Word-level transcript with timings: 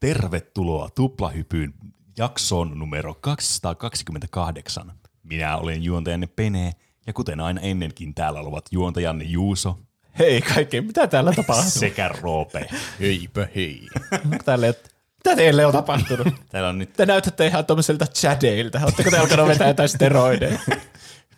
Tervetuloa 0.00 0.88
Tuplahypyyn 0.94 1.74
jaksoon 2.18 2.78
numero 2.78 3.14
228. 3.14 4.92
Minä 5.22 5.56
olen 5.56 5.82
juontajanne 5.82 6.26
Pene, 6.26 6.72
ja 7.06 7.12
kuten 7.12 7.40
aina 7.40 7.60
ennenkin 7.60 8.14
täällä 8.14 8.40
ovat 8.40 8.66
juontajanne 8.70 9.24
Juuso 9.24 9.78
Hei 10.18 10.40
kaikki, 10.42 10.80
mitä 10.80 11.06
täällä 11.06 11.32
tapahtuu? 11.32 11.70
sekä 11.70 12.08
Roope. 12.08 12.68
Heipä 13.00 13.48
hei. 13.54 13.86
Täällä, 14.44 14.66
ei- 14.66 14.72
mitä 15.16 15.36
teille 15.36 15.66
on 15.66 15.72
tapahtunut? 15.72 16.34
Täällä 16.50 16.68
on 16.68 16.78
nyt 16.78 16.92
Te 16.92 17.06
näytätte 17.06 17.46
ihan 17.46 17.66
tuommoiselta 17.66 18.06
chadeiltä. 18.06 18.80
Oletteko 18.84 19.10
te 19.10 19.18
alkanut 19.18 19.48
vetää 19.48 19.68
jotain 19.68 19.88
steroideja? 19.88 20.58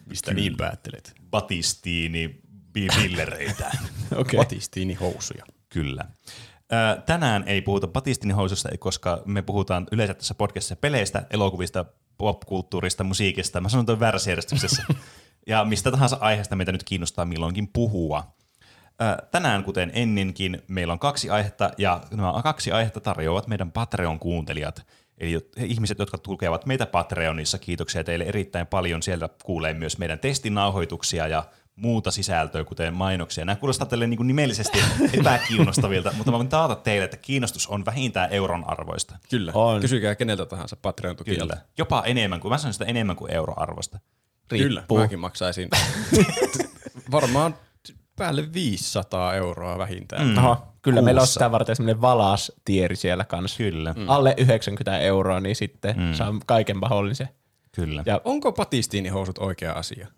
Mistä 0.07 0.35
niin 0.35 0.57
päättelet? 0.57 1.15
batistiini 1.31 2.41
pillereitä. 2.73 3.71
Okei. 4.17 4.39
Batistiinihousuja. 4.39 5.45
Kyllä. 5.69 6.05
Tänään 7.07 7.45
ei 7.47 7.63
puhuta 7.63 7.87
Batistini-housusta, 7.87 8.79
koska 8.79 9.23
me 9.25 9.43
puhutaan 9.43 9.87
yleensä 9.93 10.15
tässä 10.15 10.35
podcastissa 10.35 10.77
peleistä, 10.77 11.27
elokuvista, 11.31 11.85
popkulttuurista, 12.19 13.05
musiikista. 13.05 13.61
Mä 13.61 13.69
sanon 13.69 13.87
tuon 13.87 14.01
väärässä 14.01 14.31
järjestyksessä. 14.31 14.85
ja 15.47 15.65
mistä 15.65 15.91
tahansa 15.91 16.17
aiheesta 16.21 16.57
meitä 16.57 16.73
nyt 16.73 16.85
kiinnostaa 16.85 17.25
milloinkin 17.25 17.69
puhua. 17.69 18.35
Tänään, 19.31 19.65
kuten 19.65 19.91
ennenkin, 19.95 20.63
meillä 20.69 20.93
on 20.93 20.99
kaksi 20.99 21.31
aihetta, 21.31 21.71
ja 21.79 22.01
nämä 22.11 22.43
kaksi 22.43 22.73
aihetta 22.73 23.01
tarjoavat 23.01 23.47
meidän 23.47 23.73
Patreon-kuuntelijat. 23.73 24.87
Eli 25.19 25.51
ihmiset, 25.57 25.99
jotka 25.99 26.19
tukevat 26.19 26.67
meitä 26.67 26.87
Patreonissa, 26.87 27.59
kiitoksia 27.59 28.05
teille 28.05 28.25
erittäin 28.25 28.67
paljon. 28.67 29.03
Sieltä 29.03 29.29
kuulee 29.45 29.75
myös 29.75 29.99
meidän 29.99 30.19
testinauhoituksia 30.19 31.29
ja 31.29 31.45
muuta 31.77 32.11
sisältöä, 32.11 32.65
kuten 32.65 32.95
mainoksia. 32.95 33.45
Nämä 33.45 33.57
kuulostaa 33.57 33.87
teille 33.87 34.07
niin 34.07 34.27
nimellisesti 34.27 34.79
epäkiinnostavilta, 35.19 36.13
mutta 36.17 36.31
mä 36.31 36.37
voin 36.37 36.49
taata 36.49 36.75
teille, 36.75 37.05
että 37.05 37.17
kiinnostus 37.17 37.67
on 37.67 37.85
vähintään 37.85 38.33
euron 38.33 38.65
arvoista. 38.71 39.17
Kyllä. 39.31 39.53
On. 39.55 39.81
Kysykää 39.81 40.15
keneltä 40.15 40.47
tahansa 40.47 40.77
Patreon-tukijalta. 40.77 41.55
Kyllä. 41.55 41.67
Jopa 41.79 42.03
enemmän 42.07 42.41
kuin, 42.41 42.53
mä 42.53 42.59
sanon 42.59 42.73
sitä 42.73 42.85
enemmän 42.85 43.17
kuin 43.17 43.33
euroarvosta. 43.35 43.99
Kyllä, 44.49 44.81
Riippuu. 44.81 44.99
mäkin 44.99 45.19
maksaisin 45.19 45.69
varmaan 47.11 47.55
päälle 48.17 48.53
500 48.53 49.35
euroa 49.35 49.79
vähintään. 49.79 50.27
Mm. 50.27 50.39
Oho, 50.39 50.67
kyllä 50.83 51.03
meillä 51.03 51.19
on 51.19 51.23
Kuussa. 51.23 51.33
sitä 51.33 51.51
varten 51.51 51.77
semmoinen 51.77 52.01
valastieri 52.01 52.97
siellä 52.97 53.25
kanssa. 53.25 53.57
Kyllä, 53.59 53.93
mm. 53.93 54.09
Alle 54.09 54.35
90 54.39 54.99
euroa, 54.99 55.41
niin 55.41 55.57
sitten 55.57 55.97
mm. 55.97 56.15
saa 56.15 56.35
kaiken 56.47 56.77
mahdollisen. 56.77 57.29
kyllä. 57.73 58.03
Ja 58.07 58.21
Onko 58.25 58.53
patistiinihousut 58.53 59.39
oikea 59.39 59.73
asia? 59.73 60.09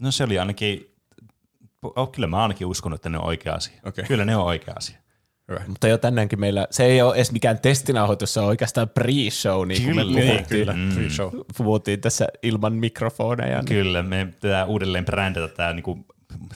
No 0.00 0.10
se 0.10 0.24
oli 0.24 0.38
ainakin, 0.38 0.94
oh, 1.82 2.12
kyllä 2.12 2.28
mä 2.28 2.42
ainakin 2.42 2.66
uskonut, 2.66 2.96
että 2.96 3.08
ne 3.08 3.18
on 3.18 3.24
oikea 3.24 3.54
asia. 3.54 3.80
Okei. 3.84 4.04
Kyllä 4.04 4.24
ne 4.24 4.36
on 4.36 4.44
oikea 4.44 4.74
asia. 4.76 4.98
Hyvä. 5.48 5.60
Mutta 5.66 5.88
jo 5.88 5.98
tänäänkin 5.98 6.40
meillä, 6.40 6.66
se 6.70 6.84
ei 6.84 7.02
ole 7.02 7.14
edes 7.14 7.32
mikään 7.32 7.58
testinauhoitus, 7.58 8.34
se 8.34 8.40
on 8.40 8.46
oikeastaan 8.46 8.88
pre-show, 9.00 9.66
niin 9.66 9.82
kuin 9.82 9.96
me 9.96 10.02
Kyllä, 10.02 10.20
puhuttiin, 10.20 10.60
Kyllä, 10.60 10.72
mm. 10.72 10.90
free 10.90 11.10
show. 11.10 11.32
puhuttiin 11.56 12.00
tässä 12.00 12.26
ilman 12.42 12.72
mikrofoneja. 12.72 13.56
Niin. 13.56 13.64
Kyllä, 13.66 14.02
me 14.02 14.28
pitää 14.40 14.64
uudelleen 14.64 15.04
brändätä 15.04 15.48
tämä 15.48 15.72
niinku, 15.72 16.06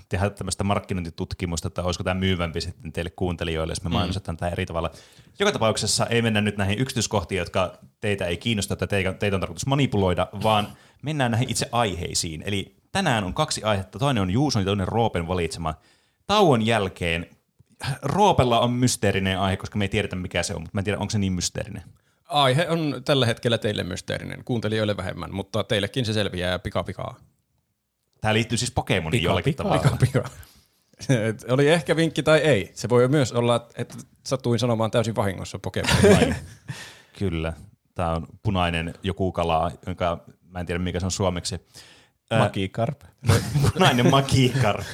tehdä 0.09 0.31
tämmöistä 0.31 0.65
markkinointitutkimusta, 0.65 1.69
että 1.69 1.83
olisiko 1.83 2.05
tämä 2.05 2.21
myyvämpi 2.21 2.61
sitten 2.61 2.93
teille 2.93 3.11
kuuntelijoille, 3.11 3.71
jos 3.71 3.83
me 3.83 3.91
mainostetaan 3.91 4.35
mm. 4.35 4.39
tämä 4.39 4.51
eri 4.51 4.67
tavalla. 4.67 4.91
Joka 5.39 5.53
tapauksessa 5.53 6.07
ei 6.07 6.23
mennä 6.23 6.41
nyt 6.41 6.57
näihin 6.57 6.79
yksityiskohtiin, 6.79 7.39
jotka 7.39 7.79
teitä 8.01 8.27
ei 8.27 8.37
kiinnosta, 8.37 8.75
että 8.75 8.87
teitä, 8.87 9.13
teitä 9.13 9.37
on 9.37 9.41
tarkoitus 9.41 9.67
manipuloida, 9.67 10.29
vaan 10.43 10.69
mennään 11.03 11.31
näihin 11.31 11.51
itse 11.51 11.69
aiheisiin. 11.73 12.43
Eli 12.47 12.78
tänään 12.93 13.25
on 13.25 13.35
kaksi 13.35 13.63
aihetta, 13.63 13.99
toinen 13.99 14.23
on 14.23 14.31
Juuson 14.31 14.63
ja 14.63 14.67
toinen 14.67 14.89
Roopen 14.89 15.29
valitsema. 15.29 15.75
Tauon 16.27 16.67
jälkeen 16.67 17.27
Roopella 18.03 18.61
on 18.61 18.73
mysteerinen 18.73 19.41
aihe, 19.41 19.57
koska 19.57 19.79
me 19.79 19.85
ei 19.85 19.89
tiedetä 19.89 20.17
mikä 20.17 20.43
se 20.43 20.55
on, 20.55 20.61
mutta 20.61 20.71
mä 20.75 20.81
en 20.81 20.85
tiedä, 20.85 20.99
onko 20.99 21.11
se 21.11 21.19
niin 21.19 21.33
mysteerinen. 21.33 21.83
Aihe 22.25 22.69
on 22.69 23.03
tällä 23.05 23.27
hetkellä 23.27 23.59
teille 23.59 23.83
mysteerinen, 23.83 24.45
kuuntelijoille 24.45 24.97
vähemmän, 24.97 25.35
mutta 25.35 25.65
teillekin 25.65 26.05
se 26.05 26.13
selviää 26.13 26.59
pikapikaa. 26.59 27.17
Tämä 28.21 28.35
liittyy 28.35 28.59
siis 28.59 28.71
Pokemoniin 28.71 29.21
Pika, 29.21 29.31
jollakin 29.31 29.55
pika. 29.55 29.63
tavalla. 29.63 29.83
Pikapikaa. 29.83 30.31
Et 31.09 31.45
Oli 31.49 31.69
ehkä 31.69 31.97
vinkki 31.97 32.23
tai 32.23 32.39
ei. 32.39 32.71
Se 32.75 32.89
voi 32.89 33.09
myös 33.09 33.33
olla, 33.33 33.69
että 33.77 33.95
satuin 34.27 34.59
sanomaan 34.59 34.91
täysin 34.91 35.17
vahingossa 35.17 35.59
Pokemonin. 35.59 36.37
Kyllä. 37.19 37.53
Tämä 37.95 38.13
on 38.13 38.27
punainen 38.43 38.95
joku 39.03 39.33
kala, 39.33 39.73
jonka 39.87 40.25
mä 40.51 40.61
en 40.61 40.67
tiedä 40.67 40.79
mikä 40.79 41.01
se 41.01 41.07
on 41.07 41.11
suomeksi. 41.11 41.61
Ää, 42.31 42.39
Magikarp. 42.39 43.01
punainen 43.73 44.11
magikarp. 44.17 44.87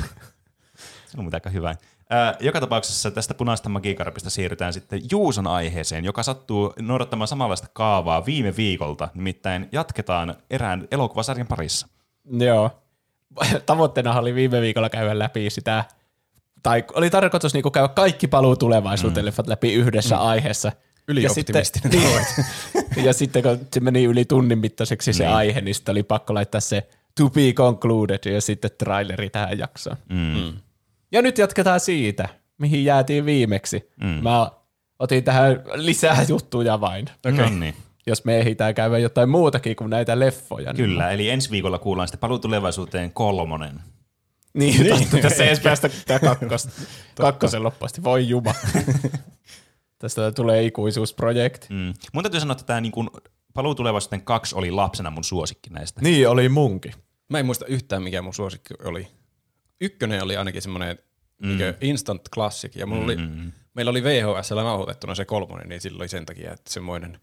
Se 1.07 1.19
on 1.21 1.31
aika 1.33 1.51
hyvä. 1.51 1.75
Ää, 2.11 2.37
joka 2.41 2.61
tapauksessa 2.61 3.11
tästä 3.11 3.35
punaista 3.35 3.69
magikarpista 3.69 4.31
siirrytään 4.31 4.73
sitten 4.73 5.01
Juuson 5.11 5.47
aiheeseen, 5.47 6.05
joka 6.05 6.23
sattuu 6.23 6.73
noudattamaan 6.81 7.29
samanlaista 7.29 7.69
kaavaa 7.73 8.27
viime 8.27 8.57
viikolta. 8.57 9.09
Nimittäin 9.15 9.69
jatketaan 9.73 10.35
erään 10.51 10.89
elokuvasarjan 10.91 11.47
parissa. 11.47 11.89
Joo. 12.31 12.71
Tavoitteena 13.67 14.19
oli 14.19 14.35
viime 14.35 14.61
viikolla 14.61 14.91
käydä 14.91 15.19
läpi 15.19 15.51
sitä, 15.51 15.85
tai 16.63 16.85
oli 16.95 17.11
tarkoitus 17.11 17.55
niinku 17.55 17.71
käydä 17.71 17.89
kaikki 17.89 18.29
paluu 18.29 18.57
tulevaisuuteen 18.57 19.27
leffat 19.27 19.47
läpi 19.47 19.75
yhdessä 19.75 20.15
mm. 20.15 20.23
aiheessa. 20.23 20.73
Ylioptimistinen 21.09 21.61
ja 21.61 21.65
sitten, 21.65 21.91
niin, 22.95 23.07
ja 23.07 23.13
sitten 23.13 23.43
kun 23.43 23.67
se 23.73 23.81
meni 23.81 24.05
yli 24.05 24.25
tunnin 24.25 24.59
mittaiseksi 24.59 25.13
se 25.13 25.27
aihe, 25.27 25.61
niin 25.61 25.75
sitten 25.75 25.93
oli 25.93 26.03
pakko 26.03 26.35
laittaa 26.35 26.61
se 26.61 26.89
to 27.19 27.31
be 27.31 27.53
concluded 27.53 28.33
ja 28.33 28.41
sitten 28.41 28.71
traileri 28.79 29.31
tähän 29.31 29.59
jaksoon. 29.59 29.97
Mm. 30.09 30.53
Ja 31.13 31.23
nyt 31.23 31.39
jatketaan 31.39 31.81
siitä, 31.81 32.29
mihin 32.59 32.85
jäätiin 32.85 33.27
viimeksi. 33.27 33.91
Mm. 34.03 34.23
Mä 34.23 34.51
otin 34.99 35.25
tähän 35.25 35.63
lisää 35.75 36.25
juttuja 36.29 36.81
vain. 36.81 37.07
Okay. 37.27 37.33
No 37.33 37.49
niin. 37.49 37.75
Jos 38.07 38.25
me 38.25 38.39
ehditään 38.39 38.75
käydä 38.75 38.99
jotain 38.99 39.29
muutakin 39.29 39.77
kuin 39.77 39.91
näitä 39.91 40.19
leffoja. 40.19 40.73
Niin 40.73 40.77
Kyllä, 40.77 41.11
eli 41.11 41.31
ensi 41.31 41.51
viikolla 41.51 41.79
kuullaan 41.79 42.09
sitten 42.09 42.21
paluu 42.21 42.39
tulevaisuuteen 42.39 43.13
kolmonen. 43.13 43.81
Niin, 44.55 44.83
niin. 44.83 44.99
Tosta, 44.99 45.19
tässä 45.19 45.43
ei 45.43 45.49
edes 45.49 45.61
päästä 45.61 45.91
tää 46.07 46.19
kakkosta, 46.19 46.71
kakkosen 47.15 47.63
loppuun 47.63 47.87
asti. 47.87 48.05
Voi 48.05 48.29
juma. 48.29 48.55
Tästä 49.99 50.33
tulee 50.33 50.65
ikuisuusprojekti. 50.65 51.67
Mm. 51.71 51.95
Mun 52.13 52.23
täytyy 52.23 52.41
sanoa, 52.41 52.53
että 52.53 52.65
tämä 52.65 52.81
niin 52.81 52.93
kuin, 52.93 53.11
paluu 53.55 53.75
tulevaisuuteen 53.75 54.23
kaksi 54.23 54.55
oli 54.55 54.71
lapsena 54.71 55.11
mun 55.11 55.25
suosikki 55.25 55.71
näistä. 55.71 56.01
Niin, 56.01 56.29
oli 56.29 56.49
munkin. 56.49 56.95
Mä 57.29 57.39
en 57.39 57.47
muista 57.47 57.67
yhtään, 57.67 58.03
mikä 58.03 58.23
mun 58.23 58.35
suosikki 58.35 58.75
oli. 58.85 59.09
Ykkönen 59.81 60.23
oli 60.23 60.37
ainakin 60.37 60.63
semmoinen 60.63 60.99
mm. 61.43 61.49
niin 61.49 61.75
instant 61.81 62.23
classic, 62.35 62.77
ja 62.77 62.87
mulla 62.87 63.05
oli, 63.05 63.17
meillä 63.75 63.91
oli 63.91 64.05
VHSllä 64.05 64.63
nauhoitettuna 64.63 65.15
se 65.15 65.25
kolmonen, 65.25 65.69
niin 65.69 65.81
silloin 65.81 66.01
oli 66.01 66.09
sen 66.09 66.27
takia, 66.27 66.53
että 66.53 66.73
semmoinen 66.73 67.19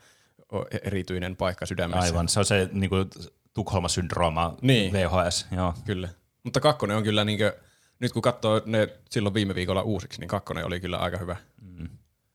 erityinen 0.84 1.36
paikka 1.36 1.66
sydämessä. 1.66 2.02
Aivan, 2.02 2.28
se 2.28 2.40
on 2.40 2.46
se 2.46 2.70
niin 2.72 2.90
kuin, 2.90 3.10
Tukholma-syndrooma, 3.54 4.58
Niin. 4.62 4.94
VHS. 4.94 5.48
Joo. 5.52 5.74
Kyllä. 5.86 6.10
Mutta 6.44 6.60
kakkonen 6.60 6.98
on 6.98 7.04
kyllä, 7.04 7.26
niinkö, 7.26 7.58
nyt 8.00 8.12
kun 8.12 8.22
katsoo 8.22 8.62
ne 8.66 8.88
silloin 9.10 9.34
viime 9.34 9.56
viikolla 9.56 9.82
uusiksi, 9.82 10.20
niin 10.20 10.28
kakkonen 10.28 10.66
oli 10.66 10.80
kyllä 10.80 10.98
aika 10.98 11.18
hyvä. 11.18 11.36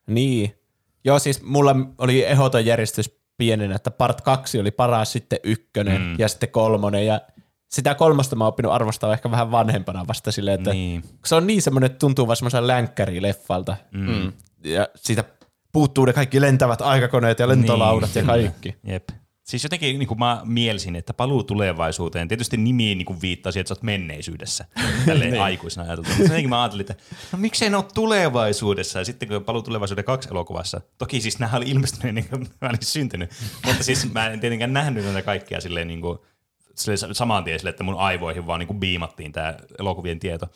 Niin. 0.07 0.55
Joo, 1.05 1.19
siis 1.19 1.43
mulla 1.43 1.77
oli 1.99 2.25
ehdoton 2.25 2.67
järjestys 2.67 3.21
pienenä, 3.37 3.75
että 3.75 3.91
part 3.91 4.21
kaksi 4.21 4.61
oli 4.61 4.71
paras, 4.71 5.13
sitten 5.13 5.39
ykkönen 5.43 6.01
mm. 6.01 6.15
ja 6.19 6.29
sitten 6.29 6.49
kolmonen. 6.49 7.07
Ja 7.07 7.21
sitä 7.69 7.95
kolmosta 7.95 8.37
mä 8.37 8.45
oon 8.45 8.49
oppinut 8.49 8.73
arvostaa 8.73 9.13
ehkä 9.13 9.31
vähän 9.31 9.51
vanhempana 9.51 10.07
vasta 10.09 10.33
silleen, 10.33 10.59
että 10.61 10.71
Niin. 10.73 11.05
se 11.25 11.35
on 11.35 11.47
niin 11.47 11.63
semmoinen, 11.63 11.87
että 11.87 11.99
tuntuu 11.99 12.27
vaan 12.27 12.37
semmoisen 12.37 12.67
länkkärileffalta. 12.67 13.77
Mm. 13.93 14.33
Ja 14.65 14.89
siitä 14.97 15.25
puuttuu 15.73 16.05
ne 16.05 16.13
kaikki 16.13 16.41
lentävät 16.41 16.81
aikakoneet 16.83 17.39
ja 17.39 17.49
lentolaudat 17.49 18.11
Niin, 18.15 18.23
ja 18.23 18.27
kaikki. 18.27 18.77
Jep. 18.85 19.09
Siis 19.45 19.63
jotenkin 19.63 19.99
niin 19.99 20.07
kuin 20.07 20.19
mä 20.19 20.41
mielsin, 20.45 20.97
että 20.97 21.15
paluu 21.15 21.43
tulevaisuuteen, 21.43 22.29
tietysti 22.29 22.57
nimi 22.57 22.95
niin 22.95 23.05
kuin 23.05 23.23
viittasi, 23.23 23.61
että 23.61 23.69
sä 23.69 23.73
oot 23.75 23.83
menneisyydessä, 23.83 24.65
tälleen 25.07 25.43
aikuisena 25.43 25.87
ajateltu. 25.87 26.11
Mutta 26.11 26.23
jotenkin 26.23 26.49
mä 26.51 26.63
ajattelin, 26.63 26.87
että 26.91 27.05
no 27.33 27.39
miksei 27.39 27.71
ne 27.71 27.77
ole 27.77 27.85
tulevaisuudessa, 27.95 28.99
ja 28.99 29.05
sitten 29.05 29.29
kun 29.29 29.45
paluu 29.45 29.63
tulevaisuuden 29.63 30.05
kaksi 30.05 30.29
elokuvassa, 30.31 30.81
toki 30.99 31.21
siis 31.21 31.39
nämä 31.39 31.57
oli 31.57 31.71
ilmestynyt 31.71 32.05
ennen 32.09 32.29
kuin 32.29 32.49
mä 32.61 32.69
olin 32.69 32.79
syntynyt, 32.83 33.31
mutta 33.67 33.85
siis 33.85 34.13
mä 34.13 34.27
en 34.27 34.41
tietenkään 34.41 34.73
nähnyt 34.73 35.05
näitä 35.05 35.23
kaikkia 35.23 35.61
silleen 35.61 35.89
niin 35.89 36.01
kuin, 36.01 36.19
silleen 36.77 37.15
saman 37.15 37.45
tien 37.45 37.59
silleen, 37.59 37.71
että 37.71 37.85
mun 37.85 37.99
aivoihin 37.99 38.47
vaan 38.47 38.61
niin 38.61 38.67
kuin 38.67 38.81
biimattiin 38.81 39.33
tämä 39.33 39.55
elokuvien 39.79 40.19
tieto. 40.19 40.47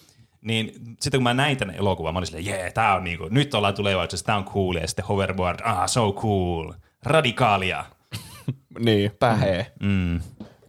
Niin 0.41 0.73
sitten 1.01 1.19
kun 1.19 1.23
mä 1.23 1.35
näin 1.35 1.57
tämän 1.57 1.75
elokuvan, 1.75 2.15
mä 2.15 2.19
olin 2.19 2.27
silleen, 2.27 2.47
jee, 2.47 2.71
tää 2.71 2.95
on 2.95 3.05
niinku, 3.05 3.29
nyt 3.31 3.55
ollaan 3.55 3.75
tulevaisuudessa, 3.75 4.27
tää 4.27 4.37
on 4.37 4.45
cool, 4.45 4.75
ja 4.75 4.87
sitten 4.87 5.05
hoverboard, 5.05 5.61
ah, 5.65 5.89
so 5.89 6.13
cool, 6.13 6.73
radikaalia. 7.03 7.85
Niin, 8.79 9.11
pähee. 9.19 9.73
Mm. 9.81 10.21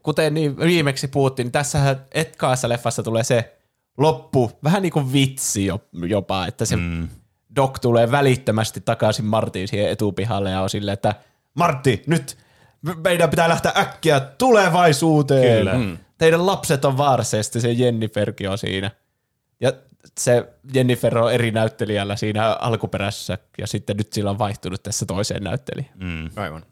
Kuten 0.03 0.33
niin 0.33 0.57
viimeksi 0.57 1.07
puhuttiin, 1.07 1.45
niin 1.45 1.51
tässähän 1.51 2.05
etkaassa 2.11 2.69
leffassa 2.69 3.03
tulee 3.03 3.23
se 3.23 3.57
loppu, 3.97 4.51
vähän 4.63 4.81
niin 4.81 4.91
kuin 4.91 5.13
vitsi 5.13 5.65
jo- 5.65 5.87
jopa, 6.07 6.47
että 6.47 6.65
se 6.65 6.75
mm. 6.75 7.07
Doc 7.55 7.79
tulee 7.81 8.11
välittömästi 8.11 8.81
takaisin 8.81 9.25
Martin 9.25 9.67
siihen 9.67 9.89
etupihalle 9.89 10.51
ja 10.51 10.61
on 10.61 10.69
silleen, 10.69 10.93
että 10.93 11.15
Martti, 11.53 12.03
nyt 12.07 12.37
meidän 13.03 13.29
pitää 13.29 13.49
lähteä 13.49 13.71
äkkiä 13.77 14.19
tulevaisuuteen. 14.19 15.57
Kyllä. 15.57 15.73
Mm. 15.73 15.97
Teidän 16.17 16.45
lapset 16.45 16.85
on 16.85 16.97
vaarassa 16.97 17.37
ja 17.37 17.43
sitten 17.43 17.61
se 17.61 17.71
Jenniferkin 17.71 18.49
on 18.49 18.57
siinä. 18.57 18.91
Ja 19.61 19.73
se 20.19 20.53
Jennifer 20.73 21.17
on 21.17 21.33
eri 21.33 21.51
näyttelijällä 21.51 22.15
siinä 22.15 22.53
alkuperäisessä, 22.53 23.37
ja 23.57 23.67
sitten 23.67 23.97
nyt 23.97 24.13
sillä 24.13 24.29
on 24.29 24.39
vaihtunut 24.39 24.83
tässä 24.83 25.05
toiseen 25.05 25.43
näyttelijään. 25.43 25.93
Mm. 25.99 26.29
Aivan. 26.35 26.65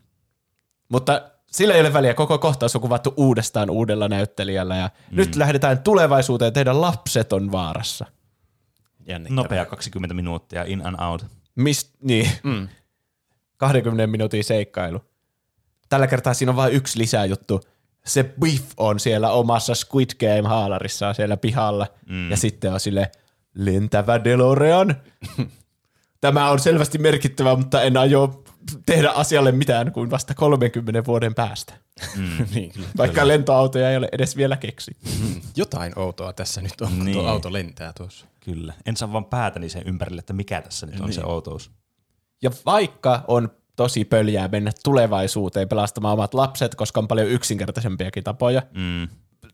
Mutta 0.90 1.22
sillä 1.52 1.74
ei 1.74 1.82
ole 1.82 1.94
väliä, 1.94 2.14
koko 2.14 2.38
kohtaus 2.38 2.76
on 2.76 2.82
kuvattu 2.82 3.14
uudestaan 3.18 3.70
uudella 3.70 4.08
näyttelijällä, 4.08 4.76
ja 4.76 4.90
mm. 5.12 5.16
nyt 5.16 5.36
lähdetään 5.36 5.80
tulevaisuuteen, 5.80 6.54
teidän 6.54 6.82
lapset 6.82 7.34
on 7.34 7.52
vaarassa. 7.52 8.06
Jännittävää. 9.06 9.44
Nopea 9.44 9.66
20 9.66 10.14
minuuttia, 10.14 10.64
in 10.64 10.88
and 10.88 10.96
out. 11.10 11.26
Mist, 11.56 11.94
niin, 12.02 12.30
mm. 12.44 12.68
20 13.58 14.08
minuutin 14.08 14.44
seikkailu. 14.44 15.09
Tällä 15.90 16.08
kertaa 16.08 16.34
siinä 16.34 16.52
on 16.52 16.56
vain 16.56 16.74
yksi 16.74 17.00
lisäjuttu. 17.00 17.62
Se 18.06 18.24
Biff 18.24 18.72
on 18.78 19.00
siellä 19.00 19.32
omassa 19.32 19.74
Squid 19.76 20.10
Game-haalarissaan 20.20 21.16
siellä 21.16 21.38
pihalla, 21.38 21.88
mm. 22.10 22.32
ja 22.32 22.38
sitten 22.38 22.74
on 22.74 22.80
sille 22.80 23.12
lentävä 23.54 24.24
DeLorean. 24.24 24.96
Tämä 26.22 26.50
on 26.50 26.60
selvästi 26.60 26.98
merkittävä, 26.98 27.56
mutta 27.56 27.82
en 27.82 27.98
aio 27.98 28.44
tehdä 28.86 29.10
asialle 29.10 29.52
mitään 29.52 29.92
kuin 29.92 30.10
vasta 30.10 30.34
30 30.34 31.06
vuoden 31.06 31.36
päästä. 31.36 31.74
niin, 32.56 32.72
kyllä. 32.72 32.88
Vaikka 32.98 33.28
lentoautoja 33.28 33.92
ei 33.92 33.98
ole 33.98 34.10
edes 34.12 34.38
vielä 34.38 34.58
keksitty. 34.58 35.10
Jotain 35.56 36.00
outoa 36.00 36.34
tässä 36.34 36.62
nyt 36.62 36.82
on, 36.82 36.88
kun 36.88 37.06
Niin. 37.06 37.18
tuo 37.18 37.28
auto 37.28 37.54
lentää 37.54 37.94
tuossa. 37.94 38.26
Kyllä. 38.40 38.74
En 38.86 38.98
saa 38.98 39.14
vaan 39.14 39.26
päätäni 39.26 39.70
sen 39.70 39.84
ympärille, 39.86 40.20
että 40.20 40.34
mikä 40.34 40.62
tässä 40.62 40.86
nyt 40.86 41.00
on 41.00 41.14
se 41.14 41.24
outous. 41.24 41.72
Ja 42.42 42.52
vaikka 42.66 43.24
on 43.28 43.52
tosi 43.80 44.06
pöljää 44.06 44.48
mennä 44.48 44.72
tulevaisuuteen 44.84 45.70
pelastamaan 45.70 46.14
omat 46.14 46.34
lapset, 46.34 46.76
koska 46.76 47.00
on 47.00 47.08
paljon 47.08 47.28
yksinkertaisempiakin 47.28 48.24
tapoja 48.24 48.62
Mm. 48.74 49.08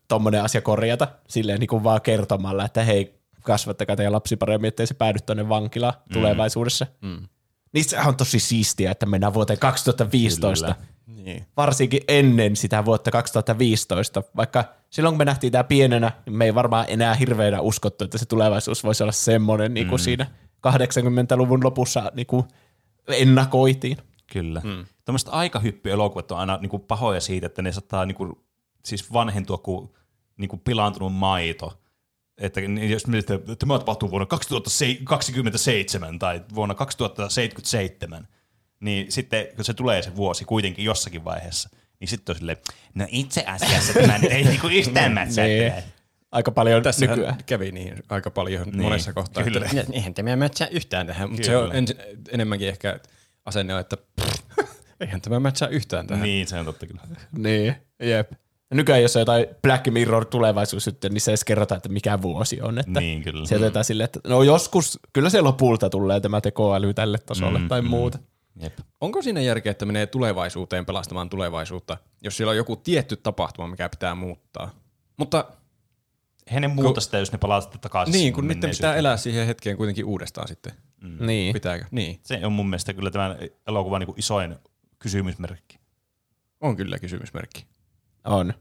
tommonen 0.08 0.42
asia 0.42 0.60
korjata, 0.60 1.08
silleen 1.28 1.60
niin 1.60 1.68
kuin 1.68 1.84
vaan 1.84 2.00
kertomalla, 2.00 2.64
että 2.64 2.84
hei, 2.84 3.14
kasvattakaa 3.42 3.96
teidän 3.96 4.12
lapsi 4.12 4.36
paremmin, 4.36 4.68
ettei 4.68 4.86
se 4.86 4.94
päädy 4.94 5.18
tuonne 5.26 5.48
vankilaan 5.48 5.94
mm. 5.94 6.12
tulevaisuudessa. 6.12 6.86
Mm. 7.02 7.28
Niin 7.72 7.84
se 7.84 7.98
on 8.00 8.16
tosi 8.16 8.38
siistiä, 8.38 8.90
että 8.90 9.06
mennään 9.06 9.34
vuoteen 9.34 9.58
2015. 9.58 10.74
Kyllä. 10.74 11.22
Niin. 11.22 11.46
Varsinkin 11.56 12.00
ennen 12.08 12.56
sitä 12.56 12.84
vuotta 12.84 13.10
2015, 13.10 14.22
vaikka 14.36 14.64
silloin 14.90 15.12
kun 15.12 15.18
me 15.18 15.24
nähtiin 15.24 15.52
tämä 15.52 15.64
pienenä, 15.64 16.12
niin 16.26 16.36
me 16.36 16.44
ei 16.44 16.54
varmaan 16.54 16.84
enää 16.88 17.14
hirveänä 17.14 17.60
uskottu, 17.60 18.04
että 18.04 18.18
se 18.18 18.26
tulevaisuus 18.26 18.84
voisi 18.84 19.02
olla 19.02 19.12
semmoinen, 19.12 19.74
niin 19.74 19.88
kuin 19.88 20.00
mm. 20.00 20.04
siinä 20.04 20.26
80-luvun 20.66 21.64
lopussa 21.64 22.12
niin 22.14 22.26
kuin 22.26 22.44
ennakoitiin. 23.08 23.96
Kyllä. 24.32 24.60
Mm. 24.64 24.86
Tuommoiset 25.04 25.28
aikahyppy-elokuvat 25.32 26.30
on 26.30 26.38
aina 26.38 26.58
niinku 26.60 26.78
pahoja 26.78 27.20
siitä, 27.20 27.46
että 27.46 27.62
ne 27.62 27.72
saattaa 27.72 28.06
niinku, 28.06 28.44
siis 28.84 29.12
vanhentua 29.12 29.58
kuin 29.58 29.90
niinku 30.36 30.56
pilaantunut 30.56 31.14
maito. 31.14 31.80
Että 32.38 32.60
niin 32.60 32.90
jos 32.90 33.06
mietitään, 33.06 33.40
että 33.40 33.56
tämä 33.56 33.78
tapahtuu 33.78 34.10
vuonna 34.10 34.26
2027 34.26 36.18
tai 36.18 36.42
vuonna 36.54 36.74
2077, 36.74 38.28
niin 38.80 39.12
sitten 39.12 39.46
kun 39.56 39.64
se 39.64 39.74
tulee 39.74 40.02
se 40.02 40.16
vuosi 40.16 40.44
kuitenkin 40.44 40.84
jossakin 40.84 41.24
vaiheessa, 41.24 41.68
niin 42.00 42.08
sitten 42.08 42.32
on 42.32 42.38
silleen, 42.38 42.58
no 42.94 43.06
itse 43.08 43.44
asiassa 43.46 43.92
tämä 43.92 44.18
nyt 44.18 44.32
ei 44.32 44.44
niinku 44.44 44.66
yhtään 44.66 45.12
mätsää. 45.18 45.44
Niin. 45.46 45.72
Aika 46.32 46.50
paljon 46.50 46.82
Tässä 46.82 47.06
nykyään. 47.06 47.36
kävi 47.46 47.72
niin 47.72 48.02
aika 48.08 48.30
paljon 48.30 48.68
niin, 48.68 48.82
monessa 48.82 49.12
kohtaa, 49.12 49.44
kyllä. 49.44 49.66
että 49.66 49.92
eihän 49.92 50.14
tämä 50.14 50.36
mätsää 50.36 50.68
yhtään 50.68 51.06
tähän, 51.06 51.30
mutta 51.30 51.46
se 51.46 51.56
on 51.56 51.62
Kyllä. 51.62 51.74
ensin, 51.74 51.96
enemmänkin 52.32 52.68
ehkä 52.68 53.00
asenne, 53.46 53.74
on, 53.74 53.80
että 53.80 53.96
eihän 55.00 55.20
tämä 55.20 55.40
mätsää 55.40 55.68
yhtään 55.68 56.06
tähän. 56.06 56.22
Niin, 56.22 56.46
se 56.46 56.58
on 56.58 56.64
totta 56.64 56.86
kyllä. 56.86 57.00
Niin, 57.38 57.76
jep. 58.00 58.32
Ja 58.70 58.76
nykyään 58.76 59.02
jos 59.02 59.16
on 59.16 59.20
jotain 59.20 59.46
Black 59.62 59.86
Mirror 59.90 60.24
tulevaisuus 60.24 60.86
nyt, 60.86 61.04
niin 61.10 61.20
se 61.20 61.30
edes 61.30 61.44
kerrotaan, 61.44 61.76
että 61.76 61.88
mikä 61.88 62.22
vuosi 62.22 62.60
on. 62.60 62.78
Että 62.78 63.00
Niin, 63.00 63.22
kyllä. 63.22 63.46
Se 63.46 63.56
otetaan 63.56 63.84
silleen, 63.84 64.04
että 64.04 64.20
no 64.24 64.42
joskus, 64.42 64.98
kyllä 65.12 65.30
se 65.30 65.40
lopulta 65.40 65.90
tulee 65.90 66.20
tämä 66.20 66.40
tekoäly 66.40 66.94
tälle 66.94 67.18
tasolle 67.18 67.58
mm, 67.58 67.68
tai 67.68 67.82
muuta. 67.82 68.18
Jep. 68.60 68.78
Onko 69.00 69.22
siinä 69.22 69.40
järkeä, 69.40 69.70
että 69.70 69.86
menee 69.86 70.06
tulevaisuuteen 70.06 70.86
pelastamaan 70.86 71.28
tulevaisuutta, 71.28 71.96
jos 72.22 72.36
siellä 72.36 72.50
on 72.50 72.56
joku 72.56 72.76
tietty 72.76 73.16
tapahtuma, 73.16 73.68
mikä 73.68 73.88
pitää 73.88 74.14
muuttaa? 74.14 74.70
Mutta 75.16 75.44
He 76.52 76.60
ne 76.60 76.68
muuta 76.68 77.00
sitä, 77.00 77.18
jos 77.18 77.32
ne 77.32 77.38
palaa 77.38 77.60
sitten 77.60 77.80
takaisin. 77.80 78.12
niin, 78.12 78.32
kun 78.32 78.48
niiden 78.48 78.70
pitää 78.70 78.94
elää 78.94 79.16
siihen 79.16 79.46
hetkeen 79.46 79.76
kuitenkin 79.76 80.04
uudestaan 80.04 80.48
sitten. 80.48 80.72
Mm. 81.00 81.26
Niin. 81.26 81.52
Pitääkö? 81.52 81.84
Niin. 81.90 82.20
Se 82.22 82.46
on 82.46 82.52
mun 82.52 82.66
mielestä 82.68 82.94
kyllä 82.94 83.10
tämän 83.10 83.36
elokuvan 83.68 84.00
niin 84.00 84.18
isoin 84.18 84.56
kysymysmerkki. 84.98 85.78
On 86.60 86.76
kyllä 86.76 86.98
kysymysmerkki. 86.98 87.66
On. 88.24 88.54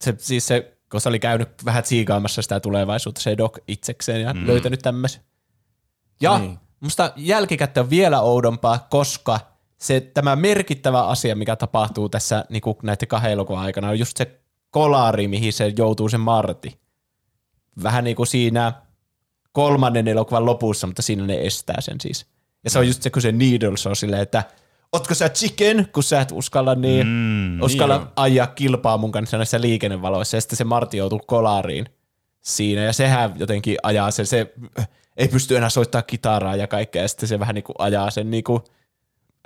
Se, 0.00 0.14
siis 0.18 0.46
se, 0.46 0.78
kun 0.90 1.00
se 1.00 1.08
oli 1.08 1.18
käynyt 1.18 1.64
vähän 1.64 1.82
tsiikaamassa 1.82 2.42
sitä 2.42 2.60
tulevaisuutta, 2.60 3.20
se 3.20 3.36
Doc 3.38 3.58
itsekseen 3.68 4.20
ja 4.22 4.34
mm. 4.34 4.46
löytänyt 4.46 4.80
tämmöisen. 4.82 5.22
Ja 6.20 6.38
Niin. 6.38 6.48
niin. 6.48 6.58
musta 6.80 7.12
jälkikäteen 7.16 7.84
on 7.84 7.90
vielä 7.90 8.20
oudompaa, 8.20 8.86
koska 8.90 9.40
se 9.78 10.00
tämä 10.00 10.36
merkittävä 10.36 11.06
asia, 11.06 11.36
mikä 11.36 11.56
tapahtuu 11.56 12.08
tässä 12.08 12.44
niin 12.48 12.62
kuin 12.62 12.76
näiden 12.82 13.08
kahden 13.08 13.32
elokuvan 13.32 13.62
aikana, 13.62 13.88
on 13.88 13.98
just 13.98 14.16
se 14.16 14.40
kolari, 14.70 15.28
mihin 15.28 15.52
se 15.52 15.72
joutuu 15.78 16.08
se 16.08 16.18
Marti. 16.18 16.80
Vähän 17.82 18.04
niin 18.04 18.16
kuin 18.16 18.26
siinä 18.26 18.72
kolmannen 19.52 20.08
elokuvan 20.08 20.46
lopussa, 20.46 20.86
mutta 20.86 21.02
siinä 21.02 21.26
ne 21.26 21.46
estää 21.46 21.80
sen 21.80 22.00
siis. 22.00 22.26
Ja 22.64 22.70
se 22.70 22.78
on 22.78 22.86
just 22.86 23.02
se, 23.02 23.10
kun 23.10 23.22
se 23.22 23.32
Needles 23.32 23.86
on 23.86 23.96
silleen, 23.96 24.22
että 24.22 24.44
ootko 24.92 25.14
sä 25.14 25.28
chicken, 25.28 25.88
kun 25.92 26.02
sä 26.02 26.20
et 26.20 26.32
uskalla 26.32 26.74
niin, 26.74 27.06
mm, 27.06 27.62
uskalla 27.62 27.98
niin 27.98 28.08
ajaa 28.16 28.46
kilpaa 28.46 28.98
mun 28.98 29.12
kanssa 29.12 29.36
näissä 29.36 29.60
liikennevaloissa. 29.60 30.36
Ja 30.36 30.40
sitten 30.40 30.56
se 30.56 30.64
Martti 30.64 30.96
joutuu 30.96 31.20
kolariin 31.26 31.86
siinä, 32.40 32.80
ja 32.80 32.92
sehän 32.92 33.34
jotenkin 33.36 33.76
ajaa 33.82 34.10
sen, 34.10 34.26
se 34.26 34.54
äh, 34.78 34.88
ei 35.16 35.28
pysty 35.28 35.56
enää 35.56 35.70
soittaa 35.70 36.02
kitaraa 36.02 36.56
ja 36.56 36.66
kaikkea, 36.66 37.02
ja 37.02 37.08
sitten 37.08 37.28
se 37.28 37.38
vähän 37.38 37.54
niin 37.54 37.64
kuin 37.64 37.76
ajaa 37.78 38.10
sen 38.10 38.30
niin 38.30 38.44
kuin 38.44 38.62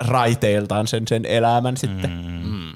raiteiltaan 0.00 0.86
sen, 0.86 1.08
sen 1.08 1.24
elämän 1.24 1.76
sitten. 1.76 2.10
Mm. 2.10 2.72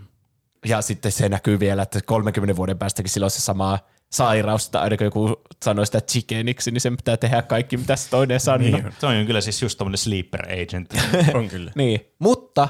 Ja 0.67 0.82
sitten 0.82 1.12
se 1.12 1.29
näkyy 1.29 1.61
vielä, 1.61 1.82
että 1.82 2.00
30 2.06 2.56
vuoden 2.56 2.79
päästäkin 2.79 3.11
sillä 3.11 3.25
on 3.25 3.31
se 3.31 3.41
sama 3.41 3.79
sairaus, 4.12 4.66
että 4.66 4.80
aina 4.80 4.96
kun 4.96 5.04
joku 5.04 5.42
sanoo 5.64 5.84
sitä 5.84 6.00
chickeniksi, 6.00 6.70
niin 6.70 6.80
sen 6.80 6.96
pitää 6.96 7.16
tehdä 7.16 7.42
kaikki, 7.42 7.76
mitä 7.76 7.96
se 7.96 8.10
toinen 8.10 8.40
sanoo. 8.40 8.58
Niin. 8.58 8.92
Se 8.98 9.06
on 9.06 9.26
kyllä 9.26 9.40
siis 9.40 9.62
just 9.62 9.78
tommonen 9.78 9.98
sleeper 9.98 10.43
agent. 10.62 10.94
On 11.34 11.48
kyllä. 11.48 11.72
Niin, 11.74 12.00
mutta 12.19 12.69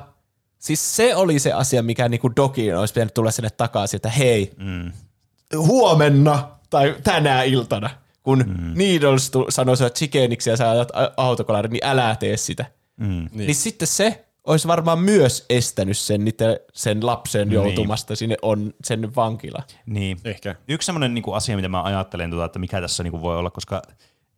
siis 0.59 0.97
se 0.97 1.14
oli 1.14 1.38
se 1.38 1.52
asia, 1.52 1.82
mikä 1.82 2.09
niinku 2.09 2.37
Dokin 2.37 2.76
olisi 2.76 2.94
pitänyt 2.94 3.14
tulla 3.14 3.30
sinne 3.30 3.50
takaisin, 3.50 3.97
että 3.97 4.11
hei, 4.11 4.52
mm. 4.56 4.92
huomenna 5.56 6.49
tai 6.70 6.97
tänä 7.04 7.42
iltana, 7.42 7.90
kun 8.23 8.38
mm. 8.38 8.73
Needles 8.75 9.30
tu- 9.30 9.47
sanoi 9.49 9.76
sua 9.76 9.90
chickeniksi 9.90 10.50
ja 10.50 10.56
sä 10.56 10.70
ajat 10.70 10.88
autokolari, 11.16 11.68
niin 11.68 11.85
älä 11.85 12.16
tee 12.16 12.37
sitä. 12.37 12.64
Mm. 12.97 13.06
Niin. 13.06 13.28
niin 13.32 13.54
sitten 13.54 13.88
se 13.88 14.25
olisi 14.44 14.68
varmaan 14.68 14.99
myös 14.99 15.47
estänyt 15.50 15.99
sen, 15.99 16.25
niitä, 16.25 16.44
sen 16.73 17.06
lapsen 17.06 17.52
joutumasta 17.52 18.16
sinne 18.16 18.37
on 18.42 18.75
sen 18.85 19.14
vankila. 19.14 19.62
niin. 19.87 20.18
Ehkä. 20.25 20.54
Yksi 20.68 20.87
semmoinen 20.87 21.14
niinku 21.14 21.32
asia, 21.32 21.56
mitä 21.56 21.68
mä 21.68 21.82
ajattelen, 21.82 22.30
tota, 22.30 22.44
että 22.44 22.59
mikä 22.59 22.80
tässä 22.80 23.02
niinku 23.02 23.23
voi 23.23 23.37
olla, 23.37 23.50
koska 23.50 23.82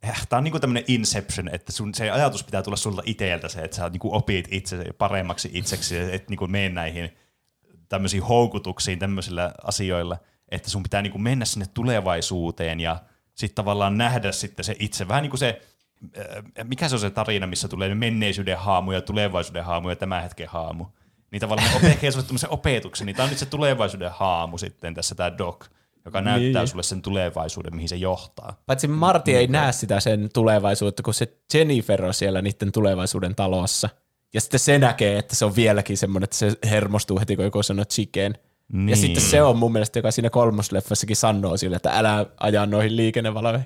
äh, 0.05 0.27
tämä 0.27 0.37
on 0.37 0.43
niinku 0.43 0.59
tämmöinen 0.59 0.83
inception, 0.87 1.49
että 1.53 1.71
sun, 1.71 1.93
se 1.93 2.11
ajatus 2.11 2.43
pitää 2.43 2.61
tulla 2.61 2.77
sulta 2.77 3.01
itseltä 3.05 3.47
se, 3.49 3.61
että 3.61 3.77
sä 3.77 3.89
niinku 3.89 4.15
opit 4.15 4.47
itse 4.51 4.85
paremmaksi 4.97 5.49
itseksi, 5.53 5.97
että 5.97 6.29
niinku 6.29 6.47
mene 6.47 6.69
näihin 6.69 7.17
tämmöisiin 7.89 8.23
houkutuksiin 8.23 8.99
tämmöisillä 8.99 9.53
asioilla, 9.63 10.17
että 10.49 10.69
sun 10.69 10.83
pitää 10.83 11.01
niinku 11.01 11.17
mennä 11.17 11.45
sinne 11.45 11.65
tulevaisuuteen 11.73 12.79
ja 12.79 12.97
sitten 13.35 13.55
tavallaan 13.55 13.97
nähdä 13.97 14.31
sitten 14.31 14.65
se 14.65 14.75
itse, 14.79 15.07
vähän 15.07 15.21
niin 15.21 15.29
kuin 15.29 15.39
se, 15.39 15.61
mikä 16.63 16.89
se 16.89 16.95
on 16.95 16.99
se 16.99 17.09
tarina, 17.09 17.47
missä 17.47 17.67
tulee 17.67 17.89
ne 17.89 17.95
menneisyyden 17.95 18.57
haamu 18.57 18.91
ja 18.91 19.01
tulevaisuuden 19.01 19.65
haamu 19.65 19.89
ja 19.89 19.95
tämän 19.95 20.23
hetken 20.23 20.47
haamu. 20.47 20.85
Niin 21.31 21.39
tavallaan 21.39 21.69
ne 21.69 21.77
opettaa 21.77 22.11
sulle 22.11 22.25
tämmöisen 22.25 22.49
opetuksen, 22.49 23.05
niin 23.05 23.15
tämä 23.15 23.23
on 23.23 23.29
nyt 23.29 23.39
se 23.39 23.45
tulevaisuuden 23.45 24.11
haamu 24.11 24.57
sitten 24.57 24.93
tässä 24.93 25.15
tämä 25.15 25.37
doc, 25.37 25.65
joka 26.05 26.21
niin. 26.21 26.25
näyttää 26.25 26.65
sulle 26.65 26.83
sen 26.83 27.01
tulevaisuuden, 27.01 27.75
mihin 27.75 27.89
se 27.89 27.95
johtaa. 27.95 28.61
Paitsi 28.65 28.87
Marti 28.87 29.35
ei 29.35 29.47
näe 29.47 29.71
sitä 29.71 29.99
sen 29.99 30.29
tulevaisuutta, 30.33 31.03
kun 31.03 31.13
se 31.13 31.37
Jennifer 31.53 32.05
on 32.05 32.13
siellä 32.13 32.41
niiden 32.41 32.71
tulevaisuuden 32.71 33.35
talossa. 33.35 33.89
Ja 34.33 34.41
sitten 34.41 34.59
se 34.59 34.77
näkee, 34.79 35.17
että 35.17 35.35
se 35.35 35.45
on 35.45 35.55
vieläkin 35.55 35.97
semmoinen, 35.97 36.23
että 36.23 36.35
se 36.35 36.51
hermostuu 36.69 37.19
heti, 37.19 37.35
kun 37.35 37.45
joku 37.45 37.63
sanoo 37.63 37.85
chicken. 37.85 38.33
Niin. 38.33 38.89
Ja 38.89 38.95
Niin. 38.95 38.97
sitten 38.97 39.23
se 39.23 39.41
on 39.41 39.57
mun 39.57 39.71
mielestä, 39.71 39.99
joka 39.99 40.11
siinä 40.11 40.29
kolmosleffassakin 40.29 41.15
sanoo 41.15 41.57
sille, 41.57 41.75
että 41.75 41.97
älä 41.97 42.25
ajaa 42.39 42.65
noihin 42.65 42.95
liikennevaloihin. 42.97 43.65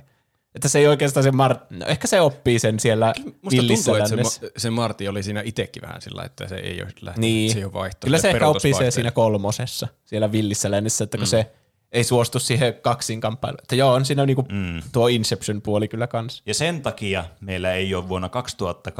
Että 0.57 0.69
se 0.69 0.79
ei 0.79 0.87
oikeastaan 0.87 1.23
se 1.23 1.31
Mart... 1.31 1.71
No, 1.71 1.85
ehkä 1.85 2.07
se 2.07 2.21
oppii 2.21 2.59
sen 2.59 2.79
siellä 2.79 3.13
Musta 3.41 3.61
tuntuu, 3.67 3.95
että 3.95 4.29
se, 4.29 4.51
se 4.57 4.69
Martti 4.69 5.07
oli 5.07 5.23
siinä 5.23 5.41
itsekin 5.45 5.81
vähän 5.81 6.01
sillä, 6.01 6.23
että 6.23 6.47
se 6.47 6.55
ei 6.55 6.81
ole 6.81 6.91
lähtenyt, 7.01 7.17
Niin. 7.17 7.51
se 7.51 7.57
ei 7.57 7.63
ole 7.63 7.73
vaihtoehto. 7.73 8.05
Kyllä 8.05 8.17
se 8.17 8.29
ehkä 8.29 8.47
oppii 8.47 8.61
sen 8.61 8.61
peruutusvaihtoehto. 8.61 8.95
siinä 8.95 9.11
kolmosessa, 9.11 9.87
siellä 10.05 10.31
villissä 10.31 10.71
lännessä, 10.71 11.03
että 11.03 11.17
kun 11.17 11.27
mm. 11.27 11.29
se 11.29 11.51
ei 11.91 12.03
suostu 12.03 12.39
siihen 12.39 12.73
kaksinkamppailuun. 12.73 13.59
Että 13.61 13.75
joo, 13.75 13.93
on 13.93 14.05
siinä 14.05 14.25
niinku 14.25 14.45
mm. 14.49 14.81
tuo 14.91 15.07
Inception-puoli 15.07 15.87
kyllä 15.87 16.07
kanssa. 16.07 16.43
Ja 16.45 16.53
sen 16.53 16.81
takia 16.81 17.25
meillä 17.41 17.73
ei 17.73 17.95
ole 17.95 18.09
vuonna 18.09 18.29
2000, 18.29 18.91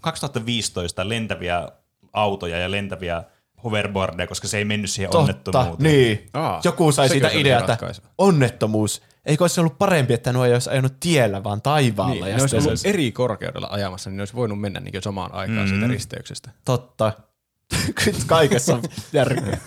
2015 0.00 1.08
lentäviä 1.08 1.68
autoja 2.12 2.58
ja 2.58 2.70
lentäviä 2.70 3.22
hoverboardia, 3.64 4.26
koska 4.26 4.48
se 4.48 4.58
ei 4.58 4.64
mennyt 4.64 4.90
siihen 4.90 5.10
Totta, 5.10 5.20
onnettomuuteen. 5.22 5.92
niin. 5.92 6.28
Aa, 6.34 6.60
Joku 6.64 6.92
sai 6.92 7.08
siitä 7.08 7.30
ratkaisu? 7.66 8.02
onnettomuus. 8.18 9.02
Eikö 9.26 9.44
olisi 9.44 9.60
ollut 9.60 9.78
parempi, 9.78 10.14
että 10.14 10.32
nuo 10.32 10.44
ei 10.44 10.52
olisi 10.52 10.70
ajanut 10.70 11.00
tiellä, 11.00 11.44
vaan 11.44 11.62
taivaalla. 11.62 12.14
Niin, 12.14 12.30
ja 12.30 12.36
ne 12.36 12.42
olisi 12.42 12.56
ollut 12.56 12.80
se- 12.80 12.88
eri 12.88 13.12
korkeudella 13.12 13.68
ajamassa, 13.70 14.10
niin 14.10 14.16
ne 14.16 14.20
olisi 14.20 14.34
voinut 14.34 14.60
mennä 14.60 14.80
niin 14.80 15.02
samaan 15.02 15.34
aikaan 15.34 15.68
siitä 15.68 15.86
risteyksestä. 15.86 16.50
Totta. 16.64 17.12
Kyllä 18.04 18.18
Kaikessa 18.26 18.74
on 18.74 18.82
järkeä. 19.12 19.58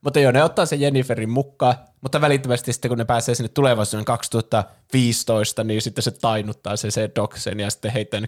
Mutta 0.00 0.20
joo, 0.20 0.32
ne 0.32 0.44
ottaa 0.44 0.66
sen 0.66 0.80
Jenniferin 0.80 1.30
mukaan, 1.30 1.74
mutta 2.00 2.20
välittömästi 2.20 2.72
sitten 2.72 2.88
kun 2.88 2.98
ne 2.98 3.04
pääsee 3.04 3.34
sinne 3.34 3.48
tulevaisuuden 3.48 4.04
2015, 4.04 5.64
niin 5.64 5.82
sitten 5.82 6.02
se 6.02 6.10
tainuttaa 6.10 6.76
se, 6.76 6.90
se 6.90 7.10
Doksen 7.16 7.60
ja 7.60 7.70
sitten 7.70 7.92
heittää 7.92 8.20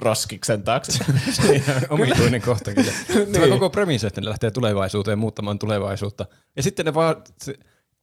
roskiksen 0.00 0.62
taakse. 0.62 1.04
Omituinen 1.90 2.42
kohta 2.42 2.74
kyllä. 2.74 2.92
Tämä 3.32 3.38
Niin. 3.46 3.50
koko 3.50 3.70
premissi, 3.70 4.06
että 4.06 4.20
ne 4.20 4.28
lähtee 4.28 4.50
tulevaisuuteen 4.50 5.18
muuttamaan 5.18 5.58
tulevaisuutta. 5.58 6.26
Ja 6.56 6.62
sitten 6.62 6.86
ne 6.86 6.94
vaan 6.94 7.16
se, 7.42 7.54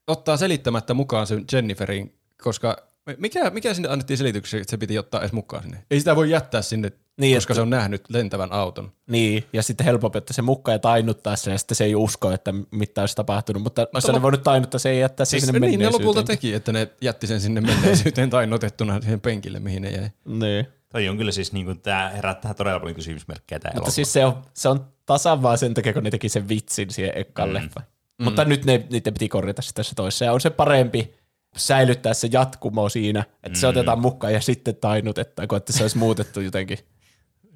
ottaa 0.07 0.37
selittämättä 0.37 0.93
mukaan 0.93 1.27
sen 1.27 1.45
Jenniferin, 1.53 2.13
koska 2.43 2.77
mikä, 3.17 3.49
mikä 3.49 3.73
sinne 3.73 3.89
annettiin 3.89 4.17
selityksiä, 4.17 4.61
että 4.61 4.71
se 4.71 4.77
piti 4.77 4.97
ottaa 4.99 5.21
edes 5.21 5.31
mukaan 5.33 5.63
sinne? 5.63 5.83
Ei 5.91 5.99
sitä 5.99 6.15
voi 6.15 6.29
jättää 6.29 6.61
sinne, 6.61 6.89
Niin, 6.89 6.97
niin, 7.17 7.37
koska 7.37 7.51
että- 7.53 7.57
se 7.57 7.61
on 7.61 7.69
nähnyt 7.69 8.03
lentävän 8.09 8.51
auton. 8.51 8.91
niin, 9.09 9.43
ja 9.53 9.63
sitten 9.63 9.85
helpompi, 9.85 10.17
että 10.17 10.33
se 10.33 10.41
mukaan 10.41 10.73
ja 10.75 10.79
tainuttaa 10.79 11.35
sen, 11.35 11.51
ja 11.51 11.57
sitten 11.57 11.75
se 11.75 11.83
ei 11.83 11.95
usko, 11.95 12.31
että 12.31 12.53
mitä 12.71 13.01
olisi 13.01 13.15
tapahtunut, 13.15 13.63
mutta 13.63 13.87
olisi 13.93 14.11
ne 14.11 14.21
voinut 14.21 14.43
tainuttaa 14.43 14.79
sen 14.79 14.93
ja 14.93 14.99
jättää 14.99 15.25
Siis 15.25 15.45
sinne 15.45 15.59
niin, 15.59 15.79
ne 15.79 15.85
lopulta 15.85 16.03
menneisyyteen. 16.03 16.37
teki, 16.37 16.53
että 16.53 16.71
ne 16.71 16.87
jätti 17.01 17.27
sen 17.27 17.41
sinne 17.41 17.61
menneisyyteen 17.61 18.29
tai 18.29 18.47
notettuna 18.47 19.01
siihen 19.01 19.21
penkille, 19.21 19.59
mihin 19.59 19.81
ne 19.81 19.89
jäi. 19.91 20.09
Niin. 20.25 20.67
Toi 20.97 21.07
on 21.07 21.17
kyllä 21.17 21.31
siis, 21.31 21.53
niin 21.53 21.65
kuin, 21.65 21.81
tämä 21.81 22.09
herättää 22.09 22.53
todella 22.53 22.79
paljon 22.79 22.95
kysymysmerkkejä 22.95 23.59
tämä 23.59 23.69
Mutta 23.69 23.77
elokuva. 23.77 23.91
siis 23.91 24.13
se 24.13 24.25
on, 24.25 24.41
se 24.53 24.69
on 24.69 24.85
tasan 25.05 25.41
vaan 25.41 25.57
sen 25.57 25.73
takia, 25.73 25.93
kun 25.93 26.03
ne 26.03 26.11
teki 26.11 26.29
sen 26.29 26.49
vitsin 26.49 26.89
siihen 26.89 27.17
ekkaan 27.17 27.49
mm. 27.49 27.53
leffaan. 27.53 27.85
Mm. 28.19 28.23
Mutta 28.23 28.45
nyt 28.45 28.65
ne, 28.65 28.87
niiden 28.89 29.13
piti 29.13 29.29
korjata 29.29 29.61
sitä 29.61 29.75
tässä 29.75 29.95
toisessa. 29.95 30.25
Ja 30.25 30.33
on 30.33 30.41
se 30.41 30.49
parempi 30.49 31.13
säilyttää 31.57 32.13
se 32.13 32.29
jatkumo 32.31 32.89
siinä, 32.89 33.19
että 33.19 33.49
mm. 33.49 33.55
se 33.55 33.67
otetaan 33.67 33.99
mukaan 33.99 34.33
ja 34.33 34.41
sitten 34.41 34.75
tainutetaan, 34.75 35.47
kuin 35.47 35.57
että 35.57 35.73
se 35.73 35.83
olisi 35.83 35.97
muutettu 35.97 36.41
jotenkin. 36.41 36.77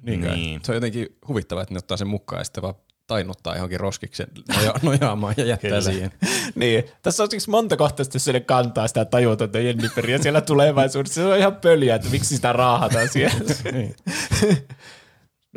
Niin. 0.02 0.20
Niin. 0.20 0.60
Se 0.64 0.72
on 0.72 0.76
jotenkin 0.76 1.16
huvittavaa, 1.28 1.62
että 1.62 1.74
ne 1.74 1.78
ottaa 1.78 1.96
sen 1.96 2.08
mukaan 2.08 2.40
ja 2.40 2.44
sitten 2.44 2.62
vaan 2.62 2.74
tainuttaa 3.12 3.54
johonkin 3.54 3.80
roskiksen 3.80 4.26
noja, 4.56 4.74
nojaamaan 4.82 5.34
ja 5.36 5.44
jättää 5.44 5.70
Kyllä. 5.70 5.80
siihen. 5.80 6.12
niin. 6.54 6.84
Tässä 7.02 7.22
on 7.22 7.30
siksi 7.30 7.50
monta 7.50 7.76
kohtaa, 7.76 8.02
että 8.02 8.18
se 8.18 8.40
kantaa 8.40 8.88
sitä 8.88 9.04
tajutonta 9.04 9.58
Jenniferia 9.58 10.18
siellä 10.18 10.40
tulevaisuudessa. 10.50 11.14
Se 11.14 11.26
on 11.26 11.38
ihan 11.38 11.56
pöliä, 11.56 11.94
että 11.94 12.08
miksi 12.08 12.34
sitä 12.36 12.52
raahataan 12.52 13.08
siellä. 13.08 13.54
Niin. 13.72 13.96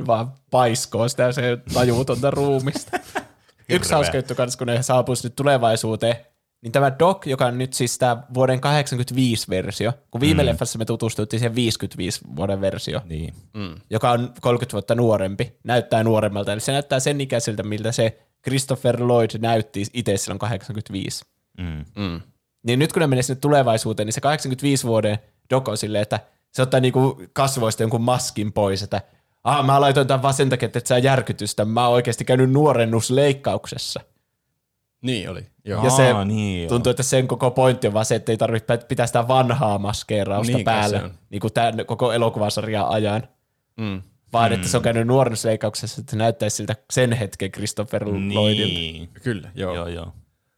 Vaan 0.07 0.33
paiskoo 0.51 1.09
sitä 1.09 1.31
se 1.31 1.57
tajuutonta 1.73 2.31
ruumista. 2.31 2.99
Yksi 3.69 3.93
hauska 3.93 4.17
juttu 4.17 4.35
kanssa, 4.35 4.57
kun 4.57 4.67
ne 4.67 4.83
saapuu 4.83 5.15
sinne 5.15 5.33
tulevaisuuteen, 5.35 6.15
niin 6.65 6.71
tämä 6.71 6.99
Doc, 6.99 7.27
joka 7.27 7.45
on 7.45 7.57
nyt 7.57 7.73
siis 7.73 7.97
tämä 7.97 8.17
vuoden 8.33 8.61
85 8.61 9.49
versio, 9.49 9.93
kun 10.11 10.21
viime 10.21 10.43
mm. 10.43 10.47
leffassa 10.47 10.79
me 10.79 10.85
tutustuttiin 10.85 11.39
siihen 11.39 11.55
55 11.55 12.21
vuoden 12.35 12.61
versio, 12.61 13.01
Niin. 13.05 13.33
joka 13.89 14.11
on 14.11 14.33
30 14.41 14.73
vuotta 14.73 14.95
nuorempi, 14.95 15.53
näyttää 15.63 16.03
nuoremmalta, 16.03 16.53
eli 16.53 16.59
se 16.59 16.71
näyttää 16.71 16.99
sen 16.99 17.21
ikäiseltä, 17.21 17.63
miltä 17.63 17.91
se 17.91 18.19
Christopher 18.43 19.03
Lloyd 19.03 19.29
näytti 19.39 19.85
itse 19.93 20.17
silloin 20.17 20.39
85. 20.39 21.25
Mm. 21.57 21.85
Mm. 21.95 22.21
Niin 22.63 22.79
nyt 22.79 22.93
kun 22.93 22.99
ne 22.99 23.07
menee 23.07 23.23
sinne 23.23 23.39
tulevaisuuteen, 23.41 24.07
niin 24.07 24.13
se 24.13 24.21
85 24.21 24.87
vuoden 24.87 25.19
Doc 25.49 25.69
on 25.69 25.77
silleen, 25.77 26.01
että 26.01 26.19
se 26.51 26.61
ottaa 26.61 26.79
niinku 26.79 27.21
kasvoista 27.33 27.83
jonkun 27.83 28.01
maskin 28.01 28.53
pois, 28.53 28.83
että 28.83 29.01
ah, 29.43 29.65
mä 29.65 29.81
laitoin 29.81 30.07
tämän 30.07 30.21
vaan 30.21 30.33
sen 30.33 30.49
takia, 30.49 30.65
että 30.65 30.79
et 30.79 30.87
saa 30.87 30.99
järkytystä. 30.99 31.65
Mä 31.65 31.87
oon 31.87 31.93
oikeasti 31.93 32.25
käynyt 32.25 32.51
nuorennusleikkauksessa. 32.51 34.01
Niin 35.01 35.29
oli. 35.29 35.45
Joo. 35.65 35.83
Ja 35.83 35.89
se 35.89 36.11
Aa, 36.11 36.25
niin 36.25 36.61
joo. 36.63 36.69
tuntuu, 36.69 36.89
että 36.89 37.03
sen 37.03 37.27
koko 37.27 37.51
pointti 37.51 37.87
on 37.87 37.93
vaan 37.93 38.05
se, 38.05 38.15
että 38.15 38.31
ei 38.31 38.37
tarvitse 38.37 38.77
pitää 38.77 39.07
sitä 39.07 39.27
vanhaa 39.27 39.79
maskeerausta 39.79 40.53
Niin 40.57 40.65
päällä 40.65 40.99
se 40.99 41.09
niin 41.29 41.39
kuin 41.41 41.53
tämän 41.53 41.85
koko 41.85 42.11
elokuvasarjan 42.13 42.87
ajan. 42.87 43.27
Mm. 43.77 44.01
Vaan 44.33 44.53
että 44.53 44.67
se 44.67 44.77
on 44.77 44.83
käynyt 44.83 45.07
nuorennusleikkauksessa, 45.07 46.01
että 46.01 46.11
se 46.11 46.17
näyttäisi 46.17 46.55
siltä 46.57 46.75
sen 46.93 47.11
hetken 47.13 47.51
Christopher 47.51 48.05
Lloydilta. 48.05 48.73
Niin. 48.73 49.09
Kyllä, 49.23 49.51
joo. 49.55 49.75
Joo, 49.75 49.87
joo. 49.87 50.11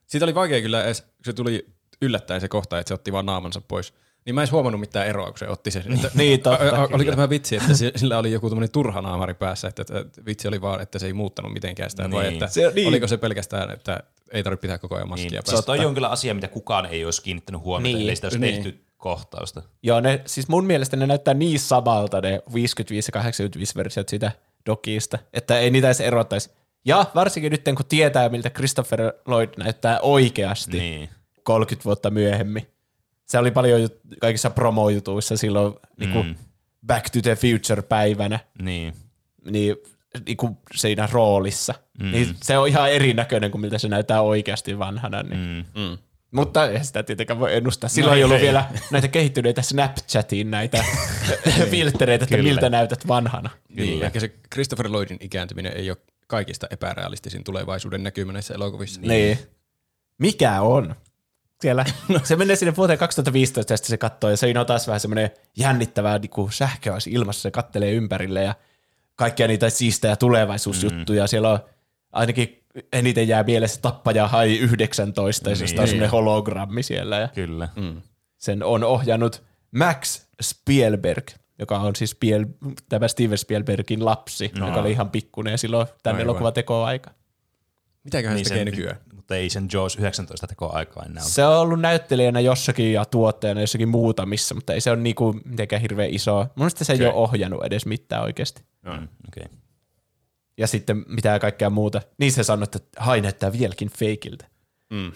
Siitä 0.06 0.24
oli 0.26 0.34
vaikea 0.34 0.60
kyllä 0.60 0.84
edes, 0.84 1.00
kun 1.02 1.10
se 1.24 1.32
tuli 1.32 1.66
yllättäen 2.02 2.40
se 2.40 2.48
kohta, 2.48 2.78
että 2.78 2.88
se 2.88 2.94
otti 2.94 3.12
vaan 3.12 3.26
naamansa 3.26 3.60
pois. 3.60 3.94
Niin 4.26 4.34
mä 4.34 4.42
en 4.42 4.50
huomannut 4.50 4.80
mitään 4.80 5.06
eroa, 5.06 5.26
kun 5.26 5.38
se 5.38 5.48
otti 5.48 5.70
sen. 5.70 5.92
Että, 5.94 6.10
Niin, 6.14 6.40
totta, 6.40 6.64
a- 6.64 6.68
a- 6.68 6.80
Oliko 6.80 6.98
kyllä. 6.98 7.10
tämä 7.12 7.30
vitsi, 7.30 7.56
että 7.56 7.74
se- 7.74 7.92
sillä 7.96 8.18
oli 8.18 8.32
joku 8.32 8.48
tämmöinen 8.48 8.70
turha 8.70 9.02
naamari 9.02 9.34
päässä, 9.34 9.68
että, 9.68 9.82
että 9.82 10.24
vitsi 10.26 10.48
oli 10.48 10.60
vaan, 10.60 10.80
että 10.80 10.98
se 10.98 11.06
ei 11.06 11.12
muuttanut 11.12 11.52
mitenkään 11.52 11.90
sitä, 11.90 12.10
vai 12.10 12.22
Niin. 12.24 12.32
että 12.32 12.46
Se- 12.46 12.72
niin. 12.74 12.88
oliko 12.88 13.06
se 13.08 13.16
pelkästään, 13.16 13.70
että 13.70 14.00
ei 14.32 14.42
tarvitse 14.42 14.60
pitää 14.60 14.78
koko 14.78 14.94
ajan 14.96 15.08
maskia 15.08 15.30
Niin. 15.30 15.42
Se 15.44 15.50
päässä. 15.52 15.66
toi 15.66 15.84
on 15.86 15.94
kyllä 15.94 16.08
asia, 16.08 16.34
mitä 16.34 16.48
kukaan 16.48 16.86
ei 16.86 17.04
olisi 17.04 17.22
kiinnittänyt 17.22 17.60
huomiota, 17.60 17.82
Niin. 17.82 17.94
niin. 17.94 18.02
ellei 18.02 18.16
sitä 18.16 18.26
olisi 18.26 18.38
Niin. 18.38 18.54
tehty 18.62 18.84
kohtausta. 18.96 19.62
Joo, 19.82 20.00
ne, 20.00 20.22
siis 20.26 20.48
mun 20.48 20.64
mielestä 20.64 20.96
ne 20.96 21.06
näyttää 21.06 21.34
niin 21.34 21.60
samalta 21.60 22.20
ne 22.20 22.42
55 22.54 23.08
ja 23.08 23.12
85 23.12 23.74
versiot 23.76 24.08
sitä 24.08 24.32
Dokista, 24.66 25.18
että 25.32 25.58
ei 25.58 25.70
niitä 25.70 25.88
edes 25.88 26.00
erottaisi. 26.00 26.50
Ja 26.84 27.04
varsinkin 27.14 27.52
nyt 27.52 27.64
kun 27.64 27.86
tietää, 27.88 28.28
miltä 28.28 28.50
Christopher 28.50 29.00
Lloyd 29.26 29.48
näyttää 29.56 30.00
oikeasti 30.00 30.78
niin. 30.78 30.98
Niin. 31.00 31.08
30 31.42 31.84
vuotta 31.84 32.10
myöhemmin. 32.10 32.66
Se 33.26 33.38
oli 33.38 33.50
paljon 33.50 33.80
jut- 33.80 34.16
kaikissa 34.20 34.50
promojutuissa 34.50 35.36
silloin 35.36 35.74
niin 35.96 36.12
kuin 36.12 36.36
Back 36.86 37.10
to 37.10 37.18
the 37.22 37.36
Future-päivänä 37.36 38.38
Niin. 38.62 38.92
niin, 39.50 39.76
niin 40.26 40.36
kuin 40.36 40.56
siinä 40.74 41.08
roolissa. 41.12 41.74
Mm. 42.02 42.10
Niin 42.12 42.36
se 42.42 42.58
on 42.58 42.68
ihan 42.68 42.92
erinäköinen 42.92 43.50
kuin 43.50 43.60
miltä 43.60 43.78
se 43.78 43.88
näyttää 43.88 44.22
oikeasti 44.22 44.78
vanhana. 44.78 45.22
Niin. 45.22 45.66
Mm. 45.74 45.82
Mm. 45.82 45.98
Mutta 46.30 46.66
ei 46.66 46.84
sitä 46.84 47.02
tietenkään 47.02 47.40
voi 47.40 47.56
ennustaa. 47.56 47.88
Silloin 47.88 48.16
ei 48.16 48.20
No 48.20 48.26
ollut 48.26 48.36
ei. 48.38 48.42
vielä 48.44 48.64
näitä 48.90 49.08
kehittyneitä 49.08 49.62
Snapchatiin 49.62 50.50
näitä 50.50 50.84
filtreitä, 51.70 52.24
että 52.24 52.36
Kyllä. 52.36 52.48
miltä 52.50 52.68
näytät 52.70 53.08
vanhana. 53.08 53.50
Niin, 53.68 54.02
ehkä 54.02 54.20
se 54.20 54.34
Christopher 54.52 54.92
Lloydin 54.92 55.16
ikääntyminen 55.20 55.72
ei 55.72 55.90
ole 55.90 55.98
kaikista 56.26 56.66
epärealistisin 56.70 57.44
tulevaisuuden 57.44 58.02
näkymä 58.02 58.32
näissä 58.32 58.54
elokuvissa. 58.54 59.00
Niin. 59.00 59.38
Mikä 60.18 60.60
on? 60.60 60.94
Siellä. 61.60 61.84
Se 62.24 62.36
menee 62.36 62.56
sinne 62.56 62.76
vuoteen 62.76 62.98
2015 62.98 63.72
ja 63.72 63.76
sitten 63.76 63.90
se 63.90 63.96
katsoo 63.96 64.30
ja 64.30 64.36
siinä 64.36 64.60
on 64.60 64.66
taas 64.66 64.86
vähän 64.86 65.00
semmoinen 65.00 65.30
jännittävää 65.56 66.18
niin 66.18 66.52
sähköä 66.52 66.98
ilmassa. 67.10 67.42
Se 67.42 67.50
kattelee 67.50 67.92
ympärille 67.92 68.42
ja 68.42 68.54
kaikkia 69.18 69.46
niitä 69.48 69.70
siistejä 69.70 70.16
tulevaisuusjuttuja. 70.16 71.22
Mm. 71.24 71.28
Siellä 71.28 71.50
on 71.50 71.58
ainakin 72.12 72.62
eniten 72.92 73.28
jää 73.28 73.42
mielessä 73.42 73.80
tappaja 73.80 74.28
Hai 74.28 74.56
19, 74.58 75.50
josta 75.50 75.64
Niin. 75.66 75.80
on 75.80 75.88
semmoinen 75.88 76.10
hologrammi 76.10 76.82
siellä. 76.82 77.16
Ja 77.18 77.28
Kyllä. 77.28 77.68
Mm. 77.76 78.02
sen 78.38 78.62
on 78.62 78.84
ohjannut 78.84 79.42
Max 79.74 80.22
Spielberg, 80.42 81.30
joka 81.58 81.78
on 81.78 81.96
siis 81.96 82.10
Spiel, 82.10 82.46
tämä 82.88 83.08
Steven 83.08 83.38
Spielbergin 83.38 84.04
lapsi, 84.04 84.50
no. 84.58 84.66
joka 84.68 84.80
oli 84.80 84.90
ihan 84.90 85.10
pikkuinen 85.10 85.50
ja 85.52 85.58
silloin 85.58 85.86
tänne 86.02 86.22
Aivan. 86.22 86.36
elokuva 86.46 86.86
aika. 86.86 87.10
Mitäköhän 88.04 88.36
niin 88.36 88.44
se 88.44 88.48
tekee 88.48 88.64
nykyään? 88.64 88.96
Mutta 89.14 89.36
ei 89.36 89.50
sen 89.50 89.68
Jaws 89.72 89.96
19 89.96 90.46
tekoaikaa 90.46 91.02
enää 91.02 91.22
ole. 91.22 91.30
Se 91.30 91.46
on 91.46 91.58
ollut 91.58 91.80
näyttelijänä 91.80 92.40
jossakin 92.40 92.92
ja 92.92 93.04
tuottajana 93.04 93.60
jossakin 93.60 93.88
muutamissa, 93.88 94.54
mutta 94.54 94.72
ei 94.72 94.80
se 94.80 94.90
ole 94.90 94.98
niinku 95.00 95.32
mitenkään 95.44 95.82
hirveän 95.82 96.10
iso. 96.10 96.36
Mun 96.38 96.48
mielestä 96.56 96.84
se 96.84 96.92
ei 96.92 96.96
Okei. 96.96 97.06
ole 97.06 97.14
ohjannut 97.14 97.64
edes 97.64 97.86
mitään 97.86 98.22
oikeasti. 98.22 98.62
Mm, 98.84 99.08
okay. 99.28 99.58
Ja 100.58 100.66
sitten 100.66 101.04
mitä 101.06 101.38
kaikkea 101.38 101.70
muuta. 101.70 102.00
Niin 102.18 102.32
se 102.32 102.44
sanoi, 102.44 102.64
että 102.64 102.78
hai 102.96 103.20
näyttää 103.20 103.52
vieläkin 103.52 103.90
feikiltä. 103.90 104.46
Mm. 104.90 105.12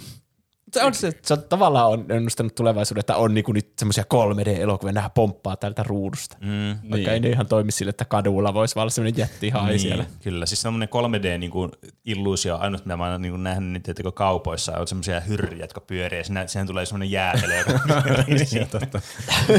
Se 0.73 0.83
on, 0.85 0.95
se, 0.95 1.13
se 1.23 1.35
on 1.35 1.43
tavallaan 1.43 1.87
on 1.91 2.05
ennustanut 2.09 2.55
tulevaisuuden, 2.55 3.01
että 3.01 3.17
on 3.17 3.35
niinku 3.35 3.53
nyt 3.53 3.73
semmoisia 3.79 4.05
3D-elokuvia, 4.15 4.93
nämä 4.93 5.11
pomppaa 5.11 5.57
tältä 5.57 5.83
ruudusta. 5.83 6.37
Mm, 6.41 6.69
Vaikka 6.69 6.97
Niin. 6.97 7.09
ei 7.09 7.21
ne 7.21 7.29
ihan 7.29 7.47
toimi 7.47 7.73
sille, 7.73 7.91
että 7.91 8.05
kadulla 8.05 8.55
voisi 8.55 8.79
olla 8.79 8.91
semmoinen 8.91 9.19
jätti 9.21 9.51
hai 9.51 9.67
niin, 9.71 9.81
siellä. 9.81 10.05
Kyllä, 10.23 10.47
siis 10.47 10.63
semmoinen 10.63 10.89
3D-illuusio, 10.89 12.57
ainut 12.61 12.85
mitä 12.85 12.97
mä 12.97 13.11
oon 13.11 13.23
niin 13.23 13.43
nähnyt 13.43 13.73
niitä 13.73 13.85
tiedätkö, 13.95 14.13
kaupoissa, 14.13 14.73
on 14.79 14.89
semmoisia 14.89 15.21
hyrriä, 15.21 15.65
jotka 15.65 15.81
pyörii, 15.81 16.19
ja 16.19 16.25
siinä, 16.25 16.47
siihen 16.47 16.67
tulee 16.67 16.87
semmoinen 16.87 17.11
jäätelö, 17.11 17.55
joka 17.59 17.73
pyörii 18.03 18.47
siinä. 18.47 18.67
totta. 18.67 19.01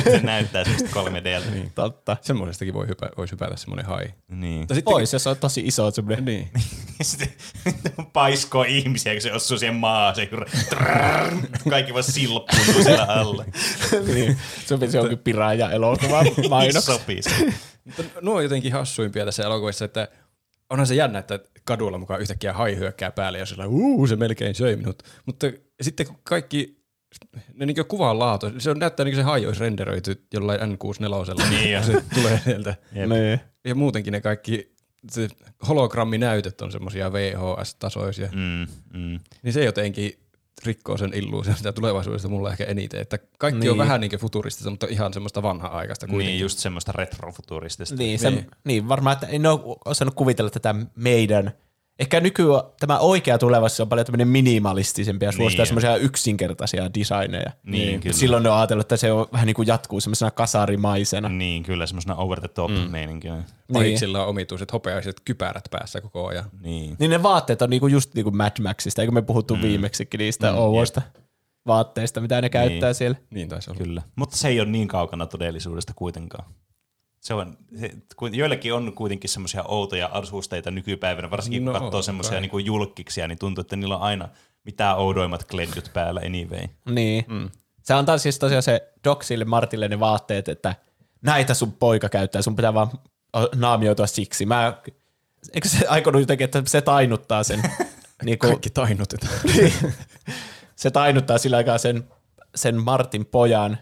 Se 0.03 0.19
näyttää 0.23 0.63
semmoista 0.63 0.99
3Dltä. 1.01 1.51
Niin. 1.53 1.71
Totta. 1.75 2.17
Semmoisestakin 2.21 2.73
voi 2.73 2.87
hypä, 2.87 3.09
voisi 3.17 3.31
hypätä 3.31 3.55
semmoinen 3.57 3.85
hai. 3.85 4.13
niin. 4.27 4.59
Mutta 4.59 4.75
sitten, 4.75 4.93
Ois, 4.93 5.13
jos 5.13 5.27
on 5.27 5.37
tosi 5.37 5.61
iso 5.65 5.91
semmoinen. 5.91 6.25
Niin. 6.25 6.49
Sitten 7.01 7.33
paiskoo 8.13 8.63
ihmisiä, 8.63 9.13
kun 9.13 9.21
se 9.21 9.33
osuu 9.33 9.57
siihen 9.57 9.75
maahan, 9.75 10.15
se 10.15 10.25
kaikki 11.69 11.93
vaan 11.93 12.03
silppuuntuu 12.03 12.83
siellä 12.83 13.03
alla. 13.03 13.45
niin. 14.13 14.37
Se 14.65 14.73
on 14.73 14.93
johonkin 14.93 15.17
piraaja 15.19 15.71
elokuva 15.71 16.23
mainos. 16.49 16.85
Sopii 16.85 17.21
se. 17.21 17.29
Mutta 17.85 18.03
nuo 18.21 18.35
on 18.35 18.43
jotenkin 18.43 18.73
hassuimpia 18.73 19.25
tässä 19.25 19.43
elokuvassa, 19.43 19.85
että 19.85 20.07
onhan 20.69 20.87
se 20.87 20.95
jännä, 20.95 21.19
että 21.19 21.39
kadulla 21.63 21.97
mukaan 21.97 22.21
yhtäkkiä 22.21 22.53
hai 22.53 22.77
hyökkää 22.77 23.11
päälle 23.11 23.39
ja 23.39 23.45
sillä 23.45 23.67
uu, 23.67 24.07
se 24.07 24.15
melkein 24.15 24.55
söi 24.55 24.75
minut. 24.75 25.03
Mutta 25.25 25.47
sitten 25.81 26.07
kun 26.07 26.19
kaikki 26.23 26.83
ne 27.53 27.65
niin 27.65 27.85
kuvan 27.87 28.19
laatu, 28.19 28.51
se 28.57 28.69
on 28.71 28.79
näyttää 28.79 29.03
niin 29.03 29.13
kuin 29.15 29.23
se 29.23 29.29
hai 29.29 29.45
olisi 29.45 29.61
renderöity 29.61 30.25
jollain 30.33 30.59
N64. 30.59 31.49
Niin 31.49 31.83
kun 31.83 31.95
on. 31.95 32.01
se 32.01 32.03
tulee 32.15 32.41
sieltä. 32.43 32.75
Jep. 32.95 33.09
Niin. 33.09 33.39
Ja 33.65 33.75
muutenkin 33.75 34.11
ne 34.11 34.21
kaikki 34.21 34.73
se 35.11 35.27
hologramminäytöt 35.67 36.61
on 36.61 36.71
semmoisia 36.71 37.09
VHS-tasoisia, 37.13 38.29
Mm, 38.31 38.67
mm. 38.99 39.19
niin 39.43 39.53
se 39.53 39.63
jotenkin 39.63 40.13
rikkoo 40.65 40.97
sen 40.97 41.13
illuusion 41.13 41.57
sitä 41.57 41.71
tulevaisuudesta 41.71 42.27
mulle 42.29 42.49
ehkä 42.49 42.63
eniten, 42.65 43.01
että 43.01 43.19
kaikki 43.37 43.59
Niin. 43.59 43.71
on 43.71 43.77
vähän 43.77 44.01
niin 44.01 44.11
futuristista, 44.11 44.69
mutta 44.69 44.87
ihan 44.89 45.13
semmoista 45.13 45.43
vanha-aikaista 45.43 46.07
kuitenkin. 46.07 46.27
Niin, 46.33 46.39
just 46.41 46.59
semmoista 46.59 46.91
retrofuturistista. 46.91 47.95
Niin, 47.95 48.19
se, 48.19 48.29
Niin. 48.29 48.35
niin. 48.39 48.51
niin, 48.63 48.87
varmaan, 48.87 49.13
että 49.13 49.27
en 49.27 49.45
ole 49.45 49.77
osannut 49.85 50.15
kuvitella 50.15 50.49
tätä 50.51 50.75
meidän. 50.95 51.51
Ehkä 51.99 52.19
nykyään 52.19 52.61
tämä 52.79 52.99
oikea 52.99 53.37
tulevaisuus 53.37 53.79
on 53.79 53.89
paljon 53.89 54.05
tämmöinen 54.05 54.27
minimalistisempi 54.27 55.25
ja 55.25 55.31
suosittaa 55.31 55.63
Niin. 55.63 55.67
semmoisia 55.67 55.95
yksinkertaisia 55.95 56.93
designeja. 56.93 57.51
Niin, 57.63 58.01
kyllä. 58.01 58.15
Silloin 58.15 58.43
ne 58.43 58.49
on 58.49 58.57
ajatellut, 58.57 58.81
että 58.83 58.97
se 58.97 59.11
on 59.11 59.27
vähän 59.33 59.45
niin 59.47 59.55
kuin 59.55 59.67
jatkuu 59.67 60.01
semmoisena 60.01 60.31
kasarimaisena. 60.31 61.29
Niin, 61.29 61.63
kyllä, 61.63 61.85
semmoisena 61.85 62.15
over 62.15 62.39
the 62.39 62.47
top 62.47 62.71
mm. 62.71 62.91
meininkinä. 62.91 63.43
Pahiksilla 63.73 64.23
on 64.23 64.27
omituiset 64.29 64.73
hopeaiset 64.73 65.19
kypärät 65.25 65.63
päässä 65.71 66.01
koko 66.01 66.27
ajan. 66.27 66.45
Niin. 66.61 66.95
Niin 66.99 67.11
ne 67.11 67.23
vaatteet 67.23 67.61
on 67.61 67.69
niinku 67.69 67.87
just 67.87 68.13
niinku 68.15 68.31
Mad 68.31 68.51
Maxista, 68.63 69.01
eikö 69.01 69.11
me 69.11 69.21
puhuttu 69.21 69.55
mm. 69.55 69.61
viimeksikin 69.61 70.17
niistä 70.17 70.51
mm, 70.51 70.57
ouvoista 70.57 71.01
vaatteista, 71.67 72.21
mitä 72.21 72.41
ne 72.41 72.49
käyttää 72.49 72.89
Niin. 72.89 72.95
siellä. 72.95 73.17
Niin 73.29 73.49
taisi 73.49 73.71
olla. 73.71 73.83
Kyllä, 73.83 74.01
mutta 74.15 74.37
se 74.37 74.47
ei 74.47 74.59
ole 74.59 74.69
niin 74.69 74.87
kaukana 74.87 75.25
todellisuudesta 75.25 75.93
kuitenkaan. 75.95 76.45
Se 77.23 77.33
on, 77.33 77.57
se, 77.79 77.91
joillekin 78.31 78.73
on 78.73 78.93
kuitenkin 78.93 79.29
semmoisia 79.29 79.63
outoja 79.67 80.09
asusteita 80.13 80.71
nykypäivänä, 80.71 81.31
varsinkin 81.31 81.63
kun 81.63 81.73
No, 81.73 81.79
katsoo 81.79 82.01
semmoisia 82.01 82.39
niin 82.41 82.65
julkkiksia, 82.65 83.27
niin 83.27 83.37
tuntuu, 83.39 83.61
että 83.61 83.75
niillä 83.75 83.95
on 83.95 84.01
aina 84.01 84.29
mitä 84.63 84.95
oudoimmat 84.95 85.43
kledjut 85.43 85.89
päällä 85.93 86.21
anyway. 86.25 86.67
Niin. 86.89 87.25
Mm. 87.27 87.49
Se 87.83 87.93
antaa 87.93 88.17
siis 88.17 88.39
tosiaan 88.39 88.63
se 88.63 88.93
Docsille 89.03 89.45
Martille 89.45 89.87
ne 89.87 89.99
vaatteet, 89.99 90.49
että 90.49 90.75
näitä 91.21 91.53
sun 91.53 91.71
poika 91.71 92.09
käyttää, 92.09 92.41
sun 92.41 92.55
pitää 92.55 92.73
vaan 92.73 92.89
naamioitua 93.55 94.07
siksi. 94.07 94.45
Mä, 94.45 94.77
eikö 95.53 95.67
se 95.67 95.87
aikonut 95.87 96.21
jotenkin, 96.21 96.45
että 96.45 96.63
se 96.65 96.81
tainuttaa 96.81 97.43
sen, 97.43 97.61
niin 98.23 98.39
kuin, 98.39 98.49
Kaikki 98.49 98.69
tainutetaan. 98.69 99.33
se 100.75 100.91
tainuttaa 100.91 101.37
sillä 101.37 101.57
aikaa 101.57 101.77
sen, 101.77 102.03
sen 102.55 102.83
Martin 102.83 103.25
pojan, 103.25 103.77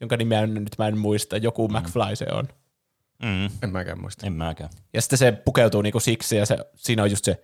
jonka 0.00 0.16
nimeä 0.16 0.40
en- 0.40 0.54
nyt 0.54 0.78
mä 0.78 0.88
en 0.88 0.98
muista, 0.98 1.36
joku 1.36 1.68
mm. 1.68 1.76
McFly 1.78 2.16
se 2.16 2.26
on. 2.32 2.48
Mm, 3.22 3.44
en 3.62 3.70
mäkään 3.70 4.00
muista. 4.00 4.26
en 4.26 4.32
mäkään. 4.32 4.70
Ja 4.94 5.02
sitten 5.02 5.18
se 5.18 5.32
pukeutuu 5.32 5.82
niinku 5.82 6.00
siksi, 6.00 6.36
ja 6.36 6.46
se, 6.46 6.58
siinä 6.76 7.02
on 7.02 7.10
just 7.10 7.24
se 7.24 7.42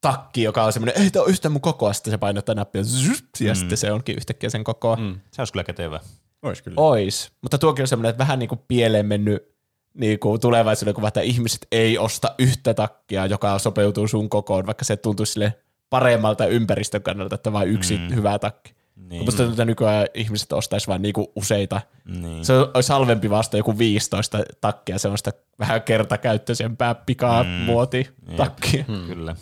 takki, 0.00 0.42
joka 0.42 0.64
on 0.64 0.72
semmoinen, 0.72 1.02
ei, 1.02 1.10
tämä 1.10 1.22
on 1.22 1.30
yhtä 1.30 1.48
mun 1.48 1.60
kokoa, 1.60 1.92
sitten 1.92 2.10
se 2.10 2.18
painottaa 2.18 2.54
nappia, 2.54 2.84
zzzt, 2.84 3.40
ja 3.40 3.52
mm. 3.52 3.56
sitten 3.56 3.78
se 3.78 3.92
onkin 3.92 4.16
yhtäkkiä 4.16 4.50
sen 4.50 4.64
kokoa. 4.64 4.96
Mm. 4.96 5.20
Se 5.30 5.40
olisi 5.40 5.52
kyllä 5.52 5.64
kätevä. 5.64 6.00
Ois 6.42 6.62
kyllä. 6.62 6.74
Ois, 6.80 7.32
mutta 7.42 7.58
tuokin 7.58 7.82
on 7.82 7.88
semmoinen, 7.88 8.10
että 8.10 8.18
vähän 8.18 8.38
niinku 8.38 8.56
pieleen 8.68 9.06
mennyt 9.06 9.54
niinku 9.94 10.38
tulevaisuuden 10.38 10.94
kuva, 10.94 11.08
että 11.08 11.20
ihmiset 11.20 11.66
ei 11.72 11.98
osta 11.98 12.34
yhtä 12.38 12.74
takkia, 12.74 13.26
joka 13.26 13.58
sopeutuu 13.58 14.08
sun 14.08 14.28
kokoon, 14.28 14.66
vaikka 14.66 14.84
se 14.84 14.96
tuntuisi 14.96 15.32
sille 15.32 15.54
paremmalta 15.90 16.46
ympäristön 16.46 17.02
kannalta, 17.02 17.34
että 17.34 17.52
vain 17.52 17.68
yksi 17.68 17.98
mm. 17.98 18.14
hyvä 18.14 18.38
takki. 18.38 18.74
Niin. 18.96 19.08
Niin. 19.08 19.24
Musta 19.24 19.36
tuntuu, 19.36 19.52
että 19.52 19.64
nykyään 19.64 20.06
ihmiset 20.14 20.52
ostaisi 20.52 20.86
vain 20.86 21.02
niinku 21.02 21.32
useita. 21.36 21.80
Niin. 22.04 22.44
Se 22.44 22.52
olisi 22.74 22.92
halvempi 22.92 23.30
vasta 23.30 23.56
joku 23.56 23.78
15 23.78 24.38
takkia, 24.60 24.98
semmoista 24.98 25.30
vähän 25.58 25.82
kertakäyttöisempää 25.82 26.94
pikaa 26.94 27.44
mm. 27.44 27.50
muoti 27.50 28.10
takkia. 28.36 28.84
Mm. 28.88 29.06
Kyllä. 29.06 29.36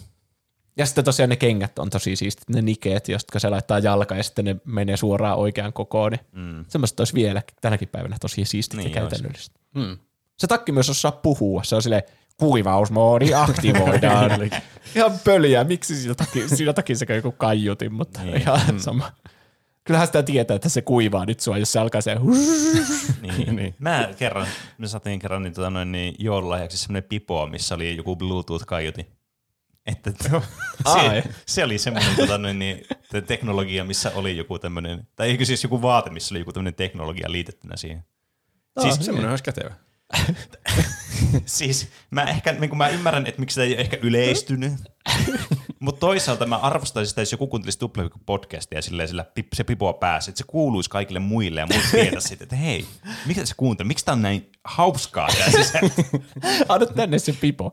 Ja 0.76 0.86
sitten 0.86 1.04
tosiaan 1.04 1.30
ne 1.30 1.36
kengät 1.36 1.78
on 1.78 1.90
tosi 1.90 2.16
siistit, 2.16 2.48
ne 2.48 2.62
nikeet, 2.62 3.08
jotka 3.08 3.38
se 3.38 3.48
laittaa 3.48 3.78
jalka 3.78 4.16
ja 4.16 4.22
sitten 4.22 4.44
ne 4.44 4.56
menee 4.64 4.96
suoraan 4.96 5.38
oikeaan 5.38 5.72
kokoon. 5.72 6.12
Niin 6.12 6.20
mm. 6.32 6.64
Semmoista 6.68 7.00
olisi 7.00 7.14
vielä 7.14 7.42
tänäkin 7.60 7.88
päivänä 7.88 8.16
tosi 8.20 8.44
siistit 8.44 8.78
Niin 8.78 8.90
ja 8.90 8.94
käytännöllistä. 8.94 9.60
Hmm. 9.78 9.98
Se 10.38 10.46
takki 10.46 10.72
myös 10.72 10.90
osaa 10.90 11.12
puhua. 11.12 11.64
Se 11.64 11.76
on 11.76 11.82
silleen, 11.82 12.02
kuivausmoodi 12.36 13.34
aktivoidaan. 13.34 14.30
ihan 14.96 15.12
pöliä. 15.24 15.64
Miksi 15.64 15.96
siinä 15.96 16.14
takki, 16.14 16.48
siinä 16.48 16.72
sekä 16.94 17.14
joku 17.14 17.32
kaiutin, 17.32 17.92
mutta 17.92 18.22
niin. 18.22 18.36
ihan 18.36 18.80
sama. 18.80 19.12
Kyllähän 19.84 20.06
sitä 20.08 20.22
tietää, 20.22 20.54
että 20.54 20.68
se 20.68 20.82
kuivaa 20.82 21.26
nyt 21.26 21.40
sua, 21.40 21.58
jos 21.58 21.72
se 21.72 21.78
alkaa 21.78 22.00
se 22.00 22.16
Niin. 23.22 23.56
niin. 23.56 23.74
Mä 23.78 24.08
kerran, 24.18 24.46
me 24.78 24.88
saatiin 24.88 25.18
kerran 25.18 25.42
niin, 25.42 25.54
tota, 25.54 25.70
noin, 25.70 25.92
niin 25.92 26.14
joululahjaksi 26.18 26.78
semmoinen 26.78 27.08
pipo, 27.08 27.46
missä 27.46 27.74
oli 27.74 27.96
joku 27.96 28.16
Bluetooth-kaiutin. 28.16 29.06
Että 29.86 30.12
Ai. 30.84 31.22
se, 31.22 31.24
se, 31.46 31.64
oli 31.64 31.78
semmoinen 31.78 32.16
tota, 32.16 32.38
noin, 32.38 32.58
niin, 32.58 32.82
te- 33.10 33.20
teknologia, 33.20 33.84
missä 33.84 34.12
oli 34.14 34.36
joku 34.36 34.58
tämmöinen, 34.58 35.08
tai 35.16 35.28
eikö 35.28 35.44
siis 35.44 35.62
joku 35.62 35.82
vaate, 35.82 36.10
missä 36.10 36.32
oli 36.32 36.38
joku 36.38 36.52
tämmöinen 36.52 36.74
teknologia 36.74 37.32
liitettynä 37.32 37.76
siihen. 37.76 38.04
Siis, 38.80 38.94
Semmoinen 39.00 39.30
olisi 39.30 39.44
kätevä. 39.44 39.74
siis 41.46 41.88
mä 42.10 42.22
ehkä, 42.22 42.52
niin 42.52 42.70
kuin 42.70 42.78
mä 42.78 42.88
ymmärrän, 42.88 43.26
että 43.26 43.40
miksi 43.40 43.54
se 43.54 43.62
ei 43.62 43.72
ole 43.72 43.80
ehkä 43.80 43.98
yleistynyt, 44.02 44.72
mutta 45.82 46.00
toisaalta 46.00 46.46
mä 46.46 46.56
arvostaisin 46.56 47.08
sitä, 47.08 47.20
jos 47.20 47.32
joku 47.32 47.46
kuuntelisi 47.46 47.78
Tuplahyppy-podcastia 47.78 48.74
ja 48.74 48.82
silleen 48.82 49.08
sillä 49.08 49.24
pip, 49.24 49.46
se 49.54 49.64
pipoa 49.64 49.92
päässä, 49.92 50.30
että 50.30 50.38
se 50.38 50.44
kuuluisi 50.46 50.90
kaikille 50.90 51.18
muille 51.18 51.60
ja 51.60 51.66
muut 51.72 51.84
tietäisi 51.90 52.28
sitten, 52.28 52.44
että 52.44 52.56
hei, 52.56 52.86
miksi 53.26 53.46
se 53.46 53.54
kuuntelee, 53.56 53.88
miksi 53.88 54.04
tää 54.04 54.12
on 54.12 54.22
näin 54.22 54.52
hauskaa 54.64 55.28
tää 55.38 55.50
sisältö? 55.50 56.02
Anna 56.68 56.86
tänne 56.86 57.18
se 57.18 57.32
pipo. 57.40 57.72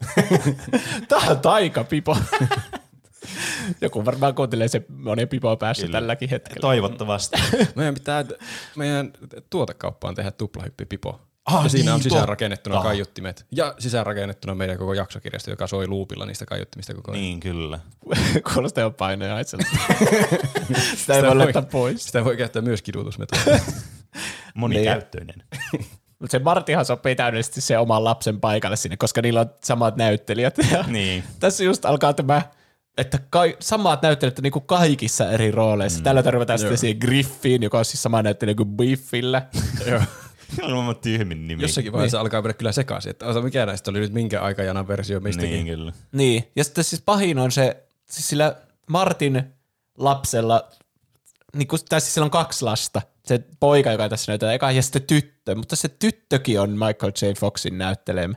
Tää 1.09 1.19
on 1.29 1.39
taikapipo. 1.39 2.17
Joku 3.81 4.05
varmaan 4.05 4.35
kuuntelee 4.35 4.67
se 4.67 4.85
monen 4.89 5.27
pipo 5.27 5.57
päässä 5.57 5.85
Kyllä. 5.85 5.99
tälläkin 5.99 6.29
hetkellä. 6.29 6.61
Toivottavasti. 6.61 7.37
Meidän 7.75 7.93
pitää 7.93 8.25
meidän 8.75 9.13
tuotekauppaan 9.49 10.15
tehdä 10.15 10.31
tuplahyppipipo. 10.31 11.21
Ah, 11.57 11.63
ja 11.63 11.69
siinä 11.69 11.93
on 11.93 11.99
niin, 11.99 12.03
sisäänrakennettuna 12.03 12.75
totta. 12.75 12.87
kaiuttimet. 12.87 13.45
Ja 13.51 13.75
sisäänrakennettuna 13.79 14.55
meidän 14.55 14.77
koko 14.77 14.93
jaksokirjasto, 14.93 15.49
joka 15.49 15.67
soi 15.67 15.87
luupilla 15.87 16.25
niistä 16.25 16.45
kaiuttimista 16.45 16.93
koko 16.93 17.11
ajan. 17.11 17.21
niin, 17.21 17.39
kyllä. 17.39 17.79
Kuulostaa 18.53 18.81
jo 18.81 18.91
painojaisella. 18.91 19.65
Sitä 20.97 21.13
ei 21.13 21.23
voi 21.23 21.35
laittaa 21.35 21.61
pois. 21.61 22.05
Sitä 22.05 22.25
voi 22.25 22.37
käyttää 22.37 22.61
myös 22.61 22.81
kidutusmetodina. 22.81 23.59
Monikäyttöinen. 24.55 25.43
Mutta 26.19 26.31
se 26.31 26.39
Martihan 26.39 26.85
sopii 26.85 27.15
täydellisesti 27.15 27.61
se 27.61 27.77
oman 27.77 28.03
lapsen 28.03 28.39
paikalle 28.39 28.75
sinne, 28.75 28.97
koska 28.97 29.21
niillä 29.21 29.41
on 29.41 29.49
samat 29.63 29.95
näyttelijät. 29.95 30.57
Ja 30.71 30.83
Niin. 30.87 31.23
Tässä 31.39 31.63
just 31.63 31.85
alkaa 31.85 32.13
tämä, 32.13 32.41
että 32.97 33.19
kai, 33.29 33.57
samat 33.59 34.01
näyttelijät 34.01 34.39
on 34.39 34.43
niinku 34.43 34.61
kaikissa 34.61 35.31
eri 35.31 35.51
rooleissa. 35.51 35.99
Mm. 35.99 36.03
Tällä 36.03 36.23
tarvitaan 36.23 36.59
sitten 36.59 36.77
siihen 36.77 36.97
Griffiin, 37.01 37.63
joka 37.63 37.79
on 37.79 37.85
siis 37.85 38.03
sama 38.03 38.21
näyttelijä 38.21 38.55
kuin 38.55 38.69
Biffillä. 38.69 39.41
Se 40.55 40.63
on 40.63 40.71
maailman 40.71 40.95
tyhmin 40.95 41.47
nimi. 41.47 41.61
Jossakin 41.61 41.91
vaiheessa 41.91 42.17
niin. 42.17 42.21
alkaa 42.21 42.41
mennä 42.41 42.53
kyllä 42.53 42.71
sekaisin, 42.71 43.09
että 43.09 43.25
mikä 43.43 43.65
näistä 43.65 43.91
oli 43.91 43.99
nyt 43.99 44.13
minkä 44.13 44.41
aikajanan 44.41 44.87
versio 44.87 45.19
mistäkin. 45.19 45.51
Niin, 45.51 45.65
kyllä. 45.65 45.93
Niin, 46.11 46.51
ja 46.55 46.63
sitten 46.63 46.83
siis 46.83 47.01
pahin 47.01 47.39
on 47.39 47.51
se, 47.51 47.83
siis 48.09 48.27
sillä 48.27 48.55
Martin 48.89 49.43
lapsella, 49.97 50.69
niin 51.55 51.67
kun, 51.67 51.79
tai 51.89 52.01
siis 52.01 52.13
sillä 52.13 52.25
on 52.25 52.31
kaksi 52.31 52.65
lasta. 52.65 53.01
Se 53.25 53.43
poika, 53.59 53.91
joka 53.91 54.09
tässä 54.09 54.31
näytetään 54.31 54.55
eka, 54.55 54.71
ja 54.71 54.81
sitten 54.81 55.01
tyttö, 55.01 55.55
mutta 55.55 55.75
se 55.75 55.89
tyttökin 55.89 56.59
on 56.59 56.69
Michael 56.69 57.11
J. 57.21 57.33
Foxin 57.39 57.77
näyttelemä. 57.77 58.35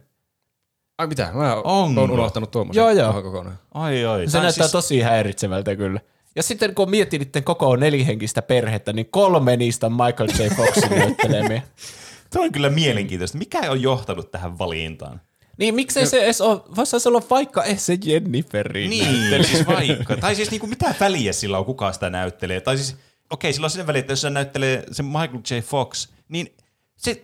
Ai 0.98 1.06
mitä? 1.06 1.30
Mä 1.34 1.54
Onko? 1.54 2.00
oon 2.00 2.10
unohtanut 2.10 2.50
tuommoisen 2.50 2.80
Joo, 2.80 2.90
joo. 2.90 3.22
kokonaan. 3.22 3.58
Ai, 3.74 4.04
ai. 4.04 4.28
Se 4.28 4.40
näyttää 4.40 4.64
siis, 4.64 4.72
tosi 4.72 5.00
häiritsevältä 5.00 5.76
kyllä. 5.76 6.00
Ja 6.36 6.42
sitten 6.42 6.74
kun 6.74 6.90
miettii 6.90 7.18
niiden 7.18 7.44
koko 7.44 7.76
nelihenkistä 7.76 8.42
perhettä, 8.42 8.92
niin 8.92 9.06
kolme 9.10 9.56
niistä 9.56 9.86
on 9.86 9.92
Michael 9.92 10.28
J. 10.38 10.54
Foxin 10.56 10.98
näyttelemiä. 10.98 11.62
Tuo 12.32 12.42
on 12.42 12.52
kyllä 12.52 12.70
mielenkiintoista. 12.70 13.38
Mikä 13.38 13.70
on 13.70 13.82
johtanut 13.82 14.30
tähän 14.30 14.58
valintaan? 14.58 15.20
Niin 15.58 15.74
miksei 15.74 16.06
se 16.06 16.24
edes 16.24 16.40
ole, 16.40 16.60
voisi 16.76 17.00
se 17.00 17.08
olla 17.08 17.22
vaikka 17.30 17.64
edes 17.64 17.86
se 17.86 17.98
Jenniferin 18.04 18.90
Niin, 18.90 19.44
siis 19.44 19.66
vaikka. 19.66 20.16
Tai 20.16 20.34
siis 20.34 20.50
niinku, 20.50 20.66
mitä 20.66 20.94
väliä 21.00 21.32
sillä 21.32 21.58
on, 21.58 21.64
kuka 21.64 21.92
sitä 21.92 22.10
näyttelee? 22.10 22.60
Tai 22.60 22.76
siis, 22.76 22.96
okei, 23.30 23.52
sillä 23.52 23.64
on 23.64 23.70
sen 23.70 23.86
väliä, 23.86 24.00
että 24.00 24.12
jos 24.12 24.20
se 24.20 24.30
näyttelee 24.30 24.84
se 24.90 25.02
Michael 25.02 25.40
J. 25.50 25.58
Fox, 25.58 26.08
niin 26.28 26.56
se, 26.96 27.20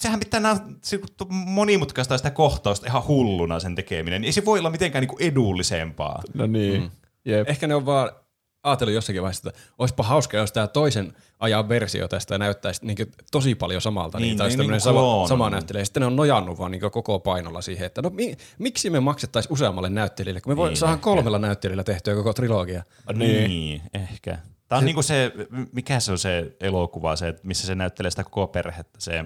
sehän 0.00 0.20
pitää 0.20 0.40
nää, 0.40 0.56
se 0.82 1.00
monimutkaista 1.30 2.16
sitä 2.16 2.30
kohtausta 2.30 2.86
ihan 2.86 3.06
hulluna 3.06 3.60
sen 3.60 3.74
tekeminen. 3.74 4.24
Ei 4.24 4.32
se 4.32 4.44
voi 4.44 4.58
olla 4.58 4.70
mitenkään 4.70 5.02
niinku 5.02 5.18
edullisempaa. 5.20 6.22
No 6.34 6.46
niin. 6.46 6.80
Mm. 6.82 6.90
Jep. 7.24 7.48
Ehkä 7.48 7.66
ne 7.66 7.74
on 7.74 7.86
vaan 7.86 8.10
ajatellut 8.64 8.94
jossakin 8.94 9.22
vaiheessa, 9.22 9.48
että 9.48 9.60
olisipa 9.78 10.02
hauska, 10.02 10.36
jos 10.36 10.52
tämä 10.52 10.66
toisen 10.66 11.12
ajan 11.40 11.68
versio 11.68 12.08
tästä 12.08 12.38
näyttäisi 12.38 12.86
niin 12.86 12.96
tosi 13.30 13.54
paljon 13.54 13.80
samalta. 13.82 14.18
Niin, 14.18 14.26
Niin, 14.28 14.38
tai 14.38 14.48
niin, 14.48 14.58
niin, 14.58 14.70
niin 14.70 14.80
sama, 14.80 15.28
sama 15.28 15.50
näyttelijä. 15.50 15.84
Sitten 15.84 16.00
ne 16.00 16.06
on 16.06 16.16
nojannut 16.16 16.58
vaan 16.58 16.70
niin 16.70 16.90
koko 16.90 17.18
painolla 17.18 17.60
siihen, 17.62 17.86
että 17.86 18.02
no 18.02 18.10
mi, 18.10 18.36
miksi 18.58 18.90
me 18.90 19.00
maksettaisiin 19.00 19.52
useammalle 19.52 19.90
näyttelijälle, 19.90 20.40
kun 20.40 20.52
me 20.52 20.56
voi, 20.56 20.68
Niin, 20.68 20.76
saadaan 20.76 20.96
ehkä. 20.96 21.04
kolmella 21.04 21.38
näyttelijällä 21.38 21.84
tehtyä 21.84 22.14
koko 22.14 22.32
trilogia. 22.32 22.82
Niin. 23.14 23.48
niin, 23.50 23.82
ehkä. 23.94 24.38
Tämä 24.68 24.78
on 24.78 24.84
niinku 24.84 25.02
se, 25.02 25.32
mikä 25.72 26.00
se 26.00 26.12
on 26.12 26.18
se 26.18 26.56
elokuva, 26.60 27.16
se, 27.16 27.34
missä 27.42 27.66
se 27.66 27.74
näyttelee 27.74 28.10
sitä 28.10 28.24
koko 28.24 28.46
perhettä, 28.46 29.00
se 29.00 29.24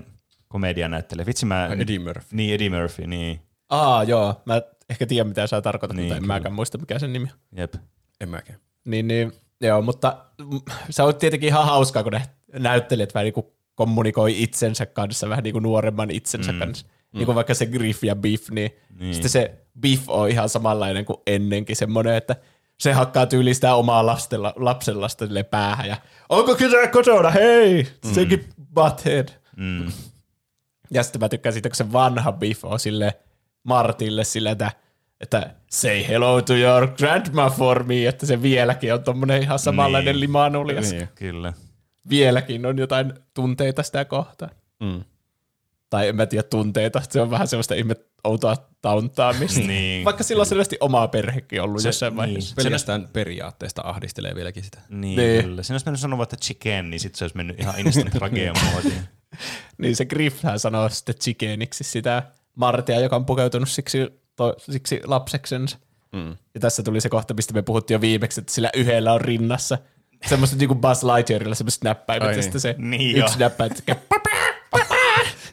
komedia 0.48 0.88
näyttelee. 0.88 1.27
Vitsi 1.27 1.46
mä... 1.46 1.66
Eddie 1.66 1.98
Murphy. 1.98 2.37
Niin, 2.37 2.55
Eddie 2.55 2.70
Murphy, 2.70 3.07
niin. 3.07 3.40
Aa, 3.68 4.05
joo. 4.05 4.42
Mä 4.44 4.62
ehkä 4.90 5.07
tiedän, 5.07 5.29
mitä 5.29 5.46
sä 5.46 5.61
tarkoitat, 5.62 5.96
Niin, 5.96 6.03
niin, 6.03 6.09
mutta 6.09 6.16
en 6.16 6.22
kyllä. 6.22 6.35
mäkään 6.35 6.55
muista, 6.55 6.79
mikä 6.79 6.98
sen 6.98 7.12
nimi 7.12 7.29
on. 7.33 7.59
Jep. 7.59 7.74
En 8.20 8.29
mäkään. 8.29 8.59
Niin, 8.85 9.09
niin, 9.09 9.33
joo, 9.61 9.83
mutta 9.83 10.25
mm, 10.38 10.61
se 10.91 11.03
on 11.03 11.14
tietenkin 11.14 11.49
ihan 11.49 11.67
hauskaa, 11.67 12.03
kun 12.03 12.12
ne 12.12 12.23
näyttelijät 12.53 13.14
vähän 13.14 13.25
niin 13.25 13.35
kuin 13.35 13.47
kommunikoi 13.75 14.43
itsensä 14.43 14.87
kanssa, 14.87 15.29
vähän 15.29 15.45
niin 15.45 15.53
kuin 15.53 15.62
nuoremman 15.62 16.11
itsensä 16.11 16.53
mm. 16.53 16.59
kanssa. 16.59 16.87
niin 17.12 17.27
kuin 17.27 17.37
vaikka 17.37 17.55
se 17.55 17.67
Griff 17.67 18.05
ja 18.05 18.17
Biff, 18.17 18.51
niin, 18.51 18.71
niin. 18.99 19.14
sitten 19.14 19.31
se 19.31 19.55
Biff 19.81 20.09
on 20.09 20.29
ihan 20.29 20.49
samanlainen 20.49 21.05
kuin 21.05 21.19
ennenkin, 21.27 21.77
semmoinen, 21.77 22.14
että 22.14 22.37
se 22.81 22.93
hakkaa 22.93 23.27
tyyli 23.27 23.55
sitä 23.55 23.75
omaa 23.75 24.07
lastella, 24.07 24.53
lapsenlasta 24.57 25.27
sille 25.27 25.43
päähän 25.43 25.88
ja 25.88 25.97
onko 26.29 26.55
kyse 26.55 26.88
kotona, 26.88 27.31
hei, 27.31 27.87
sekin 28.14 28.38
mm. 28.38 28.67
butthead. 28.75 29.29
Mm. 29.57 29.93
Ja 30.91 31.03
sitten 31.03 31.21
mä 31.21 31.29
tykkään 31.29 31.53
siitä, 31.53 31.69
kun 31.69 31.77
se 31.77 31.93
vanha 31.93 32.33
Biff 32.33 32.64
on 32.64 32.81
sille 32.81 33.14
Martille 33.62 34.25
sille, 34.25 34.51
että, 34.51 34.73
että 35.20 35.54
say 35.70 36.09
hello 36.09 36.42
to 36.42 36.54
your 36.54 36.87
grandma 36.88 37.50
for 37.50 37.83
me, 37.85 38.07
että 38.07 38.26
se 38.26 38.42
vieläkin 38.42 38.94
on 38.94 39.02
tommonen 39.04 39.42
ihan 39.42 39.59
samanlainen 39.59 40.12
niin. 40.14 40.20
limanulias. 40.20 40.92
Niin, 40.92 41.09
kyllä. 41.14 41.52
Vieläkin 42.09 42.66
on 42.66 42.78
jotain 42.78 43.12
tunteita 43.35 43.83
sitä 43.83 44.04
kohtaa. 44.04 44.48
Mm. 44.81 45.04
Tai 45.90 46.09
en 46.09 46.16
mä 46.16 46.26
tiedä 46.26 46.42
tunteita, 46.42 47.02
se 47.09 47.20
on 47.20 47.31
vähän 47.31 47.48
semmoista 47.48 47.74
ihme 47.74 47.96
outoa 48.24 48.57
tauntaamista. 48.83 49.61
Niin. 49.66 50.04
Vaikka 50.04 50.22
sillä 50.24 50.40
on 50.40 50.46
selvästi 50.46 50.76
omaa 50.81 51.09
perhekin 51.09 51.62
ollut 51.62 51.83
Se- 51.83 51.88
jossain 51.88 52.11
niin. 52.11 52.16
vaiheessa. 52.16 52.54
Pelkästään 52.57 53.09
periaatteesta 53.12 53.83
ahdistelee 53.85 54.35
vieläkin 54.35 54.64
sitä. 54.64 54.78
Niin, 54.88 55.00
Niin. 55.00 55.16
niin. 55.16 55.44
kyllä. 55.44 55.62
Siinä 55.62 55.74
olisi 55.74 55.87
mennyt 55.87 56.00
sanoa, 56.00 56.22
että 56.22 56.37
chicken, 56.37 56.90
niin 56.90 57.00
sitten 57.00 57.18
se 57.18 57.24
olisi 57.24 57.37
mennyt 57.37 57.61
ihan 57.61 57.81
instant 57.81 58.11
tragean 58.18 58.57
muotiin. 58.72 59.09
Niin 59.78 59.96
se 59.96 60.04
Griffhän 60.04 60.59
sanoo 60.59 60.88
sitten 60.88 61.14
chickeniksi 61.14 61.85
sitä 61.85 62.22
Martia, 62.54 63.00
joka 63.00 63.16
on 63.16 63.26
pukeutunut 63.26 63.68
siksi, 63.68 63.98
to, 64.38 64.55
siksi 64.59 65.01
lapseksensa. 65.05 65.79
Mm. 66.12 66.37
Ja 66.55 66.61
tässä 66.61 66.83
tuli 66.83 67.01
se 67.01 67.09
kohta, 67.09 67.35
mistä 67.35 67.55
me 67.55 67.62
puhuttiin 67.62 67.94
jo 67.94 68.01
viimeksi, 68.01 68.40
että 68.40 68.53
sillä 68.53 68.70
yhdellä 68.74 69.12
on 69.12 69.20
rinnassa 69.20 69.79
semmoista 70.27 70.57
niin 70.57 70.68
kuin 70.68 70.81
Buzz 70.81 71.03
Lightyearilla 71.05 71.55
semmoiset 71.55 71.85
näppäimet, 71.85 72.29
Ai 72.29 72.37
ja 72.37 72.42
sitten 72.42 72.61
se 72.61 72.74
Niin 72.79 73.16
yksi 73.18 73.38
näppäin 73.38 73.74
tekee 73.74 73.96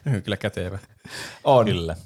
Kyllä 0.24 0.36
kätevä. 0.36 0.78
on. 1.44 1.66
Kyllä. 1.66 1.96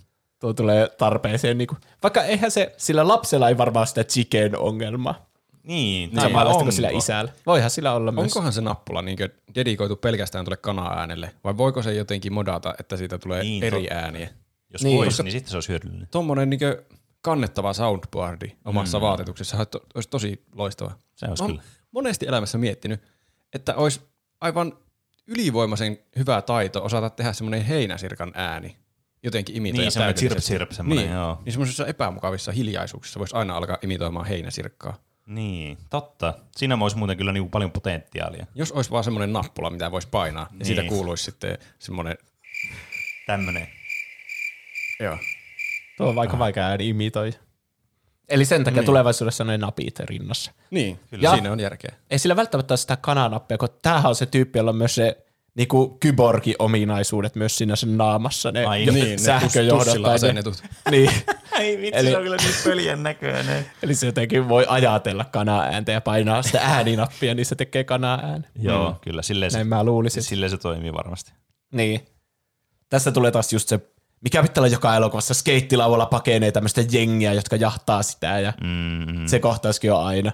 Tuo 0.40 0.52
tulee 0.52 0.88
tarpeeseen. 0.98 1.58
Niin 1.58 1.68
kuin, 1.68 1.78
vaikka 2.02 2.22
eihän 2.22 2.50
se, 2.50 2.74
sillä 2.76 3.08
lapsella 3.08 3.48
ei 3.48 3.58
varmaan 3.58 3.86
sitä 3.86 4.04
chicken 4.04 4.58
ongelmaa. 4.58 5.26
Niin, 5.62 6.10
Niin, 6.10 6.20
Samanlaista 6.22 6.62
kuin 6.62 6.72
sillä 6.72 6.88
isällä. 6.88 7.32
Voihan 7.46 7.70
sillä 7.70 7.92
olla 7.92 8.12
myös. 8.12 8.24
Onkohan 8.24 8.52
se 8.52 8.60
nappula 8.60 9.02
niin 9.02 9.18
dedikoitu 9.54 9.96
pelkästään 9.96 10.44
tuolle 10.44 10.56
kana-äänelle, 10.56 11.30
vai 11.44 11.56
voiko 11.56 11.82
se 11.82 11.94
jotenkin 11.94 12.32
modata, 12.32 12.74
että 12.80 12.96
siitä 12.96 13.18
tulee 13.18 13.42
Niin, 13.42 13.64
eri 13.64 13.80
totta. 13.82 13.94
ääniä? 13.94 14.28
Jos 14.72 14.82
Niin. 14.82 14.90
niin, 14.90 15.04
voisi, 15.04 15.22
niin 15.22 15.32
sitten 15.32 15.50
se 15.50 15.56
olisi 15.56 15.68
hyödyllinen. 15.68 16.08
Tuommoinen 16.10 16.50
niin 16.50 16.60
kannettava 17.22 17.72
soundboardi 17.72 18.56
omassa 18.64 18.98
mm. 18.98 19.02
vaatetuksessa 19.02 19.56
olisi, 19.56 19.70
to, 19.70 19.80
olisi 19.94 20.08
tosi 20.08 20.44
loistava. 20.54 20.92
Se 21.14 21.26
olisi 21.26 21.44
kyllä. 21.44 21.62
monesti 21.90 22.26
elämässä 22.28 22.58
miettinyt, 22.58 23.02
että 23.54 23.74
olisi 23.74 24.00
aivan 24.40 24.72
ylivoimaisen 25.26 25.98
hyvä 26.18 26.42
taito 26.42 26.84
osata 26.84 27.10
tehdä 27.10 27.32
semmoinen 27.32 27.64
heinäsirkan 27.64 28.32
ääni. 28.34 28.76
Jotenkin 29.22 29.56
imitoida 29.56 29.82
Niin, 29.82 29.92
semmoinen 29.92 30.16
chirp 30.16 30.38
chirp 30.38 30.70
semmoinen, 30.72 31.04
niin, 31.04 31.14
joo. 31.14 31.42
Niin 31.44 31.52
semmoisissa 31.52 31.86
epämukavissa 31.86 32.52
hiljaisuuksissa 32.52 33.20
voisi 33.20 33.36
aina 33.36 33.56
alkaa 33.56 33.78
imitoimaan 33.82 34.26
heinäsirkkaa. 34.26 34.98
Niin, 35.26 35.78
totta. 35.90 36.34
Siinä 36.56 36.78
olisi 36.80 36.96
muuten 36.96 37.16
kyllä 37.16 37.32
niin 37.32 37.50
paljon 37.50 37.70
potentiaalia. 37.70 38.46
Jos 38.54 38.72
olisi 38.72 38.90
vaan 38.90 39.04
semmoinen 39.04 39.32
nappula, 39.32 39.70
mitä 39.70 39.90
voisi 39.90 40.08
painaa, 40.10 40.48
ja 40.58 40.64
siitä 40.64 40.82
Niin. 40.82 40.88
kuuluisi 40.88 41.24
sitten 41.24 41.58
semmoinen, 41.78 42.18
Tämmönen. 43.26 43.68
Joo. 45.00 45.18
Tuo 45.96 46.08
on 46.08 46.14
vaikka 46.14 46.38
vaikea 46.38 46.66
ääni 46.66 46.88
imitoi. 46.88 47.32
Eli 48.28 48.44
sen 48.44 48.64
takia 48.64 48.80
Niin. 48.80 48.86
tulevaisuudessa 48.86 49.44
on 49.44 49.48
ne 49.48 49.58
napit 49.58 50.00
rinnassa. 50.00 50.52
Niin, 50.70 50.90
Ja- 51.12 51.18
kyllä. 51.18 51.30
siinä 51.34 51.52
on 51.52 51.60
järkeä. 51.60 51.94
Ei 52.10 52.18
sillä 52.18 52.36
välttämättä 52.36 52.72
ole 52.72 52.78
sitä 52.78 52.96
kananappia, 52.96 53.58
kun 53.58 53.68
tämähän 53.82 54.06
on 54.08 54.14
se 54.16 54.26
tyyppi, 54.26 54.58
jolla 54.58 54.70
on 54.70 54.76
myös 54.76 54.94
se 54.94 55.16
niinku 55.54 55.96
kyborgi-ominaisuudet 56.00 57.34
myös 57.34 57.58
siinä 57.58 57.76
sen 57.76 57.96
naamassa. 57.96 58.52
Ne 58.52 58.64
Ai 58.64 58.86
jo- 58.86 58.92
niin, 58.94 59.08
ne 59.10 59.18
sähköjohdot. 59.18 59.98
ne- 60.02 60.08
asennetut. 60.08 60.62
Niin. 60.90 61.10
Ai 61.58 61.78
vitsi, 61.78 62.00
Eli- 62.00 62.10
se 62.10 62.16
on 62.16 62.22
kyllä 62.22 62.36
niin 62.36 62.54
pöljän 62.64 63.02
näköinen. 63.02 63.66
Eli 63.82 63.94
se 63.94 64.06
jotenkin 64.06 64.48
voi 64.48 64.64
ajatella 64.68 65.24
kana-ääntä 65.24 65.92
ja 65.92 66.00
painaa 66.00 66.42
sitä 66.42 66.60
ääninappia, 66.62 67.34
niin 67.34 67.46
se 67.46 67.54
tekee 67.54 67.84
kana-ään. 67.84 68.46
Joo, 68.58 68.96
kyllä. 69.00 69.22
Silleen 69.22 69.50
se, 69.50 69.58
Näin 69.58 69.66
mä 69.66 69.84
luulisin. 69.84 70.22
silleen 70.22 70.50
se 70.50 70.58
toimii 70.58 70.92
varmasti. 70.92 71.32
Niin. 71.72 72.06
Tässä 72.90 73.12
tulee 73.12 73.30
taas 73.30 73.52
just 73.52 73.68
se, 73.68 73.80
mikä 74.20 74.42
pitää 74.42 74.60
olla 74.62 74.68
joka 74.72 74.96
elokuvassa, 74.96 75.34
skeittilauvalla 75.34 76.06
pakenee 76.06 76.52
tämmöistä 76.52 76.80
jengiä, 76.90 77.32
jotka 77.32 77.56
jahtaa 77.56 78.02
sitä 78.02 78.40
ja 78.40 78.52
Mm, 78.62 79.26
se 79.26 79.38
kohtauskin 79.38 79.92
on 79.92 80.06
aina. 80.06 80.32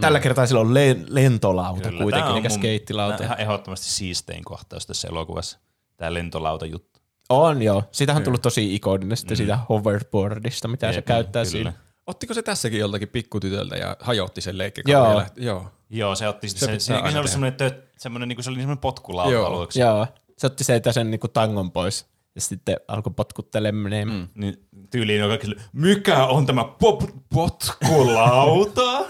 Tällä 0.00 0.20
kertaa 0.20 0.46
sillä 0.46 0.60
on 0.60 0.74
le- 0.74 0.96
lentolauta 1.08 1.88
kyllä. 1.88 2.02
kuitenkin, 2.02 2.34
eikä 2.36 2.48
skeittilauta. 2.48 3.16
tää 3.16 3.26
on 3.26 3.26
ihan 3.26 3.40
ehdottomasti 3.40 3.86
siistein 3.86 4.44
kohtaus 4.44 4.86
tässä 4.86 5.08
elokuvassa. 5.08 5.58
Tämä 5.96 6.14
lentolauta 6.14 6.66
juttu. 6.66 7.00
On 7.28 7.62
joo. 7.62 7.82
Siitähän 7.92 8.20
on 8.20 8.24
tullut 8.24 8.42
tosi 8.42 8.74
ikoninen 8.74 9.16
sitten 9.16 9.36
siitä 9.36 9.58
hoverboardista, 9.68 10.68
mitä 10.68 10.92
se 10.92 10.98
Jep, 10.98 11.04
käyttää 11.04 11.42
kyllä. 11.42 11.50
siinä. 11.52 11.72
Ottiko 12.06 12.34
se 12.34 12.42
tässäkin 12.42 12.80
joltakin 12.80 13.08
pikkutytöltä 13.08 13.76
ja 13.76 13.96
hajotti 14.00 14.40
sen 14.40 14.58
leikkikauden? 14.58 15.10
Joo. 15.10 15.18
lähti- 15.18 15.44
Joo. 15.44 15.66
Joo, 15.90 16.14
se 16.14 16.28
otti 16.28 16.48
se, 16.48 16.58
Se 16.58 16.66
se, 16.66 16.72
se, 16.80 17.00
se, 17.04 17.12
se 17.12 17.18
oli 17.18 17.28
semmoinen, 17.28 17.56
tö, 17.58 17.82
semmoinen, 17.98 18.28
niin 18.28 18.36
kuin 18.36 18.44
se 18.44 18.50
oli 18.50 18.56
semmoinen 18.58 18.80
potkulauta 18.80 19.32
Joo. 19.32 19.46
aluksi. 19.46 19.80
Joo. 19.80 20.06
Se 20.38 20.46
otti 20.46 20.64
se 20.64 20.80
sen 20.90 21.10
niinku 21.10 21.28
tangon 21.28 21.72
pois 21.72 22.06
ja 22.38 22.42
sitten 22.42 22.76
alkoi 22.88 23.12
potkuttelemaan. 23.16 24.08
Mm. 24.08 24.28
Niin 24.34 24.66
tyyliin 24.90 25.22
on 25.22 25.28
kaikki 25.28 25.46
sille, 25.46 25.62
mikä 25.72 26.24
on 26.26 26.46
tämä 26.46 26.64
pop, 26.64 27.00
potkulauta? 27.34 29.04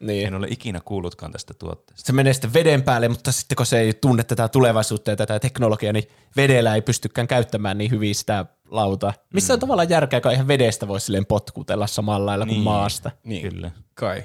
Niin. 0.00 0.26
en 0.26 0.34
ole 0.34 0.46
ikinä 0.50 0.80
kuullutkaan 0.84 1.32
tästä 1.32 1.54
tuotteesta. 1.54 2.06
se 2.06 2.12
menee 2.12 2.32
sitten 2.32 2.52
veden 2.54 2.82
päälle, 2.82 3.08
mutta 3.08 3.32
sitten 3.32 3.56
kun 3.56 3.66
se 3.66 3.78
ei 3.80 3.92
tunne 3.94 4.24
tätä 4.24 4.48
tulevaisuutta 4.48 5.10
ja 5.10 5.16
tätä 5.16 5.38
teknologiaa, 5.40 5.92
niin 5.92 6.04
vedellä 6.36 6.74
ei 6.74 6.82
pystykään 6.82 7.26
käyttämään 7.28 7.78
niin 7.78 7.90
hyvin 7.90 8.14
sitä 8.14 8.46
lautaa. 8.70 9.12
Missä 9.34 9.52
on 9.54 9.60
tavallaan 9.60 9.88
järkeä, 9.90 10.20
kun 10.20 10.30
eihän 10.30 10.48
vedestä 10.48 10.88
voi 10.88 11.00
silleen 11.00 11.26
potkutella 11.26 11.86
samalla 11.86 12.26
lailla 12.26 12.46
kuin 12.46 12.54
Niin. 12.54 12.64
maasta. 12.64 13.10
Niin, 13.24 13.50
Kyllä. 13.52 13.70
kai. 13.94 14.24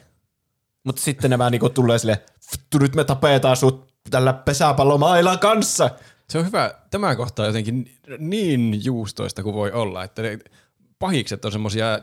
Mutta 0.84 1.02
sitten 1.02 1.30
nämä 1.30 1.50
niinku 1.50 1.70
tulee 1.70 2.00
silleen, 2.00 2.18
"Vittu, 2.52 2.78
nyt 2.78 2.96
me 2.96 3.04
tapetaan 3.04 3.58
sut 3.58 3.94
tällä 4.10 4.34
pesäpallomailan 4.34 5.40
kanssa. 5.40 5.90
Se 6.30 6.38
on 6.38 6.46
hyvä. 6.46 6.74
Tämä 6.92 7.16
kohta 7.16 7.42
on 7.42 7.48
jotenkin 7.48 7.92
niin 8.18 8.86
juustoista 8.86 9.44
kuin 9.44 9.56
voi 9.56 9.72
olla, 9.72 10.04
että 10.04 10.22
ne 10.22 10.40
pahikset 11.00 11.46
on 11.46 11.52
semmosia 11.52 12.00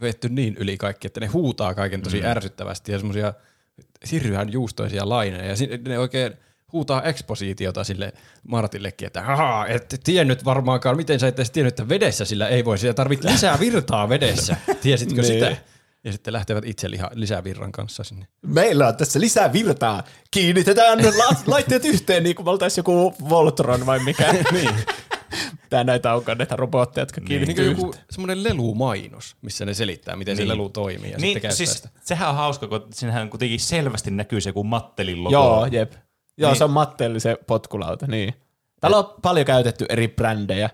vetty 0.00 0.28
niin 0.28 0.56
yli 0.56 0.76
kaikki, 0.76 1.06
että 1.06 1.20
ne 1.20 1.26
huutaa 1.26 1.74
kaiken 1.74 2.02
tosi 2.02 2.20
mm. 2.20 2.26
ärsyttävästi 2.26 2.92
ja 2.92 2.98
semmosia 2.98 3.34
hirveän 4.12 4.52
juustoisia 4.52 5.08
laineja. 5.08 5.44
Ja 5.44 5.54
ne 5.88 5.98
oikein 5.98 6.34
huutaa 6.72 7.02
ekspositiota 7.02 7.84
sille 7.84 8.12
Martillekin, 8.48 9.06
että 9.06 9.22
haha, 9.22 9.66
et 9.66 10.00
tiennyt 10.04 10.44
varmaankaan, 10.44 10.96
miten 10.96 11.20
sä 11.20 11.28
et 11.28 11.34
edes 11.38 11.50
tiennyt, 11.50 11.72
että 11.72 11.88
vedessä 11.88 12.24
sillä 12.24 12.48
ei 12.48 12.64
voi, 12.64 12.78
sillä 12.78 12.94
tarvit 12.94 13.24
lisää 13.24 13.60
virtaa 13.60 14.08
vedessä. 14.08 14.56
Tiesitkö 14.82 15.22
Niin. 15.22 15.24
sitä? 15.24 15.56
Ja 16.04 16.12
sitten 16.12 16.32
lähtevät 16.32 16.64
itse 16.64 16.90
liha, 16.90 17.10
lisävirran 17.14 17.72
kanssa 17.72 18.04
sinne. 18.04 18.26
Meillä 18.46 18.88
on 18.88 18.96
tässä 18.96 19.20
lisää 19.20 19.52
virtaa. 19.52 20.02
Kiinnitetään 20.30 20.98
la- 21.04 21.36
laitteet 21.54 21.84
yhteen 21.84 22.22
niin 22.22 22.36
kuin 22.36 22.46
me 22.46 22.50
oltaisiin 22.50 22.80
joku 22.80 23.14
Voltron 23.28 23.86
vai 23.86 23.98
mikä. 23.98 24.32
niin. 24.52 24.70
Tää 25.70 25.84
näitä 25.84 26.14
onkaan 26.14 26.38
näitä 26.38 26.56
robotteja, 26.56 27.02
jotka 27.02 27.20
Niin 27.20 27.28
kiinnittyy 27.28 27.74
kuin 27.74 27.86
joku 27.86 27.94
semmoinen 28.10 28.44
lelumainos, 28.44 29.36
missä 29.42 29.64
ne 29.64 29.74
selittää, 29.74 30.16
miten 30.16 30.36
niin. 30.36 30.46
se 30.46 30.48
lelu 30.48 30.68
toimii 30.68 30.96
ja 31.10 31.18
sitten 31.18 31.20
Niin, 31.22 31.34
käyttää 31.34 31.56
siis 31.56 31.72
sitä. 31.74 31.88
sehän 32.00 32.28
on 32.28 32.34
hauska, 32.34 32.68
kun 32.68 32.86
siinähän 32.94 33.30
kuitenkin 33.30 33.60
selvästi 33.60 34.10
näkyy 34.10 34.40
se 34.40 34.48
joku 34.50 34.64
Mattelin 34.64 35.24
logo. 35.24 35.32
Joo, 35.32 35.66
jep. 35.66 35.92
Joo, 36.36 36.50
Niin. 36.50 36.58
se 36.58 36.64
on 36.64 36.70
Mattelli 36.70 37.20
se 37.20 37.38
potkulauta, 37.46 38.06
niin. 38.06 38.34
Täällä 38.80 38.98
on 38.98 39.14
paljon 39.22 39.46
käytetty 39.46 39.86
eri 39.88 40.08
brändejä. 40.08 40.70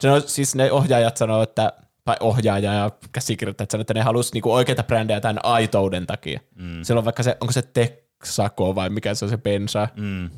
Se 0.00 0.10
on, 0.10 0.22
siis 0.26 0.54
ne 0.54 0.72
ohjaajat 0.72 1.16
sanoo, 1.16 1.42
että, 1.42 1.72
tai 2.04 2.16
ohjaaja 2.20 2.72
ja 2.72 2.90
käsikirjoittajat 3.12 3.70
sanoo, 3.70 3.80
että 3.80 3.94
ne 3.94 4.00
halusi 4.02 4.30
niinku 4.34 4.52
oikeita 4.52 4.82
brändejä 4.82 5.20
tämän 5.20 5.44
aitouden 5.44 6.06
takia. 6.06 6.40
Mm. 6.54 6.82
Siellä 6.82 6.98
on 6.98 7.04
vaikka 7.04 7.22
se, 7.22 7.36
onko 7.40 7.52
se 7.52 7.62
Texaco 7.62 8.74
vai 8.74 8.90
mikä 8.90 9.14
se 9.14 9.24
on 9.24 9.28
se 9.28 9.36
bensa 9.38 9.88
Mm. 9.96 10.30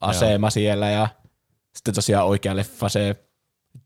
asema 0.00 0.50
siellä 0.50 0.90
ja 0.90 1.08
sitten 1.76 1.94
tosiaan 1.94 2.26
oikea 2.26 2.56
leffa 2.56 2.88
se 2.88 3.16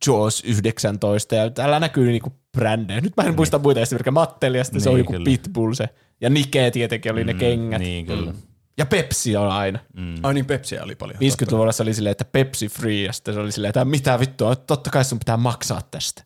Jaws 0.07 0.45
19 0.45 1.35
ja 1.35 1.51
täällä 1.51 1.81
näkyy 1.81 2.07
niinku 2.11 2.33
brändejä. 2.59 3.01
Nyt 3.01 3.17
mä 3.17 3.23
en 3.23 3.37
muista 3.37 3.59
muita 3.59 3.81
esimerkiksi 3.81 4.11
Mattelli 4.11 4.59
ja 4.59 4.65
sitten 4.65 4.81
se 4.81 4.89
on 4.89 4.95
Niin, 4.95 5.01
joku 5.01 5.13
kyllä. 5.13 5.25
Pitbull 5.25 5.75
se. 5.75 5.89
Ja 6.21 6.31
Nike 6.31 6.71
tietenkin 6.71 7.13
oli 7.13 7.25
ne 7.25 7.35
kengät. 7.35 7.79
Niin, 7.81 8.07
kyllä. 8.07 8.33
Ja 8.79 8.87
Pepsi 8.87 9.37
on 9.37 9.49
aina. 9.51 9.79
Mm. 9.97 10.15
Ai 10.23 10.35
niin, 10.35 10.47
Pepsiä 10.47 10.83
oli 10.85 10.95
paljon. 10.95 11.19
50-luvulla 11.19 11.73
se 11.73 11.83
oli 11.83 11.95
silleen, 11.95 12.11
että 12.11 12.25
Pepsi 12.25 12.69
free, 12.69 13.03
ja 13.03 13.13
sitten 13.13 13.35
se 13.35 13.41
oli 13.41 13.53
silleen, 13.53 13.69
että 13.69 13.85
mitä 13.85 14.21
vittua, 14.21 14.57
totta 14.57 14.91
kai 14.91 15.05
sun 15.05 15.19
pitää 15.19 15.37
maksaa 15.37 15.81
tästä. 15.91 16.23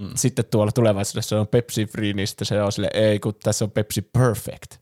Mm. 0.00 0.10
Sitten 0.14 0.44
tuolla 0.50 0.72
tulevaisuudessa 0.72 1.28
se 1.28 1.34
on 1.36 1.46
Pepsi 1.48 1.86
free, 1.86 2.12
niin 2.12 2.28
sitten 2.28 2.46
se 2.46 2.62
on 2.62 2.72
silleen, 2.72 2.96
ei 3.02 3.18
kun 3.20 3.34
tässä 3.42 3.64
on 3.64 3.70
Pepsi 3.70 4.02
perfect. 4.02 4.76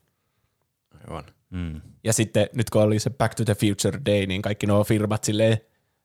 Aivan. 1.08 1.24
Mm. 1.50 1.80
Ja 2.04 2.12
sitten 2.12 2.48
nyt 2.54 2.70
kun 2.70 2.82
oli 2.82 2.98
se 2.98 3.10
Back 3.10 3.34
to 3.34 3.44
the 3.44 3.54
Future 3.54 4.00
Day, 4.06 4.26
niin 4.26 4.42
kaikki 4.42 4.66
nuo 4.66 4.84
firmat 4.84 5.24
silleen 5.24 5.58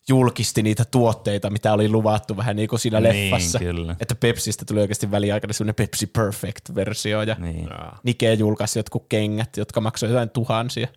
julkisti 0.09 0.63
niitä 0.63 0.85
tuotteita, 0.85 1.49
mitä 1.49 1.73
oli 1.73 1.89
luvattu 1.89 2.37
vähän 2.37 2.55
niin 2.55 2.69
kuin 2.69 2.79
siinä 2.79 2.99
Niin, 2.99 3.31
leffassa. 3.31 3.59
kyllä. 3.59 3.95
Että 3.99 4.15
Pepsistä 4.15 4.65
tuli 4.65 4.79
oikeasti 4.81 5.11
väliaikainen 5.11 5.53
semmoinen 5.53 5.75
Pepsi 5.75 6.07
Perfect-versio, 6.07 7.21
ja 7.21 7.35
Niin. 7.39 7.69
Nike 8.03 8.33
julkaisi 8.33 8.79
jotkut 8.79 9.05
kengät, 9.09 9.57
jotka 9.57 9.81
maksoivat 9.81 10.13
jotain 10.13 10.29
tuhansia. 10.29 10.87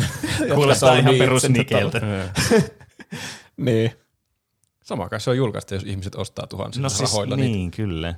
Kuulostaa 0.54 0.98
ihan 0.98 1.14
perus 1.14 1.44
itse 1.44 1.58
Nikeltä. 1.58 2.00
Niin. 3.56 3.92
Sama 4.88 5.08
kai 5.08 5.20
se 5.20 5.30
on 5.30 5.36
julkaista, 5.36 5.74
jos 5.74 5.82
ihmiset 5.82 6.14
ostaa 6.14 6.46
tuhansilla 6.46 6.84
No 6.84 6.88
siis 6.88 7.12
rahoilla 7.12 7.36
niin, 7.36 7.52
niitä. 7.52 7.76
kyllä. 7.76 8.14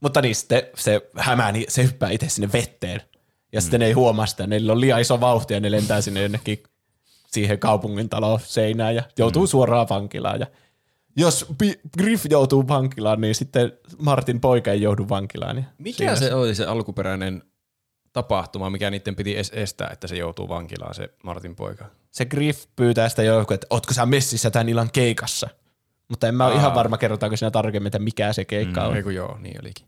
Mutta 0.00 0.22
niin 0.22 0.34
sitten 0.34 0.62
se 0.74 1.10
hämää, 1.16 1.52
niin 1.52 1.66
se 1.68 1.82
hyppää 1.82 2.10
itse 2.10 2.28
sinne 2.28 2.52
vetteen. 2.52 3.00
Ja 3.52 3.60
sitten 3.60 3.80
ne 3.80 3.86
ei 3.86 3.92
huomaa 3.92 4.26
sitä, 4.26 4.46
niillä 4.46 4.72
on 4.72 4.80
liian 4.80 5.00
iso 5.00 5.20
vauhti 5.20 5.54
ja 5.54 5.60
ne 5.60 5.70
lentää 5.70 6.00
sinne 6.00 6.22
jonnekin 6.22 6.62
siihen 7.26 7.58
kaupungin 7.58 8.08
talo 8.08 8.40
seinään 8.42 8.94
ja 8.94 9.02
joutuu 9.18 9.42
mm. 9.42 9.48
suoraan 9.48 9.86
vankilaan. 9.90 10.40
Ja 10.40 10.46
jos 11.16 11.46
Griff 11.98 12.26
joutuu 12.30 12.68
vankilaan, 12.68 13.20
niin 13.20 13.34
sitten 13.34 13.72
Martin 13.98 14.40
poika 14.40 14.70
ei 14.70 14.82
joudu 14.82 15.08
vankilaan. 15.08 15.56
Ja 15.56 15.62
Mikä 15.78 15.96
siinä 15.96 16.16
se 16.16 16.34
oli 16.34 16.54
se 16.54 16.64
alkuperäinen 16.64 17.42
tapahtuma, 18.12 18.70
mikä 18.70 18.90
niiden 18.90 19.16
piti 19.16 19.36
estää, 19.52 19.90
että 19.92 20.06
se 20.06 20.16
joutuu 20.16 20.48
vankilaan, 20.48 20.94
se 20.94 21.08
Martin 21.22 21.56
poika? 21.56 21.84
se 22.10 22.24
Griff 22.24 22.66
pyytää 22.76 23.08
sitä 23.08 23.22
joku, 23.22 23.54
että 23.54 23.66
ootko 23.70 23.94
sä 23.94 24.06
messissä 24.06 24.50
tämän 24.50 24.68
illan 24.68 24.90
keikassa? 24.92 25.48
Mutta 26.08 26.28
en 26.28 26.34
mä 26.34 26.46
ole 26.46 26.54
Aa. 26.54 26.60
ihan 26.60 26.74
varma, 26.74 26.98
kerrotaanko 26.98 27.36
siinä 27.36 27.50
tarkemmin, 27.50 27.86
että 27.86 27.98
mikä 27.98 28.32
se 28.32 28.44
keikka 28.44 28.80
mm. 28.80 28.86
on. 28.86 28.96
Ei 28.96 29.02
kun 29.02 29.14
joo, 29.14 29.38
niin 29.38 29.60
olikin. 29.62 29.86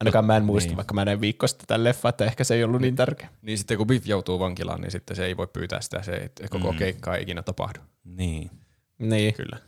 Ainakaan 0.00 0.24
mä 0.24 0.36
en 0.36 0.44
muista, 0.44 0.68
niin. 0.68 0.76
vaikka 0.76 0.94
mä 0.94 1.04
näin 1.04 1.20
viikko 1.20 1.46
sitten 1.46 1.66
tämän 1.66 1.84
leffa, 1.84 2.08
että 2.08 2.24
ehkä 2.24 2.44
se 2.44 2.54
ei 2.54 2.64
ollut 2.64 2.80
niin 2.80 2.96
tärkeä. 2.96 3.28
Niin 3.42 3.58
sitten 3.58 3.78
kun 3.78 3.86
Biff 3.86 4.06
joutuu 4.06 4.38
vankilaan, 4.38 4.80
niin 4.80 4.90
sitten 4.90 5.16
se 5.16 5.26
ei 5.26 5.36
voi 5.36 5.46
pyytää 5.46 5.80
sitä, 5.80 6.02
se 6.02 6.12
että 6.12 6.48
koko 6.48 6.72
mm. 6.72 6.78
keikka 6.78 7.16
ei 7.16 7.22
ikinä 7.22 7.42
tapahdu. 7.42 7.80
Niin. 8.04 8.50
Niin. 8.98 9.34
Kyllä. 9.34 9.58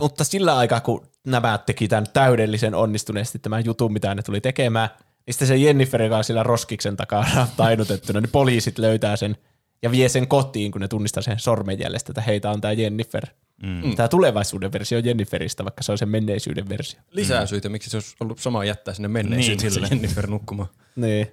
Mutta 0.00 0.24
sillä 0.24 0.56
aikaa, 0.56 0.80
kun 0.80 1.06
nämä 1.26 1.58
teki 1.58 1.88
tämän 1.88 2.06
täydellisen 2.12 2.74
onnistuneesti 2.74 3.38
tämän 3.38 3.64
jutun, 3.64 3.92
mitä 3.92 4.14
ne 4.14 4.22
tuli 4.22 4.40
tekemään, 4.40 4.88
niin 5.26 5.34
sitten 5.34 5.48
se 5.48 5.56
Jennifer, 5.56 6.02
joka 6.02 6.16
on 6.16 6.24
sillä 6.24 6.42
roskiksen 6.42 6.96
takana 6.96 7.48
tainutettuna, 7.56 8.20
niin 8.20 8.30
poliisit 8.30 8.78
löytää 8.78 9.16
sen 9.16 9.36
ja 9.82 9.90
vie 9.90 10.08
sen 10.08 10.28
kotiin, 10.28 10.72
kun 10.72 10.80
ne 10.80 10.88
tunnistaa 10.88 11.22
sen 11.22 11.38
sormenjäljestä, 11.38 12.12
että 12.12 12.20
heitä 12.20 12.50
on 12.50 12.60
tämä 12.60 12.72
Jennifer. 12.72 13.26
Mm. 13.62 13.96
Tämä 13.96 14.08
tulevaisuuden 14.08 14.72
versio 14.72 14.98
Jenniferistä, 14.98 15.64
vaikka 15.64 15.82
se 15.82 15.92
on 15.92 15.98
sen 15.98 16.08
menneisyyden 16.08 16.68
versio. 16.68 17.00
Lisää 17.10 17.46
syitä, 17.46 17.68
miksi 17.68 17.90
se 17.90 17.96
olisi 17.96 18.16
ollut 18.20 18.38
sama 18.38 18.64
jättää 18.64 18.94
sinne 18.94 19.08
menneisyyteen 19.08 19.72
Niin, 19.72 19.80
niin, 19.80 19.88
se 19.88 19.94
Jennifer 19.94 20.26
nukkumaan. 20.26 20.68
Niin. 20.96 21.30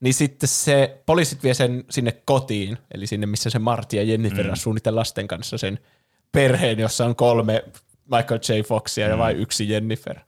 Niin 0.00 0.14
sitten 0.14 0.48
se, 0.48 1.02
poliisit 1.06 1.42
vie 1.42 1.54
sen 1.54 1.84
sinne 1.90 2.12
kotiin, 2.24 2.78
eli 2.94 3.06
sinne, 3.06 3.26
missä 3.26 3.50
se 3.50 3.58
Marty 3.58 3.96
ja 3.96 4.02
Jennifer 4.02 4.46
mm. 4.46 4.52
asuu 4.52 4.72
niiden 4.72 4.96
lasten 4.96 5.28
kanssa 5.28 5.58
sen 5.58 5.78
perheen, 6.32 6.78
jossa 6.78 7.06
on 7.06 7.16
kolme 7.16 7.64
Michael 8.04 8.40
J. 8.48 8.60
Foxia 8.62 9.08
ja 9.08 9.18
vain 9.18 9.36
yksi 9.36 9.68
Jennifer. 9.68 10.18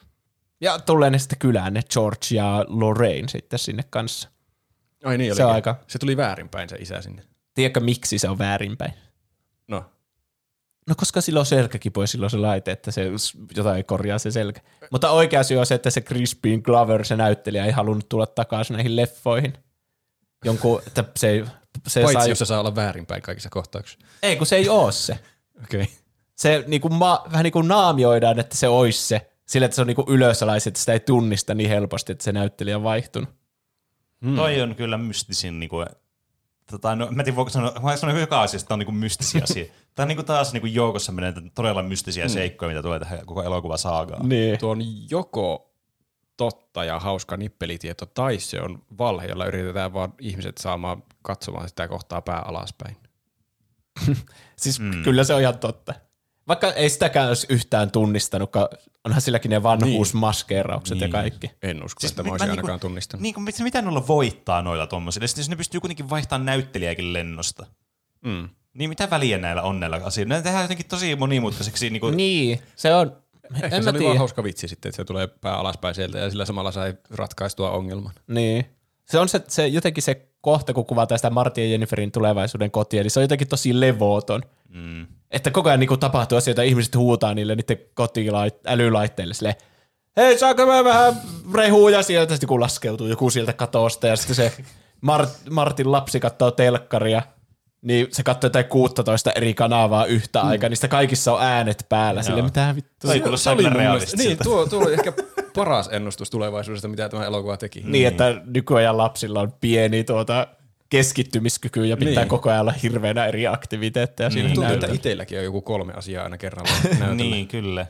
Ja 0.61 0.79
tulee 0.79 1.11
ne 1.11 1.19
sitten 1.19 1.39
kylään, 1.39 1.75
ne 1.75 1.81
George 1.93 2.27
ja 2.31 2.65
Lorraine 2.69 3.29
sitten 3.29 3.59
sinne 3.59 3.83
kanssa. 3.91 4.29
Ai 5.05 5.19
niin 5.19 5.35
Se 5.37 5.45
olikin. 5.45 5.49
on 5.49 5.55
aika- 5.55 5.85
Se 5.87 5.99
tuli 5.99 6.17
väärinpäin 6.17 6.69
se 6.69 6.77
isä 6.77 7.03
sinne. 7.03 7.23
Tiedätkö, 7.55 7.81
miksi 7.81 8.19
se 8.19 8.29
on 8.29 8.39
väärinpäin? 8.39 8.93
No, 9.69 9.85
No 10.89 10.95
koska 10.97 11.21
silloin 11.21 11.41
on 11.41 11.47
selkäkipu 11.47 12.01
ja 12.01 12.07
silloin 12.07 12.31
se 12.31 12.37
laite, 12.37 12.73
että 12.73 12.91
se 12.91 13.11
jotain 13.57 13.85
korjaa 13.85 14.19
se 14.19 14.31
selkä. 14.31 14.61
Mutta 14.91 15.11
oikea 15.11 15.43
syy 15.43 15.59
on 15.59 15.67
se, 15.67 15.75
että 15.75 15.91
se 15.91 16.01
Crispin 16.01 16.61
Glover, 16.65 17.05
se 17.05 17.17
näyttelijä, 17.17 17.65
ei 17.65 17.73
halunnut 17.73 18.09
tulla 18.09 18.27
takaisin 18.27 18.75
näihin 18.75 18.97
leffoihin. 18.97 19.53
Jonkun, 20.45 20.83
että 20.87 21.05
se, 21.17 21.29
ei- 21.31 21.45
se 21.87 22.03
paitsi 22.03 22.21
sai... 22.21 22.29
jos 22.29 22.39
se 22.39 22.45
saa 22.45 22.61
olla 22.61 22.75
väärinpäin 22.75 23.23
kaikissa 23.23 23.51
kohtauksissa. 23.51 24.07
Ei, 24.23 24.37
kun 24.37 24.47
se 24.47 24.57
ei 24.57 24.69
oo 24.69 24.93
se. 24.93 25.19
Okei. 25.65 25.83
Okay. 25.83 25.95
Se 26.37 26.65
niinku 26.67 26.89
ma, 26.89 27.25
vähän 27.33 27.45
niin 27.45 27.53
kuin 27.53 27.69
naamioidaan, 27.69 28.39
että 28.39 28.57
se 28.57 28.69
olisi 28.69 29.07
se. 29.07 29.31
Sillä, 29.47 29.65
että 29.65 29.75
se 29.75 29.81
on 29.81 29.87
niinku 29.87 30.05
ylösalaiset, 30.09 30.67
että 30.67 30.81
sitä 30.81 30.93
ei 30.93 31.01
tunnista 31.01 31.55
niin 31.55 31.71
helposti, 31.71 32.13
että 32.13 32.25
se 32.25 32.33
näyttelijä 32.33 32.77
on 32.77 32.83
vaihtunut. 32.83 33.29
Mm. 34.21 34.37
Toi 34.37 34.61
on 34.61 34.75
kyllä 34.75 34.99
mystisin, 34.99 35.61
niin 35.61 35.71
kuin, 35.71 35.87
tota, 36.71 36.97
no, 36.97 37.09
mä 37.11 37.21
en 37.21 37.25
tiedä, 37.25 37.37
voiko 37.37 37.51
sanoa, 37.51 37.73
mä 37.83 37.97
sanon 37.97 38.21
joka 38.21 38.43
asiasta, 38.43 38.65
että 38.65 38.75
on 38.75 38.79
niin 38.79 38.87
kuin 38.87 38.97
mystisiä 38.97 39.43
asioita. 39.51 39.73
Tämä 39.95 40.05
on 40.05 40.09
niin 40.09 40.17
kuin 40.17 40.27
taas 40.27 40.53
niin 40.53 40.61
kuin 40.61 40.75
joukossa 40.75 41.13
menee 41.13 41.33
todella 41.55 41.83
mystisiä 41.83 42.25
mm. 42.25 42.31
seikkoja, 42.31 42.69
mitä 42.69 42.83
tulee 42.83 42.99
tähän 42.99 43.27
koko 43.27 43.43
elokuvasaagaan. 43.43 44.29
Niin. 44.29 44.59
Tuo 44.59 44.71
on 44.71 44.81
joko 45.11 45.75
totta 46.37 46.85
ja 46.85 46.99
hauska 46.99 47.37
nippelitieto, 47.37 48.07
tai 48.07 48.39
se 48.39 48.61
on 48.61 48.83
valhe, 48.99 49.27
jolla 49.27 49.47
yritetään 49.47 49.93
vaan 49.93 50.15
ihmiset 50.21 50.59
saamaan 50.59 51.03
katsomaan 51.23 51.69
sitä 51.69 51.89
kohtaa 51.89 52.23
pää 52.23 52.41
alaspäin. 52.41 52.97
Siis 54.57 54.81
mm. 54.81 55.03
kyllä 55.03 55.25
se 55.25 55.35
on 55.35 55.41
ihan 55.41 55.59
totta. 55.59 55.95
Vaikka 56.49 56.73
ei 56.73 56.91
sitäkään 56.91 57.29
olisi 57.29 57.47
yhtään 57.51 57.91
tunnistanut, 57.91 58.51
onhan 59.05 59.21
silläkin 59.21 59.51
ne 59.51 59.63
vanhuusmaskeeraukset 59.63 60.95
niin. 60.99 61.03
ja 61.03 61.09
kaikki. 61.13 61.51
En 61.63 61.85
usko, 61.85 62.01
Siis 62.01 62.13
että 62.13 62.23
mä 62.23 62.31
olisin 62.31 62.47
mä 62.49 62.53
ainakaan 62.53 62.73
niinku- 62.75 62.87
tunnistanut. 62.89 63.23
Niin 63.23 63.35
kuin, 63.35 63.47
mitä 63.63 63.83
noilla 63.83 64.07
voittaa 64.07 64.63
noilla 64.63 64.87
tuommoisilla? 64.87 65.27
Sitten 65.27 65.45
ne 65.51 65.57
pystyy 65.57 65.81
kuitenkin 65.81 66.11
vaihtamaan 66.11 66.47
näyttelijäkin 66.47 67.13
lennosta. 67.13 67.67
Mm. 68.25 68.49
Niin 68.75 68.89
mitä 68.91 69.11
väliä 69.11 69.39
näillä 69.39 69.63
on 69.63 69.81
näillä 69.81 70.01
asioilla? 70.05 70.35
Ne 70.35 70.43
tehdään 70.43 70.65
jotenkin 70.65 70.87
tosi 70.87 71.17
monimutkaiseksi. 71.17 71.91
Niin 71.91 72.01
kuin, 72.01 72.17
Niin, 72.17 72.61
se 72.77 72.95
on, 72.95 73.17
Ehkä 73.55 73.67
en 73.67 73.71
se 73.71 73.77
mä 73.77 73.79
oli 73.79 73.85
vaan 73.85 73.99
tiedä. 73.99 74.19
hauska 74.19 74.45
vitsi 74.45 74.69
sitten, 74.69 74.89
että 74.89 74.97
se 74.97 75.05
tulee 75.05 75.27
pää 75.27 75.57
alaspäin 75.57 75.95
sieltä 75.95 76.19
ja 76.19 76.31
sillä 76.31 76.45
samalla 76.45 76.73
sai 76.73 76.95
ratkaistua 77.11 77.71
ongelman. 77.71 78.13
Niin. 78.27 78.65
Se 79.05 79.19
on 79.19 79.29
se, 79.29 79.41
se 79.49 79.67
jotenkin 79.67 80.03
se 80.03 80.29
kohta, 80.41 80.73
kun 80.75 80.87
kuvataan 80.87 81.19
sitä 81.19 81.31
Martin 81.31 81.65
ja 81.65 81.71
Jenniferin 81.71 82.13
tulevaisuuden 82.13 82.71
kotia, 82.71 83.03
niin 83.03 83.11
se 83.11 83.21
on 83.21 83.25
jotenkin 83.25 83.49
tosi 83.49 83.81
levoton. 83.81 84.43
mm, 84.69 85.07
Että 85.35 85.51
koko 85.51 85.69
ajan 85.69 85.81
niin 85.81 86.01
tapahtuu 86.01 86.39
asioita, 86.39 86.63
ihmiset 86.63 86.97
huutaa 86.97 87.35
niille 87.35 87.55
niiden 87.55 87.79
kotilait, 87.95 88.55
älylaitteille 88.67 89.35
silleen, 89.35 89.55
hei 90.17 90.39
saanko 90.39 90.67
mä 90.67 90.85
vähän 90.85 91.15
rehua 91.55 91.91
ja 91.91 92.03
sieltä 92.03 92.35
sitten 92.35 92.49
kun 92.49 92.61
laskeutuu 92.61 93.07
joku 93.07 93.31
sieltä 93.31 93.53
katosta 93.53 94.07
ja 94.07 94.17
sitten 94.17 94.37
se 94.37 94.53
Mart, 95.01 95.31
Martin 95.51 95.93
lapsi 95.93 96.21
katsoo 96.21 96.51
telkkaria, 96.51 97.23
niin 97.83 98.07
se 98.11 98.23
katsoo 98.23 98.49
jotain 98.49 98.65
16 98.65 99.33
eri 99.33 99.55
kanavaa 99.55 100.07
yhtä 100.07 100.43
mm. 100.43 100.49
aikaa, 100.49 100.69
niistä 100.69 100.89
kaikissa 100.89 101.33
on 101.33 101.43
äänet 101.43 101.87
päällä, 101.89 102.23
sille 102.23 102.43
mitä 102.43 102.73
vittu. 102.77 103.07
Toi 103.07 103.21
kuulostaa 103.21 103.57
kyllä 103.57 103.71
realistiselta. 103.71 104.29
Niin, 104.29 104.39
tuo, 104.43 104.67
tuo 104.67 104.83
oli 104.83 104.93
ehkä 104.93 105.13
paras 105.55 105.89
ennustus 105.93 106.31
tulevaisuudesta, 106.31 106.89
mitä 106.89 107.09
tämä 107.09 107.25
elokuva 107.25 107.57
teki. 107.57 107.83
Niin, 107.87 108.07
että 108.09 108.41
nykyajan 108.45 108.99
lapsilla 108.99 109.41
on 109.41 109.53
pieni 109.61 110.05
tuota 110.05 110.47
keskittymiskyky 110.97 111.87
ja 111.87 111.97
pitää 111.97 112.11
niin. 112.11 112.19
Niin. 112.19 112.29
koko 112.29 112.51
ajan 112.51 112.61
olla 112.61 112.73
hirveänä 112.73 113.27
eri 113.27 113.47
aktiviteetteja 113.47 114.31
siinä 114.31 114.55
Tuntuu, 114.55 114.75
että 114.75 114.87
itselläkin 114.93 115.39
on 115.39 115.45
joku 115.45 115.63
kolme 115.63 115.93
asiaa 115.93 116.25
aina 116.25 116.39
kerralla 116.39 116.71
näytöllä. 116.85 117.15
niin, 117.15 117.49
kyllä. 117.49 117.87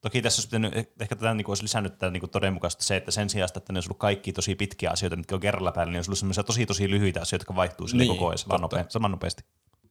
Toki 0.00 0.22
tässä 0.22 0.40
olisi 0.40 0.48
pitänyt, 0.48 0.74
ehkä 1.00 1.16
tätä 1.16 1.34
niin 1.34 1.44
olisi 1.50 1.62
lisännyt 1.62 1.92
tätä 1.98 2.10
niin 2.10 2.30
todenmukaisesti 2.30 2.84
se, 2.84 2.96
että 2.96 3.10
sen 3.10 3.30
sijaan, 3.30 3.50
että 3.56 3.72
ne 3.72 3.76
olisi 3.76 3.88
ollut 3.88 3.98
kaikki 3.98 4.32
tosi 4.32 4.54
pitkiä 4.54 4.90
asioita, 4.90 5.16
mitkä 5.16 5.34
on 5.34 5.40
kerralla 5.40 5.72
päällä, 5.72 5.92
niin 5.92 6.04
olisi 6.08 6.24
ollut 6.24 6.46
tosi 6.46 6.66
tosi 6.66 6.90
lyhyitä 6.90 7.20
asioita, 7.20 7.42
jotka 7.42 7.56
vaihtuu 7.56 7.88
sille 7.88 8.02
Niin, 8.02 8.12
koko 8.12 8.28
ajan 8.28 8.38
saman, 8.38 8.60
totta. 8.60 8.76
nope- 8.76 8.86
saman 8.88 9.10
nopeasti. 9.10 9.44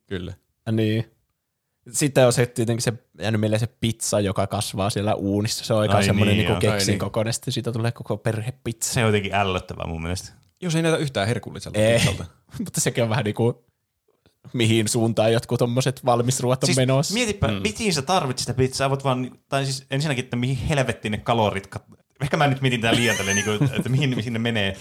Kyllä. 0.07 0.33
Niin. 0.71 1.11
Sitten 1.91 2.25
on 2.25 2.33
se 2.33 2.45
tietenkin 2.45 2.81
se, 2.81 2.93
jäänyt 3.19 3.41
mieleen 3.41 3.59
se 3.59 3.67
pizza, 3.67 4.19
joka 4.19 4.47
kasvaa 4.47 4.89
siellä 4.89 5.15
uunissa. 5.15 5.65
Se 5.65 5.73
on 5.73 5.81
aika 5.81 5.95
Ai 5.97 6.03
semmoinen 6.03 6.37
niin, 6.37 6.47
niin, 6.47 6.59
niin 6.59 6.71
keksin 6.71 6.91
niin. 6.91 6.99
kokoinen, 6.99 7.33
sitten 7.33 7.51
siitä 7.53 7.71
tulee 7.71 7.91
koko 7.91 8.17
perhepizza. 8.17 8.93
Se 8.93 8.99
on 8.99 9.05
jotenkin 9.05 9.33
ällöttävää 9.35 9.87
mun 9.87 10.01
mielestä. 10.01 10.42
Jos 10.63 10.75
ei 10.75 10.81
näytä 10.81 10.97
yhtään 10.97 11.27
herkulliselta 11.27 11.79
Ei, 11.79 11.97
pizzalta. 11.97 12.25
mutta 12.63 12.81
sekin 12.81 13.03
on 13.03 13.09
vähän 13.09 13.25
niin 13.25 13.35
kuin 13.35 13.55
mihin 14.53 14.87
suuntaan 14.87 15.33
jotkut 15.33 15.59
tommoset 15.59 16.05
valmisruot 16.05 16.63
on 16.63 16.67
siis 16.67 16.77
menossa. 16.77 17.13
Mietipä, 17.13 17.47
mm. 17.47 17.53
mihin 17.53 17.93
sä 17.93 18.01
tarvitset 18.01 18.39
sitä 18.39 18.53
pizzaa, 18.53 18.89
voit 18.89 19.03
vaan, 19.03 19.31
tai 19.49 19.65
siis 19.65 19.85
ensinnäkin, 19.91 20.23
että 20.23 20.35
mihin 20.35 20.57
helvettiin 20.57 21.11
ne 21.11 21.17
kalorit, 21.17 21.69
kat- 21.75 21.97
ehkä 22.21 22.37
mä 22.37 22.47
nyt 22.47 22.61
mietin 22.61 22.81
tää 22.81 22.95
liian 22.95 23.17
tälleen, 23.17 23.35
niin 23.35 23.45
kuin, 23.45 23.69
että 23.73 23.89
mihin, 23.89 24.15
mihin 24.15 24.33
ne 24.33 24.39
menee 24.39 24.77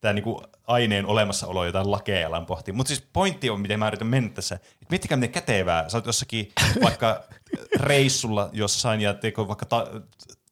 tämä 0.00 0.12
niinku 0.12 0.42
aineen 0.66 1.06
olemassaolo 1.06 1.64
jotain 1.64 1.90
lakeja 1.90 2.28
alan 2.28 2.46
pohtii. 2.46 2.74
Mutta 2.74 2.88
siis 2.88 3.08
pointti 3.12 3.50
on, 3.50 3.60
miten 3.60 3.78
mä 3.78 3.88
yritän 3.88 4.06
mennä 4.06 4.30
tässä. 4.30 4.54
Et 4.54 4.90
miettikää, 4.90 5.16
miten 5.16 5.32
kätevää. 5.32 5.88
Sä 5.88 5.96
oot 5.98 6.06
jossakin 6.06 6.52
vaikka 6.82 7.24
reissulla 7.76 8.50
jossain 8.52 9.00
ja 9.00 9.14
teekö 9.14 9.48
vaikka 9.48 9.66
ta- 9.66 9.90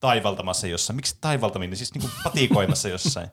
taivaltamassa 0.00 0.66
jossain. 0.66 0.96
Miksi 0.96 1.16
taivaltaminen? 1.20 1.76
Siis 1.76 1.94
niinku 1.94 2.10
patikoimassa 2.24 2.88
jossain. 2.88 3.28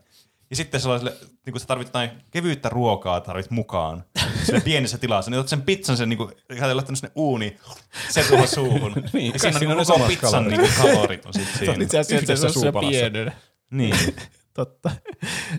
Ja 0.49 0.55
sitten 0.55 0.81
sellaiselle, 0.81 1.13
niin 1.45 1.51
kun 1.51 1.59
sä 1.59 1.67
tarvit 1.67 1.87
jotain 1.87 2.09
kevyyttä 2.31 2.69
ruokaa 2.69 3.21
tarvit 3.21 3.49
mukaan 3.51 4.03
siinä 4.43 4.61
pienessä 4.61 4.97
tilassa, 4.97 5.31
niin 5.31 5.39
otat 5.39 5.49
sen 5.49 5.61
pizzan 5.61 5.97
sen, 5.97 6.09
niin 6.09 6.17
kuin, 6.17 6.31
sä 6.59 6.75
laittanut 6.75 6.99
sinne 6.99 7.11
uuni, 7.15 7.57
se 8.09 8.23
tuohon 8.23 8.47
suuhun. 8.57 8.93
Niin, 9.13 9.33
ja 9.33 9.39
siinä 9.39 9.55
on 9.55 9.59
siinä 9.59 9.75
niin 9.75 9.79
on 9.79 9.85
koko 9.85 10.07
pizzan 10.07 10.31
kalorit. 10.31 10.57
niin 10.59 10.71
kuin, 10.81 10.93
kalorit 10.93 11.25
on 11.25 11.33
sitten 11.33 11.57
siinä. 11.59 11.83
Itse 11.83 11.99
asiassa 11.99 12.35
se 12.37 12.45
on 12.45 12.53
se 12.53 12.71
pienenä. 12.89 13.31
Niin. 13.71 13.95
Totta. 14.53 14.91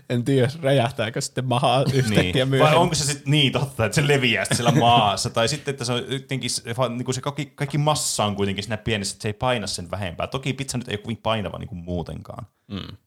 En 0.09 0.23
tiedä, 0.25 0.49
räjähtääkö 0.61 1.21
sitten 1.21 1.45
mahaa 1.45 1.83
yhtäkkiä 1.93 2.23
Niin. 2.23 2.35
Vai 2.35 2.45
myöhemmin. 2.45 2.79
onko 2.81 2.95
se 2.95 3.05
sitten 3.05 3.31
niin 3.31 3.51
totta, 3.51 3.85
että 3.85 3.95
se 3.95 4.07
leviää 4.07 4.45
sitten 4.45 4.57
siellä 4.57 4.71
maassa, 4.79 5.29
tai 5.29 5.47
sitten, 5.47 5.71
että 5.71 5.85
se 5.85 5.93
on 5.93 6.03
jotenkin, 6.09 6.49
niin 6.89 7.05
kuin 7.05 7.15
se 7.15 7.21
kaikki, 7.21 7.45
kaikki 7.45 7.77
massa 7.77 8.25
on 8.25 8.35
kuitenkin 8.35 8.63
siinä 8.63 8.77
pienessä, 8.77 9.13
että 9.13 9.21
se 9.21 9.29
ei 9.29 9.33
paina 9.33 9.67
sen 9.67 9.91
vähempää. 9.91 10.27
Toki 10.27 10.53
pizza 10.53 10.77
nyt 10.77 10.87
ei 10.87 10.93
ole 10.93 11.01
kovin 11.01 11.17
painava 11.17 11.57
niin 11.57 11.67
kuin 11.67 11.79
muutenkaan. 11.79 12.47
Mm. 12.67 12.97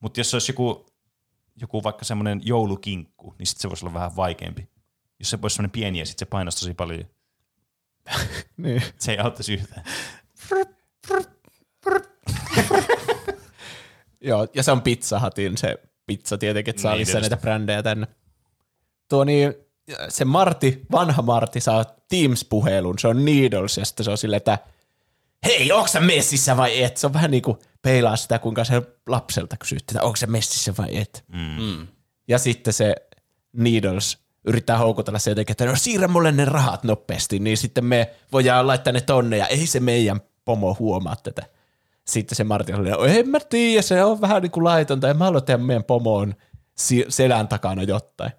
Mutta 0.00 0.20
jos 0.20 0.30
se 0.30 0.36
olisi 0.36 0.52
joku, 0.52 0.86
joku 1.60 1.82
vaikka 1.82 2.04
semmoinen 2.04 2.40
joulukinkku, 2.44 3.34
niin 3.38 3.46
sitten 3.46 3.62
se 3.62 3.68
voisi 3.68 3.84
olla 3.84 3.94
vähän 3.94 4.16
vaikeampi. 4.16 4.68
Jos 5.18 5.30
se 5.30 5.42
voisi 5.42 5.56
semmoinen 5.56 5.70
pieni 5.70 5.98
ja 5.98 6.06
sitten 6.06 6.26
se 6.26 6.30
painaisi 6.30 6.58
tosi 6.60 6.74
paljon, 6.74 7.04
Niin. 8.56 8.82
se 8.98 9.12
ei 9.12 9.18
auttaisi 9.18 9.54
yhtään. 9.54 9.84
Joo, 14.20 14.48
ja 14.54 14.62
se 14.62 14.72
on 14.72 14.82
Pizza 14.82 15.20
Hutin 15.20 15.56
se 15.58 15.76
pizza 16.06 16.38
tietenkin, 16.38 16.70
että 16.72 16.82
saa 16.82 16.92
Niin, 16.92 17.00
lisää 17.00 17.12
tietysti. 17.12 17.30
näitä 17.30 17.42
brändejä 17.42 17.82
tänne. 17.82 18.06
Tuo 19.08 19.24
niin, 19.24 19.54
se 20.08 20.24
Marti, 20.24 20.82
vanha 20.92 21.22
Marti 21.22 21.60
saa 21.60 21.84
Teams-puhelun, 21.84 22.98
se 22.98 23.08
on 23.08 23.24
Needles, 23.24 23.76
ja 23.76 23.84
sitten 23.84 24.04
se 24.04 24.10
on 24.10 24.18
silleen, 24.18 24.36
että 24.36 24.58
hei, 25.46 25.72
onko 25.72 25.88
sä 25.88 26.00
messissä 26.00 26.56
vai 26.56 26.82
et? 26.82 26.96
Se 26.96 27.06
on 27.06 27.12
vähän 27.12 27.30
niin 27.30 27.42
kuin 27.42 27.58
peilaa 27.82 28.16
sitä, 28.16 28.38
kuinka 28.38 28.64
se 28.64 28.82
lapselta 29.06 29.56
kysyy, 29.56 29.76
että 29.76 30.02
onko 30.02 30.16
se 30.16 30.26
messissä 30.26 30.74
vai 30.78 30.96
et. 30.96 31.24
Mm. 31.32 31.86
Ja 32.28 32.38
sitten 32.38 32.72
se 32.72 32.94
Needles 33.52 34.18
yrittää 34.44 34.78
houkutella 34.78 35.18
se 35.18 35.30
jotenkin, 35.30 35.52
että 35.52 35.66
no 35.66 35.76
siirrä 35.76 36.08
mulle 36.08 36.32
ne 36.32 36.44
rahat 36.44 36.84
nopeasti, 36.84 37.38
niin 37.38 37.56
sitten 37.56 37.84
me 37.84 38.10
voidaan 38.32 38.66
laittaa 38.66 38.92
ne 38.92 39.00
tonne 39.00 39.36
ja 39.36 39.46
ei 39.46 39.66
se 39.66 39.80
meidän 39.80 40.20
pomo 40.44 40.76
huomaa 40.78 41.16
tätä. 41.16 41.42
Sitten 42.06 42.36
se 42.36 42.44
Martin 42.44 42.74
oli, 42.74 42.90
no 42.90 43.04
en 43.04 43.28
mä 43.28 43.40
tiedä, 43.40 43.82
se 43.82 44.04
on 44.04 44.20
vähän 44.20 44.42
niin 44.42 44.50
kuin 44.50 44.64
laitonta, 44.64 45.08
ja 45.08 45.14
mä 45.14 45.24
haluan 45.24 45.44
tehdä 45.44 45.64
meidän 45.64 45.84
pomoon 45.84 46.34
selän 47.08 47.48
takana 47.48 47.82
jotain. 47.82 48.32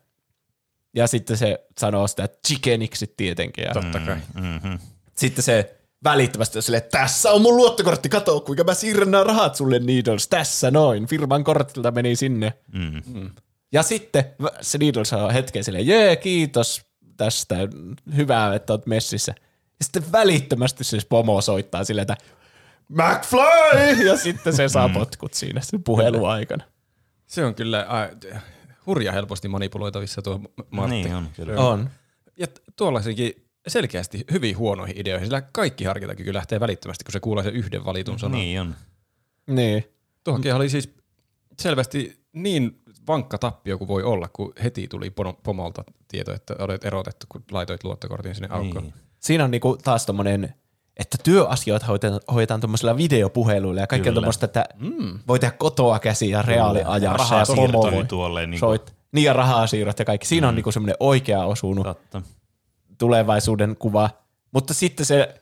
Ja 0.95 1.07
sitten 1.07 1.37
se 1.37 1.67
sanoo 1.79 2.07
sitä 2.07 2.29
chickeniksi 2.47 3.13
tietenkin. 3.17 3.63
Ja 3.63 3.73
Totta 3.73 3.99
kai. 3.99 4.17
Mm-hmm. 4.33 4.79
sitten 5.15 5.43
se 5.43 5.78
välittömästi 6.03 6.57
on 6.57 6.63
silleen, 6.63 6.83
tässä 6.91 7.31
on 7.31 7.41
mun 7.41 7.57
luottokortti, 7.57 8.09
kato 8.09 8.41
kuinka 8.41 8.63
mä 8.63 8.73
siirrän 8.73 9.11
nämä 9.11 9.23
rahat 9.23 9.55
sulle 9.55 9.79
Needles, 9.79 10.27
tässä 10.27 10.71
noin, 10.71 11.07
firman 11.07 11.43
kortilta 11.43 11.91
meni 11.91 12.15
sinne. 12.15 12.53
Mm. 12.73 13.31
Ja 13.71 13.83
sitten 13.83 14.25
se 14.61 14.77
Needles 14.77 15.13
on 15.13 15.33
hetken 15.33 15.63
silleen, 15.63 15.87
jee, 15.87 16.15
kiitos 16.15 16.81
tästä, 17.17 17.55
hyvää, 18.15 18.55
että 18.55 18.73
oot 18.73 18.85
messissä. 18.85 19.33
Ja 19.79 19.85
sitten 19.85 20.11
välittömästi 20.11 20.83
se 20.83 20.97
pomo 21.09 21.41
soittaa 21.41 21.83
silleen, 21.83 22.01
että 22.11 22.17
McFly! 22.89 24.05
Ja 24.07 24.17
sitten 24.17 24.55
se 24.55 24.69
saa 24.69 24.89
potkut 24.89 25.33
siinä 25.33 25.61
sen 25.61 25.83
puheluaikana. 25.83 26.63
Se 27.25 27.45
on 27.45 27.55
kyllä 27.55 27.87
äh, 28.33 28.43
hurja 28.85 29.11
helposti 29.11 29.47
manipuloitavissa 29.47 30.21
tuo 30.21 30.41
Martti. 30.69 30.95
Niin 30.95 31.15
on, 31.15 31.29
kyllä. 31.35 31.61
On. 31.61 31.89
Ja 32.37 32.47
tuollaisenkin 32.75 33.48
selkeästi 33.67 34.25
hyvin 34.31 34.57
huonoihin 34.57 34.97
ideoihin, 34.97 35.27
sillä 35.27 35.41
kaikki 35.41 35.83
harkintakyky 35.83 36.33
lähtee 36.33 36.59
välittömästi, 36.59 37.03
kun 37.03 37.11
se 37.11 37.19
kuulee 37.19 37.43
sen 37.43 37.53
yhden 37.53 37.85
valitun 37.85 38.19
sanan. 38.19 38.39
Niin 38.39 38.61
on. 38.61 38.75
Niin. 39.47 39.83
Tuohonkin 40.23 40.55
oli 40.55 40.69
siis 40.69 40.93
selvästi 41.59 42.19
niin 42.33 42.81
vankka 43.07 43.37
tappio 43.37 43.77
kuin 43.77 43.87
voi 43.87 44.03
olla, 44.03 44.27
kun 44.33 44.53
heti 44.63 44.87
tuli 44.87 45.13
pomolta 45.43 45.83
tieto, 46.07 46.33
että 46.33 46.55
olet 46.59 46.85
erotettu, 46.85 47.25
kun 47.29 47.43
laitoit 47.51 47.83
luottokortin 47.83 48.35
sinne 48.35 48.47
aukkoon. 48.51 48.83
Niin. 48.83 48.93
Siinä 49.19 49.43
on 49.43 49.51
niinku 49.51 49.77
taas 49.83 50.05
tommonen, 50.05 50.53
että 50.97 51.17
työasioita 51.23 51.85
hoidetaan, 51.85 52.19
hoidetaan 52.33 52.59
tuommoisilla 52.59 52.97
videopuheluilla 52.97 53.81
ja 53.81 53.87
kaikkea 53.87 54.13
tuommoista, 54.13 54.45
että 54.45 54.65
mm. 54.75 55.19
voi 55.27 55.39
tehdä 55.39 55.55
kotoa 55.57 55.99
käsiä 55.99 56.37
ja 56.37 56.41
reaaliajassa 56.41 57.05
ja 57.05 57.13
Rahasiirto 57.13 57.71
pomo 57.71 57.79
oli 57.79 57.95
voi 57.95 58.05
tuolleen 58.05 58.51
niin 58.51 58.59
soit. 58.59 58.93
Niin 59.11 59.25
ja 59.25 59.33
rahasiirrot 59.33 59.99
ja 59.99 60.05
kaikki. 60.05 60.27
Siinä 60.27 60.47
on 60.47 60.55
niinku 60.55 60.71
semmoinen 60.71 60.95
oikea 60.99 61.45
osunut 61.45 61.87
totta. 61.87 62.21
Tulevaisuuden 62.99 63.75
kuva. 63.79 64.09
Mutta 64.51 64.73
sitten 64.73 65.05
se 65.05 65.35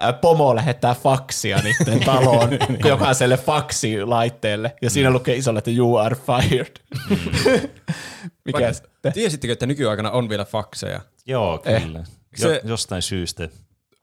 ää, 0.00 0.12
pomo 0.12 0.56
lähettää 0.56 0.94
faksia 0.94 1.58
niiden 1.62 2.00
taloon 2.14 2.50
jokaiselle 2.84 3.36
faksilaitteelle. 3.36 4.76
Ja 4.82 4.90
siinä 4.90 5.10
lukee 5.10 5.36
isolle, 5.36 5.58
että 5.58 5.70
you 5.70 5.96
are 5.96 6.16
fired. 6.16 6.76
Mikä 8.44 8.58
Vaikka-? 8.60 9.10
Tiesittekö, 9.12 9.52
että 9.52 9.66
nykyaikana 9.66 10.10
on 10.10 10.28
vielä 10.28 10.44
fakseja? 10.44 11.00
Joo, 11.26 11.58
kyllä. 11.58 12.04
Se- 12.04 12.42
Se, 12.48 12.60
jostain 12.64 13.02
syystä. 13.02 13.48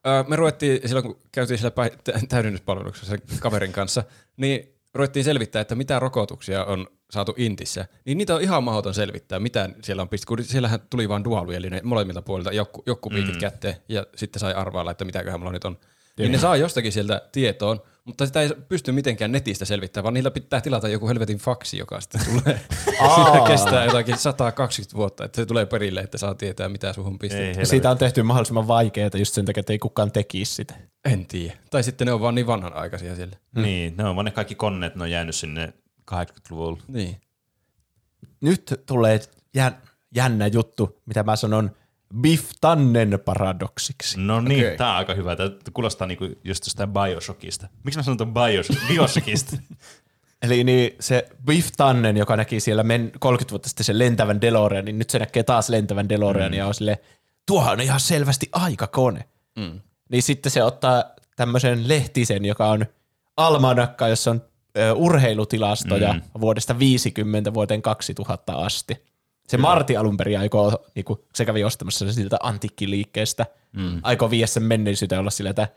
Öö, 0.08 0.24
me 0.28 0.36
ruvettiin, 0.36 0.80
silloin 0.86 1.06
kun 1.06 1.20
käytiin 1.32 1.58
siellä 1.58 1.72
päi- 1.76 2.26
täydennyspalveluksessa 2.30 3.16
kaverin 3.40 3.72
kanssa, 3.72 4.04
niin 4.38 4.74
ruvettiin 4.94 5.24
selvittää, 5.26 5.62
että 5.62 5.76
mitä 5.76 6.00
rokotuksia 6.00 6.66
on 6.66 6.88
saatu 7.12 7.34
Intissä. 7.38 7.86
Niin 8.06 8.18
niitä 8.18 8.36
on 8.36 8.42
ihan 8.42 8.64
mahdoton 8.64 8.94
selvittää, 8.94 9.40
mitä 9.40 9.70
siellä 9.84 10.02
on 10.02 10.10
pistetty, 10.10 10.36
kun 10.36 10.44
siellähän 10.44 10.80
tuli 10.90 11.10
vaan 11.10 11.24
dual 11.24 11.50
eli 11.50 11.70
ne 11.70 11.82
molemmilta 11.84 12.22
puolilta 12.22 12.52
jokku, 12.52 12.84
jokkupiikit 12.86 13.34
mm. 13.34 13.40
kätteen 13.40 13.76
ja 13.90 14.06
sitten 14.16 14.40
sai 14.40 14.54
arvailla, 14.54 14.92
että 14.92 15.06
mitäköhän 15.06 15.40
mulla 15.40 15.52
nyt 15.52 15.66
on. 15.66 15.78
Niin 16.18 16.32
ne 16.32 16.38
saa 16.38 16.56
jostakin 16.56 16.92
sieltä 16.92 17.22
tietoon, 17.32 17.82
mutta 18.06 18.26
sitä 18.26 18.42
ei 18.42 18.50
pysty 18.70 18.92
mitenkään 18.92 19.32
netistä 19.32 19.66
selvittämään, 19.66 20.04
vaan 20.04 20.14
niillä 20.14 20.32
pitää 20.32 20.62
tilata 20.62 20.88
joku 20.88 21.08
helvetin 21.08 21.38
faksi, 21.38 21.78
joka 21.78 22.02
sitten 22.02 22.22
tulee. 22.26 22.60
Sitä 23.16 23.44
kestää 23.48 23.86
jotakin 23.86 24.18
120 24.18 24.98
vuotta, 24.98 25.26
että 25.26 25.36
se 25.36 25.46
tulee 25.46 25.66
perille, 25.66 26.00
että 26.00 26.18
saa 26.18 26.36
tietää, 26.36 26.70
mitä 26.70 26.94
suhun 26.94 27.20
pistetään. 27.20 27.66
Siitä 27.66 27.92
on 27.92 27.98
tehty 27.98 28.24
mahdollisimman 28.24 28.68
vaikeaa 28.68 29.10
just 29.18 29.34
sen 29.34 29.46
takia, 29.46 29.60
että 29.60 29.74
ei 29.74 29.80
kukaan 29.80 30.12
tekisi 30.12 30.56
sitä. 30.56 30.74
En 31.06 31.26
tiedä. 31.26 31.58
Tai 31.70 31.84
sitten 31.84 32.08
ne 32.08 32.14
on 32.14 32.22
vaan 32.22 32.36
niin 32.36 32.48
vanhanaikaisia 32.48 33.16
siellä. 33.16 33.38
Niin, 33.56 33.98
ne 33.98 34.04
on 34.04 34.16
vaan 34.16 34.26
ne 34.26 34.32
kaikki 34.32 34.56
koneet, 34.56 34.96
ne 34.96 35.04
on 35.04 35.12
jäänyt 35.12 35.36
sinne 35.36 35.74
80-luvulla. 36.12 36.84
Niin. 36.88 37.22
Nyt 38.42 38.84
tulee 38.86 39.20
jän, 39.54 39.78
jännä 40.16 40.48
juttu, 40.48 41.02
mitä 41.06 41.24
mä 41.24 41.36
sanon 41.36 41.72
Biff 42.22 42.52
Tannen 42.62 43.20
paradoksiksi. 43.26 44.20
No 44.20 44.42
niin, 44.42 44.66
okay. 44.66 44.78
tää 44.78 44.92
on 44.92 44.98
aika 44.98 45.14
hyvä. 45.14 45.36
Tää 45.36 45.50
kuulostaa 45.74 46.08
niinku 46.08 46.26
just 46.44 46.66
jostain 46.66 46.90
Bioshockista. 46.90 47.68
Miksi 47.84 48.00
mä 48.00 48.04
sanon 48.04 48.18
ton 48.18 48.34
Bios- 48.34 48.78
Bioshockista? 48.88 49.58
Eli 50.42 50.64
niin 50.64 50.96
se 51.00 51.30
Biff 51.46 51.72
Tannen, 51.78 52.18
joka 52.18 52.36
näki 52.36 52.60
siellä 52.60 52.84
men 52.84 53.12
30 53.20 53.52
vuotta 53.52 53.70
sitten 53.70 53.84
sen 53.84 54.00
lentävän 54.00 54.42
DeLorean, 54.42 54.86
niin 54.86 55.00
nyt 55.00 55.10
se 55.10 55.20
näkee 55.20 55.44
taas 55.44 55.70
lentävän 55.70 56.10
DeLorean 56.10 56.52
mm. 56.52 56.58
ja 56.58 56.68
on 56.68 56.74
silleen, 56.74 56.98
tuohan 57.46 57.74
on 57.74 57.82
ihan 57.82 58.00
selvästi 58.00 58.50
aikakone. 58.52 59.26
Mm. 59.56 59.82
Niin 60.10 60.24
sitten 60.24 60.52
se 60.52 60.64
ottaa 60.64 61.04
tämmöisen 61.36 61.88
lehtisen, 61.88 62.46
joka 62.46 62.68
on 62.68 62.86
almanakka, 63.38 64.08
jossa 64.08 64.32
on 64.32 64.42
urheilutilastoja 64.96 66.14
mm. 66.14 66.22
vuodesta 66.42 66.80
50 66.80 67.54
vuoteen 67.54 67.82
2000 67.82 68.54
asti. 68.54 69.08
Se 69.48 69.58
Marti 69.58 69.98
alun 69.98 70.18
perin 70.18 70.40
aikoo, 70.40 70.86
niin 70.96 71.06
kuin, 71.06 71.20
se 71.36 71.46
kävi 71.46 71.64
ostamassa 71.64 72.14
siltä 72.14 72.38
antiikkiliikkeestä, 72.42 73.46
mm. 73.74 74.00
aikoo 74.04 74.30
viedä 74.30 74.48
sen 74.48 74.64
menneisyyteen 74.64 75.20
olla 75.20 75.30
sillä, 75.30 75.50
että 75.50 75.68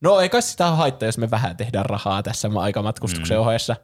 no 0.00 0.20
ei 0.20 0.28
kai 0.28 0.42
sitä 0.42 0.70
haittaa, 0.70 1.06
jos 1.06 1.18
me 1.18 1.30
vähän 1.30 1.56
tehdään 1.56 1.86
rahaa 1.86 2.22
tässä 2.22 2.50
aikamatkustuksen 2.58 3.36
mm. 3.36 3.40
ohessa. 3.40 3.76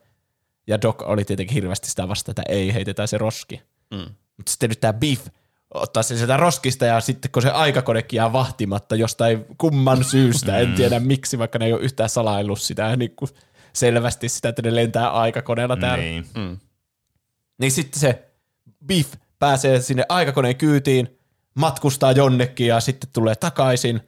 Ja 0.66 0.82
Doc 0.82 1.02
oli 1.02 1.24
tietenkin 1.24 1.54
hirveästi 1.54 1.90
sitä 1.90 2.08
vasta, 2.08 2.30
että 2.30 2.42
ei, 2.48 2.74
heitetään 2.74 3.08
se 3.08 3.18
roski. 3.18 3.62
Mm. 3.90 4.14
Mutta 4.36 4.50
sitten 4.50 4.70
nyt 4.70 4.80
tämä 4.80 4.92
Biff 4.92 5.26
ottaa 5.74 6.02
sen 6.02 6.16
sieltä 6.16 6.36
roskista 6.36 6.84
ja 6.84 7.00
sitten 7.00 7.30
kun 7.30 7.42
se 7.42 7.50
aikakonekin 7.50 8.16
jää 8.16 8.32
vahtimatta 8.32 8.96
jostain 8.96 9.46
kumman 9.58 10.04
syystä, 10.04 10.58
en 10.58 10.74
tiedä 10.74 11.00
miksi, 11.00 11.38
vaikka 11.38 11.58
ne 11.58 11.64
ei 11.66 11.72
ole 11.72 11.82
yhtään 11.82 12.08
salaillut 12.08 12.60
sitä 12.60 12.96
niin 12.96 13.16
kuin 13.16 13.30
selvästi 13.76 14.28
sitä, 14.28 14.48
että 14.48 14.62
ne 14.62 14.74
lentää 14.74 15.10
aikakoneella 15.10 15.76
täällä. 15.76 16.04
Niin. 16.04 16.26
niin. 16.34 16.60
niin 17.58 17.72
sitten 17.72 18.00
se 18.00 18.24
Biff 18.86 19.14
pääsee 19.38 19.80
sinne 19.80 20.04
aikakoneen 20.08 20.56
kyytiin, 20.56 21.18
matkustaa 21.54 22.12
jonnekin 22.12 22.66
ja 22.66 22.80
sitten 22.80 23.10
tulee 23.12 23.34
takaisin 23.34 24.00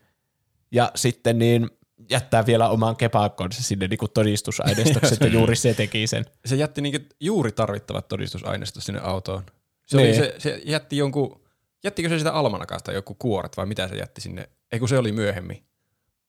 ja 0.73 0.93
sitten 0.95 1.39
niin 1.39 1.71
jättää 2.11 2.47
vielä 2.47 2.69
oman 2.69 2.97
kepakkonsa 2.97 3.63
sinne 3.63 3.89
niin 3.89 3.99
kuin 3.99 4.13
todistusaineistoksi, 4.15 5.15
että 5.15 5.27
juuri 5.27 5.57
se 5.57 5.75
teki 5.75 6.07
sen. 6.07 6.25
Se 6.45 6.57
jätti 6.57 6.81
niinku 6.81 7.15
juuri 7.21 7.53
tarvittavat 7.53 8.09
todistusaineistot 8.09 8.83
sinne 8.83 9.01
autoon. 9.01 9.43
Se, 9.87 9.97
Niin. 9.97 10.09
oli, 10.09 10.17
se, 10.17 10.35
se 10.39 10.61
jätti 10.65 10.97
jonkun, 10.97 11.41
jättikö 11.85 12.09
se 12.09 12.19
sitä 12.19 12.33
almanakasta 12.33 12.93
joku 12.93 13.15
kuoret 13.15 13.57
vai 13.57 13.67
mitä 13.67 13.89
se 13.89 13.97
jätti 13.97 14.21
sinne? 14.21 14.49
Ei 14.73 14.79
kun 14.79 14.89
se 14.89 14.99
oli 14.99 15.13
myöhemmin. 15.13 15.68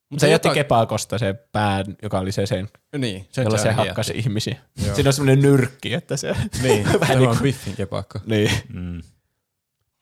Mut 0.09 0.19
Se 0.19 0.29
jätti 0.29 0.47
jota- 0.47 0.53
kepakosta 0.55 1.17
se 1.17 1.33
pään, 1.51 1.85
joka 2.03 2.19
oli 2.19 2.31
se 2.31 2.45
sen, 2.45 2.69
Niin, 2.97 3.27
sen 3.31 3.43
jolla 3.43 3.57
se 3.57 3.71
hakkasi 3.71 4.11
jätti. 4.11 4.19
ihmisiä. 4.19 4.55
Joo. 4.85 4.95
Siinä 4.95 5.09
on 5.09 5.13
semmoinen 5.13 5.41
nyrkki, 5.41 5.93
että 5.93 6.17
se... 6.17 6.35
Niin, 6.63 6.85
Vähän 6.99 7.17
niin 7.17 7.29
on 7.29 7.35
kuin- 7.35 7.43
Biffin 7.43 7.75
kepakko. 7.75 8.19
Niin. 8.25 8.51
Mm. 8.73 9.01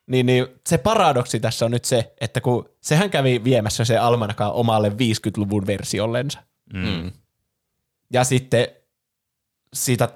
Niin, 0.07 0.25
niin 0.25 0.47
se 0.69 0.77
paradoksi 0.77 1.39
tässä 1.39 1.65
on 1.65 1.71
nyt 1.71 1.85
se, 1.85 2.13
että 2.21 2.41
kun 2.41 2.69
sehän 2.81 3.09
kävi 3.09 3.43
viemässä 3.43 3.85
se 3.85 3.97
almanakan 3.97 4.51
omalle 4.51 4.89
50-luvun 4.89 5.67
versiollensa. 5.67 6.39
Mm. 6.73 7.11
Ja 8.13 8.23
sitten 8.23 8.67
siitä 9.73 10.09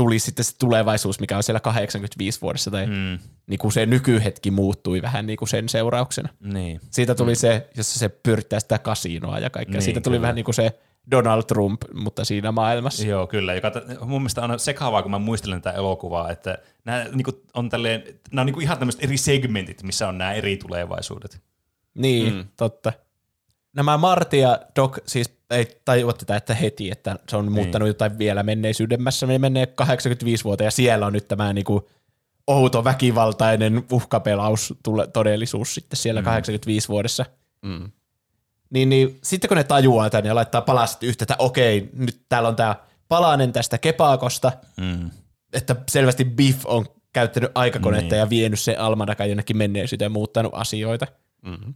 tuli 0.00 0.18
sitten 0.18 0.44
se 0.44 0.56
tulevaisuus, 0.58 1.20
mikä 1.20 1.36
on 1.36 1.42
siellä 1.42 1.60
85 1.60 2.40
vuodessa, 2.40 2.70
tai 2.70 2.86
mm. 2.86 2.92
Mm. 2.92 3.18
niin 3.46 3.58
kuin 3.58 3.72
se 3.72 3.86
nykyhetki 3.86 4.50
muuttui 4.50 5.02
vähän 5.02 5.26
niin 5.26 5.36
kuin 5.36 5.48
sen 5.48 5.68
seurauksena. 5.68 6.28
Niin. 6.40 6.80
Siitä 6.90 7.14
tuli 7.14 7.34
se, 7.34 7.68
jossa 7.76 7.98
se 7.98 8.08
pyörittää 8.08 8.60
sitä 8.60 8.78
kasinoa 8.78 9.38
ja 9.38 9.50
kaikkea. 9.50 9.72
Niin, 9.72 9.82
Siitä 9.82 10.00
tuli 10.00 10.14
kyllä. 10.14 10.22
vähän 10.22 10.34
niin 10.34 10.44
kuin 10.44 10.54
se 10.54 10.78
Donald 11.10 11.42
Trump, 11.42 11.82
mutta 11.94 12.24
siinä 12.24 12.52
maailmassa. 12.52 13.06
Joo, 13.06 13.26
kyllä. 13.26 13.54
Joka 13.54 13.70
t- 13.70 14.00
mun 14.00 14.22
mielestä 14.22 14.42
on 14.42 14.58
sekaavaa, 14.58 15.02
kun 15.02 15.10
mä 15.10 15.18
muistelen 15.18 15.62
tätä 15.62 15.76
elokuvaa, 15.76 16.30
että 16.30 16.58
nämä 16.84 17.04
niinku, 17.12 17.42
on 17.54 17.68
tälleen, 17.68 18.02
nämä 18.32 18.42
on 18.42 18.46
niinku 18.46 18.60
ihan 18.60 18.78
tämmöiset 18.78 19.04
eri 19.04 19.16
segmentit, 19.16 19.82
missä 19.82 20.08
on 20.08 20.18
nämä 20.18 20.32
eri 20.32 20.56
tulevaisuudet. 20.56 21.40
Niin, 21.94 22.34
mm. 22.34 22.44
totta. 22.56 22.92
Nämä 23.72 23.96
Marty 23.96 24.36
ja 24.36 24.60
Doc 24.76 24.98
siis 25.06 25.39
ei 25.50 25.80
tajua 25.84 26.12
tätä 26.12 26.36
että 26.36 26.54
heti, 26.54 26.90
että 26.90 27.16
se 27.28 27.36
on 27.36 27.52
muuttanut 27.52 27.88
jotain 27.88 28.18
vielä 28.18 28.42
menneisyydemmässä. 28.42 29.26
Me 29.26 29.38
menee 29.38 29.66
85 29.66 30.44
vuotta 30.44 30.64
ja 30.64 30.70
siellä 30.70 31.06
on 31.06 31.12
nyt 31.12 31.28
tämä 31.28 31.52
niinku 31.52 31.88
outo 32.46 32.84
väkivaltainen 32.84 33.84
uhkapelaus 33.92 34.74
todellisuus 35.12 35.74
sitten 35.74 35.96
siellä 35.96 36.20
mm. 36.20 36.24
85 36.24 36.88
vuodessa. 36.88 37.26
Mm. 37.62 37.90
Niin, 38.70 38.88
niin 38.88 39.18
sitten 39.24 39.48
kun 39.48 39.56
ne 39.56 39.64
tajuaa 39.64 40.10
tämän 40.10 40.26
ja 40.26 40.34
laittaa 40.34 40.60
palaset 40.62 41.02
yhtä, 41.02 41.24
että 41.24 41.36
okei, 41.38 41.90
nyt 41.92 42.20
täällä 42.28 42.48
on 42.48 42.56
tämä 42.56 42.76
palanen 43.08 43.52
tästä 43.52 43.78
kepakosta, 43.78 44.52
Mm. 44.76 45.10
että 45.52 45.76
selvästi 45.90 46.24
Biff 46.24 46.66
on 46.66 46.86
käyttänyt 47.12 47.50
aikakonetta 47.54 48.14
Niin. 48.14 48.18
ja 48.20 48.30
vienyt 48.30 48.60
sen 48.60 48.80
almanakan 48.80 49.28
jonnekin 49.28 49.56
menneisyyteen 49.56 50.06
ja 50.06 50.10
muuttanut 50.10 50.52
asioita. 50.54 51.06
Mm. 51.42 51.74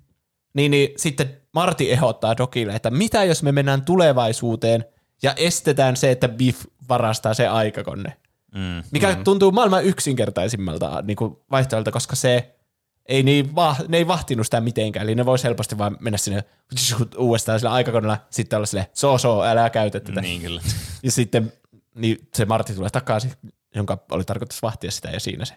Niin, 0.55 0.70
niin 0.70 0.88
sitten 0.96 1.36
Marti 1.52 1.92
ehdottaa 1.92 2.36
Dokille, 2.36 2.74
että 2.74 2.90
mitä 2.90 3.24
jos 3.24 3.42
me 3.42 3.52
mennään 3.52 3.84
tulevaisuuteen 3.84 4.84
ja 5.22 5.34
estetään 5.36 5.96
se, 5.96 6.11
että 6.11 6.28
Biff 6.28 6.64
varastaa 6.88 7.34
se 7.34 7.46
aikakonne. 7.46 8.16
Mm. 8.55 8.82
Mikä 8.90 9.14
mm. 9.14 9.24
tuntuu 9.24 9.52
maailman 9.52 9.84
yksinkertaisimmalta 9.84 11.02
niin 11.02 11.16
kuin 11.16 11.36
vaihtoehdolta, 11.50 11.92
koska 11.92 12.16
se 12.16 12.55
ei 13.07 13.22
niin 13.22 13.55
va, 13.55 13.76
ne 13.88 13.96
ei 13.96 14.07
vahtinut 14.07 14.46
sitä 14.46 14.61
mitenkään, 14.61 15.05
eli 15.05 15.14
ne 15.14 15.26
voisi 15.26 15.44
helposti 15.44 15.78
vaan 15.78 15.96
mennä 16.00 16.18
sinne 16.18 16.44
uudestaan 17.18 17.59
sillä 17.59 17.72
aikakoneella, 17.72 18.18
sitten 18.30 18.57
olla 18.57 18.66
silleen, 18.66 18.86
so 18.92 19.18
so, 19.18 19.42
älä 19.42 19.70
käytä 19.70 20.00
tätä. 20.00 20.20
Niin 20.20 20.40
kyllä. 20.40 20.62
Ja 21.02 21.12
sitten 21.12 21.52
niin 21.94 22.28
se 22.34 22.44
Martti 22.44 22.74
tulee 22.74 22.90
takaisin, 22.90 23.32
jonka 23.74 24.05
oli 24.11 24.24
tarkoitus 24.24 24.62
vahtia 24.62 24.90
sitä 24.90 25.09
ja 25.11 25.20
siinä 25.20 25.44
se. 25.44 25.55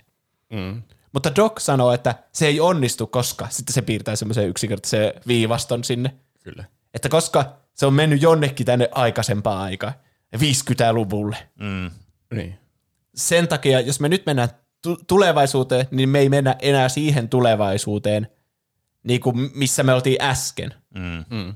Mm. 0.54 0.84
Mutta 1.18 1.36
Doc 1.36 1.60
sanoo, 1.60 1.94
että 1.94 2.16
se 2.32 2.48
ei 2.48 2.60
onnistu, 2.60 3.08
koska 3.08 3.48
sitten 3.50 3.74
se 3.74 3.82
piirtää 3.82 4.16
semmoisen 4.16 4.50
yksinkertaisen 4.50 5.14
viivaston 5.28 5.84
sinne. 5.84 6.16
Kyllä. 6.44 6.64
Että 6.94 7.10
koska 7.10 7.58
se 7.74 7.86
on 7.86 7.94
mennyt 7.94 8.22
jonnekin 8.22 8.66
tänne 8.66 8.90
aikaisempaan 8.92 9.62
aikaan, 9.62 9.94
50-luvulle. 10.36 11.38
Mm. 11.60 11.92
Niin. 12.34 12.60
Sen 13.16 13.48
takia, 13.48 13.80
jos 13.80 14.00
me 14.00 14.10
nyt 14.10 14.26
mennään 14.26 14.50
tu- 14.82 15.00
tulevaisuuteen, 15.08 15.88
niin 15.92 16.10
me 16.10 16.20
ei 16.20 16.30
mennä 16.30 16.56
enää 16.60 16.90
siihen 16.90 17.30
tulevaisuuteen, 17.30 18.28
niin 19.04 19.22
kuin 19.22 19.52
missä 19.54 19.84
me 19.84 19.94
oltiin 19.94 20.22
äsken. 20.22 20.74
Mm. 20.96 21.38
Mm. 21.38 21.56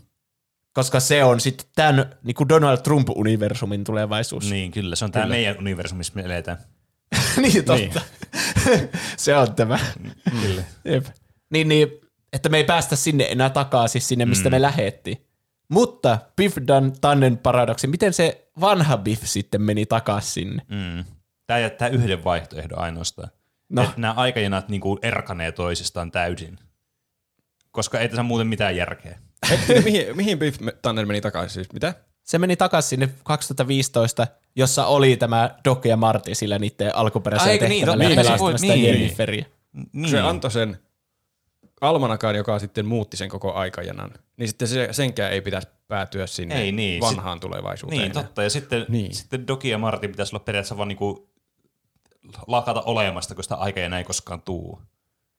Koska 0.73 0.99
se 0.99 1.23
on 1.23 1.39
sitten 1.39 1.67
tämän 1.75 2.15
niin 2.23 2.35
kuin 2.35 2.49
Donald 2.49 2.77
Trump-universumin 2.77 3.83
tulevaisuus. 3.83 4.49
Niin 4.49 4.71
kyllä, 4.71 4.95
se 4.95 5.05
on 5.05 5.11
tämä 5.11 5.25
meidän 5.25 5.57
universumi, 5.57 5.97
missä 5.97 6.13
me 6.15 6.21
eletään. 6.21 6.57
niin, 7.41 7.65
totta. 7.65 8.01
Se 9.17 9.35
on 9.35 9.55
tämä. 9.55 9.79
Kyllä. 10.41 10.63
Jep. 10.85 11.05
Niin, 11.49 11.67
niin, 11.67 11.87
että 12.33 12.49
me 12.49 12.57
ei 12.57 12.63
päästä 12.63 12.95
sinne 12.95 13.27
enää 13.29 13.49
takaisin 13.49 14.01
sinne, 14.01 14.25
mistä 14.25 14.49
mm. 14.49 14.55
me 14.55 14.61
lähettiin. 14.61 15.25
Mutta 15.69 16.17
Biff 16.35 16.57
Dan 16.67 16.93
Tannen 17.01 17.37
paradoksi, 17.37 17.87
miten 17.87 18.13
se 18.13 18.47
vanha 18.59 18.97
Biff 18.97 19.23
sitten 19.25 19.61
meni 19.61 19.85
takaisin 19.85 20.31
sinne? 20.33 20.63
Mm. 20.69 21.05
Tämä 21.47 21.59
jättää 21.59 21.87
yhden 21.87 22.23
vaihtoehdon 22.23 22.79
ainoastaan. 22.79 23.29
No. 23.69 23.83
Että 23.83 24.01
nämä 24.01 24.13
aikajanat 24.13 24.69
niinku 24.69 24.99
erkanee 25.01 25.51
toisistaan 25.51 26.11
täysin. 26.11 26.59
Koska 27.71 27.99
ei 27.99 28.09
tässä 28.09 28.23
muuten 28.23 28.47
mitään 28.47 28.75
järkeä. 28.75 29.19
Hetkinen, 29.49 29.83
mihin, 29.83 30.17
mihin 30.17 30.39
Biff 30.39 30.59
Tanner 30.81 31.05
meni 31.05 31.21
takaisin 31.21 31.53
siis? 31.53 31.73
Mitä? 31.73 31.93
Se 32.23 32.37
meni 32.39 32.55
takaisin 32.55 32.89
sinne 32.89 33.09
2015, 33.23 34.27
jossa 34.55 34.85
oli 34.85 35.17
tämä 35.17 35.55
Doc 35.65 35.85
ja 35.85 35.97
Marty 35.97 36.35
sillä 36.35 36.59
niiden 36.59 36.95
alkuperäisellä 36.95 37.51
Eikö 37.51 37.67
niin, 37.67 37.79
tehtävällä 37.79 38.03
ja 38.03 38.09
niin, 38.09 38.17
niin, 38.71 39.09
sitä 39.09 39.25
niin. 39.25 39.45
Niin. 39.93 40.09
Se 40.09 40.19
antoi 40.19 40.51
sen 40.51 40.77
almanakan, 41.81 42.35
joka 42.35 42.59
sitten 42.59 42.85
muutti 42.85 43.17
sen 43.17 43.29
koko 43.29 43.53
aikajanan. 43.53 44.11
Niin 44.37 44.47
sitten 44.47 44.67
se, 44.67 44.87
senkään 44.91 45.31
ei 45.31 45.41
pitäisi 45.41 45.67
päätyä 45.87 46.27
sinne 46.27 46.61
Ei 46.61 46.71
niin, 46.71 47.01
vanhaan 47.01 47.39
tulevaisuuteen. 47.39 48.01
Niin, 48.01 48.11
enää. 48.11 48.23
totta. 48.23 48.43
Ja 48.43 48.49
sitten, 48.49 48.85
Niin. 48.89 49.15
sitten 49.15 49.47
Doki 49.47 49.69
ja 49.69 49.77
Martin 49.77 50.11
pitäisi 50.11 50.35
olla 50.35 50.43
periaatteessa 50.43 50.77
vaan 50.77 50.87
niinku 50.87 51.29
lakata 52.47 52.81
olemasta, 52.81 53.35
kun 53.35 53.43
sitä 53.43 53.55
aikaa 53.55 53.97
ei 53.97 54.03
koskaan 54.03 54.41
tuu. 54.41 54.81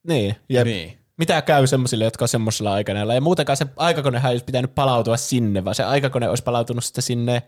Niin, 0.08 0.36
ja 0.48 0.64
Niin. 0.64 0.98
mitä 1.16 1.42
käy 1.42 1.66
semmoisille, 1.66 2.04
jotka 2.04 2.24
on 2.24 2.28
semmoisella 2.28 2.72
aikaneella. 2.72 3.14
Ja 3.14 3.20
muutenkaan 3.20 3.56
se 3.56 3.66
aikakonehan 3.76 4.30
ei 4.30 4.34
olisi 4.34 4.44
pitänyt 4.44 4.74
palautua 4.74 5.16
sinne, 5.16 5.64
vaan 5.64 5.74
se 5.74 5.84
aikakone 5.84 6.28
olisi 6.28 6.42
palautunut 6.42 6.84
sitten 6.84 7.02
sinne, 7.02 7.42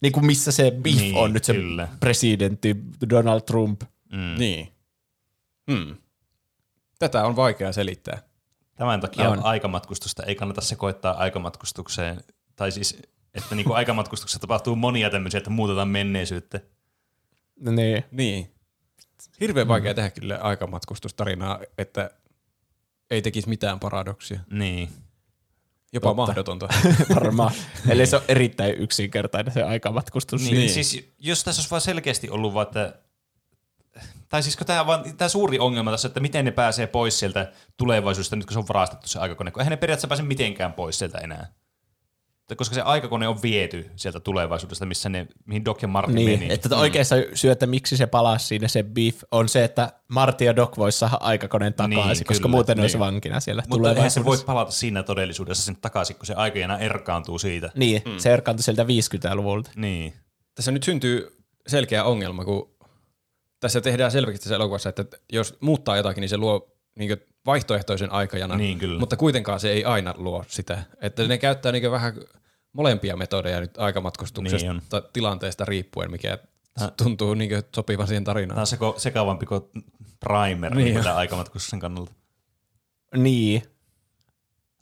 niin 0.00 0.12
kuin 0.12 0.26
missä 0.26 0.52
se 0.52 0.70
Biff 0.70 1.00
Niin, 1.00 1.16
on 1.16 1.32
nyt 1.32 1.44
se 1.44 1.52
kyllä. 1.54 1.88
presidentti 2.00 2.76
Donald 3.10 3.40
Trump. 3.40 3.82
Mm. 4.12 4.34
Niin. 4.38 4.72
Hmm. 5.70 5.96
Tätä 6.98 7.24
on 7.24 7.36
vaikea 7.36 7.72
selittää. 7.72 8.22
Tämän 8.76 9.00
takia 9.00 9.30
On. 9.30 9.44
aikamatkustusta 9.44 10.22
ei 10.22 10.34
kannata 10.34 10.60
sekoittaa 10.60 11.14
aikamatkustukseen. 11.16 12.20
Tai 12.56 12.72
siis, 12.72 12.98
että 13.34 13.54
niinku 13.54 13.72
aikamatkustuksessa 13.72 14.38
tapahtuu 14.40 14.76
monia 14.76 15.10
tämmöisiä, 15.10 15.38
että 15.38 15.50
muutetaan 15.50 15.88
menneisyyttä. 15.88 16.60
Niin. 17.60 18.04
Niin. 18.10 18.50
Hirveän 19.40 19.68
vaikea 19.68 19.94
tehdä 19.94 20.10
kyllä 20.10 20.38
aikamatkustustarinaa, 20.42 21.60
että 21.78 22.10
ei 23.10 23.22
tekisi 23.22 23.48
mitään 23.48 23.80
paradoksia. 23.80 24.40
Niin. 24.50 24.88
Jopa 25.92 26.08
Totta. 26.08 26.22
mahdotonta. 26.22 26.68
Varmaan. 27.14 27.52
Eli 27.90 28.06
se 28.06 28.16
on 28.16 28.22
erittäin 28.28 28.74
yksinkertainen 28.74 29.52
se 29.52 29.62
aikamatkustus. 29.62 30.42
Niin, 30.42 30.54
niin. 30.54 30.70
Siis, 30.70 31.14
jos 31.18 31.44
tässä 31.44 31.60
olisi 31.60 31.70
vaan 31.70 31.80
selkeästi 31.80 32.30
ollut 32.30 32.54
vaan, 32.54 32.66
että 32.66 32.94
tai 34.28 34.42
siis 34.42 34.56
tämä, 34.66 34.86
vaan, 34.86 35.16
tämä 35.16 35.28
suuri 35.28 35.58
ongelma 35.58 35.90
tässä, 35.90 36.08
että 36.08 36.20
miten 36.20 36.44
ne 36.44 36.50
pääsee 36.50 36.86
pois 36.86 37.18
sieltä 37.18 37.52
tulevaisuudesta 37.76 38.36
nyt, 38.36 38.46
kun 38.46 38.52
se 38.52 38.58
on 38.58 38.68
varastettu 38.68 39.08
se 39.08 39.18
aikakone, 39.18 39.50
kun 39.50 39.62
eihän 39.62 39.70
ne 39.70 39.76
periaatteessa 39.76 40.08
pääse 40.08 40.22
mitenkään 40.22 40.72
pois 40.72 40.98
sieltä 40.98 41.18
enää. 41.18 41.52
Koska 42.56 42.74
se 42.74 42.80
aikakone 42.80 43.28
on 43.28 43.42
viety 43.42 43.90
sieltä 43.96 44.20
tulevaisuudesta, 44.20 44.86
missä 44.86 45.08
ne, 45.08 45.26
mihin 45.46 45.64
Doc 45.64 45.82
ja 45.82 45.88
Martin 45.88 46.14
Niin, 46.14 46.40
meni. 46.40 46.52
että 46.52 46.68
mm. 46.68 46.80
oikeassa 46.80 47.16
syy, 47.34 47.50
että 47.50 47.66
miksi 47.66 47.96
se 47.96 48.06
palasi 48.06 48.46
siinä 48.46 48.68
se 48.68 48.82
Biff, 48.82 49.22
on 49.30 49.48
se, 49.48 49.64
että 49.64 49.92
Marty 50.08 50.44
ja 50.44 50.56
Doc 50.56 50.76
vois 50.76 50.98
saada 50.98 51.16
aikakoneen 51.20 51.74
takaisin, 51.74 52.06
Niin, 52.06 52.26
koska 52.26 52.42
kyllä, 52.42 52.50
muuten 52.50 52.76
ne 52.76 52.82
olisi 52.82 52.96
niin. 52.96 53.00
vankina 53.00 53.40
siellä 53.40 53.62
Mutta 53.68 53.92
eihän 53.92 54.10
se 54.10 54.24
voi 54.24 54.38
palata 54.46 54.70
siinä 54.70 55.02
todellisuudessa 55.02 55.64
sinne 55.64 55.78
takaisin, 55.82 56.16
kun 56.16 56.26
se 56.26 56.34
aikajana 56.34 56.78
erkaantuu 56.78 57.38
siitä. 57.38 57.70
Niin, 57.74 58.02
mm. 58.04 58.18
se 58.18 58.32
erkaantui 58.32 58.62
sieltä 58.62 58.84
50-luvulta. 58.84 59.70
Niin. 59.76 60.14
tässä 60.54 60.70
nyt 60.70 60.82
syntyy 60.82 61.36
selkeä 61.66 62.04
ongelma, 62.04 62.44
kun 62.44 62.70
tässä 63.60 63.80
tehdään 63.80 64.10
selvästi 64.10 64.38
tässä 64.38 64.54
elokuvassa, 64.54 64.88
että 64.88 65.04
jos 65.32 65.56
muuttaa 65.60 65.96
jotakin, 65.96 66.20
niin 66.20 66.28
se 66.28 66.36
luo 66.36 66.76
niin 66.98 67.16
vaihtoehtoisen 67.46 68.12
aikajanan, 68.12 68.58
Niin, 68.58 68.78
kyllä. 68.78 68.98
mutta 69.00 69.16
kuitenkaan 69.16 69.60
se 69.60 69.70
ei 69.70 69.84
aina 69.84 70.14
luo 70.16 70.44
sitä. 70.48 70.82
Että 71.00 71.24
ne 71.28 71.38
käyttää 71.38 71.72
niin 71.72 71.90
vähän 71.90 72.12
molempia 72.72 73.16
metodeja 73.16 73.60
nyt 73.60 73.78
aikamatkustuksesta 73.78 74.72
Niin 74.72 74.82
niin 74.92 75.02
tilanteesta 75.12 75.64
riippuen, 75.64 76.10
mikä 76.10 76.38
Tää- 76.78 76.90
tuntuu 77.02 77.34
niin 77.34 77.50
sopivan 77.74 78.06
siihen 78.06 78.24
Tämä 78.24 78.34
tarinaan. 78.34 78.60
on 78.60 78.66
seko, 78.66 78.94
sekavampi 78.96 79.46
kuin 79.46 79.60
primer 80.20 80.74
Niin 80.74 80.84
niin 80.94 80.98
on. 81.10 81.16
aikamatkustuksen 81.16 81.80
kannalta. 81.80 82.12
Niin. 83.16 83.62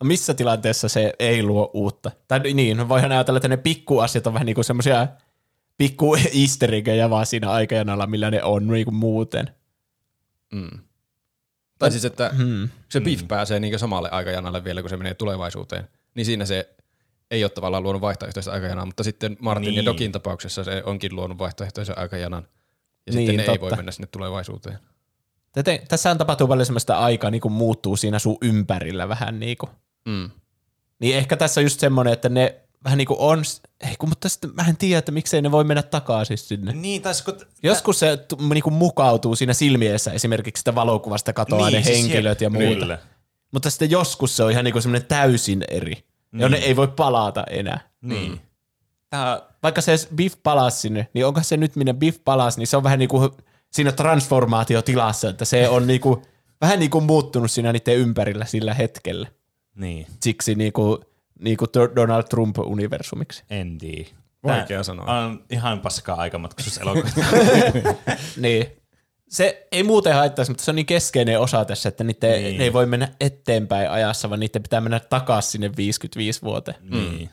Missä 0.05 0.35
tilanteessa 0.35 0.89
se 0.89 1.13
ei 1.19 1.43
luo 1.43 1.71
uutta? 1.75 2.11
Tai 2.29 2.41
niin, 2.41 2.89
voihan 2.89 3.13
ajatella, 3.13 3.37
että 3.37 3.49
ne 3.49 3.57
pikkuasiat 3.57 4.27
on 4.27 4.33
vähän 4.35 4.47
niin 4.47 4.55
kuin 4.55 4.65
semmoisia 4.65 5.07
pikku 5.77 6.15
easter 6.43 6.75
eggejä 6.75 7.11
vaan 7.11 7.27
siinä 7.27 7.51
aikajanalla, 7.51 8.07
millä 8.07 8.31
ne 8.31 8.43
on 8.43 8.67
niin 8.67 8.85
kuin 8.85 8.95
muuten. 8.95 9.51
Mm. 10.53 10.79
Tai 11.79 11.91
siis, 11.91 12.05
että 12.05 12.29
Hmm. 12.29 12.69
se 12.89 13.01
Biff 13.01 13.29
pääsee 13.29 13.61
niin 13.61 13.79
samalle 13.79 14.09
aikajanalle 14.11 14.65
vielä, 14.65 14.81
kun 14.83 14.91
se 14.91 14.97
menee 14.97 15.15
tulevaisuuteen, 15.15 15.89
niin 16.15 16.25
siinä 16.27 16.45
se 16.45 16.71
ei 17.31 17.45
ole 17.45 17.51
tavallaan 17.51 17.83
luonut 17.83 18.03
vaihtoehtoista 18.03 18.53
aikajanaa, 18.53 18.87
mutta 18.87 19.03
sitten 19.05 19.37
Martin 19.41 19.65
niin. 19.65 19.77
ja. 19.77 19.85
Dokin 19.85 20.13
tapauksessa 20.13 20.65
se 20.65 20.83
onkin 20.87 21.17
luonut 21.17 21.39
vaihtoehtoisen 21.39 21.99
aikajanan. 21.99 22.43
Ja 23.07 23.13
Niin, 23.13 23.27
sitten 23.27 23.37
ne 23.37 23.43
ei 23.43 23.47
totta. 23.47 23.61
voi 23.61 23.71
mennä 23.77 23.93
sinne 23.93 24.09
tulevaisuuteen. 24.13 24.79
Tätä, 25.53 25.79
tässähän 25.89 26.19
tapahtuu 26.19 26.49
paljon 26.49 26.67
semmoista 26.67 26.99
aikaa, 26.99 27.31
niin 27.31 27.41
kuin 27.41 27.53
muuttuu 27.53 27.97
siinä 27.97 28.19
sun 28.19 28.39
ympärillä 28.43 29.09
vähän 29.09 29.41
niin 29.41 29.57
kuin. 29.57 29.71
Mm. 30.09 30.31
Niin 30.99 31.17
ehkä 31.17 31.37
tässä 31.37 31.61
on 31.61 31.65
just 31.65 31.81
semmoinen, 31.81 32.13
että 32.13 32.29
ne 32.29 32.61
vähän 32.87 32.99
niin 32.99 33.07
kuin 33.07 33.21
on, 33.21 33.43
ei 33.89 33.97
kun, 33.99 34.09
mutta 34.09 34.29
sitten 34.29 34.51
mä 34.55 34.65
en 34.69 34.77
tiedä, 34.77 34.99
että 34.99 35.13
miksei 35.13 35.43
ne 35.43 35.51
voi 35.51 35.65
mennä 35.65 35.83
takaisin 35.83 36.39
sinne. 36.39 36.73
Niin, 36.73 37.03
tai 37.03 37.13
kun, 37.25 37.35
Joskus 37.63 37.99
se 37.99 38.17
t- 38.17 38.41
niinku 38.55 38.71
mukautuu 38.71 39.37
siinä 39.37 39.55
silmiessä 39.55 40.13
esimerkiksi 40.13 40.61
sitä 40.61 40.75
valokuvasta 40.75 41.33
katoaa 41.33 41.71
niin, 41.71 41.79
ne 41.79 41.85
siis 41.85 41.99
henkilöt 41.99 42.41
ja 42.41 42.51
muuta. 42.51 42.81
Kyllä. 42.81 42.99
Mutta 43.53 43.71
sitten 43.71 43.91
joskus 43.91 44.37
se 44.37 44.45
on 44.45 44.51
ihan 44.51 44.65
niinku 44.65 44.81
semmoinen 44.81 45.09
täysin 45.09 45.65
eri, 45.69 45.93
niin. 46.33 46.41
jonne 46.41 46.57
ei 46.57 46.77
voi 46.77 46.89
palata 46.89 47.45
enää. 47.51 47.81
Niin. 48.01 48.41
Tää, 49.11 49.43
Vaikka 49.63 49.81
se 49.81 49.97
Biff 50.15 50.37
palasi 50.43 50.81
sinne, 50.81 51.09
niin 51.15 51.27
onko 51.27 51.43
se 51.43 51.57
nyt 51.57 51.77
minne 51.77 51.93
Biff 51.93 52.19
palasi, 52.25 52.59
niin 52.59 52.67
se 52.67 52.77
on 52.77 52.83
vähän 52.83 52.99
niinku 52.99 53.37
siinä 53.73 53.93
transformaatiotilassa, 53.93 55.29
että 55.29 55.45
se 55.45 55.69
on 55.69 55.87
niinku, 55.87 56.23
vähän 56.61 56.79
niinku 56.79 57.01
muuttunut 57.01 57.51
siinä 57.51 57.73
niiden 57.73 57.97
ympärillä 57.97 58.45
sillä 58.45 58.75
hetkellä. 58.75 59.29
niin, 59.75 60.07
Siksi 60.23 60.55
niinku, 61.41 61.65
niinku 61.75 61.97
Donald 61.97 62.23
Trump-universumiksi. 62.23 63.45
en 63.51 63.79
tiedä. 63.79 64.09
Vaikea 64.45 64.83
sanoa. 64.83 65.27
On 65.27 65.45
ihan 65.51 65.81
paskaa 65.81 66.17
aikamatkustus 66.17 66.79
elokuvasta. 66.79 67.21
Niin. 68.37 68.67
Se 69.29 69.67
ei 69.73 69.83
muuten 69.83 70.15
haittaisi, 70.15 70.51
mutta 70.51 70.65
se 70.65 70.71
on 70.71 70.75
niin 70.75 70.87
keskeinen 70.87 71.41
osa 71.41 71.65
tässä, 71.65 71.89
että 71.89 72.05
niitä 72.05 72.27
niin. 72.27 72.43
Niin. 72.43 72.59
ne 72.59 72.65
ei 72.65 72.73
voi 72.73 72.87
mennä 72.87 73.09
eteenpäin 73.21 73.91
ajassa, 73.91 74.31
vaan 74.31 74.41
niiden 74.41 74.63
pitää 74.63 74.81
mennä 74.81 75.01
takaisin 75.01 75.51
sinne 75.51 75.71
55 75.77 76.43
vuoteen. 76.43 76.77
niin. 76.91 77.31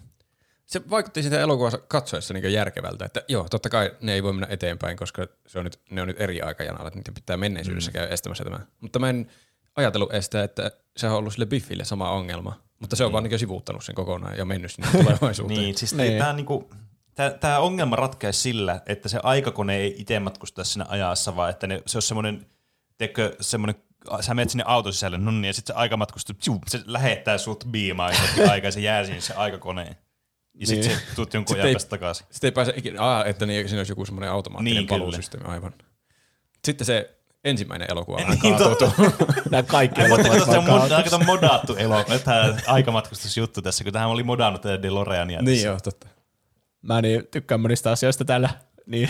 Se 0.66 0.90
vaikutti 0.90 1.24
sitä 1.24 1.40
elokuvassa 1.40 1.78
katsoessa 1.78 2.34
niin 2.34 2.54
järkevältä, 2.54 3.06
että 3.06 3.24
joo, 3.28 3.48
totta 3.50 3.70
kai 3.70 3.92
ne 4.02 4.14
ei 4.14 4.24
voi 4.24 4.34
mennä 4.34 4.48
eteenpäin, 4.50 4.98
koska 4.98 5.28
se 5.48 5.60
on 5.60 5.66
nyt, 5.66 5.80
ne 5.92 6.02
on 6.02 6.08
nyt 6.08 6.22
eri 6.22 6.42
aikajanalla, 6.42 6.88
että 6.88 7.00
niiden 7.00 7.14
pitää 7.14 7.38
menneisyydessä 7.38 7.92
mm. 7.92 7.94
käydä 7.94 8.14
estämässä 8.14 8.44
tämä. 8.44 8.60
Mutta 8.80 9.00
mä 9.00 9.10
en 9.10 9.32
ajatellut 9.76 10.12
sitä, 10.20 10.44
että 10.44 10.72
se 10.98 11.08
on 11.08 11.14
ollut 11.14 11.34
sille 11.34 11.46
Biffille 11.46 11.86
sama 11.86 12.12
ongelma, 12.12 12.64
mutta 12.84 12.96
se 12.96 13.06
on 13.06 13.12
vaan 13.12 13.24
niin 13.24 13.40
sivuuttanut 13.40 13.84
sen 13.86 13.96
kokonaan 13.96 14.38
ja 14.38 14.46
mennyt 14.46 14.72
sinne 14.72 14.90
tulevaisuuteen. 15.04 15.60
Niin, 15.60 15.78
siis 15.78 15.94
Niin. 15.94 16.08
niin. 16.10 16.20
tämä 16.20 16.34
niinku, 16.34 16.70
tämä 17.40 17.60
ongelma 17.60 17.96
ratkeaa 17.96 18.34
sillä, 18.34 18.82
että 18.86 19.10
se 19.10 19.20
aikakone 19.24 19.76
ei 19.78 19.96
itse 19.98 20.20
matkusta 20.20 20.64
siinä 20.64 20.86
ajassa, 20.90 21.36
vaan 21.36 21.50
että 21.50 21.68
ne, 21.68 21.84
se 21.86 21.98
on 21.98 22.02
semmoinen, 22.02 22.46
tiedätkö, 22.98 23.36
semmoinen 23.42 23.76
sä 24.22 24.34
menet 24.34 24.50
sinne 24.50 24.64
auton 24.68 24.94
sisälle, 24.94 25.18
no 25.18 25.32
niin, 25.32 25.46
ja 25.46 25.54
sitten 25.54 25.76
se 25.76 25.80
aikamatkustu, 25.80 26.34
tjuu, 26.34 26.60
se 26.68 26.82
lähettää 26.86 27.38
sut 27.38 27.64
biimaan 27.72 28.14
jonnekin 28.14 28.50
aikaa, 28.50 28.68
ja 28.68 28.72
se 28.72 28.80
jää 28.80 29.06
sinne 29.06 29.22
se 29.22 29.34
aikakoneen. 29.34 29.96
Ja 30.60 30.68
sitten 30.68 30.88
Niin. 30.90 31.00
se 31.00 31.16
tuut 31.16 31.34
jonkun 31.34 31.56
Sitten 31.56 31.68
ajan 31.70 31.82
takaisin. 31.90 32.28
Sitten 32.32 32.48
ei 32.48 32.52
pääse 32.52 32.74
ikinä, 32.76 33.02
aa, 33.02 33.26
että 33.26 33.46
niin, 33.46 33.70
siinä 33.70 33.80
olisi 33.80 33.92
joku 33.92 34.06
semmoinen 34.06 34.32
automaattinen 34.32 34.74
Niin, 34.74 34.78
niin, 34.82 34.88
paluusysteemi, 34.88 35.48
aivan. 35.48 35.74
Sitten 36.66 36.86
se 36.86 37.16
ensimmäinen 37.44 37.88
elokuva 37.92 38.18
Niin, 38.18 38.28
vähän 38.28 38.58
kaatuu. 38.58 38.90
Nämä 39.50 39.64
kaikki 39.64 40.02
elokuvat 40.02 40.32
kato, 40.32 40.52
se 40.52 40.58
on 40.58 40.68
vaan 40.68 40.82
mod, 40.82 40.90
kaatuu. 40.90 41.12
kato 41.12 41.26
modattu 41.26 41.76
elokuva, 41.76 42.20
tämä 42.20 42.56
aikamatkustusjuttu 42.68 43.62
tässä, 43.62 43.84
kun 43.84 43.94
tähän 43.94 44.10
oli 44.10 44.24
modannut 44.24 44.62
tätä 44.62 44.82
DeLoreania. 44.82 45.42
niin 45.42 45.64
joo, 45.66 45.78
totta. 45.84 46.08
Mä 46.82 47.02
niin 47.02 47.28
tykkään 47.32 47.62
monista 47.62 47.92
asioista 47.92 48.26
täällä, 48.26 48.50
niin, 48.86 49.10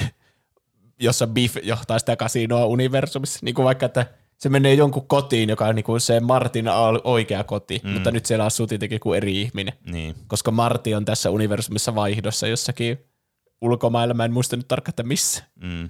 jossa 1.00 1.28
Biff 1.28 1.58
johtaa 1.64 2.00
sitä 2.00 2.16
kasinoa 2.16 2.66
universumissa. 2.66 3.40
Niin 3.42 3.56
kuin 3.56 3.66
vaikka, 3.66 3.86
että 3.86 4.06
se 4.38 4.50
menee 4.50 4.74
jonkun 4.74 5.08
kotiin, 5.08 5.50
joka 5.50 5.66
on 5.66 5.76
niin 5.76 5.84
kuin 5.84 6.02
se 6.02 6.20
Martin 6.20 6.68
al- 6.68 7.02
oikea 7.04 7.44
koti, 7.44 7.82
mm. 7.84 7.90
mutta 7.90 8.12
nyt 8.12 8.26
siellä 8.26 8.46
asuu 8.46 8.68
tietenkin 8.68 9.00
kuin 9.00 9.18
eri 9.18 9.42
ihminen. 9.42 9.74
Niin. 9.92 10.16
Koska 10.28 10.52
Martti 10.52 10.96
on 10.96 11.06
tässä 11.06 11.30
universumissa 11.30 11.96
vaihdossa 11.96 12.48
jossakin 12.48 13.06
ulkomailla, 13.62 14.14
mä 14.14 14.26
en 14.26 14.34
muista 14.34 14.56
nyt 14.56 14.68
tarkkaan, 14.68 14.92
että 14.92 15.04
missä. 15.04 15.44
Mm. 15.56 15.90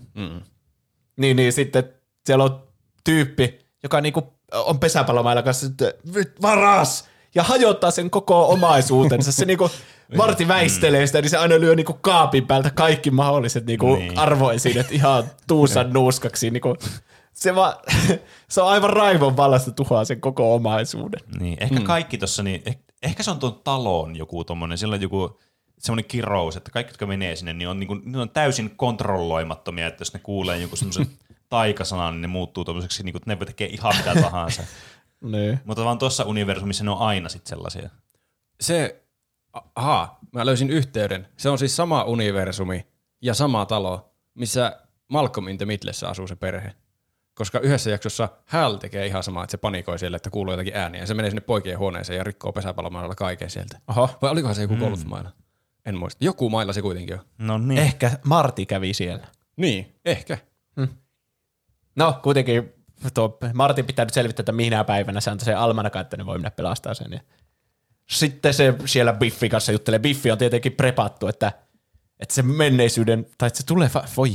Niin, 1.18 1.36
niin 1.36 1.54
sitten 1.54 1.84
siellä 2.26 2.44
on 2.44 2.64
tyyppi, 3.04 3.60
joka 3.84 4.02
niinku 4.02 4.34
on 4.54 4.80
pesäpallomailla 4.80 5.44
kanssa, 5.44 5.68
että 5.68 5.94
"Nyt 6.16 6.42
varas! 6.42 7.10
Ja 7.36 7.44
hajottaa 7.44 7.92
sen 7.92 8.10
koko 8.10 8.50
omaisuutensa. 8.50 9.32
Se 9.32 9.46
niinku, 9.46 9.70
Martti 10.18 10.48
väistelee 10.48 11.08
sitä, 11.08 11.22
niin 11.22 11.30
se 11.30 11.38
aina 11.38 11.60
lyö 11.60 11.76
niinku 11.76 11.94
kaapin 12.02 12.48
päältä 12.48 12.70
kaikki 12.70 13.12
mahdolliset 13.12 13.66
niinku 13.66 13.96
Niin. 13.96 14.18
arvoesineet 14.18 14.92
ihan 14.92 15.24
tuusan 15.48 15.94
nuuskaksi. 15.94 16.50
Niinku, 16.50 16.76
se, 17.34 17.56
va, 17.56 17.82
se 18.50 18.62
on 18.62 18.68
aivan 18.70 18.90
raivon 18.90 19.38
vallasta 19.38 19.72
tuhoaa 19.72 20.06
sen 20.06 20.22
koko 20.22 20.56
omaisuuden. 20.56 21.20
Niin, 21.40 21.58
ehkä 21.62 21.80
mm. 21.80 21.84
kaikki 21.86 22.18
tuossa, 22.18 22.44
niin, 22.44 22.62
eh, 22.66 22.78
ehkä 23.04 23.24
se 23.24 23.32
on 23.32 23.40
tuon 23.40 23.62
talon 23.64 24.16
joku 24.16 24.44
tommonen, 24.44 24.78
siellä 24.78 24.96
on 24.96 25.02
joku 25.02 25.40
semmoinen 25.80 26.06
kirous, 26.06 26.58
että 26.58 26.72
kaikki, 26.72 26.92
jotka 26.92 27.06
menee 27.06 27.36
sinne, 27.36 27.54
niin 27.54 27.68
on, 27.68 27.80
niin 27.80 27.88
kuin, 27.88 28.02
ne 28.06 28.20
on 28.22 28.30
täysin 28.30 28.74
kontrolloimattomia, 28.78 29.88
että 29.88 30.02
jos 30.02 30.14
ne 30.14 30.20
kuulee 30.24 30.58
joku 30.58 30.76
semmoisen 30.76 31.08
taikasanan, 31.54 32.14
niin 32.14 32.22
ne 32.22 32.28
muuttuu 32.28 32.66
tommoseksi, 32.66 33.04
niin 33.04 33.14
kuin, 33.14 33.20
että 33.20 33.32
ne 33.32 33.40
voi 33.40 33.46
tekee 33.46 33.68
ihan 33.68 33.94
mitä 33.98 34.22
tahansa. 34.22 34.64
Niin. 35.22 35.60
Mutta 35.66 35.86
vaan 35.86 35.98
tuossa 35.98 36.24
universumissa 36.24 36.84
ne 36.84 36.92
on 36.92 36.98
aina 36.98 37.30
sitten 37.30 37.50
sellaisia. 37.50 37.90
Se, 38.62 39.04
aha, 39.76 40.20
mä 40.32 40.46
löysin 40.46 40.70
yhteyden. 40.70 41.28
Se 41.38 41.50
on 41.50 41.58
siis 41.58 41.76
sama 41.76 42.04
universumi 42.04 42.88
ja 43.22 43.34
sama 43.34 43.66
talo, 43.66 44.14
missä 44.34 44.80
Malcolm 45.08 45.48
in 45.48 45.58
the 45.58 45.66
Middlessä 45.66 46.10
asuu 46.10 46.28
se 46.28 46.36
perhe. 46.36 46.74
Koska 47.34 47.60
yhdessä 47.60 47.90
jaksossa 47.90 48.30
Hal 48.46 48.76
tekee 48.76 49.08
ihan 49.08 49.24
samaa, 49.24 49.44
että 49.44 49.52
se 49.52 49.58
panikoi 49.58 50.00
siellä, 50.00 50.16
että 50.16 50.30
kuuluu 50.30 50.54
jotakin 50.54 50.76
ääniä. 50.76 51.02
Ja 51.02 51.08
se 51.08 51.14
menee 51.14 51.32
sinne 51.32 51.42
poikien 51.42 51.80
huoneeseen 51.80 52.18
ja 52.18 52.24
rikkoo 52.24 52.52
pesäpallomailla 52.52 53.16
kaiken 53.16 53.50
sieltä. 53.50 53.80
Oho. 53.88 54.10
Vai 54.22 54.32
olikohan 54.32 54.56
se 54.56 54.62
joku 54.62 54.76
golfmailla? 54.76 55.32
En 55.86 55.98
muista. 55.98 56.26
Joku 56.26 56.50
mailla 56.50 56.74
se 56.74 56.82
kuitenkin 56.82 57.16
on. 57.16 57.26
No 57.38 57.58
niin. 57.58 57.80
Ehkä 57.80 58.12
Martti 58.24 58.66
kävi 58.66 58.94
siellä. 58.94 59.28
Niin, 59.56 59.96
ehkä. 60.06 60.38
No, 61.96 62.20
kuitenkin 62.24 62.74
tuo 63.14 63.38
Martin 63.54 63.86
pitää 63.86 64.06
nyt 64.06 64.14
selvittää, 64.14 64.42
että 64.42 64.52
minä 64.52 64.84
päivänä 64.84 65.22
se 65.22 65.32
antoi 65.32 65.46
sen 65.46 65.58
almanakan, 65.58 66.02
että 66.02 66.18
ne 66.18 66.26
voi 66.26 66.38
mennä 66.38 66.52
pelastaa 66.52 66.94
sen. 66.94 67.12
Ja 67.12 67.20
sitten 68.10 68.54
se 68.54 68.74
siellä 68.86 69.14
Biffin 69.14 69.50
kanssa 69.50 69.72
juttelee. 69.72 70.00
Biffi 70.00 70.32
on 70.32 70.38
tietenkin 70.38 70.72
prepattu, 70.72 71.28
että, 71.28 71.52
että 72.20 72.36
se 72.36 72.42
menneisyyden, 72.42 73.26
tai 73.38 73.48
että 73.48 73.58
se 73.58 73.66
tuleva, 73.66 74.04
voi 74.18 74.30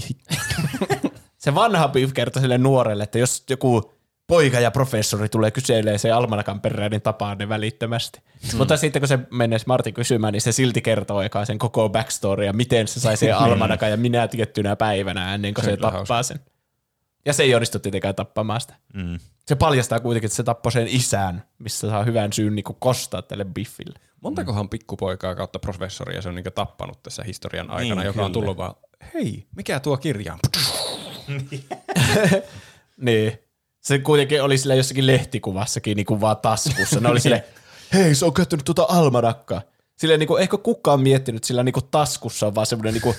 se 1.38 1.54
vanha 1.54 1.88
Biff 1.88 2.12
kertoi 2.12 2.42
sille 2.42 2.58
nuorelle, 2.58 3.04
että 3.04 3.18
jos 3.18 3.44
joku 3.50 3.92
poika 4.26 4.60
ja 4.60 4.70
professori 4.70 5.28
tulee 5.28 5.50
kyselee 5.50 5.98
se 5.98 6.10
almanakan 6.10 6.60
perään, 6.60 6.90
niin 6.90 7.02
tapaa 7.02 7.34
ne 7.34 7.48
välittömästi. 7.48 8.20
Mm. 8.52 8.58
Mutta 8.58 8.76
sitten 8.76 9.02
kun 9.02 9.08
se 9.08 9.18
menee 9.30 9.58
Martin 9.66 9.94
kysymään, 9.94 10.32
niin 10.32 10.40
se 10.40 10.52
silti 10.52 10.82
kertoo 10.82 11.22
eka 11.22 11.44
sen 11.44 11.58
koko 11.58 11.88
backstory 11.88 12.44
ja 12.44 12.52
miten 12.52 12.88
se 12.88 13.00
sai 13.00 13.16
sen 13.16 13.36
almanakan 13.44 13.90
ja 13.90 13.96
minä 13.96 14.28
tiettynä 14.28 14.76
päivänä 14.76 15.34
ennen 15.34 15.54
kuin 15.54 15.64
Se 15.64 15.70
se, 15.70 15.76
tappaa 15.76 16.22
sen. 16.22 16.40
Ja 17.26 17.32
se 17.32 17.42
ei 17.42 17.54
onnistu 17.54 17.78
tietenkään 17.78 18.14
tappamaan 18.14 18.60
sitä. 18.60 18.74
Mm. 18.94 19.18
Se 19.46 19.54
paljastaa 19.54 20.00
kuitenkin, 20.00 20.26
että 20.26 20.36
se 20.36 20.42
tappoi 20.42 20.72
sen 20.72 20.88
isän, 20.88 21.44
missä 21.58 21.90
saa 21.90 22.04
hyvän 22.04 22.32
syyn 22.32 22.54
niin 22.54 22.64
kostaa 22.78 23.22
tälle 23.22 23.44
Biffille. 23.44 23.98
Montakohan 24.20 24.68
pikkupoikaa 24.68 25.34
kautta 25.34 25.58
professoria 25.58 26.22
se 26.22 26.28
on 26.28 26.34
niinku 26.34 26.50
tappanut 26.50 27.02
tässä 27.02 27.22
historian 27.22 27.70
aikana, 27.70 27.94
Niin, 28.00 28.06
joka 28.06 28.24
on 28.24 28.32
kyllä. 28.32 28.42
tullut 28.42 28.56
vaan, 28.56 28.74
hei, 29.14 29.46
mikä 29.56 29.80
tuo 29.80 29.96
kirja 29.96 30.32
on? 30.32 30.38
Niin. 32.96 33.38
Se 33.80 33.98
kuitenkin 33.98 34.42
oli 34.42 34.58
sillä 34.58 34.74
jossakin 34.74 35.06
lehtikuvassakin 35.06 35.96
niin 35.96 36.06
kuin 36.06 36.20
vaan 36.20 36.36
taskussa. 36.36 37.00
Ne 37.00 37.08
oli 37.08 37.20
sille, 37.20 37.44
hei 37.94 38.14
se 38.14 38.24
on 38.24 38.34
käyttänyt 38.34 38.64
tuota 38.64 38.86
almanakkaa. 38.88 39.62
Silleen 39.96 40.20
niin 40.20 40.28
kuin, 40.28 40.40
eikö 40.42 40.58
kukaan 40.58 41.00
miettinyt 41.00 41.44
sillä 41.44 41.62
niin 41.62 41.72
kuin 41.72 41.84
taskussa 41.90 42.46
on 42.46 42.54
vaan 42.54 42.66
semmoinen 42.66 42.94
niin 42.94 43.02
kuin, 43.02 43.14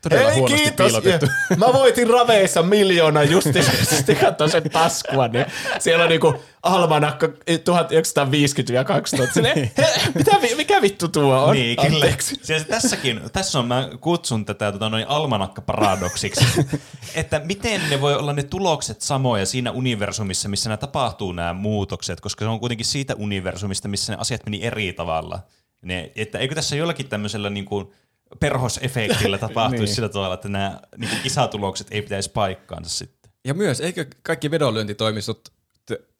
Todella 0.00 0.30
Hei, 0.30 0.42
kiitos. 0.42 0.92
Ja 0.92 1.56
Mä 1.56 1.66
voitin 1.72 2.10
raveissa 2.10 2.62
miljoona 2.62 3.22
justi, 3.22 3.62
sitten 3.62 4.16
katsoin 4.16 4.50
sen 4.50 4.70
taskua, 4.70 5.28
niin 5.28 5.46
siellä 5.78 6.04
on 6.04 6.10
niinku 6.10 6.34
almanakka 6.62 7.28
1950 7.64 8.72
ja 8.72 8.84
2000. 8.84 9.34
Silleen, 9.34 9.70
he, 9.78 9.86
mitä, 10.14 10.30
mikä 10.56 10.82
vittu 10.82 11.08
tuo 11.08 11.44
on? 11.44 11.54
Niin, 11.54 11.76
kyllä. 11.76 12.06
Siis 12.42 12.64
tässäkin, 12.64 13.20
tässä 13.32 13.58
on, 13.58 13.66
mä 13.66 13.88
kutsun 14.00 14.44
tätä 14.44 14.72
tota, 14.72 14.88
noin 14.88 15.08
almanakka-paradoksiksi, 15.08 16.44
että 17.14 17.40
miten 17.44 17.80
ne 17.90 18.00
voi 18.00 18.14
olla 18.14 18.32
ne 18.32 18.42
tulokset 18.42 19.00
samoja 19.00 19.46
siinä 19.46 19.70
universumissa, 19.70 20.48
missä 20.48 20.68
nämä 20.68 20.76
tapahtuu 20.76 21.32
nämä 21.32 21.52
muutokset, 21.52 22.20
koska 22.20 22.44
se 22.44 22.48
on 22.48 22.60
kuitenkin 22.60 22.86
siitä 22.86 23.14
universumista, 23.14 23.88
missä 23.88 24.12
ne 24.12 24.18
asiat 24.20 24.44
meni 24.46 24.62
eri 24.62 24.92
tavalla. 24.92 25.40
Ne, 25.82 26.12
että 26.16 26.38
eikö 26.38 26.54
tässä 26.54 26.76
jollakin 26.76 27.08
tämmöisellä 27.08 27.50
niin 27.50 27.64
kuin 27.64 27.92
perhosefektillä 28.40 29.38
tapahtuisi 29.48 29.84
Niin. 29.84 29.94
sillä 29.94 30.08
tavalla, 30.08 30.34
että 30.34 30.48
nämä 30.48 30.80
niin 30.96 31.10
kuin 31.10 31.22
kisatulokset 31.22 31.86
ei 31.90 32.02
pitäisi 32.02 32.30
paikkaansa 32.30 32.90
sitten. 32.90 33.30
Ja 33.44 33.54
myös, 33.54 33.80
eikö 33.80 34.06
kaikki 34.22 34.50
vedonlyöntitoimistot 34.50 35.40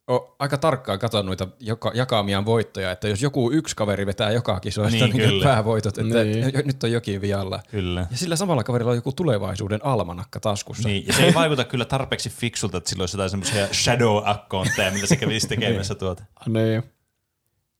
ole 0.07 0.21
aika 0.39 0.57
tarkkaan 0.57 0.99
katsonut 0.99 1.25
noita 1.25 1.47
joka, 1.59 1.91
jakamiaan 1.95 2.45
voittoja, 2.45 2.91
että 2.91 3.07
jos 3.07 3.21
joku 3.21 3.51
yksi 3.51 3.75
kaveri 3.75 4.05
vetää 4.05 4.31
joka 4.31 4.59
kisoista 4.59 5.05
Niin, 5.07 5.17
niin, 5.17 5.43
päävoitot, 5.43 5.97
että 5.97 6.23
Niin. 6.23 6.41
niin. 6.41 6.61
nyt 6.67 6.83
on 6.83 6.91
jokin 6.91 7.21
vialla. 7.21 7.59
Kyllä. 7.71 8.07
Ja 8.11 8.17
sillä 8.17 8.35
samalla 8.35 8.63
kaverilla 8.63 8.91
on 8.91 8.97
joku 8.97 9.11
tulevaisuuden 9.11 9.85
almanakka 9.85 10.39
taskussa. 10.39 10.87
Niin, 10.89 11.07
ja 11.07 11.13
se 11.13 11.23
ei 11.23 11.33
vaikuta 11.33 11.63
kyllä 11.63 11.85
tarpeeksi 11.85 12.29
fiksulta, 12.29 12.77
että 12.77 12.89
sillä 12.89 13.01
olisi 13.01 13.15
jotain 13.17 13.29
semmoisia 13.29 13.67
shadow-accountteja, 13.67 14.91
millä 14.93 15.07
se 15.07 15.15
kävisi 15.15 15.47
tekemässä 15.47 15.95
tuota. 15.95 16.23
Niin. 16.47 16.83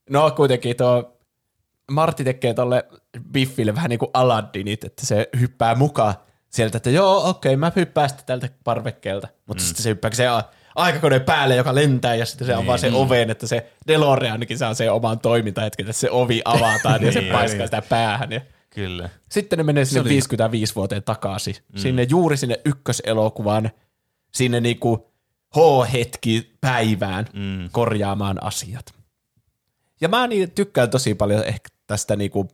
No 0.10 0.32
kuitenkin 0.32 0.78
tuo 0.78 1.18
Martti 1.92 2.24
tekee 2.24 2.54
tolle 2.54 2.86
Biffille 3.32 3.76
vähän 3.76 3.90
niin 3.90 4.00
kuin 4.00 4.12
Aladdinit, 4.14 4.84
että 4.84 5.06
se 5.06 5.30
hyppää 5.40 5.76
mukaan 5.76 6.14
sieltä, 6.50 6.78
että 6.78 6.90
joo, 6.90 7.30
okei, 7.30 7.56
mä 7.58 7.72
hyppään 7.76 8.10
sitten 8.10 8.26
tältä 8.26 8.50
parvekkeelta. 8.64 9.28
Mutta 9.46 9.64
mm. 9.64 9.66
sitten 9.66 9.84
se 9.84 9.90
hyppää 9.90 10.12
se 10.14 10.26
aikakone 10.76 11.20
päälle, 11.20 11.56
joka 11.56 11.76
lentää, 11.76 12.16
ja 12.16 12.26
sitten 12.26 12.48
se 12.48 12.54
avaa 12.54 12.76
Niin. 12.76 12.80
sen 12.80 12.94
oven, 12.94 13.30
että 13.30 13.48
se 13.48 13.72
DeLoreankin 13.88 14.58
saa 14.58 14.74
sen 14.74 14.92
oman 14.92 15.20
toimintahetken, 15.20 15.86
että 15.86 16.00
se 16.00 16.12
ovi 16.12 16.42
avataan 16.46 17.02
ja 17.06 17.12
se 17.14 17.22
Niin, 17.22 17.32
paiskaa 17.34 17.58
niin. 17.58 17.68
sitä 17.68 17.82
päähän. 17.82 18.32
Ja 18.32 18.42
Kyllä. 18.70 19.10
sitten 19.32 19.58
ne 19.58 19.64
menee 19.64 19.86
sinne 19.86 20.02
oli- 20.02 20.10
55 20.10 20.76
vuoteen 20.76 21.04
takaisin. 21.04 21.56
Mm. 21.74 21.78
Sinne 21.80 22.08
juuri 22.10 22.38
sinne 22.38 22.60
ykköselokuvaan, 22.66 23.70
sinne 24.34 24.62
niinku 24.62 25.12
H-hetki 25.56 26.56
päivään 26.62 27.26
mm. 27.34 27.70
korjaamaan 27.72 28.44
asiat. 28.44 28.94
Ja 30.02 30.08
mä 30.10 30.28
niin 30.28 30.52
tykkään 30.52 30.90
tosi 30.90 31.16
paljon 31.16 31.44
ehkä 31.46 31.70
tästä 31.88 32.16
niinku 32.16 32.48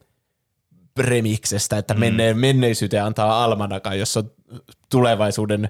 premiksestä, 0.95 1.77
että 1.77 1.93
mm. 1.93 1.99
menneisyyteen 2.33 3.03
antaa 3.03 3.43
almanakan, 3.43 3.99
jossa 3.99 4.19
on 4.19 4.31
tulevaisuuden 4.89 5.69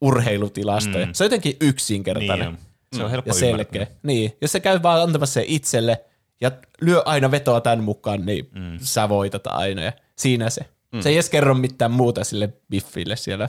urheilutilastoja. 0.00 1.06
Mm. 1.06 1.12
Se 1.12 1.24
on 1.24 1.26
jotenkin 1.26 1.56
yksinkertainen 1.60 2.48
Niin. 2.48 2.58
Se 2.96 3.04
on 3.04 3.10
helppo 3.10 3.30
ja 3.30 3.34
selkeä. 3.34 3.82
ymmärtää. 3.82 4.00
Niin, 4.02 4.36
jos 4.40 4.52
se 4.52 4.60
käy 4.60 4.82
vaan 4.82 5.02
antamassa 5.02 5.34
se 5.34 5.44
itselle 5.46 6.04
ja 6.40 6.50
lyö 6.80 7.02
aina 7.04 7.30
vetoa 7.30 7.60
tämän 7.60 7.84
mukaan, 7.84 8.26
niin 8.26 8.50
mm. 8.54 8.78
sä 8.80 9.08
voitat 9.08 9.46
aina 9.46 9.82
ja 9.82 9.92
siinä 10.16 10.50
se. 10.50 10.60
Mm. 10.92 11.00
Se 11.00 11.08
ei 11.08 11.14
edes 11.14 11.30
kerro 11.30 11.54
mitään 11.54 11.90
muuta 11.90 12.24
sille 12.24 12.52
Biffille 12.70 13.16
siellä 13.16 13.48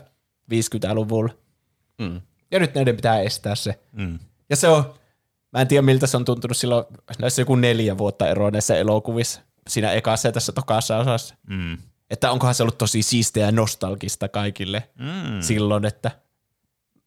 50-luvulla. 0.53 1.34
Mm. 1.97 2.22
Ja 2.51 2.59
nyt 2.59 2.76
näiden 2.76 2.95
pitää 2.95 3.22
estää 3.22 3.55
se. 3.55 3.80
Mm. 3.91 4.19
Ja 4.49 4.55
se 4.55 4.67
on, 4.67 4.93
mä 5.53 5.61
en 5.61 5.67
tiedä 5.67 5.82
miltä 5.82 6.07
se 6.07 6.17
on 6.17 6.26
tuntunut 6.26 6.57
silloin, 6.57 6.86
näissä 7.19 7.41
joku 7.41 7.55
neljä 7.55 7.97
vuotta 7.97 8.28
eroa 8.28 8.51
näissä 8.51 8.76
elokuvissa, 8.76 9.41
siinä 9.70 9.91
ekassa 9.91 10.28
ja 10.28 10.32
tässä 10.32 10.51
tokassa 10.51 10.97
osassa. 10.97 11.36
Mm. 11.47 11.78
Että 12.09 12.32
onkohan 12.32 12.55
se 12.55 12.64
ollut 12.64 12.78
tosi 12.78 13.01
siisteä 13.03 13.45
ja 13.45 13.51
nostalgista 13.51 14.30
kaikille 14.30 14.89
Mm. 14.99 15.41
silloin, 15.41 15.86
että 15.86 16.12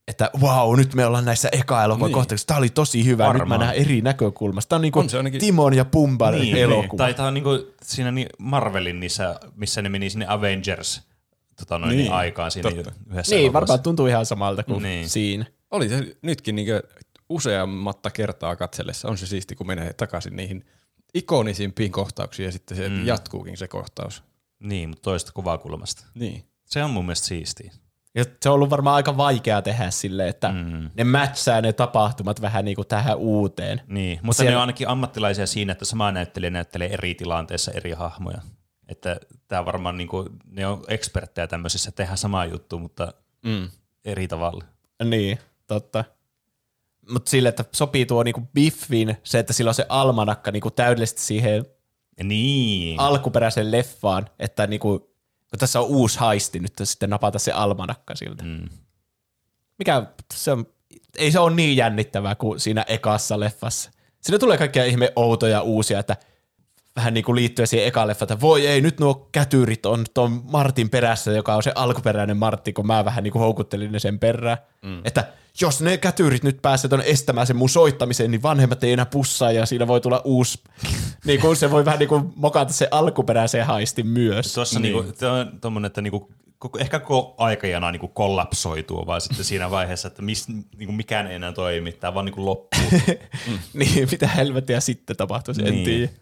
että 0.09 0.31
wow, 0.41 0.77
nyt 0.77 0.95
me 0.95 1.07
ollaan 1.07 1.25
näissä 1.25 1.49
eka-elokuvan 1.53 2.07
niin. 2.09 2.15
kohtauksissa. 2.15 2.47
Tämä 2.47 2.59
oli 2.59 2.69
tosi 2.69 3.05
hyvä, 3.05 3.25
nyt 3.25 3.33
mä 3.33 3.39
Varmaan. 3.39 3.61
näen 3.61 3.75
eri 3.75 4.01
näkökulmasta. 4.01 4.69
Tämä 4.69 4.77
on 4.79 4.83
niinku 4.83 4.99
On 4.99 5.11
se 5.11 5.17
ainakin- 5.17 5.41
Timon 5.41 5.75
ja 5.75 5.85
Pumban 5.85 6.35
Niin, 6.35 6.57
elokuva. 6.57 6.99
Tai 7.05 7.15
tämä 7.15 7.29
on 7.29 7.35
niinku 7.35 7.51
siinä 7.83 8.11
ni- 8.11 8.27
Marvelin 8.39 9.01
niissä, 9.01 9.41
missä 9.57 9.83
ne 9.83 9.89
meni 9.89 10.11
sinne 10.11 10.27
Avengers 10.29 11.03
tota 11.57 11.79
noin, 11.79 11.89
niin, 11.91 11.99
Niin, 11.99 12.13
aikaan 12.13 12.51
siinä 12.51 12.71
totta. 12.71 12.93
yhdessä 13.11 13.35
Niin, 13.35 13.41
elokuvassa. 13.45 13.53
varmaan 13.61 13.83
tuntuu 13.83 14.07
ihan 14.07 14.27
samalta 14.27 14.63
kuin 14.63 14.83
Niin. 14.83 15.09
siinä. 15.09 15.45
Oli 15.71 15.89
se 15.89 16.17
nytkin, 16.23 16.57
niin 16.57 16.67
kuin, 16.67 16.83
useammatta 17.29 18.11
kertaa 18.11 18.57
katsellessa 18.57 19.09
on 19.09 19.19
se 19.19 19.27
siisti, 19.27 19.55
kun 19.55 19.67
menee 19.67 19.93
takaisin 19.93 20.37
niihin 20.37 20.65
ikonisimpiin 21.15 21.93
kohtauksiin 21.93 22.47
ja 22.47 22.53
sitten 22.53 22.77
se 22.77 22.89
mm. 22.89 23.07
jatkuukin 23.07 23.57
se 23.57 23.69
kohtaus. 23.69 24.23
Niin, 24.61 24.89
mutta 24.89 25.03
toista 25.03 25.33
kuvakulmasta. 25.33 26.07
Niin. 26.15 26.45
Se 26.65 26.85
on 26.85 26.91
mun 26.91 27.05
mielestä 27.05 27.27
siistiä. 27.27 27.73
Ja 28.15 28.25
se 28.43 28.49
on 28.49 28.55
ollut 28.55 28.71
varmaan 28.71 28.97
aika 28.97 29.17
vaikea 29.17 29.63
tehdä 29.63 29.91
silleen, 29.91 30.29
että 30.29 30.49
mm. 30.49 30.91
ne 30.95 31.05
matchaa 31.05 31.61
ne 31.61 31.73
tapahtumat 31.73 32.41
vähän 32.41 32.65
niin 32.65 32.75
kuin 32.77 32.89
tähän 32.89 33.17
uuteen. 33.17 33.81
Niin, 33.87 34.21
mutta 34.23 34.37
Siellä... 34.37 34.51
ne 34.51 34.57
on 34.57 34.61
ainakin 34.61 34.89
ammattilaisia 34.89 35.47
siinä, 35.47 35.73
että 35.73 35.85
sama 35.85 36.13
näyttelijä 36.13 36.51
näyttelee 36.51 36.93
eri 36.93 37.15
tilanteissa 37.15 37.73
eri 37.73 37.93
hahmoja. 37.93 38.39
Että 38.89 39.21
tämä 39.49 39.65
varmaan 39.65 39.97
niin 39.97 40.09
kuin, 40.09 40.29
ne 40.47 40.67
on 40.67 40.85
eksperttejä 40.89 41.47
tämmöisissä 41.47 41.93
tehdä 41.93 42.17
samaa 42.17 42.47
juttua, 42.47 42.79
mutta 42.79 43.15
mm. 43.45 43.71
eri 44.05 44.29
tavalla. 44.29 44.65
Niin, 45.05 45.39
totta. 45.67 46.05
Mutta 47.09 47.31
sille, 47.31 47.49
että 47.49 47.65
sopii 47.73 48.07
tuo 48.07 48.23
niinku 48.23 48.49
Biffin, 48.55 49.17
se, 49.23 49.39
että 49.39 49.53
sillä 49.53 49.69
on 49.69 49.75
se 49.75 49.87
almanakka 49.89 50.51
niinku 50.51 50.71
täydellisesti 50.71 51.21
siihen 51.21 51.67
niin. 52.23 53.01
alkuperäiseen 53.01 53.71
leffaan, 53.71 54.27
että 54.39 54.67
niinku, 54.67 54.99
kun 55.51 55.59
tässä 55.59 55.81
on 55.81 55.87
uusi 55.87 56.19
haisti, 56.19 56.61
nyt 56.61 56.73
sitten 56.85 57.11
napata 57.11 57.39
se 57.39 57.53
almanakka 57.53 58.15
siltä. 58.15 58.45
Mm. 58.45 58.69
Mikä 59.79 60.07
se 60.35 60.53
on, 60.53 60.67
ei 61.17 61.33
se 61.33 61.39
ole 61.39 61.55
niin 61.55 61.77
jännittävää 61.77 62.35
kuin 62.35 62.61
siinä 62.61 62.85
ekassa 62.89 63.41
leffassa. 63.41 63.91
Siinä 64.21 64.39
tulee 64.39 64.59
kaikkia 64.59 64.85
ihme 64.85 65.13
outoja 65.17 65.63
uusia, 65.63 65.99
että– 65.99 66.17
vähän 66.97 67.15
niin 67.15 67.25
kuin 67.25 67.37
liittyen 67.37 67.67
siihen 67.67 67.87
eka 67.87 68.07
leffa, 68.07 68.25
että 68.25 68.41
voi 68.41 68.67
ei, 68.67 68.81
nyt 68.81 69.01
nuo 69.01 69.29
kätyrit 69.33 69.87
on 69.87 70.05
tuon 70.15 70.43
Martin 70.45 70.91
perässä, 70.91 71.33
joka 71.33 71.55
on 71.55 71.63
se 71.63 71.73
alkuperäinen 71.75 72.37
Martti, 72.37 72.73
kun 72.73 72.87
mä 72.87 73.05
vähän 73.05 73.25
niin 73.25 73.33
kuin 73.33 73.41
houkuttelin 73.41 73.93
ne 73.93 73.99
sen 73.99 74.19
perään. 74.19 74.59
Mm. 74.83 75.01
Että 75.05 75.33
jos 75.61 75.81
ne 75.81 75.97
kätyrit 75.99 76.43
nyt 76.43 76.63
pääsee 76.63 76.89
tuonne 76.89 77.07
estämään 77.09 77.47
sen 77.47 77.57
mun 77.57 77.69
soittamisen, 77.69 78.31
niin 78.31 78.43
vanhemmat 78.43 78.85
ei 78.85 78.93
enää 78.93 79.07
pussaa 79.07 79.53
ja 79.53 79.67
siinä 79.67 79.87
voi 79.87 80.01
tulla 80.01 80.23
uusi, 80.25 80.63
niin 81.27 81.41
kuin 81.41 81.57
se 81.57 81.71
voi 81.71 81.85
vähän 81.85 81.99
niin 81.99 82.09
kuin 82.09 82.33
mokata 82.37 82.73
se 82.73 82.89
alkuperäisen 82.91 83.67
haistin 83.67 84.07
myös. 84.07 84.55
Tuossa 84.55 84.81
niin. 84.81 84.97
niin 84.97 85.15
kuin, 85.19 85.31
on 85.31 85.61
tommonen, 85.61 85.87
että 85.87 86.01
niin 86.01 86.11
kuin 86.11 86.25
koko, 86.59 86.79
ehkä 86.79 86.99
koko 86.99 87.35
aikajana 87.39 87.93
niin 87.93 88.01
kuin 88.01 88.13
kollapsoituu 88.13 89.07
vaan 89.07 89.21
sitten 89.21 89.45
siinä 89.45 89.71
vaiheessa, 89.71 90.09
että 90.09 90.23
mis, 90.23 90.49
niin 90.49 90.87
kuin 90.87 90.95
mikään 90.95 91.27
ei 91.27 91.35
enää 91.35 91.53
toimi, 91.53 91.93
tämä 91.93 92.15
vaan 92.15 92.27
niin 92.27 92.35
kuin 92.35 92.45
loppuu. 92.45 92.91
mm. 93.47 93.59
niin, 93.79 94.09
mitä 94.11 94.29
helvettiä 94.29 94.81
sitten 94.81 95.17
tapahtuisi, 95.17 95.63
niin. 95.63 95.79
en 95.79 95.85
tiedä. 95.85 96.13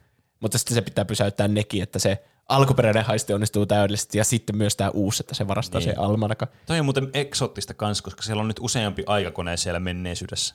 Mutta 0.40 0.58
sitten 0.58 0.74
se 0.74 0.80
pitää 0.80 1.04
pysäyttää 1.04 1.48
nekin, 1.48 1.82
että 1.82 1.98
se 1.98 2.24
alkuperäinen 2.48 3.04
haisti 3.04 3.32
onnistuu 3.32 3.66
täydellisesti 3.66 4.18
ja 4.18 4.24
sitten 4.24 4.56
myös 4.56 4.76
tämä 4.76 4.90
uusi, 4.90 5.22
että 5.22 5.34
se 5.34 5.48
varastaa 5.48 5.78
niin. 5.80 5.94
se 5.94 5.94
almanaka. 5.98 6.46
Toi 6.66 6.78
on 6.78 6.84
muuten 6.84 7.10
eksoottista 7.14 7.74
kans, 7.74 8.02
koska 8.02 8.22
siellä 8.22 8.40
on 8.40 8.48
nyt 8.48 8.60
useampi 8.60 9.02
aikakone 9.06 9.56
siellä 9.56 9.80
menneisyydessä. 9.80 10.54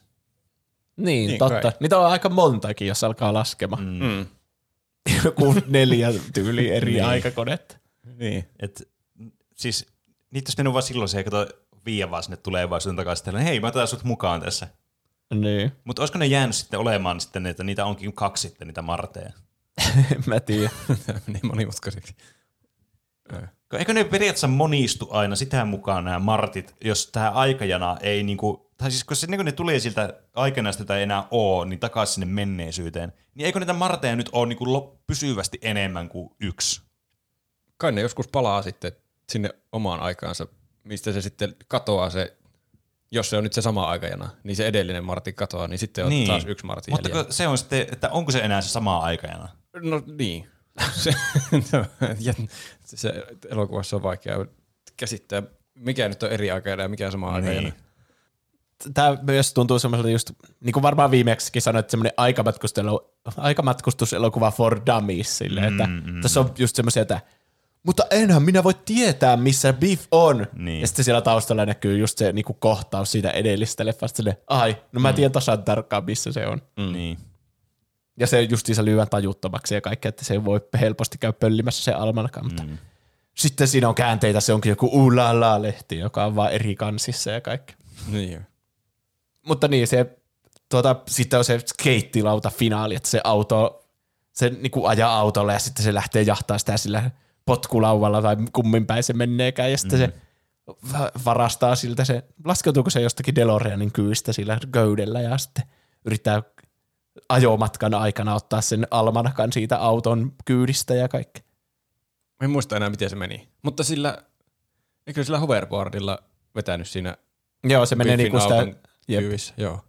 Niin, 0.97 1.27
niin 1.27 1.39
totta. 1.39 1.61
Kai. 1.61 1.71
Niitä 1.79 1.99
on 1.99 2.11
aika 2.11 2.29
montakin, 2.29 2.87
jos 2.87 3.03
alkaa 3.03 3.33
laskemaan. 3.33 3.83
Mm. 3.83 4.03
mm. 4.03 4.25
Joku 5.25 5.55
neljä 5.67 6.13
tyyli 6.33 6.71
eri 6.71 6.91
niin. 6.91 7.05
aikakonetta. 7.05 7.77
Niin. 8.15 8.49
Et, 8.59 8.89
siis 9.55 9.85
niitä 10.31 10.47
olisi 10.47 10.57
mennyt 10.57 10.73
vaan 10.73 10.83
silloin 10.83 11.09
se, 11.09 11.19
että 11.19 11.47
viiä 11.85 12.11
vaan 12.11 12.23
sinne 12.23 12.37
tulevaisuuden 12.37 12.95
takaisin, 12.95 13.29
että 13.29 13.41
hei, 13.41 13.59
mä 13.59 13.67
otan 13.67 13.87
sut 13.87 14.03
mukaan 14.03 14.41
tässä. 14.41 14.67
Niin. 15.33 15.71
Mutta 15.83 16.01
olisiko 16.01 16.19
ne 16.19 16.25
jäänyt 16.25 16.55
sitten 16.55 16.79
olemaan 16.79 17.21
sitten, 17.21 17.45
että 17.45 17.63
niitä 17.63 17.85
onkin 17.85 18.13
kaksi 18.13 18.47
sitten 18.47 18.67
niitä 18.67 18.81
marteja? 18.81 19.31
mä 20.27 20.39
tiedän. 20.39 20.71
niin 21.27 21.47
monimutkaiseksi. 21.47 22.15
Eikö 23.77 23.93
ne 23.93 24.03
periaatteessa 24.03 24.47
monistu 24.47 25.07
aina 25.11 25.35
sitä 25.35 25.65
mukaan 25.65 26.05
nämä 26.05 26.19
martit, 26.19 26.75
jos 26.83 27.07
tämä 27.07 27.29
aikajana 27.29 27.97
ei 28.01 28.23
niinku, 28.23 28.71
tai 28.77 28.91
siis 28.91 29.03
kun 29.03 29.15
se, 29.15 29.27
niin 29.27 29.37
kun 29.37 29.45
ne 29.45 29.51
tulee 29.51 29.79
siltä 29.79 30.13
aikanasta, 30.35 30.97
ei 30.97 31.03
enää 31.03 31.27
ole, 31.31 31.65
niin 31.65 31.79
takaisin 31.79 32.13
sinne 32.13 32.25
menneisyyteen, 32.25 33.13
niin 33.35 33.45
eikö 33.45 33.59
niitä 33.59 33.73
marteja 33.73 34.15
nyt 34.15 34.29
ole 34.31 34.47
niinku 34.47 34.99
pysyvästi 35.07 35.59
enemmän 35.61 36.09
kuin 36.09 36.29
yksi? 36.39 36.81
Kai 37.77 37.91
ne 37.91 38.01
joskus 38.01 38.27
palaa 38.27 38.61
sitten 38.61 38.91
sinne 39.29 39.49
omaan 39.71 39.99
aikaansa, 39.99 40.47
mistä 40.83 41.11
se 41.11 41.21
sitten 41.21 41.55
katoaa 41.67 42.09
se, 42.09 42.37
jos 43.11 43.29
se 43.29 43.37
on 43.37 43.43
nyt 43.43 43.53
se 43.53 43.61
sama 43.61 43.89
aikajana, 43.89 44.29
niin 44.43 44.55
se 44.55 44.67
edellinen 44.67 45.03
Martti 45.03 45.33
katoaa, 45.33 45.67
niin 45.67 45.79
sitten 45.79 46.03
on 46.03 46.09
niin. 46.09 46.27
taas 46.27 46.45
yksi 46.45 46.65
Martti 46.65 46.91
Mutta 46.91 47.25
se 47.29 47.47
on 47.47 47.57
sitten, 47.57 47.87
että 47.91 48.09
onko 48.09 48.31
se 48.31 48.39
enää 48.39 48.61
se 48.61 48.69
sama 48.69 48.99
aikajana? 48.99 49.49
No 49.81 50.01
niin. 50.17 50.47
se, 50.91 51.11
se 52.85 53.23
elokuvassa 53.49 53.95
on 53.95 54.03
vaikea 54.03 54.45
käsittää, 54.97 55.43
mikä 55.75 56.09
nyt 56.09 56.23
on 56.23 56.31
eri 56.31 56.51
aikana 56.51 56.83
ja 56.83 56.89
mikä 56.89 57.05
on 57.05 57.11
sama 57.11 57.39
niin. 57.39 57.57
aikana. 57.57 57.71
Tämä 58.93 59.17
myös 59.21 59.53
tuntuu 59.53 59.79
semmoiselta 59.79 60.09
just, 60.09 60.31
niin 60.59 60.73
kuin 60.73 60.83
varmaan 60.83 61.11
viimeksikin 61.11 61.61
sanoit, 61.61 61.83
että 61.83 61.91
semmoinen 61.91 62.13
aikamatkustuselokuva 63.37 64.51
for 64.51 64.81
dummies, 64.85 65.37
sille, 65.37 65.61
mm, 65.61 65.67
että 65.67 65.87
mm, 65.87 66.21
tässä 66.21 66.39
on 66.39 66.53
just 66.57 66.75
semmoisia, 66.75 67.01
että 67.01 67.21
mutta 67.83 68.03
enhän 68.11 68.43
minä 68.43 68.63
voi 68.63 68.73
tietää, 68.85 69.37
missä 69.37 69.73
Beef 69.73 70.05
on. 70.11 70.47
Niin. 70.53 70.81
Ja 70.81 70.87
sitten 70.87 71.05
siellä 71.05 71.21
taustalla 71.21 71.65
näkyy 71.65 71.97
just 71.97 72.17
se 72.17 72.33
niinku 72.33 72.53
kohtaus 72.53 73.11
siitä 73.11 73.31
edellistä 73.31 73.85
leffasta, 73.85 74.23
ai, 74.47 74.77
no 74.91 74.99
mä 74.99 75.11
mm. 75.11 75.15
tiedän 75.15 75.31
tasan 75.31 75.63
tarkkaan, 75.63 76.05
missä 76.05 76.31
se 76.31 76.47
on. 76.47 76.61
Mm. 76.79 76.91
Niin. 76.93 77.17
Ja 78.19 78.27
se 78.27 78.41
justiinsa 78.41 78.85
lyön 78.85 79.09
tajuttomaksi 79.09 79.75
ja 79.75 79.81
kaikkea, 79.81 80.09
että 80.09 80.25
se 80.25 80.33
ei 80.33 80.45
voi 80.45 80.61
helposti 80.79 81.17
käy 81.17 81.33
pöllimässä 81.33 81.83
se 81.83 81.91
almanaka, 81.91 82.43
mutta 82.43 82.63
mm. 82.63 82.77
sitten 83.33 83.67
siinä 83.67 83.89
on 83.89 83.95
käänteitä, 83.95 84.39
se 84.39 84.53
onkin 84.53 84.69
joku 84.69 84.89
ulala-lehti, 84.93 85.99
joka 85.99 86.25
on 86.25 86.35
vaan 86.35 86.51
eri 86.51 86.75
kansissa 86.75 87.31
ja 87.31 87.41
kaikki. 87.41 87.75
Niin 88.11 88.45
Mutta 89.47 89.67
niin, 89.67 89.87
se, 89.87 90.17
tuota, 90.69 90.95
sitten 91.07 91.39
on 91.39 91.45
se 91.45 91.59
skeittilauta 91.65 92.49
finaali, 92.49 92.95
että 92.95 93.09
se 93.09 93.21
auto, 93.23 93.85
se 94.33 94.49
niinku 94.49 94.85
ajaa 94.85 95.19
autolla 95.19 95.53
ja 95.53 95.59
sitten 95.59 95.83
se 95.83 95.93
lähtee 95.93 96.21
jahtaa 96.21 96.57
sitä 96.57 96.77
sillä 96.77 97.11
potkulauvalla 97.45 98.21
tai 98.21 98.37
kummin 98.53 98.85
päin 98.85 99.03
se 99.03 99.13
menneekään 99.13 99.71
ja 99.71 99.77
sitten 99.77 99.99
mm. 99.99 100.05
se 100.05 100.13
varastaa 101.25 101.75
siltä 101.75 102.05
se, 102.05 102.23
laskeutuuko 102.45 102.89
se 102.89 103.01
jostakin 103.01 103.35
DeLoreanin 103.35 103.91
kyistä 103.91 104.33
sillä 104.33 104.59
göydellä 104.71 105.21
ja 105.21 105.37
sitten 105.37 105.63
yrittää 106.05 106.43
ajomatkan 107.29 107.93
aikana 107.93 108.35
ottaa 108.35 108.61
sen 108.61 108.87
almanakan 108.91 109.53
siitä 109.53 109.77
auton 109.77 110.33
kyydistä 110.45 110.93
ja 110.93 111.07
kaikki. 111.07 111.41
En 112.41 112.49
muista 112.49 112.77
enää, 112.77 112.89
miten 112.89 113.09
se 113.09 113.15
meni. 113.15 113.49
Mutta 113.63 113.83
sillä, 113.83 114.17
eikö 115.07 115.23
sillä 115.23 115.39
hoverboardilla 115.39 116.19
vetänyt 116.55 116.87
siinä 116.87 117.17
Joo, 117.63 117.85
se 117.85 117.95
menee 117.95 118.17
niinku 118.17 118.39
sitä... 118.39 118.67
Kyyvissä, 119.07 119.53
joo. 119.57 119.81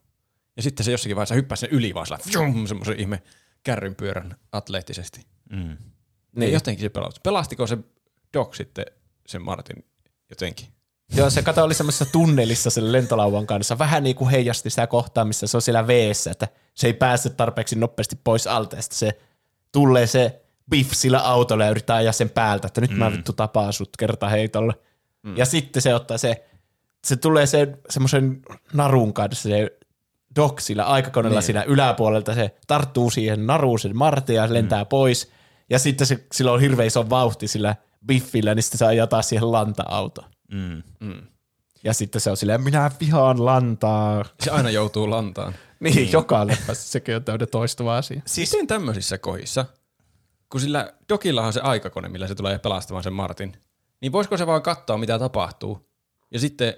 Ja 0.57 0.63
sitten 0.63 0.85
se 0.85 0.93
jossakin 0.93 1.17
vaiheessa 1.17 1.35
hyppäsi 1.35 1.61
sen 1.61 1.71
yli 1.71 1.95
vaan 1.95 2.07
semmoisen 2.67 3.01
ihme 3.01 3.23
kärrynpyörän 3.63 4.37
atleettisesti. 4.53 5.27
Mm. 5.51 5.77
Niin. 6.37 6.53
jotenkin 6.53 6.83
se 6.83 6.89
pelasti. 6.89 7.21
Pelastiko 7.23 7.67
se 7.67 7.79
Doc 8.35 8.57
sitten 8.57 8.87
sen 9.27 9.43
Martin 9.43 9.85
jotenkin? 10.31 10.69
Joo, 11.17 11.31
se 11.31 11.43
kato 11.43 11.65
oli 11.65 11.75
semmoisessa 11.75 12.13
tunnelissa 12.13 12.71
sen 12.71 12.93
lentolauvan 12.93 13.47
kanssa. 13.47 13.79
Vähän 13.79 14.03
niin 14.03 14.17
kuin 14.17 14.31
heijasti 14.31 14.71
sitä 14.71 14.87
kohtaa, 14.87 15.25
missä 15.25 15.47
se 15.47 15.57
on 15.57 15.63
siellä 15.63 15.87
veessä, 15.87 16.31
että 16.31 16.49
se 16.75 16.87
ei 16.87 16.93
pääse 16.93 17.31
tarpeeksi 17.31 17.77
nopeasti 17.77 18.17
pois 18.25 18.47
alta. 18.47 18.77
Ja 18.77 18.83
se 18.83 19.19
tulee 19.73 20.07
se 20.07 20.43
Biff 20.71 20.93
sillä 20.93 21.21
autolla 21.21 21.65
ja 21.65 21.71
yrittää 21.71 21.97
ajaa 21.97 22.13
sen 22.13 22.31
päältä, 22.31 22.67
että 22.67 22.81
nyt 22.81 22.91
mm. 22.91 22.97
mä 22.97 23.13
vittu 23.13 23.33
tapaan 23.33 23.73
sut 23.73 23.91
heitolla. 24.31 24.75
Mm. 25.23 25.37
Ja 25.37 25.47
sitten 25.47 25.83
se 25.83 25.95
ottaa 25.95 26.19
se, 26.19 26.45
se 27.07 27.17
tulee 27.17 27.47
se 27.47 27.79
semmoisen 27.91 28.43
narun 28.73 29.13
kanssa, 29.13 29.49
se 29.49 29.79
Doc 30.37 30.61
sillä 30.61 30.85
aikakoneella 30.85 31.39
niin. 31.39 31.47
siinä 31.47 31.63
yläpuolelta, 31.63 32.35
se 32.35 32.57
tarttuu 32.67 33.11
siihen 33.11 33.47
naruun 33.47 33.79
sen 33.79 33.97
Martin 33.97 34.37
ja 34.37 34.53
lentää 34.53 34.85
mm. 34.85 34.89
pois. 34.89 35.31
Ja 35.71 35.79
sitten 35.79 36.07
se, 36.07 36.27
sillä 36.33 36.53
on 36.53 36.61
hirveän 36.61 36.87
iso 36.87 37.11
vauhti 37.11 37.49
sillä 37.49 37.77
Biffillä, 38.07 38.55
niin 38.55 38.63
sitten 38.63 38.79
se 38.79 38.87
ajaa 38.87 39.07
taas 39.07 39.29
siihen 39.29 39.53
lanta-autoon. 39.53 40.31
Mm. 40.53 40.83
Mm. 41.01 41.23
Ja 41.85 41.93
sitten 41.95 42.21
se 42.21 42.31
on 42.31 42.37
silleen, 42.37 42.61
minä 42.61 42.91
vihaan 43.01 43.45
lantaa. 43.45 44.25
Se 44.41 44.51
aina 44.51 44.71
joutuu 44.71 45.11
lantaan. 45.11 45.55
niin, 45.81 45.97
niin, 45.97 46.13
joka 46.13 46.47
leffassa 46.47 46.93
sekin 46.93 47.17
on 47.17 47.25
täyden 47.25 47.49
toistuva 47.49 47.97
asia. 47.97 48.23
Siis 48.27 48.53
Miten 48.53 48.67
tämmöisissä 48.67 49.19
kohdissa, 49.19 49.65
kun 50.51 50.61
sillä 50.61 50.93
Dokilla 51.09 51.43
on 51.43 51.53
se 51.53 51.61
aikakone, 51.61 52.09
millä 52.09 52.27
se 52.27 52.35
tulee 52.35 52.59
pelastamaan 52.59 53.05
sen 53.05 53.13
Martin, 53.13 53.57
niin 54.01 54.13
voisiko 54.13 54.37
se 54.37 54.47
vaan 54.47 54.63
katsoa, 54.63 54.99
mitä 54.99 55.19
tapahtuu, 55.19 55.89
ja 56.31 56.39
sitten 56.41 56.75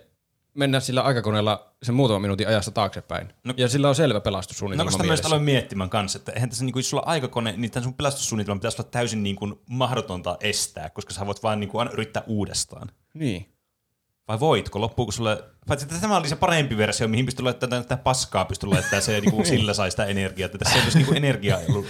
mennä 0.55 0.81
sillä 0.81 1.03
aikakoneella 1.03 1.75
sen 1.83 1.95
muutaman 1.95 2.23
minuutin 2.23 2.49
ajassa 2.49 2.71
taaksepäin. 2.71 3.33
No, 3.45 3.55
ja 3.57 3.69
sillä 3.69 3.89
on 3.89 3.95
selvä 3.95 4.21
pelastussuunnitelma 4.21 4.91
No 4.91 4.97
koska 4.97 5.07
myös 5.07 5.21
aloin 5.21 5.43
miettimään 5.43 5.91
kanssa, 5.91 6.19
että 6.19 6.33
eihän 6.33 6.49
tässä, 6.49 6.65
niin 6.65 6.73
kuin, 6.73 6.81
jos 6.81 6.91
sulla 6.91 7.03
on 7.03 7.09
aikakone, 7.09 7.55
niin 7.57 7.71
tämän 7.71 7.85
sun 7.85 7.95
pelastussuunnitelma 7.95 8.59
pitäisi 8.59 8.83
olla 8.83 8.91
täysin 8.91 9.23
niin 9.23 9.37
kuin, 9.37 9.61
mahdotonta 9.67 10.37
estää, 10.41 10.91
koska 10.91 11.13
sä 11.13 11.27
voit 11.27 11.43
vaan 11.43 11.61
niin 11.61 11.71
kuin, 11.71 11.79
aina 11.79 11.93
yrittää 11.93 12.23
uudestaan. 12.27 12.89
Niin. 13.15 13.60
Vai 14.31 14.41
voitko? 14.41 14.81
Loppuuko 14.81 15.13
sulle... 15.13 15.45
Paitsi 15.67 15.87
että 15.87 16.01
tämä 16.01 16.17
oli 16.17 16.29
se 16.29 16.37
parempi 16.37 16.77
versio, 16.77 17.09
mihin 17.09 17.27
pystyy 17.27 17.45
laittamaan 17.45 17.83
tätä 17.83 18.03
paskaa, 18.03 18.45
pystyy 18.45 18.69
laittamaan 18.69 19.03
se, 19.03 19.13
niin 19.21 19.31
kuin, 19.31 19.47
sillä 19.47 19.75
sai 19.75 19.91
sitä 19.91 20.05
energiaa. 20.05 20.47
Että 20.47 20.59
tässä 20.59 20.77
ei 20.77 20.83
olisi 20.83 20.99
niin 20.99 21.17
energia 21.17 21.59
ollut 21.69 21.87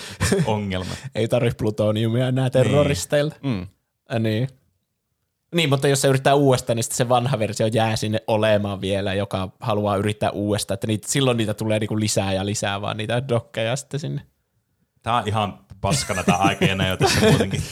ongelma. 0.46 0.90
ei 1.14 1.28
tarvitse 1.28 1.56
plutoniumia 1.56 2.28
enää 2.28 2.50
terroristeilla. 2.50 3.34
Niin. 3.42 3.68
Mm. 4.12 4.22
Niin. 4.22 4.48
Niin, 5.54 5.68
mutta 5.68 5.88
jos 5.88 6.00
se 6.00 6.08
yrittää 6.08 6.34
uudestaan, 6.34 6.76
niin 6.76 6.84
sitten 6.84 6.96
se 6.96 7.08
vanha 7.08 7.38
versio 7.38 7.66
jää 7.66 7.96
sinne 7.96 8.20
olemaan 8.26 8.80
vielä, 8.80 9.14
joka 9.14 9.48
haluaa 9.60 9.96
yrittää 9.96 10.30
uudestaan. 10.30 10.74
Että 10.74 10.86
niitä, 10.86 11.08
silloin 11.08 11.36
niitä 11.36 11.54
tulee 11.54 11.78
niinku 11.78 12.00
lisää 12.00 12.32
ja 12.32 12.46
lisää 12.46 12.80
vaan 12.80 12.96
niitä 12.96 13.28
dokkeja 13.28 13.76
sitten 13.76 14.00
sinne. 14.00 14.22
Tää 15.02 15.14
on 15.14 15.28
ihan 15.28 15.58
paskana 15.80 16.22
tää 16.22 16.36
aikajana 16.36 16.88
jo 16.88 16.96
tässä 16.96 17.20
muutenkin. 17.20 17.62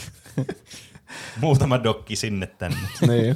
Muutama 1.41 1.83
dokki 1.83 2.15
sinne 2.15 2.47
tänne. 2.47 2.77
niin. 3.07 3.35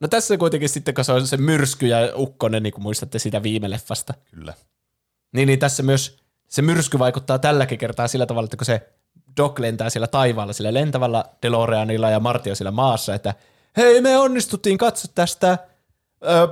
No 0.00 0.08
tässä 0.08 0.36
kuitenkin 0.36 0.68
sitten, 0.68 0.94
kun 0.94 1.04
se 1.04 1.12
on 1.12 1.26
se 1.26 1.36
myrsky 1.36 1.86
ja 1.86 1.98
ukkonen, 2.16 2.62
niin 2.62 2.72
kuin 2.72 2.82
muistatte 2.82 3.18
siitä 3.18 3.42
viime 3.42 3.70
leffasta. 3.70 4.14
Kyllä. 4.34 4.54
Niin, 5.32 5.46
niin 5.46 5.58
tässä 5.58 5.82
myös 5.82 6.16
se 6.48 6.62
myrsky 6.62 6.98
vaikuttaa 6.98 7.38
tälläkin 7.38 7.78
kertaa 7.78 8.08
sillä 8.08 8.26
tavalla, 8.26 8.44
että 8.44 8.56
kun 8.56 8.64
se 8.66 8.88
Doc 9.36 9.58
lentää 9.58 9.90
siellä 9.90 10.06
taivaalla 10.06 10.52
sillä 10.52 10.74
lentävällä 10.74 11.24
DeLoreanilla 11.42 12.10
ja 12.10 12.20
Marty 12.20 12.50
on 12.50 12.56
siellä 12.56 12.70
maassa, 12.70 13.14
että 13.14 13.34
hei 13.76 14.00
me 14.00 14.18
onnistuttiin 14.18 14.78
katsoa 14.78 15.12
tästä 15.14 15.58
ö, 16.28 16.48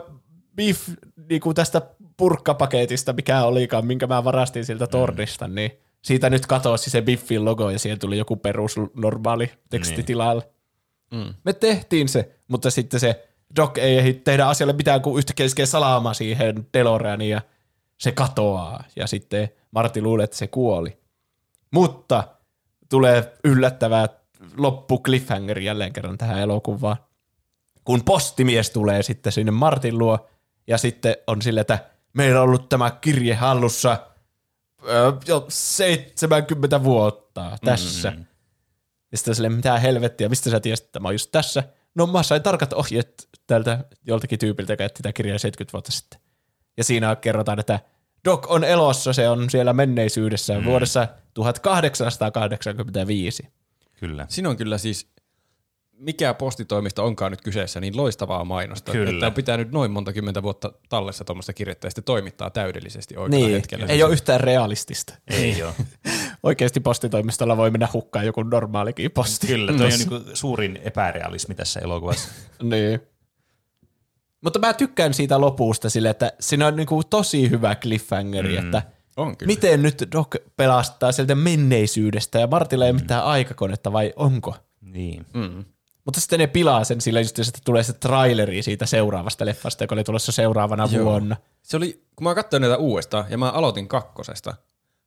beef, 0.56 0.88
niinku 1.30 1.54
tästä 1.54 1.82
purkkapaketista, 2.16 3.12
mikä 3.12 3.44
olikaan, 3.44 3.86
minkä 3.86 4.06
mä 4.06 4.24
varastin 4.24 4.64
siltä 4.64 4.86
tornista, 4.86 5.48
niin 5.48 5.70
siitä 6.02 6.30
nyt 6.30 6.46
katosi 6.46 6.90
se 6.90 7.02
Biffin 7.02 7.44
logo 7.44 7.70
ja 7.70 7.78
siihen 7.78 7.98
tuli 7.98 8.18
joku 8.18 8.36
perus 8.36 8.76
normaali 8.94 9.50
teksti 9.70 9.96
Niin. 9.96 10.04
tilalle. 10.04 10.48
Mm. 11.10 11.34
Me 11.44 11.52
tehtiin 11.52 12.08
se, 12.08 12.30
mutta 12.48 12.70
sitten 12.70 13.00
se 13.00 13.28
Doc 13.56 13.78
ei 13.78 13.98
ehdi 13.98 14.14
tehdä 14.14 14.46
asialle 14.46 14.72
mitään 14.72 15.02
kuin 15.02 15.18
yhtäkkiä 15.18 15.46
iskee 15.46 15.66
salama 15.66 16.14
siihen 16.14 16.66
DeLoreaniin 16.72 17.30
ja 17.30 17.40
se 17.98 18.12
katoaa. 18.12 18.84
Ja 18.96 19.06
sitten 19.06 19.48
Martti 19.70 20.02
luulee, 20.02 20.24
että 20.24 20.36
se 20.36 20.46
kuoli. 20.46 20.98
Mutta 21.70 22.28
tulee 22.88 23.32
yllättävää 23.44 24.08
loppu 24.56 24.98
cliffhanger 24.98 25.58
jälleen 25.58 25.92
kerran 25.92 26.18
tähän 26.18 26.38
elokuvaan. 26.38 26.96
Kun 27.84 28.04
postimies 28.04 28.70
tulee 28.70 29.02
sitten 29.02 29.32
sinne 29.32 29.52
Martin 29.52 29.98
luo 29.98 30.28
ja 30.66 30.78
sitten 30.78 31.16
on 31.26 31.42
sille, 31.42 31.60
että 31.60 31.78
meillä 32.12 32.40
on 32.40 32.44
ollut 32.44 32.68
tämä 32.68 32.90
kirje 32.90 33.34
hallussa 33.34 34.06
jo 35.26 35.46
70 35.48 36.84
vuotta 36.84 37.58
tässä. 37.64 38.10
Mm-hmm. 38.10 38.26
Ja 39.12 39.18
sitten 39.18 39.34
sille, 39.34 39.48
mitä 39.48 39.78
helvettiä, 39.78 40.28
mistä 40.28 40.50
sä 40.50 40.60
tiesit, 40.60 40.86
että 40.86 41.00
mä 41.00 41.08
oon 41.08 41.14
just 41.14 41.30
tässä? 41.30 41.64
No 41.94 42.06
mä 42.06 42.22
sain 42.22 42.42
tarkat 42.42 42.72
ohjeet 42.72 43.28
tältä 43.46 43.84
joltakin 44.06 44.38
tyypiltä, 44.38 44.72
joka 44.72 44.82
jätti 44.82 45.02
tätä 45.02 45.12
kirjaa 45.12 45.38
70 45.38 45.72
vuotta 45.72 45.92
sitten. 45.92 46.20
Ja 46.76 46.84
siinä 46.84 47.16
kerrotaan, 47.16 47.60
että 47.60 47.80
Doc 48.24 48.46
on 48.48 48.64
elossa, 48.64 49.12
se 49.12 49.28
on 49.28 49.50
siellä 49.50 49.72
menneisyydessä 49.72 50.58
mm. 50.58 50.64
vuodessa 50.64 51.08
1885. 51.34 53.48
Kyllä. 54.00 54.26
Siinä 54.28 54.48
on 54.48 54.56
kyllä 54.56 54.78
siis, 54.78 55.08
mikä 55.92 56.34
postitoimisto 56.34 57.04
onkaan 57.04 57.32
nyt 57.32 57.40
kyseessä, 57.40 57.80
niin 57.80 57.96
loistavaa 57.96 58.44
mainosta. 58.44 58.92
Kyllä. 58.92 59.10
Että 59.10 59.26
on 59.26 59.32
pitänyt 59.32 59.72
noin 59.72 59.90
monta 59.90 60.12
kymmentä 60.12 60.42
vuotta 60.42 60.72
tallessa 60.88 61.24
tuommoista 61.24 61.52
kirjettä 61.52 61.86
ja 61.86 61.90
sitten 61.90 62.04
toimittaa 62.04 62.50
täydellisesti 62.50 63.16
oikealla 63.16 63.46
Niin, 63.46 63.56
hetkellä. 63.56 63.86
ei 63.86 64.02
ole 64.02 64.12
yhtään 64.12 64.40
realistista. 64.40 65.14
Ei 65.28 65.56
joo. 65.58 65.72
Oikeasti 66.42 66.80
postitoimistolla 66.80 67.56
voi 67.56 67.70
mennä 67.70 67.88
hukkaan 67.92 68.26
joku 68.26 68.42
normaalikin 68.42 69.10
posti. 69.10 69.46
Kyllä, 69.46 69.72
toi 69.72 69.86
on 69.86 69.92
niinku 69.98 70.20
suurin 70.34 70.78
epärealismi 70.84 71.54
tässä 71.54 71.80
elokuvassa. 71.80 72.28
Niin. 72.62 73.00
Mutta 74.44 74.58
mä 74.58 74.72
tykkään 74.72 75.14
siitä 75.14 75.40
lopusta 75.40 75.90
sille, 75.90 76.10
että 76.10 76.32
siinä 76.40 76.66
on 76.66 76.76
niinku 76.76 77.02
tosi 77.04 77.50
hyvä 77.50 77.74
cliffhangeri, 77.74 78.58
mm. 78.58 78.64
että 78.64 78.82
On 79.16 79.36
kyllä. 79.36 79.50
miten 79.50 79.82
nyt 79.82 80.08
Doc 80.12 80.34
pelastaa 80.56 81.12
sieltä 81.12 81.34
menneisyydestä 81.34 82.38
ja 82.38 82.46
Martilla 82.46 82.84
ei 82.84 82.90
ole 82.90 83.00
mitään 83.00 83.24
aikakonetta 83.24 83.92
vai 83.92 84.12
onko? 84.16 84.54
Niin. 84.80 85.26
Mm. 85.34 85.64
Mutta 86.04 86.20
sitten 86.20 86.38
ne 86.38 86.46
pilaa 86.46 86.84
sen 86.84 87.00
sillä 87.00 87.20
just, 87.20 87.38
että 87.38 87.60
tulee 87.64 87.82
se 87.82 87.92
traileri 87.92 88.62
siitä 88.62 88.86
seuraavasta 88.86 89.46
leffasta, 89.46 89.84
joka 89.84 89.94
oli 89.94 90.04
tulossa 90.04 90.32
seuraavana 90.32 90.88
Joo. 90.90 91.04
vuonna. 91.04 91.36
Se 91.62 91.76
oli, 91.76 92.04
kun 92.16 92.24
mä 92.24 92.34
katsoin 92.34 92.60
näitä 92.60 92.76
uudestaan 92.76 93.24
ja 93.28 93.38
mä 93.38 93.50
aloitin 93.50 93.88
kakkosesta, 93.88 94.54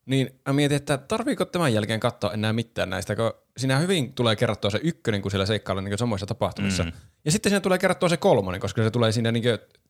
niin 0.08 0.39
mä 0.47 0.53
mietin, 0.53 0.76
että 0.76 0.97
tarviiko 0.97 1.45
tämän 1.45 1.74
jälkeen 1.74 1.99
katsoa 1.99 2.34
enää 2.34 2.53
mitään 2.53 2.89
näistä, 2.89 3.16
kun 3.16 3.34
siinä 3.58 3.80
hyvin 3.80 4.14
tulee 4.14 4.36
kerrottua 4.36 4.72
se 4.72 4.80
ykkönen, 4.84 5.22
kun 5.22 5.32
siellä 5.32 5.45
seikkaillaan 5.45 5.86
niin 5.86 5.97
samoissa 5.97 6.26
tapahtumissa. 6.28 6.84
Mm. 6.84 6.91
Ja 7.26 7.32
sitten 7.32 7.49
siinä 7.49 7.60
tulee 7.60 7.78
kerrottua 7.78 8.10
se 8.10 8.18
kolmonen, 8.18 8.62
koska 8.62 8.84
se 8.84 8.91
tulee 8.91 9.12
siinä 9.12 9.32
niin 9.32 9.43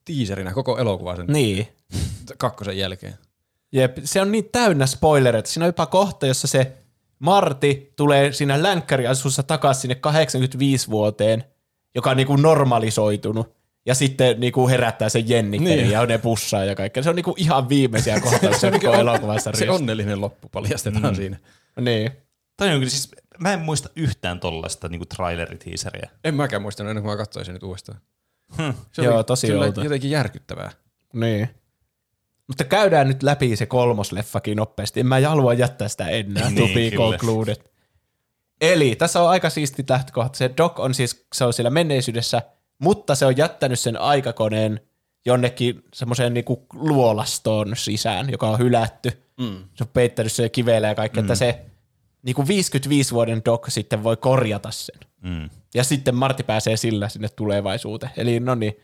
tiiserinä 0.04 0.52
koko 0.52 0.78
elokuva 0.78 1.16
sen 1.16 1.26
Niin. 1.26 1.68
kakkosen 2.38 2.78
jälkeen. 2.78 3.14
Jep, 3.72 3.98
se 4.04 4.20
on 4.20 4.32
niin 4.32 4.48
täynnä 4.52 4.86
spoilereita. 4.86 5.48
Siinä 5.50 5.64
on 5.64 5.68
jopa 5.68 5.86
kohta, 5.86 6.26
jossa 6.26 6.46
se 6.46 6.72
Marti 7.18 7.92
tulee 7.96 8.32
siinä 8.32 8.62
länkkäriasussa 8.62 9.42
takaisin 9.42 9.80
sinne 9.82 9.94
85 9.94 10.90
vuoteen, 10.90 11.44
joka 11.94 12.10
on 12.10 12.16
niinku 12.16 12.36
normalisoitunut. 12.36 13.57
Ja 13.88 13.94
sitten 13.94 14.40
niinku 14.40 14.68
herättää 14.68 15.08
sen 15.08 15.28
Jenniferin 15.28 15.76
Niin. 15.76 15.90
ja 15.90 16.06
ne 16.06 16.18
pussaa 16.18 16.64
ja 16.64 16.74
kaikkea. 16.74 17.02
Se 17.02 17.10
on 17.10 17.16
niinku 17.16 17.34
ihan 17.36 17.68
viimeisiä 17.68 18.20
kohtauksia 18.20 18.70
koko 18.80 18.92
elokuvassa. 18.92 19.50
Se 19.54 19.70
onnellinen 19.70 20.20
loppu 20.20 20.48
paljastetaan 20.48 21.14
mm. 21.14 21.14
siinä. 21.14 21.36
Niin. 21.80 22.10
Toi 22.56 22.68
on 22.68 22.74
kyllä 22.74 22.90
siis, 22.90 23.10
mä 23.38 23.52
en 23.52 23.60
muista 23.60 23.88
yhtään 23.96 24.40
tollaista 24.40 24.88
niinku 24.88 25.06
traileritiiseriä. 25.06 26.10
En 26.24 26.34
mäkään 26.34 26.62
muistanut 26.62 26.90
ennen 26.90 27.02
kuin 27.02 27.12
mä 27.12 27.16
katsoin 27.16 27.44
sen 27.46 27.52
nyt 27.52 27.62
uudestaan. 27.62 28.00
Se 28.92 29.02
Joo, 29.02 29.22
tosi 29.22 29.46
kyllä 29.46 29.64
outo. 29.64 29.82
jotenkin 29.82 30.10
järkyttävää. 30.10 30.70
Niin. 31.12 31.48
Mutta 32.46 32.64
käydään 32.64 33.08
nyt 33.08 33.22
läpi 33.22 33.56
se 33.56 33.66
kolmosleffakin 33.66 34.56
nopeasti. 34.56 35.00
En 35.00 35.06
mä 35.06 35.20
halua 35.28 35.54
jättää 35.54 35.88
sitä 35.88 36.08
enää. 36.08 36.50
Niin, 36.50 36.68
to 36.68 36.74
be 36.74 36.90
kyllä. 36.90 36.96
concluded. 36.96 37.56
Eli 38.60 38.96
tässä 38.96 39.22
on 39.22 39.28
aika 39.28 39.50
siisti 39.50 39.84
lähtökohta. 39.88 40.38
Se 40.38 40.50
Doc 40.56 40.80
on 40.80 40.94
siis, 40.94 41.26
se 41.32 41.44
on 41.44 41.52
siellä 41.52 41.70
menneisyydessä, 41.70 42.42
mutta 42.78 43.14
se 43.14 43.26
on 43.26 43.36
jättänyt 43.36 43.80
sen 43.80 44.00
aikakoneen 44.00 44.80
jonnekin 45.26 45.84
semmoiseen 45.94 46.34
niinku 46.34 46.66
luolastoon 46.72 47.76
sisään, 47.76 48.30
joka 48.30 48.48
on 48.48 48.58
hylätty. 48.58 49.12
Mm. 49.40 49.64
Se 49.74 49.84
on 49.84 49.90
peittänyt 49.92 50.32
sen 50.32 50.50
kivellä 50.50 50.88
ja 50.88 50.94
kaikkea, 50.94 51.22
mm. 51.22 51.24
että 51.24 51.34
se 51.34 51.64
niinku 52.22 52.48
55 52.48 53.14
vuoden 53.14 53.42
Doc 53.44 53.68
sitten 53.68 54.04
voi 54.04 54.16
korjata 54.16 54.70
sen. 54.70 55.00
Mm. 55.22 55.50
Ja 55.74 55.84
sitten 55.84 56.14
Martti 56.14 56.42
pääsee 56.42 56.76
sillä 56.76 57.08
sinne 57.08 57.28
tulevaisuuteen. 57.28 58.12
Eli 58.16 58.40
no 58.40 58.54
niin, 58.54 58.76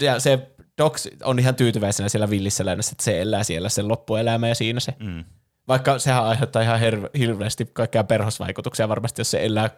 ja 0.00 0.20
se 0.20 0.50
Doc 0.78 1.06
on 1.24 1.38
ihan 1.38 1.54
tyytyväisenä 1.54 2.08
siellä 2.08 2.30
villissä 2.30 2.66
lännössä, 2.66 2.92
että 2.92 3.04
se 3.04 3.20
elää 3.20 3.44
siellä 3.44 3.68
sen 3.68 3.88
loppuelämä 3.88 4.48
ja 4.48 4.54
siinä 4.54 4.80
se. 4.80 4.94
Mm. 4.98 5.24
Vaikka 5.68 5.98
sehän 5.98 6.24
aiheuttaa 6.24 6.62
ihan 6.62 6.80
hirveästi 7.18 7.70
kaikkea 7.72 8.04
perhosvaikutuksia 8.04 8.88
varmasti, 8.88 9.20
jos 9.20 9.30
se 9.30 9.44
elää 9.44 9.70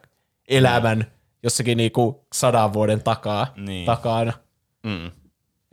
elämän 0.48 1.06
jossakin 1.44 1.76
niinku 1.76 2.26
sadan 2.34 2.72
vuoden 2.72 3.02
takaa, 3.02 3.46
Niin. 3.56 3.86
takana. 3.86 4.32
Mm. 4.82 5.10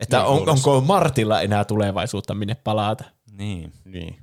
Että 0.00 0.16
Niin, 0.18 0.26
on, 0.26 0.48
onko 0.48 0.80
Martilla 0.80 1.40
enää 1.40 1.64
tulevaisuutta, 1.64 2.34
minne 2.34 2.54
palata. 2.54 3.04
Niin. 3.32 3.72
Niin. 3.84 4.16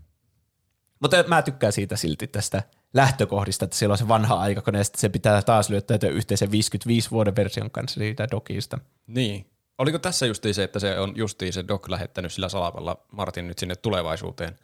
Mutta 0.99 1.23
mä 1.27 1.41
tykkään 1.41 1.73
siitä 1.73 1.95
silti 1.95 2.27
tästä 2.27 2.63
lähtökohdista, 2.93 3.65
että 3.65 3.77
siellä 3.77 3.93
on 3.93 3.97
se 3.97 4.07
vanha 4.07 4.35
aikakone 4.39 4.77
ja 4.77 4.83
sitten 4.83 4.99
se 5.01 5.09
pitää 5.09 5.41
taas 5.41 5.69
lyöttäytyä 5.69 6.09
yhteisen 6.09 6.51
55 6.51 7.11
vuoden 7.11 7.35
version 7.35 7.71
kanssa 7.71 7.99
siitä 7.99 8.27
dokista. 8.31 8.77
Niin. 9.07 9.49
Oliko 9.77 9.99
tässä 9.99 10.25
justiin 10.25 10.53
se, 10.55 10.63
että 10.63 10.79
se 10.79 10.99
on 10.99 11.13
justiin 11.15 11.53
se 11.53 11.67
Doc 11.67 11.89
lähettänyt 11.89 12.33
sillä 12.33 12.49
salavalla 12.49 13.05
Martin 13.11 13.47
nyt 13.47 13.59
sinne 13.59 13.75
tulevaisuuteen 13.75 14.55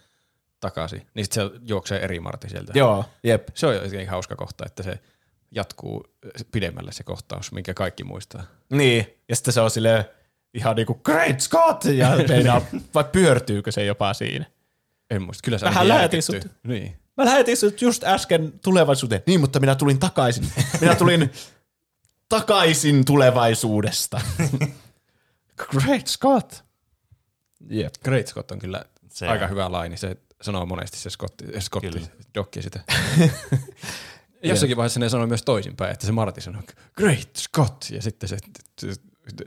takaisin, 0.59 1.07
niin 1.13 1.25
sitten 1.25 1.49
se 1.49 1.59
juoksee 1.67 1.99
eri 1.99 2.19
Martin 2.19 2.49
sieltä. 2.49 2.71
Joo, 2.75 3.05
jep. 3.23 3.47
Se 3.53 3.67
on 3.67 3.75
jotenkin 3.75 4.09
hauska 4.09 4.35
kohta, 4.35 4.65
että 4.65 4.83
se 4.83 4.99
jatkuu 5.51 6.03
pidemmälle 6.51 6.91
se 6.91 7.03
kohtaus, 7.03 7.51
minkä 7.51 7.73
kaikki 7.73 8.03
muistaa. 8.03 8.43
Niin, 8.71 9.07
ja 9.29 9.35
sitten 9.35 9.53
se 9.53 9.61
on 9.61 9.71
silleen 9.71 10.05
ihan 10.53 10.75
niinku 10.75 10.93
Great 10.93 11.39
Scott! 11.39 11.85
Ja 11.85 12.09
meinaa, 12.29 12.61
vai 12.93 13.03
pyörtyykö 13.03 13.71
se 13.71 13.85
jopa 13.85 14.13
siinä? 14.13 14.45
En 15.09 15.21
muista, 15.21 15.41
kyllä 15.45 15.57
se 15.57 15.65
Vähän 15.65 15.77
ainakin 15.77 15.95
lähetin 15.97 16.21
järkyttyy. 16.33 16.57
Niin. 16.63 16.97
Mä 17.17 17.25
lähetin 17.25 17.57
sut 17.57 17.81
just 17.81 18.03
äsken 18.03 18.59
tulevaisuuteen. 18.59 19.23
Niin, 19.25 19.39
mutta 19.39 19.59
minä 19.59 19.75
tulin 19.75 19.99
takaisin. 19.99 20.51
Minä 20.81 20.95
tulin 20.95 21.31
takaisin 22.29 23.05
tulevaisuudesta. 23.05 24.21
Great 25.71 26.07
Scott! 26.07 26.53
Jep. 27.69 27.93
Great 28.03 28.27
Scott 28.27 28.51
on 28.51 28.59
kyllä 28.59 28.85
Se 29.09 29.27
aika 29.27 29.45
on. 29.45 29.51
hyvä 29.51 29.71
laini, 29.71 29.97
se 29.97 30.17
sanoo 30.41 30.65
monesti 30.65 30.97
se 30.97 31.09
Scotti, 31.09 31.45
Scotti. 31.59 32.09
Dokki 32.35 32.61
sitä. 32.61 32.79
Jossakin 34.49 34.77
vaiheessa 34.77 34.99
ne 34.99 35.09
sanoo 35.09 35.27
myös 35.27 35.43
toisinpäin, 35.43 35.91
että 35.91 36.05
se 36.05 36.11
Martin 36.11 36.43
sanoo 36.43 36.61
Great 36.97 37.35
Scott 37.37 37.85
ja 37.91 38.01
sitten 38.01 38.29
se, 38.29 38.37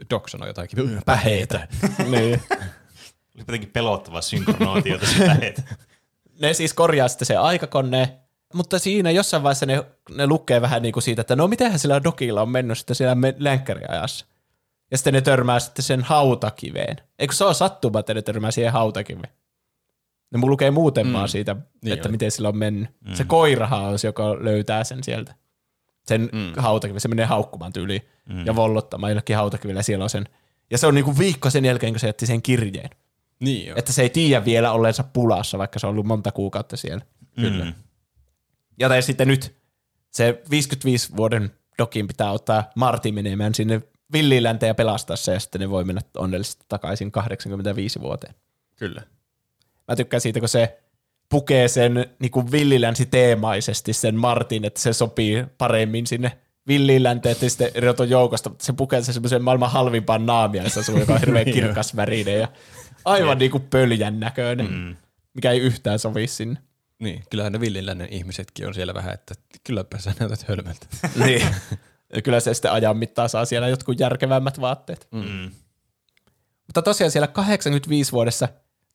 Doc 0.09 0.29
sanoo 0.29 0.47
jotakin 0.47 1.01
päheitä. 1.05 1.67
niin. 2.11 2.41
Oli 3.35 3.45
jotenkin 3.47 3.71
pelottava 3.71 4.21
synkronootio 4.21 4.97
tässä 4.97 5.27
lähet. 5.27 5.61
Ne 6.41 6.53
siis 6.53 6.73
korjaa 6.73 7.07
sitten 7.07 7.25
se 7.25 7.35
aikakone, 7.35 8.19
mutta 8.53 8.79
siinä 8.79 9.11
jossain 9.11 9.43
vaiheessa 9.43 9.65
ne, 9.65 9.83
ne 10.15 10.27
lukee 10.27 10.61
vähän 10.61 10.81
niin 10.81 10.93
kuin 10.93 11.03
siitä, 11.03 11.21
että 11.21 11.35
no 11.35 11.47
mitenhän 11.47 11.79
sillä 11.79 12.03
dokilla 12.03 12.41
on 12.41 12.49
mennyt 12.49 12.77
sitten 12.77 12.95
siellä 12.95 13.15
me- 13.15 13.35
länkkäriajassa. 13.39 14.25
Ja 14.91 14.97
sitten 14.97 15.13
ne 15.13 15.21
törmää 15.21 15.59
sitten 15.59 15.85
sen 15.85 16.01
hautakiveen. 16.01 16.97
Eikö 17.19 17.33
se 17.33 17.43
ole 17.43 17.53
sattuma, 17.53 17.99
että 17.99 18.13
ne 18.13 18.21
törmää 18.21 18.51
siihen 18.51 18.73
hautakiveen? 18.73 19.33
Ne 20.31 20.37
mun 20.39 20.49
lukee 20.49 20.71
muuten 20.71 21.07
mm. 21.07 21.13
vaan 21.13 21.29
siitä, 21.29 21.55
Niin 21.83 21.93
että 21.93 22.07
on. 22.07 22.11
miten 22.11 22.31
sillä 22.31 22.49
on 22.49 22.57
mennyt. 22.57 22.89
Mm. 23.01 23.13
Se 23.13 23.23
koirahan 23.23 23.83
on 23.83 23.99
se, 23.99 24.07
joka 24.07 24.43
löytää 24.43 24.83
sen 24.83 25.03
sieltä. 25.03 25.35
sen 26.07 26.29
mm. 26.31 26.53
hautakiven, 26.57 27.01
se 27.01 27.07
menee 27.07 27.25
haukkumaan 27.25 27.73
tyyliin 27.73 28.01
mm. 28.29 28.45
ja 28.45 28.55
vollottamaan 28.55 29.11
jollekin 29.11 29.35
hautakivelle 29.35 29.79
ja 29.79 29.83
siellä 29.83 30.03
on 30.03 30.09
sen. 30.09 30.25
Ja 30.71 30.77
se 30.77 30.87
on 30.87 30.95
niinku 30.95 31.17
viikko 31.17 31.49
sen 31.49 31.65
jälkeen, 31.65 31.93
kun 31.93 31.99
se 31.99 32.07
jätti 32.07 32.25
sen 32.25 32.41
kirjeen. 32.41 32.89
Niin 33.39 33.67
joo. 33.67 33.77
Että 33.77 33.93
se 33.93 34.01
ei 34.01 34.09
tiedä 34.09 34.45
vielä 34.45 34.71
olleensa 34.71 35.03
pulassa, 35.03 35.57
vaikka 35.57 35.79
se 35.79 35.87
on 35.87 35.91
ollut 35.91 36.05
monta 36.05 36.31
kuukautta 36.31 36.77
siellä. 36.77 37.05
Kyllä. 37.35 37.65
Mm. 37.65 37.73
Ja 38.79 38.89
tai 38.89 39.01
sitten 39.01 39.27
nyt 39.27 39.55
se 40.11 40.41
55 40.49 41.17
vuoden 41.17 41.51
dokin 41.77 42.07
pitää 42.07 42.31
ottaa 42.31 42.69
Martin 42.75 43.15
menemään 43.15 43.55
sinne 43.55 43.81
villilänteen 44.13 44.67
ja 44.67 44.75
pelastaa 44.75 45.15
se, 45.15 45.33
ja 45.33 45.39
sitten 45.39 45.61
ne 45.61 45.69
voi 45.69 45.83
mennä 45.83 46.01
onnellisesti 46.17 46.65
takaisin 46.67 47.11
85 47.11 47.99
vuoteen. 48.01 48.35
Kyllä. 48.75 49.01
Mä 49.89 49.95
tykkään 49.95 50.21
siitä, 50.21 50.39
kun 50.39 50.49
se 50.49 50.79
pukee 51.29 51.67
sen 51.67 52.05
niin 52.19 52.31
kuin 52.31 52.51
villilänsi 52.51 53.05
teemaisesti 53.05 53.93
sen 53.93 54.15
Martin, 54.15 54.65
että 54.65 54.81
se 54.81 54.93
sopii 54.93 55.45
paremmin 55.57 56.07
sinne 56.07 56.37
villilänteen, 56.67 57.31
että 57.31 57.49
sitten 57.49 57.71
eroton 57.73 58.09
joukosta, 58.09 58.49
mutta 58.49 58.65
se 58.65 58.73
pukee 58.73 59.01
sen 59.01 59.13
semmoisen 59.13 59.43
maailman 59.43 59.71
halvimpaan 59.71 60.25
naamiansa, 60.25 60.83
se 60.83 60.91
on 60.91 60.99
joka 60.99 61.13
on 61.13 61.19
hirveän 61.19 61.45
kirkas 61.53 61.95
värinen 61.95 62.39
ja 62.39 62.47
aivan 63.05 63.37
niin 63.37 63.51
kuin 63.51 63.63
pöljän 63.69 64.19
näköinen, 64.19 64.71
mm. 64.71 64.95
mikä 65.33 65.51
ei 65.51 65.59
yhtään 65.59 65.99
sovi 65.99 66.27
sinne. 66.27 66.59
Niin, 66.99 67.23
kyllähän 67.29 67.53
ne 67.53 67.59
villilännen 67.59 68.07
ihmisetkin 68.11 68.67
on 68.67 68.73
siellä 68.73 68.93
vähän, 68.93 69.13
että 69.13 69.35
kylläpä 69.63 69.97
sä 69.97 70.13
näytät 70.19 70.43
hölmöltä. 70.43 70.87
niin. 71.25 71.45
Ja 72.15 72.21
kyllä 72.21 72.39
se 72.39 72.53
sitten 72.53 72.71
ajan 72.71 72.97
mittaa 72.97 73.27
saa 73.27 73.45
siellä 73.45 73.67
jotkut 73.67 73.99
järkevämmät 73.99 74.61
vaatteet. 74.61 75.07
Mm. 75.11 75.51
Mutta 76.67 76.81
tosiaan 76.81 77.11
siellä 77.11 77.27
85 77.27 78.11
vuodessa, 78.11 78.47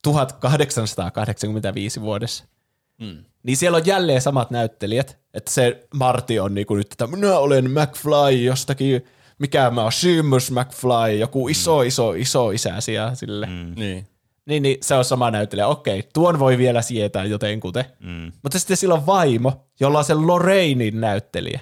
1885 0.04 2.00
vuodessa, 2.00 2.44
Mm. 3.00 3.24
niin 3.42 3.56
siellä 3.56 3.76
on 3.76 3.86
jälleen 3.86 4.20
samat 4.20 4.50
näyttelijät. 4.50 5.18
Että 5.34 5.50
se 5.50 5.86
Marty 5.94 6.38
on 6.38 6.54
niinku 6.54 6.74
nyt, 6.74 6.92
että 6.92 7.06
minä 7.06 7.38
olen 7.38 7.70
McFly 7.70 8.36
jostakin, 8.44 9.04
mikä 9.38 9.70
mä 9.70 9.82
oon, 9.82 9.92
Seamus 9.92 10.50
McFly, 10.50 11.16
joku 11.18 11.48
iso, 11.48 11.82
iso, 11.82 12.12
iso 12.12 12.50
isäsi 12.50 12.94
ja 12.94 13.14
sille. 13.14 13.46
Mm. 13.46 13.72
Niin. 13.76 14.06
Niin, 14.46 14.62
niin 14.62 14.76
se 14.80 14.94
on 14.94 15.04
sama 15.04 15.30
näyttelijä. 15.30 15.66
Okei, 15.66 16.08
tuon 16.14 16.38
voi 16.38 16.58
vielä 16.58 16.82
sietää 16.82 17.24
jotenkuten. 17.24 17.84
Mm. 18.00 18.32
Mutta 18.42 18.58
sitten 18.58 18.76
sillä 18.76 18.94
on 18.94 19.06
vaimo, 19.06 19.66
jolla 19.80 19.98
on 19.98 20.04
se 20.04 20.14
Lorrainin 20.14 21.00
näyttelijä. 21.00 21.60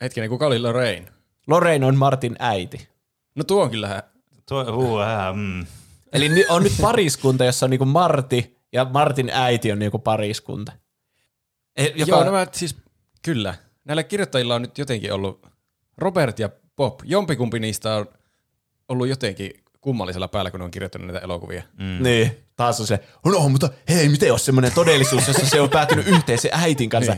Hetkinen, 0.00 0.30
kuka 0.30 0.46
oli 0.46 0.58
Lorraine? 0.58 1.06
Lorraine 1.46 1.86
on 1.86 1.96
Martin 1.96 2.36
äiti. 2.38 2.88
No 3.34 3.44
tuo 3.44 3.62
on 3.62 3.70
kyllä 3.70 4.02
Tuo, 4.48 4.72
huu, 4.72 4.98
äh, 5.00 5.34
mm. 5.36 5.66
Eli 6.12 6.44
on 6.48 6.62
nyt 6.62 6.72
pariskunta, 6.80 7.44
jossa 7.44 7.66
on 7.66 7.70
niinku 7.70 7.84
Marti 7.84 8.56
ja 8.72 8.84
Martin 8.84 9.30
äiti 9.32 9.72
on 9.72 9.78
niinku 9.78 9.98
pariskunta. 9.98 10.72
E, 11.76 11.84
Joka... 11.84 12.10
Joo, 12.10 12.24
nämä 12.24 12.46
siis, 12.52 12.76
kyllä. 13.22 13.54
Näillä 13.84 14.02
kirjoittajilla 14.02 14.54
on 14.54 14.62
nyt 14.62 14.78
jotenkin 14.78 15.12
ollut 15.12 15.46
Robert 15.98 16.38
ja 16.38 16.50
Bob. 16.76 17.00
Jompikumpi 17.04 17.60
niistä 17.60 17.94
on 17.94 18.06
ollut 18.88 19.08
jotenkin 19.08 19.50
kummallisella 19.80 20.28
päällä, 20.28 20.50
kun 20.50 20.60
ne 20.60 20.64
on 20.64 20.70
kirjoittanut 20.70 21.06
näitä 21.06 21.24
elokuvia. 21.24 21.62
Mm. 21.78 22.02
Niin, 22.02 22.36
taas 22.56 22.80
on 22.80 22.86
se, 22.86 23.00
no 23.24 23.48
mutta 23.48 23.68
hei, 23.88 24.08
miten 24.08 24.28
jos 24.28 24.44
semmoinen 24.44 24.72
todellisuus, 24.72 25.28
jossa 25.28 25.46
se 25.46 25.60
on 25.60 25.70
päätynyt 25.70 26.06
yhteen 26.06 26.38
se 26.38 26.50
äitin 26.52 26.90
kanssa. 26.90 27.16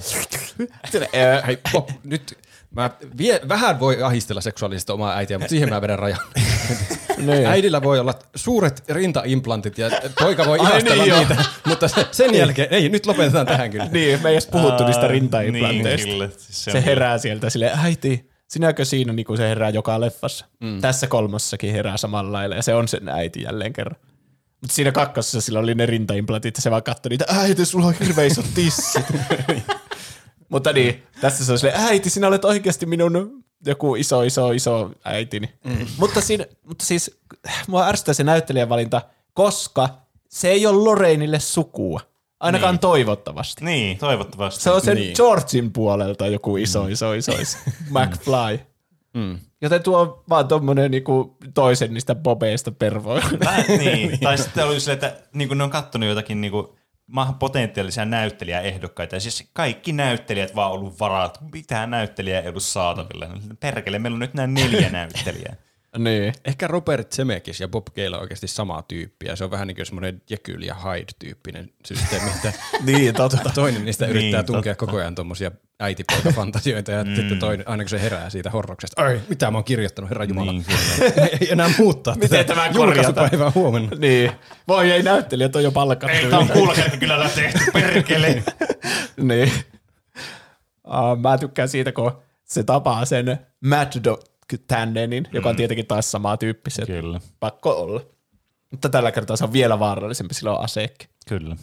Niin. 0.58 0.68
Hei, 1.46 1.58
Bob, 1.72 1.90
nyt 2.04 2.38
mä 2.76 2.90
vie, 3.18 3.40
vähän 3.48 3.80
voi 3.80 4.02
ahistella 4.02 4.40
seksuaalisesti 4.40 4.92
omaa 4.92 5.16
äitiä, 5.16 5.38
mutta 5.38 5.50
siihen 5.50 5.68
mä 5.68 5.80
vedän 5.80 5.98
rajan. 5.98 6.18
niin. 7.16 7.46
Äidillä 7.46 7.82
voi 7.82 7.98
olla 7.98 8.14
suuret 8.34 8.84
rintaimplantit 8.88 9.78
ja 9.78 9.90
poika 10.20 10.46
voi 10.46 10.58
Ai 10.58 10.70
ihastella 10.70 11.04
niin, 11.04 11.14
niitä, 11.18 11.44
mutta 11.66 11.88
se- 11.88 12.06
sen 12.10 12.34
jälkeen, 12.34 12.68
ei, 12.70 12.88
nyt 12.88 13.06
lopetetaan 13.06 13.46
tähän 13.46 13.70
kyllä. 13.70 13.88
Niin, 13.90 14.22
me 14.22 14.28
ei 14.28 14.34
edes 14.34 14.46
puhuttu 14.46 14.84
niistä 14.84 15.08
rintaimplanteista. 15.08 16.06
Niin, 16.06 16.18
kyllä. 16.18 16.28
Siis 16.38 16.64
se 16.64 16.70
on 16.70 16.82
herää 16.82 17.18
sieltä 17.18 17.50
silleen, 17.50 17.78
äiti, 17.78 18.30
sinäkö 18.48 18.84
siinä 18.84 19.12
niin 19.12 19.26
kuin 19.26 19.36
se 19.36 19.48
herää 19.48 19.70
joka 19.70 20.00
leffassa? 20.00 20.46
Mm. 20.60 20.80
Tässä 20.80 21.06
kolmossakin 21.06 21.72
herää 21.72 21.96
samalla 21.96 22.32
lailla 22.32 22.56
ja 22.56 22.62
se 22.62 22.74
on 22.74 22.88
sen 22.88 23.08
äiti 23.08 23.42
jälleen 23.42 23.72
kerran. 23.72 23.96
Mutta 24.60 24.74
siinä 24.74 24.92
kakkosessa 24.92 25.40
sillä 25.40 25.58
oli 25.58 25.74
ne 25.74 25.86
rintaimplantit 25.86 26.56
ja 26.56 26.62
se 26.62 26.70
vaan 26.70 26.82
katsoi 26.82 27.10
niitä, 27.10 27.24
äiti, 27.28 27.64
sulla 27.64 27.86
on 27.86 27.94
hirveän 28.00 28.26
isot 28.26 28.46
tissit. 28.54 29.06
Mutta 30.52 30.72
niin, 30.72 31.02
tässä 31.20 31.44
se 31.44 31.52
on 31.52 31.58
silleen, 31.58 31.80
äiti, 31.80 32.10
sinä 32.10 32.28
olet 32.28 32.44
oikeasti 32.44 32.86
minun 32.86 33.44
joku 33.66 33.94
iso, 33.94 34.22
iso, 34.22 34.52
iso 34.52 34.90
äitini. 35.04 35.48
Mm. 35.64 35.86
Mutta, 35.98 36.20
siinä, 36.20 36.46
mutta 36.66 36.84
siis 36.86 37.20
mua 37.66 37.86
ärsyttää 37.86 38.14
se 38.14 38.24
näyttelijävalinta, 38.24 39.02
koska 39.34 39.88
se 40.28 40.48
ei 40.48 40.66
ole 40.66 40.84
Lorrainelle 40.84 41.40
sukua. 41.40 42.00
Ainakaan 42.40 42.74
niin. 42.74 42.80
toivottavasti. 42.80 43.64
Niin, 43.64 43.98
toivottavasti. 43.98 44.62
Se 44.62 44.70
on 44.70 44.80
sen 44.80 44.96
Niin. 44.96 45.14
Georgin 45.16 45.72
puolelta 45.72 46.26
joku 46.26 46.56
iso, 46.56 46.86
iso, 46.86 47.12
iso, 47.12 47.32
iso 47.32 47.58
McFly. 47.90 48.60
Mm. 49.14 49.38
Joten 49.62 49.82
tuo 49.82 49.98
on 50.00 50.22
vaan 50.28 50.48
tommonen 50.48 50.90
niinku 50.90 51.36
toisen 51.54 51.94
niistä 51.94 52.14
bobeista 52.14 52.72
pervoilla. 52.72 53.30
Mä, 53.44 53.56
niin. 53.78 54.18
tai 54.20 54.38
sitten 54.38 54.66
oli 54.66 54.80
silleen, 54.80 55.04
että 55.04 55.22
niin 55.34 55.48
kuin 55.48 55.58
ne 55.58 55.64
on 55.64 55.70
kattonut 55.70 56.08
jotakin 56.08 56.40
niin 56.40 56.50
kuin, 56.50 56.66
ma- 56.66 56.76
potentiaalisia 57.38 58.04
näyttelijäehdokkaita, 58.04 59.16
ja 59.16 59.20
siis 59.20 59.50
kaikki 59.52 59.92
näyttelijät 59.92 60.54
vaan 60.54 60.72
ollut 60.72 61.00
varattu, 61.00 61.40
mitään 61.52 61.90
näyttelijää 61.90 62.40
ei 62.40 62.48
ollut 62.48 62.62
saatavilla. 62.62 63.26
Perkele, 63.60 63.98
meillä 63.98 64.16
on 64.16 64.20
nyt 64.20 64.34
nämä 64.34 64.46
neljä 64.46 64.90
näyttelijää. 65.00 65.56
Niin. 65.98 66.32
Ehkä 66.44 66.66
Robert 66.66 67.12
Zemeckis 67.12 67.60
ja 67.60 67.68
Bob 67.68 67.86
Gale 67.94 68.16
on 68.16 68.20
oikeasti 68.22 68.48
sama 68.48 68.82
tyyppi, 68.82 69.26
ja 69.26 69.36
se 69.36 69.44
on 69.44 69.50
vähän 69.50 69.68
niin 69.68 69.76
kuin 69.76 69.86
semmoinen 69.86 70.22
Jekyll 70.30 70.62
ja 70.62 70.74
Hyde-tyyppinen 70.74 71.70
systeemi, 71.84 72.30
että 72.30 72.52
Niin, 72.86 73.14
totta. 73.14 73.50
toinen 73.54 73.84
niistä 73.84 74.06
Niin, 74.06 74.16
yrittää 74.16 74.42
tunkea 74.42 74.74
totta. 74.74 74.86
koko 74.86 74.98
ajan 74.98 75.14
tuommoisia 75.14 75.50
äitipoikafantasioita, 75.80 76.90
ja 76.92 77.04
mm. 77.04 77.14
sitten 77.16 77.38
toinen, 77.38 77.68
aina 77.68 77.82
kun 77.84 77.88
se 77.90 78.00
herää 78.02 78.30
siitä 78.30 78.50
horroksesta, 78.50 79.02
ai, 79.02 79.20
mitä 79.28 79.50
mä 79.50 79.58
oon 79.58 79.64
kirjoittanut, 79.64 80.10
herra 80.10 80.24
Jumala. 80.24 80.52
Niin, 80.52 80.64
ei 81.40 81.52
enää 81.52 81.70
muuttaa 81.78 82.14
Miten 82.14 82.30
tätä 82.30 82.44
tämä 82.54 82.66
julkaisupäivää 82.74 83.52
huomenna. 83.54 83.96
niin. 83.98 84.32
Voi 84.68 84.90
ei 84.90 85.02
näyttelijät 85.02 85.56
on 85.56 85.62
jo 85.62 85.72
palkattu. 85.72 86.16
Ei, 86.16 86.26
tämä 86.30 86.38
on 86.38 86.48
kyllä 86.98 87.30
tehty, 87.34 87.58
perkele. 87.72 88.42
niin. 89.28 89.52
Uh, 90.86 91.18
mä 91.20 91.38
tykkään 91.38 91.68
siitä, 91.68 91.92
kun 91.92 92.12
se 92.44 92.62
tapaa 92.62 93.04
sen 93.04 93.38
Mad 93.64 93.92
Dog 94.04 94.31
Tannenin, 94.58 95.24
joka 95.32 95.48
on 95.48 95.56
tietenkin 95.56 95.86
taas 95.86 96.10
samaa 96.10 96.36
tyyppistä. 96.36 96.86
Kyllä, 96.86 97.20
Pakko 97.40 97.70
olla. 97.70 98.00
Mutta 98.70 98.88
tällä 98.88 99.12
kertaa 99.12 99.36
se 99.36 99.44
on 99.44 99.52
vielä 99.52 99.78
vaarallisempi, 99.78 100.34
sillä 100.34 100.52
on 100.52 100.64
aseekki. 100.64 101.08
kyllä. 101.28 101.56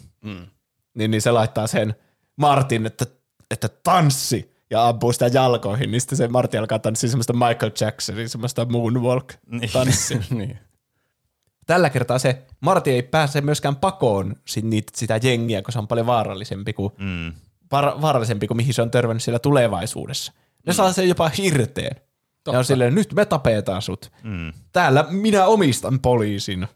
Niin, 0.94 1.12
niin 1.12 1.22
se 1.22 1.32
laittaa 1.32 1.68
sen 1.68 1.96
Martin, 2.36 2.86
että, 2.86 3.06
että 3.52 3.70
tanssi, 3.84 4.56
ja 4.70 4.88
ampuu 4.88 5.14
sitä 5.14 5.28
jalkoihin, 5.28 5.92
niin 5.92 6.02
sitten 6.02 6.18
se 6.18 6.28
Martin 6.28 6.60
alkaa 6.60 6.80
tanssia 6.80 7.10
semmoista 7.10 7.34
Michael 7.34 7.72
Jacksonin, 7.82 8.30
semmoista 8.30 8.66
moonwalk-tanssia. 8.66 10.24
niin. 10.38 10.60
Tällä 11.66 11.90
kertaa 11.90 12.20
se 12.20 12.42
Martin 12.60 12.94
ei 12.94 13.04
pääse 13.04 13.42
myöskään 13.42 13.76
pakoon 13.76 14.36
niitä, 14.62 14.92
sitä 14.96 15.20
jengiä, 15.24 15.62
kun 15.62 15.72
se 15.74 15.80
on 15.80 15.88
paljon 15.88 16.06
vaarallisempi 16.08 16.74
kuin, 16.74 16.94
Mm. 16.98 17.34
var, 17.72 18.02
vaarallisempi 18.02 18.48
kuin 18.48 18.58
mihin 18.58 18.74
se 18.74 18.82
on 18.82 18.92
törmännyt 18.92 19.24
siellä 19.24 19.40
tulevaisuudessa. 19.40 20.32
Ne 20.66 20.74
saa 20.74 20.94
sen 20.94 21.10
jopa 21.10 21.30
hirteen. 21.30 21.96
Totta. 22.50 22.56
Ja 22.56 22.60
on 22.60 22.66
silleen, 22.66 22.95
nyt 22.95 23.14
me 23.14 23.26
tapetaan 23.26 23.82
sut. 23.82 24.12
Mm. 24.24 24.54
Täällä 24.72 25.06
minä 25.10 25.45
omistan 25.45 26.00
poliisin. 26.00 26.68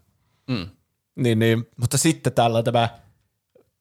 Mm. 0.48 0.68
Niin, 1.16 1.40
niin, 1.40 1.68
mutta 1.78 1.98
sitten 1.98 2.34
täällä 2.34 2.58
on 2.58 2.64
tämä, 2.64 2.90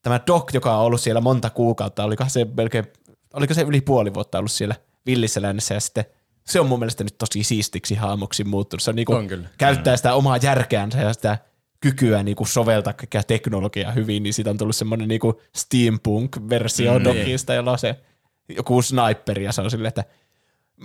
tämä 0.02 0.20
Doc, 0.26 0.54
joka 0.54 0.76
on 0.76 0.84
ollut 0.84 1.00
siellä 1.00 1.20
monta 1.20 1.50
kuukautta, 1.50 2.04
oliko 2.04 2.24
se 2.28 2.46
melkein, 2.56 2.84
oliko 3.34 3.54
se 3.54 3.62
yli 3.62 3.80
puoli 3.80 4.14
vuotta 4.14 4.38
ollut 4.38 4.52
siellä 4.52 4.74
villissä 5.06 5.42
lännessä 5.42 5.74
ja 5.74 5.80
sitten 5.80 6.04
se 6.46 6.60
on 6.60 6.66
mun 6.66 6.78
mielestä 6.78 7.04
nyt 7.04 7.18
tosi 7.18 7.44
siistiksi 7.44 7.94
haamuksi 7.94 8.44
muuttunut. 8.44 8.82
Se 8.82 8.90
on 8.90 8.96
niinku, 8.96 9.12
On 9.12 9.28
kyllä. 9.28 9.48
käyttää 9.58 9.96
sitä 9.96 10.14
omaa 10.14 10.36
järkeänsä 10.36 11.00
ja 11.00 11.12
sitä 11.12 11.38
kykyä 11.80 12.22
niinku 12.22 12.44
soveltaa 12.44 12.92
kaikkea 12.92 13.22
teknologiaa 13.22 13.92
hyvin, 13.92 14.22
niin 14.22 14.34
siitä 14.34 14.50
on 14.50 14.58
tullut 14.58 14.76
semmoinen 14.76 15.08
niinku 15.08 15.40
steampunk-versio 15.56 16.98
mm, 16.98 17.04
Docista, 17.04 17.54
jolla 17.54 17.72
on 17.72 17.78
se 17.78 18.00
joku 18.48 18.82
sniperi 18.82 19.44
ja 19.44 19.52
se 19.52 19.62
on 19.62 19.70
silleen, 19.70 19.88
että 19.88 20.04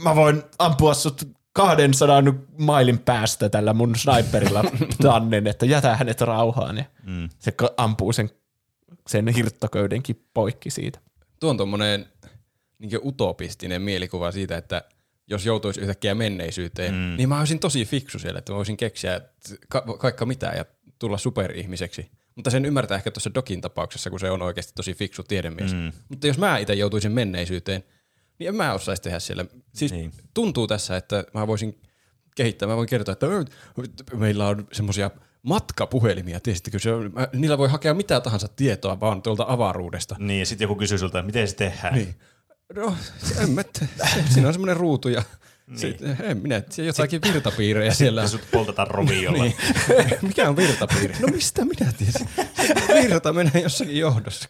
mä 0.04 0.16
voin 0.16 0.44
ampua 0.60 0.94
sut 0.94 1.24
200 1.54 2.24
mailin 2.58 3.00
päästä 3.00 3.50
tällä 3.50 3.74
mun 3.74 3.96
sniperilla 3.96 4.64
tannen, 5.04 5.48
että 5.48 5.66
jätä 5.66 5.96
hänet 5.98 6.22
rauhaan. 6.22 6.78
Ja 6.78 6.84
Mm. 7.04 7.30
se 7.40 7.54
ampuu 7.78 8.14
sen, 8.14 8.30
sen 9.08 9.28
hirttoköydenkin 9.28 10.26
poikki 10.34 10.70
siitä. 10.70 11.00
Tuo 11.40 11.50
on 11.50 11.58
tuommoinen 11.58 12.06
niin 12.80 13.00
utopistinen 13.04 13.82
mielikuva 13.82 14.32
siitä, 14.32 14.58
että 14.58 14.82
jos 15.30 15.46
joutuisi 15.46 15.82
yhtäkkiä 15.82 16.16
menneisyyteen, 16.16 16.94
mm. 16.94 17.00
niin 17.18 17.30
mä 17.30 17.40
olisin 17.40 17.60
tosi 17.60 17.86
fiksu 17.86 18.20
siellä, 18.20 18.40
että 18.40 18.52
mä 18.52 18.58
voisin 18.58 18.78
keksiä 18.78 19.22
ka- 19.70 19.82
kaikka 20.00 20.26
mitään 20.26 20.58
ja 20.58 20.66
tulla 21.00 21.18
superihmiseksi. 21.18 22.12
Mutta 22.36 22.50
sen 22.50 22.66
ymmärtää 22.66 22.96
ehkä 22.98 23.12
tuossa 23.12 23.34
Dokin 23.34 23.62
tapauksessa, 23.62 24.10
kun 24.10 24.20
se 24.20 24.32
on 24.32 24.42
oikeasti 24.42 24.74
tosi 24.76 24.94
fiksu 24.94 25.24
tiedemies. 25.24 25.74
Mm. 25.74 25.92
Mutta 26.10 26.28
jos 26.28 26.38
mä 26.38 26.58
itse 26.58 26.74
joutuisin 26.74 27.12
menneisyyteen, 27.12 27.84
niin 28.40 28.48
en 28.48 28.56
mä 28.56 28.74
osaisi 28.74 29.02
tehdä 29.02 29.20
siellä. 29.20 29.46
Siis 29.74 29.92
Niin. 29.92 30.12
tuntuu 30.34 30.68
tässä, 30.68 30.98
että 30.98 31.24
mä 31.34 31.48
voisin 31.48 31.82
kehittää, 32.36 32.68
mä 32.68 32.76
voin 32.76 32.90
kertoa, 32.90 33.14
että 33.14 33.28
meillä 34.14 34.48
on 34.48 34.68
semmoisia 34.72 35.12
matkapuhelimia, 35.44 36.40
tiesittekö 36.40 36.80
se 36.80 36.92
on, 36.94 37.12
niillä 37.34 37.58
voi 37.58 37.70
hakea 37.70 37.94
mitä 37.94 38.20
tahansa 38.22 38.48
tietoa 38.56 39.00
vaan 39.00 39.22
tuolta 39.22 39.46
avaruudesta. 39.48 40.16
Niin, 40.20 40.40
ja 40.40 40.46
sitten 40.46 40.66
joku 40.66 40.76
kysyy 40.76 40.98
sulta, 40.98 41.24
miten 41.24 41.48
se 41.48 41.56
tehdään. 41.56 41.94
Niin. 41.94 42.16
No, 42.76 42.96
en 43.44 43.50
mä 43.50 43.64
tiedä. 43.64 44.10
Siinä 44.34 44.48
on 44.48 44.54
semmoinen 44.54 44.78
ruutu 44.78 45.10
ja 45.10 45.24
niin. 45.68 45.80
Sitten, 45.80 46.18
en 46.24 46.38
minä, 46.38 46.62
siellä 46.70 46.90
jotakin 46.90 47.22
virtapiirejä 47.22 47.94
siellä. 48.04 48.22
Ja 48.22 48.28
sut 48.28 48.42
poltetaan 48.52 48.88
roviolla. 48.88 49.44
niin. 49.44 49.56
Mikä 50.28 50.50
on 50.50 50.56
virtapiiri? 50.58 51.16
No 51.22 51.28
mistä 51.28 51.66
minä 51.66 51.94
tiesin? 51.98 52.30
Virta 53.02 53.34
menee 53.34 53.62
jossakin 53.64 53.98
johdossa. 53.98 54.48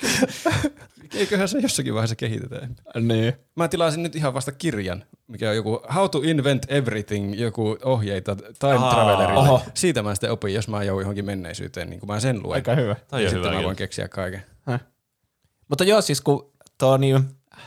Eiköhän 1.14 1.48
se 1.48 1.60
jossakin 1.60 1.94
vaiheessa 1.94 2.16
kehitetään. 2.16 2.76
Niin. 3.02 3.34
Mä 3.56 3.68
tilasin 3.68 4.04
nyt 4.04 4.16
ihan 4.16 4.34
vasta 4.34 4.52
kirjan, 4.52 5.04
mikä 5.28 5.50
on 5.50 5.56
joku 5.56 5.82
How 5.96 6.10
to 6.10 6.22
Invent 6.24 6.66
Everything, 6.72 7.40
joku 7.40 7.78
ohjeita 7.84 8.36
Time 8.36 8.78
Aa, 8.78 8.94
Travelerille. 8.94 9.40
Oho. 9.40 9.62
Siitä 9.74 10.04
mä 10.04 10.16
sitten 10.16 10.32
opin, 10.32 10.54
jos 10.54 10.68
mä 10.68 10.84
joudun 10.84 11.02
johonkin 11.02 11.26
menneisyyteen, 11.26 11.90
niin 11.90 12.00
kun 12.00 12.10
mä 12.10 12.20
sen 12.20 12.44
luen. 12.44 12.56
Aika 12.56 12.76
hyvä. 12.76 12.96
Tai 13.08 13.24
ja 13.24 13.30
sitten 13.30 13.50
hyvä, 13.50 13.60
mä 13.60 13.64
voin 13.64 13.76
keksiä 13.76 14.08
kaiken. 14.08 14.44
Häh. 14.62 14.82
Mutta 15.70 15.84
joo, 15.84 16.02
siis 16.02 16.22
kun 16.22 16.52
tuo 16.78 16.98
niin, 16.98 17.24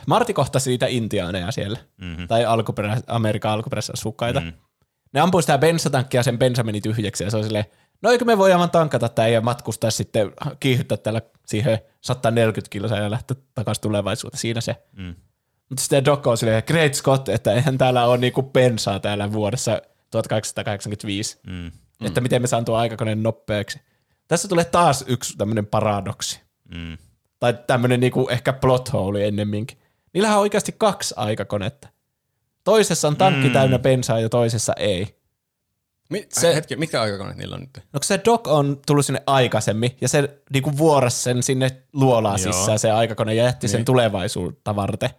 Marti 0.07 0.33
kohtasi 0.33 0.69
niitä 0.69 0.85
intiaaneja 0.85 1.51
siellä, 1.51 1.79
mm-hmm. 2.01 2.27
tai 2.27 2.45
alkuperä, 2.45 2.97
Amerikan 3.07 3.51
alkuperäisasukkaita. 3.51 4.39
Mm-hmm. 4.39 4.57
Ne 5.13 5.19
ampui 5.19 5.43
sitä 5.43 5.57
bensatankkia, 5.57 6.23
sen 6.23 6.39
bensa 6.39 6.63
meni 6.63 6.81
tyhjäksi, 6.81 7.23
ja 7.23 7.31
se 7.31 7.37
oli 7.37 7.43
silleen, 7.43 7.65
no 8.01 8.11
eikö 8.11 8.25
me 8.25 8.37
voi 8.37 8.53
aivan 8.53 8.71
tankata 8.71 9.09
tämä 9.09 9.27
ja 9.27 9.41
matkustaa 9.41 9.91
sitten, 9.91 10.31
kiihyttää 10.59 10.97
täällä 10.97 11.21
siihen 11.45 11.79
140 12.01 12.69
kiloa 12.69 12.97
ja 12.97 13.11
lähteä 13.11 13.37
takaisin 13.53 13.81
tulevaisuuteen. 13.81 14.39
Siinä 14.39 14.61
se. 14.61 14.75
Mm. 14.97 15.15
Mutta 15.69 15.81
sitten 15.81 16.05
Doc 16.05 16.27
on 16.27 16.37
silleen, 16.37 16.63
Great 16.67 16.93
Scott, 16.93 17.29
että 17.29 17.53
eihän 17.53 17.77
täällä 17.77 18.05
ole 18.05 18.17
niinku 18.17 18.43
bensaa 18.43 18.99
täällä 18.99 19.31
vuodessa 19.31 19.81
1885. 20.11 21.39
Mm. 21.47 21.71
Että 22.01 22.21
miten 22.21 22.41
me 22.41 22.47
saan 22.47 22.65
tuo 22.65 22.75
aikakoneen 22.75 23.23
nopeaksi. 23.23 23.79
Tässä 24.27 24.47
tulee 24.47 24.65
taas 24.65 25.03
yksi 25.07 25.37
tämmöinen 25.37 25.65
paradoksi. 25.65 26.41
Mm. 26.75 26.97
Tai 27.39 27.57
tämmöinen 27.67 27.99
niinku 27.99 28.27
ehkä 28.29 28.53
plot 28.53 28.93
hole 28.93 29.27
ennemminkin. 29.27 29.77
Niillähän 30.13 30.37
on 30.37 30.41
oikeasti 30.41 30.75
kaksi 30.77 31.13
aikakonetta. 31.17 31.87
Toisessa 32.63 33.07
on 33.07 33.17
tankki 33.17 33.47
mm. 33.47 33.53
täynnä 33.53 33.79
bensaa 33.79 34.19
ja 34.19 34.29
toisessa 34.29 34.73
ei. 34.73 35.20
Mi- 36.11 36.27
se, 36.29 36.55
hetki, 36.55 36.75
mitkä 36.75 37.01
aikakoneet 37.01 37.37
niillä 37.37 37.55
on 37.55 37.61
nyt? 37.61 37.83
No 37.93 37.99
se 38.03 38.21
Doc 38.25 38.47
on 38.47 38.79
tullut 38.85 39.05
sinne 39.05 39.23
aikaisemmin 39.27 39.97
ja 40.01 40.07
se 40.07 40.41
niinku 40.53 40.77
vuorasi 40.77 41.23
sen 41.23 41.43
sinne 41.43 41.71
luolaa 41.93 42.37
sisään 42.37 42.79
se 42.79 42.91
aikakone 42.91 43.33
ja 43.33 43.43
jätti 43.43 43.67
niin. 43.67 43.71
sen 43.71 43.85
tulevaisuutta 43.85 44.75
varten. 44.75 45.09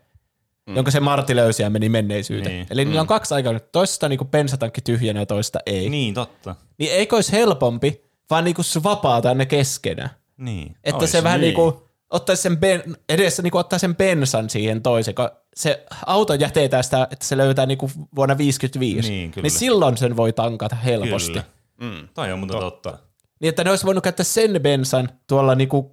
Mm. 0.66 0.76
Jonka 0.76 0.90
se 0.90 1.01
Martti 1.01 1.36
löysi 1.36 1.62
ja 1.62 1.70
meni 1.70 1.88
menneisyyteen. 1.88 2.55
Niin. 2.55 2.66
Eli 2.70 2.84
mm. 2.84 2.88
niillä 2.88 3.01
on 3.01 3.07
kaksi 3.07 3.34
aikaa. 3.34 3.61
Toisesta 3.61 4.07
on 4.07 4.11
niinku 4.11 4.24
bensatankki 4.24 4.80
tyhjänä 4.80 5.20
ja 5.20 5.26
toista 5.26 5.59
ei. 5.66 5.88
Niin, 5.88 6.14
totta. 6.14 6.57
Niin 6.78 6.93
eikö 6.93 7.16
olisi 7.16 7.32
helpompi, 7.32 8.05
vaan 8.30 8.45
niinku 8.45 8.62
vapaata 8.84 9.34
ne 9.34 9.47
keskenään. 9.47 10.11
Niin. 10.36 10.76
Että 10.84 10.99
Ois, 10.99 11.12
se 11.12 11.22
vähän 11.22 11.40
niin. 11.40 11.49
niinku 11.49 11.88
ottaisi 12.12 12.42
sen 12.42 12.56
ben, 12.56 12.96
edessä 13.08 13.42
niin 13.42 13.56
ottaa 13.56 13.78
sen 13.78 13.96
bensan 13.96 14.50
siihen 14.50 14.82
toiseen, 14.82 15.14
kun 15.14 15.30
se 15.54 15.86
auto 16.06 16.34
jätetään 16.34 16.84
sitä, 16.84 17.08
että 17.10 17.26
se 17.26 17.36
löytää 17.36 17.66
niin 17.66 17.78
kuin 17.78 17.92
vuonna 18.16 18.38
55, 18.38 19.10
niin, 19.10 19.30
kyllä. 19.30 19.42
niin 19.42 19.58
silloin 19.58 19.96
sen 19.96 20.16
voi 20.16 20.32
tankata 20.32 20.76
helposti. 20.76 21.32
Kyllä. 21.32 21.44
Mm. 21.80 22.08
Toi 22.14 22.32
on 22.32 22.38
muuta 22.38 22.52
totta. 22.52 22.90
totta. 22.90 23.06
Niin, 23.40 23.48
että 23.48 23.64
ne 23.64 23.70
olisi 23.70 23.86
voinut 23.86 24.04
käyttää 24.04 24.24
sen 24.24 24.60
bensan 24.62 25.08
tuolla, 25.26 25.54
niin 25.54 25.68
kuin, 25.68 25.86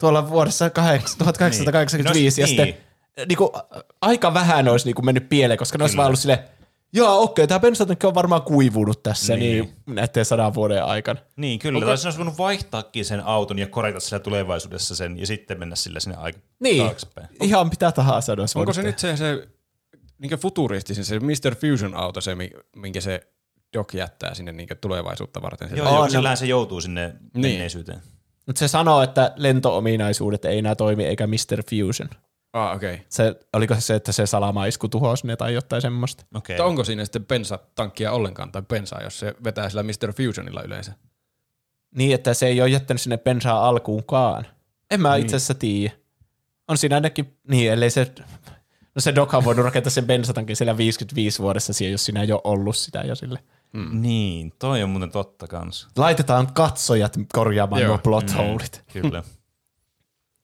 tuolla 0.00 0.30
vuodessa 0.30 0.70
1885 0.70 2.42
niin. 2.42 2.58
ja 2.58 2.64
niin. 2.64 2.74
sitten 2.74 2.90
niin 3.28 3.36
kuin, 3.36 3.50
aika 4.00 4.34
vähän 4.34 4.68
olisi 4.68 4.86
niin 4.86 4.94
kuin 4.94 5.04
mennyt 5.04 5.28
pieleen, 5.28 5.58
koska 5.58 5.78
ne 5.78 5.84
olisi 5.84 5.96
vaan 5.96 6.06
ollut 6.06 6.20
silleen, 6.20 6.38
Joo, 6.92 7.22
okei, 7.22 7.46
tämä 7.46 7.60
bensatankki 7.60 8.06
on 8.06 8.14
varmaan 8.14 8.42
kuivunut 8.42 9.02
tässä 9.02 9.36
niin. 9.36 9.64
niin 9.64 9.96
näiden 9.96 10.24
sadan 10.24 10.54
vuoden 10.54 10.84
aikana. 10.84 11.20
Niin, 11.36 11.58
kyllä. 11.58 11.76
Okay. 11.76 11.86
Tai 11.86 12.06
olisi 12.06 12.18
voinut 12.18 12.38
vaihtaakin 12.38 13.04
sen 13.04 13.20
auton 13.20 13.58
ja 13.58 13.66
korjata 13.66 14.00
sillä 14.00 14.18
tulevaisuudessa 14.18 14.96
sen 14.96 15.18
ja 15.18 15.26
sitten 15.26 15.58
mennä 15.58 15.76
sillä 15.76 16.00
sinne 16.00 16.16
aika 16.16 16.38
niin. 16.60 16.84
taaksepäin. 16.84 17.28
Ihan 17.42 17.68
mitä 17.68 17.92
tahansa. 17.92 18.32
Onko 18.54 18.72
se 18.72 18.80
tehdä. 18.80 18.90
nyt 18.90 18.98
se, 18.98 19.16
se 19.16 19.48
niin 20.18 20.38
futuristisin, 20.38 21.04
se 21.04 21.20
Mr. 21.20 21.54
Fusion-auto, 21.54 22.20
se, 22.20 22.36
minkä 22.76 23.00
se 23.00 23.20
Doc 23.72 23.94
jättää 23.94 24.34
sinne 24.34 24.52
niin 24.52 24.68
tulevaisuutta 24.80 25.42
varten? 25.42 25.76
Joo, 25.76 25.94
joo, 25.94 26.08
sillähän 26.08 26.36
se 26.36 26.46
joutuu 26.46 26.80
sinne 26.80 27.06
niin. 27.08 27.42
menneisyyteen. 27.42 28.02
Mutta 28.46 28.58
se 28.58 28.68
sanoo, 28.68 29.02
että 29.02 29.32
lento-ominaisuudet 29.36 30.44
ei 30.44 30.58
enää 30.58 30.74
toimi, 30.74 31.04
eikä 31.04 31.26
Mr. 31.26 31.62
Fusion. 31.70 32.10
Ah, 32.52 32.76
okei. 32.76 32.94
Okay. 32.94 33.06
Se, 33.08 33.34
oliko 33.52 33.74
se 33.74 33.80
se, 33.80 33.94
että 33.94 34.12
se 34.12 34.26
salamaisku 34.26 34.88
tuhosi 34.88 35.26
ne 35.26 35.36
tai 35.36 35.54
jotain 35.54 35.82
semmoista? 35.82 36.24
Okay. 36.34 36.56
onko 36.58 36.84
siinä 36.84 37.04
sitten 37.04 37.26
bensatankkia 37.26 38.12
ollenkaan 38.12 38.52
tai 38.52 38.62
bensaa, 38.62 39.02
jos 39.02 39.18
se 39.18 39.34
vetää 39.44 39.68
sillä 39.68 39.82
Mr. 39.82 40.12
Fusionilla 40.16 40.62
yleensä? 40.62 40.92
Niin, 41.94 42.14
että 42.14 42.34
se 42.34 42.46
ei 42.46 42.60
ole 42.60 42.68
jättänyt 42.68 43.00
sinne 43.00 43.18
bensaa 43.18 43.68
alkuunkaan. 43.68 44.46
En 44.90 45.00
mä 45.00 45.14
niin. 45.14 45.22
itse 45.22 45.36
asiassa 45.36 45.54
tiedä. 45.54 45.94
On 46.68 46.78
siinä 46.78 46.94
ainakin, 46.94 47.36
niin, 47.48 47.72
ellei 47.72 47.90
se, 47.90 48.12
no 48.94 49.00
se 49.00 49.14
Doc 49.14 49.34
on 49.34 49.44
voinut 49.44 49.64
rakentaa 49.64 49.90
sen 49.90 50.06
bensatankin 50.06 50.56
siellä 50.56 50.76
55 50.76 51.38
vuodessa 51.38 51.72
siihen, 51.72 51.92
jos 51.92 52.04
siinä 52.04 52.22
ei 52.22 52.32
ole 52.32 52.40
ollut 52.44 52.76
sitä 52.76 53.00
jo 53.00 53.14
sille. 53.14 53.38
Hmm. 53.72 54.00
Niin, 54.00 54.52
toi 54.58 54.82
on 54.82 54.90
muuten 54.90 55.10
totta 55.10 55.46
kans. 55.46 55.88
Laitetaan 55.96 56.52
katsojat 56.52 57.16
korjaamaan 57.32 57.82
nuo 57.82 57.98
plot. 57.98 58.26
Mm, 58.26 58.92
kyllä. 58.92 59.22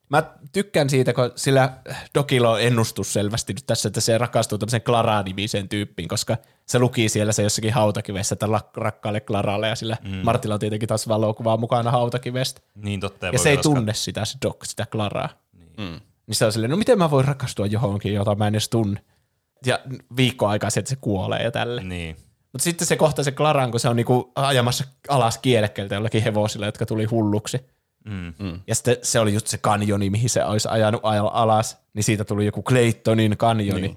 Mä 0.09 0.23
tykkään 0.53 0.91
siitä, 0.91 1.13
kun 1.13 1.33
sillä 1.37 1.73
Dokilo 2.15 2.53
on 2.53 2.61
ennustus 2.61 3.13
selvästi 3.13 3.53
nyt 3.53 3.67
tässä, 3.67 3.89
että 3.89 4.01
se 4.01 4.19
rakastuu 4.19 4.59
tämmöiseen 4.59 4.83
Clara-nimiseen 4.83 5.69
tyyppiin, 5.69 6.09
koska 6.09 6.37
se 6.67 6.79
luki 6.79 7.09
siellä 7.09 7.33
se 7.33 7.43
jossakin 7.43 7.73
hautakivessä, 7.73 8.33
että 8.33 8.47
rakkaalle 8.77 9.21
Claralle, 9.21 9.69
ja 9.69 9.75
sillä 9.75 9.97
mm. 10.03 10.21
Martilla 10.23 10.55
on 10.55 10.61
tietenkin 10.61 10.89
taas 10.89 11.09
valokuvaa 11.09 11.57
mukana 11.57 11.91
hautakivestä. 11.91 12.61
Niin 12.75 13.01
totta. 13.01 13.27
Ja, 13.27 13.33
ja 13.33 13.39
se 13.39 13.51
ei 13.51 13.57
tunne 13.57 13.95
sitä, 13.95 14.25
se 14.25 14.39
Dok, 14.43 14.65
sitä 14.65 14.87
Claraa. 14.87 15.29
Niin. 15.53 15.71
Mm. 15.77 16.01
niin 16.27 16.35
se 16.35 16.47
on 16.47 16.53
silleen, 16.53 16.71
no 16.71 16.77
miten 16.77 16.99
mä 16.99 17.11
voin 17.11 17.25
rakastua 17.25 17.67
johonkin, 17.67 18.15
jota 18.15 18.35
mä 18.35 18.47
en 18.47 18.55
edes 18.55 18.69
tunne. 18.69 19.01
Ja 19.67 19.81
viikko 20.17 20.47
aikaa 20.47 20.71
että 20.77 20.89
se 20.89 20.97
kuolee 20.97 21.43
ja 21.43 21.51
tälle. 21.51 21.83
Niin. 21.83 22.17
Mutta 22.53 22.65
sitten 22.65 22.87
se 22.87 22.97
kohtaa 22.97 23.25
se 23.25 23.33
Klaran, 23.33 23.71
kun 23.71 23.81
se 23.81 23.89
on 23.89 23.97
niinku 23.97 24.33
ajamassa 24.35 24.85
alas 25.09 25.39
kielekkeeltä 25.39 25.95
jollakin 25.95 26.23
hevosilla, 26.23 26.67
jotka 26.67 26.87
tuli 26.87 27.05
hulluksi. 27.05 27.61
Mm. 28.07 28.35
Mm. 28.39 28.61
Ja 28.67 28.75
sitten 28.75 28.97
se 29.03 29.21
oli 29.21 29.35
just 29.35 29.47
se 29.47 29.59
kanjoni, 29.59 30.11
mihin 30.11 30.31
se 30.31 30.45
olisi 30.45 30.69
ajanut 30.69 31.01
alas, 31.33 31.79
niin 31.95 32.05
siitä 32.05 32.25
tuli 32.25 32.47
joku 32.47 32.63
Claytonin 32.63 33.37
kanjoni. 33.37 33.81
Niin. 33.81 33.97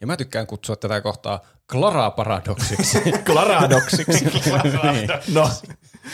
Ja 0.00 0.06
mä 0.06 0.16
tykkään 0.16 0.46
kutsua 0.46 0.76
tätä 0.76 1.00
kohtaa 1.00 1.40
Clara-paradoksiksi. 1.72 2.98
Claradoksiksi. 3.26 4.24
niin. 4.92 5.08
No. 5.34 5.50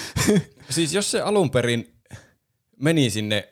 siis 0.70 0.94
jos 0.94 1.10
se 1.10 1.20
alun 1.20 1.50
perin 1.50 2.00
meni 2.82 3.10
sinne 3.10 3.48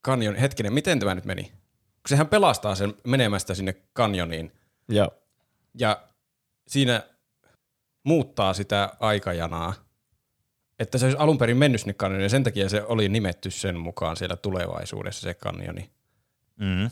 kanjon, 0.00 0.36
hetkinen, 0.36 0.72
miten 0.72 1.00
tämä 1.00 1.14
nyt 1.14 1.24
meni? 1.24 1.42
Kun 1.42 2.08
sehän 2.08 2.28
pelastaa 2.28 2.74
sen 2.74 2.94
menemästä 3.04 3.54
sinne 3.54 3.74
kanjoniin. 3.92 4.52
Joo. 4.88 5.10
Ja 5.78 6.02
siinä 6.68 7.02
muuttaa 8.04 8.54
sitä 8.54 8.96
aikajanaa– 9.00 9.74
että 10.78 10.98
se 10.98 11.06
olisi 11.06 11.18
alun 11.18 11.38
perin 11.38 11.56
mennyt 11.56 11.80
sinne 11.80 12.22
ja 12.22 12.28
sen 12.28 12.44
takia 12.44 12.68
se 12.68 12.82
oli 12.82 13.08
nimetty 13.08 13.50
sen 13.50 13.78
mukaan 13.78 14.16
siellä 14.16 14.36
tulevaisuudessa 14.36 15.20
se 15.20 15.34
kanjoni. 15.34 15.90
Mm. 16.56 16.90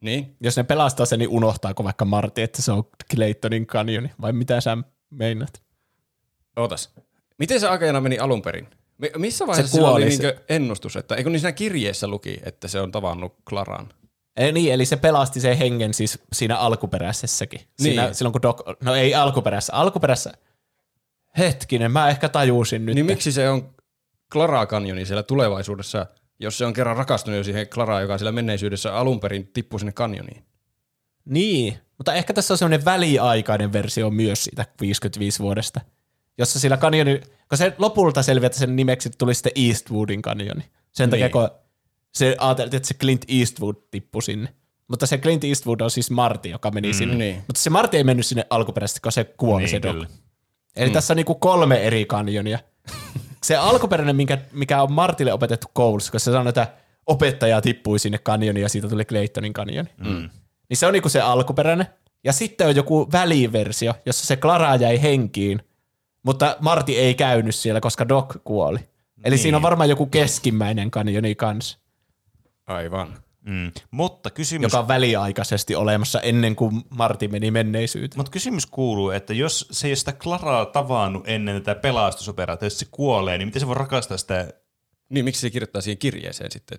Niin? 0.00 0.36
Jos 0.40 0.56
ne 0.56 0.62
pelastaa 0.62 1.06
sen, 1.06 1.18
niin 1.18 1.28
unohtaako 1.28 1.84
vaikka 1.84 2.04
Marti, 2.04 2.42
että 2.42 2.62
se 2.62 2.72
on 2.72 2.84
Claytonin 3.14 3.66
kanjoni, 3.66 4.10
vai 4.20 4.32
mitä 4.32 4.60
sä 4.60 4.78
meinat? 5.10 5.62
Ootas. 6.56 6.94
Miten 7.38 7.60
se 7.60 7.68
aikajana 7.68 8.00
meni 8.00 8.18
alun 8.18 8.42
perin? 8.42 8.68
Missä 9.16 9.46
vaiheessa 9.46 9.72
se, 9.72 9.80
se 9.80 9.86
oli 9.86 10.10
se... 10.10 10.44
ennustus, 10.48 10.96
että 10.96 11.14
eikö 11.14 11.30
niin 11.30 11.40
siinä 11.40 11.52
kirjeessä 11.52 12.08
luki, 12.08 12.40
että 12.44 12.68
se 12.68 12.80
on 12.80 12.92
tavannut 12.92 13.36
Klaran? 13.48 13.88
Ei, 14.36 14.52
niin, 14.52 14.72
eli 14.72 14.86
se 14.86 14.96
pelasti 14.96 15.40
sen 15.40 15.58
hengen 15.58 15.94
siis 15.94 16.18
siinä 16.32 16.56
alkuperäisessäkin. 16.56 17.60
Siinä, 17.78 18.04
niin. 18.04 18.14
Silloin 18.14 18.32
kun 18.32 18.42
Doc, 18.42 18.60
no 18.80 18.94
ei 18.94 19.14
alkuperässä, 19.14 19.72
alkuperässä 19.72 20.32
hetkinen, 21.38 21.92
mä 21.92 22.08
ehkä 22.08 22.28
tajusin 22.28 22.86
nyt. 22.86 22.94
Niin 22.94 23.06
miksi 23.06 23.32
se 23.32 23.50
on 23.50 23.74
Clara 24.32 24.66
Canyoni 24.66 25.06
siellä 25.06 25.22
tulevaisuudessa, 25.22 26.06
jos 26.38 26.58
se 26.58 26.66
on 26.66 26.72
kerran 26.72 26.96
rakastunut 26.96 27.36
jo 27.36 27.44
siihen 27.44 27.68
Claraan, 27.68 28.02
joka 28.02 28.18
siellä 28.18 28.32
menneisyydessä 28.32 28.96
alun 28.96 29.20
perin 29.20 29.46
tippui 29.52 29.80
sinne 29.80 29.92
kanyoniin? 29.92 30.44
Niin, 31.24 31.78
mutta 31.98 32.14
ehkä 32.14 32.32
tässä 32.32 32.54
on 32.54 32.58
semmoinen 32.58 32.84
väliaikainen 32.84 33.72
versio 33.72 34.10
myös 34.10 34.44
siitä 34.44 34.66
55 34.80 35.38
vuodesta, 35.38 35.80
jossa 36.38 36.60
sillä 36.60 36.76
kanyoni, 36.76 37.20
kun 37.48 37.58
se 37.58 37.74
lopulta 37.78 38.22
selviää, 38.22 38.46
että 38.46 38.58
sen 38.58 38.76
nimeksi 38.76 39.10
tuli 39.18 39.34
sitten 39.34 39.52
Eastwoodin 39.68 40.22
kanyoni. 40.22 40.64
Sen 40.92 41.10
niin. 41.10 41.10
takia, 41.10 41.30
kun 41.30 41.48
se 42.14 42.36
ajateltiin, 42.38 42.76
että 42.76 42.88
se 42.88 42.94
Clint 42.94 43.24
Eastwood 43.28 43.76
tippui 43.90 44.22
sinne. 44.22 44.54
Mutta 44.88 45.06
se 45.06 45.18
Clint 45.18 45.44
Eastwood 45.44 45.80
on 45.80 45.90
siis 45.90 46.10
Marty, 46.10 46.48
joka 46.48 46.70
meni 46.70 46.88
mm, 46.88 46.94
sinne. 46.94 47.14
Niin. 47.14 47.36
Mutta 47.36 47.60
se 47.60 47.70
Marty 47.70 47.96
ei 47.96 48.04
mennyt 48.04 48.26
sinne 48.26 48.46
alkuperäisesti, 48.50 49.00
kun 49.00 49.12
se 49.12 49.24
kuoli 49.24 49.62
niin, 49.62 49.70
se. 49.70 49.80
Eli 50.76 50.88
mm. 50.88 50.92
tässä 50.92 51.12
on 51.12 51.16
niinku 51.16 51.34
kolme 51.34 51.76
eri 51.86 52.04
kanjonia. 52.04 52.58
se 53.42 53.56
alkuperäinen, 53.56 54.16
mikä, 54.16 54.38
mikä 54.52 54.82
on 54.82 54.92
Martille 54.92 55.32
opetettu 55.32 55.66
koulussa, 55.72 56.12
koska 56.12 56.24
se 56.24 56.32
sanoi, 56.32 56.48
että 56.48 56.66
opettaja 57.06 57.60
tippui 57.60 57.98
sinne 57.98 58.18
kanjoniin 58.18 58.62
ja 58.62 58.68
siitä 58.68 58.88
tuli 58.88 59.04
Claytonin 59.04 59.52
kanjoni. 59.52 59.88
Mm. 59.96 60.30
Niin 60.68 60.76
se 60.76 60.86
on 60.86 60.92
niinku 60.92 61.08
se 61.08 61.20
alkuperäinen. 61.20 61.86
Ja 62.24 62.32
sitten 62.32 62.66
on 62.66 62.76
joku 62.76 63.08
väliversio, 63.12 63.94
jossa 64.06 64.26
se 64.26 64.36
Clara 64.36 64.76
jäi 64.76 65.02
henkiin, 65.02 65.60
mutta 66.22 66.56
Marti 66.60 66.98
ei 66.98 67.14
käynyt 67.14 67.54
siellä, 67.54 67.80
koska 67.80 68.08
Doc 68.08 68.36
kuoli. 68.44 68.78
Eli 69.24 69.34
niin. 69.34 69.38
siinä 69.42 69.56
on 69.56 69.62
varmaan 69.62 69.88
joku 69.88 70.06
keskimmäinen 70.06 70.90
kanjoni 70.90 71.34
kanssa. 71.34 71.78
Aivan. 72.66 73.23
Mm. 73.44 73.72
Mutta 73.90 74.30
kysymys, 74.30 74.62
joka 74.62 74.78
on 74.78 74.88
väliaikaisesti 74.88 75.74
olemassa 75.74 76.20
ennen 76.20 76.56
kuin 76.56 76.82
Marti 76.90 77.28
meni 77.28 77.50
menneisyyteen. 77.50 78.18
mutta 78.18 78.32
kysymys 78.32 78.66
kuuluu, 78.66 79.10
että 79.10 79.34
jos 79.34 79.68
se 79.70 79.86
ei 79.86 79.90
ole 79.90 79.96
sitä 79.96 80.12
Klaraa 80.12 80.66
tavannut 80.66 81.28
ennen 81.28 81.62
tätä 81.62 81.80
pelastusoperaatiota, 81.80 82.66
jos 82.66 82.78
se 82.78 82.86
kuolee, 82.90 83.38
niin 83.38 83.48
miten 83.48 83.60
se 83.60 83.66
voi 83.66 83.74
rakastaa 83.74 84.16
sitä? 84.16 84.52
Niin, 85.08 85.24
miksi 85.24 85.40
se 85.40 85.50
kirjoittaa 85.50 85.82
siihen 85.82 85.98
kirjeeseen 85.98 86.50
sitten? 86.50 86.78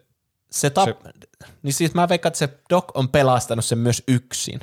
Se 0.51 0.69
tap... 0.69 0.89
Niin 1.63 1.73
siis 1.73 1.93
mä 1.93 2.09
veikkaan, 2.09 2.29
että 2.29 2.39
se 2.39 2.49
Doc 2.69 2.85
on 2.93 3.09
pelastanut 3.09 3.65
sen 3.65 3.77
myös 3.77 4.03
yksin. 4.07 4.59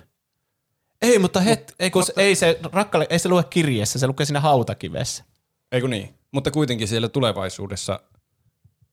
Ei, 1.02 1.18
mutta 1.18 1.40
het... 1.40 1.74
ei, 1.78 1.90
kun 1.90 2.04
se, 2.04 2.12
ei 2.16 2.34
se 2.34 2.58
rakkalle, 2.72 3.06
ei 3.10 3.18
se 3.18 3.28
lue 3.28 3.44
kirjeessä, 3.44 3.98
se 3.98 4.06
lukee 4.06 4.26
siinä 4.26 4.40
hautakivessä. 4.40 5.24
Ei 5.72 5.80
kun 5.80 5.90
niin. 5.90 6.14
Mutta 6.32 6.50
kuitenkin 6.50 6.88
siellä 6.88 7.08
tulevaisuudessa 7.08 8.00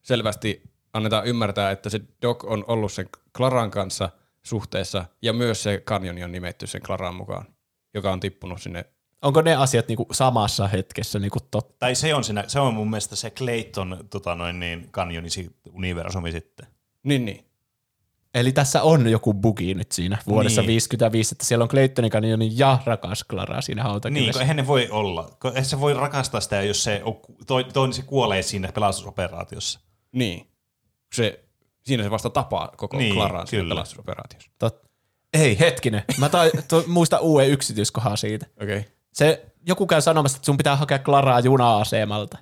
selvästi 0.01 0.63
annetaan 0.93 1.25
ymmärtää, 1.25 1.71
että 1.71 1.89
se 1.89 2.01
Doc 2.21 2.43
on 2.43 2.63
ollut 2.67 2.91
sen 2.91 3.09
Klaran 3.37 3.71
kanssa 3.71 4.09
suhteessa 4.43 5.05
ja 5.21 5.33
myös 5.33 5.63
se 5.63 5.81
kanyoni 5.85 6.23
on 6.23 6.31
nimetty 6.31 6.67
sen 6.67 6.81
Klaran 6.81 7.15
mukaan, 7.15 7.45
joka 7.93 8.11
on 8.11 8.19
tippunut 8.19 8.61
sinne. 8.61 8.85
Onko 9.21 9.41
ne 9.41 9.55
asiat 9.55 9.87
niinku 9.87 10.07
samassa 10.11 10.67
hetkessä 10.67 11.19
niinku 11.19 11.39
totta? 11.51 11.75
Tai 11.79 11.95
se 11.95 12.15
on, 12.15 12.23
siinä, 12.23 12.43
se 12.47 12.59
on 12.59 12.73
mun 12.73 12.89
mielestä 12.89 13.15
se 13.15 13.29
Clayton 13.29 13.97
tota 14.09 14.35
noin, 14.35 14.59
niin, 14.59 14.87
kanjonisi 14.91 15.55
universumi 15.73 16.31
sitten. 16.31 16.67
Niin, 17.03 17.25
niin. 17.25 17.45
Eli 18.33 18.51
tässä 18.51 18.81
on 18.83 19.07
joku 19.11 19.33
bugi 19.33 19.73
nyt 19.73 19.91
siinä 19.91 20.17
vuodessa 20.27 20.61
Niin. 20.61 20.67
55, 20.67 21.33
että 21.33 21.45
siellä 21.45 21.63
on 21.63 21.69
Claytonin 21.69 22.11
kanjoni 22.11 22.51
ja 22.55 22.77
rakas 22.85 23.25
Clara 23.29 23.61
siinä 23.61 23.81
Niin, 23.83 23.89
hautakivessä. 23.89 24.31
kun 24.31 24.41
eihän 24.41 24.55
ne 24.57 24.67
voi 24.67 24.87
olla. 24.91 25.37
Eihän 25.45 25.65
se 25.65 25.79
voi 25.79 25.93
rakastaa 25.93 26.41
sitä, 26.41 26.61
jos 26.61 26.83
se 26.83 27.01
on, 27.05 27.19
toi, 27.47 27.63
toinen 27.63 27.93
se 27.93 28.01
kuolee 28.01 28.41
siinä 28.41 28.71
pelastusoperaatiossa. 28.71 29.79
Niin. 30.11 30.47
Se, 31.13 31.43
siinä 31.83 32.03
se 32.03 32.11
vasta 32.11 32.29
tapaa 32.29 32.73
koko 32.77 32.97
Niin, 32.97 33.13
Klaran 33.13 33.47
pelastusoperaatiossa. 33.51 34.51
Tot... 34.59 34.81
Ei, 35.33 35.59
hetkinen. 35.59 36.03
Mä 36.17 36.29
tai, 36.29 36.51
to, 36.67 36.83
muistan 36.87 37.19
uuden 37.19 37.49
yksityiskohan 37.49 38.17
siitä. 38.17 38.45
Okei. 38.61 38.77
Okay. 38.77 38.91
Se, 39.13 39.45
joku 39.65 39.87
käy 39.87 40.01
sanomassa, 40.01 40.35
että 40.35 40.45
sun 40.45 40.57
pitää 40.57 40.75
hakea 40.75 40.99
Klaraa 40.99 41.39
juna-asemalta. 41.39 42.37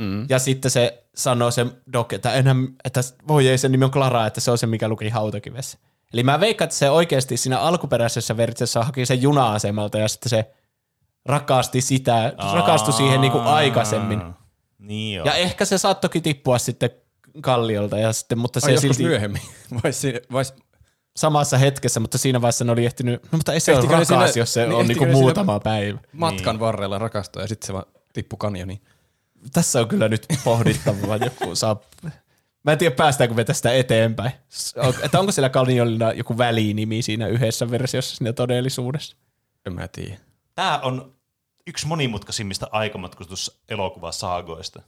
Mm. 0.00 0.26
Ja 0.28 0.38
sitten 0.38 0.70
se 0.70 1.04
sanoo 1.14 1.50
se 1.50 1.66
Doc, 1.92 2.12
että, 2.12 2.34
enää, 2.34 2.54
että 2.84 3.00
voi 3.28 3.48
ei, 3.48 3.58
sen 3.58 3.72
nimi 3.72 3.84
on 3.84 3.90
Clara, 3.90 4.26
että 4.26 4.40
se 4.40 4.50
on 4.50 4.58
se, 4.58 4.66
mikä 4.66 4.88
luki 4.88 5.08
hautakivessä. 5.08 5.78
Eli 6.12 6.22
mä 6.22 6.40
veikkaan, 6.40 6.66
että 6.66 6.76
se 6.76 6.90
oikeasti 6.90 7.36
siinä 7.36 7.58
alkuperäisessä 7.58 8.36
versiossa 8.36 8.84
haki 8.84 9.06
sen 9.06 9.22
juna-asemalta 9.22 9.98
ja 9.98 10.08
sitten 10.08 10.30
se 10.30 10.50
rakasti 11.26 11.80
sitä, 11.80 12.32
rakastui 12.52 12.94
siihen 12.94 13.20
niin 13.20 13.32
kuin 13.32 13.44
aikaisemmin. 13.44 14.22
Niin. 14.78 15.24
Ja 15.24 15.34
ehkä 15.34 15.64
se 15.64 15.78
saattokin 15.78 16.22
tippua 16.22 16.58
sitten 16.58 16.90
kalliolta, 17.40 17.98
ja 17.98 18.12
sitten, 18.12 18.38
mutta 18.38 18.60
se 18.60 18.70
Ai 18.70 18.78
silti 18.78 19.02
myöhemmin. 19.02 19.42
Vai, 19.84 19.92
si- 19.92 20.20
vai, 20.32 20.44
samassa 21.16 21.58
hetkessä, 21.58 22.00
mutta 22.00 22.18
siinä 22.18 22.40
vaiheessa 22.40 22.64
ne 22.64 22.72
oli 22.72 22.86
ehtinyt, 22.86 23.22
no 23.22 23.28
mutta 23.32 23.52
ei 23.52 23.60
se 23.60 23.72
ole 23.72 23.78
Ehtikö 23.78 23.92
rakas, 23.94 24.08
siinä- 24.08 24.30
jos 24.36 24.54
se 24.54 24.66
niin 24.66 24.74
on 24.74 24.86
niinku 24.86 25.06
muutama 25.06 25.60
päivä. 25.60 25.98
matkan 26.12 26.60
varrella 26.60 26.98
rakastua 26.98 27.42
ja 27.42 27.48
sitten 27.48 27.66
se 27.66 27.72
vaan 27.72 27.84
tippui 28.12 28.36
kanjoniin. 28.38 28.82
Tässä 29.52 29.80
on 29.80 29.88
kyllä 29.88 30.08
nyt 30.08 30.26
pohdittavaa 30.44 31.16
joku 31.24 31.54
saa. 31.56 31.80
Mä 32.64 32.72
en 32.72 32.78
tiedä, 32.78 32.94
päästäänkö 32.94 33.34
me 33.34 33.44
tästä 33.44 33.72
eteenpäin. 33.72 34.32
Että 35.02 35.20
onko 35.20 35.32
siellä 35.32 35.48
Kalniolina 35.48 36.12
joku 36.12 36.38
välinimi 36.38 37.02
siinä 37.02 37.26
yhdessä 37.26 37.70
versiossa 37.70 38.16
siinä 38.16 38.32
todellisuudessa? 38.32 39.16
En 39.66 39.72
mä 39.72 39.88
tiedä. 39.88 40.16
Tämä 40.54 40.78
on 40.78 41.14
yksi 41.66 41.86
monimutkaisimmista 41.86 42.68
aikamatkustuselokuvasaagoista. 42.72 44.82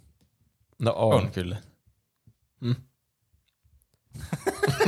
No 0.79 0.93
on. 0.97 1.15
On 1.15 1.31
kyllä. 1.31 1.57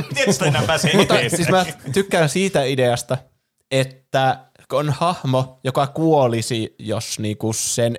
Miten 0.09 0.33
sitä 0.33 0.45
enää 0.45 0.63
pääsee 0.67 0.95
Mutta 0.95 1.15
siis 1.35 1.49
mä 1.49 1.65
tykkään 1.93 2.29
siitä 2.29 2.63
ideasta, 2.63 3.17
että 3.71 4.39
on 4.71 4.89
hahmo, 4.89 5.59
joka 5.63 5.87
kuolisi, 5.87 6.75
jos 6.79 7.19
niinku 7.19 7.53
sen 7.53 7.97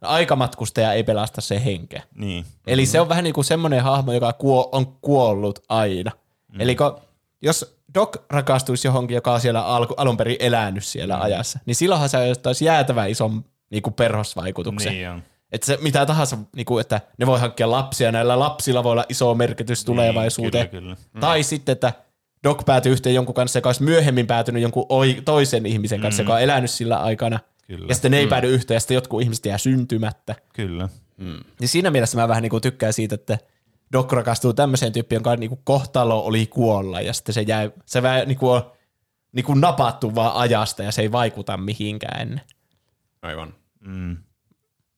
aikamatkustaja 0.00 0.92
ei 0.92 1.04
pelasta 1.04 1.40
sen 1.40 1.60
henkeä. 1.60 2.02
Niin. 2.14 2.44
Eli 2.66 2.86
se 2.86 3.00
on 3.00 3.08
vähän 3.08 3.24
niin 3.24 3.34
kuin 3.34 3.44
semmoinen 3.44 3.82
hahmo, 3.82 4.12
joka 4.12 4.32
kuo, 4.32 4.68
on 4.72 4.98
kuollut 5.00 5.58
aina. 5.68 6.10
Mm. 6.52 6.60
Eli 6.60 6.76
kun, 6.76 7.00
jos 7.42 7.80
Doc 7.94 8.16
rakastuisi 8.30 8.88
johonkin, 8.88 9.14
joka 9.14 9.32
on 9.32 9.40
siellä 9.40 9.66
alku, 9.66 9.94
alun 9.96 10.16
perin 10.16 10.36
elänyt 10.40 10.84
siellä 10.84 11.16
mm. 11.16 11.22
ajassa, 11.22 11.58
niin 11.66 11.74
silloinhan 11.74 12.08
se 12.08 12.30
ottaisi 12.30 12.64
jäätävän 12.64 13.10
ison 13.10 13.44
niin 13.70 13.82
kuin 13.82 13.94
perhosvaikutuksen. 13.94 14.92
Niin 14.92 15.10
on. 15.10 15.22
Että 15.52 15.66
se 15.66 15.78
mitä 15.82 16.06
tahansa, 16.06 16.38
niin 16.56 16.66
kuin, 16.66 16.80
että 16.80 17.00
ne 17.18 17.26
voi 17.26 17.40
hankkia 17.40 17.70
lapsia, 17.70 18.12
näillä 18.12 18.38
lapsilla 18.38 18.84
voi 18.84 18.92
olla 18.92 19.04
iso 19.08 19.34
merkitys 19.34 19.84
tulevaisuuteen. 19.84 20.62
Niin, 20.62 20.70
kyllä, 20.70 20.96
kyllä. 21.12 21.20
Tai 21.20 21.42
sitten, 21.42 21.72
että 21.72 21.92
Doc 22.44 22.64
päätyy 22.64 22.92
yhteen 22.92 23.14
jonkun 23.14 23.34
kanssa, 23.34 23.58
joka 23.58 23.68
olisi 23.68 23.82
myöhemmin 23.82 24.26
päätynyt 24.26 24.62
jonkun 24.62 24.86
oi, 24.88 25.22
toisen 25.24 25.66
ihmisen 25.66 26.00
kanssa, 26.00 26.22
mm. 26.22 26.26
joka 26.26 26.34
on 26.34 26.42
elänyt 26.42 26.70
sillä 26.70 26.96
aikana. 27.02 27.38
Kyllä. 27.66 27.86
Ja 27.88 27.94
sitten 27.94 28.10
ne 28.10 28.18
ei 28.18 28.26
mm. 28.26 28.30
päädy 28.30 28.48
yhteen, 28.48 28.76
ja 28.76 28.80
sitten 28.80 28.94
jotkut 28.94 29.22
ihmiset 29.22 29.46
jää 29.46 29.58
syntymättä. 29.58 30.34
Kyllä. 30.54 30.88
Niin 31.60 31.68
siinä 31.68 31.90
mielessä 31.90 32.18
mä 32.18 32.28
vähän 32.28 32.42
niinku 32.42 32.60
tykkään 32.60 32.92
siitä, 32.92 33.14
että 33.14 33.38
Doc 33.92 34.12
rakastuu 34.12 34.52
tämmöiseen 34.52 34.92
tyyppiin, 34.92 35.16
jonka 35.16 35.36
niinku 35.36 35.60
kohtalo 35.64 36.20
oli 36.20 36.46
kuolla 36.46 37.00
ja 37.00 37.12
sitten 37.12 37.32
se 37.32 37.42
jäi, 37.42 37.70
se 37.86 38.02
vähän 38.02 38.28
niinku 38.28 38.50
on 38.50 38.72
niinku 39.32 39.54
napattu 39.54 40.14
vaan 40.14 40.36
ajasta 40.36 40.82
ja 40.82 40.92
se 40.92 41.02
ei 41.02 41.12
vaikuta 41.12 41.56
mihinkään. 41.56 42.40
Aivan. 43.22 43.54
Mm. 43.80 44.16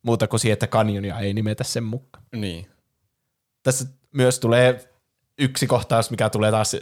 Muuta 0.02 0.28
kuin 0.28 0.40
siihen, 0.40 0.52
että 0.52 0.66
kanjonia 0.66 1.18
ei 1.18 1.34
nimetä 1.34 1.64
sen 1.64 1.84
mukaan. 1.84 2.24
Niin. 2.36 2.66
Tässä 3.62 3.86
myös 4.12 4.38
tulee 4.38 4.88
yksi 5.38 5.66
kohtaus, 5.66 6.10
mikä 6.10 6.30
tulee 6.30 6.50
taas 6.50 6.76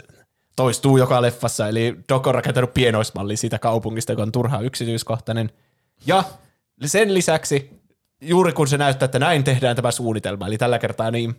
toistuu 0.55 0.97
joka 0.97 1.21
leffassa, 1.21 1.67
eli 1.67 1.97
Doc 2.09 2.27
on 2.27 2.35
rakentanut 2.35 2.73
pienoismalli 2.73 3.37
siitä 3.37 3.59
kaupungista, 3.59 4.11
joka 4.11 4.23
on 4.23 4.31
turhaan 4.31 4.65
yksityiskohtainen. 4.65 5.49
Ja 6.05 6.23
sen 6.85 7.13
lisäksi, 7.13 7.81
juuri 8.21 8.53
kun 8.53 8.67
se 8.67 8.77
näyttää, 8.77 9.05
että 9.05 9.19
näin 9.19 9.43
tehdään 9.43 9.75
tämä 9.75 9.91
suunnitelma, 9.91 10.47
eli 10.47 10.57
tällä 10.57 10.79
kertaa 10.79 11.11
niin 11.11 11.35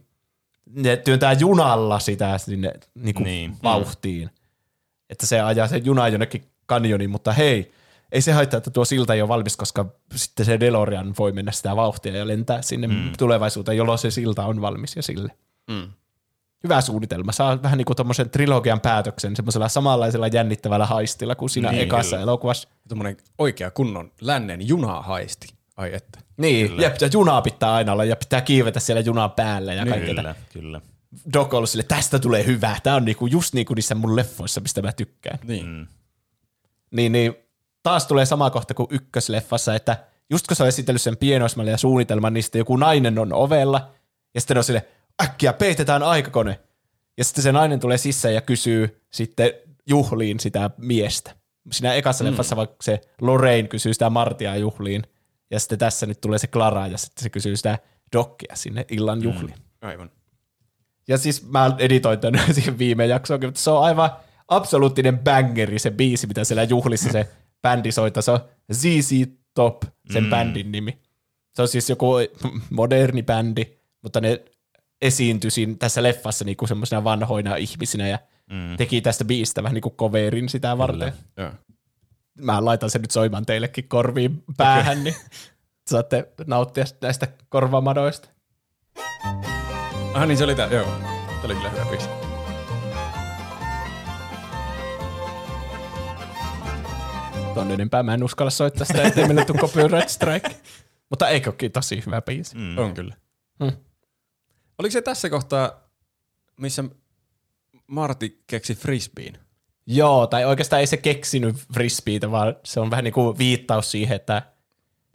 ne 0.70 0.96
työntää 0.96 1.32
junalla 1.32 1.98
sitä 1.98 2.38
sinne 2.38 2.72
niin 2.94 3.14
kuin 3.14 3.24
Niin. 3.24 3.50
niin. 3.50 3.62
vauhtiin. 3.62 4.30
Että 5.10 5.26
se 5.26 5.40
ajaa 5.40 5.68
sen 5.68 5.84
junan 5.84 6.12
jonnekin 6.12 6.44
kanjoniin, 6.66 7.10
mutta 7.10 7.32
hei, 7.32 7.72
ei 8.12 8.20
se 8.22 8.32
haittaa, 8.32 8.58
että 8.58 8.70
tuo 8.70 8.84
silta 8.84 9.14
ei 9.14 9.22
ole 9.22 9.28
valmis, 9.28 9.56
koska 9.56 9.86
sitten 10.14 10.46
se 10.46 10.60
DeLorean 10.60 11.14
voi 11.18 11.32
mennä 11.32 11.52
sitä 11.52 11.76
vauhtia 11.76 12.16
ja 12.16 12.26
lentää 12.26 12.62
sinne 12.62 12.86
mm. 12.86 13.12
tulevaisuuteen, 13.18 13.76
jolloin 13.76 13.98
se 13.98 14.10
silta 14.10 14.46
on 14.46 14.60
valmis 14.60 14.96
ja 14.96 15.02
sille. 15.02 15.32
Mm. 15.70 15.92
Hyvä 16.64 16.80
suunnitelma. 16.80 17.32
Saa 17.32 17.62
vähän 17.62 17.78
niin 17.78 17.84
kuin 17.84 17.96
tommosen 17.96 18.30
trilogian 18.30 18.80
päätöksen 18.80 19.36
semmoisella 19.36 19.68
samanlaisella 19.68 20.26
jännittävällä 20.26 20.86
haistilla 20.86 21.34
kuin 21.34 21.50
siinä 21.50 21.68
Niin, 21.68 21.76
niin, 21.76 21.84
ekassa 21.84 22.16
kyllä. 22.16 22.22
elokuvassa. 22.22 22.68
Tuommoinen 22.88 23.16
oikea 23.38 23.70
kunnon 23.70 24.12
lännen 24.20 24.68
junahaisti. 24.68 25.46
Ai 25.76 25.94
että. 25.94 26.18
Niin, 26.36 26.68
kyllä. 26.68 26.82
ja 26.82 27.08
junaa 27.12 27.42
pitää 27.42 27.74
aina 27.74 27.92
olla 27.92 28.04
ja 28.04 28.16
pitää 28.16 28.40
kiivetä 28.40 28.80
siellä 28.80 29.00
junan 29.00 29.30
päällä 29.30 29.74
ja 29.74 29.86
kaikkea. 29.86 30.14
Kyllä, 30.14 30.34
kyllä. 30.52 30.80
Doc 31.32 31.54
on 31.54 31.66
sille, 31.66 31.82
tästä 31.82 32.18
tulee 32.18 32.46
hyvää. 32.46 32.78
Tämä 32.82 32.96
on 32.96 33.04
niinku 33.04 33.26
just 33.26 33.54
niin 33.54 33.66
kuin 33.66 33.74
niissä 33.74 33.94
mun 33.94 34.16
leffoissa, 34.16 34.60
mistä 34.60 34.82
mä 34.82 34.92
tykkään. 34.92 35.38
Niin. 35.46 35.66
Mm. 35.66 35.86
Niin, 36.90 37.12
niin 37.12 37.34
taas 37.82 38.06
tulee 38.06 38.26
sama 38.26 38.50
kohta 38.50 38.74
kuin 38.74 38.88
ykkösleffassa, 38.90 39.74
että 39.74 39.96
just 40.30 40.46
kun 40.46 40.56
se 40.56 40.62
on 40.62 40.68
esitellyt 40.68 41.02
sen 41.02 41.16
pienoismalle 41.16 41.70
ja 41.70 41.76
suunnitelman, 41.76 42.34
niin 42.34 42.42
sitten 42.42 42.58
joku 42.58 42.76
nainen 42.76 43.18
on 43.18 43.32
ovella, 43.32 43.90
ja 44.34 44.40
sitten 44.40 44.58
on 44.58 44.64
sille, 44.64 44.86
äkkiä 45.22 45.52
peitetään 45.52 46.02
aikakone. 46.02 46.60
Ja 47.18 47.24
sitten 47.24 47.42
se 47.42 47.52
nainen 47.52 47.80
tulee 47.80 47.98
sisään 47.98 48.34
ja 48.34 48.40
kysyy 48.40 49.02
sitten 49.10 49.52
juhliin 49.86 50.40
sitä 50.40 50.70
miestä. 50.78 51.34
Siinä 51.72 51.94
ekassa 51.94 52.24
mm. 52.24 52.30
leffassa 52.30 52.56
vaikka 52.56 52.76
se 52.80 53.00
Lorraine 53.20 53.68
kysyy 53.68 53.92
sitä 53.92 54.10
Martia 54.10 54.56
juhliin, 54.56 55.02
ja 55.50 55.60
sitten 55.60 55.78
tässä 55.78 56.06
nyt 56.06 56.20
tulee 56.20 56.38
se 56.38 56.46
Clara, 56.46 56.86
ja 56.86 56.98
sitten 56.98 57.22
se 57.22 57.30
kysyy 57.30 57.56
sitä 57.56 57.78
Dokkia 58.12 58.56
sinne 58.56 58.86
illan 58.90 59.22
juhliin. 59.22 59.58
Mm. 59.58 59.88
Aivan. 59.88 60.10
Ja 61.08 61.18
siis 61.18 61.50
mä 61.50 61.76
editoin 61.78 62.20
tämän 62.20 62.40
siihen 62.54 62.78
viime 62.78 63.06
jaksoonkin, 63.06 63.48
mutta 63.48 63.60
se 63.60 63.70
on 63.70 63.84
aivan 63.84 64.10
absoluuttinen 64.48 65.18
bangeri 65.18 65.78
se 65.78 65.90
biisi, 65.90 66.26
mitä 66.26 66.44
siellä 66.44 66.62
juhlissa 66.62 67.12
se 67.12 67.28
bändi 67.62 67.92
soittaa. 67.92 68.22
Se 68.22 68.30
on 68.30 68.40
ZZ 68.72 69.12
Top, 69.54 69.82
sen 70.12 70.24
mm. 70.24 70.30
bändin 70.30 70.72
nimi. 70.72 70.98
Se 71.54 71.62
on 71.62 71.68
siis 71.68 71.90
joku 71.90 72.12
moderni 72.70 73.22
bändi, 73.22 73.64
mutta 74.02 74.20
ne 74.20 74.44
esiintyi 75.02 75.50
siinä, 75.50 75.74
tässä 75.78 76.02
leffassa 76.02 76.44
niinku 76.44 76.66
semmoisina 76.66 77.04
vanhoina 77.04 77.56
ihmisinä 77.56 78.08
ja 78.08 78.18
mm. 78.50 78.76
teki 78.76 79.00
tästä 79.00 79.24
biistä 79.24 79.62
vähän 79.62 79.74
niin 79.74 79.82
kuin 79.82 79.94
coverin 79.94 80.48
sitä 80.48 80.78
varten. 80.78 81.12
Mä 82.38 82.64
laitan 82.64 82.90
sen 82.90 83.02
nyt 83.02 83.10
soimaan 83.10 83.46
teillekin 83.46 83.88
korviin 83.88 84.42
päähän, 84.56 84.98
okay. 84.98 85.04
niin 85.04 85.16
saatte 85.90 86.32
nauttia 86.46 86.84
näistä 87.00 87.28
korvamadoista. 87.48 88.28
Ah 90.14 90.26
niin 90.26 90.38
se 90.38 90.44
oli 90.44 90.54
tää, 90.54 90.68
joo. 90.68 90.84
Tämä 90.84 91.44
oli 91.44 91.54
kyllä 91.54 91.70
hyvä 91.70 91.84
biisi. 91.84 92.21
Ton 97.54 97.70
enempää 97.70 98.02
mä 98.02 98.14
en 98.14 98.24
uskalla 98.24 98.50
soittaa 98.50 98.84
sitä, 98.84 99.02
ettei 99.02 99.26
meille 99.26 99.44
tule 99.44 99.58
copyright 99.58 100.08
strike. 100.08 100.56
Mutta 101.10 101.28
eikö 101.28 101.50
olekin 101.50 101.72
tosi 101.72 102.02
hyvä 102.06 102.22
biisi? 102.22 102.56
Mm. 102.56 102.78
On 102.78 102.94
kyllä. 102.94 103.14
Hmm. 103.64 103.72
Oliko 104.78 104.92
se 104.92 105.02
tässä 105.02 105.30
kohtaa, 105.30 105.88
missä 106.56 106.84
Marty 107.86 108.42
keksi 108.46 108.74
frisbeen. 108.74 109.38
Joo, 109.86 110.26
tai 110.26 110.44
oikeastaan 110.44 110.80
ei 110.80 110.86
se 110.86 110.96
keksinyt 110.96 111.56
frisbeitä, 111.74 112.30
vaan 112.30 112.56
se 112.64 112.80
on 112.80 112.90
vähän 112.90 113.04
niin 113.04 113.14
kuin 113.14 113.38
viittaus 113.38 113.90
siihen, 113.90 114.16
että 114.16 114.42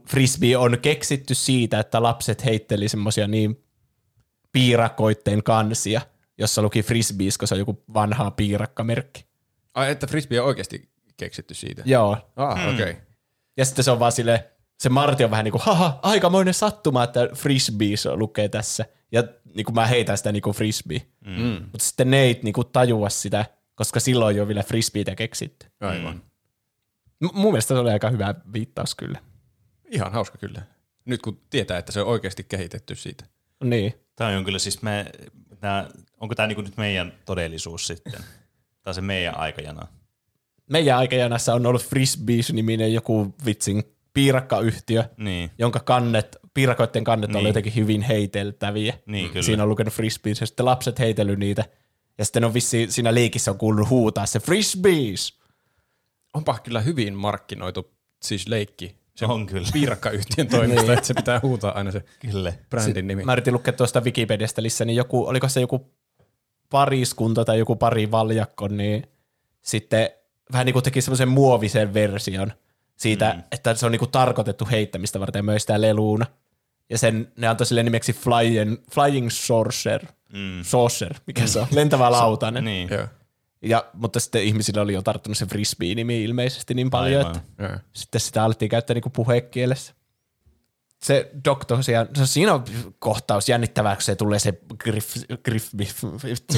frisbee 0.06 0.56
on 0.56 0.78
keksitty 0.82 1.34
siitä, 1.34 1.80
että 1.80 2.02
lapset 2.02 2.44
heitteli 2.44 2.88
semmoisia 2.88 3.28
niin 3.28 3.64
piirakoitteen 4.52 5.42
kansia, 5.42 6.00
jossa 6.38 6.62
luki 6.62 6.82
frisbees, 6.82 7.38
kun 7.38 7.48
se 7.48 7.54
on 7.54 7.58
joku 7.58 7.82
vanha 7.94 8.30
piirakkamerkki. 8.30 9.24
Ai, 9.74 9.90
että 9.90 10.06
frisbee 10.06 10.40
on 10.40 10.46
oikeasti 10.46 10.88
keksitty 11.18 11.54
siitä? 11.54 11.82
Joo. 11.84 12.16
Ah, 12.36 12.60
hmm. 12.60 12.74
okei. 12.74 12.90
Okay. 12.90 13.02
Ja 13.56 13.64
sitten 13.64 13.84
se 13.84 13.90
on 13.90 13.98
vaan 13.98 14.12
sille, 14.12 14.50
se 14.78 14.88
Marti 14.88 15.24
on 15.24 15.30
vähän 15.30 15.44
niin 15.44 15.52
kuin, 15.52 15.62
haha, 15.62 15.98
aikamoinen 16.02 16.54
sattuma, 16.54 17.04
että 17.04 17.28
frisbees 17.34 18.06
lukee 18.06 18.48
tässä. 18.48 18.84
Ja 19.12 19.24
niin 19.54 19.64
kuin 19.64 19.74
mä 19.74 19.86
heitän 19.86 20.18
sitä 20.18 20.32
niin 20.32 20.42
kuin 20.42 20.56
frisbee. 20.56 21.02
Mm. 21.26 21.62
Mutta 21.72 21.84
sitten 21.84 22.10
ne 22.10 22.20
ei 22.20 22.40
niin 22.42 22.52
kuin 22.52 22.66
tajua 22.72 23.08
sitä, 23.08 23.44
koska 23.74 24.00
silloin 24.00 24.40
ole 24.40 24.48
vielä 24.48 24.62
frisbeitä 24.62 25.14
keksitty. 25.14 25.66
Aivan. 25.80 26.22
M- 27.20 27.26
mun 27.32 27.52
mielestä 27.52 27.74
se 27.74 27.80
oli 27.80 27.90
aika 27.90 28.10
hyvä 28.10 28.34
viittaus 28.52 28.94
kyllä. 28.94 29.20
Ihan 29.90 30.12
hauska 30.12 30.38
kyllä. 30.38 30.62
Nyt 31.04 31.22
kun 31.22 31.40
tietää, 31.50 31.78
että 31.78 31.92
se 31.92 32.00
on 32.00 32.06
oikeasti 32.06 32.44
kehitetty 32.44 32.94
siitä. 32.94 33.24
Niin. 33.64 33.94
Tämä 34.16 34.38
on 34.38 34.44
kyllä 34.44 34.58
siis 34.58 34.82
me, 34.82 35.06
tää, 35.60 35.88
onko 36.20 36.34
tämä 36.34 36.46
niinku 36.46 36.62
nyt 36.62 36.76
meidän 36.76 37.12
todellisuus 37.24 37.86
sitten? 37.86 38.24
Tai 38.82 38.94
se 38.94 39.00
meidän 39.00 39.36
aikajana? 39.36 39.88
Meidän 40.68 40.98
aikajanassa 40.98 41.54
on 41.54 41.66
ollut 41.66 41.82
Frisbees-niminen 41.84 42.92
joku 42.92 43.34
vitsin 43.46 43.82
piirakkayhtiö, 44.14 45.04
Niin. 45.16 45.50
jonka 45.58 45.80
kannet, 45.80 46.36
piirakoiden 46.54 47.04
kannet 47.04 47.28
niin. 47.28 47.32
Niin. 47.34 47.40
oli 47.40 47.48
jotenkin 47.48 47.74
hyvin 47.74 48.02
heiteltäviä. 48.02 48.94
Niin, 49.06 49.30
kyllä. 49.30 49.42
Siinä 49.42 49.62
on 49.62 49.68
lukenut 49.68 49.94
Frisbees 49.94 50.40
ja 50.40 50.46
sitten 50.46 50.66
lapset 50.66 50.98
heitellyt 50.98 51.38
niitä. 51.38 51.64
Ja 52.18 52.24
sitten 52.24 52.44
on 52.44 52.54
vissi, 52.54 52.86
siinä 52.90 53.14
leikissä 53.14 53.50
on 53.50 53.58
kuulunut 53.58 53.90
huutaa 53.90 54.26
se 54.26 54.40
Frisbees. 54.40 55.38
Onpa 56.34 56.58
kyllä 56.58 56.80
hyvin 56.80 57.14
markkinoitu 57.14 57.90
siis 58.22 58.48
leikki. 58.48 58.96
Se 59.14 59.26
On 59.26 59.46
kyllä. 59.46 59.68
piirakkayhtiön 59.72 60.48
toimesta, 60.48 60.92
että 60.94 61.06
se 61.06 61.14
pitää 61.14 61.40
huutaa 61.42 61.72
aina 61.72 61.90
se 61.90 62.04
Kyllä. 62.20 62.52
brändin 62.70 63.06
nimi. 63.06 63.24
Mä 63.24 63.32
yritin 63.32 63.54
lukea 63.54 63.72
tuosta 63.72 64.00
Wikipediasta 64.00 64.62
lisää, 64.62 64.84
niin 64.84 64.96
joku, 64.96 65.26
oliko 65.26 65.48
se 65.48 65.60
joku 65.60 65.90
pariskunta 66.70 67.44
tai 67.44 67.58
joku 67.58 67.76
pari 67.76 68.10
valjakko, 68.10 68.68
niin 68.68 69.06
sitten 69.62 70.10
vähän 70.52 70.66
niin 70.66 70.72
kuin 70.72 70.82
teki 70.82 71.00
semmoisen 71.00 71.28
muovisen 71.28 71.94
version 71.94 72.52
siitä, 72.96 73.32
mm. 73.36 73.42
että 73.52 73.74
se 73.74 73.86
on 73.86 73.92
niin 73.92 73.98
kuin 73.98 74.10
tarkoitettu 74.10 74.68
heittämistä 74.70 75.20
varten 75.20 75.44
myös 75.44 75.62
sitä 75.62 75.80
leluuna. 75.80 76.26
Ja 76.90 76.98
sen, 76.98 77.32
ne 77.36 77.46
antoi 77.48 77.66
sille 77.66 77.82
nimeksi 77.82 78.12
Flying, 78.12 78.76
flying 78.92 79.30
Saucer. 79.30 80.06
Mm. 80.32 80.62
Saucer, 80.62 81.14
mikä 81.26 81.46
se 81.46 81.60
on? 81.60 81.66
Lentävä 81.70 82.10
lautanen. 82.10 82.64
Niin. 82.64 82.88
Joo. 82.90 83.06
Ja, 83.62 83.86
mutta 83.94 84.20
sitten 84.20 84.42
ihmisillä 84.42 84.82
oli 84.82 84.92
jo 84.92 85.02
tarttunut 85.02 85.38
se 85.38 85.46
frisbee-nimi 85.46 86.24
ilmeisesti 86.24 86.74
niin 86.74 86.90
paljon, 86.90 87.26
Aivan. 87.26 87.36
että 87.36 87.62
Joo. 87.62 87.78
sitten 87.92 88.20
sitä 88.20 88.44
alettiin 88.44 88.68
käyttää 88.68 88.94
niinku 88.94 89.10
puhekielessä. 89.10 89.94
Se 91.02 91.30
tosiaan, 91.66 92.08
se, 92.16 92.26
siinä 92.26 92.54
on 92.54 92.64
kohtaus 92.98 93.48
jännittävää, 93.48 93.96
kun 93.96 94.02
se 94.02 94.16
tulee 94.16 94.38
se 94.38 94.52
Griff, 94.78 95.16
Griff, 95.44 95.74
vittu, 95.74 96.54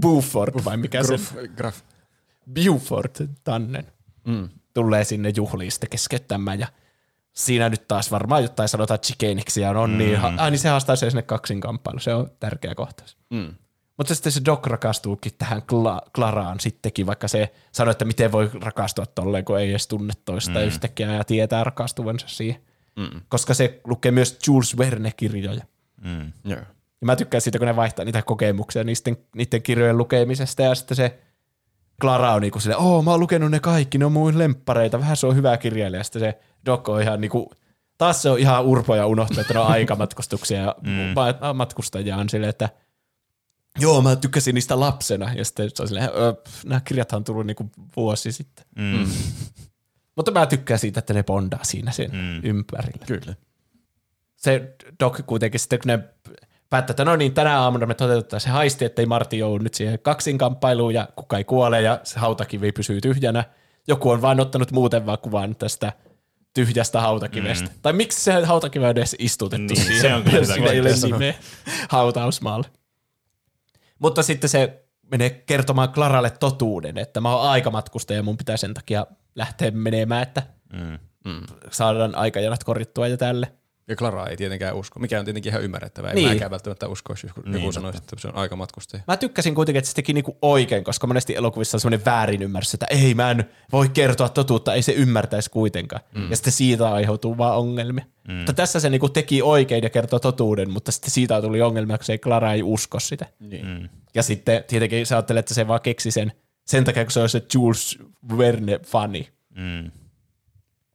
Buford 0.00 0.64
vai 0.64 0.76
mikä 0.76 1.02
se, 1.02 1.08
Gruff, 1.08 1.34
graf. 1.56 1.80
Buford 2.54 3.28
tannen, 3.44 3.86
mm. 4.24 4.48
tulee 4.74 5.04
sinne 5.04 5.32
juhliin 5.36 5.72
sitten 5.72 5.90
keskeyttämään 5.90 6.60
ja 6.60 6.68
siinä 7.32 7.68
nyt 7.68 7.88
taas 7.88 8.10
varmaan 8.10 8.42
jotain 8.42 8.68
sanotaan 8.68 9.00
chikeniksi 9.00 9.60
ja 9.60 9.70
on 9.70 9.90
mm. 9.90 9.98
niin, 9.98 10.18
ha, 10.18 10.32
ai, 10.36 10.50
niin 10.50 10.58
se 10.58 10.68
haastaa 10.68 10.96
se 10.96 11.10
sinne 11.10 11.22
kaksinkamppailu, 11.22 11.98
se 11.98 12.14
on 12.14 12.30
tärkeä 12.40 12.74
kohtaus. 12.74 13.16
Mm. 13.30 13.54
Mutta 13.96 14.14
sitten 14.14 14.32
se 14.32 14.40
Doc 14.44 14.66
rakastuukin 14.66 15.32
tähän 15.38 15.62
Kla- 15.62 16.10
Klaraan 16.14 16.60
sittenkin, 16.60 17.06
vaikka 17.06 17.28
se 17.28 17.52
sanoi, 17.72 17.92
että 17.92 18.04
miten 18.04 18.32
voi 18.32 18.50
rakastua 18.60 19.06
tolleen, 19.06 19.44
kun 19.44 19.58
ei 19.58 19.70
edes 19.70 19.88
tunne 19.88 20.14
toista 20.24 20.58
mm. 20.58 20.64
yhtäkkiä 20.64 21.12
ja 21.12 21.24
tietää 21.24 21.64
rakastuvansa 21.64 22.28
siihen. 22.28 22.60
Mm. 22.96 23.20
Koska 23.28 23.54
se 23.54 23.80
lukee 23.84 24.12
myös 24.12 24.38
Jules 24.46 24.78
Verne-kirjoja. 24.78 25.64
Mm. 26.04 26.32
Joo. 26.44 26.60
Ja 27.00 27.06
mä 27.06 27.16
tykkään 27.16 27.40
siitä, 27.40 27.58
kun 27.58 27.66
ne 27.66 27.76
vaihtaa 27.76 28.04
niitä 28.04 28.22
kokemuksia 28.22 28.84
niiden, 28.84 29.16
niiden 29.34 29.62
kirjojen 29.62 29.98
lukemisesta 29.98 30.62
ja 30.62 30.74
sitten 30.74 30.96
se 30.96 31.18
Clara 32.00 32.34
on 32.34 32.42
niinku 32.42 32.60
silleen, 32.60 32.80
oo 32.80 33.02
mä 33.02 33.10
oon 33.10 33.20
lukenut 33.20 33.50
ne 33.50 33.60
kaikki, 33.60 33.98
ne 33.98 34.04
on 34.04 34.12
mun 34.12 34.38
lemppareita, 34.38 35.00
vähän 35.00 35.16
se 35.16 35.26
on 35.26 35.36
hyvä 35.36 35.56
kirjailija. 35.56 36.04
Sitten 36.04 36.20
se 36.20 36.38
Doc 36.66 36.88
on 36.88 37.02
ihan 37.02 37.20
niinku, 37.20 37.52
taas 37.98 38.22
se 38.22 38.30
on 38.30 38.38
ihan 38.38 38.64
urpo 38.64 38.94
ja 38.94 39.06
unohtaa, 39.06 39.40
että 39.40 39.54
ne 39.54 39.60
on 39.60 39.66
aikamatkustuksia 39.76 40.60
ja 40.60 40.76
mm. 40.82 40.90
matkustajia 41.54 42.16
on 42.16 42.28
silleen, 42.28 42.50
että 42.50 42.68
joo 43.78 44.02
mä 44.02 44.16
tykkäsin 44.16 44.54
niistä 44.54 44.80
lapsena. 44.80 45.32
Ja 45.34 45.44
sitten 45.44 45.70
se 45.74 45.82
on 45.82 45.88
silleen, 45.88 46.10
nämä 46.66 46.80
kirjathan 46.80 47.16
on 47.16 47.24
tullut 47.24 47.46
niinku 47.46 47.70
vuosi 47.96 48.32
sitten. 48.32 48.64
Mm. 48.76 49.08
Mutta 50.16 50.30
mä 50.30 50.46
tykkään 50.46 50.80
siitä, 50.80 50.98
että 50.98 51.14
ne 51.14 51.22
bondaa 51.22 51.64
siinä 51.64 51.92
sen 51.92 52.10
mm. 52.10 52.40
ympärillä. 52.42 53.06
Kyllä. 53.06 53.34
Se 54.36 54.76
Doc 55.00 55.20
kuitenkin 55.26 55.60
sitten, 55.60 55.78
kun 55.78 55.86
ne 55.86 55.98
päättää, 56.70 56.92
että 56.92 57.04
no 57.04 57.16
niin, 57.16 57.34
tänä 57.34 57.60
aamuna 57.60 57.86
me 57.86 57.94
toteutetaan 57.94 58.40
se 58.40 58.48
haisti, 58.48 58.84
ettei 58.84 59.06
Martti 59.06 59.38
joudu 59.38 59.64
nyt 59.64 59.74
siihen 59.74 59.98
kaksinkamppailuun 59.98 60.94
ja 60.94 61.08
kuka 61.16 61.38
ei 61.38 61.44
kuole 61.44 61.82
ja 61.82 62.00
se 62.04 62.18
hautakivi 62.20 62.72
pysyy 62.72 63.00
tyhjänä. 63.00 63.44
Joku 63.88 64.10
on 64.10 64.22
vain 64.22 64.40
ottanut 64.40 64.72
muuten 64.72 65.06
vaan 65.06 65.18
kuvan 65.18 65.56
tästä 65.56 65.92
tyhjästä 66.54 67.00
hautakivestä. 67.00 67.68
Mm. 67.68 67.74
Tai 67.82 67.92
miksi 67.92 68.20
se 68.20 68.44
hautakivi 68.44 68.84
on 68.84 68.90
edes 68.90 69.16
istutettu 69.18 69.74
Niin, 69.74 69.84
siihen? 69.84 70.00
se 70.00 70.14
on 70.14 70.22
kyllä 70.22 70.44
Sillä 70.44 70.70
ei 70.72 70.80
ole 70.80 70.90
nimeä 71.04 71.34
hautausmaalle. 71.88 72.66
Mutta 73.98 74.22
sitten 74.22 74.50
se 74.50 74.82
menee 75.10 75.30
kertomaan 75.30 75.92
Klaralle 75.92 76.30
totuuden, 76.30 76.98
että 76.98 77.20
mä 77.20 77.36
oon 77.36 77.48
aikamatkustaja 77.50 78.16
ja 78.18 78.22
mun 78.22 78.36
pitää 78.36 78.56
sen 78.56 78.74
takia 78.74 79.06
lähteä 79.34 79.70
menemään, 79.70 80.22
että 80.22 80.42
Mm. 81.24 81.42
saadaan 81.70 82.14
aikajanat 82.14 82.64
korjattua 82.64 83.08
ja 83.08 83.16
tälle. 83.16 83.52
Ja 83.88 83.96
Clara 83.96 84.26
ei 84.26 84.36
tietenkään 84.36 84.76
usko, 84.76 85.00
mikä 85.00 85.18
on 85.18 85.24
tietenkin 85.24 85.50
ihan 85.50 85.62
ymmärrettävää. 85.62 86.10
Ei 86.10 86.14
Niin. 86.14 86.28
mäkään 86.28 86.50
välttämättä 86.50 86.88
uskoisi, 86.88 87.26
jos 87.26 87.36
joku 87.36 87.50
Niin, 87.50 87.72
sanoisi, 87.72 87.98
että 87.98 88.16
se 88.18 88.28
on 88.28 88.36
aikamatkustaja. 88.36 89.02
Mä 89.06 89.16
tykkäsin 89.16 89.54
kuitenkin, 89.54 89.78
että 89.78 89.88
se 89.88 89.94
teki 89.94 90.12
niinku 90.12 90.38
oikein, 90.42 90.84
koska 90.84 91.06
monesti 91.06 91.36
elokuvissa 91.36 91.76
on 91.76 91.80
semmoinen 91.80 92.04
väärinymmärrys, 92.04 92.74
että 92.74 92.86
ei 92.90 93.14
mä 93.14 93.30
en 93.30 93.44
voi 93.72 93.88
kertoa 93.88 94.28
totuutta, 94.28 94.74
ei 94.74 94.82
se 94.82 94.92
ymmärtäisi 94.92 95.50
kuitenkaan. 95.50 96.02
Mm. 96.14 96.30
Ja 96.30 96.36
sitten 96.36 96.52
siitä 96.52 96.92
aiheutuu 96.92 97.38
vaan 97.38 97.56
ongelmia. 97.58 98.04
Mm. 98.28 98.34
Mutta 98.34 98.52
tässä 98.52 98.80
se 98.80 98.90
niinku 98.90 99.08
teki 99.08 99.42
oikein 99.42 99.82
ja 99.84 99.90
kertoi 99.90 100.20
totuuden, 100.20 100.70
mutta 100.70 100.92
sitten 100.92 101.10
siitä 101.10 101.42
tuli 101.42 101.62
ongelmia, 101.62 101.98
kun 101.98 102.04
se 102.04 102.12
ei 102.12 102.18
Clara 102.18 102.52
ei 102.52 102.62
usko 102.62 103.00
sitä. 103.00 103.26
Niin. 103.40 103.66
Mm. 103.66 103.88
Ja 104.14 104.22
sitten 104.22 104.64
tietenkin 104.66 105.06
sä 105.06 105.16
ajattelet, 105.16 105.38
että 105.38 105.54
se 105.54 105.68
vaan 105.68 105.80
keksi 105.80 106.10
sen 106.10 106.32
sen 106.66 106.84
takia, 106.84 107.04
kun 107.04 107.12
se 107.12 107.20
on 107.20 107.28
se 107.28 107.42
Jules 107.54 107.98
Verne-fani. 108.38 109.28
Mm. 109.54 109.90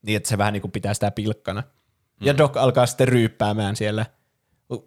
Niin, 0.01 0.17
että 0.17 0.29
se 0.29 0.37
vähän 0.37 0.53
niin 0.53 0.61
kuin 0.61 0.71
pitää 0.71 0.93
sitä 0.93 1.11
pilkkana. 1.11 1.63
Ja 2.23 2.37
Doc 2.37 2.57
alkaa 2.57 2.85
sitten 2.85 3.07
ryyppäämään 3.07 3.75
siellä 3.75 4.05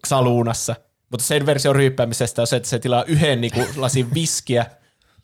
saluunassa. 0.06 0.76
Mutta 1.10 1.26
sen 1.26 1.46
versio 1.46 1.72
ryyppäämisestä 1.72 2.42
on 2.42 2.46
se, 2.46 2.56
että 2.56 2.68
se 2.68 2.78
tilaa 2.78 3.04
yhden 3.04 3.40
niin 3.40 3.52
kuin, 3.52 3.66
lasin 3.76 4.14
viskiä 4.14 4.66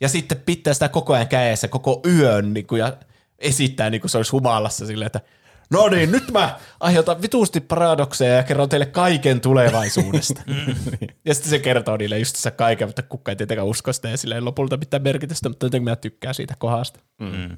ja 0.01 0.09
sitten 0.09 0.41
pitää 0.47 0.75
sitä 0.75 0.89
koko 0.89 1.15
ajan 1.15 1.29
kädessä 1.29 1.69
koko 1.69 2.03
yön 2.07 2.55
niin 2.55 2.67
kuin, 2.67 2.79
ja 2.79 2.97
esittää 3.39 3.91
niin 3.91 4.01
kuin 4.01 4.11
se 4.11 4.17
olisi 4.17 4.33
humalassa 4.33 4.87
silleen, 4.87 5.07
että 5.07 5.21
no 5.71 5.89
niin, 5.89 6.13
nyt 6.13 6.31
mä 6.31 6.59
aiheutan 6.81 7.23
vituusti 7.23 7.61
paradokseja 7.61 8.35
ja 8.35 8.43
kerron 8.43 8.69
teille 8.69 8.87
kaiken 8.87 9.41
tulevaisuudesta. 9.41 10.43
ja 11.27 11.35
sitten 11.35 11.51
se 11.51 11.59
kertoo 11.59 11.97
niille 11.97 12.19
just 12.19 12.37
se 12.37 12.51
kaiken, 12.51 12.89
mutta 12.89 13.03
kukaan 13.03 13.33
ei 13.33 13.37
tietenkään 13.37 13.69
usko 13.69 13.93
sitä 13.93 14.09
ja 14.09 14.17
sillä 14.17 14.35
ei 14.35 14.41
lopulta 14.41 14.77
mitään 14.77 15.03
merkitystä, 15.03 15.49
mutta 15.49 15.67
jotenkin 15.67 15.91
mä 15.91 15.97
tykkään 15.97 16.35
siitä 16.35 16.55
kohdasta. 16.59 17.01
Mm. 17.21 17.57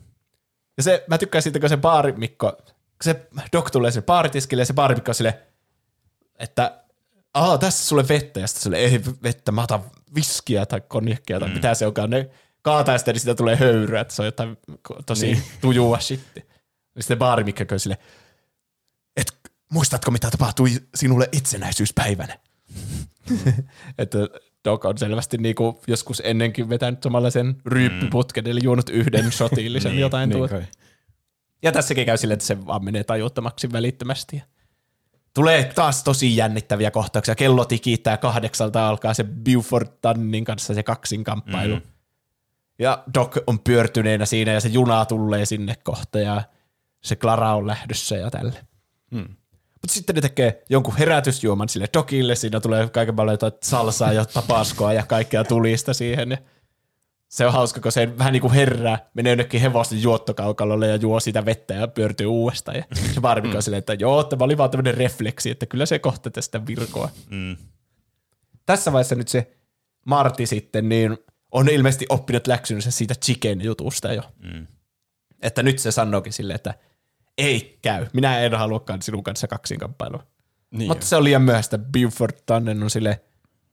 Ja 0.76 0.82
se, 0.82 1.05
mä 1.06 1.18
tykkään 1.18 1.43
siitä, 1.43 1.60
kun 1.60 1.68
se 1.68 1.76
baarimikko, 1.76 2.59
se 3.02 3.28
Doc 3.52 3.70
tulee 3.70 3.90
sinne 3.90 4.06
baaritiskille 4.06 4.62
ja 4.62 4.66
se 4.66 4.72
baarimikko 4.72 5.10
on 5.10 5.14
sille, 5.14 5.38
että 6.38 6.84
Aa, 7.34 7.58
tässä 7.58 7.86
sulle 7.86 8.08
vettä, 8.08 8.40
ja 8.40 8.46
sitten 8.46 8.62
sille 8.62 8.76
ei 8.76 9.00
vettä, 9.22 9.52
mä 9.52 9.62
otan 9.62 9.84
viskiä 10.14 10.66
tai 10.66 10.80
konjakkia 10.88 11.40
tai 11.40 11.48
mm. 11.48 11.54
mitä 11.54 11.74
se 11.74 11.86
onkaan. 11.86 12.10
Ne 12.10 12.30
kaataa 12.62 12.98
sitä, 12.98 13.12
niin 13.12 13.20
siitä 13.20 13.34
tulee 13.34 13.56
höyryä, 13.56 14.00
että 14.00 14.14
se 14.14 14.22
on 14.22 14.26
jotain 14.26 14.58
tosi 15.06 15.26
niin. 15.26 15.42
tujua 15.60 15.98
shitti. 15.98 16.44
Ja 16.96 17.02
sitten 17.02 17.18
baarimikko 17.18 17.64
on 17.72 17.80
sille, 17.80 17.98
et 19.16 19.34
muistatko 19.72 20.10
mitä 20.10 20.30
tapahtui 20.30 20.70
sinulle 20.94 21.28
itsenäisyyspäivänä? 21.32 22.38
että 23.98 24.18
Doc 24.64 24.84
on 24.84 24.98
selvästi 24.98 25.38
niinku 25.38 25.82
joskus 25.86 26.22
ennenkin 26.24 26.68
vetänyt 26.68 27.02
samanlaisen 27.02 27.56
ryyppyputken, 27.66 28.46
eli 28.46 28.60
juonut 28.62 28.88
yhden 28.88 29.32
shotillisen 29.36 29.92
Niin, 29.92 30.00
jotain 30.00 30.28
Niin 30.28 30.38
tuota. 30.38 30.62
Ja 31.65 31.73
tässäkin 31.73 32.07
käy 32.07 32.16
silleen, 32.16 32.35
että 32.35 32.47
se 32.47 32.66
vaan 32.66 32.85
menee 32.85 33.05
tajuttomaksi 33.05 33.73
välittömästi. 33.73 34.43
Tulee 35.35 35.65
taas 35.65 36.05
tosi 36.05 36.36
jännittäviä 36.36 36.91
kohtauksia. 36.91 37.35
Kello 37.35 37.65
tikittää 37.65 38.16
kahdeksalta 38.16 38.89
alkaa 38.89 39.15
se 39.15 39.24
Buford 39.24 39.89
Tannin 40.01 40.45
kanssa 40.45 40.74
se 40.74 40.82
kaksinkamppailu. 40.82 41.77
Mm. 41.77 41.82
Ja 42.78 43.05
Doc 43.15 43.36
on 43.47 43.59
pyörtyneenä 43.59 44.27
siinä 44.27 44.53
ja 44.53 44.61
se 44.61 44.69
juna 44.69 45.05
tulee 45.05 45.47
sinne 45.47 45.74
kohta 45.82 46.19
ja 46.19 46.43
se 47.05 47.16
Clara 47.16 47.55
on 47.55 47.66
lähdössä 47.66 48.16
ja 48.16 48.31
tälle. 48.31 48.65
Mm. 49.11 49.36
Mutta 49.73 49.95
sitten 49.95 50.15
ne 50.15 50.20
tekee 50.20 50.62
jonkun 50.70 50.97
herätysjuoman 50.97 51.69
sille 51.69 51.86
dokille, 51.95 52.35
siinä 52.35 52.61
tulee 52.61 52.89
kaiken 52.89 53.16
paljon 53.16 53.35
jotain 53.35 53.53
salsaa 53.62 54.12
ja 54.12 54.24
tapaskoa 54.24 54.93
ja 54.93 55.07
kaikkea 55.07 55.45
tulista 55.45 55.95
siihen. 55.95 56.39
Se 57.28 57.46
on 57.46 57.52
hauska, 57.52 57.80
kun 57.80 57.92
se 57.92 58.18
vähän 58.18 58.32
niin 58.32 58.40
kuin 58.40 58.52
herää, 58.52 59.10
menee 59.14 59.30
jonnekin 59.30 59.60
hevosten 59.60 60.02
juottokaukalolle 60.02 60.88
ja 60.88 60.96
juo 60.96 61.20
sitä 61.20 61.44
vettä 61.44 61.74
ja 61.74 61.88
pyörtyy 61.88 62.26
uudestaan. 62.26 62.76
Ja 62.76 62.84
se 63.14 63.20
Barbie 63.20 63.56
on 63.56 63.62
silleen, 63.62 63.78
että 63.78 63.94
joo, 63.94 64.24
tämä 64.24 64.44
oli 64.44 64.59
vaan 64.59 64.70
tämmöinen 64.70 64.94
refleksi, 64.94 65.51
että 65.51 65.66
kyllä 65.66 65.86
se 65.86 65.98
kohta 65.98 66.30
tästä 66.30 66.66
virkoa. 66.66 67.10
Mm. 67.30 67.56
Tässä 68.66 68.92
vaiheessa 68.92 69.14
nyt 69.14 69.28
se 69.28 69.56
Marti 70.06 70.46
sitten, 70.46 70.88
niin 70.88 71.18
on 71.52 71.68
ilmeisesti 71.68 72.06
oppinut 72.09 72.46
läksynsä 72.46 72.90
siitä 72.90 73.14
chicken-jutusta 73.24 74.12
jo. 74.12 74.22
Mm. 74.38 74.66
Että 75.42 75.62
nyt 75.62 75.78
se 75.78 75.90
sanookin 75.90 76.32
silleen, 76.32 76.55
että 76.55 76.74
ei 77.38 77.78
käy. 77.82 78.06
Minä 78.12 78.40
en 78.40 78.55
haluakaan 78.55 79.02
sinun 79.02 79.24
kanssa 79.24 79.46
kaksinkamppailua. 79.46 80.26
Niin 80.70 80.88
Mutta 80.88 81.06
se 81.06 81.16
on 81.16 81.24
liian 81.24 81.42
myöhäistä. 81.42 81.78
Buford 81.78 82.36
Tannen 82.46 82.82
on 82.82 82.90
silleen, 82.90 83.16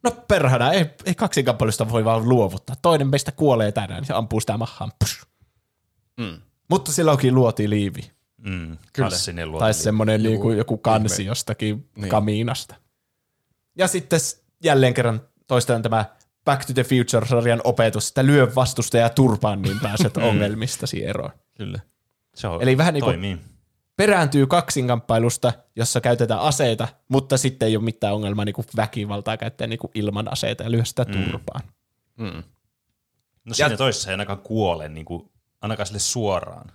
no 0.03 0.11
perhana, 0.28 0.72
ei, 0.73 0.86
ei 1.06 1.15
kaksinkamppailusta 1.15 1.90
voi 1.90 2.06
vaan 2.06 2.30
luovuttaa. 2.30 2.76
Toinen 2.82 3.07
meistä 3.07 3.32
kuolee 3.32 3.72
tänään 3.72 4.03
ja 4.10 4.18
ampuu 4.18 4.40
sitä 4.40 4.57
mahaan. 4.57 4.91
Psh. 5.03 5.26
Mm. 6.18 6.38
Mutta 6.69 6.91
silloinkin 6.91 7.36
luotiin 7.36 7.69
liivi. 7.69 8.11
Mm. 8.38 8.78
Klassinen 8.95 9.52
luote. 9.52 9.64
Tai 9.64 9.73
semmoinen 9.73 10.23
Joku 10.23 10.30
niinku, 10.32 10.52
joku 10.52 10.78
kansi 10.78 11.22
ihme. 11.22 11.30
jostakin 11.30 11.90
Niin. 11.95 12.10
kamiinasta. 12.10 12.76
Ja 13.78 13.88
sitten 13.88 14.19
jälleen 14.64 14.94
kerran 14.94 15.22
toistaan 15.48 15.82
tämä 15.82 16.06
Back 16.45 16.65
to 16.65 16.73
the 16.73 16.84
Future-sarjan 16.84 17.61
opetus, 17.64 18.07
että 18.07 18.26
lyö 18.26 18.52
vastusta 18.56 18.98
ja 18.98 19.10
turpaan, 19.10 19.61
niin 19.61 19.80
pääset 19.80 20.18
ongelmistasi 20.18 21.06
eroon. 21.06 21.32
Kyllä. 21.57 21.80
Se 22.36 22.48
on, 22.48 22.61
Eli 22.61 22.78
vähän 22.78 22.94
niin 22.94 23.03
kuin-. 23.03 23.40
Perääntyy 23.98 24.48
kaksinkamppailusta, 24.48 25.54
jossa 25.76 26.02
käytetään 26.02 26.40
aseita, 26.40 26.88
mutta 27.08 27.38
sitten 27.38 27.68
ei 27.68 27.76
ole 27.78 27.84
mitään 27.84 28.14
ongelmaa 28.14 28.46
niin 28.46 28.54
kuin 28.56 28.66
väkivaltaa 28.76 29.38
käyttää 29.38 29.68
niin 29.68 29.80
kuin 29.80 29.92
ilman 29.96 30.32
aseita 30.32 30.64
ja 30.64 30.72
lyö 30.72 30.86
sitä 30.86 31.06
turpaan. 31.06 31.62
Mm. 32.18 32.44
No 33.46 33.54
siinä 33.54 33.78
toisessa 33.78 34.10
ei 34.10 34.14
ainakaan 34.14 34.40
kuole 34.40 34.90
niin 34.90 35.06
kuin, 35.06 35.30
ainakaan 35.62 35.88
sille 35.88 36.00
suoraan. 36.00 36.72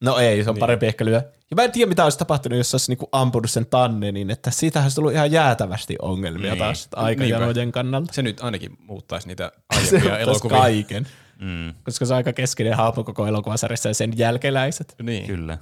No 0.00 0.18
ei, 0.18 0.44
se 0.44 0.50
on 0.50 0.54
niin. 0.54 0.60
parempi 0.60 0.86
ehkä 0.86 1.04
lyö. 1.04 1.22
Ja 1.50 1.56
mä 1.56 1.62
en 1.64 1.72
tiedä, 1.72 1.88
mitä 1.88 2.04
olisi 2.04 2.18
tapahtunut, 2.18 2.58
jos 2.58 2.74
olisi 2.74 2.90
niinku 2.90 3.08
ampunut 3.12 3.50
sen 3.50 3.66
tannenin, 3.66 4.30
että 4.30 4.50
siitä 4.50 4.82
olisi 4.82 4.94
tullut 4.96 5.12
ihan 5.12 5.32
jäätävästi 5.32 5.96
ongelmia 6.02 6.50
Niin. 6.50 6.58
taas 6.58 6.88
aikajanojen 6.96 7.72
kannalta. 7.72 8.12
Se 8.12 8.22
nyt 8.22 8.40
ainakin 8.40 8.76
muuttaisi 8.80 9.28
niitä 9.28 9.52
aiempia 9.76 10.18
elokuvia. 10.18 10.58
kaiken, 10.58 11.06
Mm. 11.40 11.74
koska 11.84 12.04
se 12.06 12.12
on 12.12 12.16
aika 12.16 12.32
keskeinen 12.32 12.76
hahmo 12.76 13.04
koko 13.04 13.26
elokuvasarjassa 13.26 13.88
ja 13.88 13.94
sen 13.94 14.12
jälkeläiset. 14.18 14.94
Niin. 15.02 15.26
Kyllä. 15.26 15.58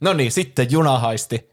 No 0.00 0.12
niin, 0.12 0.32
sitten 0.32 0.70
junahaisti. 0.70 1.50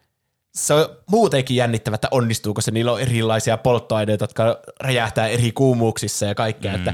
Se 0.56 0.74
on 0.74 0.86
muutenkin 1.12 1.58
jännittävä, 1.58 1.96
että 1.96 2.08
onnistuuko 2.12 2.62
se. 2.62 2.72
Niillä 2.72 2.92
on 2.92 3.02
erilaisia 3.02 3.58
polttoaineita, 3.58 4.24
jotka 4.24 4.60
räjähtää 4.80 5.28
eri 5.28 5.52
kuumuuksissa 5.52 6.26
ja 6.26 6.36
kaikkea, 6.36 6.72
mm. 6.72 6.78
että 6.78 6.94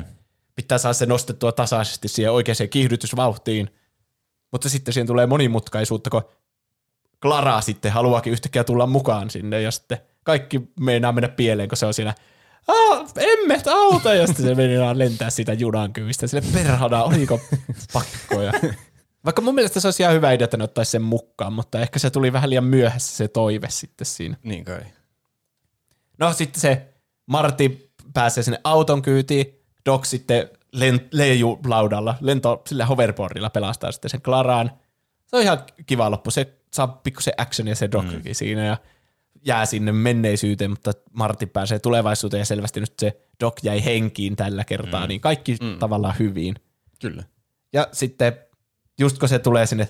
pitää 0.56 0.78
saada 0.78 0.94
se 0.94 1.06
nostettua 1.06 1.52
tasaisesti 1.52 2.08
siihen 2.08 2.32
oikeaan 2.32 2.70
kiihdytysvauhtiin. 2.70 3.70
Mutta 4.52 4.70
sitten 4.70 4.94
siihen 4.94 5.08
tulee 5.08 5.28
monimutkaisuutta, 5.28 6.10
kun 6.10 6.22
Clara 7.22 7.62
sitten 7.62 7.92
haluaakin 7.92 8.34
yhtäkkiä 8.34 8.64
tulla 8.64 8.88
mukaan 8.88 9.30
sinne 9.30 9.62
ja 9.62 9.72
sitten 9.72 9.98
kaikki 10.24 10.62
meinaa 10.80 11.12
mennä 11.12 11.30
pieleen, 11.30 11.70
kun 11.70 11.78
se 11.78 11.86
on 11.86 11.94
siinä 11.94 12.14
emme 13.18 13.62
auta, 13.74 14.14
ja 14.14 14.28
sitten 14.28 14.46
se 14.46 14.56
meinaa 14.56 14.98
lentää 14.98 15.30
siitä 15.30 15.54
junan 15.54 15.94
kyvistä. 15.94 16.28
Sille 16.28 16.44
perhana, 16.54 17.04
oliko 17.04 17.40
pakkoja. 17.94 18.54
Vaikka 19.26 19.42
mun 19.42 19.56
mielestä 19.56 19.80
se 19.80 19.88
olisi 19.88 20.04
ihan 20.04 20.16
hyvä 20.16 20.32
idea, 20.32 20.46
että 20.46 20.58
ne 20.58 20.64
ottaisi 20.64 20.92
sen 20.92 21.02
mukaan, 21.02 21.54
mutta 21.54 21.82
ehkä 21.82 22.00
se 22.00 22.10
tuli 22.10 22.34
vähän 22.34 22.50
liian 22.50 22.64
myöhässä 22.64 23.18
se 23.18 23.28
toive 23.28 23.70
sitten 23.70 24.06
siinä. 24.06 24.38
Niin 24.44 24.66
kai. 24.66 24.82
No 26.18 26.34
sitten 26.34 26.62
se 26.62 26.94
Marti 27.26 27.92
pääsee 28.14 28.44
sinne 28.44 28.60
auton 28.64 29.02
kyytiin, 29.02 29.60
Doc 29.86 30.06
sitten 30.06 30.50
len, 30.72 31.08
leiju 31.12 31.60
laudalla, 31.66 32.16
lento 32.22 32.62
sillä 32.68 32.86
hoverboardilla 32.86 33.50
pelastaa 33.50 33.92
sitten 33.92 34.10
sen 34.10 34.22
Klaraan. 34.22 34.72
Se 35.28 35.36
on 35.36 35.42
ihan 35.42 35.60
kiva 35.86 36.12
loppu, 36.12 36.32
se 36.32 36.54
saa 36.74 36.88
pikkusen 36.88 37.34
actionia 37.38 37.76
se 37.76 37.92
Dockin 37.92 38.22
mm. 38.26 38.34
siinä 38.34 38.66
ja 38.66 38.78
jää 39.46 39.66
sinne 39.66 39.92
menneisyyteen, 39.92 40.70
mutta 40.70 40.92
Marti 41.14 41.46
pääsee 41.46 41.80
tulevaisuuteen 41.80 42.42
ja 42.42 42.46
selvästi 42.46 42.80
nyt 42.80 42.94
se 43.00 43.22
Doc 43.40 43.64
jäi 43.64 43.86
henkiin 43.86 44.36
tällä 44.36 44.64
kertaa, 44.64 45.02
mm. 45.02 45.08
niin 45.08 45.22
kaikki 45.22 45.58
mm. 45.62 45.80
tavallaan 45.80 46.16
hyvin. 46.20 46.56
Kyllä. 47.02 47.24
Ja 47.74 47.88
sitten 47.92 48.34
just 49.00 49.20
kun 49.20 49.30
se 49.30 49.40
tulee 49.40 49.66
sinne 49.66 49.88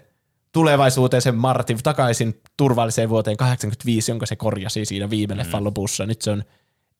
tulevaisuuteen 0.51 1.21
sen 1.21 1.35
Martin 1.35 1.83
takaisin 1.83 2.41
turvalliseen 2.57 3.09
vuoteen 3.09 3.37
85, 3.37 4.11
jonka 4.11 4.25
se 4.25 4.35
korjasi 4.35 4.85
siinä 4.85 5.09
viime 5.09 5.33
mm. 5.33 5.37
leffan 5.37 5.63
lopussa. 5.63 6.05
Nyt 6.05 6.21
se 6.21 6.31
on 6.31 6.43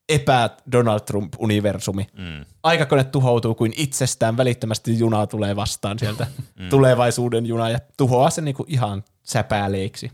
epä-Donald 0.09 0.99
Trump-universumi. 0.99 2.07
Mm. 2.17 2.45
Aikakone 2.63 3.03
tuhoutuu 3.03 3.55
kuin 3.55 3.73
itsestään, 3.77 4.37
välittömästi 4.37 4.99
juna 4.99 5.27
tulee 5.27 5.55
vastaan 5.55 5.99
sieltä 5.99 6.27
mm. 6.59 6.69
tulevaisuuden 6.69 7.45
juna 7.45 7.69
ja 7.69 7.79
tuhoaa 7.97 8.29
sen 8.29 8.45
niinku 8.45 8.65
ihan 8.67 9.03
säpääleiksi. 9.23 10.11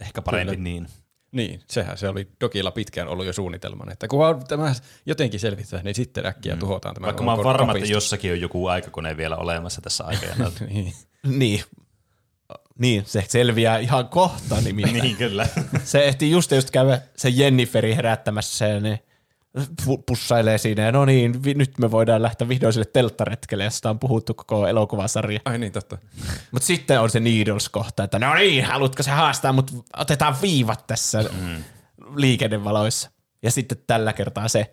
Ehkä 0.00 0.22
parempi 0.22 0.52
Kyllä. 0.52 0.64
niin. 0.64 0.86
Niin, 1.32 1.60
sehän 1.68 1.98
se 1.98 2.08
oli 2.08 2.28
Dokilla 2.40 2.70
pitkään 2.70 3.08
ollut 3.08 3.26
jo 3.26 3.32
suunnitelmana, 3.32 3.92
että 3.92 4.08
kun 4.08 4.44
tämä 4.48 4.74
jotenkin 5.06 5.40
selvittää, 5.40 5.82
niin 5.82 5.94
sitten 5.94 6.26
äkkiä 6.26 6.56
tuhotaan 6.56 6.94
tämä. 6.94 7.04
Vaikka 7.04 7.22
mä 7.22 7.30
oon 7.32 7.44
varma, 7.44 7.62
että 7.62 7.66
kapistus. 7.66 7.90
jossakin 7.90 8.32
on 8.32 8.40
joku 8.40 8.66
aikakone 8.66 9.16
vielä 9.16 9.36
olemassa 9.36 9.80
tässä 9.80 10.04
aikajana. 10.10 10.52
Niin. 10.68 10.94
Niin. 11.26 11.62
Niin, 12.78 13.04
se 13.06 13.24
selviää 13.28 13.78
ihan 13.78 14.08
kohta 14.08 14.60
nimittäin. 14.60 15.02
niin, 15.02 15.16
kyllä. 15.16 15.46
Se 15.84 16.04
ehti 16.04 16.30
just 16.30 16.50
just 16.52 16.70
käydä 16.70 17.00
se 17.16 17.28
Jenniferi 17.28 17.96
herättämässä 17.96 18.66
ja 18.66 18.80
ne 18.80 19.00
pu- 19.58 20.02
pussailee 20.06 20.58
siinä 20.58 20.82
ja 20.82 20.92
no 20.92 21.04
niin, 21.04 21.44
vi- 21.44 21.54
nyt 21.54 21.78
me 21.78 21.90
voidaan 21.90 22.22
lähteä 22.22 22.48
vihdoin 22.48 22.72
sille 22.72 22.86
telttaretkelle, 22.92 23.64
josta 23.64 23.90
on 23.90 23.98
puhuttu 23.98 24.34
koko 24.34 24.66
elokuvasarja. 24.66 25.40
Ai 25.44 25.58
niin, 25.58 25.72
totta. 25.72 25.98
Mutta 26.50 26.66
sitten 26.66 27.00
on 27.00 27.10
se 27.10 27.20
Needles-kohta, 27.20 28.04
että 28.04 28.18
no 28.18 28.34
niin, 28.34 28.64
haluatko 28.64 29.02
se 29.02 29.10
haastaa, 29.10 29.52
mutta 29.52 29.72
otetaan 29.96 30.36
viivat 30.42 30.86
tässä 30.86 31.24
mm. 31.40 31.64
liikennevaloissa. 32.16 33.10
Ja 33.42 33.50
sitten 33.50 33.78
tällä 33.86 34.12
kertaa 34.12 34.48
se 34.48 34.70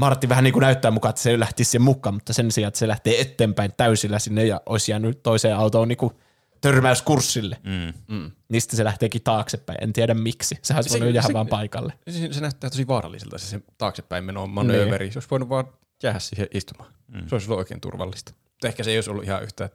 Martti 0.00 0.28
vähän 0.28 0.44
niin 0.44 0.52
kuin 0.52 0.60
näyttää 0.60 0.90
mukaan, 0.90 1.10
että 1.10 1.22
se 1.22 1.40
lähtisi 1.40 1.70
sen 1.70 1.82
mukaan, 1.82 2.14
mutta 2.14 2.32
sen 2.32 2.52
sijaan, 2.52 2.68
että 2.68 2.78
se 2.78 2.88
lähtee 2.88 3.20
eteenpäin 3.20 3.72
täysillä 3.76 4.18
sinne 4.18 4.44
ja 4.46 4.60
olisi 4.66 4.92
jäänyt 4.92 5.22
toiseen 5.22 5.56
autoon 5.56 5.88
niin 5.88 5.98
kuin 5.98 6.12
törmäyskurssille. 6.60 7.56
Mm. 7.64 8.14
Mm. 8.16 8.30
Niin 8.48 8.60
sitten 8.62 8.76
se 8.76 8.84
lähteekin 8.84 9.22
taaksepäin. 9.22 9.78
En 9.82 9.92
tiedä 9.92 10.14
miksi. 10.14 10.58
Sehän 10.62 10.78
olisi 10.78 10.90
Se- 10.92 10.98
voinut 10.98 11.14
jäädä 11.14 11.26
se- 11.26 11.32
vaan 11.32 11.46
paikalle. 11.46 11.92
Se, 12.10 12.32
se 12.32 12.40
näyttää 12.40 12.70
tosi 12.70 12.86
vaaralliselta 12.86 13.38
se, 13.38 13.46
se 13.46 13.60
taaksepäin 13.78 14.24
meno 14.24 14.46
manööveri. 14.46 15.10
Se 15.12 15.18
olisi 15.18 15.30
voinut 15.30 15.48
vaan 15.48 15.64
jäädä 16.02 16.18
siihen 16.18 16.48
istumaan. 16.54 16.92
Mm. 17.08 17.28
Se 17.28 17.34
olisi 17.34 17.46
ollut 17.46 17.58
oikein 17.58 17.80
turvallista. 17.80 18.32
Mutta 18.44 18.68
ehkä 18.68 18.82
se 18.84 18.90
ei 18.90 18.96
olisi 18.96 19.10
ollut 19.10 19.24
ihan 19.24 19.42
yhtä 19.42 19.70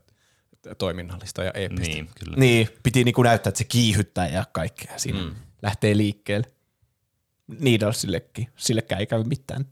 toiminnallista 0.77 1.43
ja 1.43 1.51
eeppistä. 1.53 1.93
niin, 1.93 2.09
kyllä. 2.19 2.37
Niin, 2.37 2.69
piti 2.83 3.03
niinku 3.03 3.23
näyttää, 3.23 3.49
että 3.49 3.57
se 3.57 3.63
kiihyttää 3.63 4.27
ja 4.27 4.43
kaikkea 4.51 4.93
siinä. 4.97 5.19
Mm. 5.23 5.35
Lähtee 5.61 5.97
liikkeelle. 5.97 6.51
Needlesillekin. 7.59 8.47
Sillekään 8.55 8.99
ei 8.99 9.07
käy 9.07 9.23
mitään. 9.23 9.65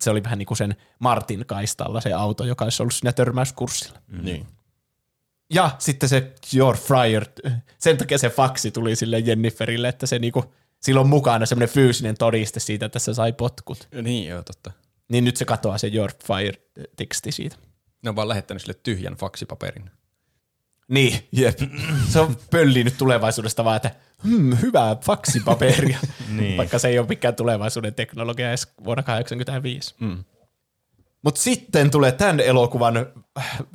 Se 0.00 0.10
oli 0.10 0.24
vähän 0.24 0.38
niin 0.38 0.46
kuin 0.46 0.58
sen 0.58 0.76
Martin 0.98 1.46
kaistalla 1.46 2.00
se 2.00 2.12
auto, 2.12 2.44
joka 2.44 2.64
olisi 2.64 2.82
ollut 2.82 2.94
siinä 2.94 3.12
törmäyskurssilla. 3.12 3.98
Mm. 4.06 4.24
Niin. 4.24 4.46
Ja 5.50 5.70
sitten 5.78 6.08
se 6.08 6.32
Your 6.54 6.76
Fryer, 6.76 7.26
sen 7.78 7.96
takia 7.96 8.18
se 8.18 8.30
faksi 8.30 8.70
tuli 8.70 8.96
sille 8.96 9.18
Jenniferille, 9.18 9.88
että 9.88 10.06
se 10.06 10.18
niinku, 10.18 10.54
sillä 10.80 11.00
on 11.00 11.08
mukana 11.08 11.46
semmoinen 11.46 11.74
fyysinen 11.74 12.16
todiste 12.16 12.60
siitä, 12.60 12.86
että 12.86 12.98
se 12.98 13.14
sai 13.14 13.32
potkut. 13.32 13.88
Niin, 14.02 14.28
joo, 14.28 14.42
totta. 14.42 14.72
Niin 15.08 15.24
nyt 15.24 15.36
se 15.36 15.44
katoaa 15.44 15.78
se 15.78 15.90
Your 15.94 16.10
Fire-teksti 16.24 17.32
siitä. 17.32 17.56
Ne 18.02 18.10
on 18.10 18.16
vaan 18.16 18.28
lähettänyt 18.28 18.60
sille 18.60 18.74
tyhjän 18.82 19.14
faksipaperin. 19.14 19.90
Niin, 20.88 21.28
jep. 21.32 21.58
Se 22.08 22.20
on 22.20 22.36
pölli 22.50 22.84
nyt 22.84 22.98
tulevaisuudesta 22.98 23.64
vaan, 23.64 23.76
että 23.76 23.90
hmm, 24.24 24.56
hyvää 24.62 24.96
faksipaperia, 24.96 25.98
Niin. 26.36 26.56
vaikka 26.56 26.78
se 26.78 26.88
ei 26.88 26.98
ole 26.98 27.06
mikään 27.06 27.34
tulevaisuuden 27.34 27.94
teknologia 27.94 28.48
edes 28.48 28.68
vuonna 28.84 29.02
1985. 29.02 29.94
Mm. 30.00 30.24
Mutta 31.22 31.40
sitten 31.40 31.90
tulee 31.90 32.12
tämän 32.12 32.40
elokuvan 32.40 33.06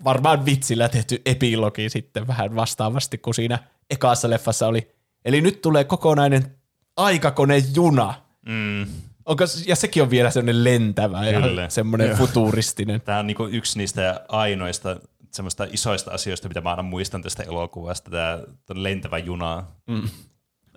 varmaan 0.04 0.46
vitsillä 0.46 0.90
tehty 0.90 1.22
epilogi 1.26 1.90
sitten 1.90 2.28
vähän 2.28 2.56
vastaavasti 2.56 3.18
kuin 3.18 3.36
siinä 3.36 3.60
ekassa 3.90 4.30
leffassa 4.30 4.68
oli. 4.68 4.92
Eli 5.26 5.42
nyt 5.42 5.62
tulee 5.62 5.84
kokonainen 5.84 6.56
aikakonejuna. 6.98 8.14
Mm. 8.46 8.88
Onko, 9.26 9.44
ja 9.66 9.76
sekin 9.76 10.04
on 10.04 10.10
vielä 10.10 10.32
semmoinen 10.32 10.64
lentävä 10.64 11.20
Kyllä. 11.42 11.62
ja 11.62 11.70
semmoinen 11.70 12.18
futuristinen. 12.18 13.02
Tämä 13.02 13.20
on 13.20 13.28
niinku 13.28 13.46
yksi 13.46 13.78
niistä 13.78 14.26
ainoista 14.28 14.98
semmoista 15.32 15.68
isoista 15.72 16.12
asioista, 16.12 16.48
mitä 16.48 16.62
mä 16.62 16.70
aina 16.70 16.84
muistan 16.84 17.22
tästä 17.22 17.44
elokuvasta, 17.44 18.12
tämä 18.12 18.40
lentävä 18.74 19.18
juna. 19.18 19.64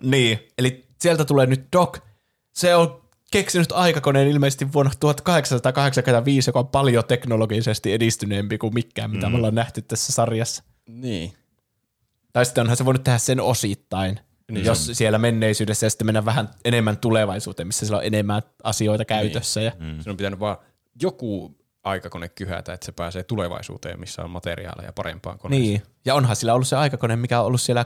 Niin, 0.03 0.39
eli 0.57 0.85
sieltä 1.01 1.25
tulee 1.25 1.45
nyt 1.45 1.65
Doc. 1.73 1.97
Se 2.51 2.75
on 2.75 3.03
keksinyt 3.31 3.71
aikakoneen 3.71 4.27
ilmeisesti 4.27 4.73
vuonna 4.73 4.91
1885, 4.99 6.49
joka 6.49 6.59
on 6.59 6.67
paljon 6.67 7.05
teknologisesti 7.05 7.93
edistyneempi 7.93 8.57
kuin 8.57 8.73
mikään, 8.73 9.11
mitä 9.11 9.25
mm. 9.25 9.31
me 9.31 9.37
ollaan 9.37 9.55
nähty 9.55 9.81
tässä 9.81 10.13
sarjassa. 10.13 10.63
Niin. 10.89 11.33
Tai 12.33 12.45
sitten 12.45 12.61
onhan 12.61 12.77
se 12.77 12.85
voinut 12.85 13.03
tehdä 13.03 13.17
sen 13.17 13.39
osittain. 13.39 14.19
Niin 14.51 14.65
jos 14.65 14.89
siellä 14.93 15.17
menneisyydessä 15.17 15.85
ja 15.85 15.89
sitten 15.89 16.05
mennä 16.05 16.25
vähän 16.25 16.49
enemmän 16.65 16.97
tulevaisuuteen, 16.97 17.67
missä 17.67 17.85
sillä 17.85 17.97
on 17.97 18.05
enemmän 18.05 18.41
asioita 18.63 19.05
käytössä. 19.05 19.61
Ja, 19.61 19.71
Mm. 19.79 19.85
Sinun 19.85 20.13
on 20.13 20.17
pitänyt 20.17 20.39
vaan 20.39 20.57
joku 21.01 21.57
aikakone 21.83 22.29
kyhätä, 22.29 22.73
että 22.73 22.85
se 22.85 22.91
pääsee 22.91 23.23
tulevaisuuteen, 23.23 23.99
missä 23.99 24.23
on 24.23 24.29
materiaaleja 24.29 24.93
parempaan 24.93 25.39
koneeseen. 25.39 25.69
niin. 25.69 25.81
ja 26.05 26.15
onhan 26.15 26.35
sillä 26.35 26.53
ollut 26.53 26.67
se 26.67 26.75
aikakone, 26.75 27.15
mikä 27.15 27.39
on 27.39 27.45
ollut 27.45 27.61
siellä 27.61 27.85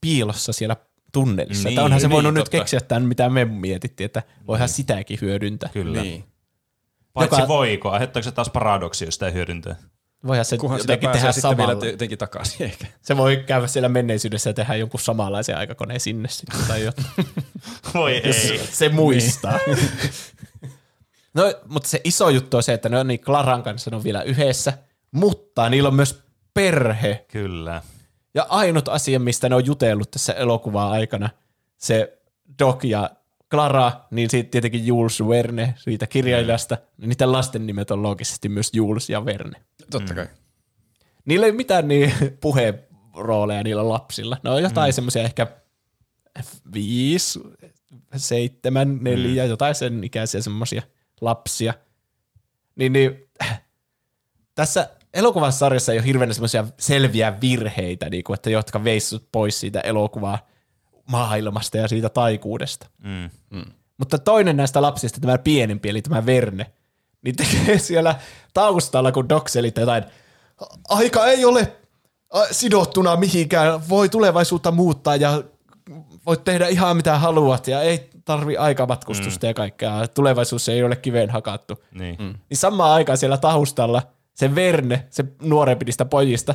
piilossa 0.00 0.52
siellä 0.52 0.76
tunnelissa. 1.12 1.68
Niin, 1.68 1.72
että 1.72 1.84
onhan 1.84 2.00
se 2.00 2.06
niin, 2.06 2.14
voinut 2.14 2.34
nyt 2.34 2.44
totta. 2.44 2.58
keksiä 2.58 2.80
tämän, 2.80 3.02
mitä 3.02 3.28
me 3.28 3.44
mietittiin, 3.44 4.04
että 4.04 4.22
voihan 4.46 4.68
sitäkin 4.68 5.18
hyödyntää. 5.20 5.70
Kyllä. 5.72 6.02
Niin. 6.02 6.24
Paitsi 7.12 7.36
Joka- 7.40 7.48
voiko, 7.48 7.90
aiheuttaako 7.90 8.24
se 8.24 8.32
taas 8.32 8.50
paradoksi, 8.50 9.04
jos 9.04 9.14
sitä 9.14 9.26
ei 9.26 9.32
hyödyntää? 9.32 9.76
Voihan 10.26 10.44
se 10.44 10.58
Kunhan 10.58 10.78
jotenkin 10.78 11.10
tehdä 11.10 11.22
vielä 11.22 11.32
samalla. 11.32 11.76
te- 11.76 11.90
jotenkin 11.90 12.18
takaisin 12.18 12.66
ehkä. 12.66 12.86
Se 13.02 13.16
voi 13.16 13.44
käydä 13.46 13.66
siellä 13.66 13.88
menneisyydessä 13.88 14.50
ja 14.50 14.54
tehdä 14.54 14.74
jonkun 14.74 15.00
samanlaisen 15.00 15.56
aikakoneen 15.56 16.00
sinne 16.00 16.28
sitten 16.28 16.60
tai 16.68 16.82
jotain. 16.84 17.06
Voi 17.94 18.16
ei. 18.16 18.60
se 18.72 18.88
muistaa. 18.88 19.58
no, 21.34 21.54
mutta 21.68 21.88
se 21.88 22.00
iso 22.04 22.28
juttu 22.28 22.56
on 22.56 22.62
se, 22.62 22.72
että 22.72 22.88
ne 22.88 22.98
on 22.98 23.06
niin 23.08 23.20
Claran 23.20 23.62
kanssa 23.62 23.90
ne 23.90 23.96
on 23.96 24.04
vielä 24.04 24.22
yhdessä, 24.22 24.72
mutta 25.10 25.68
niillä 25.70 25.88
on 25.88 25.94
myös 25.94 26.22
perhe. 26.54 27.24
Kyllä. 27.28 27.82
Ja 28.34 28.46
ainut 28.48 28.88
asia, 28.88 29.20
mistä 29.20 29.48
ne 29.48 29.54
on 29.54 29.66
jutellut 29.66 30.10
tässä 30.10 30.32
elokuvaa 30.32 30.90
aikana, 30.90 31.30
se 31.76 32.18
Doc 32.58 32.84
ja 32.84 33.10
Clara, 33.50 33.92
niin 34.10 34.30
siitä 34.30 34.50
tietenkin 34.50 34.86
Jules 34.86 35.28
Verne, 35.28 35.74
siitä 35.76 36.06
kirjailijasta, 36.06 36.78
niin 36.98 37.08
niiden 37.08 37.32
lasten 37.32 37.66
nimet 37.66 37.90
on 37.90 38.02
loogisesti 38.02 38.48
myös 38.48 38.70
Jules 38.72 39.10
ja 39.10 39.24
Verne. 39.24 39.62
Totta 39.90 40.14
kai. 40.14 40.26
Niillä 41.24 41.46
ei 41.46 41.52
mitään 41.52 41.88
niin 41.88 42.12
puheenrooleja 42.40 43.62
niillä 43.62 43.88
lapsilla. 43.88 44.36
Ne 44.44 44.50
on 44.50 44.62
jotain 44.62 44.90
mm. 44.90 44.94
semmoisia 44.94 45.22
ehkä 45.22 45.46
viisi, 46.74 47.40
seitsemän, 48.16 48.98
neljä, 49.00 49.44
mm. 49.44 49.50
jotain 49.50 49.74
sen 49.74 50.04
ikäisiä 50.04 50.40
semmoisia 50.40 50.82
lapsia. 51.20 51.74
Niin, 52.76 52.92
niin 52.92 53.30
tässä 54.54 54.90
elokuvasarjassa 55.14 55.92
ei 55.92 55.98
ole 55.98 56.06
hirveän 56.06 56.34
semmoisia 56.34 56.64
selviä 56.78 57.40
virheitä, 57.40 58.10
niin 58.10 58.24
kuin, 58.24 58.34
että 58.34 58.50
jotka 58.50 58.84
veissut 58.84 59.28
pois 59.32 59.60
siitä 59.60 59.80
elokuvaa 59.80 60.38
maailmasta 61.10 61.78
ja 61.78 61.88
siitä 61.88 62.08
taikuudesta. 62.08 62.86
Mm. 63.50 63.64
Mutta 63.98 64.18
toinen 64.18 64.56
näistä 64.56 64.82
lapsista, 64.82 65.20
tämä 65.20 65.38
pienempi, 65.38 65.88
eli 65.88 66.02
tämä 66.02 66.26
Verne, 66.26 66.66
niin 67.22 67.36
tekee 67.36 67.78
siellä 67.78 68.14
taustalla, 68.54 69.12
kun 69.12 69.28
Doc 69.28 69.48
selittää 69.48 69.82
jotain, 69.82 70.04
aika 70.88 71.26
ei 71.26 71.44
ole 71.44 71.72
sidottuna 72.50 73.16
mihinkään, 73.16 73.88
voi 73.88 74.08
tulevaisuutta 74.08 74.70
muuttaa 74.70 75.16
ja 75.16 75.42
voit 76.26 76.44
tehdä 76.44 76.68
ihan 76.68 76.96
mitä 76.96 77.18
haluat 77.18 77.68
ja 77.68 77.82
ei 77.82 78.10
tarvi 78.24 78.56
aikamatkustusta 78.56 79.46
mm. 79.46 79.48
ja 79.48 79.54
kaikkea. 79.54 80.08
Tulevaisuus 80.14 80.68
ei 80.68 80.82
ole 80.82 80.96
kiveen 80.96 81.30
hakattu. 81.30 81.84
Niin. 81.92 82.16
Mm. 82.18 82.34
Niin 82.50 82.58
samaan 82.58 82.92
aikaan 82.92 83.18
siellä 83.18 83.36
taustalla 83.36 84.02
se 84.34 84.54
Verne, 84.54 85.06
se 85.10 85.24
nuorempi 85.42 85.84
niistä 85.84 86.04
pojista, 86.04 86.54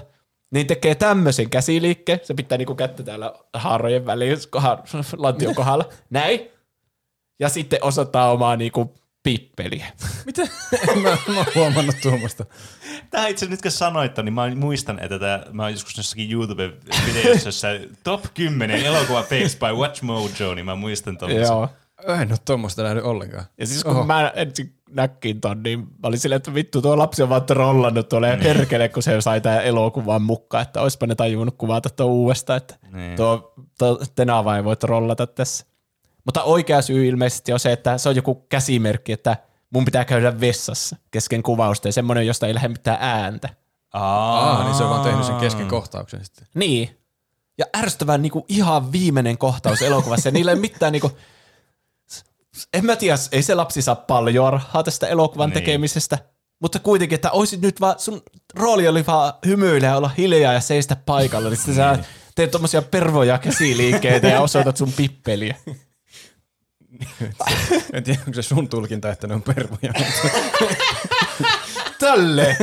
niin 0.51 0.67
tekee 0.67 0.95
tämmöisen 0.95 1.49
käsiliikkeen. 1.49 2.19
Se 2.23 2.33
pitää 2.33 2.57
niinku 2.57 2.75
kättä 2.75 3.03
täällä 3.03 3.33
haarojen 3.53 4.05
väliin, 4.05 4.37
kohan- 4.37 4.83
lantion 5.17 5.55
kohdalla. 5.55 5.89
Näin. 6.09 6.39
Ja 7.39 7.49
sitten 7.49 7.79
osoittaa 7.83 8.31
omaa 8.31 8.55
niinku 8.55 8.95
pippeliä. 9.23 9.85
Mitä? 10.25 10.41
en 10.89 10.99
mä, 10.99 11.17
mä 11.27 11.37
oon 11.37 11.45
huomannut 11.55 11.95
tuommoista. 12.01 12.45
Tämä 13.09 13.27
itse 13.27 13.45
nyt 13.45 13.61
kun 13.61 13.71
sanoit, 13.71 14.17
niin 14.17 14.33
mä 14.33 14.55
muistan, 14.55 14.99
että 15.03 15.19
tää, 15.19 15.45
mä 15.51 15.63
oon 15.63 15.71
joskus 15.71 15.97
jossakin 15.97 16.31
YouTube-videossa, 16.31 17.47
jossa 17.47 17.67
top 18.03 18.25
10 18.33 18.85
elokuva 18.85 19.23
Fakes 19.23 19.57
by 19.59 19.81
Watch 19.81 20.01
Mojo, 20.03 20.55
niin 20.55 20.65
mä 20.65 20.75
muistan 20.75 21.17
tuollaisen. 21.17 21.53
Joo. 21.53 21.69
En 22.21 22.29
ole 22.31 22.37
tuommoista 22.45 22.83
nähnyt 22.83 23.03
ollenkaan. 23.03 23.45
Ja 23.57 23.67
siis 23.67 23.83
kun 23.83 23.95
Oho. 23.95 24.03
mä 24.03 24.31
ensin 24.35 24.76
näkin 24.89 25.41
ton, 25.41 25.63
niin 25.63 25.79
mä 25.79 25.87
olin 26.03 26.19
silleen, 26.19 26.37
että 26.37 26.53
vittu 26.53 26.81
tuo 26.81 26.97
lapsi 26.97 27.23
on 27.23 27.29
vaan 27.29 27.43
trollannut 27.43 28.09
tuolle 28.09 28.29
ja 28.29 28.37
perkele, 28.37 28.89
kun 28.89 29.03
se 29.03 29.21
sai 29.21 29.41
tää 29.41 29.61
elokuvan 29.61 30.21
mukaan, 30.21 30.61
että 30.61 30.81
oispa 30.81 31.07
ne 31.07 31.15
tajunnut 31.15 31.55
kuvata 31.57 31.89
tuo 31.89 32.05
uudestaan, 32.05 32.57
että 32.57 32.75
Niin. 32.93 33.15
tuo, 33.15 33.53
tuo 33.79 33.99
Tenava 34.15 34.57
ei 34.57 34.63
voi 34.63 34.75
trollata 34.77 35.27
tässä. 35.27 35.65
Mutta 36.25 36.43
oikea 36.43 36.81
syy 36.81 37.07
ilmeisesti 37.07 37.53
on 37.53 37.59
se, 37.59 37.71
että 37.71 37.97
se 37.97 38.09
on 38.09 38.15
joku 38.15 38.35
käsimerkki, 38.35 39.11
että 39.13 39.37
mun 39.69 39.85
pitää 39.85 40.05
käydä 40.05 40.39
vessassa 40.39 40.95
kesken 41.11 41.43
kuvausta 41.43 41.87
ja 41.87 41.91
semmoinen, 41.91 42.27
josta 42.27 42.47
ei 42.47 42.53
lähde 42.53 42.67
mitään 42.67 42.97
ääntä. 43.01 43.49
Aa, 43.93 44.63
niin 44.63 44.75
se 44.75 44.83
on 44.83 44.89
vaan 44.89 45.03
tehnyt 45.03 45.25
sen 45.25 45.35
kesken 45.35 45.67
kohtauksen 45.67 46.25
sitten. 46.25 46.47
Niin. 46.53 46.89
Ja 47.57 47.65
ärsyttävän 47.77 48.21
niinku 48.21 48.45
ihan 48.49 48.91
viimeinen 48.91 49.37
kohtaus 49.37 49.81
elokuvassa. 49.81 50.27
ja 50.27 50.33
niillä 50.33 50.51
ei 50.51 50.59
mitään 50.59 50.91
niinku, 50.91 51.11
en 52.73 52.85
mä 52.85 52.95
tiedä, 52.95 53.17
ei 53.31 53.41
se 53.43 53.55
lapsi 53.55 53.81
saa 53.81 53.95
paljon 53.95 54.53
rahaa 54.53 54.83
tästä 54.83 55.07
elokuvan 55.07 55.49
Niin. 55.49 55.55
niin. 55.55 55.63
tekemisestä. 55.65 56.17
Mutta 56.61 56.79
kuitenkin, 56.79 57.15
että 57.15 57.31
olisit 57.31 57.61
nyt 57.61 57.81
vaan, 57.81 57.95
sun 57.99 58.21
rooli 58.55 58.87
oli 58.87 59.05
vaan 59.07 59.33
hymyillä 59.45 59.87
ja 59.87 59.97
olla 59.97 60.11
hiljaa 60.17 60.53
ja 60.53 60.59
seistä 60.61 60.95
paikalla. 60.95 61.49
Niin 61.49 61.57
sitten 61.57 61.75
sä 61.75 61.99
teet 62.35 62.51
tommosia 62.51 62.81
pervoja 62.81 63.37
käsiliikkeitä 63.37 64.27
ja 64.27 64.41
osoitat 64.47 64.77
sun 64.77 64.93
pippeliä. 64.93 65.55
En 67.93 68.03
tiedä, 68.03 68.19
onko 68.27 68.33
se 68.33 68.41
sun 68.41 68.69
tulkinta, 68.69 69.09
että 69.11 69.27
ne 69.27 69.33
on 69.33 69.41
pervoja. 69.41 69.93
Tälle! 71.99 72.57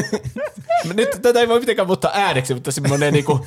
Nyt 0.95 1.09
tätä 1.23 1.41
ei 1.41 1.49
voi 1.49 1.61
mitenkään 1.61 1.87
muuttaa 1.87 2.11
ääneksi, 2.15 2.55
mutta 2.55 2.73
semmoinen 2.73 3.12
niinku 3.12 3.47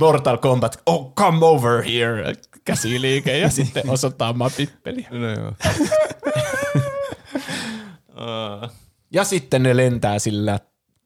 Mortal 0.00 0.36
Kombat, 0.36 0.82
oh 0.86 1.14
come 1.14 1.46
over 1.46 1.82
here, 1.82 2.34
käsiliike 2.64 3.38
ja 3.38 3.50
sitten 3.50 3.90
osoittaa 3.90 4.30
omaa 4.30 4.50
pippeliä. 4.56 5.08
no 5.20 5.30
joo. 5.30 5.52
Ja 9.12 9.24
sitten 9.24 9.62
ne 9.62 9.76
lentää 9.76 10.18
sillä 10.18 10.60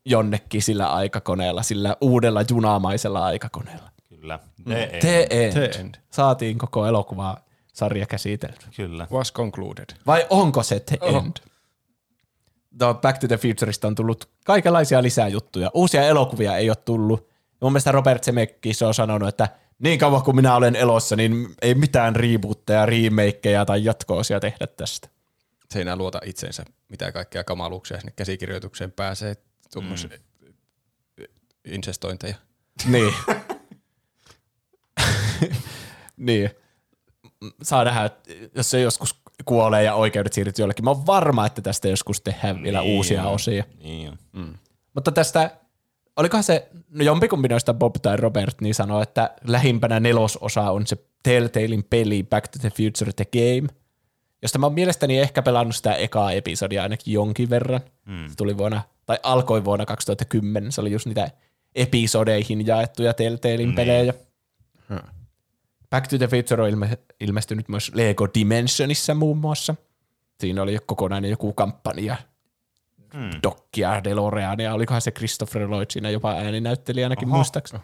jonnekin 0.04 0.62
sillä 0.62 0.92
aikakoneella, 0.92 1.62
sillä 1.62 1.96
uudella 2.00 2.44
junamaisella 2.50 3.24
aikakoneella. 3.24 3.90
Kyllä. 4.08 4.38
The 4.64 4.82
end. 4.82 5.00
The 5.00 5.26
end. 5.30 5.52
The 5.52 5.80
end. 5.80 5.94
Saatiin 6.10 6.58
koko 6.58 6.86
elokuva 6.86 7.36
sarja 7.72 8.06
käsitelty. 8.06 8.66
Kyllä. 8.76 9.06
Was 9.12 9.32
concluded. 9.32 9.86
Vai 10.06 10.26
onko 10.30 10.62
se 10.62 10.80
The 10.80 10.98
Oho. 11.00 11.18
End? 11.18 11.36
No, 12.80 12.94
Back 12.94 13.18
to 13.18 13.28
the 13.28 13.36
Futureista 13.36 13.88
on 13.88 13.94
tullut 13.94 14.28
kaikenlaisia 14.44 15.02
lisää 15.02 15.28
juttuja. 15.28 15.70
Uusia 15.74 16.02
elokuvia 16.02 16.56
ei 16.56 16.70
ole 16.70 16.76
tullut. 16.76 17.29
Mun 17.60 17.72
mielestä 17.72 17.92
Robert 17.92 18.24
Zemeckis 18.24 18.82
on 18.82 18.94
sanonut, 18.94 19.28
että 19.28 19.48
niin 19.78 19.98
kauan 19.98 20.22
kuin 20.22 20.36
minä 20.36 20.56
olen 20.56 20.76
elossa, 20.76 21.16
niin 21.16 21.54
ei 21.62 21.74
mitään 21.74 22.16
rebootteja, 22.16 22.86
remakeja 22.86 23.64
tai 23.64 23.84
jatkoosia 23.84 24.40
tehdä 24.40 24.66
tästä. 24.66 25.08
Se 25.70 25.78
ei 25.78 25.82
enää 25.82 25.96
luota 25.96 26.20
itseensä, 26.24 26.64
mitä 26.88 27.12
kaikkea 27.12 27.44
kamaluuksia 27.44 28.00
sinne 28.00 28.12
käsikirjoitukseen 28.16 28.92
pääsee. 28.92 29.36
Tuommoisia 29.72 30.08
mm. 30.08 31.24
insestointeja. 31.64 32.34
Niin. 32.86 33.14
niin. 36.16 36.50
Saa 37.62 37.84
nähdä, 37.84 38.04
että 38.04 38.30
jos 38.54 38.70
se 38.70 38.80
joskus 38.80 39.20
kuolee 39.44 39.82
ja 39.82 39.94
oikeudet 39.94 40.32
siirtyy 40.32 40.62
jollekin. 40.62 40.84
Mä 40.84 40.90
oon 40.90 41.06
varma, 41.06 41.46
että 41.46 41.62
tästä 41.62 41.88
joskus 41.88 42.20
tehdään 42.20 42.62
vielä 42.62 42.80
Niin 42.80 42.96
uusia 42.96 43.28
osia. 43.28 43.64
Niin 43.82 44.08
on. 44.08 44.58
Mutta 44.94 45.12
tästä, 45.12 45.50
olikohan 46.16 46.44
se, 46.44 46.68
no 46.90 47.04
jompikumpi 47.04 47.48
noista 47.48 47.74
Bob 47.74 47.94
tai 48.02 48.16
Robert, 48.16 48.60
niin 48.60 48.74
sanoi, 48.74 49.02
että 49.02 49.30
lähimpänä 49.44 50.00
nelososa 50.00 50.70
on 50.70 50.86
se 50.86 50.96
Telltalein 51.22 51.84
peli 51.90 52.22
Back 52.22 52.48
to 52.48 52.58
the 52.58 52.70
Future 52.70 53.12
The 53.12 53.24
Game, 53.24 53.68
josta 54.42 54.58
mä 54.58 54.66
oon 54.66 54.74
mielestäni 54.74 55.18
ehkä 55.18 55.42
pelannut 55.42 55.76
sitä 55.76 55.94
ekaa 55.94 56.32
episodia 56.32 56.82
ainakin 56.82 57.14
jonkin 57.14 57.50
verran. 57.50 57.80
Mm. 58.06 58.28
Se 58.28 58.36
tuli 58.36 58.58
vuonna, 58.58 58.82
tai 59.06 59.18
alkoi 59.22 59.64
vuonna 59.64 59.86
2010, 59.86 60.72
se 60.72 60.80
oli 60.80 60.92
just 60.92 61.06
niitä 61.06 61.30
episodeihin 61.74 62.66
jaettuja 62.66 63.14
Telltalein 63.14 63.58
Niin. 63.58 63.74
pelejä. 63.74 64.14
Back 65.90 66.06
to 66.08 66.18
the 66.18 66.26
Future 66.28 66.62
on 66.62 66.70
ilme- 66.70 66.98
ilmestynyt 67.20 67.68
myös 67.68 67.92
Lego 67.94 68.28
Dimensionissa 68.34 69.14
muun 69.14 69.38
muassa. 69.38 69.74
Siinä 70.40 70.62
oli 70.62 70.78
kokonainen 70.86 71.30
joku 71.30 71.52
kampanja 71.52 72.16
Mm. 73.14 73.30
Dokkia, 73.42 74.04
DeLoreania, 74.04 74.74
olikohan 74.74 75.00
se 75.00 75.10
Christopher 75.10 75.68
Lloyd 75.70 75.86
siinä 75.90 76.10
jopa 76.10 76.32
ääninäyttelijänäkin 76.32 77.28
Oho. 77.28 77.36
muistaakseni. 77.36 77.82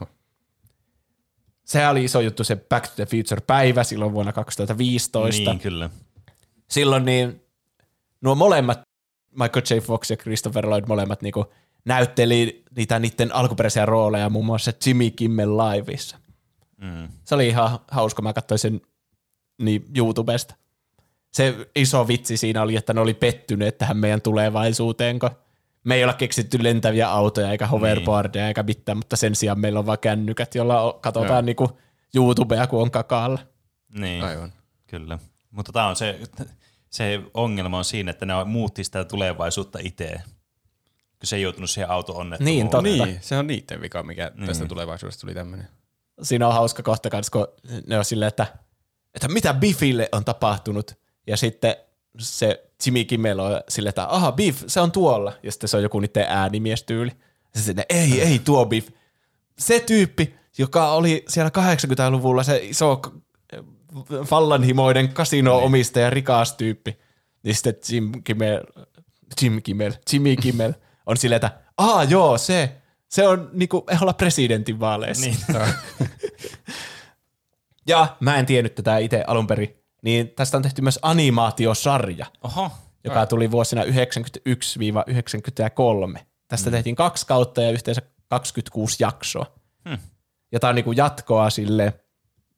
Se 1.64 1.88
oli 1.88 2.04
iso 2.04 2.20
juttu, 2.20 2.44
se 2.44 2.56
Back 2.56 2.86
to 2.86 2.92
the 2.94 3.06
Future-päivä 3.06 3.84
silloin 3.84 4.12
vuonna 4.12 4.32
2015. 4.32 5.50
Niin, 5.50 5.60
kyllä. 5.60 5.90
Silloin 6.68 7.04
niin 7.04 7.42
nuo 8.20 8.34
molemmat, 8.34 8.80
Michael 9.30 9.64
J. 9.70 9.78
Fox 9.78 10.10
ja 10.10 10.16
Christopher 10.16 10.66
Lloyd 10.68 10.84
molemmat 10.88 11.22
niinku 11.22 11.52
näytteli 11.84 12.64
niitä 12.76 12.98
niiden 12.98 13.34
alkuperäisiä 13.34 13.86
rooleja 13.86 14.30
muun 14.30 14.46
muassa 14.46 14.72
Jimmy 14.86 15.10
Kimmel 15.10 15.56
Liveissa. 15.56 16.16
Mm. 16.76 17.08
Se 17.24 17.34
oli 17.34 17.48
ihan 17.48 17.78
hauska, 17.90 18.22
mä 18.22 18.32
katsoin 18.32 18.58
sen 18.58 18.80
niin 19.58 19.84
YouTubesta. 19.96 20.54
Se 21.36 21.68
iso 21.76 22.08
vitsi 22.08 22.36
siinä 22.36 22.62
oli, 22.62 22.76
että 22.76 22.92
ne 22.94 23.00
oli 23.00 23.14
pettyneet 23.14 23.78
tähän 23.78 23.96
meidän 23.96 24.22
tulevaisuuteen, 24.22 25.18
kun 25.18 25.30
me 25.84 25.94
ei 25.94 26.04
olla 26.04 26.14
keksitty 26.14 26.62
lentäviä 26.62 27.08
autoja 27.10 27.50
eikä 27.52 27.66
hoverboardeja 27.66 28.48
eikä 28.48 28.62
mitään, 28.62 28.98
mutta 28.98 29.16
sen 29.16 29.34
sijaan 29.34 29.60
meillä 29.60 29.78
on 29.78 29.86
vaan 29.86 29.98
kännykät, 29.98 30.54
joilla 30.54 30.80
o- 30.80 30.92
katsotaan 30.92 31.46
niinku 31.46 31.78
YouTubea, 32.14 32.66
kun 32.66 32.82
on 32.82 32.90
kakalla. 32.90 33.38
Niin, 33.98 34.24
Aivan. 34.24 34.52
kyllä. 34.86 35.18
Mutta 35.50 35.72
tämä 35.72 35.86
on 35.86 35.96
se, 35.96 36.20
se 36.90 37.20
ongelma 37.34 37.78
on 37.78 37.84
siinä, 37.84 38.10
että 38.10 38.26
ne 38.26 38.32
muutti 38.44 38.84
sitä 38.84 39.04
tulevaisuutta 39.04 39.78
itse. 39.82 40.12
Kun 41.18 41.26
se 41.26 41.36
ei 41.36 41.42
joutunut 41.42 41.70
siihen 41.70 41.90
auto-onnettomuuteen. 41.90 42.56
Niin, 42.56 42.70
totta. 42.70 43.06
Niin, 43.06 43.18
se 43.22 43.38
on 43.38 43.46
niiden 43.46 43.80
vika, 43.80 44.02
mikä 44.02 44.30
Niin. 44.34 44.46
tästä 44.46 44.66
tulevaisuudesta 44.66 45.20
tuli 45.20 45.34
tämmöinen. 45.34 45.68
Siinä 46.22 46.46
on 46.48 46.54
hauska 46.54 46.82
kohta 46.82 47.10
kanssa, 47.10 47.30
kun 47.32 47.46
ne 47.86 47.98
on 47.98 48.04
silleen, 48.04 48.28
että, 48.28 48.46
että 49.14 49.28
mitä 49.28 49.54
Biffille 49.54 50.08
on 50.12 50.24
tapahtunut. 50.24 51.05
Ja 51.26 51.36
sitten 51.36 51.76
se 52.18 52.64
Jimmy 52.86 53.04
Kimmel 53.04 53.38
on 53.38 53.60
silleen, 53.68 53.88
että 53.88 54.06
aha, 54.08 54.32
Biff, 54.32 54.62
se 54.66 54.80
on 54.80 54.92
tuolla. 54.92 55.32
Ja 55.42 55.52
sitten 55.52 55.68
se 55.68 55.76
on 55.76 55.82
joku 55.82 56.00
niiden 56.00 56.26
äänimiestyyli. 56.28 57.10
Ja 57.54 57.60
sitten 57.60 57.84
ei, 57.88 58.20
ei 58.20 58.38
tuo 58.38 58.66
Biff. 58.66 58.88
Se 59.58 59.80
tyyppi, 59.80 60.34
joka 60.58 60.92
oli 60.92 61.24
siellä 61.28 61.50
80-luvulla 61.58 62.42
se 62.42 62.56
iso 62.62 63.02
vallanhimoinen 64.30 65.08
kasino-omistaja, 65.08 66.10
rikas 66.10 66.52
tyyppi. 66.52 66.98
Niin 67.42 67.54
sitten 67.54 67.74
Jim 67.88 68.22
Kimmel, 68.24 68.64
Jim 69.42 69.62
Kimmel, 69.62 69.92
Jimmy 70.12 70.36
Kimmel 70.36 70.72
on 71.06 71.16
silleen, 71.16 71.36
että 71.36 71.58
aa 71.78 72.04
joo, 72.04 72.38
se, 72.38 72.76
se 73.08 73.28
on 73.28 73.50
niinku 73.52 73.84
olla 74.02 74.12
presidentin 74.12 74.80
vaaleissa. 74.80 75.26
Niin. 75.26 75.36
Ja 77.88 78.16
mä 78.20 78.36
en 78.36 78.46
tiennyt 78.46 78.74
tätä 78.74 78.98
itse 78.98 79.24
alun 79.26 79.46
perin, 79.46 79.76
niin 80.06 80.28
tästä 80.36 80.56
on 80.56 80.62
tehty 80.62 80.82
myös 80.82 80.98
animaatiosarja, 81.02 82.26
Oho. 82.42 82.70
joka 83.04 83.26
tuli 83.26 83.50
vuosina 83.50 83.82
91-93. 83.84 83.86
Tästä 86.48 86.70
tehtiin 86.70 86.96
kaksi 86.96 87.26
kautta 87.26 87.62
ja 87.62 87.70
yhteensä 87.70 88.02
26 88.28 88.96
jaksoa. 89.02 89.46
Hmm. 89.88 89.98
Ja 90.52 90.60
tää 90.60 90.70
on 90.70 90.74
niinku 90.76 90.92
jatkoa 90.92 91.50
sille 91.50 91.92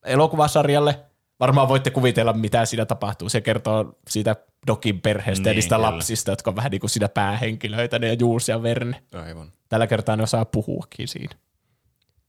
elokuvasarjalle. 0.04 1.00
Varmaan 1.40 1.68
voitte 1.68 1.90
kuvitella, 1.90 2.32
mitä 2.32 2.64
siinä 2.64 2.86
tapahtuu. 2.86 3.28
Se 3.28 3.40
kertoo 3.40 3.98
siitä 4.08 4.36
Dokin 4.66 5.00
perheestä 5.00 5.48
ja 5.48 5.52
Niin, 5.52 5.56
niistä 5.56 5.74
kyllä. 5.76 5.90
lapsista, 5.90 6.30
jotka 6.30 6.50
on 6.50 6.56
vähän 6.56 6.70
niin 6.70 6.80
kuin 6.80 6.90
siinä 6.90 7.08
päähenkilöitä, 7.08 7.98
ne 7.98 8.08
ja 8.08 8.16
Jules 8.20 8.48
ja 8.48 8.62
Verne. 8.62 9.02
Aivan. 9.14 9.52
Tällä 9.68 9.86
kertaa 9.86 10.16
ne 10.16 10.22
osaa 10.22 10.44
puhuakin 10.44 11.08
siinä. 11.08 11.34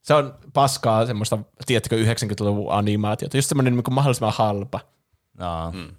Se 0.01 0.13
on 0.13 0.33
paskaa 0.53 1.05
semmoista, 1.05 1.37
tiedätkö, 1.65 1.95
90-luvun 1.95 2.71
animaatiota. 2.73 3.37
Just 3.37 3.49
semmoinen 3.49 3.75
niin 3.75 3.83
mahdollisimman 3.93 4.33
halpa. 4.37 4.79
Mm. 5.73 5.95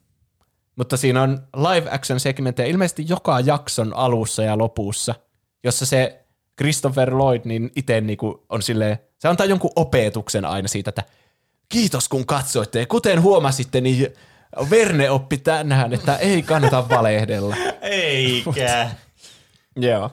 Mutta 0.76 0.96
siinä 0.96 1.22
on 1.22 1.48
live 1.56 1.90
action 1.90 2.20
segmenttejä 2.20 2.68
ilmeisesti 2.68 3.04
joka 3.08 3.40
jakson 3.40 3.96
alussa 3.96 4.42
ja 4.42 4.58
lopussa, 4.58 5.14
jossa 5.64 5.86
se 5.86 6.24
Christopher 6.58 7.14
Lloyd 7.14 7.40
niin 7.44 7.70
itse 7.76 8.00
niinku 8.00 8.46
on 8.48 8.62
silleen, 8.62 8.98
se 9.18 9.28
antaa 9.28 9.46
jonkun 9.46 9.72
opetuksen 9.76 10.44
aina 10.44 10.68
siitä, 10.68 10.88
että 10.88 11.02
kiitos 11.68 12.08
kun 12.08 12.26
katsoitte. 12.26 12.78
Ja 12.78 12.86
kuten 12.86 13.22
huomasitte, 13.22 13.80
niin 13.80 14.12
Verne 14.70 15.10
oppi 15.10 15.38
tänään, 15.38 15.92
että 15.92 16.16
ei 16.16 16.42
kannata 16.42 16.88
valehdella. 16.96 17.56
Eikä. 17.80 18.90
Joo. 19.76 20.10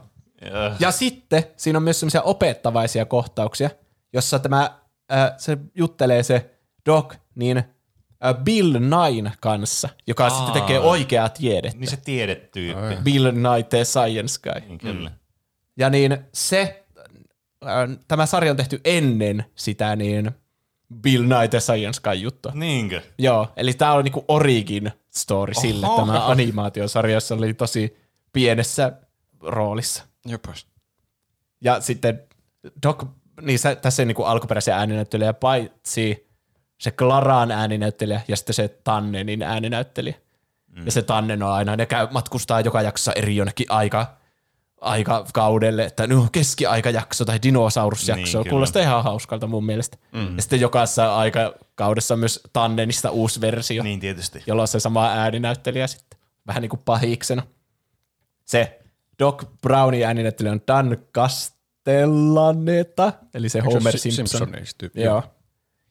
Joo. 0.52 0.72
Ja 0.80 0.92
sitten 0.92 1.44
siinä 1.58 1.78
on 1.78 1.84
myös 1.84 2.00
semmoisia 2.00 2.22
opettavaisia 2.22 3.06
kohtauksia, 3.06 3.70
jossa 4.14 4.40
tämä, 4.40 4.80
äh, 5.12 5.34
se 5.38 5.58
juttelee 5.76 6.24
se 6.24 6.52
Doc 6.86 7.14
niin 7.36 7.58
äh, 7.58 7.66
Bill 8.44 8.74
Nine 8.74 9.32
kanssa, 9.40 9.90
joka 10.08 10.24
Aa. 10.24 10.30
sitten 10.30 10.62
tekee 10.62 10.80
oikeaa 10.80 11.30
tiedettä. 11.30 11.80
Niin 11.80 11.90
se 11.90 11.98
tiedetyyppi. 11.98 12.84
Ai. 12.84 12.98
Bill 13.04 13.32
Nye 13.32 13.64
the 13.64 13.86
Science 13.86 14.40
Guy. 14.44 14.62
Niin, 14.68 14.78
kyllä. 14.78 15.12
Ja 15.78 15.90
niin 15.90 16.18
se, 16.34 16.86
äh, 17.66 17.98
tämä 18.08 18.26
sarja 18.26 18.52
on 18.52 18.58
tehty 18.58 18.82
ennen 18.86 19.46
sitä 19.56 19.96
niin 19.96 20.32
Bill 21.02 21.24
Nye 21.24 21.48
the 21.48 21.60
Science 21.60 22.02
Guy 22.02 22.14
juttua. 22.14 22.52
Niinkö? 22.56 23.02
Joo, 23.18 23.48
eli 23.58 23.74
tämä 23.74 23.94
on 23.94 24.04
niinku 24.04 24.26
origin 24.28 24.92
story 25.16 25.54
sille, 25.54 25.88
Oho. 25.88 26.06
tämä 26.06 26.28
animaatiosarja, 26.32 27.14
jossa 27.14 27.36
oli 27.36 27.54
tosi 27.54 27.98
pienessä 28.34 28.92
roolissa. 29.42 30.04
Jopas. 30.26 30.68
Ja 31.62 31.82
sitten 31.82 32.24
Doc, 32.84 33.04
niin 33.42 33.60
se, 33.60 33.76
tässä 33.76 34.02
ei 34.02 34.06
niinku 34.06 34.24
alkuperäisen 34.24 34.74
ääninäyttelijä, 34.74 35.34
paitsi 35.34 36.27
se 36.78 36.92
Claran 36.92 37.52
ääninäyttelijä 37.52 38.22
ja 38.28 38.36
sitten 38.36 38.54
se 38.54 38.68
Tannenin 38.68 39.42
ääninäyttelijä. 39.42 40.16
Mm. 40.68 40.86
Ja 40.86 40.92
se 40.92 41.02
Tannen 41.02 41.44
on 41.44 41.52
aina, 41.52 41.76
ne 41.76 41.86
käy, 41.86 42.08
matkustaa 42.12 42.62
joka 42.62 42.82
jaksossa 42.82 43.14
eri 43.14 43.36
jonnekin 43.36 43.66
aika, 43.70 44.18
aikakaudelle, 44.82 45.84
että 45.84 46.08
no 46.08 46.28
keskiaikajakso 46.32 47.26
tai 47.26 47.40
dinosaurusjakso, 47.44 48.42
Niin, 48.42 48.50
kuulostaa 48.50 48.82
ihan 48.82 49.04
hauskalta 49.04 49.48
mun 49.48 49.66
mielestä. 49.66 49.98
Mm. 50.12 50.36
Ja 50.36 50.42
sitten 50.42 50.62
jokaisessa 50.62 51.16
aikakaudessa 51.16 52.14
on 52.14 52.20
myös 52.20 52.40
Tannenista 52.54 53.12
uusi 53.12 53.42
versio, 53.42 53.84
niin. 53.84 53.90
Niin 53.90 54.00
tietysti. 54.00 54.44
jolla 54.48 54.62
on 54.62 54.68
se 54.68 54.80
sama 54.80 55.08
ääninäyttelijä 55.08 55.88
sitten, 55.88 56.20
vähän 56.48 56.62
niin 56.62 56.70
kuin 56.70 56.82
pahiksena. 56.86 57.44
Se 58.46 58.80
Doc 59.20 59.44
Brownin 59.62 60.06
ääninäyttelijä 60.06 60.52
on 60.52 60.62
Dan 60.68 60.98
Castellaneta, 61.14 63.14
eli 63.34 63.50
se 63.50 63.60
Homer 63.60 63.98
Simpson. 63.98 64.28
Simpsonista 64.28 64.78
tyyppi. 64.78 65.02
Joo. 65.02 65.24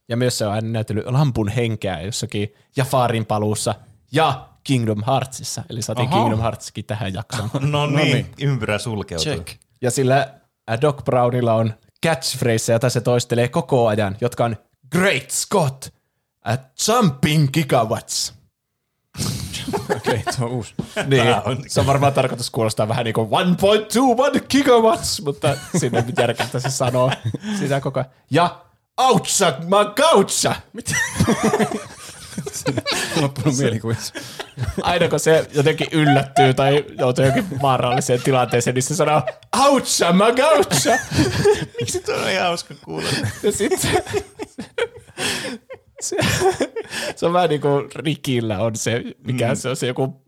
Ja 0.09 0.16
myös 0.16 0.39
se 0.39 0.47
on 0.47 0.55
ääninäytellyt 0.55 1.07
Lampun 1.07 1.49
henkeä 1.49 2.01
jossakin 2.01 2.55
Jafarin 2.77 3.27
paluussa 3.27 3.74
ja 4.12 4.49
Kingdom 4.65 5.03
Heartsissa. 5.07 5.62
Eli 5.70 5.83
saatiin 5.83 6.09
Oho. 6.09 6.16
Kingdom 6.16 6.41
Heartskin 6.41 6.85
tähän 6.85 7.15
jaksoon. 7.15 7.51
No 7.70 7.87
niin, 7.87 8.12
niin. 8.12 8.27
ympyrä 8.41 8.78
sulkeutuu. 8.78 9.24
Check. 9.33 9.49
ja 9.83 9.91
sillä 9.91 10.35
Doc 10.81 11.05
Brownilla 11.05 11.55
on 11.55 11.74
catchphrase, 12.07 12.73
jota 12.73 12.91
se 12.91 13.01
toistelee 13.01 13.49
koko 13.49 13.87
ajan, 13.87 14.16
jotka 14.20 14.45
on 14.45 14.57
Great 14.93 15.31
Scott, 15.31 15.87
a 16.45 16.57
jumping 16.89 17.49
gigawatts. 17.53 18.35
Okei, 19.97 19.97
okay, 19.97 20.35
tuo 20.37 20.47
on 20.47 20.53
uusi. 20.53 20.74
Niin, 21.07 21.23
on- 21.45 21.65
se 21.66 21.81
on 21.81 21.87
varmaan 21.87 22.12
tarkoitus 22.12 22.51
kuulostaa 22.51 22.89
vähän 22.89 23.05
niin 23.05 23.15
kuin 23.15 23.28
1.21 24.41 24.47
gigawatts, 24.51 25.23
mutta 25.24 25.57
sinne 25.78 26.01
nyt 26.03 26.19
järkeä, 26.19 26.47
että 26.47 26.61
se 26.61 26.70
sanoo 26.70 27.12
sitä 27.59 27.81
koko 27.81 28.01
ajan. 28.01 28.11
Ja 28.31 28.61
Outsa 29.01 29.55
Magautsa! 29.68 30.55
Mitä? 30.73 30.94
Loppunut 33.20 33.59
mielikuvissa. 33.59 34.14
Aina 34.82 35.09
kun 35.09 35.20
se 35.20 35.48
jotenkin 35.55 35.89
yllättyy 35.93 36.55
tai 36.55 36.85
joutuu 36.98 37.24
johonkin 37.24 37.62
vaaralliseen 37.62 38.23
tilanteeseen, 38.23 38.74
niin 38.74 38.82
se 38.82 38.94
sanoo 38.97 39.23
Outsa 39.64 40.12
Magautsa! 40.12 40.90
Miksi 41.81 42.01
tuo 42.01 42.14
on 42.14 42.31
ihan 42.31 42.47
hauska 42.47 42.74
kuulla? 42.85 43.09
Ja 43.43 43.52
sit 43.52 43.81
se, 43.81 44.05
se, 46.01 46.16
se 47.16 47.27
on 47.27 47.32
vähän 47.32 47.48
niin 47.51 47.60
kuin 47.60 47.89
Rikillä 47.94 48.59
on 48.59 48.77
se, 48.77 49.02
mikä 49.27 49.55
se 49.55 49.68
on 49.68 49.77
se 49.77 49.86
joku 49.86 50.24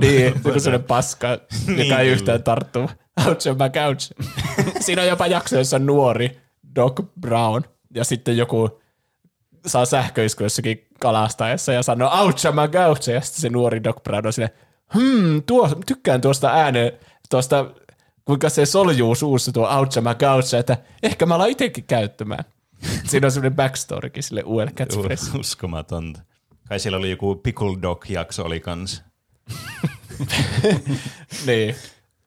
Niin, 0.00 0.24
joku 0.24 0.60
sellainen 0.60 0.86
paska, 0.86 1.28
joka 1.28 1.42
Niin, 1.66 1.80
ei 1.80 1.86
kyllä. 1.86 2.02
yhtään 2.02 2.42
tarttu. 2.42 2.78
On 2.80 3.36
my 3.58 3.70
couch. 3.70 4.10
Siinä 4.80 5.02
on 5.02 5.08
jopa 5.08 5.26
jakso, 5.26 5.56
jossa 5.58 5.76
on 5.76 5.86
nuori 5.86 6.43
Doc 6.74 7.00
Brown 7.20 7.62
ja 7.94 8.04
sitten 8.04 8.36
joku 8.36 8.80
saa 9.66 9.84
sähköisku 9.84 10.42
jossakin 10.42 10.86
kalastaessa 11.00 11.72
ja 11.72 11.82
sanoo 11.82 12.10
ouch 12.20 12.46
on 12.46 12.54
my 12.54 12.68
couch 12.68 13.08
ja 13.08 13.20
sitten 13.20 13.40
se 13.40 13.48
nuori 13.48 13.84
Doc 13.84 14.02
Brown 14.02 14.26
on 14.26 14.32
silleen, 14.32 14.58
hmm, 14.94 15.42
tuo, 15.42 15.70
tykkään 15.86 16.20
tuosta 16.20 16.48
ääneen, 16.48 16.92
tuosta 17.30 17.66
kuinka 18.24 18.48
se 18.48 18.66
soljuu 18.66 19.14
suussa 19.14 19.52
tuo 19.52 19.68
ouch 19.78 19.98
on 19.98 20.04
my 20.04 20.14
couch, 20.14 20.54
että 20.54 20.78
ehkä 21.02 21.26
mä 21.26 21.34
alan 21.34 21.50
itsekin 21.50 21.84
käyttämään. 21.84 22.44
Siinä 23.08 23.26
on 23.26 23.30
semmoinen 23.30 23.56
backstorykin 23.56 24.22
sille 24.22 24.42
uudelle 24.42 24.72
catchphrase. 24.72 25.38
Uskomatonta. 25.38 26.20
Kai 26.68 26.80
siellä 26.80 26.98
oli 26.98 27.10
joku 27.10 27.34
Pickle 27.36 27.76
Dog-jakso 27.82 28.44
oli 28.44 28.60
kans. 28.60 29.02
Niin. 31.46 31.74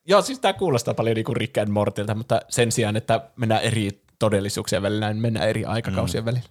Joo, 0.05 0.21
siis 0.21 0.39
tämä 0.39 0.53
kuulostaa 0.53 0.93
paljon 0.93 1.15
niinku 1.15 1.33
Rick 1.33 1.57
and 1.57 1.69
Mortilta, 1.69 2.15
mutta 2.15 2.41
sen 2.49 2.71
sijaan, 2.71 2.95
että 2.95 3.29
mennään 3.35 3.61
eri 3.61 4.01
todellisuuksien 4.19 4.81
välillä, 4.81 5.13
niin 5.13 5.21
mennään 5.21 5.49
eri 5.49 5.65
aikakausien 5.65 6.23
mm. 6.23 6.25
välillä. 6.25 6.49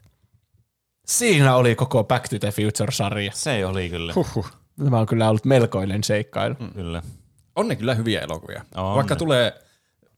Siinä 1.06 1.56
oli 1.56 1.74
koko 1.74 2.04
Back 2.04 2.28
to 2.28 2.38
the 2.38 2.50
Future-sarja. 2.50 3.30
Se 3.34 3.66
oli 3.66 3.88
kyllä. 3.88 4.12
Huhhuh. 4.16 4.50
Tämä 4.84 4.98
on 4.98 5.06
kyllä 5.06 5.28
ollut 5.28 5.44
melkoinen 5.44 6.04
seikkailu. 6.04 6.54
Mm. 6.60 6.72
Kyllä. 6.72 7.02
On 7.56 7.68
ne 7.68 7.76
kyllä 7.76 7.94
hyviä 7.94 8.20
elokuvia. 8.20 8.64
On 8.74 8.96
Vaikka 8.96 9.14
ne. 9.14 9.18
tulee 9.18 9.62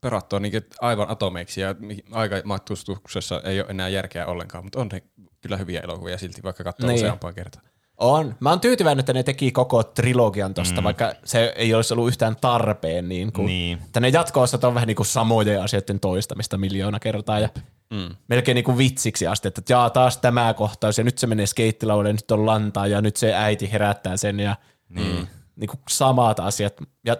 perattua 0.01 0.39
niin 0.39 0.53
aivan 0.81 1.09
atomeiksi 1.09 1.61
ja 1.61 1.75
aikamatkustuksessa 2.11 3.41
ei 3.43 3.59
ole 3.59 3.69
enää 3.69 3.89
järkeä 3.89 4.25
ollenkaan, 4.25 4.63
mutta 4.63 4.79
on 4.79 4.89
ne 4.91 5.01
kyllä 5.41 5.57
hyviä 5.57 5.81
elokuvia 5.81 6.17
silti, 6.17 6.43
vaikka 6.43 6.63
katsoo 6.63 6.87
niin. 6.87 6.95
useampaa 6.95 7.33
kertaa. 7.33 7.61
On. 7.99 8.35
Mä 8.39 8.49
oon 8.49 8.59
tyytyväinen, 8.59 8.99
että 8.99 9.13
ne 9.13 9.23
teki 9.23 9.51
koko 9.51 9.83
trilogian 9.83 10.53
tosta, 10.53 10.81
mm. 10.81 10.85
vaikka 10.85 11.13
se 11.23 11.53
ei 11.55 11.73
olisi 11.73 11.93
ollut 11.93 12.07
yhtään 12.07 12.35
tarpeen. 12.41 13.09
Niin 13.09 13.31
kuin, 13.31 13.45
Niin. 13.45 13.77
Että 13.85 13.99
ne 13.99 14.09
jatko-osat 14.09 14.63
on 14.63 14.73
vähän 14.73 14.87
niin 14.87 14.95
kuin 14.95 15.07
samojen 15.07 15.61
asioiden 15.61 15.99
toistamista 15.99 16.57
miljoona 16.57 16.99
kertaa 16.99 17.39
ja 17.39 17.49
mm. 17.93 18.15
melkein 18.27 18.55
niin 18.55 18.65
kuin 18.65 18.77
vitsiksi 18.77 19.27
asti, 19.27 19.47
että 19.47 19.61
jaa 19.69 19.89
taas 19.89 20.17
tämä 20.17 20.53
kohtaus 20.53 20.97
ja 20.97 21.03
nyt 21.03 21.17
se 21.17 21.27
menee 21.27 21.45
skeittilaudalle, 21.45 22.13
nyt 22.13 22.31
on 22.31 22.45
lantaa 22.45 22.87
ja 22.87 23.01
nyt 23.01 23.15
se 23.15 23.33
äiti 23.33 23.71
herättää 23.71 24.17
sen 24.17 24.39
ja 24.39 24.55
mm. 24.89 25.27
niin 25.55 25.67
kuin 25.67 25.79
samat 25.89 26.39
asiat. 26.39 26.73
Ja 27.05 27.17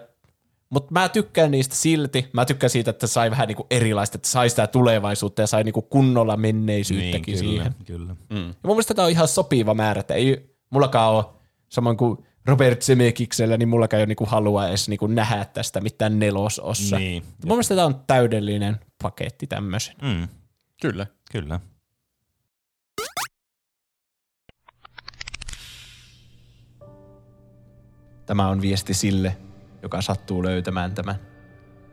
Mutta 0.70 0.92
mä 0.92 1.08
tykkään 1.08 1.50
niistä 1.50 1.74
silti. 1.74 2.28
Mä 2.32 2.44
tykkään 2.44 2.70
siitä, 2.70 2.90
että 2.90 3.06
sai 3.06 3.30
vähän 3.30 3.48
niinku 3.48 3.66
erilaista, 3.70 4.16
että 4.16 4.28
sai 4.28 4.50
sitä 4.50 4.66
tulevaisuutta 4.66 5.42
ja 5.42 5.46
sai 5.46 5.64
niinku 5.64 5.82
kunnolla 5.82 6.36
menneisyyttäkin 6.36 7.34
niin, 7.34 7.44
kyllä, 7.44 7.62
siihen. 7.62 7.74
kyllä. 7.86 8.16
Mm. 8.30 8.48
Ja 8.48 8.54
mun 8.66 8.74
mielestä 8.74 8.94
tämä 8.94 9.06
on 9.06 9.12
ihan 9.12 9.28
sopiva 9.28 9.74
määrä, 9.74 10.00
että 10.00 10.14
ei 10.14 10.49
mullakaan 10.70 11.10
ole 11.10 11.24
samoin 11.68 11.96
kuin 11.96 12.26
Robert 12.46 12.82
Zemekiksellä, 12.82 13.56
niin 13.56 13.68
mullakaan 13.68 13.98
ei 13.98 14.02
ole 14.02 14.06
niinku 14.06 14.26
halua 14.26 14.68
edes 14.68 14.88
niinku 14.88 15.06
nähdä 15.06 15.44
tästä 15.44 15.80
mitään 15.80 16.18
nelosossa. 16.18 16.98
Niin. 16.98 17.22
Mun 17.22 17.52
mielestä 17.56 17.74
tämä 17.74 17.86
on 17.86 18.00
täydellinen 18.06 18.80
paketti 19.02 19.46
tämmöisen. 19.46 19.94
Mm, 20.02 20.28
Kyllä. 20.82 21.06
kyllä. 21.32 21.60
Tämä 28.26 28.48
on 28.48 28.60
viesti 28.60 28.94
sille, 28.94 29.36
joka 29.82 30.02
sattuu 30.02 30.44
löytämään 30.44 30.94
tämän. 30.94 31.14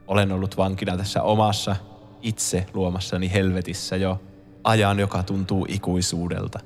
Olen 0.08 0.32
ollut 0.32 0.58
vankina 0.58 0.98
tässä 0.98 1.24
omassa, 1.24 1.76
itse 2.22 2.66
luomassani 2.74 3.34
helvetissä 3.34 3.96
jo 3.96 4.22
ajan, 4.64 5.00
joka 5.00 5.24
tuntuu 5.24 5.66
ikuisuudelta. 5.70 6.60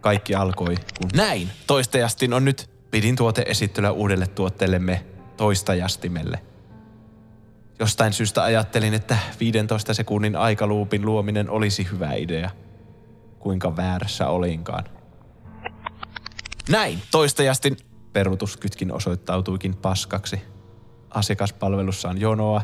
Kaikki 0.00 0.34
alkoi, 0.34 0.74
kun 0.74 1.10
näin 1.14 1.50
toistajastin 1.66 2.32
on 2.32 2.44
nyt. 2.44 2.70
Pidin 2.90 3.16
tuoteesittelyä 3.16 3.92
uudelle 3.92 4.26
tuotteellemme 4.26 5.04
toistajastimelle. 5.36 6.38
Jostain 7.78 8.12
syystä 8.12 8.42
ajattelin, 8.42 8.94
että 8.94 9.18
15 9.40 9.94
sekunnin 9.94 10.36
aikaluupin 10.36 11.06
luominen 11.06 11.50
olisi 11.50 11.88
hyvä 11.92 12.12
idea. 12.12 12.50
Kuinka 13.38 13.76
väärässä 13.76 14.28
olinkaan. 14.28 14.84
Näin 16.68 17.02
toistajastin 17.10 17.76
peruutuskytkin 18.12 18.92
osoittautuikin 18.92 19.76
paskaksi. 19.76 20.40
Asiakaspalvelussa 21.10 22.08
on 22.08 22.20
jonoa. 22.20 22.62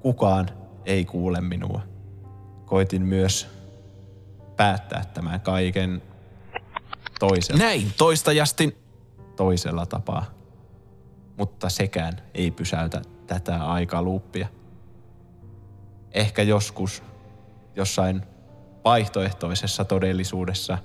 Kukaan 0.00 0.50
ei 0.84 1.04
kuule 1.04 1.40
minua. 1.40 1.80
Koitin 2.66 3.02
myös 3.02 3.48
päättää 4.56 5.04
tämän 5.14 5.40
kaiken 5.40 6.02
toisella. 7.18 7.64
Näin 7.64 7.92
toistajastin 7.96 8.76
toisella 9.36 9.86
tapaa. 9.86 10.24
Mutta 11.36 11.68
sekään 11.68 12.22
ei 12.34 12.50
pysäytä 12.50 13.02
tätä 13.26 13.64
aikaluuppia. 13.64 14.48
Ehkä 16.12 16.42
joskus 16.42 17.02
jossain 17.76 18.22
vaihtoehtoisessa 18.84 19.84
todellisuudessa, 19.84 20.78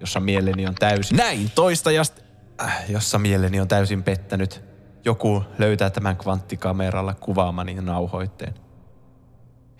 jossa 0.00 0.20
mieleni 0.20 0.66
on 0.66 0.74
täysin... 0.74 1.16
Näin 1.16 1.50
toistajasti 1.54 2.22
äh, 2.62 2.90
jossa 2.90 3.18
mieleni 3.18 3.60
on 3.60 3.68
täysin 3.68 4.02
pettänyt. 4.02 4.64
Joku 5.04 5.44
löytää 5.58 5.90
tämän 5.90 6.16
kvanttikameralla 6.16 7.14
kuvaamani 7.14 7.74
nauhoitteen. 7.74 8.54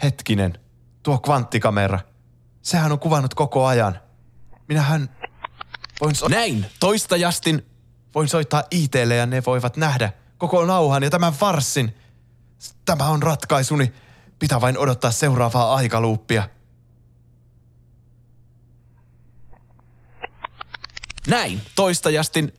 Hetkinen, 0.02 0.58
tuo 1.02 1.18
kvanttikamera. 1.18 1.98
Sehän 2.62 2.92
on 2.92 2.98
kuvannut 2.98 3.34
koko 3.34 3.66
ajan. 3.66 3.98
Minähän 4.68 5.08
voin 6.00 6.14
so- 6.14 6.28
Näin, 6.28 6.66
toistajastin. 6.80 7.66
Voin 8.14 8.28
soittaa 8.28 8.64
ITlle 8.70 9.16
ja 9.16 9.26
ne 9.26 9.42
voivat 9.46 9.76
nähdä 9.76 10.12
koko 10.38 10.64
nauhan 10.64 11.02
ja 11.02 11.10
tämän 11.10 11.32
farssin. 11.32 11.96
Tämä 12.84 13.08
on 13.08 13.22
ratkaisuni. 13.22 13.92
Pitää 14.38 14.60
vain 14.60 14.78
odottaa 14.78 15.10
seuraavaa 15.10 15.74
aikaluuppia. 15.74 16.48
Näin, 21.26 21.62
toistajastin. 21.74 22.52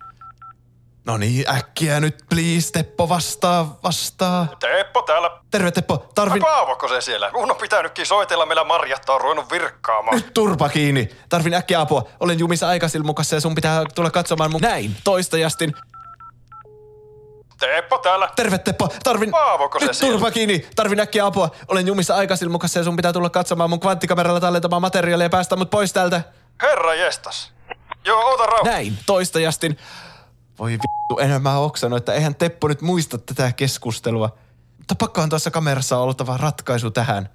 No 1.07 1.17
niin, 1.17 1.45
äkkiä 1.49 1.99
nyt 1.99 2.15
please, 2.29 2.71
Teppo 2.71 3.09
vastaa, 3.09 3.79
vastaa. 3.83 4.47
Teppo 4.59 5.01
täällä. 5.01 5.29
Terve 5.51 5.71
Teppo, 5.71 6.05
tarvin... 6.15 6.41
Paavoko 6.41 6.87
se 6.87 7.01
siellä? 7.01 7.31
Mun 7.33 7.51
on 7.51 7.57
pitänytkin 7.57 8.05
soitella, 8.05 8.45
meillä 8.45 8.63
Marjatta 8.63 9.13
on 9.13 9.21
ruvennut 9.21 9.51
virkkaamaan. 9.51 10.15
Nyt 10.15 10.33
turpa 10.33 10.69
kiinni. 10.69 11.09
Tarvin 11.29 11.53
äkkiä 11.53 11.81
apua. 11.81 12.07
Olen 12.19 12.39
jumissa 12.39 12.67
aikasilmukassa 12.67 13.35
ja 13.35 13.41
sun 13.41 13.55
pitää 13.55 13.83
tulla 13.95 14.11
katsomaan 14.11 14.51
mun... 14.51 14.61
Näin, 14.61 14.95
toistajastin. 15.03 15.73
Teppo 17.59 17.97
täällä. 17.97 18.29
Terve 18.35 18.57
Teppo, 18.57 18.89
tarvin... 19.03 19.31
Paavoko 19.31 19.79
se 19.79 19.85
Nyt 19.85 19.95
siellä? 19.95 20.13
turpa 20.13 20.31
kiinni. 20.31 20.67
Tarvin 20.75 20.99
äkkiä 20.99 21.25
apua. 21.25 21.49
Olen 21.67 21.87
jumissa 21.87 22.15
aikasilmukassa 22.15 22.79
ja 22.79 22.83
sun 22.83 22.95
pitää 22.95 23.13
tulla 23.13 23.29
katsomaan 23.29 23.69
mun 23.69 23.79
kvanttikameralla 23.79 24.39
tallentamaa 24.39 24.79
materiaalia 24.79 25.25
ja 25.25 25.29
päästä 25.29 25.55
mut 25.55 25.69
pois 25.69 25.93
täältä. 25.93 26.21
Herra 26.61 26.93
jestas. 26.93 27.51
Joo, 28.05 28.21
oota 28.21 28.45
rauha. 28.45 28.71
Näin, 28.71 28.97
toistajastin. 29.05 29.77
Voi 30.59 30.71
vittu, 30.71 31.19
enhän 31.19 31.41
mä 31.41 31.57
oksanut, 31.57 31.97
että 31.97 32.13
eihän 32.13 32.35
Teppo 32.35 32.67
nyt 32.67 32.81
muista 32.81 33.17
tätä 33.17 33.51
keskustelua. 33.51 34.37
Mutta 34.77 34.95
pakkohan 34.95 35.29
tuossa 35.29 35.51
kamerassa 35.51 35.97
on 35.97 36.03
oltava 36.03 36.37
ratkaisu 36.37 36.91
tähän. 36.91 37.29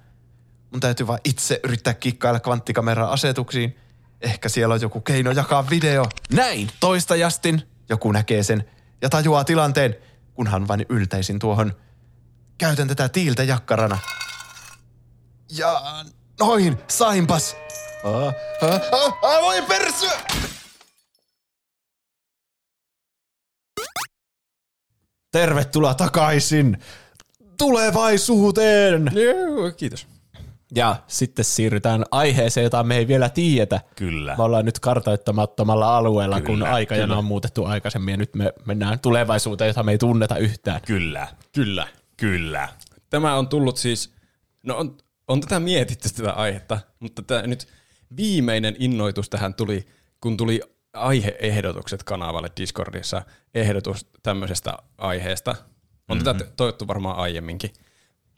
Mun 0.71 0.79
täytyy 0.79 1.07
vaan 1.07 1.19
itse 1.23 1.59
yrittää 1.63 1.93
kikkailla 1.93 2.39
kvanttikameran 2.39 3.09
asetuksiin. 3.09 3.77
Ehkä 4.21 4.49
siellä 4.49 4.73
on 4.73 4.81
joku 4.81 5.01
keino 5.01 5.31
jakaa 5.31 5.69
video. 5.69 6.05
Näin, 6.31 6.69
toistajastin. 6.79 7.61
Joku 7.89 8.11
näkee 8.11 8.43
sen 8.43 8.69
ja 9.01 9.09
tajuaa 9.09 9.43
tilanteen, 9.43 9.95
kunhan 10.33 10.67
vain 10.67 10.85
yltäisin 10.89 11.39
tuohon. 11.39 11.73
Käytän 12.57 12.87
tätä 12.87 13.09
tiiltä 13.09 13.43
jakkarana. 13.43 13.97
Ja 15.57 15.81
noin, 16.39 16.77
sainpas. 16.87 17.55
Ah, 18.03 18.13
ah, 18.69 18.81
ah, 18.91 19.17
ah, 19.21 19.41
voi 19.41 19.61
persyä! 19.61 20.21
Tervetuloa 25.33 25.93
takaisin 25.93 26.77
tulevaisuuteen! 27.57 29.11
Joo, 29.13 29.71
kiitos. 29.71 30.07
Ja 30.75 30.95
sitten 31.07 31.45
siirrytään 31.45 32.03
aiheeseen, 32.11 32.63
jota 32.63 32.83
me 32.83 32.97
ei 32.97 33.07
vielä 33.07 33.29
tiedetä. 33.29 33.81
Kyllä. 33.95 34.35
Me 34.37 34.43
ollaan 34.43 34.65
nyt 34.65 34.79
kartoittamattomalla 34.79 35.97
alueella, 35.97 36.41
Kyllä, 36.41 36.47
kun 36.47 36.73
aikajana 36.73 37.05
kyllä. 37.05 37.17
on 37.17 37.25
muutettu 37.25 37.65
aikaisemmin 37.65 38.11
ja 38.11 38.17
nyt 38.17 38.35
me 38.35 38.53
mennään 38.65 38.99
tulevaisuuteen, 38.99 39.67
jota 39.67 39.83
me 39.83 39.91
ei 39.91 39.97
tunneta 39.97 40.37
yhtään. 40.37 40.81
Kyllä. 40.87 41.27
Kyllä. 41.51 41.87
Kyllä. 42.17 42.69
Tämä 43.09 43.35
on 43.35 43.47
tullut 43.47 43.77
siis, 43.77 44.13
no 44.63 44.77
on, 44.77 44.97
on 45.27 45.41
tätä 45.41 45.59
mietitty 45.59 46.09
tätä 46.09 46.31
aihetta, 46.31 46.79
mutta 46.99 47.21
tämä 47.21 47.41
nyt 47.41 47.67
viimeinen 48.17 48.75
innoitus 48.79 49.29
tähän 49.29 49.53
tuli, 49.53 49.87
kun 50.21 50.37
tuli 50.37 50.61
aiheehdotukset 50.93 52.03
kanavalle 52.03 52.51
Discordissa, 52.57 53.21
ehdotus 53.53 54.07
tämmöisestä 54.23 54.77
aiheesta. 54.97 55.55
On 56.09 56.17
mm-hmm. 56.17 56.23
tätä 56.23 56.51
toivottu 56.55 56.87
varmaan 56.87 57.17
aiemminkin. 57.17 57.73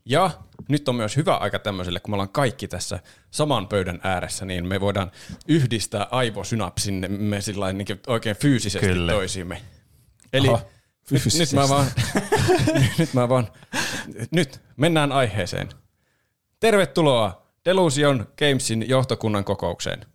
Ja 0.05 0.31
nyt 0.69 0.89
on 0.89 0.95
myös 0.95 1.17
hyvä 1.17 1.35
aika 1.35 1.59
tämmöiselle, 1.59 1.99
kun 1.99 2.11
me 2.11 2.15
ollaan 2.15 2.29
kaikki 2.29 2.67
tässä 2.67 2.99
saman 3.31 3.67
pöydän 3.67 3.99
ääressä, 4.03 4.45
niin 4.45 4.67
me 4.67 4.81
voidaan 4.81 5.11
yhdistää 5.47 6.07
aivosynapsimme 6.11 7.41
sillä 7.41 7.73
niin 7.73 7.87
oikein 8.07 8.35
fyysisesti 8.35 8.87
Kyllä. 8.87 9.11
toisiimme. 9.11 9.61
Eli 10.33 10.47
Aha, 10.47 10.57
nyt, 10.57 10.65
nyt 11.11 11.21
fyysisesti. 11.21 11.55
mä 11.55 11.69
vaan, 11.69 11.87
nyt 12.99 13.13
mä 13.13 13.29
vaan, 13.29 13.47
nyt 14.31 14.61
mennään 14.77 15.11
aiheeseen. 15.11 15.69
Tervetuloa 16.59 17.47
Delusion 17.65 18.27
Gamesin 18.37 18.89
johtokunnan 18.89 19.43
kokoukseen. 19.43 20.05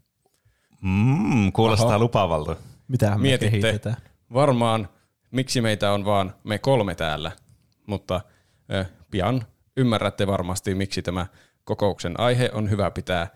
Mm, 0.81 1.53
kuulostaa 1.53 1.89
Oho. 1.89 1.99
lupavalta. 1.99 2.57
Mitä 2.89 3.11
me 3.11 3.17
Mietitte 3.17 3.61
kehitetään? 3.61 3.97
varmaan, 4.35 4.89
miksi 5.31 5.61
meitä 5.61 5.93
on 5.93 6.05
vaan 6.05 6.35
me 6.45 6.59
kolme 6.59 6.95
täällä, 6.95 7.33
mutta 7.87 8.21
ö, 8.73 8.85
pian 9.11 9.45
ymmärrätte 9.77 10.27
varmasti, 10.27 10.75
miksi 10.75 11.03
tämä 11.03 11.27
kokouksen 11.65 12.21
aihe 12.21 12.51
on 12.53 12.71
hyvä 12.71 12.91
pitää 12.91 13.29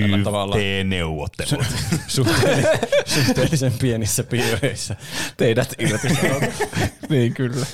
tällä 0.00 0.24
tavalla 0.24 0.56
YT-neuvottelut. 0.56 1.66
suhteellisen, 2.06 2.78
suhteellisen 3.06 3.72
pienissä 3.72 4.24
piireissä. 4.24 4.96
Teidät 5.36 5.74
irtisanot. 5.78 6.42
niin 7.10 7.34
kyllä. 7.34 7.66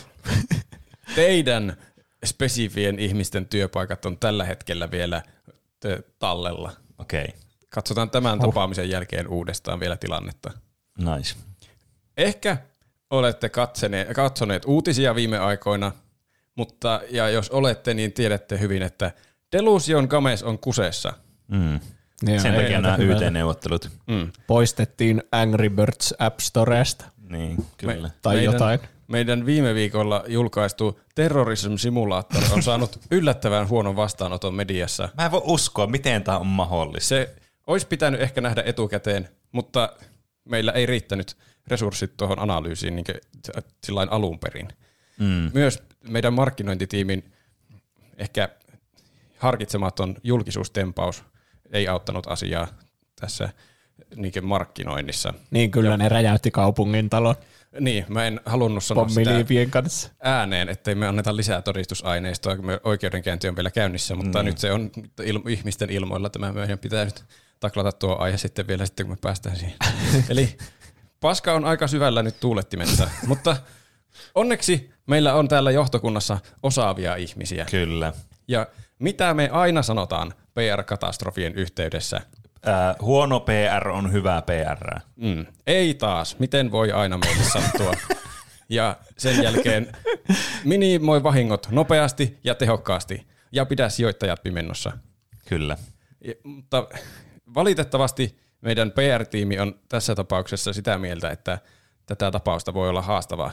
Teidän 1.15 1.77
spesifien 2.25 2.99
ihmisten 2.99 3.47
työpaikat 3.47 4.07
on 4.07 4.19
tällä 4.19 4.45
hetkellä 4.45 4.91
vielä 4.91 5.23
tallella. 6.19 6.73
Okei, 6.99 7.25
okay. 7.25 7.41
Katsotaan 7.69 8.11
tämän 8.11 8.39
tapaamisen 8.39 8.91
jälkeen 8.91 9.29
uudestaan 9.29 9.81
vielä 9.81 9.97
tilannetta. 9.97 10.51
nice. 10.99 11.35
Ehkä 12.17 12.57
olette 13.11 13.49
katsoneet, 13.49 14.09
katsoneet 14.09 14.63
uutisia 14.67 15.15
viime 15.15 15.39
aikoina, 15.39 15.93
mutta 16.55 17.01
ja 17.11 17.29
jos 17.29 17.51
olette, 17.51 17.95
niin 17.95 18.13
tiedätte 18.13 18.61
hyvin, 18.61 18.83
että 18.83 19.13
Delusion 19.53 20.07
Games 20.11 20.43
on 20.43 20.59
kuseessa. 20.59 21.13
Mm. 21.49 21.81
Niin, 22.23 22.41
Sen 22.41 22.55
takia 22.55 22.81
nämä. 22.81 22.97
YT-neuvottelut. 22.97 23.91
Mm. 24.07 24.33
Poistettiin 24.47 25.23
Angry 25.33 25.69
Birds 25.71 26.15
App 26.19 26.41
Storesta 26.41 27.05
Niin, 27.29 27.67
kyllä. 27.77 28.11
tai 28.23 28.37
meidän, 28.37 28.53
jotain. 28.53 28.81
Meidän 29.09 29.47
viime 29.47 29.75
viikolla 29.75 30.25
julkaistu 30.29 31.01
Terrorism 31.15 31.77
Simulator 31.77 32.43
on 32.53 32.63
saanut 32.63 33.01
yllättävän 33.11 33.69
huonon 33.69 33.97
vastaanoton 33.97 34.55
mediassa. 34.55 35.09
Mä 35.17 35.25
en 35.25 35.31
voi 35.31 35.43
uskoa, 35.45 35.87
miten 35.87 36.23
tämä 36.25 36.39
on 36.39 36.47
mahdollista. 36.47 37.09
Se 37.09 37.35
olisi 37.67 37.87
pitänyt 37.87 38.21
ehkä 38.21 38.41
nähdä 38.41 38.63
etukäteen, 38.67 39.29
mutta 39.53 39.93
meillä 40.45 40.73
ei 40.73 40.87
riittänyt 40.87 41.37
resurssit 41.67 42.17
tuohon 42.17 42.39
analyysiin 42.39 42.97
niin 42.97 43.07
sillain 43.85 44.13
alun 44.13 44.39
perin. 44.39 44.69
mm. 45.19 45.51
myös 45.55 45.83
meidän 46.09 46.33
markkinointitiimin 46.33 47.33
ehkä 48.19 48.49
harkitsematon 49.39 50.17
julkisuustempaus 50.23 51.25
ei 51.73 51.89
auttanut 51.89 52.27
asiaa 52.27 52.67
tässä 53.21 53.49
niin 54.17 54.33
markkinoinnissa. 54.43 55.35
Niin 55.51 55.71
kyllä 55.71 55.91
ja, 55.91 55.97
ne 55.97 56.09
räjäytti 56.09 56.51
kaupungin 56.51 57.11
talon. 57.11 57.35
Niin, 57.81 58.05
mä 58.09 58.27
en 58.27 58.41
halunnut 58.47 58.85
sanoa 58.85 59.09
sitä 59.09 59.31
kanssa. 59.71 60.11
ääneen, 60.23 60.69
ettei 60.69 60.95
me 60.95 61.07
anneta 61.07 61.37
lisää 61.37 61.63
todistusaineistoa, 61.63 62.57
kun 62.57 62.67
me 62.67 62.81
oikeudenkäynti 62.85 63.49
on 63.49 63.57
vielä 63.57 63.71
käynnissä, 63.71 64.15
mutta 64.15 64.43
niin. 64.43 64.51
nyt 64.51 64.59
se 64.59 64.73
on 64.73 64.91
il- 65.23 65.51
ihmisten 65.51 65.91
ilmoilla, 65.91 66.31
tämä 66.31 66.53
meidän 66.53 66.79
pitää 66.79 67.05
nyt 67.05 67.25
taklata 67.61 67.93
tuo 67.93 68.17
aihe 68.19 68.39
sitten 68.39 68.67
vielä 68.67 68.87
sitten, 68.87 69.07
kun 69.07 69.13
me 69.13 69.19
päästään 69.21 69.57
siihen. 69.57 69.77
Eli 70.31 70.57
paska 71.21 71.53
on 71.53 71.65
aika 71.65 71.87
syvällä 71.87 72.23
nyt 72.23 72.41
tuulettimessa, 72.41 73.09
mutta 73.27 73.57
onneksi 74.35 74.91
meillä 75.07 75.35
on 75.35 75.49
täällä 75.49 75.71
johtokunnassa 75.71 76.39
osaavia 76.63 77.17
ihmisiä. 77.17 77.67
Kyllä. 77.71 78.13
Ja 78.49 78.67
mitä 78.99 79.35
me 79.35 79.49
aina 79.49 79.83
sanotaan 79.83 80.33
PR-katastrofien 80.55 81.55
yhteydessä? 81.55 82.21
Äh, 82.69 82.97
huono 83.01 83.41
PR 83.41 83.89
on 83.89 84.13
hyvää 84.13 84.43
PR. 84.43 85.01
Mm. 85.17 85.47
Ei 85.67 85.95
taas. 85.95 86.39
Miten 86.39 86.71
voi 86.71 86.93
aina 86.93 87.19
meille 87.19 87.45
sattua? 87.45 87.93
ja 88.69 88.97
sen 89.19 89.43
jälkeen 89.43 89.93
minimoi 90.65 91.23
vahingot 91.23 91.69
nopeasti 91.71 92.39
ja 92.45 92.55
tehokkaasti 92.55 93.27
ja 93.53 93.67
pidä 93.67 93.89
sijoittajat 93.89 94.43
pimennossa. 94.43 94.93
Kyllä. 95.49 95.77
Ja, 96.21 96.35
mutta 96.45 96.89
valitettavasti 97.55 98.39
meidän 98.61 98.93
PR-tiimi 98.93 99.59
on 99.59 99.75
tässä 99.89 100.15
tapauksessa 100.15 100.73
sitä 100.73 100.99
mieltä, 100.99 101.31
että 101.31 101.59
tätä 102.07 102.31
tapausta 102.31 102.75
voi 102.75 102.89
olla 102.89 103.03
haastavaa 103.03 103.53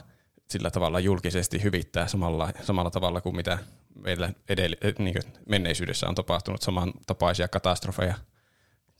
sillä 0.50 0.72
tavalla 0.72 1.00
julkisesti 1.00 1.64
hyvittää 1.64 2.08
samalla, 2.08 2.50
samalla 2.62 2.92
tavalla 2.92 3.22
kuin 3.22 3.36
mitä 3.36 3.58
meillä 3.96 4.30
edellä, 4.50 4.76
eh, 4.82 4.94
niin 5.00 5.16
menneisyydessä 5.50 6.08
on 6.08 6.16
tapahtunut 6.16 6.62
samantapaisia 6.62 7.48
katastrofeja. 7.48 8.16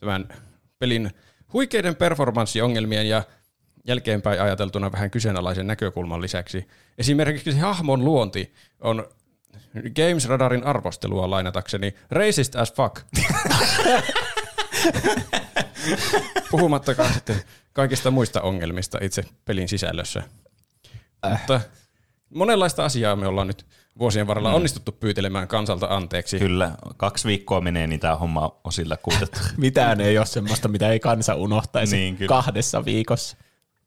Tämän 0.04 0.28
pelin 0.80 1.12
huikeiden 1.54 1.96
performanssiongelmien 1.96 3.10
ja 3.10 3.24
jälkeenpäin 3.88 4.42
ajateltuna 4.42 4.92
vähän 4.92 5.12
kyseenalaisen 5.12 5.68
näkökulman 5.68 6.22
lisäksi. 6.22 6.68
Esimerkiksi 6.98 7.52
se 7.52 7.60
hahmon 7.60 8.06
luonti 8.06 8.54
on 8.80 9.08
Games 9.96 10.28
Radarin 10.28 10.64
arvostelua 10.64 11.30
lainatakseni 11.30 11.96
racist 12.12 12.56
as 12.56 12.74
fuck. 12.74 13.02
Puhumattakaan 16.52 17.14
sitten 17.14 17.42
kaikista 17.74 18.12
muista 18.12 18.42
ongelmista 18.42 18.98
itse 19.02 19.24
pelin 19.46 19.68
sisällössä. 19.68 20.24
Äh. 21.26 21.32
Mutta 21.32 21.62
monenlaista 22.34 22.86
asiaa 22.86 23.16
me 23.16 23.28
ollaan 23.28 23.48
nyt 23.48 23.66
vuosien 24.00 24.28
varrella 24.28 24.50
mm. 24.50 24.56
onnistuttu 24.56 24.92
pyytelemään 24.92 25.48
kansalta 25.48 25.88
anteeksi. 25.90 26.40
Kyllä, 26.40 26.72
kaksi 26.98 27.28
viikkoa 27.28 27.62
menee, 27.62 27.88
niin 27.88 28.00
tämä 28.00 28.16
homma 28.16 28.60
on 28.64 28.72
sillä 28.72 28.98
kuutettu. 28.98 29.40
Mitään 29.58 30.02
ei 30.02 30.18
ole 30.18 30.26
semmoista, 30.26 30.68
mitä 30.68 30.90
ei 30.90 31.00
kansa 31.00 31.36
unohtaisi 31.36 31.96
niin, 31.96 32.18
kyllä. 32.18 32.30
kahdessa 32.30 32.86
viikossa. 32.86 33.38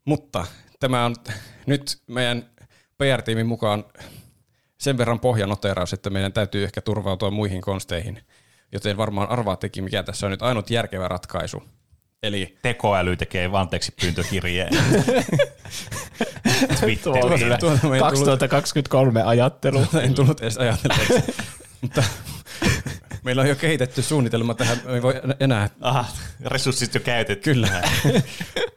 Mutta 0.05 0.47
tämä 0.81 1.05
on 1.05 1.17
nyt 1.67 1.99
meidän 2.07 2.51
PR-tiimin 2.99 3.47
mukaan 3.47 3.85
sen 4.79 4.99
verran 4.99 5.21
pohjanoteraus, 5.21 5.93
että 5.93 6.11
meidän 6.11 6.33
täytyy 6.33 6.65
ehkä 6.65 6.81
turvautua 6.81 7.31
muihin 7.31 7.61
konsteihin. 7.61 8.21
Joten 8.73 8.97
varmaan 8.97 9.29
arvaattekin, 9.29 9.85
mikä 9.85 10.03
tässä 10.03 10.27
on 10.27 10.31
nyt 10.31 10.43
ainut 10.43 10.71
järkevä 10.71 11.09
ratkaisu. 11.09 11.63
Eli 12.23 12.59
tekoäly 12.63 13.17
tekee 13.17 13.51
anteeksi 13.53 13.93
pyyntökirjeen. 14.01 14.73
Twitteriin. 16.81 18.01
2023 18.01 19.23
ajattelu. 19.23 19.87
En 20.03 20.15
tullut 20.15 20.41
edes 20.41 20.59
ajatelleeksi. 20.59 21.35
Mutta 21.81 22.03
meillä 23.25 23.43
on 23.43 23.49
jo 23.49 23.57
kehitetty 23.57 24.03
suunnitelma 24.03 24.55
tähän, 24.55 24.81
me 24.85 24.95
ei 24.95 25.03
voi 25.03 25.15
enää. 25.41 25.71
Aha, 25.81 26.05
resurssit 26.45 26.95
jo 26.95 27.01
käytetty. 27.01 27.51
Kyllä. 27.51 27.69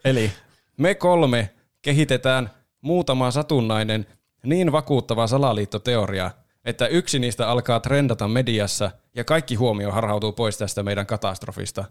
Eli 0.05 0.31
me 0.77 0.95
kolme 0.95 1.49
kehitetään 1.81 2.49
muutama 2.81 3.31
satunnainen 3.31 4.05
niin 4.43 4.71
vakuuttava 4.71 5.27
salaliittoteoria, 5.27 6.31
että 6.65 6.87
yksi 6.87 7.19
niistä 7.19 7.49
alkaa 7.49 7.79
trendata 7.79 8.27
mediassa 8.27 8.91
ja 9.15 9.23
kaikki 9.23 9.55
huomio 9.55 9.91
harhautuu 9.91 10.31
pois 10.31 10.57
tästä 10.57 10.83
meidän 10.83 11.05
katastrofista 11.05 11.85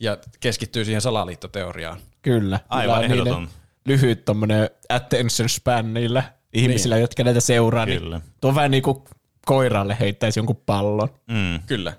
ja 0.00 0.18
keskittyy 0.40 0.84
siihen 0.84 1.00
salaliittoteoriaan. 1.00 1.98
Kyllä. 2.22 2.60
Aivan 2.68 3.04
ehdoton. 3.04 3.48
Lyhyt 3.86 4.24
tommonen 4.24 4.70
attention 4.88 5.48
span 5.48 5.94
niillä 5.94 6.22
ihmisillä, 6.52 6.94
niin. 6.94 7.00
jotka 7.00 7.24
näitä 7.24 7.40
seuraa. 7.40 7.86
Niin 7.86 8.00
Kyllä. 8.00 8.18
Niin 8.18 8.32
tuo 8.40 8.54
vähän 8.54 8.70
niin 8.70 8.82
kuin 8.82 9.04
koiralle 9.46 9.96
heittäisi 10.00 10.38
jonkun 10.38 10.62
pallon. 10.66 11.08
Mm. 11.30 11.60
Kyllä. 11.66 11.92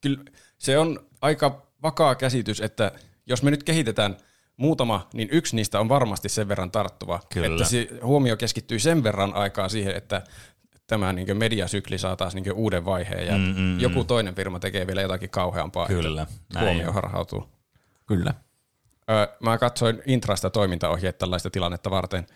Kyllä. 0.00 0.24
Se 0.58 0.78
on 0.78 1.00
aika 1.20 1.66
vakaa 1.82 2.14
käsitys, 2.14 2.60
että 2.60 2.92
jos 3.26 3.42
me 3.42 3.50
nyt 3.50 3.62
kehitetään 3.62 4.16
muutama, 4.56 5.08
niin 5.14 5.28
yksi 5.32 5.56
niistä 5.56 5.80
on 5.80 5.88
varmasti 5.88 6.28
sen 6.28 6.48
verran 6.48 6.70
tarttuva, 6.70 7.20
Kyllä. 7.34 7.46
että 7.46 7.64
se 7.64 7.88
huomio 8.02 8.36
keskittyy 8.36 8.78
sen 8.78 9.02
verran 9.02 9.34
aikaa 9.34 9.68
siihen, 9.68 9.96
että 9.96 10.22
tämä 10.86 11.12
niin 11.12 11.36
mediasykli 11.36 11.98
saa 11.98 12.16
taas 12.16 12.34
niin 12.34 12.52
uuden 12.52 12.84
vaiheen 12.84 13.26
ja 13.26 13.38
mm, 13.38 13.44
mm, 13.44 13.60
mm, 13.60 13.80
joku 13.80 14.04
toinen 14.04 14.34
firma 14.34 14.58
tekee 14.58 14.86
vielä 14.86 15.02
jotakin 15.02 15.30
kauheampaa, 15.30 15.86
Kyllä, 15.86 16.22
että 16.22 16.60
huomio 16.60 16.92
harhautuu. 16.92 17.48
Kyllä. 18.06 18.34
Öö, 19.10 19.26
mä 19.40 19.58
katsoin 19.58 20.02
Intrasta 20.06 20.50
toimintaohjeet 20.50 21.18
tällaista 21.18 21.50
tilannetta 21.50 21.90
varten. 21.90 22.26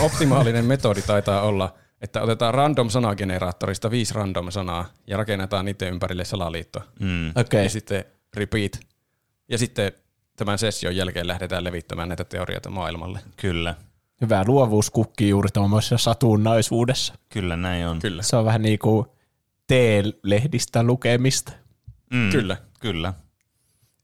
Optimaalinen 0.00 0.64
metodi 0.74 1.02
taitaa 1.02 1.40
olla, 1.40 1.74
että 2.00 2.22
otetaan 2.22 2.54
random 2.54 2.88
sanageneraattorista 2.88 3.90
viisi 3.90 4.14
random 4.14 4.50
sanaa 4.50 4.84
ja 5.06 5.16
rakennetaan 5.16 5.64
niiden 5.64 5.88
ympärille 5.88 6.24
salaliitto. 6.24 6.82
Mm. 7.00 7.28
Okay. 7.28 7.62
Ja 7.62 7.70
sitten 7.70 8.04
repeat. 8.36 8.80
Ja 9.48 9.58
sitten 9.58 9.92
tämän 10.36 10.58
session 10.58 10.96
jälkeen 10.96 11.26
lähdetään 11.26 11.64
levittämään 11.64 12.08
näitä 12.08 12.24
teorioita 12.24 12.70
maailmalle. 12.70 13.20
Kyllä. 13.36 13.74
Hyvä 14.20 14.44
luovuus 14.46 14.90
kukkii 14.90 15.28
juuri 15.28 15.48
tuommoisessa 15.52 15.98
satunnaisuudessa. 15.98 17.14
Kyllä 17.28 17.56
näin 17.56 17.86
on. 17.86 17.98
Kyllä. 17.98 18.22
Se 18.22 18.36
on 18.36 18.44
vähän 18.44 18.62
niin 18.62 18.78
kuin 18.78 19.06
T-lehdistä 19.66 20.82
lukemista. 20.82 21.52
Mm, 22.10 22.30
kyllä. 22.30 22.56
Kyllä. 22.80 23.14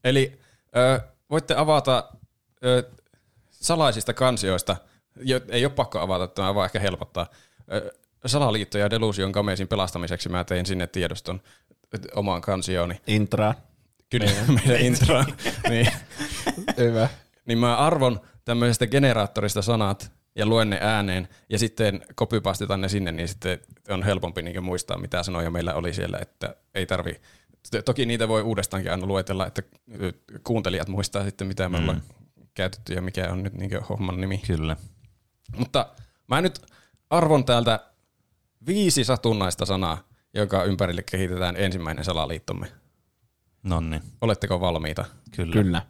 Eli 0.03 0.39
ö, 0.75 0.99
voitte 1.29 1.55
avata 1.55 2.09
ö, 2.65 2.91
salaisista 3.51 4.13
kansioista, 4.13 4.75
jo, 5.21 5.41
ei 5.49 5.65
ole 5.65 5.73
pakko 5.73 5.99
avata, 5.99 6.27
tämä 6.27 6.55
vaan 6.55 6.65
ehkä 6.65 6.79
helpottaa. 6.79 7.27
Ö, 7.73 7.93
Salaliitto 8.25 8.77
ja 8.77 8.89
Delusion 8.89 9.31
Gamesin 9.31 9.67
pelastamiseksi 9.67 10.29
mä 10.29 10.43
tein 10.43 10.65
sinne 10.65 10.87
tiedoston 10.87 11.41
omaan 12.15 12.41
kansiooni. 12.41 13.01
Intra. 13.07 13.53
Kyllä, 14.09 14.31
meidän 14.65 14.85
intra. 14.85 15.25
niin. 15.69 15.87
Hyvä. 16.77 17.09
Niin 17.45 17.57
mä 17.57 17.75
arvon 17.77 18.21
tämmöisestä 18.45 18.87
generaattorista 18.87 19.61
sanat 19.61 20.11
ja 20.35 20.45
luen 20.45 20.69
ne 20.69 20.77
ääneen 20.81 21.27
ja 21.49 21.59
sitten 21.59 22.05
kopypastitan 22.15 22.81
ne 22.81 22.89
sinne, 22.89 23.11
niin 23.11 23.27
sitten 23.27 23.59
on 23.89 24.03
helpompi 24.03 24.41
niin 24.41 24.63
muistaa, 24.63 24.97
mitä 24.97 25.23
sanoja 25.23 25.51
meillä 25.51 25.73
oli 25.73 25.93
siellä, 25.93 26.19
että 26.21 26.55
ei 26.73 26.85
tarvi 26.85 27.21
Toki 27.85 28.05
niitä 28.05 28.27
voi 28.27 28.41
uudestaankin 28.41 28.91
aina 28.91 29.05
luetella, 29.05 29.47
että 29.47 29.63
kuuntelijat 30.43 30.87
muistaa 30.87 31.23
sitten, 31.23 31.47
mitä 31.47 31.69
me 31.69 31.77
mm. 31.77 31.83
ollaan 31.83 32.03
käytetty 32.53 32.93
ja 32.93 33.01
mikä 33.01 33.31
on 33.31 33.43
nyt 33.43 33.53
niin 33.53 33.83
homman 33.89 34.21
nimi. 34.21 34.37
Kyllä. 34.37 34.77
Mutta 35.57 35.93
mä 36.27 36.41
nyt 36.41 36.59
arvon 37.09 37.45
täältä 37.45 37.79
viisi 38.67 39.03
satunnaista 39.03 39.65
sanaa, 39.65 40.07
joka 40.33 40.63
ympärille 40.63 41.03
kehitetään 41.03 41.55
ensimmäinen 41.57 42.05
salaliittomme. 42.05 42.71
Nonni. 43.63 44.01
Oletteko 44.21 44.59
valmiita? 44.61 45.05
Kyllä. 45.35 45.53
Kyllä. 45.53 45.85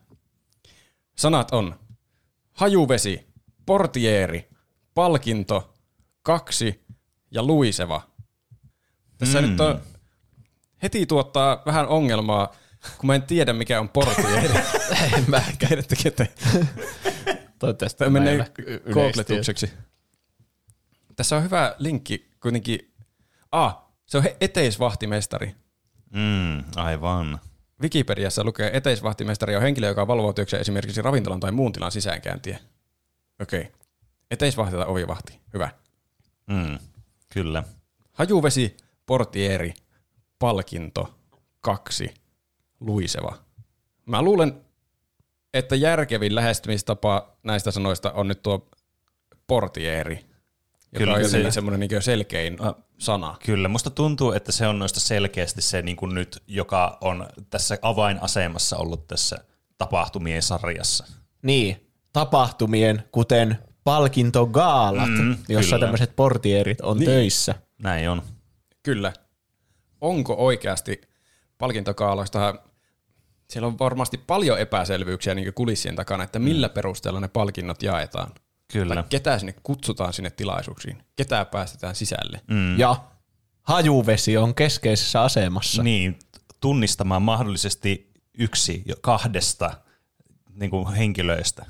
Sanat 1.16 1.52
on 1.52 1.80
hajuvesi, 2.52 3.28
portieri, 3.66 4.50
palkinto, 4.94 5.74
kaksi 6.22 6.86
ja 7.32 7.44
luiseva. 7.44 8.02
Tässä 9.18 9.41
mm. 9.41 9.50
nyt 9.50 9.60
on, 9.60 9.82
heti 10.84 11.05
tuottaa 11.05 11.64
vähän 11.65 11.88
ongelmaa, 11.88 12.55
kun 12.97 13.07
mä 13.07 13.15
en 13.15 13.23
tiedä 13.23 13.53
mikä 13.53 13.80
on 13.80 13.89
portieri. 13.89 14.49
en 15.18 15.23
mä 15.27 15.41
Tiedättekö, 15.68 16.07
että 16.07 16.26
Toivottavasti 17.60 18.10
menee 18.10 18.45
googletukseksi. 18.93 19.73
Tässä 21.15 21.38
on 21.38 21.43
hyvä 21.43 21.76
linkki 21.77 22.30
kuitenkin. 22.41 22.93
Ah, 23.51 23.77
se 24.05 24.18
on 24.18 24.23
eteisvahtimestari. 24.41 25.55
Mm, 26.14 26.64
aivan. 26.76 27.39
Wikipediassa 27.81 28.43
lukee, 28.43 28.77
eteisvahtimestari 28.77 29.55
on 29.55 29.61
henkilö, 29.61 29.88
joka 29.88 30.07
valvoo 30.07 30.34
työkseen 30.34 30.61
esimerkiksi 30.61 31.01
ravintolan 31.01 31.39
tai 31.39 31.51
muun 31.51 31.73
tilan 31.73 31.91
sisäänkäyntiä. 31.91 32.60
Okei. 33.41 33.61
Okay. 33.61 33.72
Eteisvahti 34.31 34.76
tai 34.76 34.85
ovivahti. 34.88 35.39
Hyvä. 35.53 35.69
Mm, 36.47 36.80
kyllä. 37.30 37.64
Hajuvesi, 38.14 38.77
portieri, 39.05 39.73
palkinto, 40.44 41.14
kaksi, 41.61 42.14
luiseva. 42.80 43.38
Mä 44.06 44.22
luulen, 44.22 44.61
että 45.53 45.76
järkevin 45.76 46.36
lähestymistapa 46.36 47.38
näistä 47.44 47.72
sanoista 47.72 48.11
on 48.11 48.28
nyt 48.28 48.41
tuo 48.41 48.70
portieri. 49.48 50.14
joka 50.15 50.98
Kyllä, 50.98 51.14
on 51.14 51.30
se- 51.30 51.52
semmoinen 51.52 51.80
niin 51.80 52.02
selkein 52.02 52.57
sana. 52.98 53.38
Kyllä, 53.45 53.68
musta 53.68 53.90
tuntuu, 53.90 54.32
että 54.32 54.52
se 54.52 54.68
on 54.68 54.80
noista 54.80 54.99
selkeästi 54.99 55.61
se 55.61 55.82
niin 55.82 55.98
kuin 55.98 56.15
nyt, 56.15 56.44
joka 56.48 56.98
on 57.02 57.28
tässä 57.49 57.78
avainasemassa 57.82 58.78
ollut 58.78 59.07
tässä 59.07 59.38
tapahtumien 59.78 60.41
sarjassa. 60.41 61.06
Niin, 61.41 61.91
tapahtumien, 62.14 63.03
kuten 63.11 63.57
palkintogaalat, 63.84 65.10
mm, 65.10 65.38
jossa 65.49 65.80
tämmöiset 65.80 66.15
portierit 66.15 66.82
on 66.82 66.98
niin. 66.98 67.10
töissä. 67.10 67.56
Näin 67.78 68.10
on. 68.10 68.22
Kyllä. 68.84 69.14
Onko 70.04 70.36
oikeasti 70.38 71.02
palkintokaaloista, 71.58 72.56
siellä 73.50 73.68
on 73.68 73.80
varmasti 73.80 74.18
paljon 74.18 74.60
epäselvyyksiä 74.60 75.36
niin 75.36 75.54
kulissien 75.54 75.96
takana, 75.96 76.24
että 76.24 76.40
millä 76.40 76.70
perusteella 76.70 77.20
ne 77.20 77.28
palkinnot 77.28 77.84
jaetaan. 77.84 78.32
Kyllä. 78.74 78.96
Tai 78.96 79.04
ketä 79.10 79.40
sinne 79.40 79.56
kutsutaan 79.64 80.14
sinne 80.14 80.30
tilaisuuksiin, 80.30 81.04
ketä 81.16 81.46
päästetään 81.46 81.96
sisälle. 81.96 82.42
Mm. 82.48 82.80
Ja 82.80 82.96
hajuvesi 83.62 84.38
on 84.38 84.56
keskeisessä 84.56 85.22
asemassa. 85.22 85.84
Niin, 85.84 86.20
tunnistamaan 86.60 87.22
mahdollisesti 87.22 88.12
yksi 88.38 88.84
jo 88.86 88.96
kahdesta 89.02 89.72
niin 90.54 90.72
kuin 90.72 90.88
henkilöistä, 90.88 91.66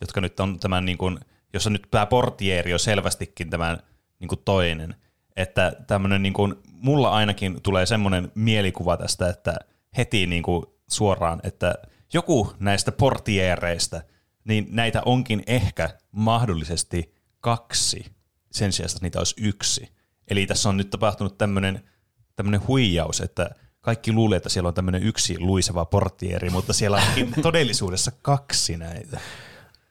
jotka 0.00 0.20
nyt 0.20 0.40
on 0.40 0.60
tämän, 0.60 0.84
niin 0.84 0.98
kuin, 0.98 1.20
jossa 1.52 1.70
nyt 1.70 1.86
tämä 1.90 2.06
portieri 2.06 2.72
on 2.72 2.78
selvästikin 2.78 3.50
tämän 3.50 3.78
niin 4.20 4.28
kuin 4.28 4.40
toinen. 4.44 4.94
Että 5.42 5.72
tämmöinen, 5.86 6.22
niin 6.22 6.32
kuin, 6.32 6.54
mulla 6.72 7.10
ainakin 7.10 7.62
tulee 7.62 7.86
semmoinen 7.86 8.32
mielikuva 8.34 8.96
tästä, 8.96 9.28
että 9.28 9.56
heti 9.96 10.26
niin 10.26 10.42
kuin 10.42 10.66
suoraan, 10.90 11.40
että 11.42 11.74
joku 12.12 12.52
näistä 12.58 12.92
portiereistä, 12.92 14.02
niin 14.44 14.66
näitä 14.70 15.02
onkin 15.04 15.42
ehkä 15.46 15.90
mahdollisesti 16.12 17.14
kaksi 17.40 18.06
sen 18.52 18.72
sijaan, 18.72 18.90
että 18.90 18.98
niitä 19.02 19.18
olisi 19.18 19.34
yksi. 19.38 19.88
Eli 20.28 20.46
tässä 20.46 20.68
on 20.68 20.76
nyt 20.76 20.90
tapahtunut 20.90 21.38
tämmöinen, 21.38 21.84
tämmöinen 22.36 22.66
huijaus, 22.66 23.20
että 23.20 23.50
kaikki 23.80 24.12
luulee, 24.12 24.36
että 24.36 24.48
siellä 24.48 24.68
on 24.68 24.74
tämmöinen 24.74 25.02
yksi 25.02 25.38
luiseva 25.38 25.84
portieri, 25.84 26.50
mutta 26.50 26.72
siellä 26.72 27.02
onkin 27.08 27.34
todellisuudessa 27.42 28.12
kaksi 28.22 28.76
näitä, 28.76 29.20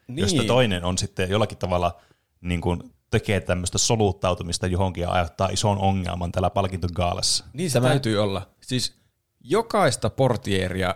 niin. 0.08 0.18
josta 0.18 0.44
toinen 0.44 0.84
on 0.84 0.98
sitten 0.98 1.30
jollakin 1.30 1.58
tavalla 1.58 2.00
niin 2.40 2.60
kuin 2.60 2.82
tekee 3.10 3.40
tämmöistä 3.40 3.78
soluttautumista 3.78 4.66
johonkin 4.66 5.02
ja 5.02 5.10
aiheuttaa 5.10 5.48
ison 5.48 5.78
ongelman 5.78 6.32
täällä 6.32 6.50
palkintogaalassa. 6.50 7.44
Niin 7.52 7.70
se 7.70 7.74
Tämä... 7.74 7.88
täytyy 7.88 8.18
olla. 8.18 8.50
Siis 8.60 8.96
jokaista 9.40 10.10
portieria 10.10 10.94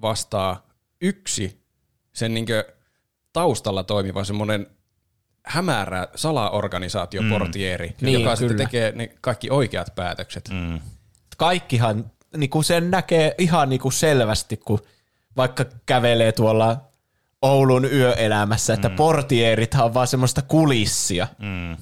vastaa 0.00 0.66
yksi 1.00 1.62
sen 2.12 2.34
niinkö 2.34 2.74
taustalla 3.32 3.84
toimiva 3.84 4.24
semmoinen 4.24 4.66
hämärä 5.46 6.08
salaorganisaatioportieri, 6.14 7.88
mm. 7.88 7.94
Niin, 8.06 8.20
joka 8.20 8.36
sitten 8.36 8.56
kyllä. 8.56 8.68
tekee 8.68 8.92
ne 8.92 9.10
kaikki 9.20 9.50
oikeat 9.50 9.94
päätökset. 9.94 10.48
Mm. 10.52 10.80
Kaikkihan, 11.36 12.10
niin 12.36 12.50
kuin 12.50 12.64
sen 12.64 12.90
näkee 12.90 13.34
ihan 13.38 13.68
niin 13.68 13.80
kuin 13.80 13.92
selvästi, 13.92 14.56
kun 14.56 14.78
vaikka 15.36 15.64
kävelee 15.86 16.32
tuolla 16.32 16.80
Oulun 17.46 17.84
yöelämässä, 17.92 18.74
että 18.74 18.88
mm. 18.88 18.96
portierithan 18.96 19.84
on 19.84 19.94
vaan 19.94 20.06
semmoista 20.06 20.42
kulissia, 20.42 21.28
Mm. 21.38 21.76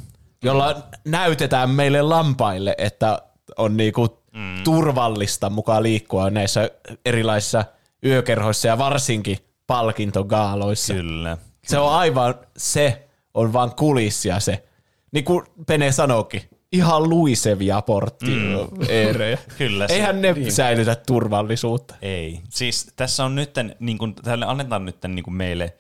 jolla 0.44 0.76
näytetään 1.04 1.70
meille 1.70 2.02
lampaille, 2.02 2.74
että 2.78 3.22
on 3.58 3.76
niinku 3.76 4.22
mm. 4.34 4.64
turvallista 4.64 5.50
mukaan 5.50 5.82
liikkua 5.82 6.30
näissä 6.30 6.70
erilaisissa 7.04 7.64
yökerhoissa 8.04 8.68
ja 8.68 8.78
varsinkin 8.78 9.38
palkintogaaloissa. 9.66 10.94
Kyllä. 10.94 11.36
Se 11.66 11.78
on 11.78 11.92
aivan, 11.92 12.34
se 12.56 13.08
on 13.34 13.52
vaan 13.52 13.74
kulissia 13.74 14.40
se. 14.40 14.64
Niin 15.12 15.24
kuin 15.24 15.44
Pene 15.66 15.92
sanoikin, 15.92 16.42
ihan 16.74 17.08
luisevia 17.08 17.82
porttieerejä. 17.82 19.38
Kyllä 19.58 19.88
se- 19.88 19.94
Eihän 19.94 20.22
ne 20.22 20.32
niin. 20.32 20.52
säilytä 20.52 20.94
turvallisuutta. 20.94 21.94
Ei. 22.02 22.40
Siis 22.50 22.92
tässä 22.96 23.24
on 23.24 23.34
nyt, 23.34 23.54
niin 23.80 23.98
kuin, 23.98 24.14
tälle 24.14 24.46
annetaan 24.46 24.84
nyt 24.84 24.96
niin 25.08 25.22
kuin 25.24 25.34
meille 25.34 25.76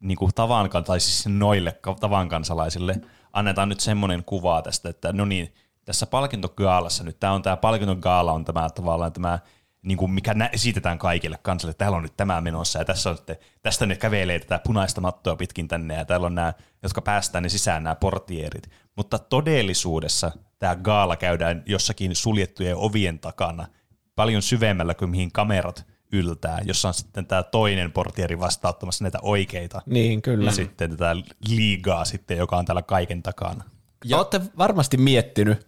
niin 0.00 0.18
kuin 0.18 0.30
tavan, 0.34 0.70
tai 0.86 1.00
siis 1.00 1.26
noille 1.26 1.78
tavan 2.00 2.28
kansalaisille, 2.28 2.96
annetaan 3.32 3.68
nyt 3.68 3.80
semmoinen 3.80 4.24
kuva 4.24 4.62
tästä, 4.62 4.88
että 4.88 5.12
no 5.12 5.24
niin, 5.24 5.54
tässä 5.84 6.06
palkintogaalassa 6.06 7.04
nyt, 7.04 7.20
tämä 7.20 7.32
on 7.32 7.42
tämä 7.42 7.56
palkintogaala 7.56 8.32
on 8.32 8.44
tämä 8.44 8.70
tavallaan 8.70 9.12
tämä, 9.12 9.38
niin 9.82 9.98
kuin 9.98 10.10
mikä 10.10 10.34
nä- 10.34 10.50
esitetään 10.52 10.98
kaikille 10.98 11.38
kansalle, 11.42 11.70
että 11.70 11.78
täällä 11.78 11.96
on 11.96 12.02
nyt 12.02 12.16
tämä 12.16 12.40
menossa, 12.40 12.78
ja 12.78 12.84
tässä 12.84 13.10
on 13.10 13.16
sitten, 13.16 13.36
tästä 13.62 13.86
ne 13.86 13.96
kävelee 13.96 14.38
tätä 14.38 14.60
punaista 14.64 15.00
mattoa 15.00 15.36
pitkin 15.36 15.68
tänne, 15.68 15.94
ja 15.94 16.04
täällä 16.04 16.26
on 16.26 16.34
nämä, 16.34 16.52
jotka 16.82 17.00
päästään 17.02 17.42
ne 17.42 17.48
sisään, 17.48 17.82
nämä 17.82 17.94
portierit. 17.94 18.70
Mutta 18.96 19.18
todellisuudessa 19.18 20.32
tämä 20.58 20.76
gaala 20.76 21.16
käydään 21.16 21.62
jossakin 21.66 22.14
suljettujen 22.14 22.76
ovien 22.76 23.18
takana, 23.18 23.66
paljon 24.14 24.42
syvemmällä 24.42 24.94
kuin 24.94 25.10
mihin 25.10 25.32
kamerat 25.32 25.86
yltää, 26.12 26.60
jossa 26.64 26.88
on 26.88 26.94
sitten 26.94 27.26
tämä 27.26 27.42
toinen 27.42 27.92
portieri 27.92 28.40
vastauttamassa 28.40 29.04
näitä 29.04 29.18
oikeita. 29.22 29.82
Niin, 29.86 30.22
kyllä. 30.22 30.44
Ja 30.44 30.52
sitten 30.52 30.90
tätä 30.90 31.16
liigaa 31.48 32.04
sitten, 32.04 32.38
joka 32.38 32.56
on 32.56 32.64
täällä 32.64 32.82
kaiken 32.82 33.22
takana. 33.22 33.64
Ja 34.04 34.16
olette 34.16 34.40
varmasti 34.58 34.96
miettinyt, 34.96 35.66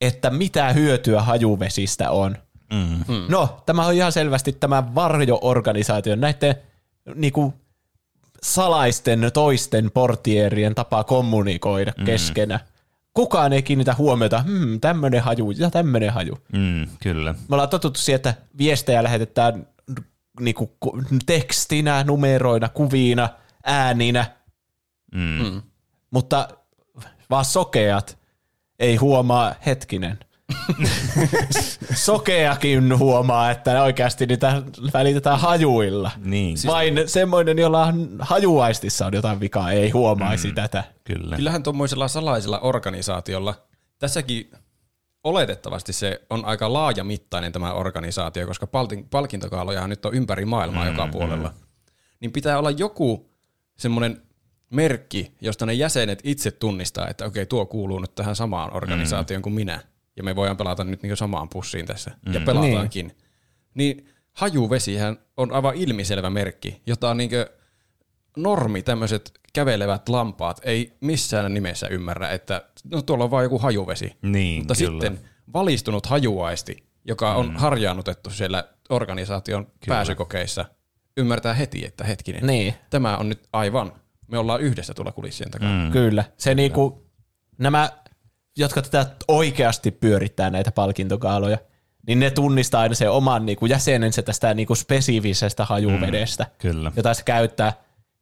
että 0.00 0.30
mitä 0.30 0.72
hyötyä 0.72 1.22
hajuvesistä 1.22 2.10
on. 2.10 2.36
Mm. 2.72 3.14
Mm. 3.14 3.26
No, 3.28 3.62
tämä 3.66 3.86
on 3.86 3.94
ihan 3.94 4.12
selvästi 4.12 4.52
tämä 4.52 4.94
varjo-organisaatio, 4.94 6.16
näiden 6.16 6.54
niinku, 7.14 7.54
salaisten 8.42 9.30
toisten 9.34 9.90
portierien 9.90 10.74
tapa 10.74 11.04
kommunikoida 11.04 11.92
mm. 11.98 12.04
keskenään. 12.04 12.60
Kukaan 13.14 13.52
ei 13.52 13.62
kiinnitä 13.62 13.94
huomiota, 13.94 14.42
hmm, 14.42 14.80
tämmöinen 14.80 15.22
haju 15.22 15.50
ja 15.50 15.70
tämmöinen 15.70 16.10
haju. 16.12 16.38
Mm, 16.52 16.86
kyllä. 17.02 17.32
Me 17.32 17.38
ollaan 17.54 17.68
totuttu 17.68 18.00
siihen, 18.00 18.16
että 18.16 18.34
viestejä 18.58 19.02
lähetetään 19.02 19.66
niinku, 20.40 20.76
ku- 20.80 21.02
tekstinä, 21.26 22.04
numeroina, 22.04 22.68
kuviina, 22.68 23.28
ääninä, 23.64 24.24
Mm. 25.14 25.42
Mm. 25.44 25.62
mutta 26.10 26.48
vaan 27.30 27.44
sokeat 27.44 28.18
ei 28.78 28.96
huomaa, 28.96 29.54
hetkinen. 29.66 30.18
Sokeakin 31.94 32.98
huomaa, 32.98 33.50
että 33.50 33.82
oikeasti 33.82 34.26
niitä 34.26 34.62
välitetään 34.92 35.40
hajuilla. 35.40 36.10
Niin, 36.24 36.58
siis, 36.58 36.72
Vain 36.72 37.02
semmoinen, 37.06 37.58
jolla 37.58 37.84
on 37.84 38.16
hajuaistissa 38.18 39.06
on 39.06 39.14
jotain 39.14 39.40
vikaa, 39.40 39.72
ei 39.72 39.90
huomaisi 39.90 40.48
mm. 40.48 40.54
tätä. 40.54 40.84
kyllä. 41.04 41.36
Kyllähän 41.36 41.62
tuommoisella 41.62 42.08
salaisella 42.08 42.58
organisaatiolla, 42.58 43.54
tässäkin 43.98 44.50
oletettavasti 45.24 45.92
se 45.92 46.22
on 46.30 46.44
aika 46.44 46.72
laajamittainen 46.72 47.52
tämä 47.52 47.72
organisaatio, 47.72 48.46
koska 48.46 48.66
palkin- 48.66 49.08
palkintokaalojahan 49.10 49.90
nyt 49.90 50.04
on 50.06 50.14
ympäri 50.14 50.44
maailmaa 50.44 50.84
mm, 50.84 50.90
joka 50.90 51.08
puolella. 51.12 51.54
Niin 52.20 52.32
pitää 52.32 52.58
olla 52.58 52.70
joku 52.70 53.30
semmoinen 53.76 54.22
merkki, 54.70 55.32
josta 55.40 55.66
ne 55.66 55.72
jäsenet 55.72 56.20
itse 56.24 56.50
tunnistaa, 56.50 57.08
että 57.08 57.24
okei, 57.24 57.46
tuo 57.46 57.66
kuuluu 57.66 57.98
nyt 57.98 58.14
tähän 58.14 58.36
samaan 58.36 58.76
organisaatioon 58.76 59.42
kuin 59.42 59.54
minä. 59.54 59.80
Ja 60.16 60.22
me 60.22 60.36
voidaan 60.36 60.56
pelata 60.56 60.84
nyt 60.84 61.02
niin 61.02 61.16
samaan 61.16 61.48
pussiin 61.48 61.86
tässä. 61.86 62.10
Ja 62.32 62.40
pelataankin. 62.40 63.06
Niin. 63.06 63.16
niin 63.74 64.08
hajuvesihän 64.32 65.18
on 65.36 65.52
aivan 65.52 65.74
ilmiselvä 65.74 66.30
merkki, 66.30 66.82
jota 66.86 67.14
niin 67.14 67.30
normi 68.36 68.82
tämmöiset 68.82 69.32
kävelevät 69.52 70.08
lampaat 70.08 70.60
ei 70.64 70.96
missään 71.00 71.54
nimessä 71.54 71.88
ymmärrä, 71.88 72.30
että 72.30 72.62
no 72.90 73.02
tuolla 73.02 73.24
on 73.24 73.30
vaan 73.30 73.44
joku 73.44 73.58
hajuvesi. 73.58 74.12
Niin, 74.22 74.60
Mutta 74.60 74.74
kyllä. 74.74 74.90
sitten 74.90 75.20
valistunut 75.52 76.06
hajuaisti, 76.06 76.86
joka 77.04 77.34
on 77.34 77.48
mm. 77.48 77.56
harjaannutettu 77.56 78.30
siellä 78.30 78.64
organisaation 78.90 79.64
kyllä. 79.64 79.74
pääsykokeissa, 79.88 80.64
ymmärtää 81.16 81.54
heti, 81.54 81.84
että 81.84 82.04
hetkinen, 82.04 82.46
Niin. 82.46 82.74
tämä 82.90 83.16
on 83.16 83.28
nyt 83.28 83.48
aivan, 83.52 83.92
me 84.28 84.38
ollaan 84.38 84.60
yhdessä 84.60 84.94
tuolla 84.94 85.12
kulissien 85.12 85.50
takana. 85.50 85.84
Mm. 85.84 85.92
Kyllä. 85.92 86.24
Se 86.38 86.54
niinku, 86.54 87.06
nämä, 87.58 87.90
jotka 88.56 88.82
tätä 88.82 89.06
oikeasti 89.28 89.90
pyörittää 89.90 90.50
näitä 90.50 90.72
palkintokaaloja, 90.72 91.58
niin 92.06 92.18
ne 92.18 92.30
tunnistaa 92.30 92.80
aina 92.80 92.94
se 92.94 93.08
oman 93.08 93.46
niinku 93.46 93.66
jäsenensä 93.66 94.22
tästä 94.22 94.54
niinku 94.54 94.74
spesifisestä 94.74 95.64
hajuvedestä, 95.64 96.44
mm, 96.44 96.50
kyllä. 96.58 96.92
jota 96.96 97.14
se 97.14 97.22
käyttää. 97.22 97.72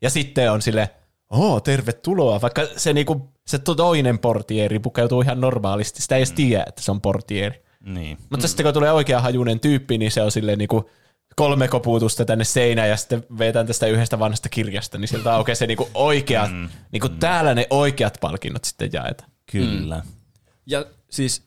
Ja 0.02 0.10
sitten 0.10 0.52
on 0.52 0.62
sille, 0.62 0.90
oo, 1.30 1.60
tervetuloa, 1.60 2.40
vaikka 2.40 2.62
se, 2.76 2.92
niinku, 2.92 3.32
se 3.46 3.58
toinen 3.58 4.18
portieri 4.18 4.78
pukeutuu 4.78 5.22
ihan 5.22 5.40
normaalisti, 5.40 6.02
sitä 6.02 6.14
ei 6.14 6.18
edes 6.18 6.32
tiedä, 6.32 6.64
että 6.68 6.82
se 6.82 6.90
on 6.90 7.00
portieri. 7.00 7.64
Niin. 7.80 8.18
Mutta 8.30 8.46
mm. 8.46 8.48
sitten 8.48 8.64
kun 8.64 8.74
tulee 8.74 8.92
oikea 8.92 9.20
hajunen 9.20 9.60
tyyppi, 9.60 9.98
niin 9.98 10.10
se 10.10 10.22
on 10.22 10.30
silleen 10.30 10.58
niinku 10.58 10.90
kolme 11.36 11.68
koputusta 11.68 12.24
tänne 12.24 12.44
seinään 12.44 12.88
ja 12.88 12.96
sitten 12.96 13.24
vetään 13.38 13.66
tästä 13.66 13.86
yhdestä 13.86 14.18
vanhasta 14.18 14.48
kirjasta, 14.48 14.98
niin 14.98 15.08
sieltä 15.08 15.34
aukeaa 15.34 15.54
se 15.54 15.66
niinku 15.66 15.88
oikeat, 15.94 16.52
mm. 16.52 16.68
niinku 16.92 17.08
mm. 17.08 17.18
täällä 17.18 17.54
ne 17.54 17.66
oikeat 17.70 18.18
palkinnot 18.20 18.64
sitten 18.64 18.90
jaetaan. 18.92 19.30
Kyllä. 19.52 19.96
Mm. 19.96 20.23
Ja 20.66 20.84
siis, 21.10 21.42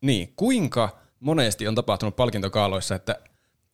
niin, 0.00 0.32
kuinka 0.36 0.98
monesti 1.20 1.68
on 1.68 1.74
tapahtunut 1.74 2.16
palkintokaaloissa, 2.16 2.94
että 2.94 3.16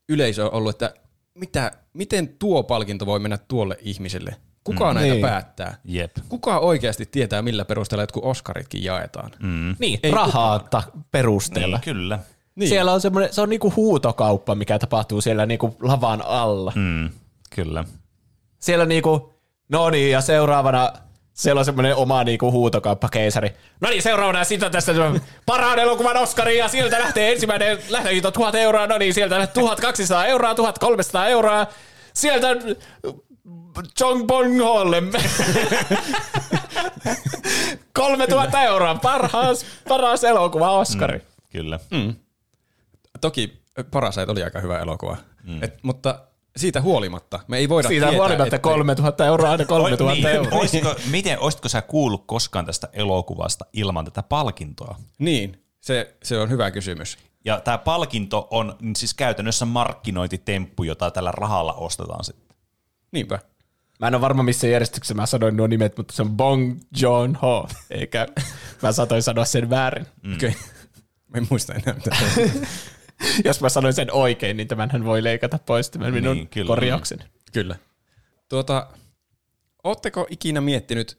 yleisö 0.08 0.44
on 0.46 0.52
ollut, 0.52 0.70
että 0.70 0.94
mitä, 1.34 1.72
miten 1.92 2.28
tuo 2.38 2.62
palkinto 2.62 3.06
voi 3.06 3.18
mennä 3.18 3.38
tuolle 3.38 3.78
ihmiselle? 3.80 4.36
Kuka 4.64 4.94
näitä 4.94 5.12
Niin. 5.14 5.22
päättää? 5.26 5.78
Jep. 5.84 6.16
Kuka 6.28 6.58
oikeasti 6.58 7.06
tietää, 7.06 7.42
millä 7.42 7.64
perusteella 7.64 8.02
jotkut 8.02 8.24
Oscaritkin 8.24 8.84
jaetaan? 8.84 9.30
Mm. 9.38 9.76
Niin, 9.78 10.00
Ei 10.02 10.10
rahaa 10.10 10.58
ta- 10.58 10.82
perusteella. 11.10 11.76
Niin, 11.76 11.84
kyllä. 11.84 12.18
Niin. 12.54 12.68
Siellä 12.68 12.92
on 12.92 13.00
semmoinen, 13.00 13.32
se 13.34 13.40
on 13.40 13.48
niinku 13.48 13.72
huutokauppa, 13.76 14.54
mikä 14.54 14.78
tapahtuu 14.78 15.20
siellä 15.20 15.46
niinku 15.46 15.76
lavan 15.80 16.22
alla. 16.26 16.72
Mm, 16.74 17.10
kyllä. 17.54 17.84
Siellä 18.60 18.86
niinku, 18.86 19.34
no 19.68 19.90
niin, 19.90 20.10
ja 20.12 20.20
seuraavana 20.20 20.92
siellä 21.36 21.58
on 21.58 21.64
semmoinen 21.64 21.96
oma 21.96 22.24
niinku 22.24 22.52
huutokauppakeisari. 22.52 23.50
No 23.80 23.88
niin, 23.88 24.02
seuraavana 24.02 24.44
sitten 24.44 24.72
tästä 24.72 24.92
parhaan 25.46 25.78
elokuvan 25.78 26.16
Oscari, 26.16 26.58
ja 26.58 26.68
sieltä 26.68 26.98
lähtee 26.98 27.32
ensimmäinen 27.32 27.78
lähtökiito 27.88 28.30
1000 28.30 28.54
euroa, 28.54 28.86
no 28.86 28.98
niin, 28.98 29.14
sieltä 29.14 29.38
lähtee 29.38 29.62
1200 29.62 30.26
euroa, 30.26 30.54
1300 30.54 31.28
euroa, 31.28 31.66
sieltä 32.14 32.48
Chong 33.98 34.26
Bong 34.26 34.60
Holle 34.60 35.02
3000 37.92 38.62
euroa, 38.62 38.94
parhaas, 38.94 39.66
paras 39.88 40.24
elokuva 40.24 40.70
Oscari. 40.70 41.22
Kyllä. 41.48 41.78
Toki 43.20 43.62
Parasite 43.90 44.32
oli 44.32 44.42
aika 44.42 44.60
hyvä 44.60 44.78
elokuva, 44.80 45.16
mm. 45.44 45.62
Et, 45.62 45.78
mutta 45.82 46.20
siitä 46.56 46.80
huolimatta 46.80 47.40
me 47.48 47.56
ei 47.56 47.68
voida 47.68 47.88
Siitä 47.88 48.06
tietää, 48.06 48.18
huolimatta 48.20 48.56
ettei- 48.56 48.58
3000 48.58 49.26
euroa 49.26 49.50
aina 49.50 49.64
3000 49.64 50.14
niin, 50.14 50.26
euroa. 50.26 50.58
olisiko, 50.58 50.94
miten, 51.10 51.40
olisitko 51.40 51.68
sä 51.68 51.82
kuullut 51.82 52.24
koskaan 52.26 52.66
tästä 52.66 52.88
elokuvasta 52.92 53.66
ilman 53.72 54.04
tätä 54.04 54.22
palkintoa? 54.22 54.96
Niin, 55.18 55.64
se, 55.80 56.16
se 56.22 56.38
on 56.38 56.50
hyvä 56.50 56.70
kysymys. 56.70 57.18
Ja 57.44 57.60
tämä 57.60 57.78
palkinto 57.78 58.48
on 58.50 58.76
siis 58.96 59.14
käytännössä 59.14 59.64
markkinointitemppu, 59.64 60.82
jota 60.82 61.10
tällä 61.10 61.32
rahalla 61.32 61.72
ostetaan 61.72 62.24
sitten. 62.24 62.56
Niinpä. 63.12 63.38
Mä 64.00 64.06
en 64.08 64.14
ole 64.14 64.20
varma, 64.20 64.42
missä 64.42 64.66
järjestyksessä 64.66 65.14
mä 65.14 65.26
sanoin 65.26 65.56
nuo 65.56 65.66
nimet, 65.66 65.96
mutta 65.96 66.14
se 66.14 66.22
on 66.22 66.30
Bong 66.36 66.80
Joon 67.00 67.38
Ho, 67.42 67.68
eikä 67.90 68.26
mä 68.82 68.92
saatoin 68.92 69.22
sanoa 69.22 69.44
sen 69.44 69.70
väärin. 69.70 70.06
Mm. 70.22 70.34
Okei. 70.34 70.48
Okay. 70.48 70.62
Mä 71.28 71.38
en 71.38 71.46
muista 71.50 71.74
enää. 71.74 71.96
Jos 73.44 73.60
mä 73.60 73.68
sanoin 73.68 73.94
sen 73.94 74.12
oikein, 74.12 74.56
niin 74.56 74.68
tämänhän 74.68 75.04
voi 75.04 75.24
leikata 75.24 75.58
pois 75.66 75.90
tämän 75.90 76.12
minun 76.12 76.36
Niin, 76.36 76.48
kyllä. 76.48 76.68
korjauksen. 76.68 77.18
Kyllä. 77.52 77.76
Tuota, 78.48 78.86
ootteko 79.84 80.26
ikinä 80.30 80.60
miettinyt 80.60 81.18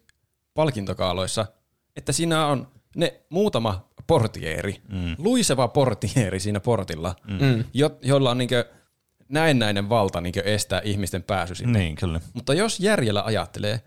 palkintokaaloissa, 0.53 1.45
että 1.95 2.11
siinä 2.11 2.47
on 2.47 2.67
ne 2.95 3.21
muutama 3.29 3.87
portieri, 4.07 4.81
mm. 4.91 5.15
luiseva 5.17 5.67
portieri 5.67 6.39
siinä 6.39 6.59
portilla, 6.59 7.15
mm. 7.27 7.63
jo, 7.73 7.97
jolla 8.01 8.31
on 8.31 8.37
niinkö 8.37 8.65
näennäinen 9.29 9.89
valta 9.89 10.21
niinkö 10.21 10.41
estää 10.45 10.81
ihmisten 10.83 11.23
pääsy 11.23 11.55
sinne. 11.55 11.79
Niin, 11.79 11.95
kyllä. 11.95 12.21
Mutta 12.33 12.53
jos 12.53 12.79
järjellä 12.79 13.23
ajattelee, 13.23 13.81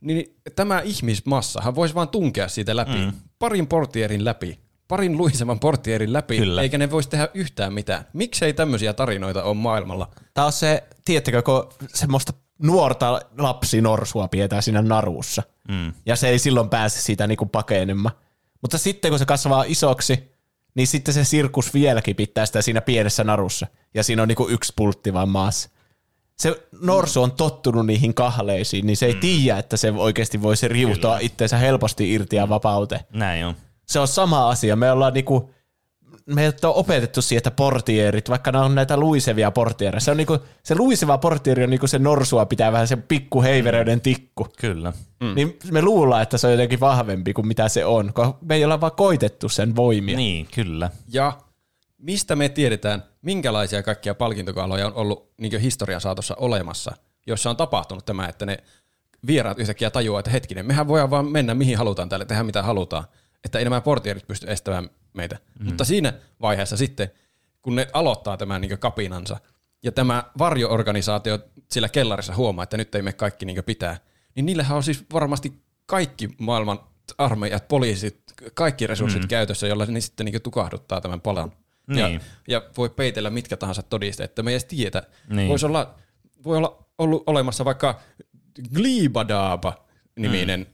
niin 0.00 0.36
tämä 0.56 0.80
ihmismassahan 0.80 1.74
voisi 1.74 1.94
vaan 1.94 2.08
tunkea 2.08 2.48
siitä 2.48 2.76
läpi, 2.76 2.98
mm. 2.98 3.12
parin 3.38 3.66
portierin 3.66 4.24
läpi, 4.24 4.58
parin 4.90 5.18
luisevan 5.18 5.60
portierin 5.60 6.12
läpi, 6.12 6.38
Kyllä. 6.38 6.62
eikä 6.62 6.78
ne 6.78 6.90
voisi 6.90 7.08
tehdä 7.08 7.28
yhtään 7.34 7.72
mitään. 7.72 8.04
Miksei 8.12 8.52
tämmöisiä 8.52 8.92
tarinoita 8.92 9.42
ole 9.42 9.54
maailmalla? 9.54 10.10
Tämä 10.34 10.46
on 10.46 10.52
se, 10.52 10.84
tiedättekö, 11.04 11.42
kun 11.42 11.68
semmoista 11.94 12.32
nuorta 12.62 13.20
lapsinorsua 13.38 14.28
pidetään 14.28 14.62
siinä 14.62 14.82
narussa. 14.82 15.42
Mm. 15.68 15.92
Ja 16.06 16.16
se 16.16 16.28
ei 16.28 16.38
silloin 16.38 16.68
pääse 16.68 17.00
siitä 17.00 17.26
niinku 17.26 17.46
pakenemaan. 17.46 18.14
Mutta 18.62 18.78
sitten 18.78 19.10
kun 19.10 19.18
se 19.18 19.26
kasvaa 19.26 19.64
isoksi, 19.66 20.36
niin 20.74 20.86
sitten 20.86 21.14
se 21.14 21.24
sirkus 21.24 21.74
vieläkin 21.74 22.16
pitää 22.16 22.46
sitä 22.46 22.62
siinä 22.62 22.80
pienessä 22.80 23.24
narussa. 23.24 23.66
Ja 23.94 24.02
siinä 24.02 24.22
on 24.22 24.28
niinku 24.28 24.48
yksi 24.48 24.72
pultti 24.76 25.12
vaan 25.12 25.28
maassa. 25.28 25.70
Se 26.38 26.62
norsu 26.82 27.22
on 27.22 27.32
tottunut 27.32 27.86
niihin 27.86 28.14
kahleisiin, 28.14 28.86
niin 28.86 28.96
se 28.96 29.06
ei 29.06 29.14
tiedä, 29.14 29.58
että 29.58 29.76
se 29.76 29.92
oikeasti 29.92 30.42
voisi 30.42 30.68
riuhtoa 30.68 31.18
itseensä 31.18 31.56
helposti 31.56 32.12
irti 32.12 32.36
ja 32.36 32.48
vapauteen. 32.48 33.00
Näin 33.12 33.46
on. 33.46 33.54
Se 33.90 33.98
on 33.98 34.08
sama 34.08 34.48
asia. 34.48 34.76
Me 34.76 34.92
ollaan 34.92 35.14
niinku, 35.14 35.50
meidät 36.26 36.64
on 36.64 36.74
opetettu 36.74 37.22
siihen, 37.22 37.38
että 37.38 37.50
portierit, 37.50 38.28
vaikka 38.28 38.52
nämä 38.52 38.64
on 38.64 38.74
näitä 38.74 38.96
luisevia 38.96 39.50
portiereja. 39.50 40.00
Se, 40.00 40.10
on 40.10 40.16
niinku, 40.16 40.38
se 40.62 40.74
luiseva 40.74 41.18
portieri 41.18 41.64
on 41.64 41.70
niinku 41.70 41.86
se 41.86 41.98
norsua 41.98 42.46
pitää 42.46 42.72
vähän 42.72 42.88
se 42.88 42.96
pikku 42.96 43.42
heiveröiden 43.42 44.00
tikku. 44.00 44.46
Kyllä. 44.58 44.92
Mm. 45.20 45.34
Niin 45.34 45.58
me 45.70 45.82
luullaan, 45.82 46.22
että 46.22 46.38
se 46.38 46.46
on 46.46 46.52
jotenkin 46.52 46.80
vahvempi 46.80 47.32
kuin 47.32 47.46
mitä 47.46 47.68
se 47.68 47.84
on, 47.84 48.12
kun 48.14 48.34
me 48.40 48.54
ei 48.54 48.64
olla 48.64 48.80
vaan 48.80 48.92
koitettu 48.92 49.48
sen 49.48 49.76
voimia. 49.76 50.16
Niin, 50.16 50.48
kyllä. 50.54 50.90
Ja 51.08 51.32
mistä 51.98 52.36
me 52.36 52.48
tiedetään, 52.48 53.02
minkälaisia 53.22 53.82
kaikkia 53.82 54.14
palkintokaaloja 54.14 54.86
on 54.86 54.94
ollut 54.94 55.30
niin 55.40 55.60
historian 55.60 56.00
saatossa 56.00 56.34
olemassa, 56.38 56.92
joissa 57.26 57.50
on 57.50 57.56
tapahtunut 57.56 58.04
tämä, 58.04 58.26
että 58.26 58.46
ne 58.46 58.58
vieraat 59.26 59.58
yhtäkkiä 59.58 59.90
tajuaa, 59.90 60.20
että 60.20 60.30
hetkinen, 60.30 60.66
mehän 60.66 60.88
voidaan 60.88 61.10
vaan 61.10 61.26
mennä 61.26 61.54
mihin 61.54 61.78
halutaan 61.78 62.08
täällä, 62.08 62.24
tehdä 62.24 62.42
mitä 62.42 62.62
halutaan, 62.62 63.04
että 63.44 63.58
ei 63.58 63.64
nämä 63.64 63.80
portierit 63.80 64.26
pysty 64.26 64.50
estämään 64.50 64.90
meitä. 65.12 65.38
Mm. 65.58 65.66
Mutta 65.66 65.84
siinä 65.84 66.12
vaiheessa 66.40 66.76
sitten, 66.76 67.10
kun 67.62 67.74
ne 67.74 67.86
aloittaa 67.92 68.36
tämän 68.36 68.60
niin 68.60 68.78
kapinansa, 68.78 69.40
ja 69.82 69.92
tämä 69.92 70.24
varjoorganisaatio 70.38 71.38
sillä 71.70 71.88
kellarissa 71.88 72.34
huomaa, 72.34 72.62
että 72.62 72.76
nyt 72.76 72.94
ei 72.94 73.02
me 73.02 73.12
kaikki 73.12 73.46
niin 73.46 73.64
pitää, 73.64 74.00
niin 74.34 74.46
niillähän 74.46 74.76
on 74.76 74.82
siis 74.82 75.04
varmasti 75.12 75.52
kaikki 75.86 76.28
maailman 76.38 76.80
armeijat, 77.18 77.68
poliisit, 77.68 78.22
kaikki 78.54 78.86
resurssit 78.86 79.22
mm. 79.22 79.28
käytössä, 79.28 79.66
jolla 79.66 79.86
ne 79.86 80.00
sitten 80.00 80.26
niin 80.26 80.42
tukahduttaa 80.42 81.00
tämän 81.00 81.20
palan. 81.20 81.52
Ja, 81.96 82.08
Niin. 82.08 82.20
ja 82.48 82.62
voi 82.76 82.88
peitellä 82.90 83.30
mitkä 83.30 83.56
tahansa 83.56 83.82
todisteet, 83.82 84.30
että 84.30 84.42
me 84.42 84.50
ei 84.50 84.54
edes 84.54 84.64
tiedä. 84.64 85.02
Niin. 85.28 85.48
Voisi 85.48 85.66
olla, 85.66 85.94
voi 86.44 86.56
olla 86.56 86.84
ollut 86.98 87.22
olemassa 87.26 87.64
vaikka 87.64 88.00
Glibadaba-niminen 88.74 90.60
mm. 90.60 90.66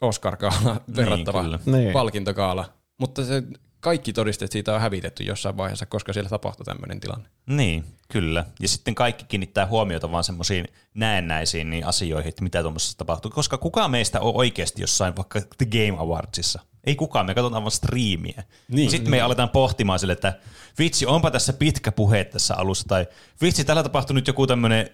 Oscar-kaala 0.00 0.80
verrattava 0.96 1.42
kyllä. 1.42 1.58
Niin. 1.66 1.92
palkintokaala, 1.92 2.72
mutta 2.98 3.24
se 3.24 3.42
kaikki 3.80 4.12
todisteet 4.12 4.52
siitä 4.52 4.74
on 4.74 4.80
hävitetty 4.80 5.24
jossain 5.24 5.56
vaiheessa, 5.56 5.86
koska 5.86 6.12
siellä 6.12 6.30
tapahtui 6.30 6.64
tämmöinen 6.64 7.00
tilanne. 7.00 7.28
Niin, 7.46 7.84
kyllä. 8.08 8.44
Ja 8.60 8.68
sitten 8.68 8.94
kaikki 8.94 9.24
kiinnittää 9.24 9.66
huomiota 9.66 10.12
vaan 10.12 10.24
semmoisiin 10.24 10.68
näennäisiin 10.94 11.70
niin 11.70 11.86
asioihin, 11.86 12.28
että 12.28 12.42
mitä 12.42 12.62
tuommoisessa 12.62 12.98
tapahtuu. 12.98 13.30
Koska 13.30 13.58
kukaan 13.58 13.90
meistä 13.90 14.20
on 14.20 14.32
oikeasti 14.34 14.82
jossain 14.82 15.16
vaikka 15.16 15.40
The 15.58 15.66
Game 15.66 16.02
Awardsissa. 16.02 16.60
Ei 16.84 16.96
kukaan, 16.96 17.26
me 17.26 17.34
katsotaan 17.34 17.62
vaan 17.62 17.70
striimiä. 17.70 18.44
Niin, 18.68 18.90
sitten 18.90 19.10
me 19.10 19.20
aletaan 19.20 19.48
pohtimaan 19.48 19.98
sille, 19.98 20.12
että 20.12 20.38
vitsi, 20.78 21.06
onpa 21.06 21.30
tässä 21.30 21.52
pitkä 21.52 21.92
puhe 21.92 22.24
tässä 22.24 22.54
alussa, 22.56 22.88
tai 22.88 23.06
vitsi, 23.42 23.64
täällä 23.64 23.82
tapahtui 23.82 24.14
nyt 24.14 24.26
joku 24.26 24.46
tämmöinen 24.46 24.90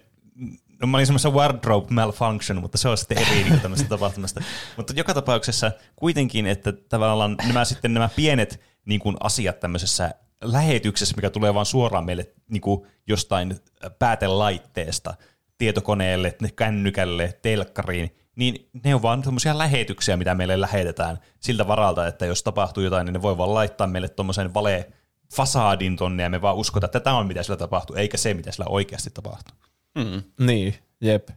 No 0.81 0.87
mä 0.87 0.97
olin 0.97 1.07
semmoisessa 1.07 1.29
wardrobe 1.29 1.93
malfunction, 1.93 2.61
mutta 2.61 2.77
se 2.77 2.89
on 2.89 2.97
sitten 2.97 3.17
eri 3.17 3.43
niin 3.43 3.59
tämmöistä 3.59 3.89
tapahtumasta. 3.95 4.41
Mutta 4.77 4.93
joka 4.95 5.13
tapauksessa 5.13 5.71
kuitenkin, 5.95 6.47
että 6.47 6.71
tavallaan 6.71 7.37
nämä 7.47 7.65
sitten 7.65 7.93
nämä 7.93 8.09
pienet 8.15 8.61
niin 8.85 8.99
kuin 8.99 9.17
asiat 9.19 9.59
tämmöisessä 9.59 10.13
lähetyksessä, 10.43 11.15
mikä 11.15 11.29
tulee 11.29 11.53
vaan 11.53 11.65
suoraan 11.65 12.05
meille 12.05 12.29
niin 12.49 12.61
kuin 12.61 12.87
jostain 13.07 13.55
päätelaitteesta, 13.99 15.13
tietokoneelle, 15.57 16.35
kännykälle, 16.55 17.39
telkkariin, 17.41 18.15
niin 18.35 18.69
ne 18.83 18.95
on 18.95 19.01
vaan 19.01 19.23
semmoisia 19.23 19.57
lähetyksiä, 19.57 20.17
mitä 20.17 20.35
meille 20.35 20.61
lähetetään 20.61 21.17
siltä 21.39 21.67
varalta, 21.67 22.07
että 22.07 22.25
jos 22.25 22.43
tapahtuu 22.43 22.83
jotain, 22.83 23.05
niin 23.05 23.13
ne 23.13 23.21
voi 23.21 23.37
vaan 23.37 23.53
laittaa 23.53 23.87
meille 23.87 24.09
tuommoisen 24.09 24.53
vale 24.53 24.91
fasaadin 25.35 25.95
tonne 25.95 26.23
ja 26.23 26.29
me 26.29 26.41
vaan 26.41 26.55
uskotaan, 26.55 26.87
että 26.87 26.99
tämä 26.99 27.17
on 27.17 27.27
mitä 27.27 27.43
sillä 27.43 27.57
tapahtuu, 27.57 27.95
eikä 27.95 28.17
se, 28.17 28.33
mitä 28.33 28.51
sillä 28.51 28.65
oikeasti 28.69 29.09
tapahtuu. 29.09 29.70
Niin, 30.39 30.75
jep. 31.01 31.29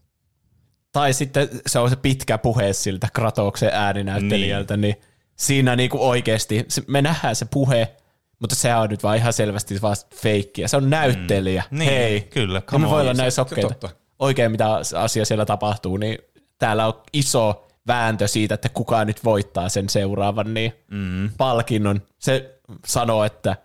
Tai 0.93 1.12
sitten 1.12 1.48
se 1.66 1.78
on 1.78 1.90
se 1.90 1.97
pitkä 1.97 2.39
puhe 2.39 2.72
siltä 2.72 3.09
Kratoksen 3.12 3.70
ääninäyttelijältä, 3.72 4.76
niin, 4.76 4.94
niin 4.94 5.05
siinä 5.36 5.76
niinku 5.76 6.09
oikeasti, 6.09 6.64
se, 6.68 6.82
me 6.86 7.02
nähdään 7.02 7.36
se 7.36 7.44
puhe, 7.44 7.97
mutta 8.39 8.56
se 8.56 8.74
on 8.74 8.90
nyt 8.90 9.02
vaan 9.02 9.16
ihan 9.16 9.32
selvästi 9.32 9.82
vaan 9.82 9.97
feikkiä. 10.14 10.68
Se 10.68 10.76
on 10.76 10.90
näyttelijä. 10.90 11.64
Mm. 11.70 11.78
Niin, 11.78 11.90
Hei, 11.90 12.20
kyllä, 12.20 12.59
Ja 12.59 12.62
come 12.62 12.86
me 12.86 12.90
voi 12.90 13.01
olla 13.01 13.14
näin 13.14 13.32
sokkeita. 13.32 13.68
totta. 13.68 13.90
Oikein 14.18 14.51
mitä 14.51 14.81
asia 14.97 15.24
siellä 15.24 15.47
tapahtuu, 15.47 15.97
niin 15.97 16.18
täällä 16.59 16.86
on 16.86 17.02
iso 17.12 17.66
vääntö 17.86 18.28
siitä, 18.28 18.55
että 18.55 18.68
kuka 18.68 19.05
nyt 19.05 19.24
voittaa 19.24 19.68
sen 19.68 19.89
seuraavan 19.89 20.55
niin 20.55 20.72
mm. 20.90 21.31
palkinnon. 21.39 22.02
Se 22.18 22.60
sanoo, 22.86 23.24
että 23.24 23.56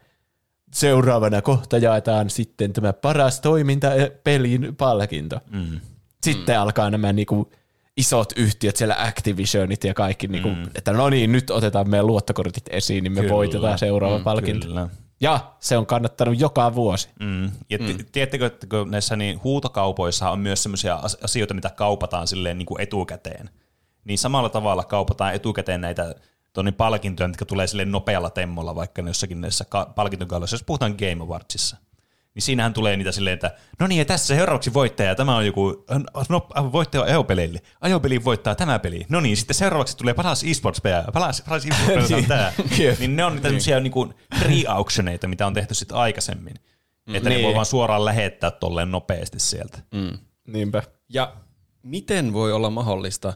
seuraavana 0.71 1.41
kohta 1.41 1.77
jaetaan 1.77 2.29
sitten 2.29 2.73
tämä 2.73 2.93
paras 2.93 3.41
toiminta 3.41 3.87
ja 3.87 4.09
pelin 4.23 4.75
palkinto. 4.75 5.39
Mm. 5.51 5.79
Sitten 6.23 6.55
mm. 6.55 6.61
alkaa 6.61 6.89
nämä 6.89 7.13
niinku 7.13 7.51
isot 7.97 8.33
yhtiöt, 8.35 8.75
siellä 8.75 8.95
Activisionit 8.99 9.83
ja 9.83 9.93
kaikki, 9.93 10.27
niinku, 10.27 10.49
että 10.75 10.93
no 10.93 11.09
niin, 11.09 11.31
nyt 11.31 11.49
otetaan 11.49 11.89
meidän 11.89 12.07
luottokortit 12.07 12.63
esiin, 12.69 13.03
niin 13.03 13.11
me 13.11 13.21
Kyllä. 13.21 13.33
voitetaan 13.33 13.77
seuraava 13.77 14.17
mm, 14.17 14.23
palkinto. 14.23 14.67
Kyllä. 14.67 14.89
Ja 15.21 15.53
se 15.59 15.77
on 15.77 15.85
kannattanut 15.85 16.39
joka 16.39 16.75
vuosi. 16.75 17.09
Mm. 17.19 17.43
Ja 17.69 17.77
mm. 17.77 17.97
tiedättekö, 18.11 18.45
että 18.45 18.67
kun 18.67 18.91
näissä 18.91 19.15
niin 19.15 19.43
huutokaupoissa 19.43 20.29
on 20.29 20.39
myös 20.39 20.63
sellaisia 20.63 20.99
asioita, 21.23 21.53
mitä 21.53 21.69
kaupataan 21.69 22.27
silleen 22.27 22.57
niin 22.57 22.65
kuin 22.65 22.81
etukäteen, 22.81 23.49
niin 24.03 24.17
samalla 24.17 24.49
tavalla 24.49 24.83
kaupataan 24.83 25.33
etukäteen 25.33 25.81
näitä 25.81 26.15
tonne 26.53 26.71
palkintoja, 26.71 27.27
jotka 27.29 27.45
tulee 27.45 27.67
sille 27.67 27.85
nopealla 27.85 28.29
temmolla, 28.29 28.75
vaikka 28.75 29.01
ne 29.01 29.09
jossakin 29.09 29.41
näissä 29.41 29.65
ka- 29.65 29.91
palkintokaloissa, 29.95 30.53
jos 30.53 30.63
puhutaan 30.63 30.95
Game 30.99 31.23
Awardsissa. 31.23 31.77
Niin 31.77 31.89
niin 32.33 32.43
siinähän 32.43 32.73
tulee 32.73 32.97
niitä 32.97 33.11
silleen, 33.11 33.33
että 33.33 33.55
no 33.79 33.87
niin, 33.87 33.99
ja 33.99 34.05
tässä 34.05 34.35
seuraavaksi 34.35 34.73
voittaja, 34.73 35.15
tämä 35.15 35.35
on 35.35 35.45
joku, 35.45 35.85
no, 36.29 36.47
voittaja 36.71 37.03
ajopeleille. 37.03 37.61
Ajopeli 37.81 38.23
voittaa 38.25 38.55
tämä 38.55 38.79
peli. 38.79 39.05
No 39.09 39.19
niin, 39.19 39.37
sitten 39.37 39.55
seuraavaksi 39.55 39.97
tulee 39.97 40.13
paras 40.13 40.43
esports 40.43 40.81
peli, 40.81 41.03
paras, 41.13 41.41
paras 41.41 41.65
esports 41.65 42.11
on 42.11 42.25
tämä. 42.35 42.51
niin 42.99 43.15
ne 43.15 43.23
on 43.25 43.31
niitä 43.31 43.43
tämmöisiä 43.43 43.79
niinku 43.79 44.13
pre-auctioneita, 44.39 45.27
mitä 45.27 45.47
on 45.47 45.53
tehty 45.53 45.73
sitten 45.73 45.97
aikaisemmin. 45.97 46.53
Että 47.13 47.29
ne 47.29 47.35
Niin. 47.35 47.45
voi 47.45 47.53
vaan 47.55 47.65
suoraan 47.65 48.05
lähettää 48.05 48.51
tolleen 48.51 48.91
nopeasti 48.91 49.39
sieltä. 49.39 49.79
Niinpä. 50.47 50.83
Ja 51.09 51.35
miten 51.83 52.33
voi 52.33 52.51
olla 52.53 52.69
mahdollista, 52.69 53.33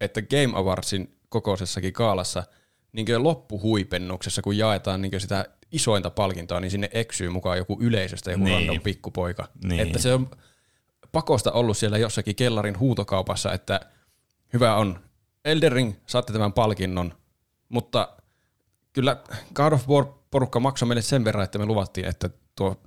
että 0.00 0.22
Game 0.22 0.50
Awardsin 0.54 1.16
kokoisessakin 1.30 1.92
kaalassa 1.92 2.42
niin 2.92 3.22
loppuhuipennuksessa, 3.22 4.42
kun 4.42 4.58
jaetaan 4.58 5.02
niin 5.02 5.20
sitä 5.20 5.44
isointa 5.72 6.10
palkintoa, 6.10 6.60
niin 6.60 6.70
sinne 6.70 6.88
eksyy 6.92 7.28
mukaan 7.28 7.58
joku 7.58 7.78
yleisöstä 7.80 8.30
joku 8.30 8.44
Niin. 8.44 8.56
random 8.58 8.80
pikkupoika. 8.80 9.48
Niin. 9.64 9.80
Että 9.80 9.98
se 9.98 10.14
on 10.14 10.30
pakosta 11.12 11.52
ollut 11.52 11.76
siellä 11.76 11.98
jossakin 11.98 12.36
kellarin 12.36 12.78
huutokaupassa, 12.78 13.52
että 13.52 13.80
hyvä 14.52 14.76
on, 14.76 15.00
Elden 15.44 15.72
Ring, 15.72 15.92
saatte 16.06 16.32
tämän 16.32 16.52
palkinnon, 16.52 17.14
mutta 17.68 18.08
kyllä 18.92 19.16
God 19.54 19.72
of 19.72 19.88
War 19.88 20.04
porukka 20.30 20.60
maksoi 20.60 20.88
meille 20.88 21.02
sen 21.02 21.24
verran, 21.24 21.44
että 21.44 21.58
me 21.58 21.66
luvattiin, 21.66 22.06
että 22.06 22.30
tuo 22.56 22.80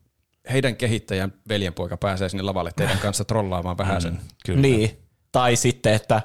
heidän 0.52 0.76
kehittäjän 0.76 1.34
veljenpoika 1.50 1.98
pääsee 1.98 2.30
sinne 2.30 2.44
lavalle 2.44 2.72
teidän 2.76 3.00
kanssa 3.06 3.26
trollaamaan 3.26 3.78
vähän 3.78 4.02
sen. 4.02 4.20
Kyllä. 4.46 4.62
Niin. 4.62 4.98
Tai 5.32 5.56
sitten, 5.56 5.94
että 5.94 6.22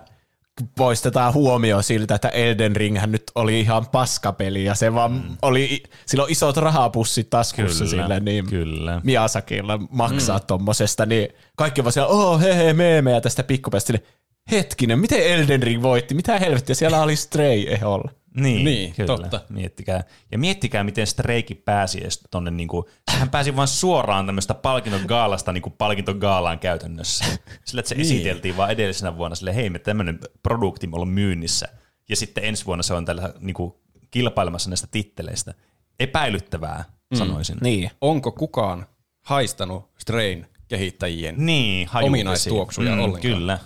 poistetaan 0.77 1.35
huomio 1.35 1.83
siltä, 1.83 2.15
että 2.15 2.29
Elden 2.29 2.77
Ringhän 2.77 3.13
nyt 3.13 3.23
oli 3.35 3.61
ihan 3.61 3.87
paskapeli 3.87 4.65
ja 4.65 4.75
se 4.75 4.95
vaan 4.95 5.13
mm. 5.13 5.37
oli, 5.43 5.83
sillä 6.07 6.25
on 6.25 6.31
isot 6.31 6.57
rahapussit 6.57 7.31
taskussa 7.31 7.85
Kyllä, 7.85 7.91
sillä, 7.91 8.21
niin 8.21 8.47
kyllä. 8.47 9.01
Miyazakilla 9.05 9.79
maksaa 9.91 10.39
mm. 10.39 10.45
tommosesta, 10.47 11.07
niin 11.07 11.29
kaikki 11.57 11.85
vaan 11.85 11.93
siellä, 11.93 12.09
oh 12.09 12.41
he 12.41 12.57
he 12.57 12.73
meemejä 12.73 13.21
tästä 13.21 13.43
pikkupäästä, 13.43 13.87
sille, 13.87 14.03
hetkinen, 14.51 14.99
miten 14.99 15.23
Elden 15.23 15.63
Ring 15.63 15.83
voitti, 15.83 16.15
mitä 16.15 16.39
helvettiä, 16.39 16.75
siellä 16.75 17.03
oli 17.03 17.17
Stray 17.17 17.65
eholla. 17.69 18.11
Niin, 18.35 18.65
Niin, 18.65 18.95
kyllä. 18.95 19.07
totta. 19.07 19.41
Miettikää. 19.49 20.05
Ja 20.33 20.39
miettikää, 20.39 20.85
miten 20.85 21.07
Streiki 21.07 21.55
pääsi 21.55 22.01
edes 22.01 22.21
tonne, 22.31 22.51
niinku, 22.51 22.89
hän 23.11 23.31
pääsi 23.31 23.57
vaan 23.57 23.69
suoraan 23.69 24.27
tämmöistä 24.27 24.55
palkintogaalasta 24.55 25.53
niinku 25.53 25.71
palkintogaalaan 25.71 26.59
käytännössä. 26.59 27.25
Sillä, 27.65 27.81
että 27.81 27.89
se 27.89 27.95
niin. 27.95 28.03
esiteltiin 28.03 28.57
vaan 28.57 28.71
edellisenä 28.71 29.17
vuonna 29.17 29.35
sille, 29.35 29.55
hei 29.55 29.71
me 29.71 29.79
tämmöinen 29.79 30.19
produkti 30.43 30.87
me 30.87 30.95
ollaan 30.95 31.09
myynnissä. 31.09 31.69
Ja 32.09 32.17
sitten 32.17 32.45
ensi 32.45 32.67
vuonna 32.67 32.83
se 32.83 32.95
on 32.95 33.05
tällä 33.05 33.35
niinku, 33.41 33.81
kilpailemassa 34.11 34.71
näistä 34.71 34.89
titteleistä. 34.91 35.55
Epäilyttävää, 36.01 36.85
sanoisin. 37.15 37.59
Niin. 37.61 37.91
Onko 38.01 38.33
kukaan 38.33 38.87
haistanut 39.25 39.91
Strain 39.99 40.47
kehittäjien 40.69 41.35
Niin. 41.39 41.89
Ominaistuoksuja 42.03 42.93
ollenkaan. 42.93 43.21
Kyllä. 43.21 43.59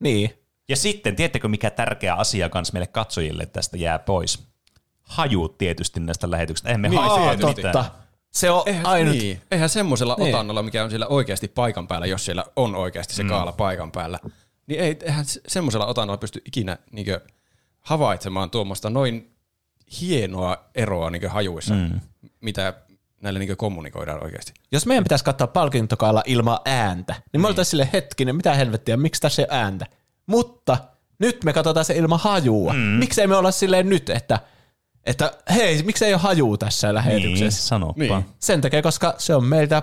Niin. 0.00 0.30
Ja 0.68 0.76
sitten, 0.76 1.16
tiedättekö 1.16 1.48
mikä 1.48 1.70
tärkeä 1.70 2.14
asia 2.14 2.48
kans 2.48 2.72
meille 2.72 2.86
katsojille 2.86 3.46
tästä 3.46 3.76
jää 3.76 3.98
pois? 3.98 4.48
Hajut 5.02 5.58
tietysti 5.58 6.00
näistä 6.00 6.30
lähetyksistä. 6.30 6.68
Eihän 6.68 6.80
me 6.80 6.88
Niin, 6.88 7.00
haise. 7.02 7.42
Totta. 7.42 7.84
Se 8.30 8.50
on 8.50 8.62
Eihän, 8.66 8.86
ainut. 8.86 9.14
niin. 9.16 9.42
Eihän 9.50 9.68
semmoisella 9.68 10.16
Niin. 10.18 10.34
otannalla, 10.34 10.62
mikä 10.62 10.84
on 10.84 10.90
siellä 10.90 11.06
oikeasti 11.06 11.48
paikan 11.48 11.88
päällä, 11.88 12.06
jos 12.06 12.24
siellä 12.24 12.44
on 12.56 12.74
oikeasti 12.74 13.14
se 13.14 13.24
kaala 13.24 13.52
paikan 13.52 13.92
päällä, 13.92 14.18
niin 14.66 14.80
ei, 14.80 14.96
eihän 15.02 15.24
se- 15.24 15.40
semmoisella 15.48 15.86
otannalla 15.86 16.18
pysty 16.18 16.42
ikinä 16.46 16.78
niinkö, 16.92 17.20
havaitsemaan 17.80 18.50
tuommoista 18.50 18.90
noin 18.90 19.30
hienoa 20.00 20.64
eroa 20.74 21.10
niinkö, 21.10 21.28
hajuissa, 21.28 21.74
mm. 21.74 22.00
mitä 22.40 22.74
näille 23.20 23.38
niinkö, 23.38 23.56
kommunikoidaan 23.56 24.24
oikeasti. 24.24 24.52
Jos 24.72 24.86
meidän 24.86 25.04
pitäisi 25.04 25.24
katsoa 25.24 25.46
palkintokaalla 25.46 26.22
ilman 26.26 26.58
ääntä, 26.64 27.14
niin 27.32 27.40
me 27.40 27.48
oltaisiin 27.48 27.70
sille 27.70 27.88
hetkinen, 27.92 28.36
mitä 28.36 28.54
helvettiä, 28.54 28.96
miksi 28.96 29.20
tässä 29.20 29.42
ei 29.42 29.46
ole 29.50 29.58
ääntä? 29.60 29.86
Mutta 30.28 30.76
nyt 31.18 31.44
me 31.44 31.52
katsotaan 31.52 31.84
se 31.84 31.96
ilman 31.96 32.18
hajua. 32.22 32.72
Mm. 32.72 32.78
Miksei 32.78 33.26
me 33.26 33.36
olla 33.36 33.50
silleen 33.50 33.88
nyt, 33.88 34.10
että, 34.10 34.40
että 35.06 35.32
hei, 35.54 35.82
miksei 35.82 36.12
ole 36.14 36.20
hajuu 36.22 36.58
tässä 36.58 36.86
Niin, 36.88 36.94
lähetyksessä? 36.94 37.66
sanoppa. 37.68 38.02
Niin. 38.02 38.24
Sen 38.38 38.60
takia, 38.60 38.82
koska 38.82 39.14
se 39.18 39.34
on 39.34 39.44
meiltä, 39.44 39.82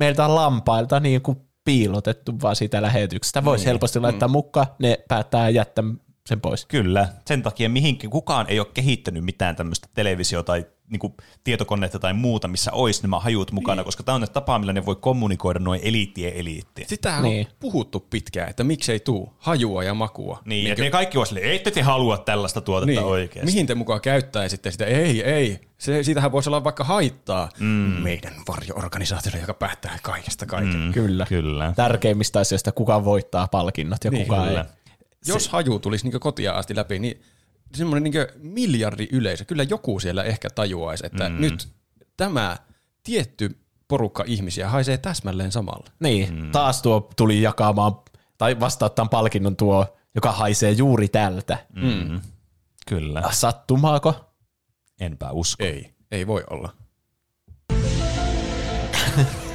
meiltä 0.00 0.34
lampailta 0.34 1.00
niin 1.00 1.22
kuin 1.22 1.38
piilotettu 1.64 2.32
vaan 2.42 2.56
siitä 2.56 2.82
lähetyksestä. 2.82 3.44
Voisi 3.44 3.62
Niin. 3.64 3.68
helposti 3.68 4.00
laittaa 4.00 4.28
mukaan, 4.28 4.66
ne 4.78 4.98
päättää 5.08 5.48
jättää 5.48 5.84
sen 6.26 6.40
pois. 6.40 6.64
Kyllä, 6.66 7.08
sen 7.26 7.42
takia 7.42 7.68
mihinkin 7.68 8.10
kukaan 8.10 8.46
ei 8.48 8.58
ole 8.60 8.68
kehittänyt 8.74 9.24
mitään 9.24 9.56
tämmöistä 9.56 9.88
televisio- 9.94 10.42
tai 10.42 10.66
niinku, 10.90 11.14
tietokonetta 11.44 11.98
tai 11.98 12.12
muuta, 12.12 12.48
missä 12.48 12.72
olisi 12.72 13.02
nämä 13.02 13.20
hajut 13.20 13.52
mukana, 13.52 13.84
koska 13.84 14.02
tämä 14.02 14.16
on 14.16 14.26
tapa, 14.32 14.58
millä 14.58 14.72
ne 14.72 14.86
voi 14.86 14.96
kommunikoida 14.96 15.58
noin 15.58 15.80
eliittien 15.84 16.32
eliitti. 16.32 16.84
Sitähän 16.86 17.22
Niin. 17.22 17.46
on 17.46 17.52
puhuttu 17.60 18.00
pitkään, 18.00 18.50
että 18.50 18.64
miksei 18.64 19.00
tuu 19.00 19.32
hajua 19.38 19.84
ja 19.84 19.94
makua. 19.94 20.42
Niin, 20.44 20.70
että 20.70 20.84
ne 20.84 20.90
kaikki 20.90 21.18
silleen, 21.26 21.52
ette 21.52 21.70
te 21.70 21.82
halua 21.82 22.18
tällaista 22.18 22.60
tuotetta 22.60 23.00
niin. 23.00 23.04
oikeasti. 23.04 23.52
Mihin 23.52 23.66
te 23.66 23.74
mukaan 23.74 24.00
käyttäisitte 24.00 24.70
sitä? 24.70 24.84
Ei, 24.84 25.22
ei. 25.22 25.60
Se, 25.78 26.02
siitähän 26.02 26.32
voisi 26.32 26.48
olla 26.48 26.64
vaikka 26.64 26.84
haittaa 26.84 27.48
mm. 27.60 27.66
meidän 28.02 28.32
varjoorganisaatiolle, 28.48 29.40
joka 29.40 29.54
päättää 29.54 29.98
kaikesta 30.02 30.46
kaiken. 30.46 30.80
Mm. 30.80 30.92
Kyllä. 30.92 31.26
Kyllä. 31.28 31.72
Tärkeimmistä 31.76 32.40
asioista, 32.40 32.72
kuka 32.72 33.04
voittaa 33.04 33.48
palkinnot 33.48 34.04
ja 34.04 34.10
Niin, 34.10 34.26
kuka 34.26 34.44
kyllä. 34.44 34.60
ei. 34.60 34.66
Jos 35.26 35.48
haju 35.48 35.78
tulisi 35.78 36.08
niin 36.08 36.20
kotia 36.20 36.52
asti 36.52 36.76
läpi, 36.76 36.98
niin 36.98 37.22
semmoinen 37.74 38.02
niin 38.02 38.26
miljardi 38.36 39.08
yleisö, 39.12 39.44
kyllä 39.44 39.62
joku 39.62 40.00
siellä 40.00 40.24
ehkä 40.24 40.50
tajuaisi, 40.50 41.06
että 41.06 41.28
mm. 41.28 41.40
nyt 41.40 41.68
tämä 42.16 42.56
tietty 43.02 43.58
porukka 43.88 44.24
ihmisiä 44.26 44.68
haisee 44.68 44.98
täsmälleen 44.98 45.52
samalla. 45.52 45.86
Niin, 46.00 46.34
mm. 46.34 46.50
taas 46.50 46.82
tuo 46.82 47.10
tuli 47.16 47.42
jakamaan, 47.42 47.92
tai 48.38 48.60
vastauttaan 48.60 49.08
palkinnon 49.08 49.56
tuo, 49.56 49.96
joka 50.14 50.32
haisee 50.32 50.72
juuri 50.72 51.08
tältä. 51.08 51.58
Mm. 51.74 52.20
Kyllä, 52.86 53.22
Sattumaako? 53.30 54.14
enpä 55.00 55.30
usko. 55.30 55.64
Ei, 55.64 55.94
ei 56.10 56.26
voi 56.26 56.44
olla. 56.50 56.72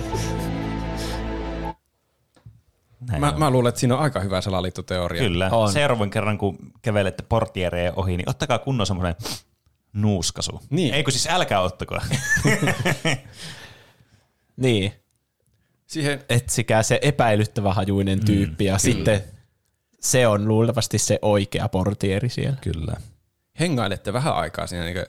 Näin 3.07 3.21
Mä, 3.21 3.31
on. 3.31 3.39
mä 3.39 3.49
luulen, 3.49 3.69
että 3.69 3.79
siinä 3.79 3.95
on 3.95 4.01
aika 4.01 4.19
hyvä 4.19 4.41
salaliittoteoria. 4.41 5.23
Kyllä. 5.23 5.49
On. 5.51 5.71
Seuraavan 5.71 6.09
kerran, 6.09 6.37
kun 6.37 6.57
kävelette 6.81 7.23
portiereja 7.29 7.93
ohi, 7.95 8.17
niin 8.17 8.29
ottakaa 8.29 8.59
kunnon 8.59 8.87
semmoinen 8.87 9.15
nuuskasu. 9.93 10.61
Niin. 10.69 10.93
Eikö 10.93 11.11
siis 11.11 11.27
älkää 11.27 11.61
ottako. 11.61 11.97
Niin. 14.57 14.93
Siihen, 15.87 16.23
Etsikää 16.29 16.83
se 16.83 16.99
epäilyttävä 17.01 17.73
hajuinen 17.73 18.25
tyyppi 18.25 18.65
ja 18.65 18.77
sitten 18.77 19.23
se 19.99 20.27
on 20.27 20.47
luultavasti 20.47 20.97
se 20.97 21.19
oikea 21.21 21.69
portieri 21.69 22.29
siellä. 22.29 22.57
Kyllä. 22.61 22.93
hengailette 23.59 24.13
vähän 24.13 24.35
aikaa 24.35 24.67
siinä 24.67 24.85
niin 24.85 25.05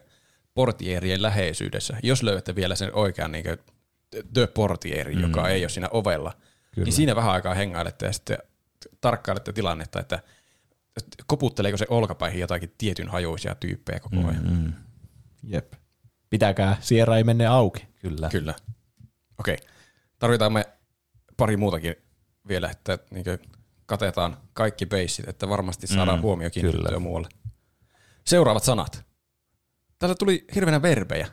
portierien 0.55 1.23
läheisyydessä, 1.23 1.97
jos 2.03 2.23
löydätte 2.23 2.55
vielä 2.55 2.75
sen 2.75 2.95
oikean 2.95 3.33
niin 3.33 3.45
the 4.35 4.47
portieri, 4.47 5.15
mm. 5.15 5.23
joka 5.23 5.49
ei 5.49 5.63
ole 5.63 5.69
siinä 5.69 5.89
ovella, 5.91 6.33
Kyllä. 6.75 6.85
niin 6.85 6.93
siinä 6.93 7.17
vähän 7.17 7.33
aikaa 7.33 7.55
hengailette 7.55 8.07
ja 8.07 8.13
sitten 8.13 8.39
tarkkailette 9.01 9.53
tilannetta, 9.53 10.01
että 10.01 10.23
koputteleeko 11.27 11.79
se 11.79 11.87
olkapäihin 11.89 12.41
jotakin 12.41 12.75
tietyn 12.79 13.09
hajuisia 13.09 13.55
tyyppejä 13.55 14.01
koko 14.01 14.29
ajan. 14.29 14.51
Mm. 14.51 14.73
Jep. 15.43 15.73
Pitäkää 16.31 16.77
sieraimenne 16.81 17.47
auki. 17.47 17.89
Kyllä. 18.01 18.29
Kyllä. 18.29 18.55
Okei. 19.39 19.57
Tarvitaan 20.19 20.53
me 20.53 20.65
pari 21.37 21.57
muutakin 21.57 21.97
vielä, 22.49 22.71
että 22.71 22.99
niin 23.11 23.25
katetaan 23.87 24.37
kaikki 24.53 24.87
beissit, 24.87 25.29
että 25.29 25.49
varmasti 25.49 25.87
saadaan 25.87 26.19
mm, 26.19 26.23
huomio 26.23 26.51
kiinnitettyä 26.51 26.89
kyllä. 26.89 27.01
muualle. 27.01 27.29
Seuraavat 28.27 28.63
sanat. 28.63 29.05
Täällä 29.99 30.15
tuli 30.15 30.45
hirveänä 30.55 30.83
verbejä. 30.83 31.29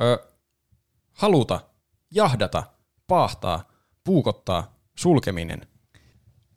Ö, 0.00 0.28
haluta, 1.12 1.60
jahdata, 2.10 2.62
paahtaa, 3.06 3.75
puukottaa, 4.06 4.74
sulkeminen. 4.94 5.66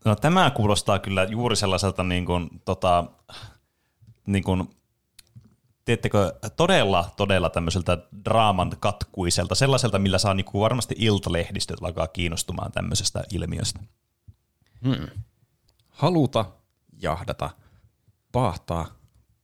No 0.05 0.15
tämä 0.15 0.51
kuulostaa 0.51 0.99
kyllä 0.99 1.23
juuri 1.23 1.55
sellaiselta 1.55 2.03
niin 2.03 2.26
kuin, 2.26 2.49
tota, 2.65 3.03
niin 4.26 4.43
kuin, 4.43 4.69
tiedättekö, 5.85 6.34
todella, 6.55 7.09
todella 7.17 7.49
tämmöiseltä 7.49 7.97
draaman 8.26 8.71
katkuiselta, 8.80 9.55
sellaiselta, 9.55 9.99
millä 9.99 10.17
saa 10.17 10.34
niin 10.34 10.45
kuin 10.45 10.61
varmasti 10.61 10.95
iltalehdistöt 10.97 11.84
alkaa 11.84 12.07
kiinnostumaan 12.07 12.71
tämmöisestä 12.71 13.23
ilmiöstä. 13.34 13.80
Haluta, 15.89 16.45
jahdata, 17.01 17.49
paahtaa, 18.31 18.85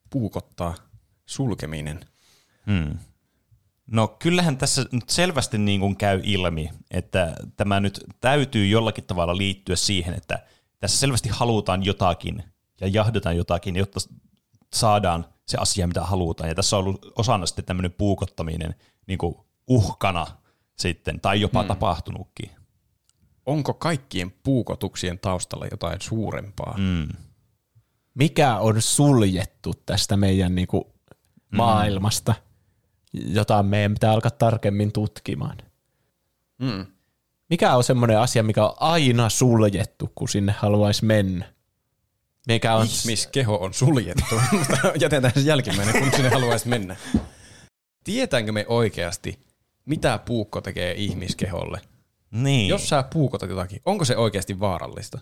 puukottaa, 0.09 0.75
sulkeminen. 1.25 1.99
Hmm. 2.65 2.97
No 3.87 4.07
kyllähän 4.07 4.57
tässä 4.57 4.85
nyt 4.91 5.09
selvästi 5.09 5.57
niin 5.57 5.79
kuin 5.79 5.95
käy 5.95 6.21
ilmi, 6.23 6.69
että 6.91 7.35
tämä 7.57 7.79
nyt 7.79 7.99
täytyy 8.21 8.67
jollakin 8.67 9.03
tavalla 9.03 9.37
liittyä 9.37 9.75
siihen, 9.75 10.13
että 10.13 10.45
tässä 10.79 10.99
selvästi 10.99 11.29
halutaan 11.29 11.85
jotakin 11.85 12.43
ja 12.81 12.87
jahdetaan 12.87 13.37
jotakin, 13.37 13.75
jotta 13.75 13.99
saadaan 14.73 15.25
se 15.47 15.57
asia, 15.57 15.87
mitä 15.87 16.01
halutaan. 16.01 16.49
Ja 16.49 16.55
tässä 16.55 16.77
on 16.77 16.83
ollut 16.83 17.11
osana 17.15 17.45
sitten 17.45 17.65
tämmöinen 17.65 17.91
puukottaminen 17.91 18.75
niin 19.07 19.17
kuin 19.17 19.35
uhkana 19.67 20.27
sitten, 20.77 21.19
tai 21.21 21.41
jopa 21.41 21.61
mm. 21.61 21.67
tapahtunutkin. 21.67 22.51
Onko 23.45 23.73
kaikkien 23.73 24.31
puukotuksien 24.31 25.19
taustalla 25.19 25.65
jotain 25.71 26.01
suurempaa? 26.01 26.75
Mm. 26.77 27.07
Mikä 28.13 28.57
on 28.57 28.81
suljettu 28.81 29.73
tästä 29.85 30.17
meidän 30.17 30.55
niinku 30.55 30.93
maailmasta, 31.51 32.33
jota 33.27 33.63
meidän 33.63 33.93
pitää 33.93 34.11
alkaa 34.11 34.31
tarkemmin 34.31 34.91
tutkimaan? 34.91 35.57
Mm. 36.57 36.85
Mikä 37.49 37.75
on 37.75 37.83
semmoinen 37.83 38.19
asia, 38.19 38.43
mikä 38.43 38.65
on 38.65 38.75
aina 38.79 39.29
suljettu, 39.29 40.11
kun 40.15 40.29
sinne 40.29 40.55
haluaisi 40.57 41.05
mennä? 41.05 41.45
Mikä 42.47 42.75
on... 42.75 42.85
Ihmiskeho 42.85 43.55
on 43.55 43.73
suljettu, 43.73 44.41
mutta 44.51 44.77
jätetään 45.01 45.33
se 45.33 45.39
jälkimmäinen, 45.39 46.03
kun 46.03 46.11
sinne 46.11 46.29
haluaisi 46.29 46.67
mennä. 46.67 46.95
Tietäänkö 48.03 48.51
me 48.51 48.65
oikeasti, 48.67 49.39
mitä 49.85 50.19
puukko 50.25 50.61
tekee 50.61 50.93
ihmiskeholle? 50.93 51.81
Niin. 52.31 52.69
Jos 52.69 52.89
sä 52.89 53.03
puukotat 53.13 53.49
jotakin, 53.49 53.81
onko 53.85 54.05
se 54.05 54.17
oikeasti 54.17 54.59
vaarallista? 54.59 55.19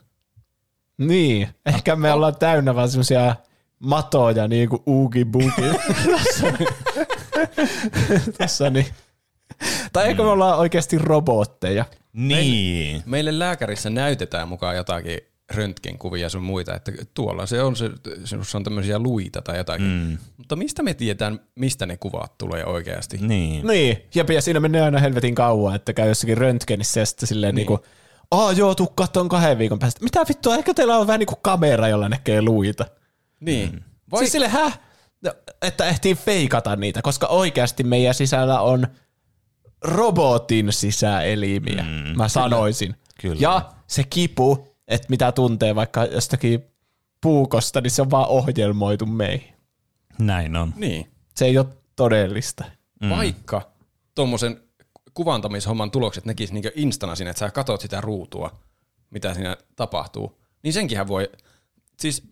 Niin, 0.98 1.48
ehkä 1.66 1.96
me 1.96 2.12
ollaan 2.12 2.36
täynnä 2.36 2.76
vaan 2.76 2.90
semmoisia 2.90 3.36
matoja, 3.80 4.48
niin 4.48 4.70
kuin 4.70 4.82
Boogie. 5.26 5.80
tässä, 8.38 8.70
niin. 8.70 8.86
Tai 9.94 10.08
eikö 10.08 10.24
me 10.24 10.30
ollaan 10.30 10.60
oikeasti 10.60 10.98
robotteja? 10.98 11.86
Niin. 12.14 13.04
Meille 13.06 13.40
lääkärissä 13.40 13.90
näytetään 13.90 14.48
mukaan 14.48 14.76
jotakin 14.76 15.20
röntgenkuvia 15.52 16.30
sun 16.30 16.44
muita, 16.44 16.76
että 16.76 16.92
tuolla 17.14 17.46
se 17.46 17.64
on, 17.64 17.76
se, 17.76 17.90
sinussa 18.24 18.58
on 18.58 18.64
tämmöisiä 18.64 19.00
luita 19.00 19.42
tai 19.42 19.58
jotakin. 19.58 19.86
Mm. 19.86 20.18
Mutta 20.38 20.56
mistä 20.56 20.84
me 20.84 20.94
tiedetään, 20.94 21.40
mistä 21.56 21.86
ne 21.86 21.98
kuvat 21.98 22.38
tulee 22.38 22.66
oikeasti? 22.66 23.18
Niin. 23.22 23.68
Niin, 23.68 23.98
jep, 24.16 24.30
ja 24.30 24.42
siinä 24.42 24.60
menee 24.60 24.82
aina 24.82 25.00
helvetin 25.00 25.36
kauan, 25.36 25.76
että 25.76 25.94
käy 25.94 26.08
jossakin 26.08 26.38
röntgenissä 26.38 27.00
ja 27.00 27.06
sitten 27.06 27.28
silleen 27.28 27.56
niin. 27.56 27.68
niinku, 27.68 27.86
Aa 28.32 28.52
joo, 28.52 28.76
tuu 28.76 28.88
kattoon 28.88 29.30
kahden 29.30 29.58
viikon 29.58 29.80
päästä. 29.80 30.04
Mitä 30.04 30.26
vittua, 30.30 30.56
eikö 30.56 30.74
teillä 30.74 30.98
on 30.98 31.08
vähän 31.08 31.20
niinku 31.20 31.36
kamera, 31.36 31.88
jolla 31.88 32.10
näkee 32.10 32.42
luita? 32.42 32.86
Niin. 33.40 33.84
Vai... 34.12 34.20
Siis 34.20 34.32
sille, 34.32 34.48
häh? 34.48 34.80
No, 35.24 35.34
Että 35.62 35.86
ehtii 35.86 36.16
feikata 36.16 36.76
niitä, 36.76 37.02
koska 37.02 37.28
oikeasti 37.28 37.84
meidän 37.84 38.14
sisällä 38.14 38.62
on 38.62 38.88
robotin 39.82 40.74
sisäelimiä, 40.74 41.84
mm, 41.84 42.18
mä 42.18 42.28
sanoisin. 42.28 42.96
Kyllä. 43.22 43.38
Ja 43.40 43.72
se 43.88 44.04
kipu, 44.04 44.68
että 44.88 45.08
mitä 45.10 45.32
tuntee 45.32 45.76
vaikka 45.76 46.06
jostakin 46.06 46.64
puukosta, 47.22 47.82
niin 47.82 47.92
se 47.92 48.02
on 48.02 48.12
vaan 48.12 48.28
ohjelmoitu 48.28 49.06
meihin. 49.06 49.54
Näin 50.20 50.56
on. 50.56 50.74
Niin. 50.76 51.12
Se 51.36 51.46
ei 51.46 51.58
ole 51.58 51.66
todellista. 51.96 52.64
Mm. 53.02 53.10
Vaikka 53.10 53.72
tuommoisen 54.16 54.64
kuvantamishomman 55.14 55.92
tulokset 55.92 56.26
näkis 56.26 56.52
niin 56.52 56.64
instana 56.76 57.16
siinä, 57.16 57.32
että 57.32 57.40
sä 57.40 57.52
katot 57.52 57.82
sitä 57.82 58.02
ruutua, 58.02 58.60
mitä 59.10 59.34
siinä 59.34 59.58
tapahtuu, 59.76 60.40
niin 60.64 60.74
senkinhän 60.74 61.08
voi, 61.08 61.30
siis 62.00 62.24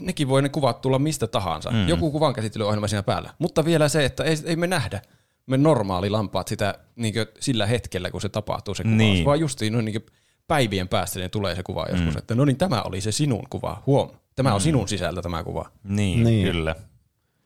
nekin 0.00 0.28
voi 0.28 0.42
ne 0.42 0.48
kuvat 0.48 0.80
tulla 0.80 0.98
mistä 0.98 1.26
tahansa. 1.26 1.70
Mm. 1.70 1.88
Joku 1.88 2.10
kuvan 2.10 2.32
käsittelyohjelma 2.34 2.88
siinä 2.88 3.02
päällä. 3.02 3.34
Mutta 3.38 3.64
vielä 3.64 3.88
se, 3.88 4.04
että 4.04 4.24
ei, 4.24 4.36
ei 4.44 4.56
me 4.56 4.66
nähdä 4.66 5.02
me 5.46 5.56
normaali 5.56 6.10
lampaat 6.10 6.48
sitä 6.48 6.74
niin 6.96 7.14
sillä 7.40 7.66
hetkellä, 7.66 8.10
kun 8.10 8.20
se 8.20 8.28
tapahtuu 8.28 8.74
se 8.74 8.82
kuvaus, 8.82 8.98
Niin. 8.98 9.24
vaan 9.24 9.40
justiin 9.40 9.72
noin 9.72 9.84
niin 9.84 10.06
päivien 10.46 10.88
päästä 10.88 11.18
niin 11.18 11.30
tulee 11.30 11.54
se 11.54 11.62
kuva 11.62 11.86
joskus, 11.90 12.16
että 12.16 12.34
no 12.34 12.44
niin 12.44 12.56
tämä 12.56 12.82
oli 12.82 13.00
se 13.00 13.12
sinun 13.12 13.42
kuva, 13.50 13.82
huom. 13.86 14.10
Tämä 14.36 14.54
on 14.54 14.60
sinun 14.60 14.88
sisältä 14.88 15.22
tämä 15.22 15.44
kuva. 15.44 15.70
Niin, 15.84 15.94
Niin. 15.94 16.24
niin. 16.24 16.52
kyllä. 16.52 16.74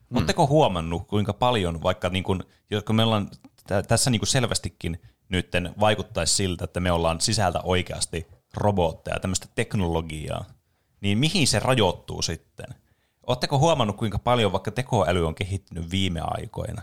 Mm. 0.09 0.17
Oletteko 0.17 0.47
huomannut, 0.47 1.07
kuinka 1.07 1.33
paljon, 1.33 1.83
vaikka 1.83 2.09
niin 2.09 2.23
kuin, 2.23 2.43
kun 2.85 2.95
me 2.95 3.03
ollaan 3.03 3.29
tä- 3.67 3.83
tässä 3.83 4.09
niin 4.09 4.19
kuin 4.19 4.27
selvästikin 4.27 5.01
nytten 5.29 5.73
vaikuttaisi 5.79 6.35
siltä, 6.35 6.63
että 6.63 6.79
me 6.79 6.91
ollaan 6.91 7.21
sisältä 7.21 7.59
oikeasti 7.63 8.27
robotteja, 8.53 9.19
tämmöistä 9.19 9.47
teknologiaa, 9.55 10.45
niin 11.03 11.17
mihin 11.17 11.47
se 11.47 11.59
rajoittuu 11.59 12.21
sitten? 12.21 12.65
Oletteko 13.27 13.59
huomannut, 13.59 13.97
kuinka 13.97 14.19
paljon 14.19 14.51
vaikka 14.51 14.71
tekoäly 14.71 15.27
on 15.27 15.35
kehittynyt 15.35 15.91
viime 15.91 16.21
aikoina? 16.23 16.81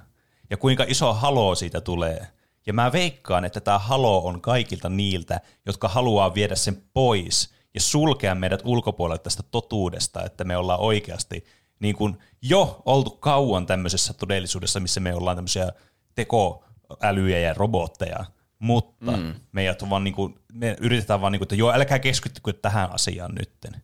Ja 0.51 0.57
kuinka 0.57 0.85
iso 0.89 1.15
halo 1.15 1.55
siitä 1.55 1.81
tulee? 1.81 2.27
Ja 2.67 2.73
mä 2.73 2.93
veikkaan, 2.93 3.45
että 3.45 3.61
tämä 3.61 3.79
halo 3.79 4.27
on 4.27 4.41
kaikilta 4.41 4.89
niiltä, 4.89 5.41
jotka 5.67 5.89
haluaa 5.89 6.35
viedä 6.35 6.55
sen 6.55 6.83
pois 6.93 7.55
ja 7.75 7.81
sulkea 7.81 8.35
meidät 8.35 8.63
ulkopuolelle 8.65 9.19
tästä 9.19 9.43
totuudesta, 9.43 10.25
että 10.25 10.45
me 10.45 10.57
ollaan 10.57 10.81
oikeasti 10.81 11.45
niin 11.81 11.97
kuin 11.97 12.19
jo 12.43 12.83
oltu 12.87 13.11
kauan 13.11 13.67
tämmöisessä 13.67 14.13
todellisuudessa, 14.13 14.81
missä 14.81 15.01
me 15.01 15.15
ollaan 15.15 15.37
tämmöisiä 15.37 15.73
tekoälyjä 16.15 17.39
ja 17.39 17.55
robotteja, 17.55 18.25
mutta 18.59 19.17
mm. 19.17 19.35
meidät 19.53 19.83
on 19.83 19.91
vaan 19.91 20.05
niin 20.05 20.15
kuin, 20.15 20.35
me 20.53 20.77
yritetään 20.81 21.21
vaan 21.21 21.33
niin 21.33 21.41
kuin, 21.41 21.45
että 21.45 21.55
joo, 21.55 21.73
älkää 21.73 21.99
keskittykö 21.99 22.53
tähän 22.53 22.93
asiaan 22.93 23.35
nytten. 23.35 23.83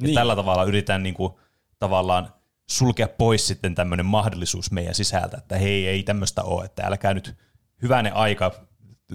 Niin. 0.00 0.14
tällä 0.14 0.36
tavalla 0.36 0.64
yritetään 0.64 1.02
niin 1.02 1.14
kuin, 1.14 1.32
tavallaan 1.78 2.34
sulkea 2.70 3.08
pois 3.08 3.46
sitten 3.46 3.74
tämmöinen 3.74 4.06
mahdollisuus 4.06 4.70
meidän 4.70 4.94
sisältä, 4.94 5.36
että 5.36 5.58
hei, 5.58 5.88
ei 5.88 6.02
tämmöistä 6.02 6.42
ole, 6.42 6.64
että 6.64 6.86
älkää 6.86 7.14
nyt 7.14 7.34
hyvänen 7.82 8.14
aika, 8.14 8.52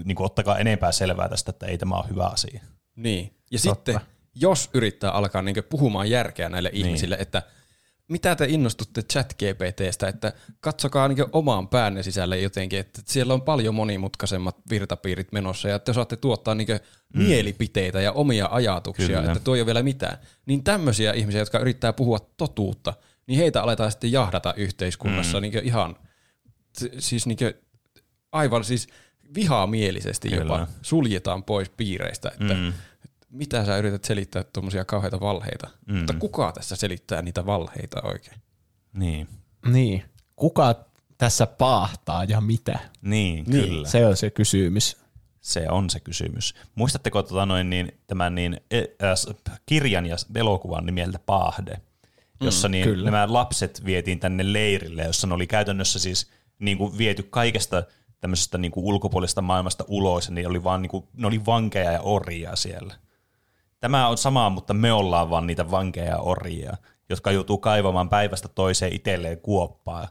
niin 0.04 0.16
kuin, 0.16 0.24
ottakaa 0.24 0.58
enempää 0.58 0.92
selvää 0.92 1.28
tästä, 1.28 1.50
että 1.50 1.66
ei 1.66 1.78
tämä 1.78 1.96
ole 1.96 2.08
hyvä 2.08 2.26
asia. 2.26 2.60
Niin. 2.96 3.36
Ja 3.50 3.58
Totta. 3.64 3.92
sitten, 3.92 4.00
jos 4.34 4.70
yrittää 4.74 5.10
alkaa 5.10 5.42
niin 5.42 5.56
puhumaan 5.70 6.10
järkeä 6.10 6.48
näille 6.48 6.70
niin. 6.72 6.86
ihmisille, 6.86 7.16
että 7.20 7.42
mitä 8.08 8.36
te 8.36 8.46
innostutte 8.48 9.02
chat 9.02 9.34
GPTstä, 9.34 10.08
että 10.08 10.32
katsokaa 10.60 11.08
niin 11.08 11.24
omaan 11.32 11.68
päänne 11.68 12.02
sisälle 12.02 12.38
jotenkin, 12.40 12.78
että 12.78 13.02
siellä 13.04 13.34
on 13.34 13.42
paljon 13.42 13.74
monimutkaisemmat 13.74 14.56
virtapiirit 14.70 15.32
menossa, 15.32 15.68
ja 15.68 15.78
te 15.78 15.90
osaatte 15.90 16.16
tuottaa 16.16 16.54
niin 16.54 16.68
mm. 17.14 17.22
mielipiteitä 17.22 18.00
ja 18.00 18.12
omia 18.12 18.48
ajatuksia, 18.50 19.06
Kyllä. 19.06 19.32
että 19.32 19.40
tuo 19.40 19.54
ei 19.54 19.60
ole 19.60 19.66
vielä 19.66 19.82
mitään. 19.82 20.18
Niin 20.46 20.64
tämmöisiä 20.64 21.12
ihmisiä, 21.12 21.40
jotka 21.40 21.58
yrittää 21.58 21.92
puhua 21.92 22.18
totuutta, 22.36 22.94
niin 23.26 23.38
heitä 23.38 23.62
aletaan 23.62 23.90
sitten 23.90 24.12
jahdata 24.12 24.54
yhteiskunnassa 24.56 25.38
mm. 25.38 25.42
niin 25.42 25.64
ihan, 25.64 25.96
siis 26.98 27.26
niin 27.26 27.38
aivan 28.32 28.64
siis 28.64 28.88
vihamielisesti 29.34 30.28
Kyllä. 30.28 30.42
jopa 30.42 30.66
suljetaan 30.82 31.44
pois 31.44 31.68
piireistä, 31.68 32.28
että 32.28 32.54
mm. 32.54 32.72
Mitä 33.30 33.64
sä 33.64 33.76
yrität 33.76 34.04
selittää 34.04 34.44
tuommoisia 34.44 34.84
kauheita 34.84 35.20
valheita. 35.20 35.70
Mm. 35.88 35.96
Mutta 35.96 36.14
kuka 36.14 36.52
tässä 36.52 36.76
selittää 36.76 37.22
niitä 37.22 37.46
valheita 37.46 38.02
oikein? 38.02 38.40
Niin, 38.92 39.28
Niin. 39.66 40.02
Kuka 40.36 40.74
tässä 41.18 41.46
paahtaa 41.46 42.24
ja 42.24 42.40
mitä? 42.40 42.78
niin, 43.00 43.44
niin. 43.44 43.64
kyllä. 43.64 43.88
Se, 43.88 44.06
on 44.06 44.16
se 44.16 44.30
kysymys. 44.30 44.96
se 45.40 45.70
on 45.70 45.90
se 45.90 46.00
kysymys. 46.00 46.54
Muistatteko 46.74 47.22
tota 47.22 47.46
noin, 47.46 47.70
niin, 47.70 47.92
tämän 48.06 48.34
niin, 48.34 48.60
äh, 48.74 49.60
kirjan 49.66 50.06
ja 50.06 50.16
elokuvan 50.34 50.86
nimeltä 50.86 51.18
Paahde, 51.18 51.80
jossa 52.40 52.68
mm, 52.68 52.72
niin, 52.72 52.84
kyllä. 52.84 53.10
nämä 53.10 53.32
lapset 53.32 53.84
vietiin 53.84 54.20
tänne 54.20 54.52
leirille, 54.52 55.02
jossa 55.02 55.26
ne 55.26 55.34
oli 55.34 55.46
käytännössä 55.46 55.98
siis 55.98 56.30
niin 56.58 56.78
kuin 56.78 56.98
viety 56.98 57.22
kaikesta 57.22 57.82
tämmöisestä 58.20 58.58
niin 58.58 58.72
kuin 58.72 58.86
ulkopuolisesta 58.86 59.42
maailmasta 59.42 59.84
ulos, 59.88 60.28
ja 60.28 60.34
ne 60.34 60.46
oli, 60.46 60.64
vaan, 60.64 60.82
niin 60.82 60.90
kuin, 60.90 61.04
ne 61.16 61.26
oli 61.26 61.46
vankeja 61.46 61.92
ja 61.92 62.00
orjia 62.00 62.56
siellä. 62.56 62.94
Tämä 63.80 64.08
on 64.08 64.18
sama, 64.18 64.50
mutta 64.50 64.74
me 64.74 64.92
ollaan 64.92 65.30
vaan 65.30 65.46
niitä 65.46 65.70
vankeja 65.70 66.10
ja 66.10 66.18
orjia, 66.18 66.76
jotka 67.08 67.30
joutuu 67.32 67.58
kaivamaan 67.58 68.08
päivästä 68.08 68.48
toiseen 68.48 68.92
itselleen 68.92 69.40
kuoppaa, 69.40 70.08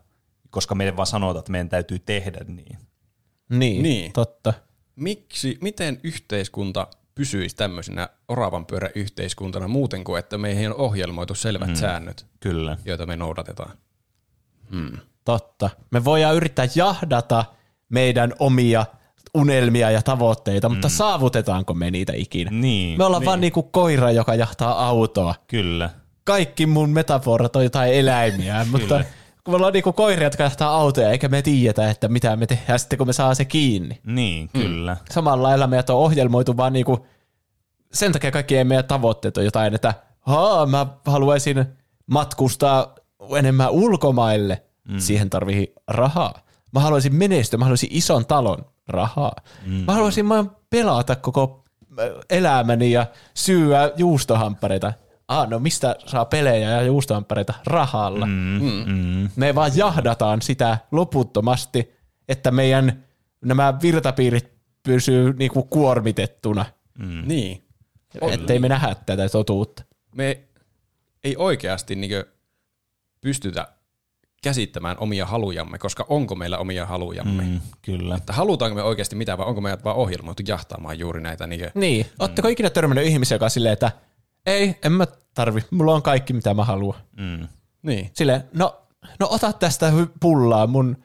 koska 0.49 0.75
meille 0.75 0.97
vaan 0.97 1.07
sanotaan, 1.07 1.39
että 1.39 1.51
meidän 1.51 1.69
täytyy 1.69 1.99
tehdä 1.99 2.39
niin. 2.47 2.77
Niin, 3.49 3.83
Niin. 3.83 4.13
totta. 4.13 4.53
Miksi, 4.95 5.57
miten 5.61 5.99
yhteiskunta 6.03 6.87
pysyisi 7.15 7.55
tämmöisenä 7.55 8.09
oravan 8.27 8.65
yhteiskuntana 8.95 9.67
muuten 9.67 10.03
kuin, 10.03 10.19
että 10.19 10.37
meihin 10.37 10.69
on 10.69 10.75
ohjelmoitu 10.75 11.35
selvät 11.35 11.67
mm. 11.67 11.75
säännöt, 11.75 12.25
Kyllä. 12.39 12.77
joita 12.85 13.05
me 13.05 13.15
noudatetaan? 13.15 13.77
Totta. 15.25 15.69
Me 15.91 16.05
voidaan 16.05 16.35
yrittää 16.35 16.67
jahdata 16.75 17.45
meidän 17.89 18.33
omia 18.39 18.85
unelmia 19.35 19.91
ja 19.91 20.01
tavoitteita, 20.01 20.69
mutta 20.69 20.89
saavutetaanko 20.89 21.73
me 21.73 21.91
niitä 21.91 22.13
ikinä? 22.15 22.51
Niin, 22.51 22.97
Me 22.97 23.03
ollaan 23.03 23.25
vaan 23.25 23.41
niinku 23.41 23.63
koira, 23.63 24.11
joka 24.11 24.35
jahtaa 24.35 24.87
autoa. 24.87 25.35
Kyllä. 25.47 25.89
Kaikki 26.23 26.65
mun 26.65 26.89
metaforat 26.89 27.55
on 27.55 27.63
jotain 27.63 27.93
eläimiä, 27.93 28.65
mutta 28.71 29.03
kun 29.43 29.51
me 29.51 29.55
ollaan 29.55 29.73
niinku 29.73 29.93
koiria, 29.93 30.23
jotka 30.23 30.43
jahtaa 30.43 30.75
autoja, 30.75 31.11
eikä 31.11 31.27
me 31.27 31.41
tiedetä, 31.41 31.89
että 31.89 32.07
mitä 32.07 32.35
me 32.35 32.45
tehdään 32.47 32.79
sitten, 32.79 32.97
kun 32.97 33.07
me 33.07 33.13
saa 33.13 33.35
se 33.35 33.45
kiinni. 33.45 33.99
Niin, 34.05 34.49
kyllä. 34.49 34.97
Samalla 35.11 35.47
lailla 35.47 35.67
meidät 35.67 35.89
on 35.89 35.97
ohjelmoitu 35.97 36.57
vaan 36.57 36.73
niinku, 36.73 37.05
sen 37.93 38.11
takia 38.11 38.31
kaikki 38.31 38.63
meidän 38.63 38.85
tavoitteet 38.85 39.37
on 39.37 39.45
jotain, 39.45 39.73
että 39.73 39.93
haa, 40.19 40.65
mä 40.65 40.85
haluaisin 41.05 41.65
matkustaa 42.07 42.95
enemmän 43.37 43.69
ulkomaille. 43.69 44.63
Mm. 44.89 44.99
Siihen 44.99 45.29
tarvii 45.29 45.73
rahaa. 45.87 46.39
Mä 46.71 46.79
haluaisin 46.79 47.15
menestyä, 47.15 47.57
mä 47.57 47.65
haluaisin 47.65 47.89
ison 47.91 48.25
talon. 48.25 48.65
Rahaa. 48.87 49.35
Mm. 49.65 49.73
Mä 49.73 49.93
haluaisin 49.93 50.29
vaan 50.29 50.51
pelata 50.69 51.15
koko 51.15 51.63
äh, 51.99 52.05
elämäni 52.29 52.91
ja 52.91 53.05
syyä 53.33 53.91
juustohamppareita. 53.97 54.93
Ah, 55.27 55.49
no 55.49 55.59
mistä 55.59 55.95
saa 56.05 56.25
pelejä 56.25 56.69
ja 56.69 56.81
juustohamppareita? 56.81 57.53
Rahalla. 57.65 58.25
Mm. 58.25 58.61
Mm. 58.85 59.29
Me 59.35 59.55
vaan 59.55 59.71
jahdataan 59.75 60.41
sitä 60.41 60.77
loputtomasti, 60.91 61.93
että 62.29 62.51
meidän 62.51 63.03
nämä 63.45 63.73
virtapiirit 63.81 64.51
pysyy 64.83 65.33
niinku 65.33 65.63
kuormitettuna, 65.63 66.65
Mm. 66.99 67.23
Niin. 67.27 67.63
ettei 68.21 68.59
me 68.59 68.69
nähdä 68.69 68.95
tätä 69.05 69.29
totuutta. 69.29 69.83
Me 70.15 70.43
ei 71.23 71.35
oikeasti 71.37 71.95
niin 71.95 72.23
pystytä 73.21 73.67
käsittämään 74.43 74.97
omia 74.99 75.25
halujamme, 75.25 75.77
koska 75.77 76.05
onko 76.09 76.35
meillä 76.35 76.57
omia 76.57 76.85
halujamme? 76.85 77.43
Mm. 77.43 77.49
Mm, 77.49 77.59
kyllä. 77.81 78.15
Että 78.15 78.33
halutaanko 78.33 78.75
me 78.75 78.83
oikeasti 78.83 79.15
mitä 79.15 79.37
vai 79.37 79.45
onko 79.45 79.61
meidät 79.61 79.83
vaan 79.83 79.95
ohjelmoitu 79.95 80.43
jahtaamaan 80.47 80.99
juuri 80.99 81.21
näitä 81.21 81.47
niin 81.47 81.71
Niin. 81.75 82.05
Ootteko 82.19 82.47
ikinä 82.47 82.69
törmännyt 82.69 83.05
ihmisiä, 83.05 83.35
joka 83.35 83.45
on 83.45 83.49
silleen, 83.49 83.73
että 83.73 83.91
ei, 84.45 84.75
en 84.83 84.91
mä 84.91 85.07
tarvi, 85.33 85.61
mulla 85.71 85.95
on 85.95 86.01
kaikki 86.01 86.33
mitä 86.33 86.53
mä 86.53 86.63
haluan. 86.63 86.99
Mm. 87.17 87.47
Niin. 87.81 88.09
Silleen, 88.13 88.43
no, 88.53 88.81
no 89.19 89.27
ota 89.31 89.53
tästä 89.53 89.93
pullaa, 90.19 90.67
mun 90.67 90.97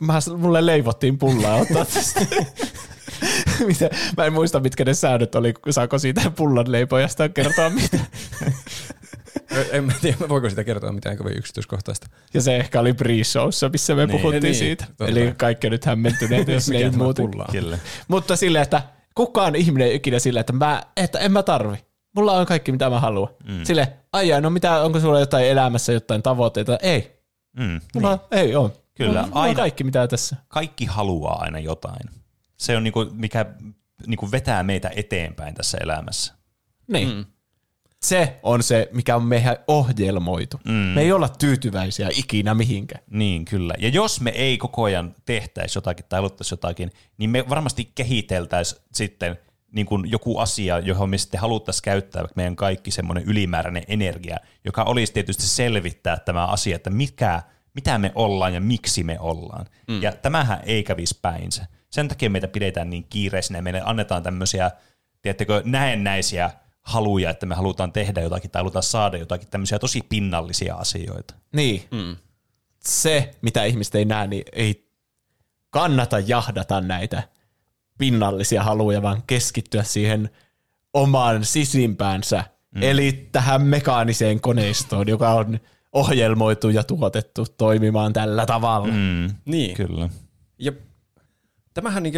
mä, 0.00 0.18
mulle 0.36 0.66
leivottiin 0.66 1.18
pullaa, 1.18 1.56
ota 1.56 1.84
tästä. 1.94 2.20
mitä? 3.66 3.90
Mä 4.16 4.24
en 4.24 4.32
muista, 4.32 4.60
mitkä 4.60 4.84
ne 4.84 4.94
säännöt 4.94 5.34
oli, 5.34 5.54
saako 5.70 5.98
siitä 5.98 6.30
pullan 6.36 6.72
leipojasta 6.72 7.28
kertoa 7.28 7.70
mitä. 7.70 7.98
En 9.70 9.84
mä 9.84 9.92
tiedä, 10.00 10.16
voiko 10.28 10.50
sitä 10.50 10.64
kertoa 10.64 10.92
mitään 10.92 11.16
kovin 11.16 11.38
yksityiskohtaista. 11.38 12.06
Ja 12.34 12.40
se 12.40 12.56
ehkä 12.56 12.80
oli 12.80 12.92
pre-showssa, 12.92 13.70
missä 13.72 13.94
me 13.94 14.06
Niin. 14.06 14.18
puhuttiin 14.20 14.42
Niin, 14.42 14.54
siitä. 14.54 14.86
totta. 14.86 15.06
Eli 15.06 15.34
kaikki 15.36 15.66
on 15.66 15.70
nyt 15.70 15.84
hämmentyneet, 15.84 16.48
jos 16.54 16.68
ne 16.70 16.76
ei? 16.76 16.90
Kyllä. 17.52 17.78
Mutta 18.08 18.36
silleen, 18.36 18.62
että 18.62 18.82
kukaan 19.14 19.54
ihminen 19.54 19.92
ikinä 19.92 20.18
silleen, 20.18 20.40
että, 20.40 20.52
mä, 20.52 20.82
että 20.96 21.18
en 21.18 21.32
mä 21.32 21.42
tarvi. 21.42 21.76
Mulla 22.16 22.32
on 22.32 22.46
kaikki, 22.46 22.72
mitä 22.72 22.90
mä 22.90 23.00
haluan. 23.00 23.28
Mm. 23.48 23.64
Silleen, 23.64 23.88
ai 24.12 24.28
jaa, 24.28 24.40
no 24.40 24.50
mitä, 24.50 24.82
onko 24.82 25.00
sulla 25.00 25.20
jotain 25.20 25.46
elämässä, 25.46 25.92
jotain 25.92 26.22
tavoitteita? 26.22 26.78
Ei. 26.82 27.20
Mm, 27.58 27.80
Mulla 27.94 28.10
niin. 28.30 28.40
ei 28.40 28.56
ole. 28.56 28.70
Kyllä, 28.94 29.08
Mulla, 29.10 29.22
mulla 29.22 29.36
on 29.40 29.42
aina- 29.42 29.56
kaikki, 29.56 29.84
mitä 29.84 30.06
tässä. 30.08 30.36
Kaikki 30.48 30.84
haluaa 30.84 31.40
aina 31.42 31.58
jotain. 31.58 32.10
Se 32.56 32.76
on 32.76 32.84
niinku, 32.84 33.06
mikä 33.12 33.46
niinku 34.06 34.30
vetää 34.30 34.62
meitä 34.62 34.90
eteenpäin 34.96 35.54
tässä 35.54 35.78
elämässä. 35.80 36.34
Niin. 36.88 37.08
Mm. 37.08 37.24
Se 38.02 38.40
on 38.42 38.62
se, 38.62 38.88
mikä 38.92 39.16
on 39.16 39.22
meihin 39.24 39.56
ohjelmoitu. 39.68 40.60
Mm. 40.64 40.72
Me 40.72 41.00
ei 41.00 41.12
olla 41.12 41.28
tyytyväisiä 41.28 42.08
ikinä 42.16 42.54
mihinkään. 42.54 43.02
Niin, 43.10 43.44
kyllä. 43.44 43.74
Ja 43.78 43.88
jos 43.88 44.20
me 44.20 44.30
ei 44.30 44.58
koko 44.58 44.84
ajan 44.84 45.14
tehtäisi 45.24 45.78
jotakin 45.78 46.06
tai 46.08 46.16
haluttaisi 46.16 46.52
jotakin, 46.52 46.90
niin 47.18 47.30
me 47.30 47.48
varmasti 47.48 47.90
kehiteltäisiin 47.94 48.82
sitten 48.92 49.38
niin 49.72 49.86
kuin 49.86 50.10
joku 50.10 50.38
asia, 50.38 50.78
johon 50.78 51.10
me 51.10 51.18
sitten 51.18 51.40
haluttaisiin 51.40 51.82
käyttää 51.82 52.24
meidän 52.36 52.56
kaikki 52.56 52.90
semmoinen 52.90 53.24
ylimääräinen 53.24 53.82
energia, 53.88 54.36
joka 54.64 54.82
olisi 54.82 55.12
tietysti 55.12 55.46
selvittää 55.46 56.18
tämä 56.18 56.46
asia, 56.46 56.76
että 56.76 56.90
mikä, 56.90 57.42
mitä 57.74 57.98
me 57.98 58.12
ollaan 58.14 58.54
ja 58.54 58.60
miksi 58.60 59.02
me 59.02 59.20
ollaan. 59.20 59.66
Mm. 59.88 60.02
Ja 60.02 60.12
tämähän 60.12 60.60
ei 60.66 60.82
kävisi 60.82 61.18
päinsä. 61.22 61.66
Sen 61.90 62.08
takia 62.08 62.30
meitä 62.30 62.48
pidetään 62.48 62.90
niin 62.90 63.06
kiireisinä 63.10 63.58
ja 63.58 63.62
meille 63.62 63.82
annetaan 63.84 64.22
tämmöisiä, 64.22 64.70
tiedättekö, 65.22 65.62
näennäisiä 65.64 66.50
haluja, 66.86 67.30
että 67.30 67.46
me 67.46 67.54
halutaan 67.54 67.92
tehdä 67.92 68.20
jotakin 68.20 68.50
tai 68.50 68.60
halutaan 68.60 68.82
saada 68.82 69.16
jotakin 69.16 69.48
tämmöisiä 69.48 69.78
tosi 69.78 70.00
pinnallisia 70.08 70.74
asioita. 70.74 71.34
Niin. 71.52 71.84
Mm. 71.90 72.16
Se, 72.78 73.34
mitä 73.42 73.64
ihmiset 73.64 73.94
ei 73.94 74.04
näe, 74.04 74.26
niin 74.26 74.44
ei 74.52 74.90
kannata 75.70 76.18
jahdata 76.18 76.80
näitä 76.80 77.22
pinnallisia 77.98 78.62
haluja, 78.62 79.02
vaan 79.02 79.22
keskittyä 79.26 79.82
siihen 79.82 80.30
omaan 80.94 81.44
sisimpäänsä, 81.44 82.44
mm. 82.70 82.82
eli 82.82 83.28
tähän 83.32 83.62
mekaaniseen 83.62 84.40
koneistoon, 84.40 85.08
joka 85.08 85.30
on 85.30 85.60
ohjelmoitu 85.92 86.68
ja 86.68 86.84
tuotettu 86.84 87.46
toimimaan 87.58 88.12
tällä 88.12 88.46
tavalla. 88.46 88.94
Mm. 88.94 89.34
Niin. 89.44 89.76
kyllä. 89.76 90.08
Ja 90.58 90.72
tämähän 91.74 92.02
niin 92.02 92.14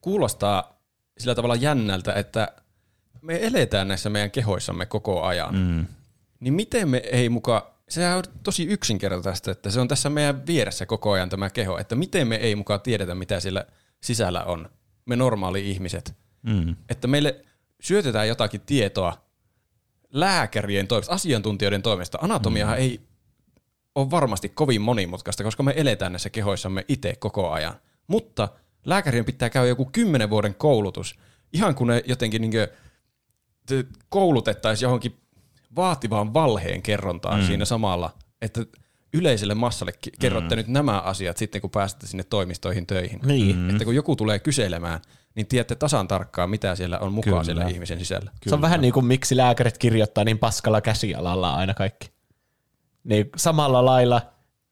kuulostaa 0.00 0.78
sillä 1.18 1.34
tavalla 1.34 1.54
jännältä, 1.54 2.12
että 2.12 2.48
me 3.24 3.38
eletään 3.42 3.88
näissä 3.88 4.10
meidän 4.10 4.30
kehoissamme 4.30 4.86
koko 4.86 5.22
ajan. 5.22 5.54
Mm. 5.54 5.86
Niin 6.40 6.54
miten 6.54 6.88
me 6.88 6.96
ei 6.96 7.28
muka, 7.28 7.74
sehän 7.88 8.18
on 8.18 8.24
tosi 8.42 8.64
yksinkertaista, 8.64 9.50
että 9.50 9.70
se 9.70 9.80
on 9.80 9.88
tässä 9.88 10.10
meidän 10.10 10.46
vieressä 10.46 10.86
koko 10.86 11.12
ajan 11.12 11.28
tämä 11.28 11.50
keho, 11.50 11.78
että 11.78 11.94
miten 11.94 12.28
me 12.28 12.36
ei 12.36 12.56
mukaan 12.56 12.80
tiedetä, 12.80 13.14
mitä 13.14 13.40
siellä 13.40 13.64
sisällä 14.00 14.44
on, 14.44 14.70
me 15.06 15.16
normaali 15.16 15.70
ihmiset. 15.70 16.14
Mm. 16.42 16.76
Että 16.88 17.08
meille 17.08 17.44
syötetään 17.80 18.28
jotakin 18.28 18.60
tietoa 18.60 19.24
lääkärien 20.12 20.86
toimesta, 20.86 21.14
asiantuntijoiden 21.14 21.82
toimesta. 21.82 22.18
Anatomiahan 22.20 22.78
ei 22.78 23.00
ole 23.94 24.10
varmasti 24.10 24.48
kovin 24.48 24.80
monimutkaista, 24.80 25.44
koska 25.44 25.62
me 25.62 25.72
eletään 25.76 26.12
näissä 26.12 26.30
kehoissamme 26.30 26.84
itse 26.88 27.16
koko 27.18 27.50
ajan. 27.50 27.74
Mutta 28.06 28.48
lääkärien 28.84 29.24
pitää 29.24 29.50
käydä 29.50 29.68
joku 29.68 29.84
kymmenen 29.92 30.30
vuoden 30.30 30.54
koulutus, 30.54 31.18
ihan 31.52 31.74
kun 31.74 31.86
ne 31.86 32.02
jotenkin 32.06 32.42
niin 32.42 32.52
koulutettaisiin 34.08 34.86
johonkin 34.86 35.16
vaativaan 35.76 36.34
valheen 36.34 36.82
kerrontaan 36.82 37.40
mm. 37.40 37.46
siinä 37.46 37.64
samalla, 37.64 38.10
että 38.42 38.66
yleiselle 39.14 39.54
massalle 39.54 39.92
ki- 40.00 40.12
kerrotte 40.20 40.54
mm. 40.54 40.56
nyt 40.56 40.68
nämä 40.68 41.00
asiat 41.00 41.36
sitten, 41.36 41.60
kun 41.60 41.70
pääsette 41.70 42.06
sinne 42.06 42.24
toimistoihin 42.24 42.86
töihin. 42.86 43.20
Niin. 43.24 43.56
Mm. 43.56 43.70
Että 43.70 43.84
kun 43.84 43.94
joku 43.94 44.16
tulee 44.16 44.38
kyselemään, 44.38 45.00
niin 45.34 45.46
tiedätte 45.46 45.74
tasan 45.74 46.08
tarkkaan, 46.08 46.50
mitä 46.50 46.76
siellä 46.76 46.98
on 46.98 47.12
mukaan 47.12 47.32
Kyllä. 47.32 47.44
siellä 47.44 47.68
ihmisen 47.68 47.98
sisällä. 47.98 48.30
Se 48.46 48.54
on 48.54 48.60
vähän 48.60 48.80
niin 48.80 48.92
kuin 48.92 49.06
miksi 49.06 49.36
lääkärit 49.36 49.78
kirjoittaa 49.78 50.24
niin 50.24 50.38
paskalla 50.38 50.80
käsialalla 50.80 51.54
aina 51.54 51.74
kaikki. 51.74 52.10
Niin 53.04 53.30
samalla 53.36 53.84
lailla 53.84 54.22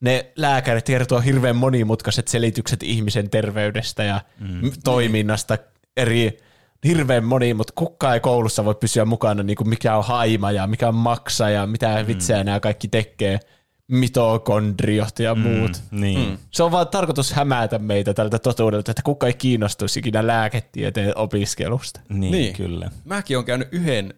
ne 0.00 0.32
lääkärit 0.36 0.84
kertoo 0.84 1.20
hirveän 1.20 1.56
monimutkaiset 1.56 2.28
selitykset 2.28 2.82
ihmisen 2.82 3.30
terveydestä 3.30 4.04
ja 4.04 4.20
mm. 4.40 4.72
toiminnasta 4.84 5.58
eri 5.96 6.38
hirveän 6.86 7.24
moni, 7.24 7.54
mutta 7.54 7.72
kukaan 7.76 8.14
ei 8.14 8.20
koulussa 8.20 8.64
voi 8.64 8.74
pysyä 8.74 9.04
mukana, 9.04 9.42
niin 9.42 9.56
kuin 9.56 9.68
mikä 9.68 9.96
on 9.96 10.04
haima 10.04 10.52
ja 10.52 10.66
mikä 10.66 10.88
on 10.88 10.94
maksa 10.94 11.50
ja 11.50 11.66
mitä 11.66 12.02
mm. 12.02 12.06
vitsejä 12.06 12.44
nämä 12.44 12.60
kaikki 12.60 12.88
tekee, 12.88 13.40
mitokondriot 13.88 15.18
ja 15.18 15.34
muut. 15.34 15.82
Niin. 15.90 16.30
Mm. 16.30 16.38
Se 16.50 16.62
on 16.62 16.70
vaan 16.72 16.88
tarkoitus 16.88 17.32
hämätä 17.32 17.78
meitä 17.78 18.14
tältä 18.14 18.38
totuudelta, 18.38 18.90
että 18.90 19.02
kukaan 19.02 19.28
ei 19.28 19.34
kiinnostuisi 19.34 19.98
ikinä 19.98 20.26
lääketieteen 20.26 21.18
opiskelusta. 21.18 22.00
Niin, 22.08 22.32
Niin. 22.32 22.56
kyllä. 22.56 22.90
Mäkin 23.04 23.36
olen 23.36 23.46
käynyt 23.46 23.68
yhden 23.72 24.14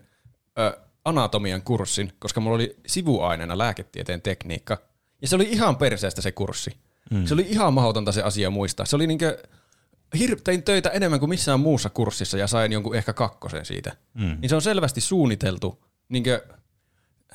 ö, 0.58 0.78
anatomian 1.04 1.62
kurssin, 1.62 2.12
koska 2.18 2.40
mulla 2.40 2.56
oli 2.56 2.76
sivuaineena 2.86 3.58
lääketieteen 3.58 4.22
tekniikka. 4.22 4.78
Ja 5.22 5.28
se 5.28 5.36
oli 5.36 5.48
ihan 5.50 5.76
perseestä 5.76 6.22
se 6.22 6.32
kurssi. 6.32 6.70
Mm. 7.10 7.26
Se 7.26 7.34
oli 7.34 7.46
ihan 7.48 7.74
mahdotonta 7.74 8.12
se 8.12 8.22
asia 8.22 8.50
muistaa. 8.50 8.86
Se 8.86 8.96
oli 8.96 9.06
niinkö, 9.06 9.38
hir- 10.14 10.40
tein 10.44 10.62
töitä 10.62 10.88
enemmän 10.90 11.20
kuin 11.20 11.30
missään 11.30 11.60
muussa 11.60 11.90
kurssissa 11.90 12.38
ja 12.38 12.46
sain 12.46 12.72
jonkun 12.72 12.96
ehkä 12.96 13.12
kakkosen 13.12 13.64
siitä. 13.64 13.92
Mm. 14.14 14.36
Niin 14.40 14.48
se 14.48 14.54
on 14.56 14.62
selvästi 14.62 15.00
suunniteltu 15.00 15.84
niinkö 16.08 16.46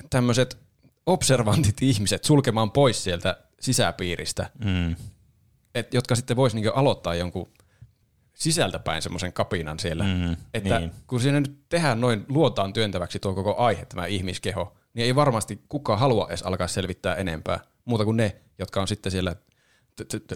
tämmöiset 0.10 0.57
observantit 1.06 1.81
ihmiset 1.81 2.23
sulkemaan 2.23 2.72
pois 2.72 3.03
sieltä 3.03 3.38
sisäpiiristä, 3.60 4.49
Mm. 4.65 4.95
et, 5.76 5.93
jotka 5.93 6.15
sitten 6.15 6.38
vois 6.38 6.53
niinkö 6.53 6.72
aloittaa 6.73 7.15
jonkun 7.15 7.49
sisältäpäin 8.34 9.01
semmoisen 9.01 9.34
kapinan 9.34 9.80
siellä. 9.80 10.03
Mm, 10.03 10.35
että 10.53 10.80
niin. 10.80 10.91
kun 11.07 11.22
siinä 11.22 11.39
nyt 11.39 11.60
tehdään 11.69 12.01
noin 12.01 12.26
luotaan 12.30 12.73
työntäväksi 12.73 13.19
tuo 13.19 13.34
koko 13.34 13.56
aihe, 13.57 13.85
tämä 13.85 14.06
ihmiskeho, 14.06 14.76
niin 14.93 15.06
ei 15.06 15.15
varmasti 15.15 15.61
kukaan 15.69 15.99
halua 15.99 16.27
edes 16.30 16.43
alkaa 16.43 16.68
selvittää 16.68 17.15
enempää, 17.15 17.60
muuta 17.85 18.06
kuin 18.06 18.18
ne, 18.18 18.35
jotka 18.60 18.81
on 18.81 18.88
sitten 18.88 19.11
siellä 19.11 19.35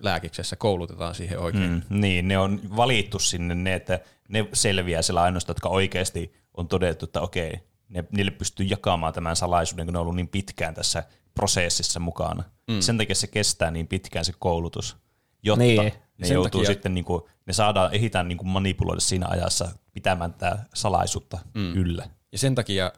lääkiksessä, 0.01 0.55
koulutetaan 0.55 1.15
siihen 1.15 1.39
oikein. 1.39 1.71
Mm. 1.89 2.01
Niin, 2.01 2.27
ne 2.27 2.37
on 2.37 2.61
valittu 2.77 3.19
sinne 3.19 3.55
ne, 3.55 3.73
että 3.73 3.99
ne 4.29 4.47
selviää 4.53 5.01
siellä 5.01 5.21
ainoastaan, 5.21 5.53
jotka 5.55 5.69
oikeasti 5.69 6.33
on 6.57 6.67
todettu, 6.67 7.05
että 7.05 7.21
okei, 7.21 7.53
ne, 7.89 8.03
niille 8.11 8.31
pystyy 8.31 8.65
jakamaan 8.65 9.13
tämän 9.13 9.35
salaisuuden, 9.35 9.85
kun 9.85 9.93
ne 9.93 9.99
on 9.99 10.01
ollut 10.01 10.15
niin 10.15 10.27
pitkään 10.27 10.73
tässä 10.73 11.03
prosessissa 11.33 11.99
mukana. 11.99 12.43
Mm. 12.71 12.79
Sen 12.79 12.97
takia 12.97 13.15
se 13.15 13.27
kestää 13.27 13.71
niin 13.71 13.87
pitkään 13.87 14.25
se 14.25 14.33
koulutus, 14.39 14.97
jotta 15.43 15.63
Niin. 15.63 15.93
ne 16.17 16.27
Sen 16.27 16.33
joutuu 16.35 16.61
takia- 16.61 16.73
sitten, 16.73 16.93
niin 16.93 17.05
kuin, 17.05 17.23
ne 17.45 17.53
saadaan, 17.53 17.93
ehditään 17.93 18.27
niin 18.27 18.37
kuin 18.37 18.47
manipuloida 18.47 19.01
siinä 19.01 19.27
ajassa 19.29 19.71
pitämään 19.93 20.33
tätä 20.33 20.59
salaisuutta 20.73 21.39
mm. 21.53 21.73
yllä. 21.75 22.09
Ja 22.31 22.37
sen 22.37 22.55
takia 22.55 22.91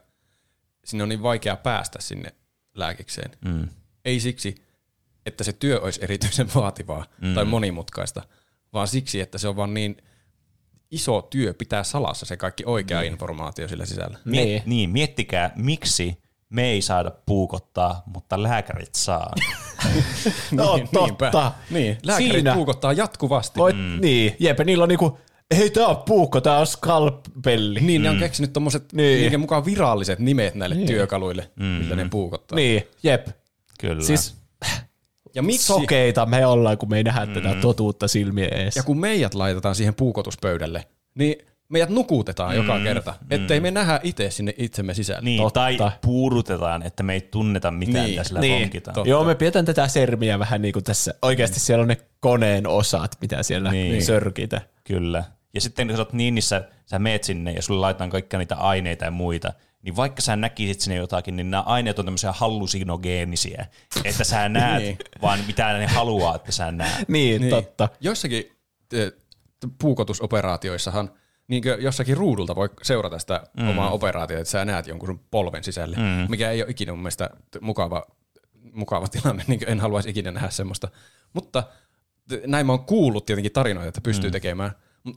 sinne 0.84 1.02
on 1.02 1.08
niin 1.08 1.22
vaikea 1.22 1.56
päästä 1.56 1.98
sinne 2.02 2.34
lääkikseen. 2.74 3.30
Mm. 3.44 3.68
Ei 4.04 4.20
siksi, 4.20 4.54
että 5.26 5.44
se 5.44 5.52
työ 5.52 5.80
olisi 5.80 6.00
erityisen 6.04 6.48
vaativaa 6.54 7.04
mm. 7.20 7.34
tai 7.34 7.44
monimutkaista, 7.44 8.22
vaan 8.72 8.88
siksi, 8.88 9.20
että 9.20 9.38
se 9.38 9.48
on 9.48 9.56
vaan 9.56 9.74
niin 9.74 9.96
iso 10.90 11.22
työ 11.22 11.54
pitää 11.54 11.84
salassa 11.84 12.26
se 12.26 12.36
kaikki 12.36 12.62
oikea 12.66 13.00
niin. 13.00 13.12
informaatio 13.12 13.68
sillä 13.68 13.86
sisällä. 13.86 14.18
Miet, 14.24 14.44
Niin. 14.44 14.62
niin, 14.66 14.90
miettikää, 14.90 15.52
miksi 15.56 16.18
me 16.48 16.64
ei 16.64 16.82
saada 16.82 17.10
puukottaa, 17.26 18.02
mutta 18.06 18.42
lääkärit 18.42 18.94
saa. 18.94 19.34
No, 20.50 20.76
Niin, 20.76 20.88
totta. 20.92 21.06
niinpä. 21.06 21.52
Niin, 21.70 21.98
lääkärit 22.02 22.32
Siinä. 22.32 22.54
puukottaa 22.54 22.92
jatkuvasti. 22.92 23.58
Voit, 23.60 23.76
mm. 23.76 23.98
Niin, 24.00 24.36
jep, 24.38 24.58
niillä 24.60 24.82
on 24.82 24.88
niinku, 24.88 25.18
ei 25.50 25.70
tää 25.70 25.86
on 25.86 25.96
puukko, 25.96 26.40
tää 26.40 26.58
on 26.58 26.66
skalpelli. 26.66 27.80
Niin, 27.80 28.02
ne 28.02 28.10
on 28.10 28.18
keksinyt 28.18 28.52
tommoset 28.52 28.92
Niin. 28.92 29.30
niin. 29.30 29.40
mukaan 29.40 29.64
viralliset 29.64 30.18
nimet 30.18 30.54
näille 30.54 30.74
niin. 30.74 30.86
työkaluille, 30.86 31.50
mm. 31.56 31.64
millä 31.64 31.96
ne 31.96 32.08
puukottaa. 32.10 32.56
Niin, 32.56 32.82
jep. 33.02 33.28
Kyllä. 33.80 34.02
Siis 34.02 34.36
Ja 35.36 35.42
miksi? 35.42 35.66
sokeita 35.66 36.26
me 36.26 36.46
ollaan, 36.46 36.78
kun 36.78 36.90
me 36.90 36.96
ei 36.96 37.04
nähdä 37.04 37.26
mm. 37.26 37.32
tätä 37.32 37.54
totuutta 37.60 38.08
silmien 38.08 38.54
eessä. 38.58 38.80
Ja 38.80 38.84
kun 38.84 39.00
meidät 39.00 39.34
laitetaan 39.34 39.74
siihen 39.74 39.94
puukotuspöydälle, 39.94 40.84
niin 41.14 41.36
meidät 41.68 41.88
nukutetaan 41.88 42.50
mm, 42.50 42.56
joka 42.56 42.80
kerta, 42.80 43.14
ettei 43.30 43.60
me 43.60 43.70
nähdä 43.70 44.00
itse 44.02 44.30
sinne 44.30 44.54
itsemme 44.58 44.94
sisälle. 44.94 45.22
Niin, 45.22 45.42
Totta. 45.42 45.60
tai 45.60 45.76
puudutetaan, 46.00 46.82
että 46.82 47.02
me 47.02 47.14
ei 47.14 47.20
tunneta 47.20 47.70
mitään, 47.70 48.04
Niin, 48.04 48.10
mitä 48.10 48.24
sillä 48.24 48.40
niin. 48.40 48.70
Totta. 48.70 49.02
Joo, 49.04 49.24
me 49.24 49.34
pidetään 49.34 49.64
tätä 49.64 49.88
sermiä 49.88 50.38
vähän 50.38 50.62
niin 50.62 50.72
kuin 50.72 50.84
tässä. 50.84 51.14
Oikeasti 51.22 51.60
siellä 51.60 51.82
on 51.82 51.88
ne 51.88 51.96
koneen 52.20 52.66
osat, 52.66 53.16
mitä 53.20 53.42
siellä 53.42 53.70
Niin. 53.70 53.92
niin. 53.92 54.04
sörkitä. 54.04 54.60
Kyllä. 54.84 55.24
Ja 55.54 55.60
sitten 55.60 55.86
kun 55.86 55.96
sä 55.96 56.02
oot 56.02 56.12
niin, 56.12 56.34
niin 56.34 56.42
sä, 56.42 56.64
sä 56.86 56.98
meet 56.98 57.24
sinne 57.24 57.52
ja 57.52 57.62
sulle 57.62 57.80
laitetaan 57.80 58.10
kaikkia 58.10 58.38
niitä 58.38 58.56
aineita 58.56 59.04
ja 59.04 59.10
muita, 59.10 59.52
niin 59.86 59.96
vaikka 59.96 60.22
sä 60.22 60.36
näkisit 60.36 60.80
sinne 60.80 60.96
jotakin, 60.96 61.36
niin 61.36 61.50
nämä 61.50 61.62
aineet 61.62 61.98
on 61.98 62.04
tämmöisiä 62.04 62.32
hallusinogeenisiä, 62.32 63.66
että 64.04 64.24
sä 64.24 64.48
näet 64.58 64.82
Niin. 64.82 64.98
vaan 65.22 65.40
mitä 65.46 65.72
ne 65.72 65.86
haluaa, 65.86 66.36
että 66.36 66.52
sä 66.52 66.72
näet. 66.72 67.08
Niin, 67.08 67.40
niin, 67.40 67.50
totta. 67.50 67.88
Joissakin 68.00 68.52
eh, 68.92 69.12
puukotusoperaatioissahan 69.78 71.10
niin 71.48 71.62
jossakin 71.80 72.16
ruudulta 72.16 72.56
voi 72.56 72.68
seurata 72.82 73.18
sitä 73.18 73.42
mm. 73.60 73.68
omaa 73.68 73.90
operaatiota, 73.90 74.40
että 74.40 74.50
sä 74.50 74.64
näet 74.64 74.86
jonkun 74.86 75.08
sun 75.08 75.20
polven 75.30 75.64
sisälle, 75.64 75.96
mm. 75.96 76.30
mikä 76.30 76.50
ei 76.50 76.62
ole 76.62 76.70
ikinä 76.70 76.92
mun 76.92 77.02
mielestä 77.02 77.30
mukava, 77.60 78.06
mukava 78.72 79.08
tilanne, 79.08 79.44
niin 79.48 79.60
en 79.66 79.80
haluaisi 79.80 80.10
ikinä 80.10 80.30
nähdä 80.30 80.50
semmoista. 80.50 80.88
Mutta 81.32 81.62
näin 82.46 82.66
mä 82.66 82.72
oon 82.72 82.84
kuullut 82.84 83.26
tietenkin 83.26 83.52
tarinoita, 83.52 83.88
että 83.88 84.00
pystyy 84.00 84.30
mm. 84.30 84.32
tekemään. 84.32 84.70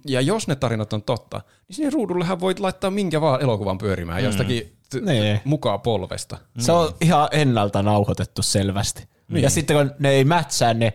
Ja 0.07 0.22
jos 0.22 0.48
ne 0.48 0.56
tarinat 0.56 0.94
on 0.94 1.03
totta, 1.03 1.41
niin 1.68 1.76
sinne 1.76 1.90
ruudullehan 1.90 2.40
voit 2.40 2.60
laittaa 2.60 2.91
minkä 2.91 3.22
vaan 3.22 3.41
elokuvan 3.41 3.78
pyörimään 3.78 4.22
mm. 4.22 4.26
jostakin 4.26 4.76
t- 4.90 5.02
Niin. 5.06 5.40
mukaan 5.44 5.82
polvesta. 5.82 6.38
Se 6.60 6.72
on 6.72 6.94
ihan 7.02 7.28
ennalta 7.32 7.84
nauhoitettu 7.84 8.41
selvästi. 8.41 9.03
Niin. 9.28 9.44
Ja 9.44 9.49
sitten 9.49 9.78
kun 9.78 9.91
ne 9.99 10.10
ei 10.10 10.24
mätsää 10.26 10.74
ne 10.74 10.94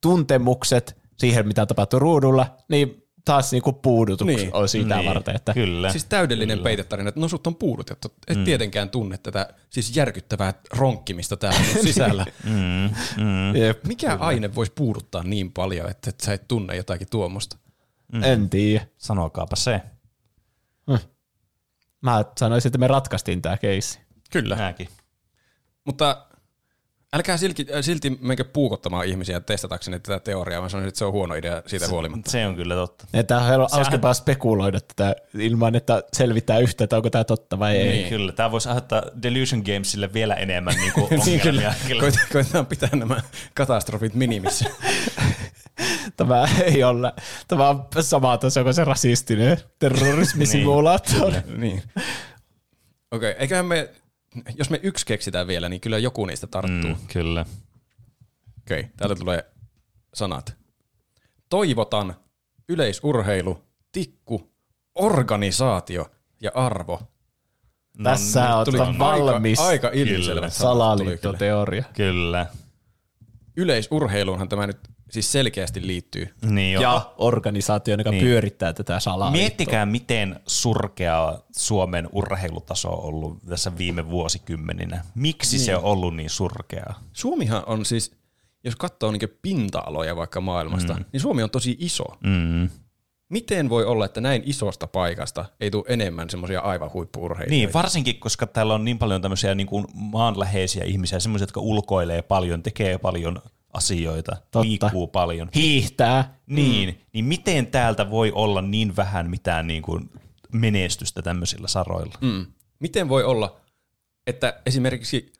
tuntemukset 0.00 0.96
siihen, 1.18 1.46
mitä 1.48 1.66
tapahtuu 1.66 1.98
ruudulla, 1.98 2.46
niin 2.68 3.00
taas 3.24 3.52
niinku 3.52 3.72
puudutus 3.72 4.26
Niin. 4.26 4.36
niin. 4.36 4.54
on 4.54 4.68
sitä 4.68 4.96
Niin, 4.96 5.08
varten. 5.08 5.36
Että 5.36 5.54
Kyllä. 5.54 5.90
Siis 5.92 6.04
täydellinen 6.04 6.58
peitetarina, 6.58 7.08
että 7.08 7.20
no 7.20 7.28
sut 7.28 7.46
on 7.46 7.56
puudutettu. 7.56 8.08
Et 8.28 8.36
mm. 8.38 8.44
tietenkään 8.44 8.90
tunne 8.90 9.18
tätä 9.18 9.48
siis 9.70 9.96
järkyttävää 9.96 10.54
ronkkimista 10.76 11.36
täällä 11.36 11.60
sun 11.72 11.82
sisällä. 11.92 12.26
Jep, 13.54 13.84
Mikä 13.84 14.14
aine 14.20 14.54
voisi 14.54 14.72
puuduttaa 14.74 15.22
niin 15.22 15.52
paljon, 15.52 15.90
että 15.90 16.10
et 16.10 16.20
sä 16.20 16.32
et 16.32 16.48
tunne 16.48 16.76
jotakin 16.76 17.08
tuommoista? 17.10 17.56
En 18.22 18.50
tiedä. 18.50 18.86
Sanokaapa 18.98 19.56
se. 19.56 19.80
Mä 22.00 22.24
sanoisin, 22.38 22.68
että 22.68 22.78
me 22.78 22.86
ratkaistiin 22.86 23.42
tämä 23.42 23.56
keissi. 23.56 24.00
Kyllä. 24.30 24.56
Mäkin. 24.56 24.88
Mutta 25.84 26.26
älkää 27.16 27.36
silti, 27.36 27.66
äh, 27.74 27.82
silti 27.82 28.18
menkö 28.20 28.44
puukottamaan 28.44 29.06
ihmisiä 29.06 29.40
testatakseni 29.40 30.00
tätä 30.00 30.20
teoriaa. 30.20 30.62
Mä 30.62 30.68
sanoisin, 30.68 30.88
että 30.88 30.98
se 30.98 31.04
on 31.04 31.12
huono 31.12 31.34
idea 31.34 31.62
siitä 31.66 31.88
huolimatta. 31.88 32.30
Se 32.30 32.46
on 32.46 32.54
kyllä 32.56 32.74
totta. 32.74 33.04
Että 33.14 33.36
on 33.38 33.68
hauskempaa 33.72 34.14
spekuloida 34.14 34.80
tätä 34.80 35.16
ilman, 35.38 35.74
että 35.74 36.02
selvittää 36.12 36.58
yhtä, 36.58 36.84
että 36.84 36.96
onko 36.96 37.10
tämä 37.10 37.24
totta 37.24 37.58
vai 37.58 37.76
ei. 37.76 37.88
Niin. 37.92 38.08
Kyllä, 38.08 38.32
tämä 38.32 38.50
voisi 38.52 38.68
aiheuttaa 38.68 39.02
Delusion 39.22 39.62
Gamesille 39.66 40.12
vielä 40.12 40.34
enemmän 40.34 40.74
niin 40.74 40.92
kuin 40.92 41.06
Niin 41.26 41.40
kyllä. 41.40 41.68
ongelmia. 41.68 41.74
kyllä. 41.88 42.02
Koit- 42.02 42.32
Koitetaan 42.32 42.66
pitää 42.66 42.88
nämä 42.92 43.20
katastrofit 43.54 44.14
minimissä. 44.14 44.70
Tämä 46.16 46.48
ei 46.64 46.84
ole. 46.84 47.12
Tämä 47.48 47.68
on 47.68 47.86
sama 48.00 48.38
taso 48.38 48.62
kuin 48.62 48.74
se 48.74 48.84
rasistinen 48.84 49.58
terrorismisimulaattori. 49.78 51.36
niin. 51.56 51.82
Okei, 53.10 53.30
okay, 53.30 53.42
eiköhän 53.42 53.66
me, 53.66 53.90
jos 54.58 54.70
me 54.70 54.80
yksi 54.82 55.06
keksitään 55.06 55.46
vielä, 55.46 55.68
niin 55.68 55.80
kyllä 55.80 55.98
joku 55.98 56.26
niistä 56.26 56.46
tarttuu. 56.46 56.90
Mm, 56.90 56.96
kyllä. 57.12 57.46
Okei, 58.62 58.80
okay, 58.80 58.90
täältä 58.96 59.14
tulee 59.14 59.44
sanat. 60.14 60.56
Toivotan, 61.50 62.14
yleisurheilu, 62.68 63.64
tikku, 63.92 64.52
organisaatio 64.94 66.10
ja 66.40 66.50
arvo. 66.54 67.00
Tässä 68.02 68.40
nyt 68.40 68.50
on 68.50 68.64
tuli 68.64 68.98
valmis 68.98 69.58
Aika, 69.58 69.88
aika 69.88 69.98
tuli 69.98 70.26
kyllä. 70.26 70.50
salaliittoteoria. 70.50 71.84
Kyllä. 71.92 72.46
Yleisurheiluunhan 73.56 74.48
tämä 74.48 74.66
nyt 74.66 74.78
siis 75.10 75.32
selkeästi 75.32 75.86
liittyy. 75.86 76.34
Niin. 76.42 76.80
Ja 76.80 77.12
organisaatio, 77.18 77.96
joka 77.98 78.10
Niin. 78.10 78.24
pyörittää 78.24 78.72
tätä 78.72 79.00
salaliittoa. 79.00 79.40
Miettikää, 79.40 79.86
miten 79.86 80.40
surkea 80.46 81.38
Suomen 81.56 82.08
urheilutaso 82.12 82.88
on 82.88 83.04
ollut 83.04 83.38
tässä 83.48 83.78
viime 83.78 84.10
vuosikymmeninä. 84.10 85.04
Miksi 85.14 85.56
niin. 85.56 85.66
se 85.66 85.76
on 85.76 85.84
ollut 85.84 86.16
niin 86.16 86.30
surkea? 86.30 86.94
Suomihan 87.12 87.62
on 87.66 87.84
siis, 87.84 88.12
jos 88.64 88.76
katsoo 88.76 89.10
niin 89.10 89.38
pinta-aloja 89.42 90.16
vaikka 90.16 90.40
maailmasta, 90.40 90.94
mm. 90.94 91.04
niin 91.12 91.20
Suomi 91.20 91.42
on 91.42 91.50
tosi 91.50 91.76
iso. 91.78 92.04
Mm. 92.24 92.68
Miten 93.28 93.68
voi 93.68 93.84
olla, 93.84 94.04
että 94.04 94.20
näin 94.20 94.42
isosta 94.46 94.86
paikasta 94.86 95.44
ei 95.60 95.70
tule 95.70 95.84
enemmän 95.88 96.30
semmoisia 96.30 96.60
aivan 96.60 96.92
huippuurheilijoita? 96.92 97.50
Niin, 97.50 97.72
varsinkin, 97.72 98.20
koska 98.20 98.46
täällä 98.46 98.74
on 98.74 98.84
niin 98.84 98.98
paljon 98.98 99.22
tämmöisiä 99.22 99.54
niin 99.54 99.66
kuin 99.66 99.86
maanläheisiä 99.94 100.84
ihmisiä, 100.84 101.20
semmoisia, 101.20 101.42
jotka 101.42 101.60
ulkoilee 101.60 102.22
paljon, 102.22 102.62
tekee 102.62 102.98
paljon 102.98 103.42
asioita, 103.74 104.32
Totta. 104.36 104.60
liikkuu 104.60 105.06
paljon. 105.06 105.48
Hiihtää. 105.54 106.38
Niin, 106.46 106.88
mm. 106.88 106.94
niin 107.12 107.24
miten 107.24 107.66
täältä 107.66 108.10
voi 108.10 108.32
olla 108.32 108.62
niin 108.62 108.96
vähän 108.96 109.30
mitään 109.30 109.66
niin 109.66 109.82
kuin 109.82 110.10
menestystä 110.52 111.22
tämmöisillä 111.22 111.68
saroilla? 111.68 112.14
Mm. 112.20 112.46
Miten 112.78 113.08
voi 113.08 113.24
olla, 113.24 113.56
että 114.26 114.60
esimerkiksi 114.66 115.32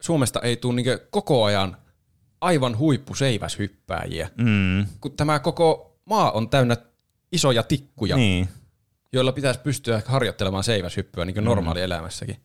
Suomesta 0.00 0.40
ei 0.40 0.56
tule 0.56 0.74
niin 0.74 0.86
koko 1.10 1.44
ajan 1.44 1.76
aivan 2.40 2.78
huippuseiväshyppääjiä, 2.78 4.30
Mm. 4.38 4.86
kun 5.00 5.16
tämä 5.16 5.38
koko 5.38 5.96
maa 6.04 6.30
on 6.30 6.48
täynnä 6.48 6.76
isoja 7.32 7.62
tikkuja, 7.62 8.16
niin. 8.16 8.48
Joilla 9.12 9.32
pitäisi 9.32 9.60
pystyä 9.60 10.02
harjoittelemaan 10.06 10.64
seiväshyppyä 10.64 11.24
niin 11.24 11.44
normaalielämässäkin. 11.44 12.36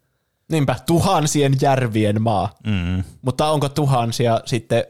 Niinpä, 0.51 0.75
tuhansien 0.85 1.53
järvien 1.61 2.21
maa. 2.21 2.55
Mm. 2.67 3.03
Mutta 3.21 3.51
onko 3.51 3.69
tuhansia 3.69 4.41
sitten 4.45 4.83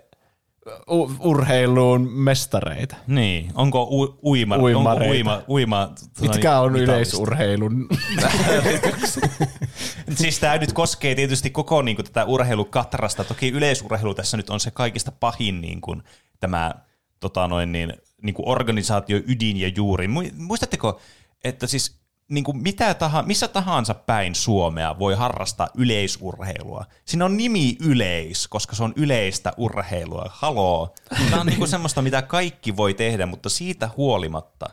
urheiluun 1.19 2.11
mestareita? 2.11 2.95
Niin, 3.07 3.51
onko 3.55 3.83
u- 3.83 4.19
uima, 4.23 4.55
onko 4.55 4.65
Uimareita. 4.65 5.11
uima, 5.13 5.41
uima 5.49 5.89
Mitkä 6.21 6.59
on 6.59 6.75
yleisurheilun? 6.75 7.87
Siis 10.15 10.39
tämä 10.39 10.57
nyt 10.57 10.73
koskee 10.73 11.15
tietysti 11.15 11.49
koko 11.49 11.81
niin 11.81 11.95
kuin, 11.95 12.05
tätä 12.05 12.25
urheilukatrasta. 12.25 13.23
Toki 13.23 13.49
yleisurheilu 13.49 14.13
tässä 14.13 14.37
nyt 14.37 14.49
on 14.49 14.59
se 14.59 14.71
kaikista 14.71 15.11
pahin 15.11 15.61
niin 15.61 15.81
kuin, 15.81 16.03
tämä 16.39 16.71
tota 17.19 17.47
noin, 17.47 17.71
niin, 17.71 17.93
niin 18.21 18.33
kuin 18.33 18.47
organisaatio 18.49 19.21
ydin 19.27 19.57
ja 19.57 19.71
juuri. 19.75 20.07
Mu- 20.07 20.33
Muistatteko, 20.37 20.99
että 21.43 21.67
siis 21.67 21.95
niin 22.29 22.43
kuin 22.43 22.57
mitä 22.57 22.93
taha, 22.93 23.23
missä 23.23 23.47
tahansa 23.47 23.93
päin 23.93 24.35
Suomea 24.35 24.99
voi 24.99 25.15
harrastaa 25.15 25.67
yleisurheilua. 25.77 26.85
Siinä 27.05 27.25
on 27.25 27.37
nimi 27.37 27.77
yleis, 27.81 28.47
koska 28.47 28.75
se 28.75 28.83
on 28.83 28.93
yleistä 28.95 29.53
urheilua. 29.57 30.25
Haloo. 30.29 30.95
Tämä 31.29 31.41
on 31.41 31.47
niin 31.47 31.57
kuin 31.57 31.69
semmoista, 31.69 32.01
mitä 32.01 32.21
kaikki 32.21 32.77
voi 32.77 32.93
tehdä, 32.93 33.25
mutta 33.25 33.49
siitä 33.49 33.89
huolimatta, 33.97 34.65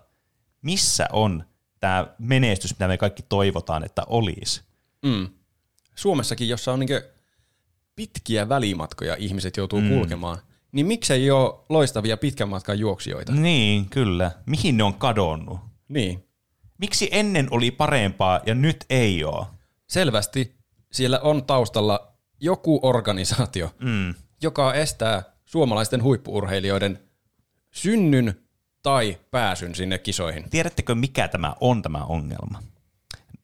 missä 0.63 1.09
on 1.13 1.45
tämä 1.81 2.07
menestys, 2.19 2.71
mitä 2.71 2.89
me 2.89 2.99
kaikki 2.99 3.23
toivotaan, 3.29 3.85
että 3.85 4.03
olisi? 4.07 4.63
Mm. 5.03 5.29
Suomessakin, 5.95 6.49
jossa 6.49 6.73
on 6.73 6.81
niin 6.81 7.03
pitkiä 7.97 8.49
välimatkoja 8.49 9.17
ihmiset 9.19 9.57
joutuu 9.57 9.81
mm. 9.81 9.89
kulkemaan, 9.89 10.39
niin 10.73 10.87
miksei 10.87 11.31
ole 11.31 11.55
loistavia 11.69 12.17
pitkän 12.17 12.49
matkan 12.49 12.79
juoksijoita? 12.79 13.33
Niin, 13.33 13.91
kyllä. 13.91 14.31
Mihin 14.47 14.77
ne 14.77 14.85
on 14.85 14.95
kadonnut? 14.95 15.61
Niin. 15.89 16.29
Miksi 16.79 17.09
ennen 17.13 17.49
oli 17.51 17.71
parempaa 17.71 18.41
ja 18.47 18.55
nyt 18.55 18.85
ei 18.91 19.25
ole? 19.25 19.47
Selvästi 19.87 20.57
siellä 20.93 21.21
on 21.21 21.45
taustalla 21.45 22.13
joku 22.41 22.81
organisaatio, 22.83 23.71
Mm. 23.81 24.15
joka 24.43 24.75
estää 24.75 25.23
suomalaisten 25.45 26.03
huippuurheilijoiden 26.03 26.99
synnyn 27.75 28.41
tai 28.83 29.19
pääsyn 29.31 29.75
sinne 29.75 29.99
kisoihin. 29.99 30.51
Tiedättekö, 30.51 30.95
mikä 30.95 31.29
tämä 31.29 31.55
on 31.61 31.83
tämä 31.83 32.05
ongelma? 32.05 32.63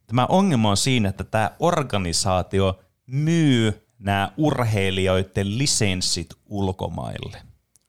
Tämä 0.06 0.26
ongelma 0.26 0.70
on 0.70 0.76
siinä, 0.76 1.08
että 1.08 1.24
tämä 1.24 1.50
organisaatio 1.58 2.80
myy 3.06 3.86
nämä 3.98 4.32
urheilijoiden 4.36 5.58
lisenssit 5.58 6.28
ulkomaille. 6.46 7.42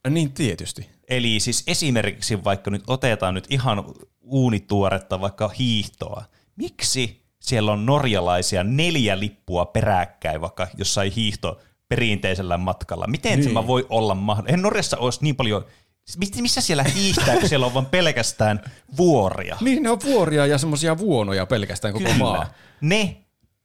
Niin 0.09 0.31
tietysti. 0.31 0.89
Eli 1.11 1.39
siis 1.39 1.63
esimerkiksi 1.67 2.43
vaikka 2.43 2.71
nyt 2.71 2.83
otetaan 2.88 3.33
nyt 3.33 3.47
ihan 3.49 3.83
uunituoretta 4.21 5.21
vaikka 5.21 5.47
hiihtoa. 5.47 6.23
Miksi 6.55 7.21
siellä 7.39 7.71
on 7.71 7.85
norjalaisia 7.85 8.63
neljä 8.63 9.19
lippua 9.19 9.65
peräkkäin 9.65 10.41
vaikka 10.41 10.67
jossain 10.77 11.11
hiihto 11.11 11.59
perinteisellä 11.89 12.57
matkalla? 12.57 13.07
Miten 13.07 13.39
niin. 13.39 13.49
tämä 13.49 13.67
voi 13.67 13.85
olla 13.89 14.15
mahdollista? 14.15 14.49
Eihän 14.49 14.61
Norjassa 14.61 14.97
olisi 14.97 15.19
niin 15.21 15.35
paljon, 15.35 15.65
Mis- 16.17 16.41
missä 16.41 16.61
siellä 16.61 16.83
hiihtää, 16.83 17.38
kun 17.38 17.49
siellä 17.49 17.65
on 17.65 17.73
vain 17.73 17.85
pelkästään 17.85 18.61
vuoria? 18.97 19.57
Niin, 19.61 19.83
ne 19.83 19.89
on 19.89 19.99
vuoria 20.03 20.45
ja 20.45 20.57
semmoisia 20.57 20.97
vuonoja 20.97 21.45
pelkästään 21.45 21.93
koko 21.93 22.13
maa. 22.13 22.53
Ne, 22.81 23.17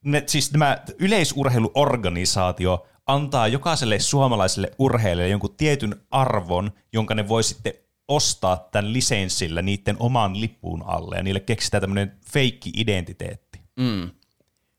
ne, 0.05 0.23
siis 0.27 0.51
tämä 0.51 0.79
yleisurheiluorganisaatio 0.99 2.87
antaa 3.07 3.49
jokaiselle 3.49 3.99
suomalaiselle 3.99 4.71
urheilijalle 4.79 5.29
jonkun 5.31 5.55
tietyn 5.57 5.97
arvon, 6.11 6.73
jonka 6.93 7.15
ne 7.15 7.29
voi 7.29 7.43
sitten 7.43 7.73
ostaa 8.09 8.69
tämän 8.73 8.93
lisenssillä 8.93 9.63
niiden 9.63 9.97
oman 9.99 10.41
lippuun 10.41 10.83
alle, 10.87 11.17
ja 11.17 11.23
niille 11.23 11.41
keksitään 11.41 11.81
tämmöinen 11.81 12.17
feikki 12.33 12.71
identiteetti. 12.77 13.61
Mm. 13.77 14.11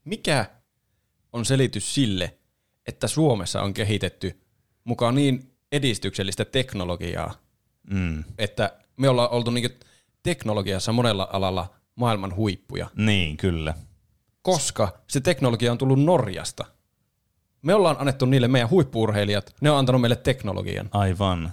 Mikä 0.05 0.45
on 1.33 1.45
selitys 1.45 1.93
sille, 1.95 2.37
että 2.87 3.07
Suomessa 3.07 3.61
on 3.61 3.73
kehitetty 3.73 4.41
mukaan 4.83 5.15
niin 5.15 5.51
edistyksellistä 5.71 6.45
teknologiaa, 6.45 7.33
Mm. 7.91 8.23
että 8.37 8.73
me 8.97 9.09
ollaan 9.09 9.29
oltu 9.31 9.51
niinku 9.51 9.85
teknologiassa 10.23 10.91
monella 10.91 11.27
alalla 11.33 11.73
maailman 11.95 12.35
huippuja, 12.35 12.87
Niin, 12.95 13.37
kyllä. 13.37 13.73
koska 14.41 14.97
se 15.07 15.19
teknologia 15.21 15.71
on 15.71 15.77
tullut 15.77 16.03
Norjasta. 16.03 16.65
Me 17.61 17.73
ollaan 17.73 17.95
annettu 17.99 18.25
niille 18.25 18.47
meidän 18.47 18.69
huippuurheilijat, 18.69 19.55
ne 19.61 19.71
on 19.71 19.77
antanut 19.77 20.01
meille 20.01 20.15
teknologian. 20.15 20.89
Aivan. 20.91 21.51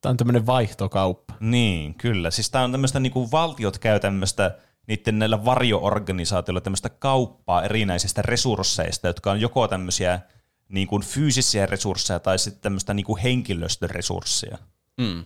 Tämä 0.00 0.10
on 0.10 0.16
tämmöinen 0.16 0.46
vaihtokauppa. 0.46 1.34
Niin, 1.40 1.94
kyllä. 1.94 2.30
Siis 2.30 2.50
tämä 2.50 2.64
on 2.64 2.72
tämmöistä, 2.72 3.00
niinku 3.00 3.30
valtiot 3.30 3.78
käy 3.78 4.00
tämmöistä 4.00 4.58
niiden 4.86 5.18
näillä 5.18 5.44
varjoorganisaatioilla 5.44 6.60
tämmöistä 6.60 6.88
kauppaa 6.88 7.62
erinäisistä 7.62 8.22
resursseista, 8.22 9.06
jotka 9.06 9.30
on 9.30 9.40
joko 9.40 9.68
tämmöisiä 9.68 10.20
niin 10.68 10.86
kuin 10.88 11.02
fyysisiä 11.02 11.66
resursseja 11.66 12.20
tai 12.20 12.38
sitten 12.38 12.62
tämmöistä 12.62 12.94
niin 12.94 13.06
kuin 13.06 13.22
henkilöstöresursseja. 13.22 14.58
Mm. 15.00 15.24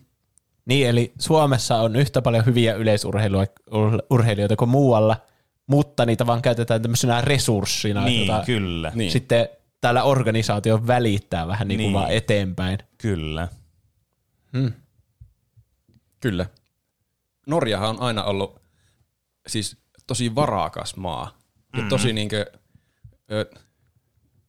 Niin, 0.65 0.89
eli 0.89 1.13
Suomessa 1.19 1.77
on 1.77 1.97
yhtä 1.97 2.23
paljon 2.23 2.47
hyviä 2.47 2.75
yleisurheilijoita 2.75 4.57
kuin 4.57 4.69
muualla, 4.69 5.17
mutta 5.67 6.07
niitä 6.07 6.27
vaan 6.27 6.43
käytetään 6.43 6.83
tämmöisenä 6.83 7.21
resurssina, 7.21 8.05
Niin, 8.05 8.27
jota 8.27 8.43
kyllä. 8.47 8.93
Niin. 8.95 9.11
sitten 9.11 9.49
täällä 9.81 10.03
organisaatio 10.03 10.87
välittää 10.87 11.47
vähän 11.47 11.69
niin 11.69 11.79
kuin 11.79 11.85
Niin. 11.85 11.93
vaan 11.93 12.11
eteenpäin. 12.11 12.79
Kyllä. 12.99 13.49
Kyllä. 16.21 16.47
Norjahan 17.47 17.91
on 17.91 18.01
aina 18.01 18.25
ollut 18.25 18.63
siis 19.47 19.77
tosi 20.07 20.35
varakas 20.35 20.97
maa 20.97 21.39
ja 21.77 21.83
tosi 21.89 22.13
niinkö, 22.13 22.47
ö, 23.33 23.47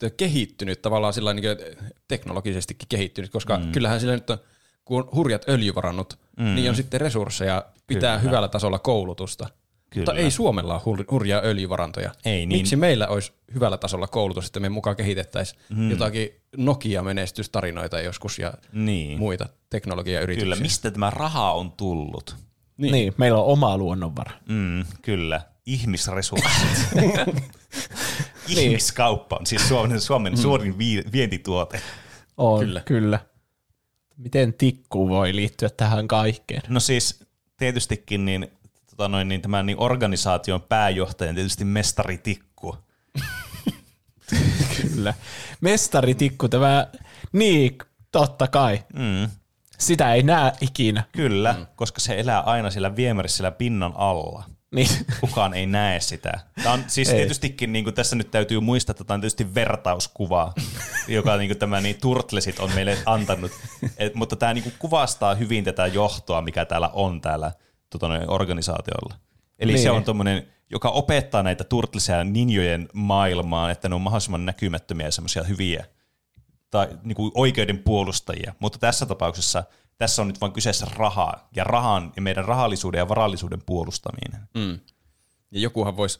ö, 0.03 0.09
kehittynyt 0.09 0.81
tavallaan 0.81 1.13
sillä 1.13 1.33
niinkö 1.33 1.75
teknologisestikin 2.07 2.87
kehittynyt, 2.89 3.31
koska 3.31 3.57
mm. 3.57 3.71
kyllähän 3.71 3.99
sillä 3.99 4.13
nyt 4.13 4.29
on, 4.29 4.37
kun 4.85 5.03
on 5.03 5.09
hurjat 5.15 5.49
öljyvarannut, 5.49 6.19
mm. 6.37 6.55
niin 6.55 6.69
on 6.69 6.75
sitten 6.75 7.01
resursseja 7.01 7.65
pitää 7.87 8.17
Kyllä. 8.17 8.29
hyvällä 8.29 8.47
tasolla 8.47 8.79
koulutusta. 8.79 9.49
Kyllä. 9.93 10.05
Mutta 10.05 10.13
ei 10.21 10.31
Suomella 10.31 10.73
ole 10.73 10.97
hur- 10.97 11.05
hurjaa 11.11 11.41
öljyvarantoja. 11.43 12.11
Ei 12.25 12.45
niin. 12.45 12.59
Miksi 12.59 12.75
meillä 12.75 13.07
olisi 13.07 13.31
hyvällä 13.53 13.77
tasolla 13.77 14.07
koulutus, 14.07 14.45
että 14.45 14.59
me 14.59 14.69
mukaan 14.69 14.95
kehitettäisiin 14.95 15.61
mm. 15.75 15.91
jotakin 15.91 16.29
Nokia-menestystarinoita 16.57 17.99
joskus 17.99 18.39
ja 18.39 18.53
Niin. 18.73 19.19
muita 19.19 19.49
teknologiayrityksiä? 19.69 20.43
Kyllä, 20.43 20.55
mistä 20.55 20.91
tämä 20.91 21.09
raha 21.09 21.51
on 21.53 21.71
tullut? 21.71 22.35
Niin. 22.77 22.91
niin, 22.91 23.13
meillä 23.17 23.39
on 23.39 23.45
oma 23.45 23.77
luonnonvara. 23.77 24.31
Mm, 24.49 24.85
kyllä, 25.01 25.41
ihmisresurssit. 25.65 26.53
Ihmiskauppa 28.47 29.35
on 29.39 29.45
siis 29.45 29.67
Suomen, 29.67 30.01
Suomen 30.01 30.37
suurin 30.37 30.77
vi- 30.77 31.03
vientituote. 31.11 31.81
On, 32.37 32.59
Kyllä. 32.59 32.81
kyllä. 32.85 33.17
kyllä. 33.17 33.19
Miten 34.17 34.53
tikku 34.53 35.09
voi 35.09 35.35
liittyä 35.35 35.69
tähän 35.69 36.07
kaikkeen? 36.07 36.61
No 36.67 36.79
siis 36.79 37.23
tietystikin 37.57 38.25
niin, 38.25 38.47
tota 38.91 39.07
noin, 39.07 39.27
niin 39.27 39.41
tämän 39.41 39.65
niin 39.65 39.79
organisaation 39.79 40.61
pääjohtajan 40.61 41.35
tietysti 41.35 41.65
mestari 41.65 42.17
Tikku. 42.17 42.77
Kyllä. 44.81 45.13
Mestaritikku, 45.61 46.49
tämä, 46.49 46.87
niin, 47.31 47.77
totta 48.11 48.47
kai. 48.47 48.83
Mm, 48.93 49.29
Sitä 49.77 50.13
ei 50.13 50.23
näe 50.23 50.51
ikinä. 50.61 51.03
kyllä, 51.11 51.53
mm. 51.53 51.67
koska 51.75 51.99
se 51.99 52.19
elää 52.19 52.39
aina 52.39 52.71
siellä 52.71 52.95
viemärissä 52.95 53.37
siellä 53.37 53.51
pinnan 53.51 53.93
alla. 53.95 54.43
Niin. 54.75 54.87
Kukaan 55.21 55.53
ei 55.53 55.65
näe 55.65 55.99
sitä. 55.99 56.39
Tämä 56.63 56.73
on 56.73 56.83
siis 56.87 57.09
Ei. 57.09 57.15
tietystikin, 57.15 57.73
niin 57.73 57.83
kuin 57.83 57.93
tässä 57.93 58.15
nyt 58.15 58.31
täytyy 58.31 58.59
muistaa, 58.59 58.91
että 58.91 59.03
tämä 59.03 59.15
on 59.15 59.21
tietysti 59.21 59.55
vertauskuva, 59.55 60.53
joka 61.07 61.37
niin 61.37 61.49
kuin 61.49 61.57
tämä 61.57 61.81
niin 61.81 62.01
Turtlesit 62.01 62.59
on 62.59 62.71
meille 62.75 62.97
antanut. 63.05 63.51
Et, 63.97 64.15
mutta 64.15 64.35
tämä 64.35 64.53
niin 64.53 64.63
kuin 64.63 64.75
kuvastaa 64.79 65.35
hyvin 65.35 65.63
tätä 65.63 65.87
johtoa, 65.87 66.41
mikä 66.41 66.65
täällä 66.65 66.89
on 66.93 67.21
täällä 67.21 67.51
tota, 67.91 68.07
organisaatiolla. 68.27 69.15
Eli 69.59 69.73
niin. 69.73 69.83
se 69.83 69.91
on 69.91 70.03
tuommoinen, 70.03 70.47
joka 70.69 70.89
opettaa 70.89 71.43
näitä 71.43 71.63
Turtlesia 71.63 72.23
ninjojen 72.23 72.89
maailmaan, 72.93 73.71
että 73.71 73.89
ne 73.89 73.95
on 73.95 74.01
mahdollisimman 74.01 74.45
näkymättömiä 74.45 75.07
ja 75.07 75.11
semmoisia 75.11 75.43
hyviä 75.43 75.85
tai 76.69 76.87
niin 77.03 77.15
kuin 77.15 77.31
oikeuden 77.35 77.79
puolustajia. 77.79 78.53
Mutta 78.59 78.79
tässä 78.79 79.05
tapauksessa 79.05 79.63
tässä 80.01 80.21
on 80.21 80.27
nyt 80.27 80.41
vain 80.41 80.53
kyseessä 80.53 80.87
rahaa 80.95 81.49
ja 81.55 81.63
rahan 81.63 82.13
ja 82.15 82.21
meidän 82.21 82.45
rahallisuuden 82.45 82.99
ja 82.99 83.09
varallisuuden 83.09 83.61
puolustaminen. 83.65 84.47
Mm. 84.53 84.79
Ja 85.51 85.59
jokuhan 85.59 85.97
voisi 85.97 86.19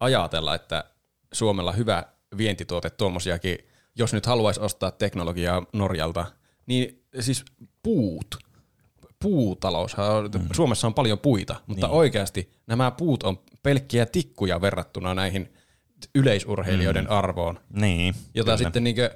ajatella, 0.00 0.54
että 0.54 0.84
Suomella 1.32 1.72
hyvä 1.72 2.04
vientituote 2.36 2.90
tuommoisiakin, 2.90 3.58
jos 3.96 4.12
nyt 4.12 4.26
haluaisi 4.26 4.60
ostaa 4.60 4.90
teknologiaa 4.90 5.66
Norjalta, 5.72 6.26
niin 6.66 7.04
siis 7.20 7.44
puut, 7.82 8.36
puutaloushan 9.22 10.10
on, 10.10 10.24
mm. 10.24 10.48
Suomessa 10.52 10.86
on 10.86 10.94
paljon 10.94 11.18
puita, 11.18 11.56
mutta 11.66 11.86
niin. 11.86 11.94
oikeasti 11.96 12.50
nämä 12.66 12.90
puut 12.90 13.22
on 13.22 13.38
pelkkiä 13.62 14.06
tikkuja 14.06 14.60
verrattuna 14.60 15.14
näihin 15.14 15.52
yleisurheilijoiden 16.14 17.04
mm. 17.04 17.10
arvoon, 17.10 17.58
Niin, 17.70 18.14
jota 18.34 18.46
kyllä. 18.50 18.56
sitten 18.56 18.84
niinkö, 18.84 19.10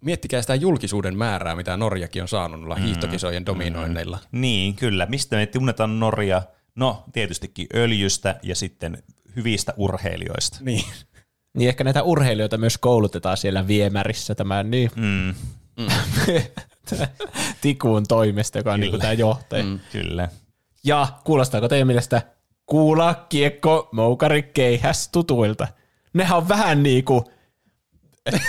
miettikää 0.00 0.40
sitä 0.40 0.54
julkisuuden 0.54 1.16
määrää, 1.16 1.56
mitä 1.56 1.76
Norjakin 1.76 2.22
on 2.22 2.28
saanut 2.28 2.60
noilla 2.60 2.74
Mm. 2.76 2.82
hiihtokisojen 2.82 3.46
dominoinneilla. 3.46 4.18
Niin, 4.32 4.74
kyllä. 4.74 5.06
Mistä 5.06 5.36
me 5.36 5.46
tunnetaan 5.46 6.00
Norja? 6.00 6.42
No, 6.74 7.04
tietystikin 7.12 7.66
öljystä 7.74 8.40
ja 8.42 8.54
sitten 8.56 9.02
hyvistä 9.36 9.74
urheilijoista. 9.76 10.58
Niin. 10.60 10.84
niin 11.54 11.68
ehkä 11.68 11.84
näitä 11.84 12.02
urheilijoita 12.02 12.58
myös 12.58 12.78
koulutetaan 12.78 13.36
siellä 13.36 13.66
viemärissä 13.66 14.34
tämän 14.34 14.70
niin 14.70 14.90
Mm, 14.96 15.34
tikuun 17.60 18.06
toimesta, 18.08 18.58
joka 18.58 18.72
on 18.72 18.80
niin 18.80 19.00
tämä 19.00 19.12
johtaja. 19.12 19.64
Mm. 19.64 19.80
kyllä. 19.92 20.28
Ja 20.84 21.06
kuulostaako 21.24 21.68
teidän 21.68 21.86
mielestä 21.86 22.22
kuula, 22.66 23.26
kiekko, 23.28 23.88
moukari, 23.92 24.42
keihäs 24.42 25.08
tutuilta? 25.08 25.68
Nehän 26.12 26.38
on 26.38 26.48
vähän 26.48 26.82
niin 26.82 27.04
kuin 27.04 27.24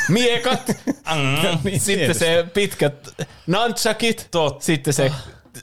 miekat, 0.09 0.71
Mm, 1.15 1.79
sitten 1.79 2.15
se 2.15 2.45
pitkät 2.53 3.09
nunchakit, 3.47 4.27
Totta. 4.31 4.65
sitten 4.65 4.93
se, 4.93 5.11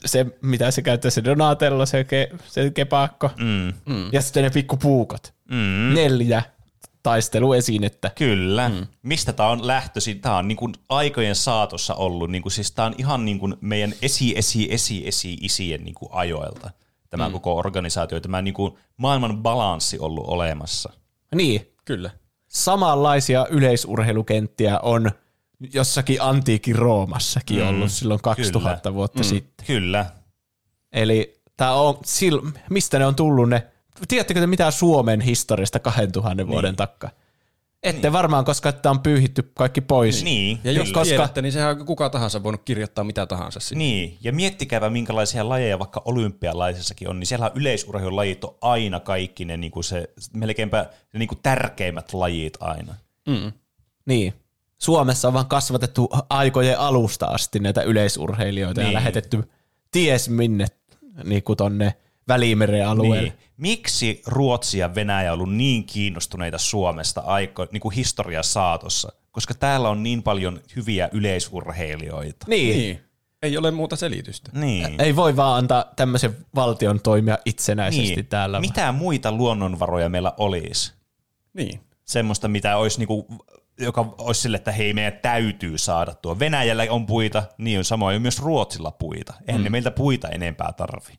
se, 0.05 0.27
mitä 0.43 0.71
se 0.71 0.83
käyttää, 0.83 1.11
se 1.11 1.25
Donatello, 1.25 1.87
se, 1.87 2.05
ke, 2.05 2.29
se 2.47 2.71
kepakko, 2.71 3.31
mm, 3.39 3.73
mm. 3.87 4.09
ja 4.13 4.23
sitten 4.23 4.43
ne 4.45 4.51
pikkupuukot. 4.51 5.35
mm, 5.51 5.95
Neljä 5.95 6.43
taisteluesinettä. 7.07 8.11
kyllä. 8.15 8.69
Mm. 8.69 8.87
Mistä 9.03 9.33
tämä 9.33 9.49
on 9.49 9.67
lähtöisin? 9.67 10.21
Tämä 10.21 10.37
on 10.37 10.49
niin 10.49 10.57
kuin 10.57 10.75
aikojen 10.89 11.35
saatossa 11.35 11.95
ollut, 11.95 12.31
niin 12.31 12.43
kuin, 12.43 12.53
siis 12.53 12.73
tämä 12.73 12.87
on 12.87 12.95
ihan 12.99 13.25
niin 13.25 13.39
kuin 13.39 13.55
meidän 13.61 13.93
esi, 14.03 14.39
esi, 14.39 14.69
esi, 14.71 15.09
esi, 15.09 15.37
isien 15.41 15.85
niin 15.85 15.95
kuin 15.95 16.09
ajoilta. 16.13 16.71
Tämä 17.11 17.29
mm. 17.29 17.33
koko 17.33 17.57
organisaatio, 17.57 18.21
tämä 18.21 18.43
niin 18.43 18.55
kuin 18.55 18.73
maailman 18.97 19.43
balanssi 19.43 19.99
ollut 19.99 20.25
olemassa. 20.27 20.93
Niin, 21.35 21.73
Kyllä. 21.85 22.11
samanlaisia 22.49 23.47
yleisurheilukenttiä 23.51 24.79
on 24.79 25.11
jossakin 25.73 26.23
antiikin 26.23 26.77
Roomassakin 26.77 27.63
mm, 27.63 27.69
ollut 27.69 27.93
silloin 27.93 28.21
2000 28.23 28.81
kyllä. 28.83 28.95
vuotta 28.95 29.19
mm. 29.19 29.25
sitten. 29.25 29.67
Kyllä. 29.67 30.07
Eli 30.93 31.41
tää 31.57 31.75
on, 31.75 31.99
sil, 32.15 32.37
mistä 32.71 32.99
ne 32.99 33.07
on 33.07 33.15
tullut 33.15 33.49
ne, 33.49 33.67
tiedättekö 34.09 34.41
te 34.41 34.47
mitään 34.47 34.73
Suomen 34.73 35.21
historiasta 35.21 35.79
2000 35.79 36.35
niin. 36.35 36.49
vuoden 36.49 36.77
takka? 36.77 37.11
Ette 37.83 38.03
niin. 38.03 38.13
varmaan, 38.13 38.45
koska 38.45 38.73
tämä 38.73 38.91
on 38.91 39.01
pyyhitty 39.01 39.51
kaikki 39.55 39.81
pois. 39.81 40.25
Niin, 40.25 40.61
Ja 40.65 40.73
jos 40.73 40.93
koska- 40.93 41.05
tiedätte, 41.05 41.43
niin 41.43 41.53
sehän 41.53 41.71
on 41.81 41.87
kuka 41.87 42.11
tahansa 42.11 42.43
voinut 42.43 42.63
kirjoittaa 42.65 43.05
mitä 43.05 43.27
tahansa 43.27 43.61
sinne. 43.61 43.85
Niin, 43.85 44.19
ja 44.21 44.33
miettikääpä 44.33 44.91
minkälaisia 44.91 45.49
lajeja 45.49 45.79
vaikka 45.79 46.03
olympialaisissakin 46.05 47.09
on, 47.09 47.21
niin 47.21 47.27
siellä 47.27 47.47
on 47.47 47.53
yleisurheilulajit 47.55 48.45
on 48.45 48.55
aina 48.61 49.01
kaikki 49.01 49.45
ne, 49.45 49.57
niin 49.57 49.71
kuin 49.71 49.85
se, 49.85 50.11
melkeinpä 50.33 50.87
ne 51.13 51.19
niin 51.19 51.29
kuin 51.29 51.39
tärkeimmät 51.43 52.15
lajit 52.15 52.57
aina. 52.61 52.95
Mm. 53.29 53.53
Niin. 54.07 54.35
Suomessa 54.79 55.29
on 55.29 55.35
vaan 55.35 55.47
kasvatettu 55.47 56.09
aikojen 56.31 56.79
alusta 56.79 57.27
asti 57.27 57.59
näitä 57.59 57.83
yleisurheilijoita 57.83 58.81
niin. 58.81 58.87
Niin. 58.87 58.93
ja 58.93 58.99
lähetetty 58.99 59.51
ties 59.91 60.29
minne 60.29 60.67
niin 61.25 61.43
kuin 61.43 61.57
tonne 61.57 61.95
Välimeren 62.29 62.89
alueelle. 62.89 63.29
Niin. 63.29 63.39
Miksi 63.57 64.23
Ruotsi 64.27 64.79
ja 64.79 64.95
Venäjä 64.95 65.33
on 65.33 65.41
ollut 65.41 65.55
niin 65.55 65.85
kiinnostuneita 65.85 66.59
Suomesta 66.59 67.21
aiko, 67.21 67.67
niin 67.73 67.81
kuin 67.81 67.95
historian 67.95 68.45
saatossa? 68.45 69.13
Koska 69.31 69.55
täällä 69.55 69.89
on 69.89 70.03
niin 70.03 70.23
paljon 70.23 70.61
hyviä 70.77 71.09
yleisurheilijoita. 71.13 72.47
Niin. 72.49 72.79
Niin. 72.79 73.01
Ei 73.43 73.59
ole 73.59 73.71
muuta 73.71 73.97
selitystä. 73.97 74.51
Niin. 74.55 75.01
Ei 75.01 75.17
voi 75.17 75.37
vaan 75.37 75.59
antaa 75.59 75.85
tämmöisen 75.97 76.37
valtion 76.55 77.01
toimia 77.01 77.39
itsenäisesti 77.45 78.15
niin. 78.15 78.27
täällä. 78.27 78.61
Mitä 78.61 78.93
muita 78.93 79.33
luonnonvaroja 79.33 80.09
meillä 80.09 80.33
olisi? 80.37 80.93
Niin. 81.55 81.81
Semmoista, 82.05 82.49
mitä 82.49 82.77
olisi 82.77 82.99
niinku 82.99 83.27
joka 83.81 84.15
olisi 84.19 84.41
sille, 84.41 84.57
että 84.57 84.73
hei, 84.73 84.93
meidän 84.93 85.19
täytyy 85.23 85.79
saada 85.79 86.15
tuo. 86.15 86.39
Venäjällä 86.39 86.87
on 86.91 87.07
puita, 87.07 87.43
niin 87.59 87.79
on 87.79 87.85
samoin 87.85 88.23
myös 88.23 88.43
Ruotsilla 88.43 88.91
puita. 88.91 89.35
Eihän 89.49 89.63
mm. 89.63 89.73
meiltä 89.73 89.91
puita 89.91 90.29
enempää 90.29 90.73
tarvi. 90.73 91.13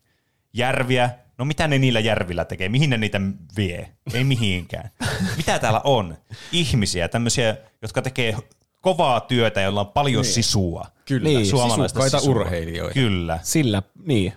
Järviä, 0.58 1.10
no 1.38 1.46
mitä 1.46 1.68
ne 1.68 1.78
niillä 1.78 2.00
järvillä 2.00 2.46
tekee? 2.46 2.70
Mihin 2.70 2.90
ne 2.90 2.98
niitä 2.98 3.22
vie? 3.58 3.90
Ei 4.14 4.24
mihinkään. 4.24 4.90
mitä 5.38 5.60
täällä 5.60 5.82
on? 5.84 6.18
Ihmisiä, 6.52 7.08
tämmöisiä, 7.08 7.58
jotka 7.82 8.02
tekee 8.02 8.38
kovaa 8.82 9.20
työtä, 9.20 9.62
jolla 9.62 9.80
on 9.80 9.88
paljon 9.88 10.22
niin. 10.24 10.34
sisua. 10.34 10.86
Kyllä, 11.06 11.30
Niin, 11.30 11.46
Suomalaista 11.46 12.10
sisua. 12.10 12.32
urheilijoita. 12.32 12.94
Kyllä. 12.94 13.40
Sillä, 13.44 13.84
niin. 14.06 14.34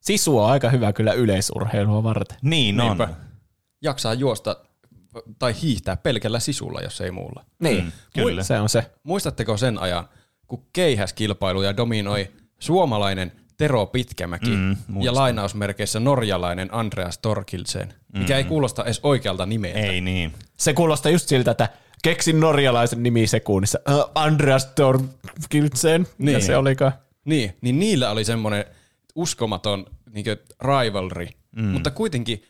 Sisu 0.00 0.38
on 0.38 0.50
aika 0.50 0.70
hyvä 0.70 0.92
kyllä 0.92 1.12
yleisurheilua 1.12 2.02
varten. 2.02 2.36
Niin 2.42 2.80
on. 2.80 2.86
Niinpä. 2.86 3.08
Jaksaa 3.82 4.14
juosta 4.14 4.56
tai 5.38 5.54
hiihtää 5.62 5.96
pelkällä 5.96 6.40
sisulla, 6.40 6.80
jos 6.80 7.00
ei 7.00 7.10
muulla. 7.10 7.44
Niin, 7.62 7.84
Mm, 7.84 7.92
kyllä. 8.14 8.42
se 8.42 8.60
on 8.60 8.68
se. 8.68 8.90
Muistatteko 9.02 9.56
sen 9.56 9.78
ajan, 9.78 10.08
kun 10.46 10.66
keihäskilpailuja 10.72 11.76
dominoi 11.76 12.30
suomalainen 12.58 13.32
Tero 13.56 13.86
Pitkämäki 13.86 14.50
Mm, 14.50 14.76
ja 15.00 15.14
lainausmerkeissä 15.14 16.00
norjalainen 16.00 16.68
Andreas 16.72 17.18
Torkildsen, 17.18 17.94
mikä 18.12 18.36
ei 18.36 18.44
kuulosta 18.44 18.84
edes 18.84 19.00
oikealta 19.02 19.46
nimeltä. 19.46 19.78
Ei 19.78 20.00
niin. 20.00 20.32
Se 20.56 20.72
kuulostaa 20.74 21.12
just 21.12 21.28
siltä, 21.28 21.50
että 21.50 21.68
keksin 22.02 22.40
norjalaisen 22.40 23.02
nimi 23.02 23.26
sekunnissa. 23.26 23.78
Uh, 23.94 24.10
Andreas 24.14 24.66
Torkildsen. 24.66 26.06
Niin. 26.18 26.32
Ja 26.32 26.38
Niin. 26.38 26.46
se 26.46 26.56
olikaan. 26.56 26.92
Niin, 27.24 27.56
niin 27.60 27.78
niillä 27.78 28.10
oli 28.10 28.24
semmoinen 28.24 28.64
uskomaton 29.14 29.86
niin 30.10 30.26
rivalry, 30.60 31.28
mm. 31.56 31.64
mutta 31.64 31.90
kuitenkin 31.90 32.44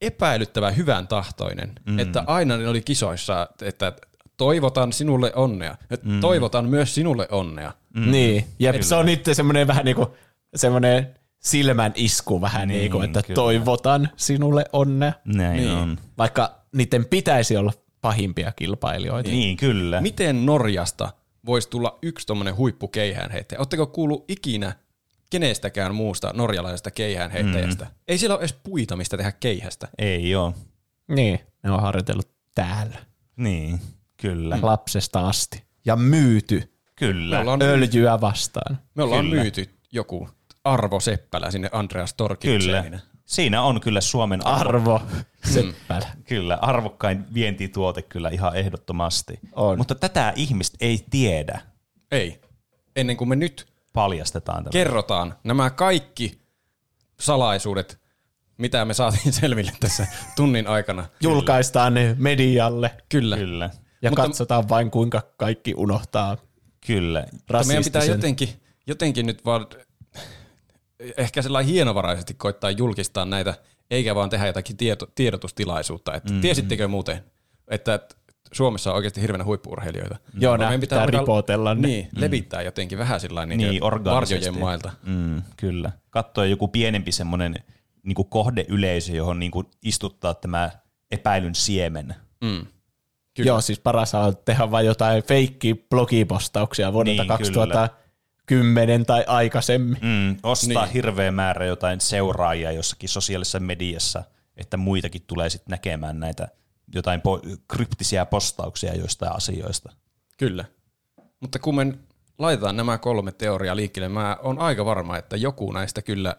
epäilyttävän 0.00 0.76
hyvän 0.76 1.08
tahtoinen, 1.08 1.72
mm. 1.86 1.98
että 1.98 2.24
aina 2.26 2.56
ne 2.56 2.68
oli 2.68 2.82
kisoissa, 2.82 3.48
että 3.62 3.92
toivotan 4.36 4.92
sinulle 4.92 5.32
onnea, 5.34 5.76
mm. 6.02 6.20
toivotan 6.20 6.68
myös 6.68 6.94
sinulle 6.94 7.28
onnea. 7.30 7.72
Mm. 7.94 8.10
Niin, 8.10 8.44
jep, 8.58 8.80
se 8.80 8.94
on 8.94 9.08
itse 9.08 9.34
semmoinen 9.34 9.66
vähän 9.66 9.84
niinku 9.84 10.16
semmoinen 10.54 11.14
silmän 11.40 11.92
isku 11.94 12.40
vähän 12.40 12.68
niin, 12.68 12.78
Niin, 12.78 12.80
niinku, 12.82 13.00
että 13.00 13.22
kyllä. 13.22 13.34
toivotan 13.34 14.08
sinulle 14.16 14.64
onnea. 14.72 15.12
Näin 15.24 15.56
Niin. 15.56 15.70
on. 15.70 15.98
Vaikka 16.18 16.54
niiden 16.74 17.04
pitäisi 17.04 17.56
olla 17.56 17.72
pahimpia 18.00 18.52
kilpailijoita. 18.52 19.30
Niin, 19.30 19.56
kyllä. 19.56 20.00
Miten 20.00 20.46
Norjasta 20.46 21.12
voisi 21.46 21.70
tulla 21.70 21.98
yksi 22.02 22.26
tuommoinen 22.26 22.56
huippukeihäänheittäjä? 22.56 23.58
Oletteko 23.58 23.86
kuullut 23.86 24.24
ikinä 24.30 24.72
kenestäkään 25.30 25.94
muusta 25.94 26.32
norjalaisesta 26.34 26.90
keihäänheittäjästä? 26.90 27.84
Mm. 27.84 27.90
Ei 28.08 28.18
siellä 28.18 28.34
ole 28.34 28.40
edes 28.40 28.52
puita, 28.62 28.96
mistä 28.96 29.16
tehdä 29.16 29.32
keihästä. 29.32 29.88
Ei 29.98 30.34
oo. 30.34 30.54
Niin, 31.08 31.40
ne 31.62 31.70
on 31.70 31.82
harjoitellut 31.82 32.28
täällä 32.54 32.96
Niin, 33.36 33.80
kyllä. 34.16 34.58
lapsesta 34.62 35.28
asti. 35.28 35.62
Ja 35.86 35.96
myyty 35.96 36.72
Kyllä. 36.96 37.36
Me 37.36 37.40
ollaan, 37.40 37.62
öljyä 37.62 38.20
vastaan. 38.20 38.78
me 38.94 39.02
ollaan 39.02 39.24
Kyllä. 39.24 39.42
myyty 39.42 39.68
joku 39.92 40.28
Arvo 40.64 41.00
Seppälä 41.00 41.50
sinne 41.50 41.68
Andreas 41.72 42.12
Kyllä. 42.14 42.28
Torkildsenille. 42.28 43.00
Siinä 43.24 43.62
on 43.62 43.80
kyllä 43.80 44.00
Suomen 44.00 44.46
arvo. 44.46 44.94
Arvo 44.94 45.00
Seppälä. 45.44 46.06
Kyllä, 46.24 46.58
arvokkain 46.62 47.24
vientituote 47.34 48.02
kyllä 48.02 48.28
ihan 48.28 48.56
ehdottomasti. 48.56 49.40
On. 49.52 49.78
Mutta 49.78 49.94
tätä 49.94 50.32
ihmistä 50.36 50.76
ei 50.80 51.04
tiedä. 51.10 51.60
Ei. 52.10 52.40
Ennen 52.96 53.16
kuin 53.16 53.28
me 53.28 53.36
nyt 53.36 53.66
Paljastetaan 53.92 54.64
tämä. 54.64 54.72
kerrotaan 54.72 55.34
nämä 55.44 55.70
kaikki 55.70 56.38
salaisuudet, 57.20 58.00
mitä 58.58 58.84
me 58.84 58.94
saatiin 58.94 59.32
selville 59.40 59.72
tässä 59.80 60.06
tunnin 60.36 60.66
aikana. 60.66 61.06
Julkaistaan 61.20 61.94
ne 61.94 62.16
medialle 62.18 62.90
Kyllä. 63.08 63.36
Kyllä, 63.36 63.70
ja 64.02 64.10
Mutta- 64.10 64.22
katsotaan 64.22 64.68
vain 64.68 64.90
kuinka 64.90 65.22
kaikki 65.36 65.74
unohtaa 65.76 66.36
kyllä. 66.86 67.24
Mutta 67.32 67.64
meidän 67.66 67.84
pitää 67.84 68.04
jotenkin, 68.04 68.48
jotenkin 68.86 69.26
nyt 69.26 69.44
vaan 69.44 69.66
ehkä 71.16 71.42
sellainen 71.42 71.72
hienovaraisesti 71.72 72.34
koittaa 72.34 72.70
julkistaa 72.70 73.24
näitä, 73.24 73.54
eikä 73.90 74.14
vaan 74.14 74.30
tehdä 74.30 74.46
jotakin 74.46 74.76
tieto, 74.76 75.06
tiedotustilaisuutta. 75.14 76.14
Että 76.14 76.28
Mm-hmm. 76.28 76.38
mm. 76.38 76.42
Tiesittekö 76.42 76.88
muuten, 76.88 77.24
että 77.68 78.00
Suomessa 78.52 78.90
on 78.90 78.96
oikeasti 78.96 79.20
hirveänä 79.20 79.44
huippuurheilijoita? 79.44 80.16
Joo, 80.38 80.50
Vaan 80.50 80.60
nää 80.60 80.68
meidän 80.68 80.80
pitää 80.80 81.02
alkaa- 81.02 81.20
ripotella 81.20 81.74
ne. 81.74 81.88
Niin, 81.88 82.08
levittää 82.16 82.62
jotenkin 82.62 82.98
vähän 82.98 83.20
sillä 83.20 83.46
niin, 83.46 83.58
Niin, 83.58 83.70
niin 83.70 83.82
varjojen 84.04 84.58
mailta. 84.58 84.92
Mm, 85.02 85.42
kyllä. 85.56 85.92
Katsoa 86.10 86.44
joku 86.46 86.68
pienempi 86.68 87.12
semmoinen 87.12 87.54
niin 88.02 88.28
kohdeyleisö, 88.28 89.12
johon 89.12 89.38
niin 89.38 89.50
kuin 89.50 89.66
istuttaa 89.82 90.34
tämä 90.34 90.70
epäilyn 91.10 91.54
siemen. 91.54 92.14
Mm. 92.40 92.66
Kyllä. 93.34 93.48
Joo, 93.48 93.60
siis 93.60 93.80
paras 93.80 94.14
on 94.14 94.36
tehdä 94.44 94.70
vain 94.70 94.86
jotain 94.86 95.22
feikki 95.22 95.74
blogipostauksia 95.90 96.92
vuodelta 96.92 97.22
Niin, 97.38 97.90
2010 98.46 99.06
tai 99.06 99.24
aikaisemmin. 99.26 99.98
Mm, 100.02 100.36
ostaa 100.42 100.84
Niin. 100.84 100.92
hirveä 100.92 101.30
määrä 101.30 101.66
jotain 101.66 102.00
seuraajia 102.00 102.72
jossakin 102.72 103.08
sosiaalisessa 103.08 103.60
mediassa, 103.60 104.22
että 104.56 104.76
muitakin 104.76 105.22
tulee 105.26 105.50
sitten 105.50 105.70
näkemään 105.70 106.20
näitä 106.20 106.48
jotain 106.94 107.20
po- 107.20 107.56
kryptisiä 107.68 108.26
postauksia 108.26 108.94
joistain 108.96 109.32
asioista. 109.32 109.92
Kyllä. 110.38 110.64
Mutta 111.40 111.58
kun 111.58 111.74
me 111.76 111.94
laitetaan 112.38 112.76
nämä 112.76 112.98
kolme 112.98 113.32
teoriaa 113.32 113.76
liikkeelle, 113.76 114.08
mä 114.08 114.36
oon 114.42 114.58
aika 114.58 114.84
varma, 114.84 115.16
että 115.16 115.36
joku 115.36 115.72
näistä 115.72 116.02
kyllä 116.02 116.36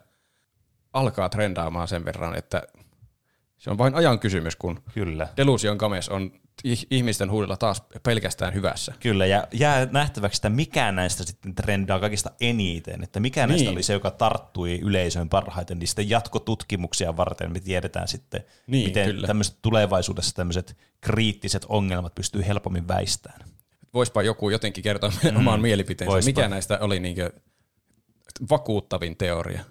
alkaa 0.93 1.29
trendaamaan 1.29 1.87
sen 1.87 2.05
verran, 2.05 2.35
että 2.37 2.63
se 3.57 3.69
on 3.69 3.77
vain 3.77 3.95
ajan 3.95 4.19
kysymys, 4.19 4.55
kun 4.55 4.79
Kyllä. 4.93 5.27
Delusion 5.37 5.77
Games 5.77 6.09
on 6.09 6.31
ihmisten 6.91 7.31
huudella 7.31 7.57
taas 7.57 7.83
pelkästään 8.03 8.53
hyvässä. 8.53 8.93
Kyllä, 8.99 9.25
ja 9.25 9.47
jää 9.53 9.87
nähtäväksi, 9.91 10.37
että 10.37 10.49
mikä 10.49 10.91
näistä 10.91 11.23
sitten 11.23 11.55
trendaa 11.55 11.99
kaikista 11.99 12.31
eniten, 12.41 13.03
että 13.03 13.19
mikä 13.19 13.47
näistä 13.47 13.65
Niin. 13.65 13.73
oli 13.73 13.83
se, 13.83 13.93
joka 13.93 14.11
tarttui 14.11 14.79
yleisöön 14.83 15.29
parhaiten, 15.29 15.79
niin 15.79 15.87
sitten 15.87 16.09
jatkotutkimuksia 16.09 17.17
varten 17.17 17.51
me 17.53 17.59
tiedetään 17.59 18.07
sitten, 18.07 18.43
Niin, 18.67 18.87
miten 18.87 19.05
kyllä. 19.05 19.27
tämmöiset 19.27 19.57
tulevaisuudessa 19.61 20.35
tämmöiset 20.35 20.77
kriittiset 21.01 21.65
ongelmat 21.69 22.15
pystyy 22.15 22.47
helpommin 22.47 22.87
väistämään. 22.87 23.49
Voispa 23.93 24.21
joku 24.23 24.49
jotenkin 24.49 24.83
kertoa 24.83 25.11
mm, 25.31 25.37
oman 25.37 25.61
mielipiteensä, 25.61 26.11
voispa. 26.11 26.29
mikä 26.29 26.47
näistä 26.47 26.79
oli 26.81 26.99
niinkö 26.99 27.31
vakuuttavin 28.49 29.17
teoria. 29.17 29.61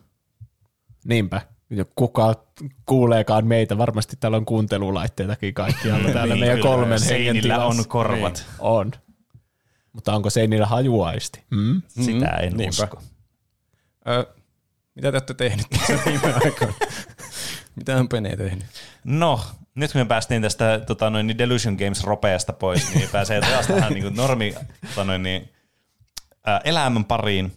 Niinpä. 1.05 1.40
Kuka 1.97 2.35
kuuleekaan 2.86 3.47
meitä, 3.47 3.78
varmasti 3.78 4.17
täällä 4.20 4.36
on 4.36 4.45
kuuntelulaitteitakin 4.47 5.55
kaikkialla 5.55 6.11
täällä 6.11 6.35
Niin, 6.35 6.41
meidän 6.41 6.59
kyllä, 6.59 6.70
kolmen 6.70 7.01
hengen 7.11 7.43
tilassa. 7.43 7.65
on 7.65 7.89
korvat, 7.89 8.47
On. 8.59 8.93
Mutta 9.93 10.15
onko 10.15 10.31
seinillä 10.31 10.67
hajuaisti? 10.67 11.43
Hmm? 11.55 11.83
sitä 12.01 12.27
en 12.28 12.53
niinpä. 12.57 12.69
usko. 12.85 13.03
Ö, 14.09 14.27
mitä 14.95 15.11
te 15.12 15.17
olette 15.17 15.35
tehnyt 15.35 15.67
tässä 15.70 15.99
viime 16.07 16.33
aikoina? 16.45 16.75
mitä 17.77 17.97
on 17.97 18.09
Pene 18.09 18.36
tehnyt? 18.36 18.65
No, 19.05 19.41
nyt 19.75 19.93
kun 19.93 20.01
me 20.01 20.05
päästiin 20.05 20.43
tästä 20.43 20.81
tota, 20.86 21.11
noin, 21.11 21.27
niin 21.27 21.39
Delusion 21.39 21.75
Games 21.75 22.05
ropeasta 22.05 22.53
pois, 22.53 22.95
niin 22.95 23.09
pääsee 23.12 23.41
taas 23.41 23.67
tähän 23.67 23.93
niin 23.93 24.03
kuin 24.03 24.17
normi 24.17 24.55
tota, 24.89 25.05
noin, 25.05 25.23
niin, 25.23 25.53
ää, 26.47 26.61
elämän 26.65 27.05
pariin. 27.05 27.53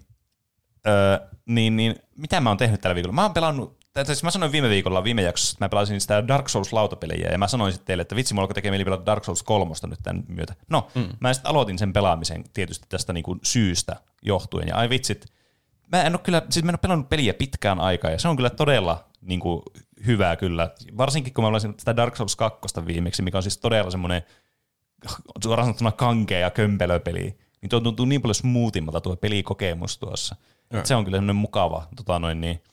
Ö, 0.88 1.20
niin, 1.46 1.78
niin, 1.78 1.96
mitä 2.18 2.42
mä 2.42 2.50
oon 2.50 2.58
tehnyt 2.58 2.82
tällä 2.82 2.96
viikolla? 2.96 3.16
Mä 3.16 3.22
oon 3.24 3.34
pelannut, 3.34 3.79
siis 4.04 4.24
mä 4.24 4.32
sanoin 4.32 4.52
viime 4.52 4.70
viikolla, 4.70 5.04
viime 5.04 5.22
jaksossa, 5.22 5.56
että 5.56 5.66
mä 5.66 5.70
pelasin 5.70 6.02
sitä 6.02 6.28
Dark 6.28 6.48
Souls-lautapeliä, 6.50 7.32
ja 7.32 7.38
mä 7.38 7.48
sanoin 7.48 7.74
sitten 7.74 7.88
teille, 7.88 8.02
että 8.02 8.16
vitsi, 8.16 8.34
mulla 8.34 8.48
tekee 8.48 8.72
mieli 8.72 8.84
pelata 8.84 9.06
Dark 9.06 9.24
Souls 9.24 9.44
3 9.44 9.74
nyt 9.88 10.00
tämän 10.04 10.24
myötä. 10.28 10.56
No, 10.70 10.88
mm. 10.96 11.10
mä 11.20 11.34
sitten 11.34 11.50
aloitin 11.50 11.80
sen 11.80 11.94
pelaamisen 11.94 12.44
tietysti 12.54 12.86
tästä 12.90 13.14
niin 13.14 13.24
kuin 13.24 13.40
syystä 13.44 13.96
johtuen, 14.22 14.68
ja 14.68 14.76
ai 14.76 14.90
vitsit, 14.90 15.26
mä 15.92 16.04
en 16.04 16.14
ole 16.14 16.22
kyllä, 16.24 16.42
siis 16.50 16.66
mä 16.66 16.70
en 16.70 16.76
ole 16.76 16.80
pelannut 16.82 17.10
peliä 17.10 17.34
pitkään 17.34 17.80
aikaa, 17.80 18.12
ja 18.12 18.20
se 18.20 18.28
on 18.28 18.36
kyllä 18.36 18.50
todella 18.50 19.10
niin 19.22 19.40
kuin, 19.40 19.62
hyvää 20.06 20.36
kyllä. 20.36 20.70
Varsinkin 20.98 21.34
kun 21.34 21.44
mä 21.44 21.50
pelasin 21.50 21.74
sitä 21.78 21.96
Dark 21.96 22.16
Souls 22.16 22.36
2 22.36 22.86
viimeksi, 22.86 23.22
mikä 23.22 23.38
on 23.38 23.44
siis 23.44 23.58
todella 23.58 23.92
semmoinen 23.92 24.22
suoraan 25.44 25.66
sanottuna 25.66 25.92
kankea 25.92 26.40
ja 26.40 26.52
kömpelöpeli, 26.52 27.38
niin 27.62 27.70
tuo 27.70 27.80
tuntuu 27.80 28.06
niin 28.06 28.22
paljon 28.22 28.36
smoothimmalta 28.36 29.02
tuo 29.02 29.16
pelikokemus 29.16 29.98
tuossa. 29.98 30.36
Et 30.72 30.86
se 30.86 30.96
on 30.96 31.06
kyllä 31.06 31.18
semmoinen 31.18 31.36
mukava, 31.36 31.88
tota 31.96 32.20
noin 32.20 32.42
niin, 32.42 32.64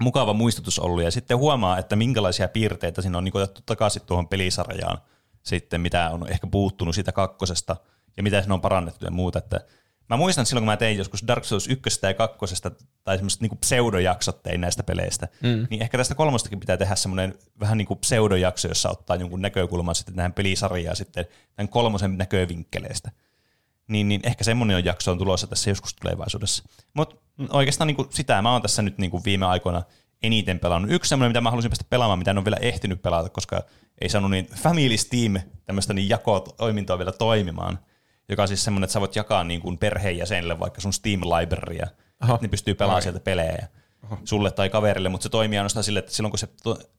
mukava 0.00 0.32
muistutus 0.32 0.78
ollut. 0.78 1.04
Ja 1.04 1.10
sitten 1.10 1.38
huomaa, 1.38 1.78
että 1.78 1.96
minkälaisia 1.96 2.48
piirteitä 2.48 3.02
siinä 3.02 3.18
on 3.18 3.24
niin 3.24 3.36
otettu 3.36 3.60
takaisin 3.66 4.02
tuohon 4.06 4.28
pelisarjaan 4.28 4.98
sitten, 5.42 5.80
mitä 5.80 6.10
on 6.10 6.28
ehkä 6.28 6.46
puuttunut 6.46 6.94
siitä 6.94 7.12
kakkosesta 7.12 7.76
ja 8.16 8.22
mitä 8.22 8.40
siinä 8.40 8.54
on 8.54 8.60
parannettu 8.60 9.04
ja 9.04 9.10
muuta. 9.10 9.38
Että 9.38 9.60
mä 10.08 10.16
muistan 10.16 10.46
silloin, 10.46 10.62
kun 10.62 10.72
mä 10.72 10.76
tein 10.76 10.98
joskus 10.98 11.24
Dark 11.26 11.44
Souls 11.44 11.68
1 11.68 12.00
ja 12.02 12.14
2 12.14 12.38
tai 13.04 13.16
semmoiset 13.16 13.40
niin 13.40 13.58
pseudojaksot 13.58 14.42
tein 14.42 14.60
näistä 14.60 14.82
peleistä, 14.82 15.28
mm. 15.42 15.66
niin 15.70 15.82
ehkä 15.82 15.98
tästä 15.98 16.14
kolmostakin 16.14 16.60
pitää 16.60 16.76
tehdä 16.76 16.94
semmoinen 16.94 17.34
vähän 17.60 17.78
niin 17.78 17.86
kuin 17.86 17.98
pseudojakso, 17.98 18.68
jossa 18.68 18.90
ottaa 18.90 19.16
jonkun 19.16 19.42
näkökulman 19.42 19.94
sitten 19.94 20.14
tähän 20.14 20.32
pelisarjaan 20.32 20.96
sitten 20.96 21.26
tämän 21.56 21.68
kolmosen 21.68 22.18
näkövinkkeleistä 22.18 23.10
niin, 23.88 24.08
niin 24.08 24.20
ehkä 24.24 24.44
semmoinen 24.44 24.76
on 24.76 24.84
jakso 24.84 25.12
on 25.12 25.18
tulossa 25.18 25.46
tässä 25.46 25.70
joskus 25.70 25.94
tulevaisuudessa. 25.94 26.64
Mutta 26.94 27.16
oikeastaan 27.50 27.86
niin 27.86 27.96
kuin 27.96 28.08
sitä 28.10 28.42
mä 28.42 28.52
oon 28.52 28.62
tässä 28.62 28.82
nyt 28.82 28.98
niin 28.98 29.10
kuin 29.10 29.24
viime 29.24 29.46
aikoina 29.46 29.82
eniten 30.22 30.58
pelannut. 30.58 30.90
Yksi 30.90 31.08
semmoinen, 31.08 31.30
mitä 31.30 31.40
mä 31.40 31.50
halusin 31.50 31.70
päästä 31.70 31.84
pelaamaan, 31.90 32.18
mitä 32.18 32.30
en 32.30 32.38
ole 32.38 32.44
vielä 32.44 32.56
ehtinyt 32.60 33.02
pelata, 33.02 33.28
koska 33.28 33.62
ei 34.00 34.08
saanut 34.08 34.30
niin 34.30 34.46
Family 34.46 34.96
Steam 34.96 35.34
tämmöistä 35.64 35.94
niin 35.94 36.08
jakotoimintoa 36.08 36.98
vielä 36.98 37.12
toimimaan, 37.12 37.78
joka 38.28 38.42
on 38.42 38.48
siis 38.48 38.64
semmoinen, 38.64 38.84
että 38.84 38.92
sä 38.92 39.00
voit 39.00 39.16
jakaa 39.16 39.44
niin 39.44 39.60
kuin 39.60 39.78
perheenjäsenille 39.78 40.60
vaikka 40.60 40.80
sun 40.80 40.92
Steam-librarya, 40.92 41.86
että 42.22 42.38
ne 42.40 42.48
pystyy 42.48 42.74
pelaamaan 42.74 43.02
sieltä 43.02 43.20
pelejä 43.20 43.68
sulle 44.24 44.50
tai 44.50 44.70
kaverille, 44.70 45.08
mutta 45.08 45.22
se 45.22 45.28
toimii 45.28 45.58
ainoastaan 45.58 45.84
sille, 45.84 45.98
että 45.98 46.12
silloin 46.12 46.32
kun 46.32 46.38
se, 46.38 46.48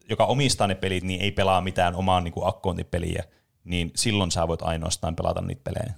joka 0.09 0.25
omistaa 0.25 0.67
ne 0.67 0.75
pelit, 0.75 1.03
niin 1.03 1.21
ei 1.21 1.31
pelaa 1.31 1.61
mitään 1.61 1.95
omaan 1.95 2.23
niin 2.23 2.31
kuin 2.31 2.47
akkoontipeliä, 2.47 3.23
niin 3.63 3.91
silloin 3.95 4.31
sä 4.31 4.47
voit 4.47 4.61
ainoastaan 4.61 5.15
pelata 5.15 5.41
niitä 5.41 5.61
pelejä. 5.63 5.93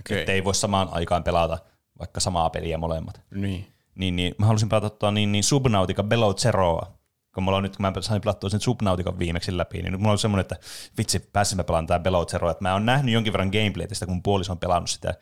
Okei. 0.00 0.20
Että 0.20 0.32
ei 0.32 0.44
voi 0.44 0.54
samaan 0.54 0.88
aikaan 0.90 1.24
pelata 1.24 1.58
vaikka 1.98 2.20
samaa 2.20 2.50
peliä 2.50 2.78
molemmat. 2.78 3.20
Niin. 3.30 3.66
Niin, 3.94 4.16
niin 4.16 4.34
mä 4.38 4.46
halusin 4.46 4.68
pelata 4.68 4.90
tuota, 4.90 5.10
niin, 5.10 5.32
niin 5.32 5.44
Subnautica 5.44 6.02
Below 6.02 6.34
Zeroa. 6.34 6.92
Kun 7.34 7.42
mulla 7.42 7.56
on 7.56 7.62
nyt, 7.62 7.76
kun 7.76 7.86
mä 7.86 7.92
sain 8.00 8.20
pelattua 8.20 8.50
sen 8.50 8.60
Subnautican 8.60 9.18
viimeksi 9.18 9.56
läpi, 9.56 9.82
niin 9.82 10.00
mulla 10.00 10.12
on 10.12 10.18
semmoinen, 10.18 10.40
että 10.40 10.56
vitsi, 10.98 11.18
pääsin 11.18 11.56
mä 11.56 11.64
pelaamaan 11.64 11.86
tää 11.86 11.98
Below 11.98 12.26
Zeroa. 12.26 12.50
Että 12.50 12.62
mä 12.64 12.72
oon 12.72 12.86
nähnyt 12.86 13.12
jonkin 13.12 13.32
verran 13.32 13.48
gameplaytä 13.48 13.94
sitä, 13.94 14.06
kun 14.06 14.22
puoliso 14.22 14.52
on 14.52 14.58
pelannut 14.58 14.90
sitä. 14.90 15.14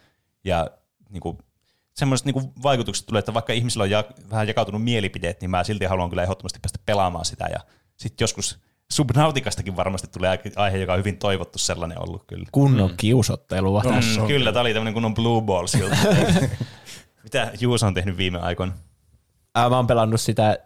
Ja 0.44 0.70
niin 1.10 1.20
kuin, 1.20 1.39
semmoiset 1.94 2.26
niin 2.26 2.52
vaikutukset 2.62 3.07
tulee, 3.07 3.18
että 3.18 3.34
vaikka 3.34 3.52
ihmisillä 3.52 3.82
on 3.82 3.90
ja, 3.90 4.05
vähän 4.31 4.49
jakautunut 4.49 4.84
mielipiteet, 4.84 5.40
niin 5.40 5.50
mä 5.50 5.65
silti 5.65 5.84
haluan 5.84 6.10
kyllä 6.10 6.23
ehdottomasti 6.23 6.58
päästä 6.62 6.78
pelaamaan 6.86 7.24
sitä. 7.24 7.49
Ja 7.52 7.60
sitten 7.97 8.24
joskus 8.24 8.58
Subnautikastakin 8.93 9.77
varmasti 9.77 10.09
tulee 10.09 10.39
aihe, 10.57 10.78
joka 10.78 10.93
on 10.93 10.99
hyvin 10.99 11.19
toivottu 11.19 11.59
sellainen 11.59 12.02
ollut 12.02 12.25
kyllä. 12.27 12.44
Kunnon 12.52 12.91
mm. 12.91 12.97
kiusottelua 12.97 13.83
no, 13.83 13.91
tässä. 13.91 14.20
Mm, 14.20 14.27
kyllä, 14.27 14.52
tämä 14.52 14.60
oli 14.60 14.73
tämmöinen 14.73 14.94
kunnon 14.94 15.15
blue 15.15 15.43
ball 15.43 15.67
siltä. 15.67 15.97
Mitä 17.23 17.51
Juuso 17.60 17.86
on 17.86 17.94
tehnyt 17.94 18.17
viime 18.17 18.39
aikoina? 18.39 18.73
Ää, 19.55 19.69
mä 19.69 19.77
oon 19.77 19.86
pelannut 19.86 20.20
sitä, 20.20 20.59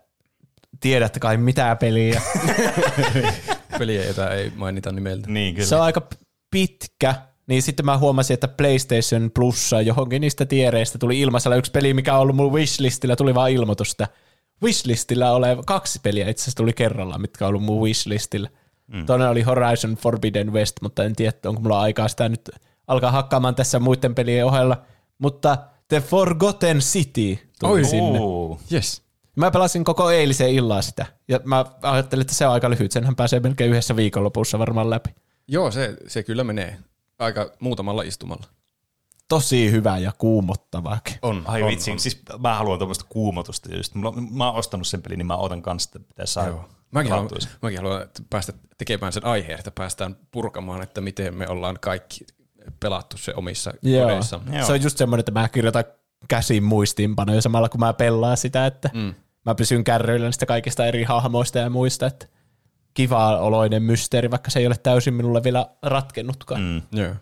tiedätte 0.81 1.21
kai 1.21 1.37
mitä 1.37 1.77
peliä. 1.77 2.23
Peliä, 3.79 4.05
jota 4.05 4.31
ei 4.31 4.53
mainita 4.57 4.93
nimeltä. 4.93 5.31
Niin, 5.31 5.55
kyllä. 5.55 5.69
Se 5.69 5.77
on 5.77 5.83
aika 5.83 6.09
pitkä, 6.51 7.15
niin 7.47 7.63
sitten 7.63 7.87
mä 7.87 7.99
huomasin, 7.99 8.35
että 8.35 8.49
PlayStation 8.49 9.31
Plussa 9.35 9.81
johonkin 9.81 10.21
niistä 10.21 10.47
tiereistä 10.47 10.99
tuli 10.99 11.21
ilmaisella 11.21 11.57
yksi 11.57 11.71
peli, 11.71 11.95
mikä 11.95 12.15
on 12.15 12.21
ollut 12.21 12.37
mun 12.37 12.53
wishlistillä, 12.53 13.17
tuli 13.17 13.35
vaan 13.35 13.51
ilmoitusta. 13.51 14.07
Wishlistillä 14.63 15.33
oleva 15.33 15.63
kaksi 15.67 16.01
peliä 16.03 16.29
itse 16.29 16.43
asiassa 16.43 16.57
tuli 16.57 16.73
kerralla, 16.73 17.19
mitkä 17.19 17.45
on 17.45 17.49
ollut 17.49 17.63
mun 17.63 17.83
wishlistillä. 17.83 18.49
Mm. 18.87 19.07
Toinen 19.07 19.29
oli 19.29 19.43
Horizon 19.43 19.95
Forbidden 19.95 20.53
West, 20.53 20.77
mutta 20.83 21.05
en 21.05 21.17
tiedä, 21.17 21.33
onko 21.45 21.61
mulla 21.61 21.81
aikaa 21.81 22.09
sitä 22.09 22.29
nyt 22.29 22.51
alkaa 22.87 23.11
hakkaamaan 23.11 23.55
tässä 23.55 23.79
muiden 23.79 24.15
pelien 24.15 24.47
ohella. 24.47 24.83
Mutta 25.19 25.59
The 25.89 26.01
Forgotten 26.01 26.79
City 26.79 27.39
tuli 27.61 27.73
Oi. 27.73 27.85
sinne. 27.85 28.21
Oo. 28.21 28.61
Yes. 28.73 29.03
Mä 29.37 29.51
pelasin 29.51 29.85
koko 29.85 30.11
eilisen 30.11 30.51
illan 30.51 30.83
sitä, 30.83 31.07
ja 31.29 31.41
mä 31.45 31.65
ajattelin, 31.83 32.21
että 32.21 32.35
se 32.35 32.47
on 32.47 32.53
aika 32.53 32.71
lyhyt, 32.71 32.93
senhän 32.93 33.17
pääsee 33.17 33.41
melkein 33.41 33.71
yhdessä 33.71 33.97
viikonlopussa 33.97 34.59
varmaan 34.59 34.91
läpi. 34.91 35.11
Joo, 35.49 35.71
se, 35.71 35.97
se 36.07 36.23
kyllä 36.23 36.45
menee 36.45 36.79
aika 37.19 37.53
muutamalla 37.61 38.03
istumalla. 38.03 38.47
Tosi 39.29 39.71
hyvä 39.71 39.99
ja 39.99 40.13
kuumottavaakin. 40.19 41.15
On, 41.23 41.43
Ai 41.47 41.63
on, 41.63 41.71
vitsi, 41.71 41.91
on. 41.91 41.99
siis 41.99 42.23
mä 42.39 42.55
haluan 42.55 42.79
tuommoista 42.79 43.05
kuumotusta 43.09 43.75
just. 43.77 43.95
Mulla, 43.95 44.13
mä 44.31 44.47
oon 44.47 44.59
ostanut 44.59 44.87
sen 44.87 45.03
pelin, 45.03 45.19
niin 45.19 45.27
mä 45.27 45.37
odotan 45.37 45.63
kanssa, 45.63 45.91
että 45.95 46.09
pitäisi 46.09 46.33
saada 46.33 46.49
Joo. 46.49 46.69
Mäkin 46.91 47.13
haluan, 47.13 47.31
mäkin 47.63 47.79
haluan 47.79 48.07
päästä 48.31 48.53
tekemään 48.79 49.13
sen 49.13 49.25
aiheen, 49.25 49.59
että 49.59 49.71
päästään 49.71 50.17
purkamaan, 50.31 50.83
että 50.83 51.01
miten 51.01 51.35
me 51.35 51.49
ollaan 51.49 51.79
kaikki 51.81 52.27
pelattu 52.81 53.17
se 53.17 53.35
omissa 53.37 53.73
Joo. 53.83 54.03
kodeissa. 54.03 54.41
Joo. 54.53 54.67
Se 54.67 54.73
on 54.73 54.83
just 54.83 54.99
semmoinen, 54.99 55.21
että 55.21 55.33
mä 55.33 55.49
kirjoitan 55.49 55.85
käsin 56.29 56.65
muistiinpanoja 56.65 57.43
samalla 57.43 57.69
kun 57.69 57.81
mä 57.81 57.93
pelaan 57.93 58.37
sitä, 58.37 58.67
että 58.67 58.91
mm. 58.95 59.15
mä 59.47 59.55
pysyn 59.55 59.85
kärryillä 59.85 60.27
niistä 60.27 60.47
kaikista 60.47 60.87
eri 60.87 61.03
hahmoista 61.03 61.59
ja 61.59 61.71
muista, 61.71 62.07
että 62.07 62.27
kiva 62.95 63.39
oloinen 63.39 63.83
mysteeri, 63.83 64.31
vaikka 64.31 64.51
se 64.51 64.61
ei 64.61 64.67
ole 64.67 64.77
täysin 64.83 65.15
minulle 65.15 65.43
vielä 65.43 65.67
ratkennutkaan. 65.83 66.61
Mm. 66.61 67.01
Mm. 67.01 67.17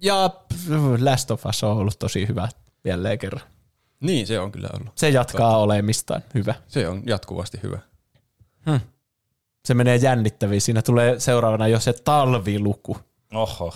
Joo. 0.00 0.46
Ja 0.68 1.04
Last 1.10 1.30
of 1.30 1.46
Us 1.46 1.64
on 1.64 1.76
ollut 1.76 1.98
tosi 1.98 2.28
hyvä 2.28 2.48
jälleen 2.84 3.18
kerran. 3.18 3.42
Niin, 4.00 4.26
se 4.26 4.40
on 4.40 4.52
kyllä 4.52 4.68
ollut. 4.80 4.92
Se 4.94 5.08
jatkaa 5.08 5.50
Totta. 5.50 5.56
olemistaan 5.56 6.22
hyvä. 6.34 6.54
Se 6.68 6.88
on 6.88 7.02
jatkuvasti 7.06 7.60
hyvä. 7.62 7.78
Se 9.64 9.74
menee 9.74 9.96
jännittäviin. 9.96 10.60
Siinä 10.60 10.82
tulee 10.82 11.20
seuraavana 11.20 11.68
jo 11.68 11.80
se 11.80 11.92
talviluku. 11.92 12.96
Oho. 13.34 13.74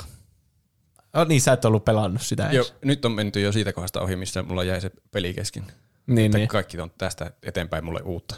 Oh, 1.15 1.27
niin, 1.27 1.41
sä 1.41 1.53
et 1.53 1.65
ollut 1.65 1.85
pelannut 1.85 2.23
sitä 2.23 2.43
Jo, 2.53 2.63
edes. 2.63 2.75
nyt 2.85 3.05
on 3.05 3.13
menty 3.13 3.41
jo 3.41 3.53
siitä 3.53 3.73
kohdasta 3.73 4.01
ohi, 4.01 4.17
missä 4.17 4.43
mulla 4.43 4.65
jäi 4.65 4.81
se 4.81 4.91
peli 5.11 5.35
kesken. 5.35 5.65
Niin, 6.07 6.27
Että 6.27 6.39
niin. 6.39 6.49
kaikki 6.49 6.81
on 6.81 6.91
tästä 6.99 7.31
eteenpäin 7.43 7.85
mulle 7.85 8.01
uutta. 8.03 8.35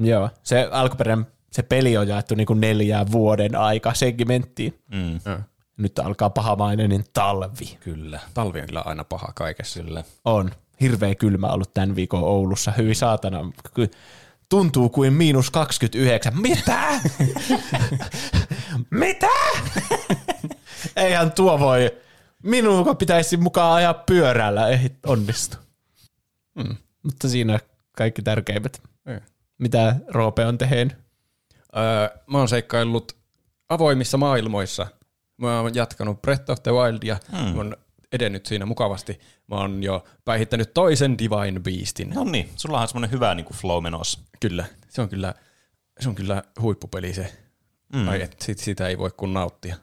Joo. 0.00 0.30
Se 0.42 0.68
alkuperäinen, 0.72 1.26
se 1.52 1.62
peli 1.62 1.96
on 1.96 2.08
jaettu 2.08 2.34
niin 2.34 2.46
kuin 2.46 2.60
neljään 2.60 3.12
vuoden 3.12 3.56
aika 3.56 3.94
segmenttiin. 3.94 4.78
Mm. 4.90 5.20
Joo. 5.26 5.38
Nyt 5.76 5.98
alkaa 5.98 6.30
pahamaineinen 6.30 7.04
talvi. 7.12 7.78
Kyllä. 7.80 8.20
Talvi 8.34 8.60
on 8.60 8.66
kyllä 8.66 8.80
aina 8.80 9.04
paha 9.04 9.32
kaikessa. 9.34 9.82
Kyllä. 9.82 10.04
On. 10.24 10.50
Hirveä 10.80 11.14
kylmä 11.14 11.46
ollut 11.46 11.74
tämän 11.74 11.96
viikon 11.96 12.22
Oulussa. 12.24 12.72
Hyvin 12.78 12.96
saatana. 12.96 13.52
Tuntuu 14.48 14.88
kuin 14.88 15.12
miinus 15.12 15.50
29. 15.50 16.40
Mitä? 16.40 17.00
Mitä? 18.90 19.28
Eihän 20.96 21.32
tuo 21.32 21.58
voi. 21.58 21.90
Minun 22.42 22.96
pitäisi 22.96 23.36
mukaan 23.36 23.74
ajaa 23.74 23.94
pyörällä. 23.94 24.68
Ei 24.68 24.90
onnistu. 25.06 25.56
Mm. 26.54 26.76
Mutta 27.02 27.28
siinä 27.28 27.58
kaikki 27.96 28.22
tärkeimmät. 28.22 28.82
Ei. 29.06 29.18
Mitä 29.58 29.96
Roope 30.08 30.46
on 30.46 30.58
tehnyt? 30.58 30.96
Öö, 31.76 32.18
mä 32.26 32.38
oon 32.38 32.48
seikkaillut 32.48 33.16
avoimissa 33.68 34.18
maailmoissa. 34.18 34.86
Mä 35.44 35.60
oon 35.60 35.74
jatkanut 35.74 36.22
Breath 36.22 36.50
of 36.50 36.62
the 36.62 36.72
Wildia. 36.72 37.16
Mm. 37.32 37.38
Mä 37.38 37.56
oon 37.56 37.76
edennyt 38.12 38.46
siinä 38.46 38.66
mukavasti. 38.66 39.20
Mä 39.48 39.56
oon 39.56 39.82
jo 39.82 40.04
päihittänyt 40.24 40.74
toisen 40.74 41.18
Divine 41.18 41.60
Beastin. 41.60 42.10
No 42.10 42.24
niin, 42.24 42.50
sulla 42.56 42.80
on 42.80 42.88
semmoinen 42.88 43.10
hyvä 43.10 43.34
niin 43.34 43.46
kuin 43.46 43.56
flow 43.56 43.82
menossa. 43.82 44.20
Kyllä, 44.40 44.64
se 44.88 45.02
on 45.02 45.08
kyllä, 45.08 45.34
se 46.00 46.08
on 46.08 46.14
kyllä 46.14 46.42
huippupeli 46.60 47.14
se. 47.14 47.32
Mm. 47.94 48.08
Ai, 48.08 48.22
et 48.22 48.36
sit, 48.42 48.58
sitä 48.58 48.88
ei 48.88 48.98
voi 48.98 49.10
kun 49.16 49.34
nauttia. 49.34 49.76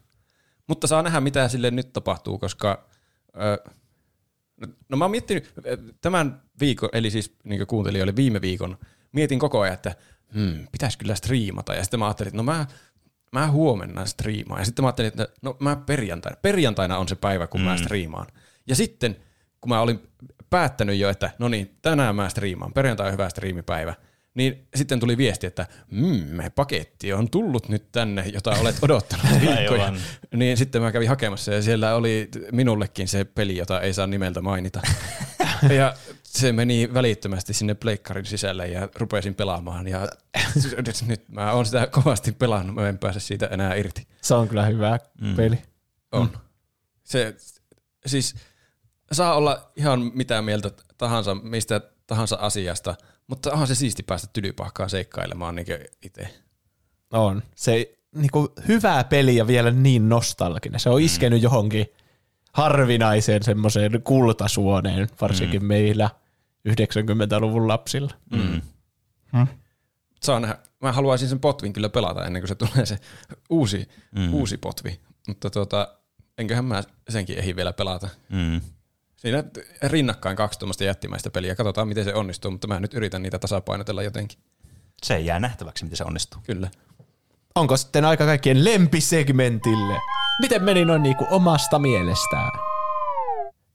Mutta 0.67 0.87
saa 0.87 1.01
nähdä, 1.01 1.19
mitä 1.19 1.47
sille 1.47 1.71
nyt 1.71 1.93
tapahtuu, 1.93 2.37
koska 2.37 2.89
ö, 3.35 3.71
no, 4.89 4.97
mä 4.97 5.03
oon 5.03 5.11
miettinyt 5.11 5.53
tämän 6.01 6.41
viikon, 6.59 6.89
eli 6.93 7.11
siis 7.11 7.35
niin 7.43 7.67
kuuntelijoille 7.67 8.15
viime 8.15 8.41
viikon, 8.41 8.77
mietin 9.11 9.39
koko 9.39 9.59
ajan, 9.59 9.73
että 9.73 9.95
hmm, 10.33 10.67
pitäisi 10.71 10.97
kyllä 10.97 11.15
striimata. 11.15 11.73
Ja 11.73 11.83
sitten 11.83 11.99
mä 11.99 12.05
ajattelin, 12.05 12.27
että 12.27 12.37
no 12.37 12.43
mä, 12.43 12.65
mä 13.31 13.51
huomenna 13.51 14.05
striimaan. 14.05 14.61
Ja 14.61 14.65
sitten 14.65 14.83
mä 14.83 14.87
ajattelin, 14.87 15.07
että 15.07 15.27
no 15.41 15.57
mä 15.59 15.75
perjantaina. 15.75 16.37
Perjantaina 16.41 16.97
on 16.97 17.07
se 17.07 17.15
päivä, 17.15 17.47
kun 17.47 17.61
mm. 17.61 17.65
mä 17.65 17.77
striimaan. 17.77 18.27
Ja 18.67 18.75
sitten, 18.75 19.17
kun 19.61 19.69
mä 19.69 19.81
olin 19.81 19.99
päättänyt 20.49 20.97
jo, 20.97 21.09
että 21.09 21.31
no 21.39 21.47
niin, 21.47 21.77
tänään 21.81 22.15
mä 22.15 22.29
striimaan, 22.29 22.73
perjantai 22.73 23.07
on 23.07 23.13
hyvä 23.13 23.29
striimipäivä, 23.29 23.93
niin 24.33 24.67
sitten 24.75 24.99
tuli 24.99 25.17
viesti, 25.17 25.47
että 25.47 25.67
mm, 25.91 26.37
paketti 26.55 27.13
on 27.13 27.29
tullut 27.29 27.69
nyt 27.69 27.91
tänne, 27.91 28.23
jota 28.33 28.51
olet 28.51 28.75
odottanut 28.81 29.25
viikkoja. 29.41 29.93
Niin 30.35 30.57
sitten 30.57 30.81
mä 30.81 30.91
kävin 30.91 31.09
hakemassa 31.09 31.53
ja 31.53 31.61
siellä 31.61 31.95
oli 31.95 32.29
minullekin 32.51 33.07
se 33.07 33.23
peli, 33.23 33.57
jota 33.57 33.81
ei 33.81 33.93
saa 33.93 34.07
nimeltä 34.07 34.41
mainita. 34.41 34.81
ja 35.77 35.93
se 36.31 36.51
meni 36.51 36.89
välittömästi 36.93 37.53
sinne 37.53 37.73
pleikkarin 37.73 38.25
sisälle 38.25 38.67
ja 38.67 38.89
rupesin 38.95 39.35
pelaamaan 39.35 39.87
ja 39.87 40.07
nyt 41.07 41.29
mä 41.29 41.51
oon 41.51 41.65
sitä 41.65 41.87
kovasti 41.87 42.31
pelannut, 42.31 42.75
mä 42.75 42.89
en 42.89 42.97
pääse 42.97 43.19
siitä 43.19 43.45
enää 43.45 43.75
irti. 43.75 44.07
Se 44.21 44.33
on 44.33 44.47
kyllä 44.47 44.65
hyvä 44.65 44.99
mm. 45.21 45.35
peli. 45.35 45.61
On. 46.11 46.23
Mm. 46.23 46.39
Se, 47.03 47.35
siis 48.05 48.35
saa 49.11 49.35
olla 49.35 49.71
ihan 49.75 50.11
mitä 50.13 50.41
mieltä 50.41 50.71
tahansa, 50.97 51.35
mistä 51.35 51.81
tahansa 52.07 52.35
asiasta, 52.35 52.95
mutta 53.27 53.51
onhan 53.51 53.67
se 53.67 53.75
siisti 53.75 54.03
päästä 54.03 54.27
tylypahkaan 54.33 54.89
seikkailemaan 54.89 55.55
niin 55.55 55.67
itse. 56.01 56.27
On. 57.13 57.43
Se 57.55 57.97
niinku, 58.15 58.53
hyvä 58.67 59.03
peli 59.03 59.35
ja 59.35 59.47
vielä 59.47 59.71
niin 59.71 60.09
nostalginen. 60.09 60.79
Se 60.79 60.89
on 60.89 61.01
iskenyt 61.01 61.43
johonkin 61.43 61.85
harvinaiseen 62.53 63.43
semmoiseen 63.43 64.01
kultasuoneen, 64.03 65.07
varsinkin 65.21 65.61
mm. 65.61 65.67
meillä 65.67 66.09
90-luvun 66.69 67.67
lapsilla. 67.67 68.13
Mm. 68.31 68.61
Saa 70.21 70.39
nähdä. 70.39 70.57
Mä 70.81 70.91
haluaisin 70.91 71.29
sen 71.29 71.39
potvin 71.39 71.73
kyllä 71.73 71.89
pelata 71.89 72.25
ennen 72.25 72.41
kuin 72.41 72.47
se 72.47 72.55
tulee 72.55 72.85
se 72.85 72.99
uusi, 73.49 73.89
mm. 74.15 74.33
uusi 74.33 74.57
potvi, 74.57 74.99
mutta 75.27 75.49
tuota, 75.49 75.87
enköhän 76.37 76.65
mä 76.65 76.83
senkin 77.09 77.37
ehdi 77.37 77.55
vielä 77.55 77.73
pelata. 77.73 78.09
Mm. 78.29 78.61
Siinä 79.15 79.43
rinnakkain 79.83 80.37
kaksi 80.37 80.59
tuommoista 80.59 80.83
jättimäistä 80.83 81.29
peliä. 81.29 81.55
Katsotaan, 81.55 81.87
miten 81.87 82.03
se 82.03 82.13
onnistuu, 82.13 82.51
mutta 82.51 82.67
mä 82.67 82.79
nyt 82.79 82.93
yritän 82.93 83.21
niitä 83.21 83.39
tasapainotella 83.39 84.03
jotenkin. 84.03 84.39
Se 85.03 85.19
jää 85.19 85.39
nähtäväksi, 85.39 85.83
miten 85.83 85.97
se 85.97 86.03
onnistuu. 86.03 86.41
Kyllä. 86.45 86.69
Onko 87.55 87.77
sitten 87.77 88.05
aika 88.05 88.25
kaikkien 88.25 88.63
lempisegmentille? 88.63 89.99
Miten 90.41 90.63
meni 90.63 90.85
noin 90.85 91.03
niinku 91.03 91.27
omasta 91.29 91.79
mielestään? 91.79 92.70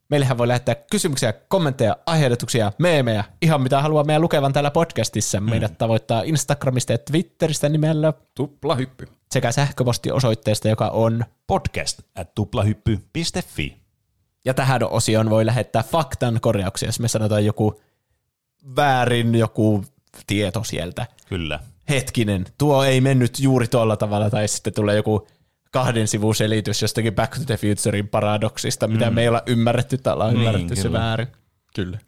Meillähän 0.09 0.39
voi 0.39 0.49
lähettää 0.49 0.75
kysymyksiä, 0.75 1.33
kommentteja, 1.33 1.97
aiheedotuksia, 2.07 2.73
meemejä, 2.79 3.25
ihan 3.43 3.63
mitä 3.63 3.83
haluaa 3.83 4.05
meidän 4.05 4.23
lukevan 4.23 4.53
täällä 4.53 4.71
podcastissa. 4.71 5.41
Meidät 5.41 5.79
tavoittaa 5.79 6.23
Instagramista 6.23 6.93
ja 6.93 6.99
Twitteristä 6.99 7.69
nimellä 7.69 8.13
Tupla 8.35 8.75
hyppy. 8.75 9.09
sekä 9.31 9.53
sähköpostiosoitteesta, 9.53 10.69
joka 10.69 10.89
on. 10.89 11.25
Podcast 11.47 12.01
at 12.15 12.35
tuplahyppy.fi. 12.35 13.77
Ja 14.45 14.55
tähän 14.55 14.83
osioon 14.83 15.31
voi 15.31 15.47
lähettää 15.47 15.83
faktan 15.83 16.39
korjauksia, 16.41 16.89
jos 16.89 17.01
me 17.01 17.09
sanotaan 17.09 17.45
joku 17.45 17.81
väärin 18.77 19.35
joku 19.35 19.85
tieto 20.27 20.65
sieltä. 20.65 21.07
Kyllä. 21.29 21.61
Hetkinen, 21.89 22.47
tuo 22.59 22.85
ei 22.85 23.01
mennyt 23.01 23.41
juuri 23.41 23.69
tuolla 23.69 23.97
tavalla, 23.97 24.31
tai 24.31 24.49
sitten 24.49 24.73
tulee 24.73 24.97
joku 24.97 25.29
kahden 25.79 26.09
sivun 26.09 26.35
selitys 26.35 26.83
jostakin 26.83 27.15
Back 27.15 27.39
to 27.39 27.45
the 27.47 27.57
Futurein 27.57 28.09
paradoksista, 28.09 28.89
mitä 28.89 29.11
me 29.11 29.23
ei 29.23 29.29
olla 29.29 29.43
ymmärretty 29.47 29.99
tai 29.99 30.13
ollaan 30.13 30.35
Niin, 30.35 30.41
ymmärretty 30.41 30.77
se 30.77 30.83
kyllä. 30.83 30.99
väärin. 30.99 31.29
Kyllä. 31.75 31.99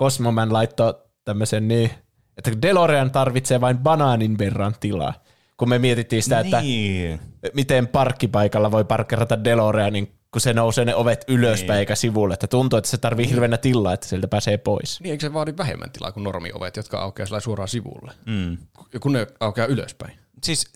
Cosmoman 0.00 0.52
laittoi 0.52 0.94
tämmöisen 1.24 1.68
niin, 1.68 1.90
että 2.38 2.62
DeLorean 2.62 3.10
tarvitsee 3.10 3.60
vain 3.60 3.78
banaanin 3.78 4.38
verran 4.38 4.74
tilaa. 4.80 5.14
Kun 5.56 5.68
me 5.68 5.78
mietittiin 5.78 6.22
sitä, 6.22 6.40
että 6.40 6.60
Niin. 6.60 7.20
miten 7.54 7.88
parkkipaikalla 7.88 8.70
voi 8.70 8.84
parkkerata 8.84 9.44
DeLoreanin, 9.44 10.12
kun 10.32 10.40
se 10.40 10.52
nousee 10.52 10.84
ne 10.84 10.94
ovet 10.94 11.24
ylöspäin 11.28 11.68
Niin. 11.76 11.78
eikä 11.80 11.94
sivulle. 11.94 12.34
Että 12.34 12.46
tuntuu, 12.46 12.76
että 12.76 12.90
se 12.90 12.98
tarvii 12.98 13.28
hirveänä 13.30 13.56
tilaa, 13.56 13.92
että 13.92 14.06
sieltä 14.08 14.28
pääsee 14.28 14.56
pois. 14.58 15.00
Niin 15.00 15.10
eikö 15.10 15.26
se 15.26 15.32
vaadi 15.32 15.54
vähemmän 15.58 15.90
tilaa 15.90 16.12
kuin 16.12 16.24
normiovet, 16.24 16.76
jotka 16.76 16.98
aukeaa 16.98 17.40
suoraan 17.40 17.68
sivulle? 17.68 18.12
Mm. 18.26 18.56
Kun 19.00 19.12
ne 19.12 19.26
aukeaa 19.40 19.66
ylöspäin. 19.66 20.21
Siis 20.44 20.70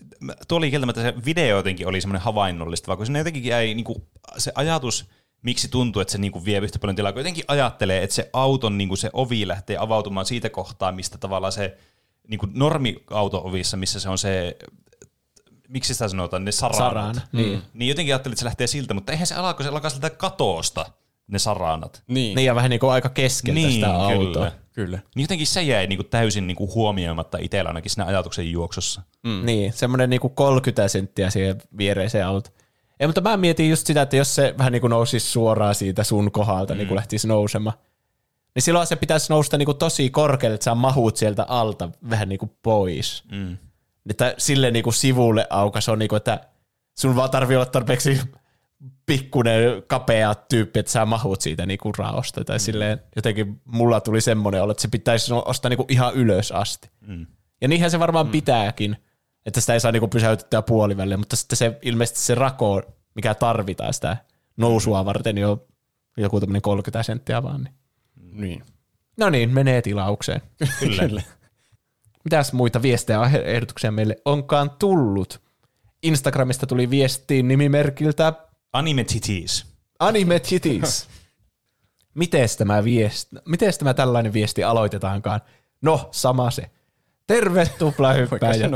tuo 0.47 0.57
oli 0.57 0.69
kieltämättä 0.69 1.01
se 1.01 1.13
video 1.25 1.57
jotenkin 1.57 1.87
oli 1.87 2.01
semmoinen 2.01 2.21
havainnollistava, 2.21 2.97
kun 2.97 3.05
sinne 3.05 3.19
jotenkin 3.19 3.45
jäi 3.45 3.73
niinku, 3.73 4.07
se 4.37 4.51
ajatus, 4.55 5.05
miksi 5.41 5.67
tuntuu, 5.67 6.01
että 6.01 6.11
se 6.11 6.17
niinku 6.17 6.45
vie 6.45 6.59
yhtä 6.59 6.79
paljon 6.79 6.95
tilaa, 6.95 7.11
kun 7.11 7.19
jotenkin 7.19 7.43
ajattelee, 7.47 8.03
että 8.03 8.15
se 8.15 8.29
auton 8.33 8.77
niinku 8.77 8.95
se 8.95 9.09
ovi 9.13 9.47
lähtee 9.47 9.77
avautumaan 9.77 10.25
siitä 10.25 10.49
kohtaa, 10.49 10.91
mistä 10.91 11.17
tavallaan 11.17 11.51
se 11.53 11.77
niinku 12.27 12.47
normi-auto-ovissa, 12.53 13.77
missä 13.77 13.99
se 13.99 14.09
on 14.09 14.17
se, 14.17 14.57
miksi 15.67 15.93
sitä 15.93 16.07
sanotaan, 16.07 16.45
ne 16.45 16.51
saranat. 16.51 16.77
Sarana, 16.77 17.21
niin. 17.31 17.61
Niin 17.73 17.89
jotenkin 17.89 18.13
ajattelin, 18.13 18.33
että 18.33 18.39
se 18.39 18.45
lähtee 18.45 18.67
siltä, 18.67 18.93
mutta 18.93 19.11
eihän 19.11 19.27
se 19.27 19.35
alkaa, 19.35 19.53
kun 19.53 19.63
se 19.63 19.69
alkaa 19.69 19.89
siltä 19.89 20.09
katoosta, 20.09 20.85
ne 21.27 21.39
saranat. 21.39 22.03
Niin. 22.07 22.35
Niin 22.35 22.45
ja 22.45 22.55
vähän 22.55 22.69
niin 22.69 22.79
kuin 22.79 22.91
aika 22.91 23.09
keskeltä 23.09 23.59
Niin, 23.59 23.71
sitä 23.71 23.95
autoa. 23.95 24.25
kyllä. 24.25 24.51
Kyllä. 24.77 24.99
Niin 25.15 25.23
jotenkin 25.23 25.47
se 25.47 25.61
jäi 25.61 25.87
niinku 25.87 26.03
täysin 26.03 26.47
niinku 26.47 26.73
huomioimatta 26.75 27.37
itsellä 27.41 27.67
ainakin 27.67 27.91
siinä 27.91 28.05
ajatuksen 28.05 28.51
juoksussa. 28.51 29.01
Mm. 29.23 29.45
Niin, 29.45 29.73
semmoinen 29.73 30.09
niinku 30.09 30.29
30 30.29 30.87
senttiä 30.87 31.29
siihen 31.29 31.61
viereiseen 31.77 32.27
auto. 32.27 32.49
Ei, 32.99 33.07
mutta 33.07 33.21
mä 33.21 33.37
mietin 33.37 33.69
just 33.69 33.87
sitä, 33.87 34.01
että 34.01 34.15
jos 34.15 34.35
se 34.35 34.55
vähän 34.57 34.71
niin 34.71 34.81
kuin 34.81 34.91
nousisi 34.91 35.27
suoraan 35.31 35.75
siitä 35.75 36.03
sun 36.03 36.31
kohdalta, 36.31 36.73
mm. 36.73 36.77
niin 36.77 36.87
kuin 36.87 36.95
lähtisi 36.95 37.27
nousemaan, 37.27 37.77
niin 38.55 38.63
silloin 38.63 38.87
se 38.87 38.95
pitäisi 38.95 39.33
nousta 39.33 39.57
niin 39.57 39.65
kuin 39.65 39.77
tosi 39.77 40.09
korkealle, 40.09 40.55
että 40.55 40.65
sä 40.65 40.75
mahut 40.75 41.17
sieltä 41.17 41.43
alta 41.43 41.89
vähän 42.09 42.29
niin 42.29 42.39
kuin 42.39 42.51
pois. 42.63 43.23
Mm. 43.31 43.57
Että 44.09 44.35
sille 44.37 44.71
niin 44.71 44.83
kuin 44.83 44.93
sivulle 44.93 45.47
aukas 45.49 45.89
on, 45.89 45.99
niin 45.99 46.09
kuin, 46.09 46.17
että 46.17 46.39
sun 46.97 47.15
vaan 47.15 47.29
tarvii 47.29 47.55
olla 47.55 47.65
tarpeeksi 47.65 48.19
pikkuinen, 49.05 49.83
kapea 49.87 50.35
tyyppi, 50.35 50.79
että 50.79 50.91
sä 50.91 51.05
mahut 51.05 51.41
siitä 51.41 51.65
niin 51.65 51.79
kuin 51.79 51.93
raosta. 51.97 52.43
Tai 52.43 52.55
mm. 52.55 52.59
silleen 52.59 53.01
jotenkin 53.15 53.61
mulla 53.65 54.01
tuli 54.01 54.21
semmoinen 54.21 54.63
olo, 54.63 54.71
että 54.71 54.81
se 54.81 54.87
pitäisi 54.87 55.33
ostaa 55.33 55.69
niin 55.69 55.77
kuin 55.77 55.93
ihan 55.93 56.13
ylös 56.13 56.51
asti. 56.51 56.89
Mm. 57.07 57.25
Ja 57.61 57.67
niinhän 57.67 57.91
se 57.91 57.99
varmaan 57.99 58.25
mm. 58.25 58.31
pitääkin, 58.31 58.97
että 59.45 59.61
sitä 59.61 59.73
ei 59.73 59.79
saa 59.79 59.91
niinku 59.91 60.07
pysäytettyä 60.07 60.61
puolivälille, 60.61 61.17
mutta 61.17 61.35
sitten 61.35 61.57
se 61.57 61.79
ilmeisesti 61.81 62.19
se 62.19 62.35
rako, 62.35 62.81
mikä 63.15 63.33
tarvitaan 63.33 63.93
sitä 63.93 64.17
nousua 64.57 65.05
varten, 65.05 65.35
niin 65.35 65.47
on 65.47 65.61
joku 66.17 66.39
tämmöinen 66.39 66.61
30 66.61 67.03
senttiä 67.03 67.43
vaan. 67.43 67.69
Niin. 68.15 68.41
Niin. 68.41 68.63
No 69.17 69.29
niin, 69.29 69.53
menee 69.53 69.81
tilaukseen. 69.81 70.41
Kyllä. 70.79 71.21
Mitäs 72.23 72.53
muita 72.53 72.81
viestejä 72.81 73.19
ja 73.19 73.41
ehdotuksia 73.43 73.91
meille 73.91 74.15
onkaan 74.25 74.69
tullut? 74.69 75.41
Instagramista 76.03 76.67
tuli 76.67 76.89
viestiin 76.89 77.47
nimimerkiltä 77.47 78.33
Anime 78.77 79.03
titties. 79.03 79.65
Anime 79.99 80.39
Titties. 80.39 81.07
Mites 82.13 82.57
tämä, 82.57 82.83
viesti, 82.83 83.35
mites 83.45 83.77
tämä 83.77 83.93
tällainen 83.93 84.33
viesti 84.33 84.63
aloitetaankaan? 84.63 85.41
No, 85.81 86.09
sama 86.11 86.51
se. 86.51 86.69
Terve 87.27 87.65
tuplahyppäjät. 87.79 88.71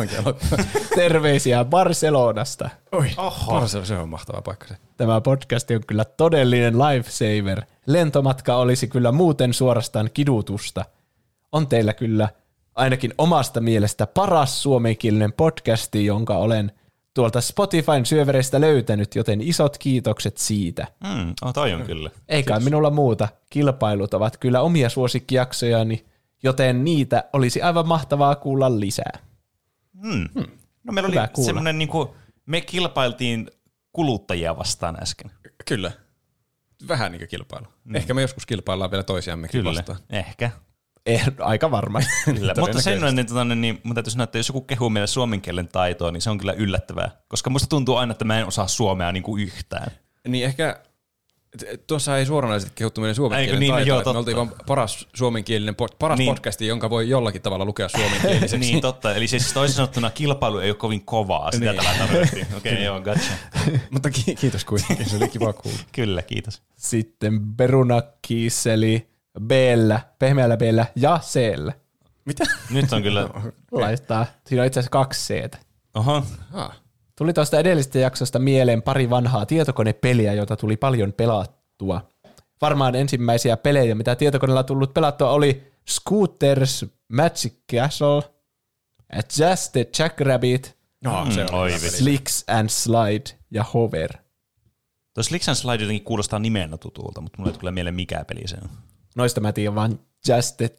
Terveisiä 0.95 1.65
Barcelonasta. 1.65 2.69
Oi, 2.91 3.07
Oho. 3.17 3.67
Se, 3.67 3.85
se 3.85 3.97
on 3.97 4.09
mahtava 4.09 4.41
paikka 4.41 4.67
se. 4.67 4.77
Tämä 4.97 5.21
podcast 5.21 5.71
on 5.71 5.81
kyllä 5.88 6.05
todellinen 6.05 6.80
lifesaver. 6.80 7.61
Lentomatka 7.85 8.55
olisi 8.55 8.88
kyllä 8.88 9.11
muuten 9.11 9.53
suorastaan 9.53 10.09
kidutusta. 10.13 10.85
On 11.51 11.67
teillä 11.67 11.93
kyllä 11.93 12.30
ainakin 12.75 13.13
omasta 13.17 13.61
mielestä 13.61 14.07
paras 14.07 14.63
suomenkielinen 14.63 15.33
podcasti, 15.33 16.05
jonka 16.05 16.38
olen 16.38 16.71
tuolta 17.14 17.41
Spotifyn 17.41 18.06
syövereistä 18.06 18.61
löytänyt, 18.61 19.15
joten 19.15 19.41
isot 19.41 19.77
kiitokset 19.77 20.38
siitä. 20.38 20.88
Mm, 21.03 21.33
oh, 21.41 21.53
toi 21.53 21.73
on 21.73 21.83
kyllä. 21.83 22.09
Eikä 22.27 22.59
minulla 22.59 22.90
muuta. 22.90 23.27
Kilpailut 23.49 24.14
ovat 24.14 24.38
kyllä 24.38 24.61
omia 24.61 24.90
suosikkijaksojani, 24.90 26.06
joten 26.43 26.83
niitä 26.83 27.23
olisi 27.33 27.61
aivan 27.61 27.88
mahtavaa 27.88 28.35
kuulla 28.35 28.80
lisää. 28.80 29.19
Mm. 29.93 30.30
No 30.83 30.93
meillä 30.93 31.09
Hyvä 31.09 31.22
oli 31.22 31.30
kuulla. 31.33 31.45
semmoinen, 31.45 31.77
niin 31.77 31.90
kuin, 31.90 32.09
me 32.45 32.61
kilpailtiin 32.61 33.51
kuluttajia 33.93 34.57
vastaan 34.57 34.98
äsken. 35.01 35.31
Kyllä. 35.67 35.91
Vähän 36.88 37.11
niin 37.11 37.19
kuin 37.19 37.30
kilpailu. 37.30 37.67
Ehkä 37.93 38.14
me 38.14 38.22
joskus 38.22 38.45
kilpaillaan 38.45 38.91
vielä 38.91 39.03
toisiammekin 39.03 39.59
Kyllä, 39.59 39.69
vastaan. 39.77 39.99
ehkä. 40.09 40.51
Eh, 41.05 41.23
aika 41.39 41.71
varma. 41.71 41.99
Kyllä. 42.25 42.53
Mutta 42.59 42.81
sen 42.81 43.15
niin, 43.15 43.25
tota, 43.25 43.45
niin 43.45 43.80
mun 43.83 43.95
täytyy 43.95 44.11
sanoa, 44.11 44.23
että 44.23 44.38
jos 44.39 44.47
joku 44.49 44.61
kehuu 44.61 44.89
meille 44.89 45.07
suomen 45.07 45.41
kielen 45.41 45.67
taitoa, 45.67 46.11
niin 46.11 46.21
se 46.21 46.30
on 46.30 46.38
kyllä 46.38 46.53
yllättävää. 46.53 47.11
Koska 47.27 47.49
musta 47.49 47.67
tuntuu 47.67 47.95
aina, 47.95 48.11
että 48.11 48.25
mä 48.25 48.39
en 48.39 48.47
osaa 48.47 48.67
suomea 48.67 49.11
niin 49.11 49.23
kuin 49.23 49.43
yhtään. 49.43 49.91
Niin 50.27 50.45
ehkä 50.45 50.80
tuossa 51.88 52.17
ei 52.17 52.25
suoranaisesti 52.25 52.71
kehuttu 52.75 53.01
meidän 53.01 53.15
suomen 53.15 53.39
Eikö 53.39 53.49
kielen 53.49 53.59
niin, 53.59 53.69
no 53.69 53.75
taitoa, 53.75 53.88
joo, 53.93 53.99
että 53.99 54.13
me 54.13 54.19
oltiin 54.19 54.35
totta. 54.35 54.55
vaan 54.55 54.65
paras 54.67 55.07
suomenkielinen, 55.13 55.75
paras 55.99 56.17
Niin. 56.17 56.33
podcasti, 56.35 56.67
jonka 56.67 56.89
voi 56.89 57.09
jollakin 57.09 57.41
tavalla 57.41 57.65
lukea 57.65 57.89
suomenkieliseksi. 57.89 58.57
niin 58.67 58.81
totta. 58.81 59.15
Eli 59.15 59.27
siis 59.27 59.53
toisin 59.53 59.75
sanottuna 59.75 60.09
kilpailu 60.09 60.57
ei 60.59 60.69
ole 60.69 60.77
kovin 60.77 61.05
kovaa. 61.05 61.51
Sitä 61.51 61.65
Niin. 61.65 61.75
tällä 61.75 61.97
tarkoitettiin. 61.99 62.47
Okei, 62.57 62.73
okay, 62.73 62.83
joo, 62.83 63.01
gotcha. 63.01 63.33
Mutta 63.91 64.09
ki- 64.09 64.35
kiitos 64.35 64.65
kuitenkin, 64.65 65.09
se 65.09 65.15
oli 65.15 65.27
kiva 65.27 65.53
kuulla. 65.53 65.80
Kyllä, 65.91 66.21
kiitos. 66.21 66.61
Sitten 66.75 67.39
Beruna 67.41 68.01
kiisseli 68.21 69.10
b 69.39 69.51
pehmeällä 70.19 70.57
b 70.57 70.61
ja 70.95 71.19
c 71.23 71.39
Mitä? 72.25 72.43
Nyt 72.71 72.93
on 72.93 73.03
kyllä... 73.03 73.29
laittaa. 73.71 74.25
Siinä 74.47 74.61
on 74.61 74.67
itse 74.67 74.79
asiassa 74.79 74.91
kaksi 74.91 75.33
c 75.33 75.51
Oho. 75.95 76.23
Ah, 76.53 76.81
Tuli 77.15 77.33
tuosta 77.33 77.59
edellisestä 77.59 77.99
jaksosta 77.99 78.39
mieleen 78.39 78.81
pari 78.81 79.09
vanhaa 79.09 79.45
tietokonepeliä, 79.45 80.33
joita 80.33 80.57
tuli 80.57 80.77
paljon 80.77 81.13
pelattua. 81.13 82.09
Varmaan 82.61 82.95
ensimmäisiä 82.95 83.57
pelejä, 83.57 83.95
mitä 83.95 84.15
tietokoneella 84.15 84.63
tullut 84.63 84.93
pelattua, 84.93 85.29
oli 85.29 85.71
Scooters, 85.89 86.85
Magic 87.07 87.53
Castle, 87.71 88.21
Just 89.39 89.71
the 89.71 89.87
Jackrabbit, 89.99 90.77
no, 91.03 91.25
Mm, 91.25 91.31
se 91.31 91.45
on. 91.51 91.71
Slicks 91.71 92.43
and 92.47 92.69
Slide 92.69 93.23
ja 93.51 93.63
Hover. 93.73 94.11
Tuo 95.13 95.23
Slicks 95.23 95.49
and 95.49 95.55
Slide 95.55 95.83
jotenkin 95.83 96.03
kuulostaa 96.05 96.39
nimenä 96.39 96.77
tutulta, 96.77 97.21
mutta 97.21 97.37
mulle 97.37 97.49
ei 97.49 97.53
tule 97.53 97.59
kyllä 97.59 97.71
mieleen 97.71 97.95
mikä 97.95 98.25
peli 98.25 98.47
se 98.47 98.57
on. 98.61 98.69
Noista 99.15 99.41
mä 99.41 99.53
tiedän 99.53 99.75
vaan 99.75 99.99
Just 100.27 100.57
the, 100.57 100.69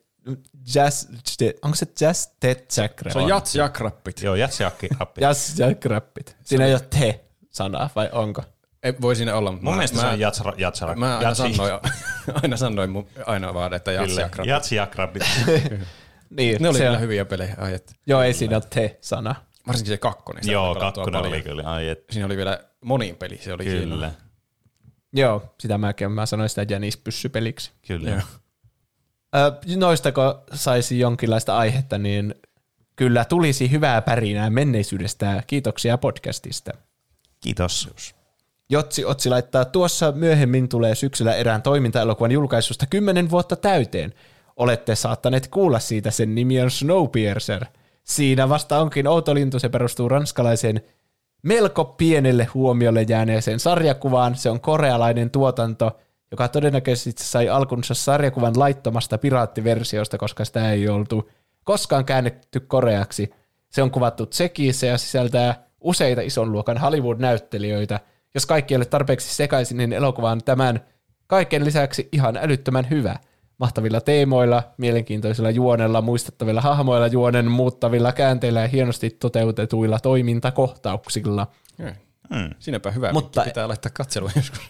just 0.75 1.09
the, 1.39 1.55
onko 1.63 1.77
se 1.77 1.87
Just 2.07 2.31
the 2.41 2.57
Jackrabbit? 2.77 3.13
Se 3.13 3.19
on 3.19 3.29
Jats 3.29 3.55
ja 3.55 3.69
Krappit. 3.69 4.23
Joo, 4.23 4.35
Jatsiakki 4.35 4.89
appi. 5.01 5.25
Just 5.25 5.59
Jackrabbit. 5.59 6.37
Siinä 6.45 6.67
ei 6.67 6.73
ole 6.73 6.81
te-sanaa, 6.91 7.91
vai 7.97 8.09
onko? 8.13 8.43
Ei, 8.83 8.95
voi 9.01 9.17
siinä 9.17 9.37
olla, 9.37 9.53
mutta 9.53 9.65
Mun 9.65 9.73
mä, 9.73 9.77
mielestä 9.77 9.97
mä, 9.97 10.03
se 10.03 10.09
on 10.09 10.21
Jatsara. 10.21 10.53
Jatsara. 10.57 10.95
mä 10.95 11.19
aina 11.19 11.35
sanoin, 11.35 11.73
aina 12.43 12.57
sanoin 12.57 12.91
mun, 12.91 13.07
aina 13.27 13.55
vaan, 13.55 13.75
että 13.75 13.93
Jats 13.93 14.09
Kyllä, 14.09 14.21
ja 14.21 14.29
Krappit. 14.29 14.51
Jatsiakrabbi. 14.51 15.21
Niin, 16.37 16.63
Ne 16.63 16.69
oli 16.69 16.79
se 16.79 16.85
kyllä 16.85 16.97
on, 16.97 17.01
hyviä 17.01 17.25
pelejä. 17.25 17.55
Ai, 17.59 17.75
et. 17.75 17.95
joo, 18.07 18.23
ei 18.23 18.35
siinä 18.35 18.57
ole 18.57 18.63
te-sana. 18.71 19.35
Varsinkin 19.67 19.93
se 19.93 19.97
kakkonen. 19.99 20.43
Joo, 20.47 20.75
kakkonen 20.75 21.21
oli 21.23 21.43
kyllä. 21.43 21.63
Ai, 21.71 21.89
et, 21.89 22.05
Siinä 22.11 22.27
oli 22.27 22.37
vielä 22.37 22.61
monin 22.85 23.17
peli, 23.17 23.39
se 23.39 23.53
oli 23.53 23.65
kyllä, 23.65 23.97
hieno. 23.97 24.13
Joo, 25.13 25.43
sitä 25.61 25.79
mäkin 25.79 26.13
mä 26.13 26.27
sanoin 26.27 26.49
sitä 26.49 26.67
jänispyssypeliksi. 26.69 27.71
kyllä. 27.87 28.11
Joo. 28.11 28.21
Ö, 29.35 29.77
noistako 29.77 30.45
saisi 30.55 30.99
jonkinlaista 30.99 31.57
aihetta, 31.57 31.99
niin 31.99 32.35
kyllä 32.97 33.25
tulisi 33.25 33.71
hyvää 33.71 34.03
pärinää 34.03 34.51
menneisyydestä. 34.51 35.43
Kiitoksia 35.47 35.99
podcastista. 35.99 36.73
Kiitos. 37.41 37.91
Jotsi 38.71 39.05
Otsi 39.05 39.29
laittaa, 39.29 39.65
tuossa 39.65 40.13
myöhemmin 40.13 40.69
tulee 40.69 40.95
syksyllä 40.95 41.35
erään 41.35 41.63
toimintaelokuvan 41.63 42.33
julkaisusta 42.33 42.87
10 42.87 43.31
vuotta 43.31 43.57
täyteen. 43.57 44.15
Olette 44.57 44.95
saattaneet 44.95 45.49
kuulla 45.49 45.79
siitä, 45.79 46.11
sen 46.11 46.35
nimi 46.35 46.61
on 46.61 46.71
Snowpiercer. 46.71 47.65
Siinä 48.05 48.49
vasta 48.49 48.79
onkin 48.79 49.07
outo 49.07 49.35
lintu, 49.35 49.59
se 49.59 49.69
perustuu 49.69 50.09
ranskalaiseen 50.09 50.81
melko 51.43 51.85
pienelle 51.85 52.45
huomiolle 52.55 53.03
jääneeseen 53.03 53.61
sarjakuvaan. 53.61 54.37
Se 54.37 54.51
on 54.51 54.61
korealainen 54.61 55.31
tuotanto, 55.31 55.99
joka 56.31 56.49
todennäköisesti 56.49 57.25
sai 57.25 57.49
alkunsa 57.49 57.95
sarjakuvan 57.95 58.59
laittomasta 58.59 59.19
piraattiversiosta, 59.19 60.19
koska 60.19 60.45
sitä 60.45 60.73
ei 60.73 60.89
oltu 60.89 61.31
koskaan 61.65 62.05
käännetty 62.05 62.61
koreaksi. 62.61 63.31
Se 63.69 63.83
on 63.83 63.91
kuvattu 63.91 64.27
Tsekissä 64.27 64.87
ja 64.87 64.99
sisältää 64.99 65.67
useita 65.81 66.21
ison 66.21 66.53
luokan 66.53 66.79
Hollywood-näyttelijöitä. 66.79 68.01
Jos 68.35 68.47
kaikki 68.47 68.75
ei 68.75 68.77
ole 68.77 68.85
tarpeeksi 68.85 69.35
sekaisin, 69.35 69.77
niin 69.77 69.93
elokuva 69.93 70.31
on 70.31 70.45
tämän 70.45 70.81
kaiken 71.27 71.65
lisäksi 71.65 72.09
ihan 72.13 72.37
älyttömän 72.37 72.91
hyvä. 72.91 73.17
Mahtavilla 73.59 74.01
teemoilla, 74.01 74.63
mielenkiintoisilla 74.79 75.51
juonella, 75.51 76.03
muistettavilla 76.03 76.61
hahmoilla, 76.61 77.07
juonen 77.07 77.51
muuttavilla 77.51 78.13
käänteillä 78.13 78.61
ja 78.61 78.69
hienosti 78.69 79.11
toteutetuilla 79.11 79.99
toimintakohtauksilla. 79.99 81.47
Hmm. 82.35 82.51
Siinäpä 82.59 82.91
hyvä, 82.91 83.13
Mutta- 83.13 83.43
pitää 83.45 83.69
laittaa 83.69 83.93
katselua 83.95 84.31
joskus. 84.37 84.61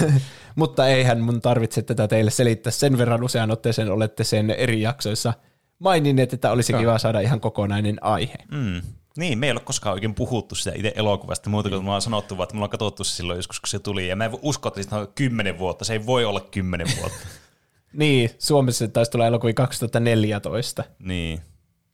Mutta 0.56 0.88
eihän 0.88 1.20
mun 1.20 1.40
tarvitse 1.40 1.82
tätä 1.82 2.08
teille 2.08 2.30
selittää. 2.30 2.70
Sen 2.70 2.98
verran 2.98 3.24
usean 3.24 3.50
otteeseen 3.50 3.90
olette 3.90 4.24
sen 4.24 4.50
eri 4.50 4.80
jaksoissa 4.80 5.32
maininneet, 5.78 6.32
että 6.32 6.50
olisi 6.50 6.72
kiva 6.72 6.98
saada 6.98 7.20
ihan 7.20 7.40
kokonainen 7.40 7.98
aihe. 8.00 8.36
Mm. 8.50 8.82
Niin, 9.16 9.38
me 9.38 9.46
ei 9.46 9.52
ole 9.52 9.60
koskaan 9.60 9.92
oikein 9.92 10.14
puhuttu 10.14 10.54
sitä 10.54 10.72
itse 10.76 10.92
elokuvasta 10.96 11.50
muuta 11.50 11.68
kuin 11.68 11.82
me 11.82 11.88
ollaan 11.88 12.02
sanottu, 12.02 12.36
vaan, 12.36 12.44
että 12.44 12.54
me 12.54 12.58
ollaan 12.58 12.70
katsottu 12.70 13.04
se 13.04 13.16
silloin 13.16 13.36
joskus, 13.36 13.60
kun 13.60 13.68
se 13.68 13.78
tuli. 13.78 14.08
Ja 14.08 14.16
mä 14.16 14.24
en 14.24 14.32
voi 14.32 14.40
uskoa, 14.42 14.68
että 14.68 14.82
siitä 14.82 14.96
on 14.96 15.08
kymmenen 15.14 15.58
vuotta. 15.58 15.84
Se 15.84 15.92
ei 15.92 16.06
voi 16.06 16.24
olla 16.24 16.40
kymmenen 16.40 16.86
vuotta. 17.00 17.18
Niin, 17.94 18.30
Suomessa 18.38 18.78
se 18.78 18.88
taisi 18.88 19.10
tulla 19.10 19.26
elokuvi 19.26 19.54
2014. 19.54 20.84
niin. 20.98 21.40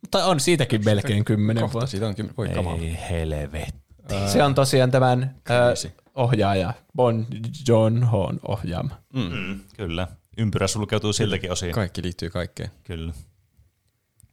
Mutta 0.01 0.25
on 0.25 0.41
siitäkin 0.41 0.85
melkein 0.85 1.25
kymmenen 1.25 1.73
vuotta. 1.73 1.87
siitä 1.87 2.07
onkin, 2.07 2.31
voi 2.39 2.49
kamaa. 2.49 2.75
Ei 2.75 2.97
helvetti. 3.11 3.75
Se 4.33 4.43
on 4.43 4.55
tosiaan 4.55 4.91
tämän 4.91 5.23
äh, 5.51 5.93
ohjaaja, 6.15 6.75
Bon 6.97 7.27
John 7.69 8.03
Hoon 8.05 8.41
ohjaama. 8.49 8.99
Mm, 9.15 9.61
kyllä. 9.77 10.09
Ympyrä 10.39 10.67
sulkeutuu 10.67 11.13
siltäkin 11.13 11.53
osin. 11.53 11.73
Kaikki 11.73 12.03
liittyy 12.03 12.31
kaikkeen. 12.31 12.71
Kyllä. 12.85 13.13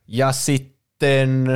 Ja 0.07 0.31
sitten 0.31 1.47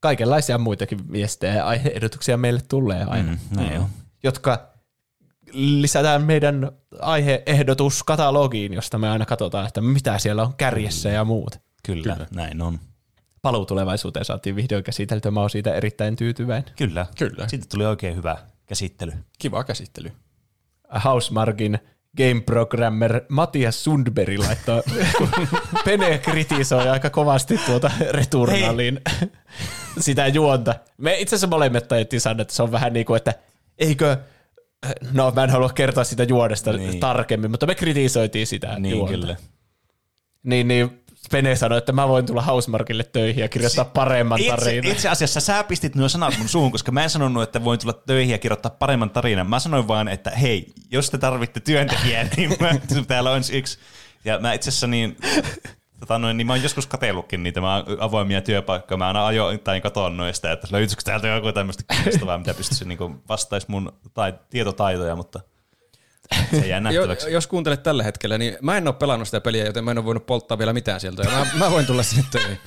kaikenlaisia 0.00 0.58
muitakin 0.58 1.12
viestejä 1.12 1.54
ja 1.54 1.66
aiheehdotuksia 1.66 2.36
meille 2.36 2.60
tulee 2.68 3.04
aina, 3.04 3.32
Mm, 3.32 3.38
näin 3.56 3.78
on. 3.78 3.88
jotka 4.22 4.68
lisätään 5.52 6.22
meidän 6.22 6.72
aiheehdotuskatalogiin, 7.00 8.74
josta 8.74 8.98
me 8.98 9.08
aina 9.08 9.26
katsotaan, 9.26 9.66
että 9.66 9.80
mitä 9.80 10.18
siellä 10.18 10.42
on 10.42 10.54
kärjessä 10.54 11.08
ja 11.08 11.24
muut. 11.24 11.60
Kyllä, 11.86 12.12
Kyllä, 12.14 12.26
näin 12.34 12.62
on. 12.62 12.78
Paluu 13.42 13.66
tulevaisuuteen 13.66 14.24
saatiin 14.24 14.56
vihdoin 14.56 14.84
käsiteltyä, 14.84 15.30
mä 15.30 15.40
oon 15.40 15.50
siitä 15.50 15.74
erittäin 15.74 16.16
tyytyväinen. 16.16 16.74
Kyllä. 16.76 17.06
Kyllä. 17.18 17.48
Siitä 17.48 17.66
tuli 17.70 17.86
oikein 17.86 18.16
hyvä 18.16 18.36
käsittely. 18.66 19.12
Kiva 19.38 19.64
käsittely. 19.64 20.12
Housemarkin 21.04 21.78
game 22.16 22.40
programmer 22.40 23.20
Matias 23.28 23.84
Sundberg 23.84 24.38
laittoi, 24.38 24.82
kun 25.18 25.28
Pene 25.84 26.18
kritisoi 26.18 26.88
aika 26.88 27.10
kovasti 27.10 27.58
tuota 27.66 27.90
Returnalin 28.10 29.00
sitä 29.98 30.26
juonta. 30.26 30.74
Me 30.96 31.14
itse 31.18 31.36
asiassa 31.36 31.46
molemmat 31.46 31.88
tajettiin 31.88 32.20
sanoa, 32.20 32.42
että 32.42 32.54
se 32.54 32.62
on 32.62 32.72
vähän 32.72 32.92
niin 32.92 33.06
kuin, 33.06 33.16
että 33.16 33.34
eikö, 33.78 34.16
no 35.12 35.30
mä 35.36 35.44
en 35.44 35.50
halua 35.50 35.68
kertoa 35.68 36.04
sitä 36.04 36.22
juodesta 36.22 36.72
Niin. 36.72 37.00
tarkemmin, 37.00 37.50
mutta 37.50 37.66
me 37.66 37.74
kritisoitiin 37.74 38.46
sitä 38.46 38.78
Niin 38.78 38.96
juonta. 38.96 39.12
kyllä. 39.12 39.36
Niin, 40.42 40.68
niin 40.68 41.04
Pene 41.30 41.56
sanoi, 41.56 41.78
että 41.78 41.92
mä 41.92 42.08
voin 42.08 42.26
tulla 42.26 42.42
Housemarkille 42.42 43.04
töihin 43.04 43.42
ja 43.42 43.48
kirjoittaa 43.48 43.84
paremman 43.84 44.38
Itse, 44.40 44.50
tarinan. 44.56 44.92
itse 44.92 45.08
asiassa 45.08 45.40
sä 45.40 45.64
pistit 45.64 45.94
nuo 45.94 46.08
sanat 46.08 46.38
mun 46.38 46.48
suuhun, 46.48 46.72
koska 46.72 46.92
mä 46.92 47.02
en 47.02 47.10
sanonut, 47.10 47.42
että 47.42 47.64
voin 47.64 47.78
tulla 47.78 47.92
töihin 47.92 48.32
ja 48.32 48.38
kirjoittaa 48.38 48.76
paremman 48.78 49.10
tarinan. 49.10 49.50
Mä 49.50 49.58
sanoin 49.58 49.88
vaan, 49.88 50.08
että 50.08 50.30
hei, 50.30 50.72
jos 50.90 51.10
te 51.10 51.18
tarvitte 51.18 51.60
työntekijää, 51.60 52.28
niin 52.36 52.56
mä, 52.60 52.70
täällä 53.06 53.30
on 53.30 53.42
yksi. 53.52 53.78
Ja 54.24 54.38
mä 54.38 54.52
itse 54.52 54.68
asiassa 54.70 54.86
niin, 54.86 55.16
tota 56.00 56.18
noin, 56.18 56.36
niin 56.36 56.46
mä 56.46 56.52
oon 56.52 56.62
joskus 56.62 56.86
katellutkin 56.86 57.42
niitä 57.42 57.60
mä 57.60 57.84
avoimia 57.98 58.40
työpaikkoja. 58.40 58.98
Mä 58.98 59.06
aina 59.06 59.26
ajoittain 59.26 59.82
katon 59.82 60.16
noista, 60.16 60.52
että 60.52 60.68
löytyisikö 60.70 61.02
täältä 61.02 61.28
joku 61.28 61.52
tämmöistä 61.52 61.84
kiinnostavaa, 61.92 62.38
mitä 62.38 62.54
pystyisi 62.54 62.84
niin 62.84 62.98
vastaisi 63.28 63.66
mun 63.70 63.92
tai, 64.14 64.34
tietotaitoja, 64.50 65.16
mutta 65.16 65.40
se 66.50 66.66
jää 66.66 66.80
nähtäväksi. 66.80 67.32
jos 67.32 67.46
kuuntelet 67.46 67.82
tällä 67.82 68.02
hetkellä, 68.02 68.38
niin 68.38 68.56
mä 68.62 68.76
en 68.76 68.88
ole 68.88 68.94
pelannut 68.94 69.28
sitä 69.28 69.40
peliä, 69.40 69.64
joten 69.64 69.84
mä 69.84 69.90
en 69.90 69.98
ole 69.98 70.04
voinut 70.04 70.26
polttaa 70.26 70.58
vielä 70.58 70.72
mitään 70.72 71.00
sieltä. 71.00 71.22
Ja 71.22 71.30
mä, 71.30 71.46
mä 71.54 71.70
voin 71.70 71.86
tulla 71.86 72.02
sinne 72.02 72.24
töihin. 72.30 72.58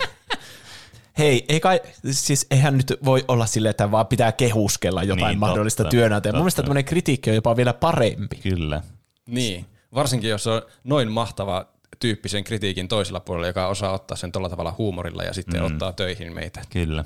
Hei, 1.18 1.46
ei 1.50 1.60
kai, 1.60 1.82
siis 2.12 2.48
eihän 2.52 2.78
nyt 2.78 2.94
voi 3.06 3.26
olla 3.28 3.46
silleen, 3.46 3.70
että 3.72 3.92
vaan 3.92 4.08
pitää 4.08 4.32
kehuskella 4.32 5.04
jotain 5.04 5.30
Niin, 5.30 5.40
mahdollista 5.40 5.84
työnantajaa. 5.84 6.34
Mun 6.34 6.42
mielestä 6.42 6.62
tämmöinen 6.62 6.86
kritiikki 6.86 7.30
on 7.30 7.36
jopa 7.36 7.56
vielä 7.56 7.74
parempi. 7.74 8.36
Kyllä. 8.36 8.82
Niin. 9.28 9.66
Varsinkin, 9.94 10.30
jos 10.30 10.48
on 10.48 10.62
noin 10.84 11.12
mahtava 11.12 11.66
tyyppi 12.02 12.30
sen 12.30 12.44
kritiikin 12.44 12.88
toisella 12.88 13.20
puolella, 13.20 13.48
joka 13.48 13.68
osaa 13.68 13.92
ottaa 13.92 14.18
sen 14.18 14.32
tolla 14.32 14.50
tavalla 14.50 14.76
huumorilla 14.78 15.24
ja 15.24 15.34
sitten 15.34 15.60
mm. 15.60 15.66
ottaa 15.66 15.94
töihin 15.94 16.34
meitä. 16.34 16.62
Kyllä. 16.70 17.06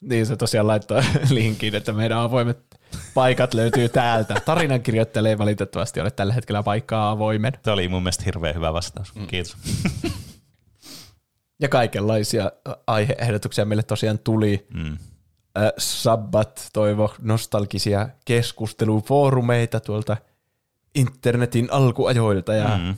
Niin 0.00 0.26
se 0.26 0.36
tosiaan 0.36 0.66
laittoi 0.66 1.02
linkin, 1.30 1.74
että 1.74 1.92
meidän 1.92 2.18
avoimet 2.18 2.58
paikat 3.14 3.54
löytyy 3.54 3.88
täältä. 3.88 4.34
Tarinan 4.44 4.82
ei 5.28 5.38
valitettavasti 5.38 6.00
ole 6.00 6.10
tällä 6.10 6.32
hetkellä 6.32 6.62
paikkaa 6.62 7.10
avoimen. 7.10 7.52
Tämä 7.62 7.72
oli 7.72 7.88
mun 7.88 8.02
mielestä 8.02 8.24
hirveän 8.24 8.54
hyvä 8.54 8.72
vastaus. 8.72 9.14
Mm. 9.14 9.26
Kiitos. 9.26 9.56
Ja 11.60 11.68
kaikenlaisia 11.68 12.52
aiheehdotuksia 12.86 13.64
meille 13.64 13.82
tosiaan 13.82 14.18
tuli. 14.18 14.66
Mm. 14.74 14.92
Äh, 15.58 15.72
Sabbat 15.78 16.68
toivo 16.72 17.14
nostalgisia 17.20 18.08
keskustelufoorumeita 18.24 19.80
tuolta 19.80 20.16
internetin 20.94 21.68
alkuajoilta 21.70 22.54
ja 22.54 22.78
Mm. 22.78 22.94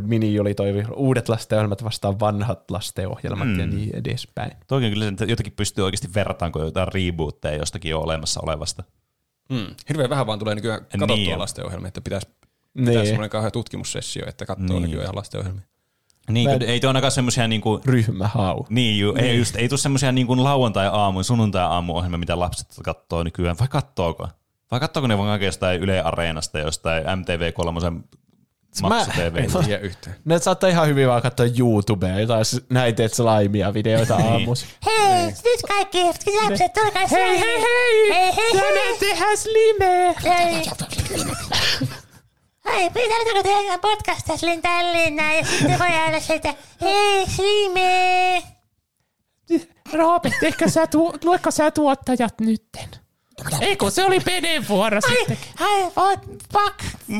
Mini 0.00 0.40
oli 0.40 0.54
toivi 0.54 0.84
uudet 0.96 1.28
lastenohjelmat 1.28 1.84
vastaan 1.84 2.20
vanhat 2.20 2.70
lastenohjelmat 2.70 3.48
Mm. 3.48 3.60
ja 3.60 3.66
niin 3.66 3.90
edespäin. 3.96 4.52
Toki 4.66 4.90
kyllä 4.90 5.04
se, 5.04 5.08
että 5.08 5.24
jotenkin 5.24 5.52
pystyy 5.52 5.84
oikeasti 5.84 6.08
vertaan, 6.14 6.52
kun 6.52 6.62
jotain 6.62 6.88
rebootteja 6.94 7.56
jostakin 7.58 7.90
jo 7.90 8.00
olemassa 8.00 8.40
olevasta. 8.42 8.84
Mm. 9.48 9.66
Hirveän 9.88 10.10
vähän 10.10 10.26
vaan 10.26 10.38
tulee 10.38 10.54
nykyään 10.54 10.80
katsottua 10.80 11.06
Niin 11.06 11.16
niin 11.16 11.30
jo. 11.30 11.38
lastenohjelmia, 11.38 11.88
että 11.88 12.00
pitäisi 12.00 12.26
pitää 12.76 12.94
Niin, 12.94 13.06
semmoinen 13.06 13.30
kauhean 13.30 13.52
tutkimussessio, 13.52 14.24
että 14.28 14.46
katsoo 14.46 14.66
Niin. 14.66 14.82
niin. 14.82 14.90
nykyään 14.90 15.16
lastenohjelmia. 15.16 15.64
Niin, 16.30 16.50
Mä 16.50 16.56
ei 16.66 16.80
tuo 16.80 16.90
ainakaan 16.90 17.10
semmoisia 17.12 17.48
niinku, 17.48 17.80
ryhmähau. 17.84 18.64
niin, 18.68 18.98
ju, 18.98 19.14
ei, 19.18 19.38
just, 19.38 19.56
ei 19.56 19.68
tule 19.68 19.78
semmoisia 19.78 20.12
niinku 20.12 20.44
lauantai-aamuin, 20.44 21.24
sunnuntai-aamuohjelmia, 21.24 22.18
mitä 22.18 22.38
lapset 22.38 22.68
katsoo 22.84 23.22
nykyään, 23.22 23.56
vai 23.60 23.68
kattooko? 23.68 24.28
Vai 24.70 24.80
kattooko 24.80 25.06
ne 25.06 25.18
vaan 25.18 25.42
jostain 25.42 25.80
Yle 25.80 26.00
Areenasta, 26.02 26.58
jostain 26.58 27.04
MTV3 27.04 28.02
maksu 28.82 29.10
TV. 29.10 29.36
En 29.58 29.64
tiedä 29.64 29.80
yhtään. 29.82 30.16
Ne 30.24 30.38
saattaa 30.38 30.70
ihan 30.70 30.88
hyvin 30.88 31.08
vaan 31.08 31.22
katsoa 31.22 31.46
YouTubea, 31.58 32.20
jotain 32.20 32.44
s- 32.44 32.60
näitä 32.70 33.04
et 33.04 33.14
slaimia 33.14 33.74
videoita 33.74 34.16
Niin. 34.16 34.32
aamussa. 34.32 34.66
Hei, 34.86 35.24
nyt 35.26 35.62
kaikki 35.68 35.98
lapset, 36.04 36.72
tulkaa 36.72 37.06
hei, 37.10 37.38
hei, 37.40 37.60
hei, 37.60 38.14
hei, 38.14 38.32
hei, 38.36 38.52
Tänään 38.52 38.96
tehdään 39.00 39.36
slimeä! 39.38 40.14
hei. 40.24 40.64
Hei, 42.66 42.90
pitääkö 42.90 43.42
tehdä 43.42 43.78
podcastia 43.78 44.36
Slin 44.36 44.62
Tallinna 44.62 45.32
ja 45.34 45.44
sitten 45.46 45.78
voi 45.78 45.88
aina 45.88 46.20
sieltä, 46.20 46.54
hei, 46.80 47.26
Slime. 47.26 48.42
Roope, 49.92 50.30
ehkä 50.42 50.68
sä 50.68 50.86
tuo, 50.86 51.14
luetko 51.24 51.50
sä 51.50 51.70
tuottajat 51.70 52.34
nytten? 52.40 52.88
Eikö 53.60 53.90
se 53.90 54.04
oli 54.04 54.20
Penen 54.20 54.68
vuoro 54.68 55.00
sitten? 55.00 55.38
Ai, 55.60 55.82
what, 55.96 56.20
fuck. 56.52 56.80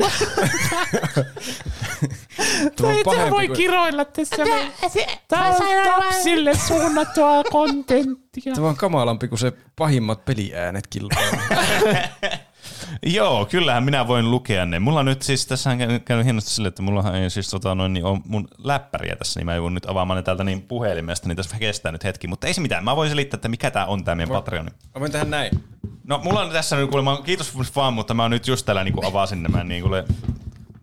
Tuo 2.75 2.89
on 2.89 2.95
Ei 2.95 3.03
pahempi 3.03 3.31
voi 3.31 3.47
kuin, 3.47 3.57
kiroilla 3.57 4.05
tässä. 4.05 4.35
Tää, 4.35 4.89
se, 4.89 5.07
Tää 5.27 5.39
mä 5.39 5.57
on 5.57 5.87
lapsille 5.87 6.57
suunnattua 6.67 7.43
kontenttia. 7.43 8.53
tuo 8.55 8.67
on 8.67 8.75
kamalampi 8.75 9.27
kuin 9.27 9.39
se 9.39 9.53
pahimmat 9.75 10.25
peliäänet 10.25 10.87
kilpailu. 10.87 11.37
Joo, 13.05 13.45
kyllähän 13.45 13.83
minä 13.83 14.07
voin 14.07 14.31
lukea 14.31 14.65
ne. 14.65 14.79
Mulla 14.79 15.03
nyt 15.03 15.21
siis, 15.21 15.47
tässä 15.47 15.69
on 15.69 15.77
käynyt- 15.77 16.25
hienosti 16.25 16.49
sille, 16.49 16.67
että 16.67 16.81
mulla 16.81 17.17
ei 17.17 17.29
siis 17.29 17.49
tota, 17.49 17.75
noin, 17.75 17.93
niin 17.93 18.05
on 18.05 18.21
mun 18.25 18.47
läppäriä 18.57 19.15
tässä, 19.15 19.39
niin 19.39 19.45
mä 19.45 19.55
en 19.55 19.61
voi 19.61 19.71
nyt 19.71 19.89
avaamaan 19.89 20.17
ne 20.17 20.23
täältä 20.23 20.43
niin 20.43 20.61
puhelimesta, 20.61 21.27
niin 21.27 21.35
tässä 21.35 21.57
kestää 21.59 21.91
nyt 21.91 22.03
hetki. 22.03 22.27
Mutta 22.27 22.47
ei 22.47 22.53
se 22.53 22.61
mitään, 22.61 22.83
mä 22.83 22.95
voin 22.95 23.09
selittää, 23.09 23.37
että 23.37 23.49
mikä 23.49 23.71
tää 23.71 23.85
on 23.85 24.03
tää 24.03 24.15
meidän 24.15 24.33
Patreoni. 24.35 24.69
Mä 24.95 24.99
voin 24.99 25.11
tehdä 25.11 25.25
näin. 25.25 25.63
No 26.07 26.21
mulla 26.23 26.41
on 26.41 26.51
tässä 26.51 26.75
nyt 26.75 26.89
kuulemma, 26.89 27.21
kiitos 27.21 27.75
vaan, 27.75 27.93
mutta 27.93 28.13
mä 28.13 28.29
nyt 28.29 28.47
just 28.47 28.65
täällä 28.65 28.83
niin 28.83 29.05
avasin 29.05 29.43
nämä 29.43 29.63
niin 29.63 29.83
kuule, 29.83 30.05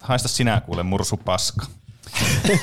haista 0.00 0.28
sinä 0.28 0.60
kuule 0.60 0.82
mursu 0.82 1.16
paska. 1.16 1.66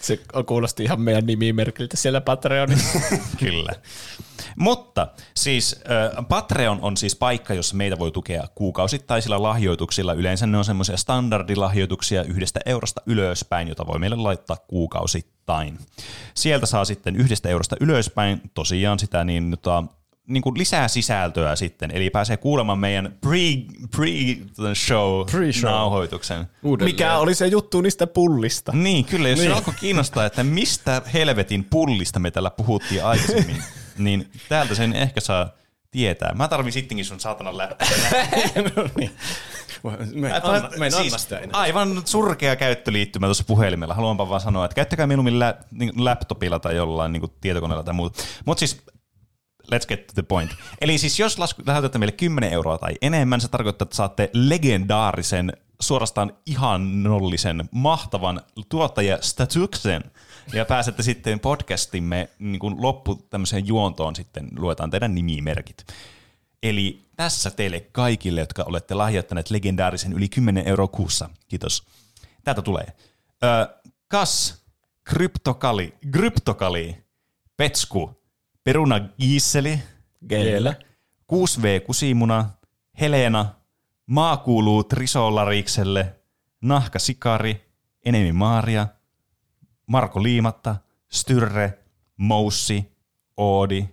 Se 0.00 0.20
kuulosti 0.46 0.84
ihan 0.84 1.00
meidän 1.00 1.26
nimimerkiltä 1.26 1.96
siellä 1.96 2.20
Patreonissa. 2.20 3.00
Kyllä. 3.38 3.72
Mutta 4.56 5.08
siis 5.36 5.80
äh, 5.90 6.26
Patreon 6.28 6.78
on 6.82 6.96
siis 6.96 7.16
paikka, 7.16 7.54
jossa 7.54 7.76
meitä 7.76 7.98
voi 7.98 8.10
tukea 8.10 8.48
kuukausittaisilla 8.54 9.42
lahjoituksilla. 9.42 10.12
Yleensä 10.12 10.46
ne 10.46 10.58
on 10.58 10.64
semmoisia 10.64 10.96
standardilahjoituksia 10.96 12.22
yhdestä 12.22 12.60
eurosta 12.66 13.00
ylöspäin, 13.06 13.68
jota 13.68 13.86
voi 13.86 13.98
meille 13.98 14.16
laittaa 14.16 14.56
kuukausittain. 14.56 15.78
Sieltä 16.34 16.66
saa 16.66 16.84
sitten 16.84 17.16
yhdestä 17.16 17.48
eurosta 17.48 17.76
ylöspäin 17.80 18.40
tosiaan 18.54 18.98
sitä 18.98 19.24
niin 19.24 19.50
tota, 19.50 19.84
niin 20.28 20.42
kuin 20.42 20.58
lisää 20.58 20.88
sisältöä 20.88 21.56
sitten, 21.56 21.90
eli 21.90 22.10
pääsee 22.10 22.36
kuulemaan 22.36 22.78
meidän 22.78 23.16
pre-show 23.96 25.30
Pre-show. 25.30 25.64
nauhoituksen. 25.64 26.46
Uudelleen. 26.62 26.94
Mikä 26.94 27.18
oli 27.18 27.34
se 27.34 27.46
juttu 27.46 27.80
niistä 27.80 28.06
pullista? 28.06 28.72
Niin, 28.72 29.04
kyllä, 29.04 29.28
jos 29.28 29.38
niin. 29.38 29.52
alkoi 29.52 29.74
kiinnostaa, 29.80 30.26
että 30.26 30.44
mistä 30.44 31.02
helvetin 31.14 31.64
pullista 31.64 32.18
me 32.18 32.30
täällä 32.30 32.50
puhuttiin 32.50 33.04
aikaisemmin, 33.04 33.62
niin 33.98 34.30
täältä 34.48 34.74
sen 34.74 34.92
ehkä 34.92 35.20
saa 35.20 35.50
tietää. 35.90 36.34
Mä 36.34 36.48
tarvin 36.48 36.72
sittenkin 36.72 37.04
sun 37.04 37.20
saatanan 37.20 37.58
läppää. 37.58 37.88
no 38.76 38.88
niin. 38.96 39.10
Anna, 40.42 41.18
sitä 41.18 41.38
enää. 41.38 41.60
Aivan 41.60 42.02
surkea 42.04 42.56
käyttöliittymä 42.56 43.26
tuossa 43.26 43.44
puhelimella. 43.44 43.94
Haluanpa 43.94 44.28
vaan 44.28 44.40
sanoa, 44.40 44.64
että 44.64 44.74
käyttäkää 44.74 45.06
mieluummin 45.06 45.38
lä- 45.38 45.54
niin 45.70 45.92
laptopilla 45.96 46.58
tai 46.58 46.76
jollain 46.76 47.12
niin 47.12 47.22
tietokoneella 47.40 47.84
tai 47.84 47.94
muuta. 47.94 48.22
Mutta 48.44 48.58
siis 48.58 48.82
let's 49.74 49.86
get 49.88 50.06
to 50.06 50.12
the 50.14 50.22
point. 50.22 50.50
Eli 50.80 50.98
siis 50.98 51.18
jos 51.18 51.38
lasku, 51.38 51.62
lähetätte 51.66 51.98
meille 51.98 52.12
10 52.12 52.52
euroa 52.52 52.78
tai 52.78 52.94
enemmän, 53.02 53.40
se 53.40 53.48
tarkoittaa, 53.48 53.84
että 53.84 53.96
saatte 53.96 54.30
legendaarisen, 54.32 55.52
suorastaan 55.80 56.32
ihannollisen, 56.46 57.68
mahtavan 57.70 58.40
tuottajastatuksen. 58.68 60.04
Ja 60.52 60.64
pääsette 60.64 61.02
sitten 61.02 61.40
podcastimme 61.40 62.28
niin 62.38 62.58
kuin 62.58 62.82
loppu 62.82 63.14
tämmöiseen 63.14 63.66
juontoon 63.66 64.16
sitten, 64.16 64.48
luetaan 64.58 64.90
teidän 64.90 65.14
nimimerkit. 65.14 65.86
Eli 66.62 67.02
tässä 67.16 67.50
teille 67.50 67.80
kaikille, 67.80 68.40
jotka 68.40 68.62
olette 68.62 68.94
lahjoittaneet 68.94 69.50
legendaarisen 69.50 70.12
yli 70.12 70.28
10 70.28 70.68
euroa 70.68 70.88
kuussa. 70.88 71.30
Kiitos. 71.48 71.82
Täältä 72.44 72.62
tulee. 72.62 72.86
Ö, 73.44 73.68
Kas, 74.08 74.62
Kryptokali, 75.04 75.94
Kryptokali, 76.12 76.96
Petsku, 77.56 78.17
Peruna 78.68 79.00
Giisseli, 79.20 79.82
Geellä. 80.28 80.74
6V 81.32 81.80
Kusimuna, 81.86 82.50
Helena, 83.00 83.54
Maa 84.06 84.36
kuuluu 84.36 84.84
Trisolarikselle, 84.84 86.16
Nahka 86.60 86.98
Sikari, 86.98 87.64
Enemi 88.04 88.32
Maaria, 88.32 88.86
Marko 89.86 90.22
Liimatta, 90.22 90.76
Styrre, 91.12 91.78
Moussi, 92.16 92.92
Oodi, 93.36 93.88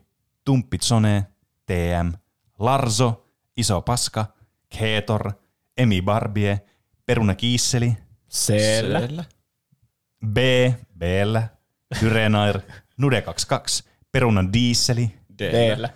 Tumppitsone, 0.46 1.26
TM, 1.66 2.14
Larzo, 2.60 3.28
Iso 3.58 3.82
Paska, 3.82 4.26
Keetor, 4.78 5.32
Emi 5.78 6.02
Barbie, 6.02 6.62
Peruna 7.06 7.36
Kiisseli, 7.36 7.98
Siellä. 8.28 9.26
B, 10.28 10.38
Bllä, 10.98 11.48
Dyrenair, 12.02 12.60
Nude 12.98 13.22
22, 13.22 13.95
Perunan 14.16 14.54
Diisseli, 14.54 15.12
Teellä. 15.38 15.90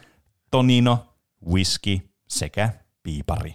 Tonino, 0.51 1.05
Whisky 1.51 1.99
sekä 2.27 2.69
Piipari. 3.03 3.53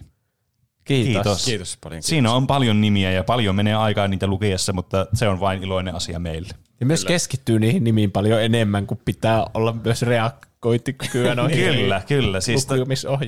Kiitos. 0.83 1.13
Kiitos. 1.13 1.45
Kiitos 1.45 1.77
paljon. 1.83 1.97
Kiitos. 1.97 2.09
Siinä 2.09 2.31
on 2.31 2.47
paljon 2.47 2.81
nimiä 2.81 3.11
ja 3.11 3.23
paljon 3.23 3.55
menee 3.55 3.75
aikaa 3.75 4.07
niitä 4.07 4.27
lukiessa, 4.27 4.73
mutta 4.73 5.07
se 5.13 5.27
on 5.27 5.39
vain 5.39 5.63
iloinen 5.63 5.95
asia 5.95 6.19
meille. 6.19 6.49
Ja 6.79 6.85
myös 6.85 7.05
keskittyy 7.05 7.59
niihin 7.59 7.83
nimiin 7.83 8.11
paljon 8.11 8.41
enemmän, 8.41 8.87
kuin 8.87 8.99
pitää 9.05 9.45
olla 9.53 9.75
myös 9.83 10.01
reagointikykyä 10.01 11.35
noihin 11.35 11.65
Kyllä, 11.73 12.01
kyllä. 12.07 12.41
Siis, 12.41 12.67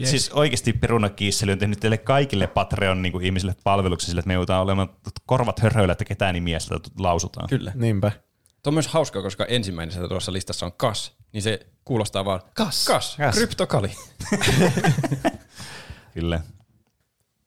siis 0.04 0.30
oikeasti 0.32 0.74
perunakiisseli 0.74 1.52
on 1.52 1.60
tehnyt 1.60 1.80
teille 1.80 1.98
kaikille 1.98 2.48
Patreon 2.48 3.02
niin 3.02 3.22
ihmisille 3.22 3.56
palveluksia 3.64 4.08
sille, 4.08 4.20
että 4.20 4.28
me 4.28 4.34
joudutaan 4.34 4.64
olemaan 4.64 4.90
korvat 5.26 5.60
hörhöillä, 5.60 5.92
että 5.92 6.06
ketään 6.06 6.34
nimiä 6.36 6.60
sitä 6.60 6.76
lausutaan. 7.00 7.50
Kyllä. 7.50 7.72
Niinpä. 7.76 8.12
Tuo 8.64 8.72
on 8.72 8.74
myös 8.74 8.88
hauskaa, 8.88 9.22
koska 9.22 9.46
ensimmäinen 9.46 10.10
tuossa 10.10 10.34
listassa 10.34 10.66
on 10.66 10.72
kas, 10.78 11.18
niin 11.38 11.44
se 11.44 11.60
kuulostaa 11.86 12.26
vaan 12.26 12.42
kas, 12.54 12.86
kas, 12.86 13.16
Kas. 13.18 13.36
kryptokali. 13.36 13.92
Kyllä. 16.14 16.42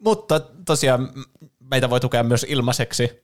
Mutta 0.04 0.40
tosiaan 0.40 1.08
meitä 1.70 1.90
voi 1.90 2.00
tukea 2.00 2.22
myös 2.22 2.46
ilmaiseksi 2.48 3.22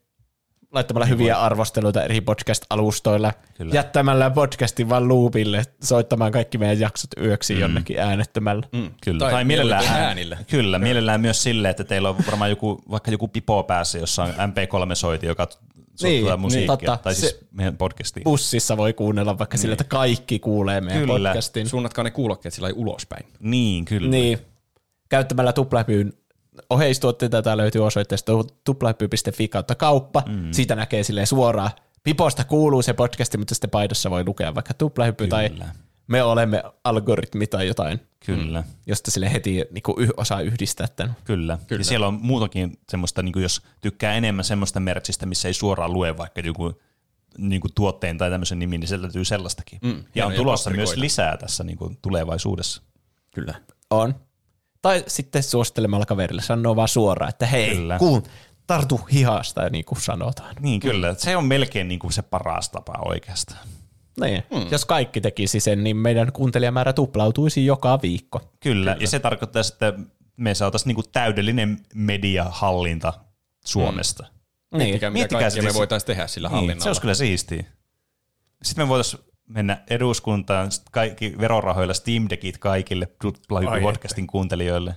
laittamalla 0.73 1.07
hyviä 1.07 1.41
arvosteluita 1.41 2.03
eri 2.03 2.21
podcast-alustoilla, 2.21 3.33
Kyllä. 3.55 3.75
jättämällä 3.75 4.31
podcastin 4.31 4.89
vaan 4.89 5.09
loopille, 5.09 5.65
soittamaan 5.85 6.33
kaikki 6.33 6.59
meidän 6.59 6.81
jaksot 6.81 7.11
yöksi 7.21 7.55
mm. 7.55 7.61
jonnekin 7.61 7.99
äänettömällä. 7.99 8.67
Mm. 8.73 8.91
Kyllä. 9.05 9.19
Tai 9.19 9.31
Tai, 9.31 9.45
mielellään, 9.45 9.85
äänillä. 9.87 10.39
Kyllä, 10.51 10.79
mielellään 10.79 11.21
myös 11.21 11.43
silleen, 11.43 11.71
että 11.71 11.85
teillä 11.85 12.09
on 12.09 12.17
varmaan 12.27 12.51
joku, 12.51 12.83
vaikka 12.91 13.11
joku 13.11 13.29
pipo 13.29 13.63
päässä, 13.63 13.99
jossa 13.99 14.23
on 14.23 14.31
MP3-soiti, 14.31 15.27
joka 15.27 15.49
soittaa 15.97 16.31
Niin, 16.37 16.41
musiikkia. 16.41 16.77
niin, 16.77 16.87
totta. 16.87 17.03
tai 17.03 17.15
siis 17.15 17.31
Se- 17.31 17.39
meidän 17.51 17.77
podcastiin. 17.77 18.25
Bussissa 18.25 18.77
voi 18.77 18.93
kuunnella 18.93 19.39
vaikka 19.39 19.55
niin. 19.55 19.61
sillä, 19.63 19.73
että 19.73 19.85
kaikki 19.85 20.39
kuulee 20.39 20.81
meidän 20.81 21.01
Kyllä. 21.07 21.29
podcastin. 21.31 21.69
Suunnatkaa 21.69 22.05
ne 22.05 22.11
kuulokkeet 22.11 22.55
sillä 22.55 22.67
lailla 22.67 22.81
ulospäin. 22.81 23.27
Niin, 23.41 23.85
kyllä. 23.85 24.09
Niin. 24.09 24.39
Käyttämällä 25.09 25.53
tuplahypyn 25.53 26.13
oheistuotteita 26.71 27.37
tätä 27.43 27.57
löytyy 27.57 27.87
osoitteesta 27.87 28.33
tuplahypy.fi 28.65 29.49
kautta 29.49 29.75
kauppa. 29.75 30.23
Mm. 30.29 30.53
Siitä 30.53 30.75
näkee 30.75 31.03
silleen 31.03 31.27
suoraan. 31.27 31.71
Piposta 32.03 32.45
kuuluu 32.45 32.83
se 32.83 32.93
podcasti, 32.93 33.39
mutta 33.39 33.55
sitten 33.55 33.71
paidassa 33.71 34.11
voi 34.11 34.25
lukea 34.27 34.55
vaikka 34.55 34.75
tuplahyppy 34.75 35.27
tai 35.29 35.51
Kyllä. 35.51 35.65
Me 36.07 36.23
olemme 36.23 36.63
algoritmi 36.85 37.47
tai 37.47 37.67
jotain, 37.67 38.01
Kyllä. 38.27 38.65
josta 38.87 39.11
sille 39.11 39.33
heti 39.33 39.51
niin 39.51 39.83
yh, 39.99 40.11
osaa 40.17 40.41
yhdistää 40.41 40.89
tämän. 40.89 41.17
Kyllä. 41.25 41.59
Kyllä. 41.67 41.81
Ja 41.81 41.85
siellä 41.85 42.07
on 42.07 42.19
muutakin 42.23 42.79
semmoista, 42.89 43.23
niin 43.23 43.33
kuin 43.33 43.43
jos 43.43 43.63
tykkää 43.81 44.15
enemmän 44.15 44.45
semmoista 44.45 44.81
merchistä, 44.81 45.27
missä 45.27 45.49
ei 45.49 45.55
suoraan 45.55 45.93
lue 45.93 46.17
vaikka 46.17 46.41
joku 46.41 46.81
niin 47.39 47.61
kuin 47.61 47.73
tuotteen 47.75 48.19
tai 48.19 48.31
tämmöisen 48.31 48.59
nimi, 48.59 48.79
niin 48.79 48.89
sieltä 48.89 49.03
löytyy 49.03 49.25
sellaistakin. 49.25 49.79
Mm, 49.83 50.05
ja 50.15 50.27
on 50.27 50.33
tulossa 50.33 50.71
myös 50.71 50.97
lisää 50.97 51.37
tässä 51.37 51.65
niin 51.65 51.79
kuin 51.79 51.99
tulevaisuudessa. 52.03 52.83
Kyllä. 53.35 53.55
On. 53.91 54.15
Tai 54.83 55.05
sitten 55.07 55.43
suosittelemalla 55.43 56.07
kaverille 56.07 56.43
sanoo 56.43 56.77
vaan 56.77 56.89
suoraan, 56.89 57.29
että 57.29 57.47
hei, 57.47 57.77
Kyllä. 57.77 57.99
kuun, 57.99 58.23
tartu 58.67 59.01
hihasta, 59.13 59.71
niin 59.71 59.85
kuin 59.85 60.01
sanotaan. 60.01 60.55
Niin 60.61 60.81
kyllä, 60.81 61.15
se 61.15 61.37
on 61.37 61.45
melkein 61.45 61.89
niin 61.89 61.99
kuin 61.99 62.13
se 62.13 62.23
paras 62.23 62.71
tapa 62.71 62.93
oikeastaan. 63.05 63.61
Niin. 64.21 64.43
Hmm. 64.55 64.67
Jos 64.71 64.85
kaikki 64.85 65.21
tekisi 65.21 65.61
sen, 65.61 65.85
niin 65.85 65.97
meidän 65.97 66.33
kuuntelijamäärä 66.33 66.93
tuplautuisi 66.93 67.67
joka 67.67 68.03
viikko. 68.03 68.39
Kyllä, 68.39 68.51
kyllä. 68.61 68.97
ja 69.01 69.09
se 69.09 69.19
tarkoittaa, 69.19 69.63
että 69.73 69.93
me 70.37 70.55
saataisiin 70.55 70.89
niin 70.89 70.95
kuin 70.95 71.07
täydellinen 71.13 71.79
mediahallinta 71.95 73.13
Suomesta. 73.67 74.23
Mm. 74.23 74.79
Niin. 74.79 74.79
Miettikää, 74.89 75.11
mitä 75.11 75.19
Miettikää 75.19 75.41
kaikkea 75.41 75.63
se 75.63 75.67
me 75.67 75.71
siis- 75.71 75.79
voitaisiin 75.79 76.07
tehdä 76.07 76.27
sillä 76.27 76.49
Niin, 76.49 76.55
hallinnalla. 76.55 76.83
se 76.83 76.89
olisi 76.89 77.01
kyllä 77.01 77.15
siistiä. 77.15 77.65
Sitten 78.63 78.85
me 78.85 78.89
voitaisiin 78.89 79.23
mennä 79.49 79.83
eduskuntaan, 79.91 80.73
sit 80.73 80.83
kaikki 80.91 81.35
verorahoilla 81.39 81.95
Steam 81.95 82.27
Deckit 82.31 82.59
kaikille 82.59 83.09
Ai 83.71 83.81
podcastin 83.81 84.27
kuuntelijoille. 84.27 84.95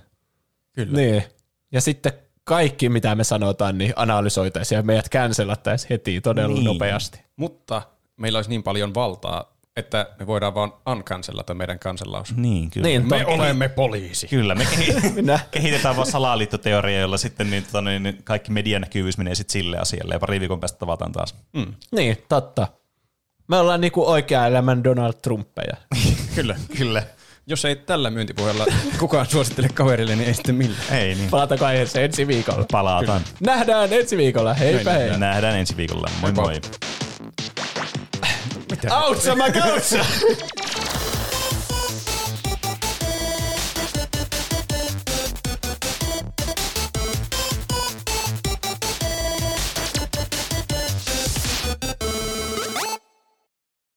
Kyllä. 0.72 0.96
Niin. 0.96 1.22
Ja 1.72 1.80
sitten 1.80 2.12
kaikki, 2.44 2.88
mitä 2.88 3.14
me 3.14 3.24
sanotaan, 3.24 3.78
niin 3.78 3.92
analysoitaisiin 3.96 4.76
ja 4.76 4.82
meidät 4.82 5.08
cancelattaisiin 5.08 5.88
heti 5.90 6.20
todella 6.20 6.48
Niin. 6.48 6.54
niin. 6.56 6.64
nopeasti. 6.64 7.20
Mutta 7.36 7.82
meillä 8.20 8.38
olisi 8.38 8.50
niin 8.50 8.62
paljon 8.62 8.94
valtaa, 8.94 9.56
että 9.76 10.06
me 10.18 10.26
voidaan 10.26 10.54
vaan 10.54 10.72
uncancellata 10.90 11.54
meidän 11.54 11.78
kansellaus. 11.78 12.36
Niin, 12.36 12.70
kyllä. 12.70 12.86
Niin, 12.86 13.08
Me 13.08 13.26
olemme 13.26 13.68
poliisi. 13.68 14.28
Kyllä, 14.28 14.54
me 14.54 14.64
kehi- 14.64 15.10
Minä. 15.14 15.38
kehitetään 15.50 15.96
vaan 15.96 16.06
salaliittoteoria, 16.06 17.00
jolla 17.00 17.16
sitten 17.16 17.50
niin, 17.50 17.62
tota, 17.64 17.80
niin, 17.82 18.18
kaikki 18.24 18.50
medianäkyvyys 18.52 19.18
menee 19.18 19.34
sitten 19.34 19.52
sille 19.52 19.78
asialle 19.78 20.14
ja 20.14 20.18
pari 20.20 20.40
viikon 20.40 20.60
päästä 20.60 20.78
tavataan 20.78 21.12
taas. 21.12 21.34
Mm. 21.52 21.74
Niin, 21.92 22.16
totta. 22.28 22.68
Me 23.48 23.56
ollaan 23.58 23.80
niinku 23.80 24.06
oikea 24.10 24.46
elämän 24.46 24.84
Donald 24.84 25.12
Trumpeja. 25.22 25.76
Kyllä. 26.34 26.56
Kyllä. 26.78 27.02
Jos 27.46 27.64
ei 27.64 27.76
tällä 27.76 28.10
myyntipuheella 28.10 28.66
kukaan 28.98 29.26
suosittele 29.26 29.68
kaverille, 29.74 30.16
niin 30.16 30.28
ei 30.28 30.34
sitten 30.34 30.54
millään. 30.54 30.84
Ei 30.98 31.14
niin. 31.14 31.30
Palataanko 31.30 31.64
aiheeseen 31.64 32.04
ensi 32.04 32.26
viikolla? 32.26 32.66
Palataan. 32.72 33.20
Nähdään 33.40 33.92
ensi 33.92 34.16
viikolla. 34.16 34.54
Heipä 34.54 34.92
hei. 34.92 35.18
Nähdään 35.18 35.56
ensi 35.56 35.76
viikolla. 35.76 36.10
Moi 36.20 36.32
moi. 36.32 36.60
Autsa, 38.90 39.34
mä 39.34 39.50
kautsa! 39.50 39.98